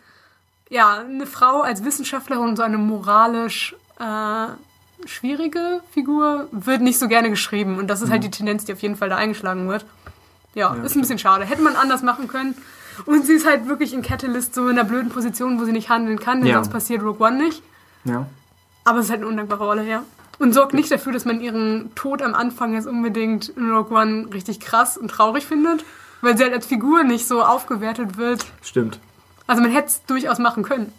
ja, 0.73 1.01
eine 1.01 1.26
Frau 1.26 1.60
als 1.60 1.84
Wissenschaftlerin 1.84 2.44
und 2.49 2.57
so 2.57 2.62
eine 2.62 2.78
moralisch 2.78 3.76
äh, 4.01 4.47
schwierige 5.07 5.81
Figur 5.92 6.49
wird 6.51 6.81
nicht 6.81 6.99
so 6.99 7.09
gerne 7.09 7.28
geschrieben. 7.28 7.78
Und 7.78 7.89
das 7.89 8.01
ist 8.01 8.10
halt 8.10 8.25
die 8.25 8.31
Tendenz, 8.31 8.65
die 8.65 8.73
auf 8.73 8.81
jeden 8.81 8.97
Fall 8.97 9.10
da 9.10 9.17
eingeschlagen 9.17 9.68
wird. 9.68 9.84
Ja, 10.55 10.75
ist 10.75 10.97
ein 10.97 11.01
bisschen 11.02 11.18
schade. 11.18 11.44
Hätte 11.44 11.60
man 11.62 11.76
anders 11.76 12.02
machen 12.02 12.26
können. 12.26 12.55
Und 13.07 13.26
sie 13.26 13.34
ist 13.34 13.47
halt 13.47 13.68
wirklich 13.68 13.92
in 13.92 14.02
Catalyst 14.02 14.55
so 14.55 14.65
in 14.68 14.78
einer 14.78 14.84
blöden 14.89 15.10
Position, 15.10 15.60
wo 15.60 15.65
sie 15.65 15.73
nicht 15.73 15.89
handeln 15.91 16.18
kann, 16.18 16.41
denn 16.41 16.49
Ja. 16.49 16.55
sonst 16.57 16.70
passiert 16.73 17.02
Rogue 17.02 17.26
One 17.26 17.36
nicht. 17.44 17.62
ja. 18.05 18.26
Aber 18.84 18.99
es 18.99 19.05
ist 19.05 19.10
halt 19.12 19.20
eine 19.20 19.28
undankbare 19.28 19.65
Rolle, 19.65 19.84
ja. 19.86 20.02
Und 20.41 20.52
sorgt 20.55 20.75
nicht 20.75 20.91
dafür, 20.91 21.12
dass 21.12 21.25
man 21.25 21.41
ihren 21.41 21.94
Tod 21.94 22.20
am 22.20 22.34
Anfang 22.34 22.75
jetzt 22.75 22.86
unbedingt 22.89 23.51
in 23.51 23.70
Rogue 23.70 23.97
One 23.97 24.26
richtig 24.34 24.59
krass 24.59 24.97
und 24.99 25.09
traurig 25.09 25.47
findet, 25.47 25.84
weil 26.20 26.36
sie 26.36 26.42
halt 26.44 26.52
als 26.52 26.67
Figur 26.67 27.05
nicht 27.05 27.26
so 27.28 27.42
aufgewertet 27.44 28.17
wird. 28.17 28.44
Stimmt. 28.62 28.99
Also 29.52 29.60
man 29.62 29.70
hätte 29.70 29.89
es 29.89 30.02
durchaus 30.06 30.39
machen 30.39 30.62
können. 30.62 30.90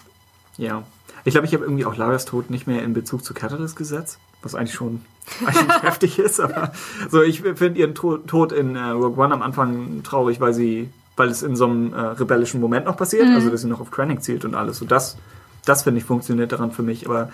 Ja. 0.58 0.84
Ich 1.26 1.32
glaube, 1.34 1.48
ich 1.48 1.54
habe 1.56 1.64
irgendwie 1.64 1.86
auch 1.86 1.96
Lagers 1.96 2.26
Tod 2.26 2.52
nicht 2.52 2.68
mehr 2.68 2.84
in 2.84 2.94
Bezug 2.94 3.24
zu 3.24 3.34
Catalyst 3.34 3.76
gesetzt, 3.76 4.20
was 4.44 4.54
eigentlich 4.54 4.76
schon 4.76 5.02
eigentlich 5.46 5.82
heftig 5.82 6.20
ist, 6.20 6.40
aber 6.40 6.72
so, 7.10 7.24
ich 7.24 7.42
finde 7.42 7.80
ihren 7.80 7.96
To- 7.96 8.18
Tod 8.18 8.52
in 8.52 8.76
äh, 8.76 8.90
Rogue 8.90 9.18
One 9.24 9.34
am 9.34 9.42
Anfang 9.42 10.04
traurig, 10.04 10.40
weil 10.40 10.54
sie, 10.54 10.92
weil 11.18 11.30
es 11.30 11.42
in 11.42 11.56
so 11.56 11.66
einem 11.66 11.94
äh, 11.94 12.00
rebellischen 12.00 12.62
Moment 12.62 12.86
noch 12.86 12.96
passiert, 12.96 13.26
also 13.30 13.50
dass 13.50 13.62
sie 13.62 13.68
noch 13.68 13.82
auf 13.82 13.90
Krennic 13.90 14.22
zielt 14.24 14.46
und 14.46 14.54
alles. 14.54 14.78
So 14.78 14.86
das, 14.86 15.18
das 15.66 15.82
finde 15.82 15.98
ich 16.02 16.06
funktioniert 16.06 16.52
daran 16.52 16.72
für 16.72 16.84
mich. 16.84 17.08
Aber 17.08 17.30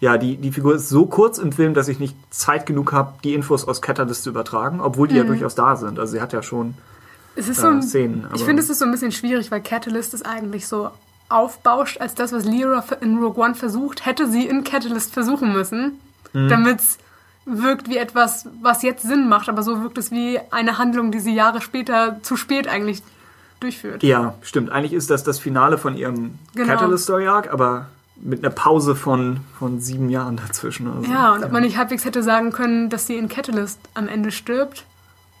ja, 0.00 0.18
die, 0.18 0.36
die 0.38 0.50
Figur 0.50 0.74
ist 0.74 0.88
so 0.88 1.06
kurz 1.06 1.38
im 1.38 1.52
Film, 1.52 1.74
dass 1.74 1.86
ich 1.86 2.00
nicht 2.00 2.16
Zeit 2.30 2.66
genug 2.66 2.92
habe, 2.92 3.12
die 3.22 3.34
Infos 3.34 3.68
aus 3.68 3.80
Catalyst 3.80 4.24
zu 4.24 4.30
übertragen, 4.30 4.80
obwohl 4.80 5.06
die 5.06 5.14
ja 5.16 5.22
durchaus 5.24 5.54
da 5.54 5.76
sind. 5.76 6.00
Also 6.00 6.12
sie 6.14 6.20
hat 6.20 6.32
ja 6.32 6.42
schon 6.42 6.74
Es 7.36 7.48
ist 7.48 7.58
äh, 7.58 7.62
so 7.62 7.68
ein, 7.68 7.82
Szenen. 7.82 8.26
ich 8.34 8.44
finde, 8.44 8.62
es 8.62 8.70
ist 8.70 8.78
so 8.78 8.84
ein 8.84 8.90
bisschen 8.90 9.12
schwierig, 9.12 9.50
weil 9.50 9.60
Catalyst 9.60 10.14
ist 10.14 10.24
eigentlich 10.26 10.66
so 10.66 10.90
aufbauscht 11.28 12.00
als 12.00 12.14
das, 12.14 12.32
was 12.32 12.44
Lyra 12.44 12.84
in 13.00 13.18
Rogue 13.18 13.42
One 13.42 13.54
versucht, 13.54 14.06
hätte 14.06 14.28
sie 14.30 14.46
in 14.46 14.62
Catalyst 14.64 15.12
versuchen 15.12 15.52
müssen, 15.52 15.98
Mhm. 16.32 16.48
damit 16.48 16.80
es 16.80 16.98
wirkt 17.46 17.88
wie 17.88 17.96
etwas, 17.96 18.46
was 18.62 18.82
jetzt 18.82 19.02
Sinn 19.02 19.28
macht, 19.28 19.48
aber 19.48 19.62
so 19.62 19.82
wirkt 19.82 19.98
es 19.98 20.10
wie 20.10 20.38
eine 20.50 20.78
Handlung, 20.78 21.12
die 21.12 21.20
sie 21.20 21.34
Jahre 21.34 21.60
später 21.60 22.18
zu 22.22 22.36
spät 22.36 22.68
eigentlich 22.68 23.02
durchführt. 23.60 24.02
Ja, 24.02 24.34
stimmt. 24.42 24.70
Eigentlich 24.70 24.92
ist 24.92 25.10
das 25.10 25.24
das 25.24 25.38
Finale 25.38 25.76
von 25.78 25.96
ihrem 25.96 26.38
Genau. 26.54 26.68
Catalyst 26.72 27.04
Story 27.04 27.26
Arc, 27.26 27.52
aber 27.52 27.86
mit 28.16 28.44
einer 28.44 28.54
Pause 28.54 28.94
von, 28.94 29.40
von 29.58 29.80
sieben 29.80 30.08
Jahren 30.08 30.36
dazwischen. 30.36 30.86
Also, 30.90 31.10
Ja, 31.10 31.34
und 31.34 31.44
ob 31.44 31.52
man 31.52 31.62
nicht 31.62 31.76
halbwegs 31.76 32.04
hätte 32.04 32.22
sagen 32.22 32.52
können, 32.52 32.88
dass 32.90 33.06
sie 33.06 33.16
in 33.16 33.28
Catalyst 33.28 33.78
am 33.94 34.08
Ende 34.08 34.30
stirbt 34.30 34.84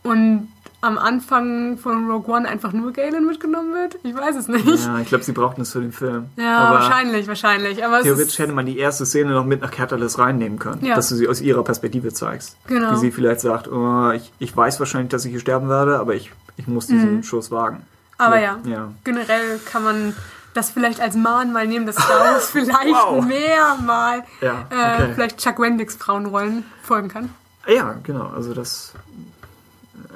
und 0.02 0.48
am 0.84 0.98
Anfang 0.98 1.78
von 1.78 2.10
Rogue 2.10 2.32
One 2.34 2.48
einfach 2.48 2.72
nur 2.72 2.92
Galen 2.92 3.26
mitgenommen 3.26 3.72
wird? 3.74 3.96
Ich 4.02 4.14
weiß 4.14 4.36
es 4.36 4.48
nicht. 4.48 4.66
Ja, 4.66 4.74
Ja, 4.74 4.98
ich 5.00 5.08
glaube, 5.08 5.24
sie 5.24 5.32
brauchten 5.32 5.62
es 5.62 5.72
für 5.72 5.80
den 5.80 5.92
Film. 5.92 6.26
aber 6.36 6.74
wahrscheinlich, 6.80 7.26
wahrscheinlich. 7.26 7.84
Aber 7.84 8.02
Theoretisch 8.02 8.38
hätte 8.38 8.52
man 8.52 8.66
die 8.66 8.78
erste 8.78 9.06
Szene 9.06 9.32
noch 9.32 9.44
mit 9.44 9.62
nach 9.62 9.70
Catalyst 9.70 10.18
reinnehmen 10.18 10.58
können, 10.58 10.84
Ja. 10.84 10.94
dass 10.96 11.08
du 11.08 11.14
sie 11.16 11.28
aus 11.28 11.40
ihrer 11.40 11.64
Perspektive 11.64 12.12
zeigst. 12.12 12.56
Genau. 12.66 12.92
Wie 12.92 12.96
sie 12.96 13.10
vielleicht 13.10 13.40
sagt, 13.40 13.68
oh, 13.68 14.10
ich, 14.10 14.32
ich 14.38 14.56
weiß 14.56 14.78
wahrscheinlich, 14.78 15.10
dass 15.10 15.24
ich 15.24 15.30
hier 15.32 15.40
sterben 15.40 15.68
werde, 15.68 15.98
aber 15.98 16.14
ich, 16.14 16.30
ich 16.56 16.66
muss 16.66 16.86
diesen 16.86 17.22
Schuss 17.22 17.50
wagen. 17.50 17.76
Mhm. 17.78 17.82
aber 18.18 18.38
ja, 18.40 18.58
Ja. 18.64 18.92
generell 19.02 19.58
kann 19.64 19.82
man 19.82 20.14
das 20.54 20.70
vielleicht 20.70 21.00
als 21.00 21.16
Mahnmal 21.16 21.66
nehmen, 21.66 21.84
dass 21.84 21.96
Star 21.96 22.20
Wars 22.20 22.50
vielleicht 22.52 22.86
Wow. 22.94 23.24
mehr 23.24 23.76
mal 23.84 24.22
Ja, 24.40 24.66
äh, 24.70 25.02
okay. 25.02 25.12
vielleicht 25.16 25.38
Chuck 25.38 25.58
Wendigs 25.58 25.96
Frauenrollen 25.96 26.62
folgen 26.82 27.08
kann. 27.08 27.30
Ja, 27.66 27.96
genau. 28.04 28.30
Also 28.36 28.54
das 28.54 28.92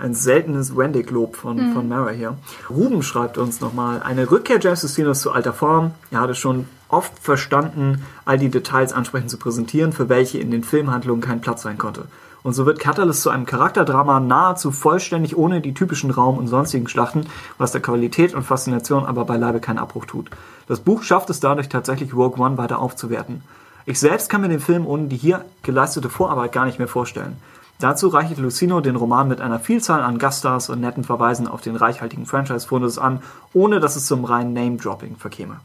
ein 0.00 0.14
seltenes 0.14 0.76
Wendig-Lob 0.76 1.36
von, 1.36 1.56
Mhm. 1.56 1.72
von 1.74 1.88
Mara 1.88 2.10
hier. 2.10 2.36
Ruben 2.70 3.02
schreibt 3.02 3.38
uns 3.38 3.60
nochmal, 3.60 4.02
eine 4.02 4.30
Rückkehr 4.30 4.58
James 4.60 4.82
Justinos 4.82 5.20
zu 5.20 5.32
alter 5.32 5.52
Form. 5.52 5.92
Er 6.10 6.20
hatte 6.20 6.34
schon 6.34 6.66
oft 6.88 7.12
verstanden, 7.20 8.04
all 8.24 8.38
die 8.38 8.48
Details 8.48 8.92
ansprechend 8.92 9.30
zu 9.30 9.36
präsentieren, 9.38 9.92
für 9.92 10.08
welche 10.08 10.38
in 10.38 10.50
den 10.50 10.64
Filmhandlungen 10.64 11.20
kein 11.22 11.40
Platz 11.40 11.62
sein 11.62 11.78
konnte. 11.78 12.04
Und 12.44 12.52
so 12.54 12.64
wird 12.66 12.78
Catalyst 12.78 13.22
zu 13.22 13.30
einem 13.30 13.46
Charakterdrama 13.46 14.20
nahezu 14.20 14.70
vollständig 14.70 15.36
ohne 15.36 15.60
die 15.60 15.74
typischen 15.74 16.10
Raum- 16.10 16.38
und 16.38 16.46
sonstigen 16.46 16.88
Schlachten, 16.88 17.26
was 17.58 17.72
der 17.72 17.82
Qualität 17.82 18.32
und 18.32 18.44
Faszination 18.44 19.04
aber 19.04 19.24
beileibe 19.24 19.60
keinen 19.60 19.78
Abbruch 19.78 20.06
tut. 20.06 20.30
Das 20.68 20.80
Buch 20.80 21.02
schafft 21.02 21.30
es 21.30 21.40
dadurch 21.40 21.68
tatsächlich 21.68 22.14
Rogue 22.14 22.38
One 22.42 22.56
weiter 22.56 22.78
aufzuwerten. 22.78 23.42
Ich 23.86 23.98
selbst 23.98 24.30
kann 24.30 24.42
mir 24.42 24.48
den 24.48 24.60
Film 24.60 24.86
ohne 24.86 25.08
die 25.08 25.16
hier 25.16 25.44
geleistete 25.62 26.08
Vorarbeit 26.10 26.52
gar 26.52 26.64
nicht 26.66 26.78
mehr 26.78 26.88
vorstellen. 26.88 27.36
Dazu 27.80 28.08
reicht 28.08 28.36
Lucino 28.38 28.80
den 28.80 28.96
Roman 28.96 29.28
mit 29.28 29.40
einer 29.40 29.60
Vielzahl 29.60 30.02
an 30.02 30.18
Gaststars 30.18 30.68
und 30.68 30.80
netten 30.80 31.04
Verweisen 31.04 31.46
auf 31.46 31.60
den 31.60 31.76
reichhaltigen 31.76 32.26
Franchise-Fundus 32.26 32.98
an, 32.98 33.22
ohne 33.52 33.78
dass 33.78 33.94
es 33.94 34.06
zum 34.06 34.24
reinen 34.24 34.52
Name-Dropping 34.52 35.16
verkäme. 35.16 35.60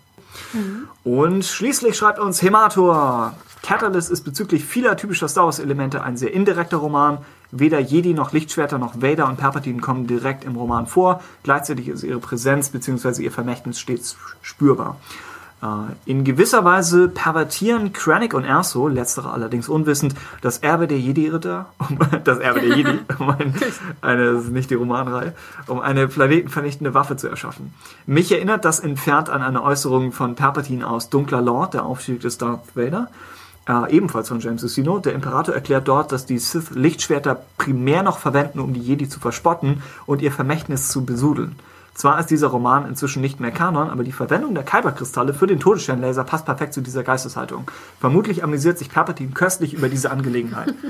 Und 1.03 1.43
schließlich 1.43 1.97
schreibt 1.97 2.19
uns 2.19 2.41
Hemator. 2.41 3.33
Catalyst 3.63 4.11
ist 4.11 4.23
bezüglich 4.23 4.65
vieler 4.65 4.97
typischer 4.97 5.27
Star 5.27 5.45
Wars-Elemente 5.45 6.03
ein 6.03 6.17
sehr 6.17 6.33
indirekter 6.33 6.77
Roman. 6.77 7.19
Weder 7.51 7.79
Jedi 7.79 8.13
noch 8.13 8.33
Lichtschwerter 8.33 8.77
noch 8.77 9.01
Vader 9.01 9.27
und 9.27 9.37
Palpatine 9.37 9.79
kommen 9.79 10.05
direkt 10.05 10.43
im 10.43 10.55
Roman 10.55 10.85
vor. 10.85 11.21
Gleichzeitig 11.43 11.87
ist 11.87 12.03
ihre 12.03 12.19
Präsenz 12.19 12.69
bzw. 12.69 13.23
ihr 13.23 13.31
Vermächtnis 13.31 13.79
stets 13.79 14.17
spürbar. 14.41 14.97
Äh, 15.63 15.93
In 16.05 16.25
gewisser 16.25 16.65
Weise 16.65 17.07
pervertieren 17.07 17.93
Krennic 17.93 18.33
und 18.33 18.43
Erso, 18.43 18.89
letztere 18.89 19.31
allerdings 19.31 19.69
unwissend, 19.69 20.13
das 20.41 20.57
Erbe 20.57 20.87
der 20.87 20.99
Jedi-Ritter, 20.99 21.67
um, 21.77 21.97
das 22.23 22.39
Erbe 22.39 22.59
der 22.59 22.75
Jedi, 22.75 22.99
um 23.19 23.29
ein, 23.29 23.55
eine, 24.01 24.33
das 24.33 24.43
ist 24.43 24.51
nicht 24.51 24.69
die 24.69 24.75
Romanreihe, 24.75 25.33
um 25.67 25.79
eine 25.79 26.07
planetenvernichtende 26.07 26.93
Waffe 26.93 27.15
zu 27.15 27.29
erschaffen. 27.29 27.73
Mich 28.05 28.31
erinnert 28.31 28.65
das 28.65 28.81
entfernt 28.81 29.29
an 29.29 29.41
eine 29.41 29.63
Äußerung 29.63 30.11
von 30.11 30.35
Palpatine 30.35 30.85
aus 30.85 31.09
Dunkler 31.09 31.41
Lord, 31.41 31.73
der 31.75 31.85
Aufstieg 31.85 32.19
des 32.19 32.37
Darth 32.37 32.75
Vader, 32.75 33.09
äh, 33.69 33.95
ebenfalls 33.95 34.27
von 34.27 34.41
James 34.41 34.61
Lucino. 34.61 34.99
Der 34.99 35.13
Imperator 35.13 35.55
erklärt 35.55 35.87
dort, 35.87 36.11
dass 36.11 36.25
die 36.25 36.39
Sith 36.39 36.71
Lichtschwerter 36.71 37.39
primär 37.57 38.03
noch 38.03 38.17
verwenden, 38.17 38.59
um 38.59 38.73
die 38.73 38.81
Jedi 38.81 39.07
zu 39.07 39.21
verspotten 39.21 39.81
und 40.05 40.21
ihr 40.21 40.33
Vermächtnis 40.33 40.89
zu 40.89 41.05
besudeln. 41.05 41.55
Zwar 41.95 42.19
ist 42.19 42.31
dieser 42.31 42.47
Roman 42.47 42.87
inzwischen 42.87 43.21
nicht 43.21 43.39
mehr 43.39 43.51
Kanon, 43.51 43.89
aber 43.91 44.03
die 44.03 44.11
Verwendung 44.11 44.55
der 44.55 44.63
Kyberkristalle 44.63 45.33
für 45.33 45.45
den 45.45 45.59
Todessternlaser 45.59 46.23
passt 46.23 46.45
perfekt 46.45 46.73
zu 46.73 46.81
dieser 46.81 47.03
Geisteshaltung. 47.03 47.69
Vermutlich 47.99 48.43
amüsiert 48.43 48.79
sich 48.79 48.89
Palpatine 48.91 49.31
köstlich 49.31 49.73
über 49.75 49.89
diese 49.89 50.11
Angelegenheit. 50.11 50.73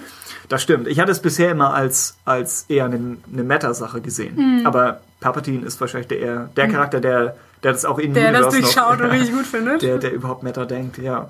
Das 0.50 0.62
stimmt. 0.62 0.88
Ich 0.90 1.00
hatte 1.00 1.12
es 1.12 1.22
bisher 1.22 1.52
immer 1.52 1.74
als, 1.74 2.18
als 2.26 2.66
eher 2.68 2.84
eine, 2.86 3.16
eine 3.32 3.44
Meta-Sache 3.44 4.02
gesehen. 4.02 4.36
Mhm. 4.60 4.66
Aber 4.68 5.00
Palpatine 5.22 5.66
ist 5.66 5.80
wahrscheinlich 5.80 6.10
der, 6.10 6.20
eher 6.20 6.50
der 6.58 6.68
Charakter, 6.68 7.00
der, 7.00 7.36
der 7.64 7.72
das 7.72 7.86
auch 7.86 7.98
in 7.98 8.14
Der 8.14 8.34
das 8.34 8.48
Universe 8.54 8.60
noch- 8.60 8.74
durchschaut 8.74 9.02
und 9.02 9.10
richtig 9.12 9.34
gut 9.34 9.46
findet. 9.48 9.82
der, 9.82 9.98
der 10.00 10.12
überhaupt 10.12 10.44
Meta 10.44 10.66
denkt, 10.66 10.98
ja. 10.98 11.30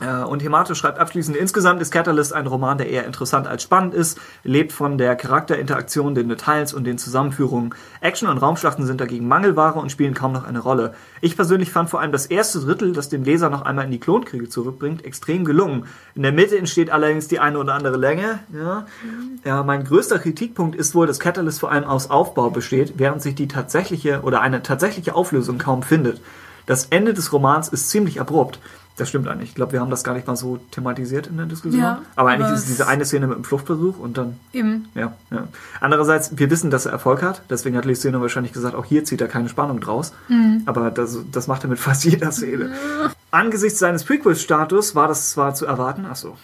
Äh, 0.00 0.24
Und 0.24 0.42
Himato 0.42 0.74
schreibt 0.74 0.98
abschließend, 0.98 1.36
insgesamt 1.36 1.80
ist 1.82 1.90
Catalyst 1.90 2.32
ein 2.32 2.46
Roman, 2.46 2.78
der 2.78 2.88
eher 2.88 3.06
interessant 3.06 3.46
als 3.46 3.62
spannend 3.62 3.94
ist, 3.94 4.18
lebt 4.44 4.72
von 4.72 4.98
der 4.98 5.16
Charakterinteraktion, 5.16 6.14
den 6.14 6.28
Details 6.28 6.72
und 6.72 6.84
den 6.84 6.98
Zusammenführungen. 6.98 7.74
Action 8.00 8.28
und 8.28 8.38
Raumschlachten 8.38 8.86
sind 8.86 9.00
dagegen 9.00 9.28
Mangelware 9.28 9.78
und 9.78 9.92
spielen 9.92 10.14
kaum 10.14 10.32
noch 10.32 10.44
eine 10.44 10.60
Rolle. 10.60 10.94
Ich 11.20 11.36
persönlich 11.36 11.70
fand 11.70 11.90
vor 11.90 12.00
allem 12.00 12.12
das 12.12 12.26
erste 12.26 12.60
Drittel, 12.60 12.92
das 12.92 13.08
den 13.08 13.24
Leser 13.24 13.50
noch 13.50 13.62
einmal 13.62 13.84
in 13.84 13.90
die 13.90 14.00
Klonkriege 14.00 14.48
zurückbringt, 14.48 15.04
extrem 15.04 15.44
gelungen. 15.44 15.84
In 16.14 16.22
der 16.22 16.32
Mitte 16.32 16.56
entsteht 16.56 16.90
allerdings 16.90 17.28
die 17.28 17.38
eine 17.38 17.58
oder 17.58 17.74
andere 17.74 17.96
Länge. 17.96 18.40
Ja. 18.52 18.86
Ja, 19.44 19.62
mein 19.62 19.84
größter 19.84 20.18
Kritikpunkt 20.18 20.76
ist 20.76 20.94
wohl, 20.94 21.06
dass 21.06 21.20
Catalyst 21.20 21.60
vor 21.60 21.70
allem 21.70 21.84
aus 21.84 22.10
Aufbau 22.10 22.50
besteht, 22.50 22.94
während 22.96 23.22
sich 23.22 23.34
die 23.34 23.48
tatsächliche 23.48 24.20
oder 24.22 24.40
eine 24.40 24.62
tatsächliche 24.62 25.14
Auflösung 25.14 25.58
kaum 25.58 25.82
findet. 25.82 26.20
Das 26.66 26.86
Ende 26.86 27.14
des 27.14 27.32
Romans 27.32 27.68
ist 27.68 27.90
ziemlich 27.90 28.20
abrupt. 28.20 28.60
Das 29.00 29.08
stimmt 29.08 29.28
eigentlich. 29.28 29.48
Ich 29.50 29.54
glaube, 29.54 29.72
wir 29.72 29.80
haben 29.80 29.90
das 29.90 30.04
gar 30.04 30.12
nicht 30.14 30.26
mal 30.26 30.36
so 30.36 30.58
thematisiert 30.72 31.26
in 31.26 31.38
der 31.38 31.46
Diskussion. 31.46 31.80
Ja, 31.82 32.02
aber 32.16 32.28
eigentlich 32.30 32.52
ist 32.52 32.60
es 32.60 32.66
diese 32.66 32.82
es- 32.82 32.88
eine 32.88 33.04
Szene 33.06 33.26
mit 33.26 33.36
dem 33.38 33.44
Fluchtversuch 33.44 33.98
und 33.98 34.18
dann, 34.18 34.36
Eben. 34.52 34.88
ja, 34.94 35.14
ja. 35.30 35.48
Andererseits, 35.80 36.36
wir 36.38 36.50
wissen, 36.50 36.70
dass 36.70 36.84
er 36.86 36.92
Erfolg 36.92 37.22
hat. 37.22 37.42
Deswegen 37.48 37.76
hat 37.76 37.84
Luceno 37.86 38.20
wahrscheinlich 38.20 38.52
gesagt, 38.52 38.74
auch 38.74 38.84
hier 38.84 39.04
zieht 39.04 39.20
er 39.20 39.28
keine 39.28 39.48
Spannung 39.48 39.80
draus. 39.80 40.12
Mhm. 40.28 40.62
Aber 40.66 40.90
das, 40.90 41.18
das 41.32 41.46
macht 41.46 41.64
er 41.64 41.70
mit 41.70 41.78
fast 41.78 42.04
jeder 42.04 42.30
Szene. 42.30 42.70
Angesichts 43.32 43.78
seines 43.78 44.02
Prequel-Status 44.04 44.96
war 44.96 45.06
das 45.06 45.30
zwar 45.30 45.54
zu 45.54 45.64
erwarten, 45.64 46.04
achso, 46.04 46.36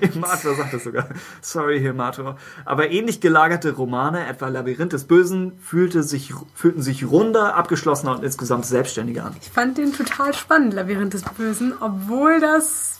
Hemator 0.00 0.54
sagt 0.56 0.74
das 0.74 0.82
sogar, 0.82 1.06
sorry 1.40 1.80
Hemator, 1.80 2.36
aber 2.64 2.90
ähnlich 2.90 3.20
gelagerte 3.20 3.72
Romane, 3.72 4.26
etwa 4.26 4.48
Labyrinth 4.48 4.92
des 4.92 5.04
Bösen, 5.04 5.52
fühlte 5.60 6.02
sich, 6.02 6.34
fühlten 6.54 6.82
sich 6.82 7.06
runder, 7.06 7.54
abgeschlossener 7.54 8.16
und 8.16 8.24
insgesamt 8.24 8.66
selbstständiger 8.66 9.24
an. 9.26 9.36
Ich 9.40 9.50
fand 9.50 9.78
den 9.78 9.92
total 9.92 10.34
spannend, 10.34 10.74
Labyrinth 10.74 11.14
des 11.14 11.22
Bösen, 11.22 11.74
obwohl 11.80 12.40
das 12.40 12.98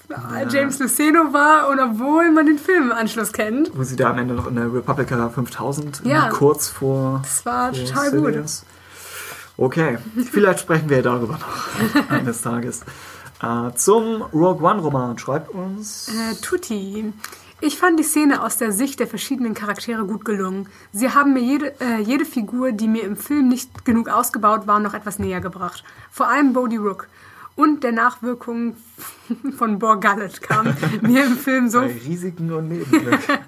James 0.51 0.79
Luceno 0.79 1.33
war 1.33 1.69
und 1.69 1.81
obwohl 1.81 2.31
man 2.31 2.47
den 2.47 2.59
Film 2.61 2.85
im 2.85 2.93
Anschluss 2.93 3.33
kennt. 3.33 3.73
Wo 3.75 3.83
sie 3.83 3.97
da 3.97 4.11
am 4.11 4.19
Ende 4.19 4.35
noch 4.35 4.47
in 4.47 4.55
der 4.55 4.73
Republica 4.73 5.29
5000 5.31 6.03
Ja. 6.05 6.29
kurz 6.29 6.69
vor. 6.69 7.23
Das 7.25 7.45
war 7.45 7.75
vor 7.75 7.85
total 7.85 8.11
gut. 8.13 8.27
Sidious. 8.27 8.65
Okay, 9.59 9.99
vielleicht 10.31 10.61
sprechen 10.61 10.91
wir 10.91 11.03
darüber 11.03 11.39
noch 11.39 12.11
eines 12.11 12.43
Tages. 12.43 12.83
Äh, 13.43 13.75
zum 13.75 14.23
Rogue 14.33 14.63
One 14.63 14.81
Roman 14.81 15.19
schreibt 15.19 15.51
uns. 15.51 16.09
Äh, 16.09 16.35
Tutti. 16.41 17.13
Ich 17.61 17.79
fand 17.79 17.99
die 17.99 18.05
Szene 18.05 18.43
aus 18.43 18.59
der 18.59 18.71
Sicht 18.71 19.01
der 19.01 19.07
verschiedenen 19.07 19.55
Charaktere 19.55 20.05
gut 20.05 20.25
gelungen. 20.27 20.69
Sie 20.93 21.11
haben 21.11 21.33
mir 21.33 21.41
jede, 21.41 21.81
äh, 21.81 22.01
jede 22.01 22.27
Figur, 22.27 22.73
die 22.73 22.87
mir 22.87 23.05
im 23.05 23.17
Film 23.17 23.49
nicht 23.49 23.85
genug 23.87 24.09
ausgebaut 24.11 24.67
war, 24.67 24.79
noch 24.79 24.93
etwas 24.93 25.19
näher 25.19 25.41
gebracht. 25.41 25.83
Vor 26.11 26.29
allem 26.29 26.53
Bodhi 26.53 26.77
Rook. 26.77 27.09
Und 27.55 27.83
der 27.83 27.93
Nachwirkungen 27.93 28.77
von 29.57 29.79
Bor 29.79 30.01
Gullet 30.01 30.43
kam 30.43 30.75
mir 31.01 31.25
im 31.25 31.39
Film 31.39 31.71
so 31.71 31.81
Bei 31.81 31.97
Risiken 32.07 32.53
und 32.53 32.69
Nebenwirkungen. 32.69 33.39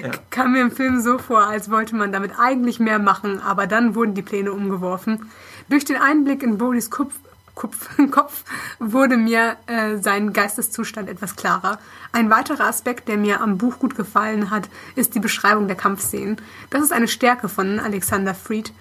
kam 0.30 0.52
mir 0.52 0.62
im 0.62 0.70
Film 0.70 1.00
so 1.00 1.18
vor, 1.18 1.46
als 1.46 1.70
wollte 1.70 1.94
man 1.94 2.12
damit 2.12 2.38
eigentlich 2.38 2.80
mehr 2.80 2.98
machen, 2.98 3.40
aber 3.40 3.66
dann 3.66 3.94
wurden 3.94 4.14
die 4.14 4.22
Pläne 4.22 4.52
umgeworfen. 4.52 5.30
Durch 5.68 5.84
den 5.84 5.96
Einblick 5.96 6.42
in 6.42 6.56
Bodis 6.56 6.90
Kopf, 6.90 7.14
Kopf, 7.54 7.90
Kopf 8.10 8.44
wurde 8.78 9.16
mir 9.16 9.56
äh, 9.66 9.96
sein 9.98 10.32
Geisteszustand 10.32 11.08
etwas 11.08 11.36
klarer. 11.36 11.78
Ein 12.12 12.30
weiterer 12.30 12.66
Aspekt, 12.66 13.08
der 13.08 13.16
mir 13.16 13.40
am 13.40 13.58
Buch 13.58 13.78
gut 13.78 13.94
gefallen 13.94 14.50
hat, 14.50 14.68
ist 14.96 15.14
die 15.14 15.20
Beschreibung 15.20 15.66
der 15.66 15.76
Kampfszenen. 15.76 16.36
Das 16.70 16.82
ist 16.82 16.92
eine 16.92 17.08
Stärke 17.08 17.48
von 17.48 17.78
Alexander 17.78 18.34
Freed, 18.34 18.72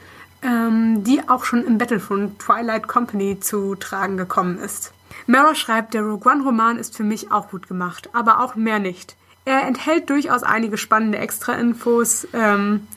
ähm, 0.42 1.04
die 1.04 1.28
auch 1.28 1.46
schon 1.46 1.66
im 1.66 1.78
Battlefront 1.78 2.40
Twilight 2.40 2.88
Company 2.88 3.40
zu 3.40 3.76
tragen 3.76 4.18
gekommen 4.18 4.58
ist. 4.58 4.94
Mara 5.28 5.56
schreibt, 5.56 5.94
der 5.94 6.04
Rogue 6.04 6.32
One-Roman 6.32 6.78
ist 6.78 6.96
für 6.96 7.04
mich 7.04 7.32
auch 7.32 7.50
gut 7.50 7.68
gemacht, 7.68 8.10
aber 8.14 8.40
auch 8.40 8.56
mehr 8.56 8.80
nicht. 8.80 9.16
Er 9.44 9.64
enthält 9.64 10.10
durchaus 10.10 10.44
einige 10.44 10.78
spannende 10.78 11.18
Extra-Infos, 11.18 12.28
ähm, 12.34 12.88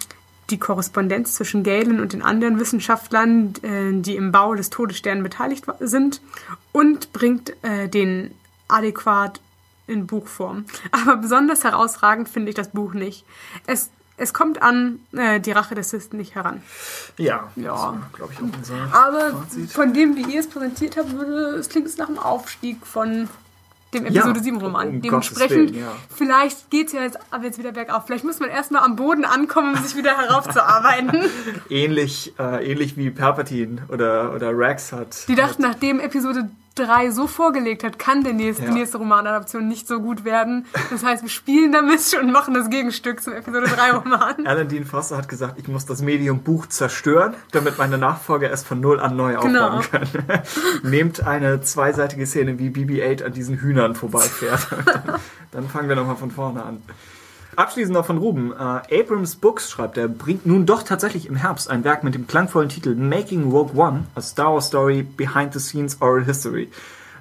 die 0.51 0.59
Korrespondenz 0.59 1.35
zwischen 1.35 1.63
Galen 1.63 2.01
und 2.01 2.13
den 2.13 2.23
anderen 2.23 2.59
Wissenschaftlern, 2.61 3.55
äh, 3.63 3.93
die 4.03 4.17
im 4.17 4.31
Bau 4.33 4.55
des 4.55 4.71
Todessterns 4.71 5.23
beteiligt 5.23 5.65
sind, 5.81 6.21
und 6.73 7.13
bringt 7.13 7.53
äh, 7.65 7.89
den 7.89 8.33
adäquat 8.69 9.41
in 9.87 10.07
Buchform. 10.07 10.65
Aber 10.91 11.17
besonders 11.17 11.65
herausragend 11.65 12.29
finde 12.29 12.51
ich 12.51 12.55
das 12.55 12.71
Buch 12.71 12.95
nicht. 12.95 13.25
Es, 13.67 13.91
es 14.17 14.33
kommt 14.33 14.63
an 14.63 15.01
äh, 15.13 15.41
die 15.41 15.53
Rache 15.53 15.75
des 15.75 15.91
Sith 15.91 16.13
nicht 16.13 16.35
heran. 16.35 16.63
Ja, 17.19 17.51
Ja. 17.57 18.01
glaube 18.13 18.33
ich 18.33 18.39
auch 18.39 18.43
unser 18.57 18.95
Aber 18.95 19.31
Fazit. 19.33 19.71
von 19.73 19.93
dem, 19.93 20.17
wie 20.17 20.23
ihr 20.33 20.41
es 20.41 20.49
präsentiert 20.49 20.97
habt, 20.97 21.13
würde 21.13 21.57
es 21.57 21.69
klingt 21.69 21.87
es 21.87 21.97
nach 21.97 22.09
einem 22.09 22.19
Aufstieg 22.19 22.87
von 22.87 23.29
dem 23.95 24.05
Episode 24.07 24.39
Ja, 24.39 24.43
7 24.43 24.57
Roman. 24.59 24.89
um 24.89 25.01
Dementsprechend, 25.01 25.73
Willen, 25.73 25.81
ja. 25.85 25.93
vielleicht 26.15 26.71
geht 26.71 26.89
es 26.89 26.93
ja 26.93 27.03
jetzt 27.03 27.19
aber 27.31 27.45
jetzt 27.45 27.59
wieder 27.59 27.73
bergauf. 27.73 28.05
Vielleicht 28.07 28.25
muss 28.25 28.41
man 28.41 28.51
erstmal 28.51 28.83
am 28.83 28.97
Boden 28.97 29.25
ankommen, 29.25 29.75
um 29.75 29.83
sich 29.83 29.97
wieder 29.97 30.17
heraufzuarbeiten. 30.17 31.13
Ähnlich, 31.71 32.35
äh, 32.39 32.71
ähnlich 32.71 32.97
wie 32.97 33.11
Palpatine 33.11 33.83
oder, 33.89 34.35
oder 34.35 34.57
Rex 34.57 34.93
hat. 34.93 35.29
Die 35.29 35.35
dachten, 35.35 35.63
nachdem 35.63 36.01
Episode 36.01 36.51
3 36.75 37.11
so 37.11 37.27
vorgelegt 37.27 37.85
hat, 37.85 37.99
kann 37.99 38.25
der 38.25 38.33
nächste, 38.33 38.65
Ja. 38.65 38.69
die 38.71 38.75
nächste 38.75 38.99
Romanadaption 38.99 39.67
nicht 39.69 39.87
so 39.89 40.01
gut 40.01 40.25
werden. 40.25 40.67
Das 40.91 41.05
heißt, 41.05 41.23
wir 41.23 41.29
spielen 41.31 41.73
damit 41.73 42.01
und 42.21 42.33
machen 42.33 42.55
das 42.55 42.71
Gegenstück 42.71 43.23
zum 43.23 43.33
Episode 43.33 43.67
3 43.67 43.93
Roman. 43.93 44.35
Alan 44.47 44.69
Dean 44.69 44.85
Foster 44.85 45.17
hat 45.17 45.29
gesagt, 45.29 45.59
ich 45.59 45.69
muss 45.69 45.87
das 45.87 46.03
Medium 46.03 46.41
Buch 46.43 46.67
zerstören, 46.67 47.35
damit 47.53 47.79
meine 47.79 47.99
Nachfolger 47.99 48.51
es 48.51 48.63
von 48.65 48.81
null 48.81 49.01
an 49.01 49.17
neu 49.17 49.37
Genau. 49.37 49.69
aufbauen 49.79 50.07
können. 50.13 50.43
Nehmt 50.83 51.25
eine 51.27 51.61
zweiseitige 51.61 52.27
Szene, 52.27 52.59
wie 52.59 52.69
BB-8 52.71 53.25
an 53.25 53.33
diesen 53.33 53.59
Hühnern 53.59 53.95
vorbeifährt. 53.95 54.67
dann, 54.87 55.21
dann 55.53 55.69
fangen 55.69 55.89
wir 55.89 55.97
nochmal 55.97 56.17
von 56.17 56.31
vorne 56.31 56.63
an. 56.65 56.83
Abschließend 57.57 57.95
noch 57.95 58.07
von 58.07 58.19
Ruben. 58.19 58.53
Äh, 58.53 59.01
Abrams 59.01 59.37
Books, 59.37 59.71
schreibt 59.71 59.97
er, 59.97 60.09
bringt 60.09 60.47
nun 60.47 60.67
doch 60.67 60.83
tatsächlich 60.83 61.27
im 61.27 61.37
Herbst 61.37 61.71
ein 61.71 61.85
Werk 61.85 62.03
mit 62.03 62.15
dem 62.15 62.27
klangvollen 62.27 62.69
Titel 62.69 62.95
Making 62.95 63.51
Rogue 63.51 63.77
One, 63.77 64.05
a 64.15 64.21
Star 64.21 64.55
Wars 64.55 64.67
Story 64.67 65.03
Behind 65.03 65.53
the 65.53 65.61
Scenes 65.61 66.01
Oral 66.01 66.25
History. 66.25 66.71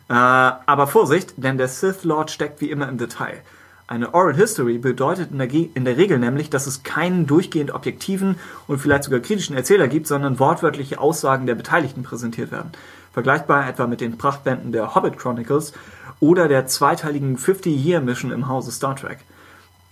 Äh, 0.09 0.13
aber 0.13 0.87
Vorsicht, 0.87 1.33
denn 1.37 1.57
der 1.57 1.67
Sith 1.67 2.03
Lord 2.03 2.31
steckt 2.31 2.61
wie 2.61 2.71
immer 2.71 2.89
im 2.89 2.97
Detail. 2.97 3.41
Eine 3.85 4.13
Oral 4.13 4.35
History 4.35 4.77
bedeutet 4.79 5.31
in 5.31 5.37
der, 5.37 5.51
in 5.51 5.85
der 5.85 5.97
Regel 5.97 6.17
nämlich, 6.17 6.49
dass 6.49 6.67
es 6.67 6.83
keinen 6.83 7.27
durchgehend 7.27 7.71
objektiven 7.71 8.39
und 8.67 8.79
vielleicht 8.79 9.03
sogar 9.03 9.19
kritischen 9.19 9.55
Erzähler 9.55 9.87
gibt, 9.87 10.07
sondern 10.07 10.39
wortwörtliche 10.39 10.99
Aussagen 10.99 11.45
der 11.45 11.55
Beteiligten 11.55 12.01
präsentiert 12.01 12.51
werden. 12.51 12.71
Vergleichbar 13.11 13.67
etwa 13.67 13.85
mit 13.85 14.01
den 14.01 14.17
Prachtbänden 14.17 14.71
der 14.71 14.95
Hobbit 14.95 15.19
Chronicles 15.19 15.73
oder 16.19 16.47
der 16.47 16.65
zweiteiligen 16.65 17.37
50-Year-Mission 17.37 18.31
im 18.31 18.47
Hause 18.47 18.71
Star 18.71 18.95
Trek. 18.95 19.19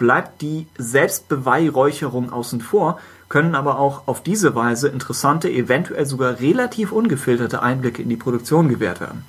Bleibt 0.01 0.41
die 0.41 0.65
Selbstbeweihräucherung 0.79 2.33
außen 2.33 2.59
vor, 2.59 2.99
können 3.29 3.53
aber 3.53 3.77
auch 3.77 4.07
auf 4.07 4.23
diese 4.23 4.55
Weise 4.55 4.87
interessante, 4.87 5.47
eventuell 5.47 6.07
sogar 6.07 6.39
relativ 6.39 6.91
ungefilterte 6.91 7.61
Einblicke 7.61 8.01
in 8.01 8.09
die 8.09 8.15
Produktion 8.17 8.67
gewährt 8.67 8.99
werden. 8.99 9.25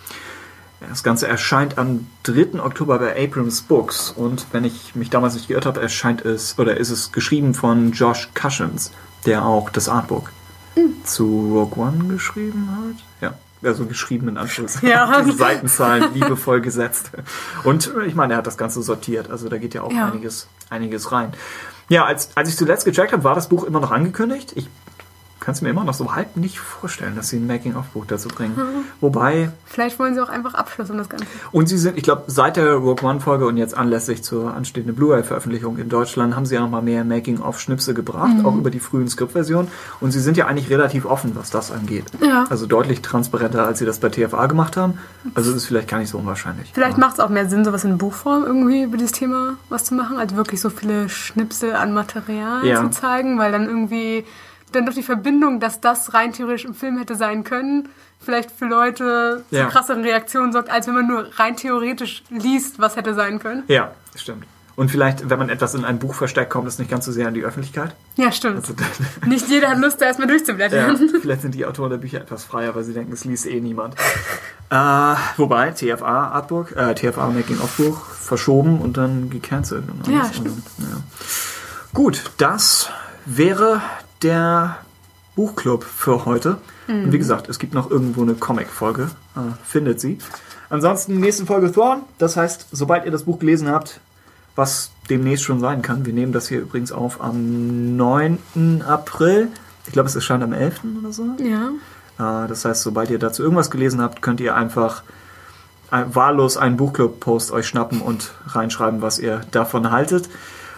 Das 0.89 1.03
Ganze 1.03 1.29
erscheint 1.29 1.77
am 1.77 2.07
3. 2.23 2.63
Oktober 2.65 2.99
bei 3.01 3.23
Abrams 3.23 3.61
Books 3.61 4.15
und 4.17 4.47
wenn 4.53 4.65
ich 4.65 4.95
mich 4.95 5.11
damals 5.11 5.35
nicht 5.35 5.49
geirrt 5.49 5.67
habe, 5.67 5.83
erscheint 5.83 6.25
es 6.25 6.59
oder 6.59 6.79
ist 6.79 6.89
es 6.89 7.13
geschrieben 7.13 7.53
von 7.53 7.93
Josh 7.93 8.31
Cushions, 8.33 8.93
der 9.27 9.45
auch 9.45 9.69
das 9.69 9.91
Artbook 9.91 10.33
zu 11.05 11.25
Rogue 11.53 11.85
One 11.85 12.15
geschrieben 12.15 12.67
hat. 12.71 13.05
Ja, 13.63 13.71
also 13.71 13.87
geschrieben 13.87 14.29
in 14.29 14.37
Anschluss. 14.39 14.79
Ja. 14.83 15.23
Diese 15.23 15.37
Seitenzahlen 15.39 16.13
liebevoll 16.15 16.61
gesetzt. 16.61 17.11
Und 17.65 17.93
ich 18.07 18.15
meine, 18.15 18.35
er 18.35 18.39
hat 18.39 18.47
das 18.47 18.59
Ganze 18.59 18.83
sortiert, 18.83 19.31
also 19.31 19.49
da 19.49 19.59
geht 19.59 19.75
ja 19.75 19.83
auch 19.83 19.93
Ja. 19.93 20.09
einiges, 20.09 20.49
einiges 20.71 21.13
rein. 21.13 21.33
Ja, 21.89 22.05
als, 22.05 22.31
als 22.37 22.49
ich 22.49 22.57
zuletzt 22.57 22.85
gecheckt 22.85 23.13
habe, 23.13 23.25
war 23.25 23.35
das 23.35 23.49
Buch 23.49 23.65
immer 23.65 23.81
noch 23.81 23.91
angekündigt. 23.91 24.53
Ich 24.57 24.69
kann 25.43 25.53
es 25.55 25.61
mir 25.61 25.69
immer 25.71 25.85
noch 25.85 25.95
so 25.95 26.15
halb 26.15 26.37
nicht 26.37 26.59
vorstellen, 26.59 27.17
dass 27.17 27.29
sie 27.29 27.37
ein 27.37 27.47
Making-of-Buch 27.47 28.07
dazu 28.07 28.29
bringen. 28.29 28.55
Wobei, 29.01 29.51
Vielleicht 29.67 29.99
wollen 29.99 30.15
sie 30.15 30.21
auch 30.23 30.29
einfach 30.29 30.55
Abschluss 30.55 30.89
um 30.91 30.97
das 30.99 31.09
Ganze. 31.09 31.27
und 31.51 31.69
sie 31.69 31.77
sind, 31.79 31.97
ich 31.99 32.05
glaube, 32.05 32.25
seit 32.29 32.57
der 32.57 32.75
Rogue 32.75 33.03
One-Folge 33.07 33.47
und 33.47 33.57
jetzt 33.57 33.77
anlässlich 33.77 34.23
zur 34.23 34.55
anstehenden 34.55 34.95
Blu-ray-Veröffentlichung 34.95 35.79
in 35.79 35.89
Deutschland 35.89 36.37
haben 36.37 36.47
sie 36.47 36.55
ja 36.55 36.61
nochmal 36.61 36.83
mehr 36.83 37.05
Making-of-Schnipse 37.05 37.95
gebracht, 37.95 38.39
Mhm. 38.39 38.47
auch 38.47 38.55
über 38.55 38.71
die 38.71 38.81
frühen 38.81 39.09
Skriptversionen. 39.09 39.69
Und 40.01 40.13
sie 40.13 40.21
sind 40.21 40.37
ja 40.37 40.47
eigentlich 40.47 40.71
relativ 40.71 41.05
offen, 41.07 41.33
was 41.35 41.51
das 41.51 41.71
angeht. 41.71 42.05
Ja. 42.25 42.45
Also 42.51 42.67
deutlich 42.67 43.03
transparenter, 43.03 43.67
als 43.67 43.79
sie 43.81 43.85
das 43.87 43.99
bei 43.99 44.09
TFA 44.09 44.47
gemacht 44.47 44.77
haben. 44.77 44.95
Also 45.35 45.51
es 45.51 45.57
ist 45.57 45.67
vielleicht 45.67 45.89
gar 45.89 45.99
nicht 45.99 46.11
so 46.11 46.19
unwahrscheinlich. 46.19 46.71
Vielleicht 46.75 46.99
macht 46.99 47.15
es 47.15 47.21
auch 47.21 47.29
mehr 47.31 47.49
Sinn, 47.49 47.65
sowas 47.65 47.85
in 47.85 47.99
Buchform 47.99 48.45
irgendwie 48.45 48.83
über 48.85 48.97
dieses 48.97 49.13
Thema 49.13 49.55
was 49.69 49.85
zu 49.85 49.95
machen, 49.95 50.19
als 50.19 50.37
wirklich 50.37 50.61
so 50.61 50.71
viele 50.71 51.09
Schnipsel 51.09 51.75
an 51.75 51.93
Material 51.95 52.65
Ja. 52.67 52.81
zu 52.83 52.91
zeigen, 52.91 53.39
weil 53.39 53.51
dann 53.53 53.67
irgendwie 53.67 54.25
dann 54.73 54.87
doch 54.87 54.95
die 54.95 55.03
Verbindung, 55.03 55.61
dass 55.61 55.81
das 55.81 56.15
rein 56.15 56.33
theoretisch 56.33 56.65
im 56.65 56.75
Film 56.75 56.99
hätte 56.99 57.15
sein 57.17 57.45
können, 57.45 57.89
vielleicht 58.21 58.51
für 58.51 58.67
Leute 58.67 59.45
zu 59.51 59.57
Ja. 59.57 59.67
krasseren 59.67 60.03
Reaktionen 60.03 60.53
sorgt, 60.53 60.71
als 60.71 60.87
wenn 60.87 60.95
man 60.95 61.07
nur 61.07 61.27
rein 61.39 61.57
theoretisch 61.57 62.23
liest, 62.31 62.79
was 62.79 62.97
hätte 62.97 63.15
sein 63.15 63.39
können. 63.39 63.63
Ja, 63.69 63.93
stimmt. 64.17 64.45
Und 64.75 64.91
vielleicht, 64.91 65.29
wenn 65.29 65.39
man 65.39 65.51
etwas 65.51 65.75
in 65.75 65.85
ein 65.85 65.99
Buch 65.99 66.15
versteckt, 66.15 66.49
kommt 66.51 66.67
es 66.67 66.79
nicht 66.79 66.91
ganz 66.91 67.05
so 67.05 67.13
sehr 67.13 67.29
an 67.29 67.35
die 67.35 67.45
Öffentlichkeit. 67.45 67.95
Ja, 68.17 68.33
stimmt. 68.33 68.57
Also, 68.57 68.73
Nicht 69.27 69.47
jeder 69.49 69.69
hat 69.69 69.79
Lust, 69.79 70.01
da 70.01 70.07
erstmal 70.07 70.29
ja, 70.29 70.35
durchzublättern. 70.35 71.11
vielleicht 71.21 71.43
sind 71.43 71.55
die 71.55 71.67
Autoren 71.67 71.91
der 71.91 71.99
Bücher 71.99 72.23
etwas 72.23 72.45
freier, 72.45 72.75
weil 72.75 72.83
sie 72.83 72.95
denken, 72.95 73.13
es 73.13 73.25
liest 73.27 73.45
eh 73.47 73.61
niemand. 73.61 73.97
Äh, 74.71 74.75
wobei, 75.37 75.73
TFA 75.73 76.29
Artbook, 76.31 76.75
äh, 76.75 76.95
TFA 76.95 77.29
Making 77.29 77.61
of 77.61 77.77
Buch 77.77 78.01
verschoben 78.07 78.81
und 78.81 78.97
dann 78.97 79.29
gecancelt. 79.29 79.85
Und 79.91 80.09
Ja, 80.09 80.25
stimmt. 80.33 80.49
Und, 80.49 80.63
ja. 80.79 80.97
Gut, 81.93 82.31
das 82.39 82.89
wäre 83.27 83.83
der 84.23 84.77
Buchclub 85.37 85.85
für 85.85 86.25
heute. 86.27 86.59
Und 86.89 87.07
Mhm. 87.07 87.13
wie 87.13 87.19
gesagt, 87.19 87.49
es 87.49 87.59
gibt 87.59 87.75
noch 87.75 87.91
irgendwo 87.91 88.23
eine 88.23 88.35
Comic-Folge. 88.35 89.11
Äh, 89.37 89.41
findet 89.65 90.01
sie. 90.01 90.19
Ansonsten, 90.69 91.21
nächste 91.21 91.47
Folge 91.47 91.71
Thorn. 91.73 92.03
Das 92.19 92.37
heißt, 92.37 92.67
sobald 92.73 93.05
ihr 93.05 93.11
das 93.13 93.25
Buch 93.25 93.39
gelesen 93.39 93.69
habt, 93.71 94.01
was 94.57 94.91
demnächst 95.09 95.45
schon 95.45 95.61
sein 95.61 95.81
kann. 95.83 96.05
Wir 96.05 96.13
nehmen 96.13 96.33
das 96.33 96.49
hier 96.49 96.61
übrigens 96.61 96.93
auf 96.93 97.21
am 97.23 97.97
9. 97.97 98.83
April. 98.87 99.49
Ich 99.87 99.93
glaube, 99.93 100.09
es 100.09 100.15
erscheint 100.15 100.43
am 100.45 100.53
11. 100.53 100.99
oder 101.01 101.13
so. 101.13 101.25
Ja. 101.39 101.71
Äh, 102.45 102.49
Das 102.49 102.65
heißt, 102.65 102.83
sobald 102.83 103.11
ihr 103.11 103.19
dazu 103.19 103.43
irgendwas 103.43 103.71
gelesen 103.71 104.01
habt, 104.03 104.21
könnt 104.23 104.41
ihr 104.41 104.55
einfach 104.55 105.03
ein- 105.91 106.15
wahllos 106.15 106.57
einen 106.57 106.77
Buchclub-Post 106.77 107.51
euch 107.53 107.67
schnappen 107.67 108.01
und 108.03 108.33
reinschreiben, 108.49 109.03
was 109.03 109.19
ihr 109.19 109.41
davon 109.51 109.91
haltet. 109.91 110.29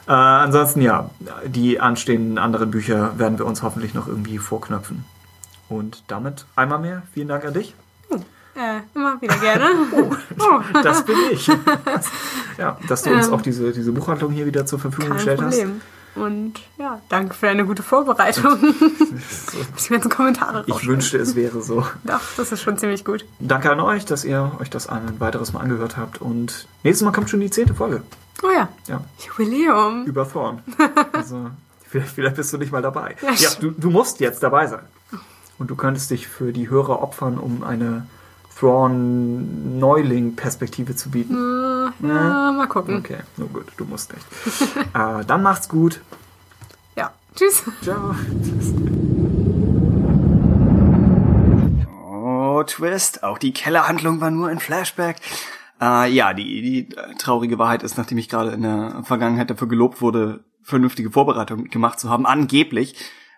Äh, 0.07 0.13
ansonsten 0.13 0.83
ja, 0.83 1.11
die 1.47 1.81
anstehenden 1.81 2.39
anderen 2.39 2.71
Bücher 2.71 3.19
werden 3.19 3.39
wir 3.39 3.47
uns 3.47 3.63
hoffentlich 3.63 3.95
noch 3.95 4.07
irgendwie 4.07 4.39
vorknöpfen. 4.39 5.05
Und 5.69 6.05
damit 6.09 6.45
einmal 6.57 6.79
mehr, 6.79 7.03
vielen 7.13 7.29
Dank 7.29 7.45
an 7.45 7.55
dich. 7.55 7.75
Äh, 8.57 8.81
immer 8.95 9.21
wieder 9.21 9.37
gerne. 9.39 9.67
Oh, 10.39 10.61
Das 10.83 11.05
bin 11.05 11.17
ich. 11.33 11.49
ja, 12.59 12.79
dass 12.89 13.03
du 13.03 13.11
uns 13.13 13.29
auch 13.29 13.41
diese, 13.41 13.73
diese 13.73 13.93
Buchhandlung 13.93 14.31
hier 14.31 14.47
wieder 14.47 14.67
zur 14.67 14.79
Verfügung 14.79 15.09
kein 15.09 15.17
gestellt 15.17 15.41
Problem. 15.41 15.81
Und 16.15 16.55
ja, 16.79 17.01
danke 17.09 17.35
für 17.35 17.49
eine 17.49 17.65
gute 17.67 17.83
Vorbereitung. 17.83 18.57
Die 18.63 19.89
ganzen 19.93 20.11
Kommentare. 20.11 20.65
Ich 20.67 20.87
wünschte, 20.87 21.19
es 21.19 21.35
wäre 21.35 21.61
so. 21.63 21.85
Doch, 22.05 22.21
das 22.37 22.53
ist 22.53 22.63
schon 22.63 22.79
ziemlich 22.79 23.05
gut. 23.05 23.25
Danke 23.41 23.71
an 23.71 23.81
euch, 23.81 24.05
dass 24.05 24.25
ihr 24.25 24.53
euch 24.61 24.71
das 24.71 24.89
ein 24.89 25.19
weiteres 25.21 25.53
Mal 25.53 25.61
angehört 25.61 25.97
habt. 25.97 26.21
Und 26.21 26.69
nächstes 26.83 27.05
Mal 27.05 27.13
kommt 27.13 27.31
schon 27.31 27.41
die 27.41 27.51
zehnte 27.51 27.75
Folge. 27.75 28.03
Oh 28.43 28.51
ja, 28.51 28.69
Ja, 28.87 29.01
Jubiläum. 29.27 30.05
über 30.05 30.29
Thorn. 30.31 30.63
Also, 31.13 31.51
vielleicht, 31.89 32.11
vielleicht 32.11 32.37
bist 32.37 32.53
du 32.53 32.59
nicht 32.59 32.73
mal 32.73 32.83
dabei. 32.83 33.17
Ja, 33.23 33.33
Ja, 33.33 33.51
du, 33.61 33.71
du 33.71 33.91
musst 33.91 34.21
jetzt 34.21 34.43
dabei 34.43 34.67
sein. 34.67 34.83
Und 35.59 35.71
du 35.71 35.77
könntest 35.77 36.11
dich 36.11 36.27
für 36.29 36.53
die 36.53 36.69
Hörer 36.69 37.01
opfern, 37.03 37.39
um 37.39 37.63
eine 37.65 38.07
Thrawn-Neuling-Perspektive 38.59 40.97
zu 40.97 41.11
bieten. 41.11 41.35
Ja, 42.03 42.53
mal 42.53 42.67
gucken. 42.67 42.99
Okay, 42.99 43.19
nur 43.37 43.49
gut, 43.49 43.67
du 43.77 43.85
musst 43.85 44.13
nicht. 44.13 44.27
äh, 44.95 45.25
dann 45.25 45.43
macht's 45.43 45.69
gut. 45.69 46.01
Ja, 46.97 47.13
tschüss. 47.35 47.63
Ciao. 47.83 48.15
Oh, 52.01 52.63
Twist. 52.65 53.25
Auch 53.25 53.39
die 53.39 53.53
Kellerhandlung 53.53 54.21
war 54.21 54.31
nur 54.31 54.49
ein 54.49 54.61
Flashback. 54.61 55.17
Äh, 55.81 56.13
ja, 56.13 56.33
die, 56.33 56.63
die 56.63 56.97
äh, 56.97 57.15
traurige 57.19 57.59
Wahrheit 57.59 57.83
ist, 57.83 57.99
nachdem 57.99 58.19
ich 58.19 58.29
gerade 58.29 58.53
in 58.53 58.63
der 58.63 59.03
Vergangenheit 59.05 59.51
dafür 59.51 59.67
gelobt 59.69 60.01
wurde, 60.01 60.45
vernünftige 60.63 61.11
Vorbereitungen 61.11 61.69
gemacht 61.69 61.99
zu 62.01 62.09
haben, 62.09 62.27
angeblich 62.27 62.95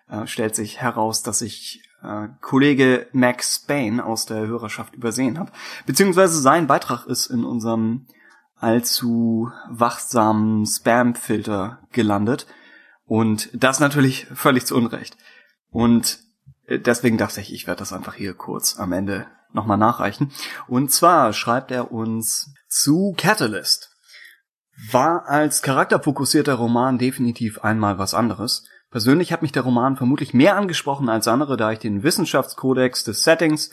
äh, 0.09 0.27
stellt 0.27 0.55
sich 0.55 0.79
heraus, 0.79 1.23
dass 1.23 1.41
ich 1.41 1.83
äh, 2.07 2.29
Kollege 2.41 3.07
Max 3.11 3.55
Spain 3.63 3.99
aus 3.99 4.25
der 4.25 4.47
Hörerschaft 4.47 4.95
übersehen 4.95 5.37
habe. 5.37 5.51
Beziehungsweise 5.85 6.39
sein 6.39 6.67
Beitrag 6.67 7.05
ist 7.05 7.27
in 7.27 7.43
unserem 7.43 8.07
allzu 8.55 9.51
wachsamen 9.69 10.65
Spam-Filter 10.65 11.79
gelandet. 11.91 12.47
Und 13.05 13.49
das 13.53 13.79
natürlich 13.79 14.25
völlig 14.33 14.65
zu 14.65 14.75
Unrecht. 14.75 15.17
Und 15.69 16.19
äh, 16.65 16.79
deswegen 16.79 17.17
dachte 17.17 17.41
ich, 17.41 17.53
ich 17.53 17.67
werde 17.67 17.79
das 17.79 17.93
einfach 17.93 18.15
hier 18.15 18.33
kurz 18.33 18.79
am 18.79 18.91
Ende 18.91 19.27
nochmal 19.53 19.77
nachreichen. 19.77 20.31
Und 20.67 20.91
zwar 20.91 21.33
schreibt 21.33 21.71
er 21.71 21.91
uns 21.91 22.53
zu 22.67 23.13
Catalyst. 23.17 23.91
War 24.91 25.25
als 25.27 25.61
charakterfokussierter 25.61 26.53
Roman 26.53 26.97
definitiv 26.97 27.59
einmal 27.59 27.97
was 27.97 28.13
anderes. 28.13 28.65
Persönlich 28.89 29.33
hat 29.33 29.41
mich 29.41 29.51
der 29.51 29.63
Roman 29.63 29.97
vermutlich 29.97 30.33
mehr 30.33 30.55
angesprochen 30.55 31.09
als 31.09 31.27
andere, 31.27 31.57
da 31.57 31.71
ich 31.71 31.79
den 31.79 32.03
Wissenschaftskodex 32.03 33.03
des 33.03 33.23
Settings 33.23 33.71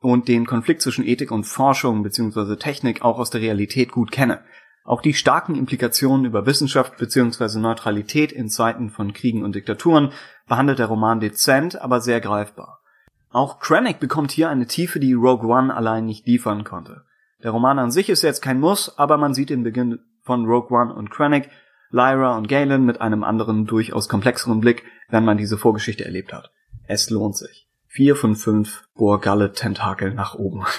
und 0.00 0.28
den 0.28 0.46
Konflikt 0.46 0.82
zwischen 0.82 1.06
Ethik 1.06 1.30
und 1.30 1.44
Forschung 1.44 2.02
bzw. 2.02 2.56
Technik 2.56 3.02
auch 3.02 3.18
aus 3.18 3.30
der 3.30 3.42
Realität 3.42 3.92
gut 3.92 4.10
kenne. 4.10 4.42
Auch 4.84 5.02
die 5.02 5.14
starken 5.14 5.56
Implikationen 5.56 6.24
über 6.24 6.46
Wissenschaft 6.46 6.96
bzw. 6.96 7.58
Neutralität 7.58 8.32
in 8.32 8.48
Zeiten 8.48 8.90
von 8.90 9.12
Kriegen 9.12 9.44
und 9.44 9.54
Diktaturen 9.56 10.12
behandelt 10.46 10.78
der 10.78 10.86
Roman 10.86 11.20
dezent, 11.20 11.80
aber 11.80 12.00
sehr 12.00 12.20
greifbar. 12.20 12.80
Auch 13.30 13.58
Krennic 13.58 13.98
bekommt 13.98 14.30
hier 14.30 14.48
eine 14.48 14.66
Tiefe, 14.66 15.00
die 15.00 15.12
Rogue 15.12 15.50
One 15.50 15.74
allein 15.74 16.06
nicht 16.06 16.26
liefern 16.26 16.64
konnte. 16.64 17.04
Der 17.42 17.50
Roman 17.50 17.78
an 17.78 17.90
sich 17.90 18.08
ist 18.08 18.22
jetzt 18.22 18.40
kein 18.40 18.60
Muss, 18.60 18.96
aber 18.98 19.18
man 19.18 19.34
sieht 19.34 19.50
den 19.50 19.64
Beginn 19.64 19.98
von 20.22 20.46
Rogue 20.46 20.70
One 20.70 20.94
und 20.94 21.10
Krennic, 21.10 21.50
Lyra 21.90 22.36
und 22.36 22.48
Galen 22.48 22.84
mit 22.84 23.00
einem 23.00 23.24
anderen, 23.24 23.66
durchaus 23.66 24.08
komplexeren 24.08 24.60
Blick, 24.60 24.84
wenn 25.08 25.24
man 25.24 25.36
diese 25.36 25.58
Vorgeschichte 25.58 26.04
erlebt 26.04 26.32
hat. 26.32 26.50
Es 26.86 27.10
lohnt 27.10 27.36
sich. 27.36 27.68
Vier 27.86 28.16
von 28.16 28.36
fünf 28.36 28.84
Bohrgalle-Tentakel 28.94 30.12
nach 30.14 30.34
oben. 30.34 30.64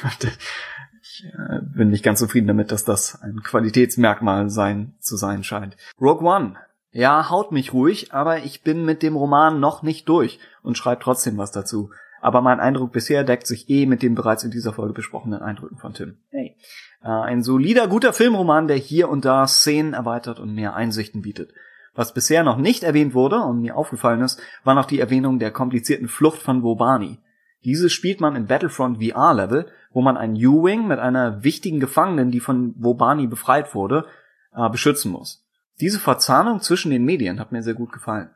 Ich 1.10 1.24
äh, 1.26 1.62
bin 1.76 1.90
nicht 1.90 2.04
ganz 2.04 2.20
zufrieden 2.20 2.48
damit, 2.48 2.72
dass 2.72 2.84
das 2.84 3.22
ein 3.22 3.42
Qualitätsmerkmal 3.42 4.50
sein 4.50 4.96
zu 5.00 5.16
sein 5.16 5.44
scheint. 5.44 5.78
Rogue 6.00 6.28
One. 6.28 6.58
Ja, 6.92 7.30
haut 7.30 7.52
mich 7.52 7.74
ruhig, 7.74 8.14
aber 8.14 8.40
ich 8.40 8.62
bin 8.62 8.86
mit 8.86 9.04
dem 9.04 9.16
Roman 9.16 9.60
noch 9.60 9.84
nicht 9.84 10.10
durch 10.10 10.40
und 10.64 10.78
schreibe 10.78 11.02
trotzdem 11.02 11.38
was 11.38 11.52
dazu. 11.52 11.92
Aber 12.28 12.42
mein 12.42 12.60
Eindruck 12.60 12.92
bisher 12.92 13.24
deckt 13.24 13.48
sich 13.48 13.70
eh 13.70 13.86
mit 13.86 14.04
den 14.04 14.14
bereits 14.14 14.44
in 14.44 14.52
dieser 14.52 14.74
Folge 14.74 14.92
besprochenen 14.92 15.42
Eindrücken 15.42 15.78
von 15.78 15.94
Tim. 15.94 16.18
Hey. 16.30 16.58
Äh, 17.02 17.08
ein 17.08 17.42
solider, 17.42 17.88
guter 17.88 18.12
Filmroman, 18.12 18.68
der 18.68 18.76
hier 18.76 19.08
und 19.08 19.24
da 19.24 19.48
Szenen 19.48 19.94
erweitert 19.94 20.38
und 20.42 20.54
mehr 20.54 20.76
Einsichten 20.76 21.22
bietet. 21.22 21.54
Was 21.96 22.14
bisher 22.14 22.44
noch 22.44 22.58
nicht 22.58 22.84
erwähnt 22.84 23.14
wurde 23.14 23.38
und 23.38 23.62
mir 23.62 23.78
aufgefallen 23.78 24.20
ist, 24.20 24.42
war 24.66 24.76
noch 24.76 24.88
die 24.88 25.00
Erwähnung 25.00 25.40
der 25.40 25.52
komplizierten 25.52 26.10
Flucht 26.10 26.42
von 26.42 26.64
Wobani. 26.64 27.18
Diese 27.64 27.90
spielt 27.90 28.20
man 28.20 28.36
im 28.36 28.48
Battlefront 28.48 29.02
VR-Level, 29.02 29.68
wo 29.94 30.02
man 30.02 30.18
einen 30.18 30.36
U-Wing 30.36 30.86
mit 30.86 31.00
einer 31.00 31.46
wichtigen 31.46 31.80
Gefangenen, 31.80 32.30
die 32.30 32.42
von 32.42 32.76
Wobani 32.78 33.28
befreit 33.28 33.74
wurde, 33.74 34.06
äh, 34.54 34.70
beschützen 34.70 35.14
muss. 35.14 35.48
Diese 35.80 36.02
Verzahnung 36.02 36.60
zwischen 36.60 36.92
den 36.92 37.06
Medien 37.06 37.40
hat 37.40 37.54
mir 37.54 37.64
sehr 37.64 37.74
gut 37.74 37.94
gefallen. 37.94 38.32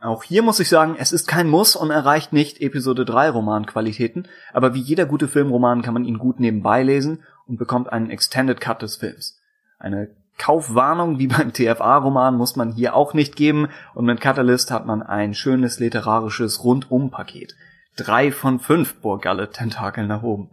Auch 0.00 0.22
hier 0.22 0.42
muss 0.42 0.60
ich 0.60 0.70
sagen, 0.70 0.96
es 0.98 1.12
ist 1.12 1.28
kein 1.28 1.48
Muss 1.48 1.76
und 1.76 1.90
erreicht 1.90 2.32
nicht 2.32 2.60
Episode 2.62 3.04
3 3.04 3.30
Romanqualitäten, 3.30 4.28
aber 4.52 4.72
wie 4.72 4.80
jeder 4.80 5.04
gute 5.04 5.28
Filmroman 5.28 5.82
kann 5.82 5.92
man 5.92 6.06
ihn 6.06 6.18
gut 6.18 6.40
nebenbei 6.40 6.82
lesen 6.82 7.22
und 7.46 7.58
bekommt 7.58 7.92
einen 7.92 8.08
Extended 8.08 8.60
Cut 8.60 8.80
des 8.80 8.96
Films. 8.96 9.38
Eine 9.78 10.08
Kaufwarnung 10.38 11.18
wie 11.18 11.26
beim 11.26 11.52
TFA-Roman 11.52 12.34
muss 12.34 12.56
man 12.56 12.72
hier 12.72 12.94
auch 12.94 13.12
nicht 13.12 13.36
geben 13.36 13.68
und 13.94 14.06
mit 14.06 14.22
Catalyst 14.22 14.70
hat 14.70 14.86
man 14.86 15.02
ein 15.02 15.34
schönes 15.34 15.78
literarisches 15.80 16.64
Rundum-Paket. 16.64 17.54
Drei 17.96 18.32
von 18.32 18.58
fünf 18.58 19.02
Burgalle 19.02 19.50
Tentakeln 19.50 20.08
nach 20.08 20.22
oben. 20.22 20.48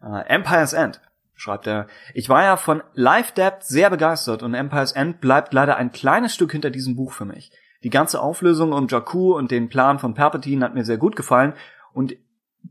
Äh, 0.00 0.28
Empire's 0.28 0.74
End, 0.74 1.00
schreibt 1.34 1.66
er. 1.66 1.88
Ich 2.14 2.28
war 2.28 2.44
ja 2.44 2.56
von 2.56 2.84
Life 2.94 3.34
Depth 3.34 3.64
sehr 3.64 3.90
begeistert 3.90 4.44
und 4.44 4.54
Empire's 4.54 4.92
End 4.92 5.20
bleibt 5.20 5.52
leider 5.52 5.76
ein 5.76 5.90
kleines 5.90 6.32
Stück 6.32 6.52
hinter 6.52 6.70
diesem 6.70 6.94
Buch 6.94 7.12
für 7.12 7.24
mich. 7.24 7.50
Die 7.82 7.90
ganze 7.90 8.20
Auflösung 8.20 8.72
um 8.72 8.88
Jakku 8.88 9.34
und 9.36 9.50
den 9.50 9.68
Plan 9.68 9.98
von 9.98 10.14
Palpatine 10.14 10.64
hat 10.64 10.74
mir 10.74 10.84
sehr 10.84 10.98
gut 10.98 11.16
gefallen 11.16 11.54
und 11.92 12.16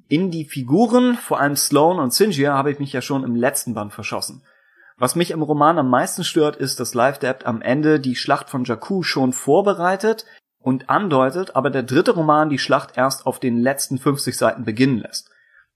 in 0.08 0.30
die 0.30 0.46
Figuren, 0.46 1.16
vor 1.16 1.40
allem 1.40 1.56
Sloane 1.56 2.02
und 2.02 2.14
Sinjir, 2.14 2.54
habe 2.54 2.72
ich 2.72 2.80
mich 2.80 2.94
ja 2.94 3.02
schon 3.02 3.24
im 3.24 3.36
letzten 3.36 3.74
Band 3.74 3.94
verschossen. 3.94 4.44
Was 4.98 5.16
mich 5.16 5.32
im 5.32 5.42
Roman 5.42 5.78
am 5.78 5.90
meisten 5.90 6.24
stört, 6.24 6.56
ist, 6.56 6.80
dass 6.80 6.94
Life 6.94 7.20
Depth 7.20 7.46
am 7.46 7.62
Ende 7.62 8.00
die 8.00 8.16
Schlacht 8.16 8.50
von 8.50 8.64
Jakku 8.64 9.04
schon 9.04 9.34
vorbereitet 9.34 10.26
und 10.60 10.90
andeutet, 10.90 11.56
aber 11.56 11.70
der 11.70 11.84
dritte 11.84 12.12
Roman 12.12 12.50
die 12.50 12.60
Schlacht 12.60 12.98
erst 12.98 13.26
auf 13.26 13.40
den 13.40 13.58
letzten 13.58 13.98
50 13.98 14.38
Seiten 14.38 14.64
beginnen 14.64 15.00
lässt. 15.00 15.30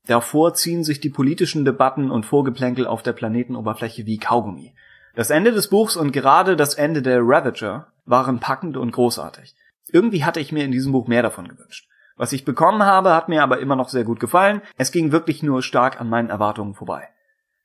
Davor 0.08 0.53
ziehen 0.53 0.83
sich 0.83 1.01
die 1.01 1.09
politischen 1.09 1.66
Debatten 1.66 2.09
und 2.09 2.25
Vorgeplänkel 2.25 2.88
auf 2.88 3.03
der 3.03 3.14
Planetenoberfläche 3.14 4.06
wie 4.06 4.17
Kaugummi. 4.17 4.74
Das 5.20 5.32
Ende 5.32 5.52
des 5.52 5.68
Buchs 5.68 5.98
und 5.98 6.14
gerade 6.14 6.56
das 6.56 6.76
Ende 6.76 7.02
der 7.02 7.20
Ravager 7.22 7.88
waren 8.06 8.40
packend 8.40 8.78
und 8.78 8.94
großartig. 8.94 9.54
Irgendwie 9.92 10.24
hatte 10.24 10.40
ich 10.40 10.54
mir 10.54 10.64
in 10.64 10.72
diesem 10.72 10.94
Buch 10.94 11.10
mehr 11.10 11.22
davon 11.22 11.50
gewünscht. 11.50 11.90
Was 12.16 12.32
ich 12.32 12.46
bekommen 12.46 12.84
habe, 12.84 13.14
hat 13.14 13.28
mir 13.28 13.44
aber 13.44 13.60
immer 13.60 13.76
noch 13.76 13.90
sehr 13.90 14.06
gut 14.06 14.22
gefallen. 14.22 14.62
Es 14.78 14.94
ging 14.94 15.12
wirklich 15.12 15.44
nur 15.44 15.62
stark 15.62 16.00
an 16.00 16.08
meinen 16.08 16.30
Erwartungen 16.30 16.74
vorbei. 16.74 17.10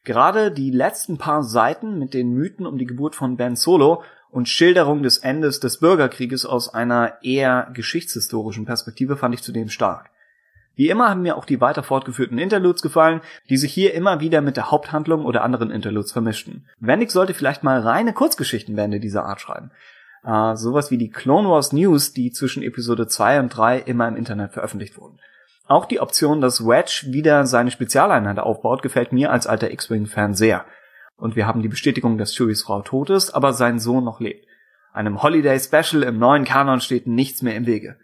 Gerade 0.03 0.51
die 0.51 0.73
letzten 0.73 1.17
paar 1.17 1.45
Seiten 1.45 1.97
mit 1.97 2.13
den 2.13 2.33
Mythen 2.33 2.67
um 2.67 2.77
die 2.77 2.87
Geburt 2.87 3.15
von 3.15 3.37
Ben 3.37 3.55
Solo 3.55 4.03
und 4.33 4.49
Schilderung 4.49 5.05
des 5.05 5.19
Endes 5.19 5.61
des 5.61 5.79
Bürgerkrieges 5.79 6.47
aus 6.47 6.75
einer 6.75 7.23
eher 7.23 7.71
geschichtshistorischen 7.73 8.65
Perspektive 8.65 9.17
fand 9.17 9.33
ich 9.33 9.45
zudem 9.45 9.69
stark. 9.69 10.11
Wie 10.77 10.89
immer 10.89 11.09
haben 11.09 11.23
mir 11.23 11.37
auch 11.37 11.45
die 11.45 11.61
weiter 11.61 11.83
fortgeführten 11.83 12.39
Interludes 12.39 12.83
gefallen, 12.83 13.21
die 13.49 13.57
sich 13.57 13.73
hier 13.73 13.95
immer 13.95 14.21
wieder 14.21 14.41
mit 14.41 14.57
der 14.57 14.71
Haupthandlung 14.71 15.25
oder 15.25 15.45
anderen 15.45 15.71
Interludes 15.71 16.13
vermischten. 16.13 16.67
Wendig 16.81 17.11
sollte 17.11 17.35
vielleicht 17.35 17.63
mal 17.63 17.81
reine 17.81 18.13
Kurzgeschichtenbände 18.13 18.99
dieser 18.99 19.25
Art 19.25 19.41
schreiben. 19.41 19.71
Äh, 20.25 20.57
sowas 20.57 20.91
wie 20.91 20.99
die 20.99 21.11
Clone 21.11 21.49
Wars 21.49 21.73
News, 21.73 22.13
die 22.13 22.33
zwischen 22.33 22.63
Episode 22.63 23.07
2 23.07 23.41
und 23.41 23.49
3 23.51 23.79
immer 23.79 24.09
im 24.09 24.17
Internet 24.17 24.53
veröffentlicht 24.53 24.99
wurden. 24.99 25.19
Auch 25.67 25.87
die 25.87 26.01
Option, 26.01 26.41
dass 26.41 26.67
Wedge 26.67 27.13
wieder 27.13 27.47
seine 27.47 27.71
Spezialeinheit 27.71 28.39
aufbaut, 28.39 28.83
gefällt 28.83 29.13
mir 29.13 29.31
als 29.31 29.47
alter 29.47 29.71
X-Wing-Fan 29.71 30.35
sehr. 30.35 30.65
Und 31.17 31.37
wir 31.37 31.47
haben 31.47 31.63
die 31.63 31.69
Bestätigung, 31.69 32.19
dass 32.19 32.35
Chewies 32.35 32.63
Frau 32.63 32.83
tot 32.83 33.11
ist, 33.11 33.31
aber 33.31 33.53
sein 33.53 33.79
Sohn 33.79 34.05
noch 34.05 34.21
lebt. 34.21 34.47
Einem 34.93 35.23
Holiday 35.23 35.59
Special 35.59 36.03
im 36.03 36.19
neuen 36.19 36.45
Kanon 36.45 36.81
steht 36.81 37.07
nichts 37.07 37.43
mehr 37.43 37.57
im 37.57 37.67
Wege. 37.67 37.97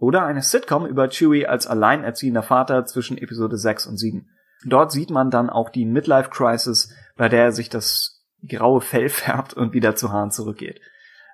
Oder 0.00 0.24
eine 0.24 0.40
Sitcom 0.42 0.86
über 0.86 1.08
Chewie 1.10 1.46
als 1.46 1.66
alleinerziehender 1.66 2.42
Vater 2.42 2.86
zwischen 2.86 3.18
Episode 3.18 3.58
6 3.58 3.86
und 3.86 3.98
7. 3.98 4.30
Dort 4.64 4.92
sieht 4.92 5.10
man 5.10 5.30
dann 5.30 5.50
auch 5.50 5.68
die 5.68 5.84
Midlife 5.84 6.30
Crisis, 6.30 6.92
bei 7.16 7.28
der 7.28 7.44
er 7.44 7.52
sich 7.52 7.68
das 7.68 8.24
graue 8.48 8.80
Fell 8.80 9.08
färbt 9.10 9.52
und 9.52 9.74
wieder 9.74 9.94
zu 9.94 10.10
Hahn 10.10 10.30
zurückgeht. 10.30 10.80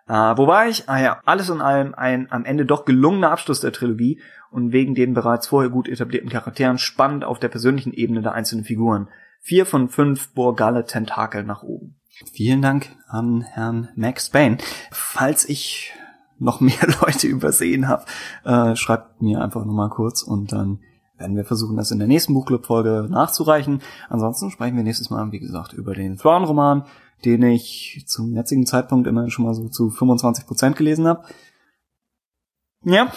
Äh, 0.08 0.12
wobei 0.12 0.68
ich, 0.68 0.88
ah 0.88 1.00
ja, 1.00 1.20
alles 1.24 1.48
in 1.48 1.60
allem 1.60 1.94
ein 1.94 2.30
am 2.30 2.44
Ende 2.44 2.66
doch 2.66 2.84
gelungener 2.84 3.30
Abschluss 3.30 3.60
der 3.60 3.72
Trilogie 3.72 4.20
und 4.50 4.72
wegen 4.72 4.96
den 4.96 5.14
bereits 5.14 5.46
vorher 5.46 5.70
gut 5.70 5.88
etablierten 5.88 6.30
Charakteren 6.30 6.78
spannend 6.78 7.24
auf 7.24 7.38
der 7.38 7.48
persönlichen 7.48 7.92
Ebene 7.92 8.22
der 8.22 8.32
einzelnen 8.32 8.64
Figuren. 8.64 9.08
Vier 9.40 9.64
von 9.64 9.88
fünf 9.88 10.34
Borgalle 10.34 10.86
Tentakel 10.86 11.44
nach 11.44 11.62
oben. 11.62 12.00
Vielen 12.32 12.62
Dank 12.62 12.88
an 13.06 13.42
Herrn 13.42 13.90
Max 13.94 14.30
Payne. 14.30 14.58
Falls 14.90 15.48
ich 15.48 15.92
noch 16.38 16.60
mehr 16.60 16.86
Leute 17.02 17.26
übersehen 17.26 17.88
habe, 17.88 18.04
äh, 18.44 18.76
schreibt 18.76 19.22
mir 19.22 19.40
einfach 19.42 19.64
nochmal 19.64 19.90
kurz 19.90 20.22
und 20.22 20.52
dann 20.52 20.80
werden 21.18 21.36
wir 21.36 21.44
versuchen, 21.44 21.76
das 21.76 21.90
in 21.90 21.98
der 21.98 22.08
nächsten 22.08 22.34
Buchclub-Folge 22.34 23.08
nachzureichen. 23.10 23.80
Ansonsten 24.08 24.50
sprechen 24.50 24.76
wir 24.76 24.84
nächstes 24.84 25.10
Mal, 25.10 25.32
wie 25.32 25.38
gesagt, 25.38 25.72
über 25.72 25.94
den 25.94 26.18
Thrawn-Roman, 26.18 26.84
den 27.24 27.42
ich 27.42 28.04
zum 28.06 28.34
jetzigen 28.34 28.66
Zeitpunkt 28.66 29.06
immerhin 29.06 29.30
schon 29.30 29.46
mal 29.46 29.54
so 29.54 29.68
zu 29.68 29.90
25 29.90 30.46
Prozent 30.46 30.76
gelesen 30.76 31.06
habe. 31.06 31.24
Ja, 32.84 33.10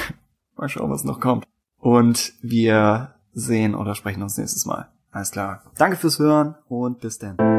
mal 0.56 0.68
schauen, 0.68 0.90
was 0.90 1.04
noch 1.04 1.20
kommt. 1.20 1.46
Und 1.78 2.34
wir 2.42 3.14
sehen 3.32 3.74
oder 3.74 3.94
sprechen 3.94 4.22
uns 4.22 4.36
nächstes 4.36 4.66
Mal. 4.66 4.88
Alles 5.10 5.30
klar. 5.30 5.62
Danke 5.76 5.96
fürs 5.96 6.18
Hören 6.18 6.54
und 6.68 7.00
bis 7.00 7.18
dann. 7.18 7.57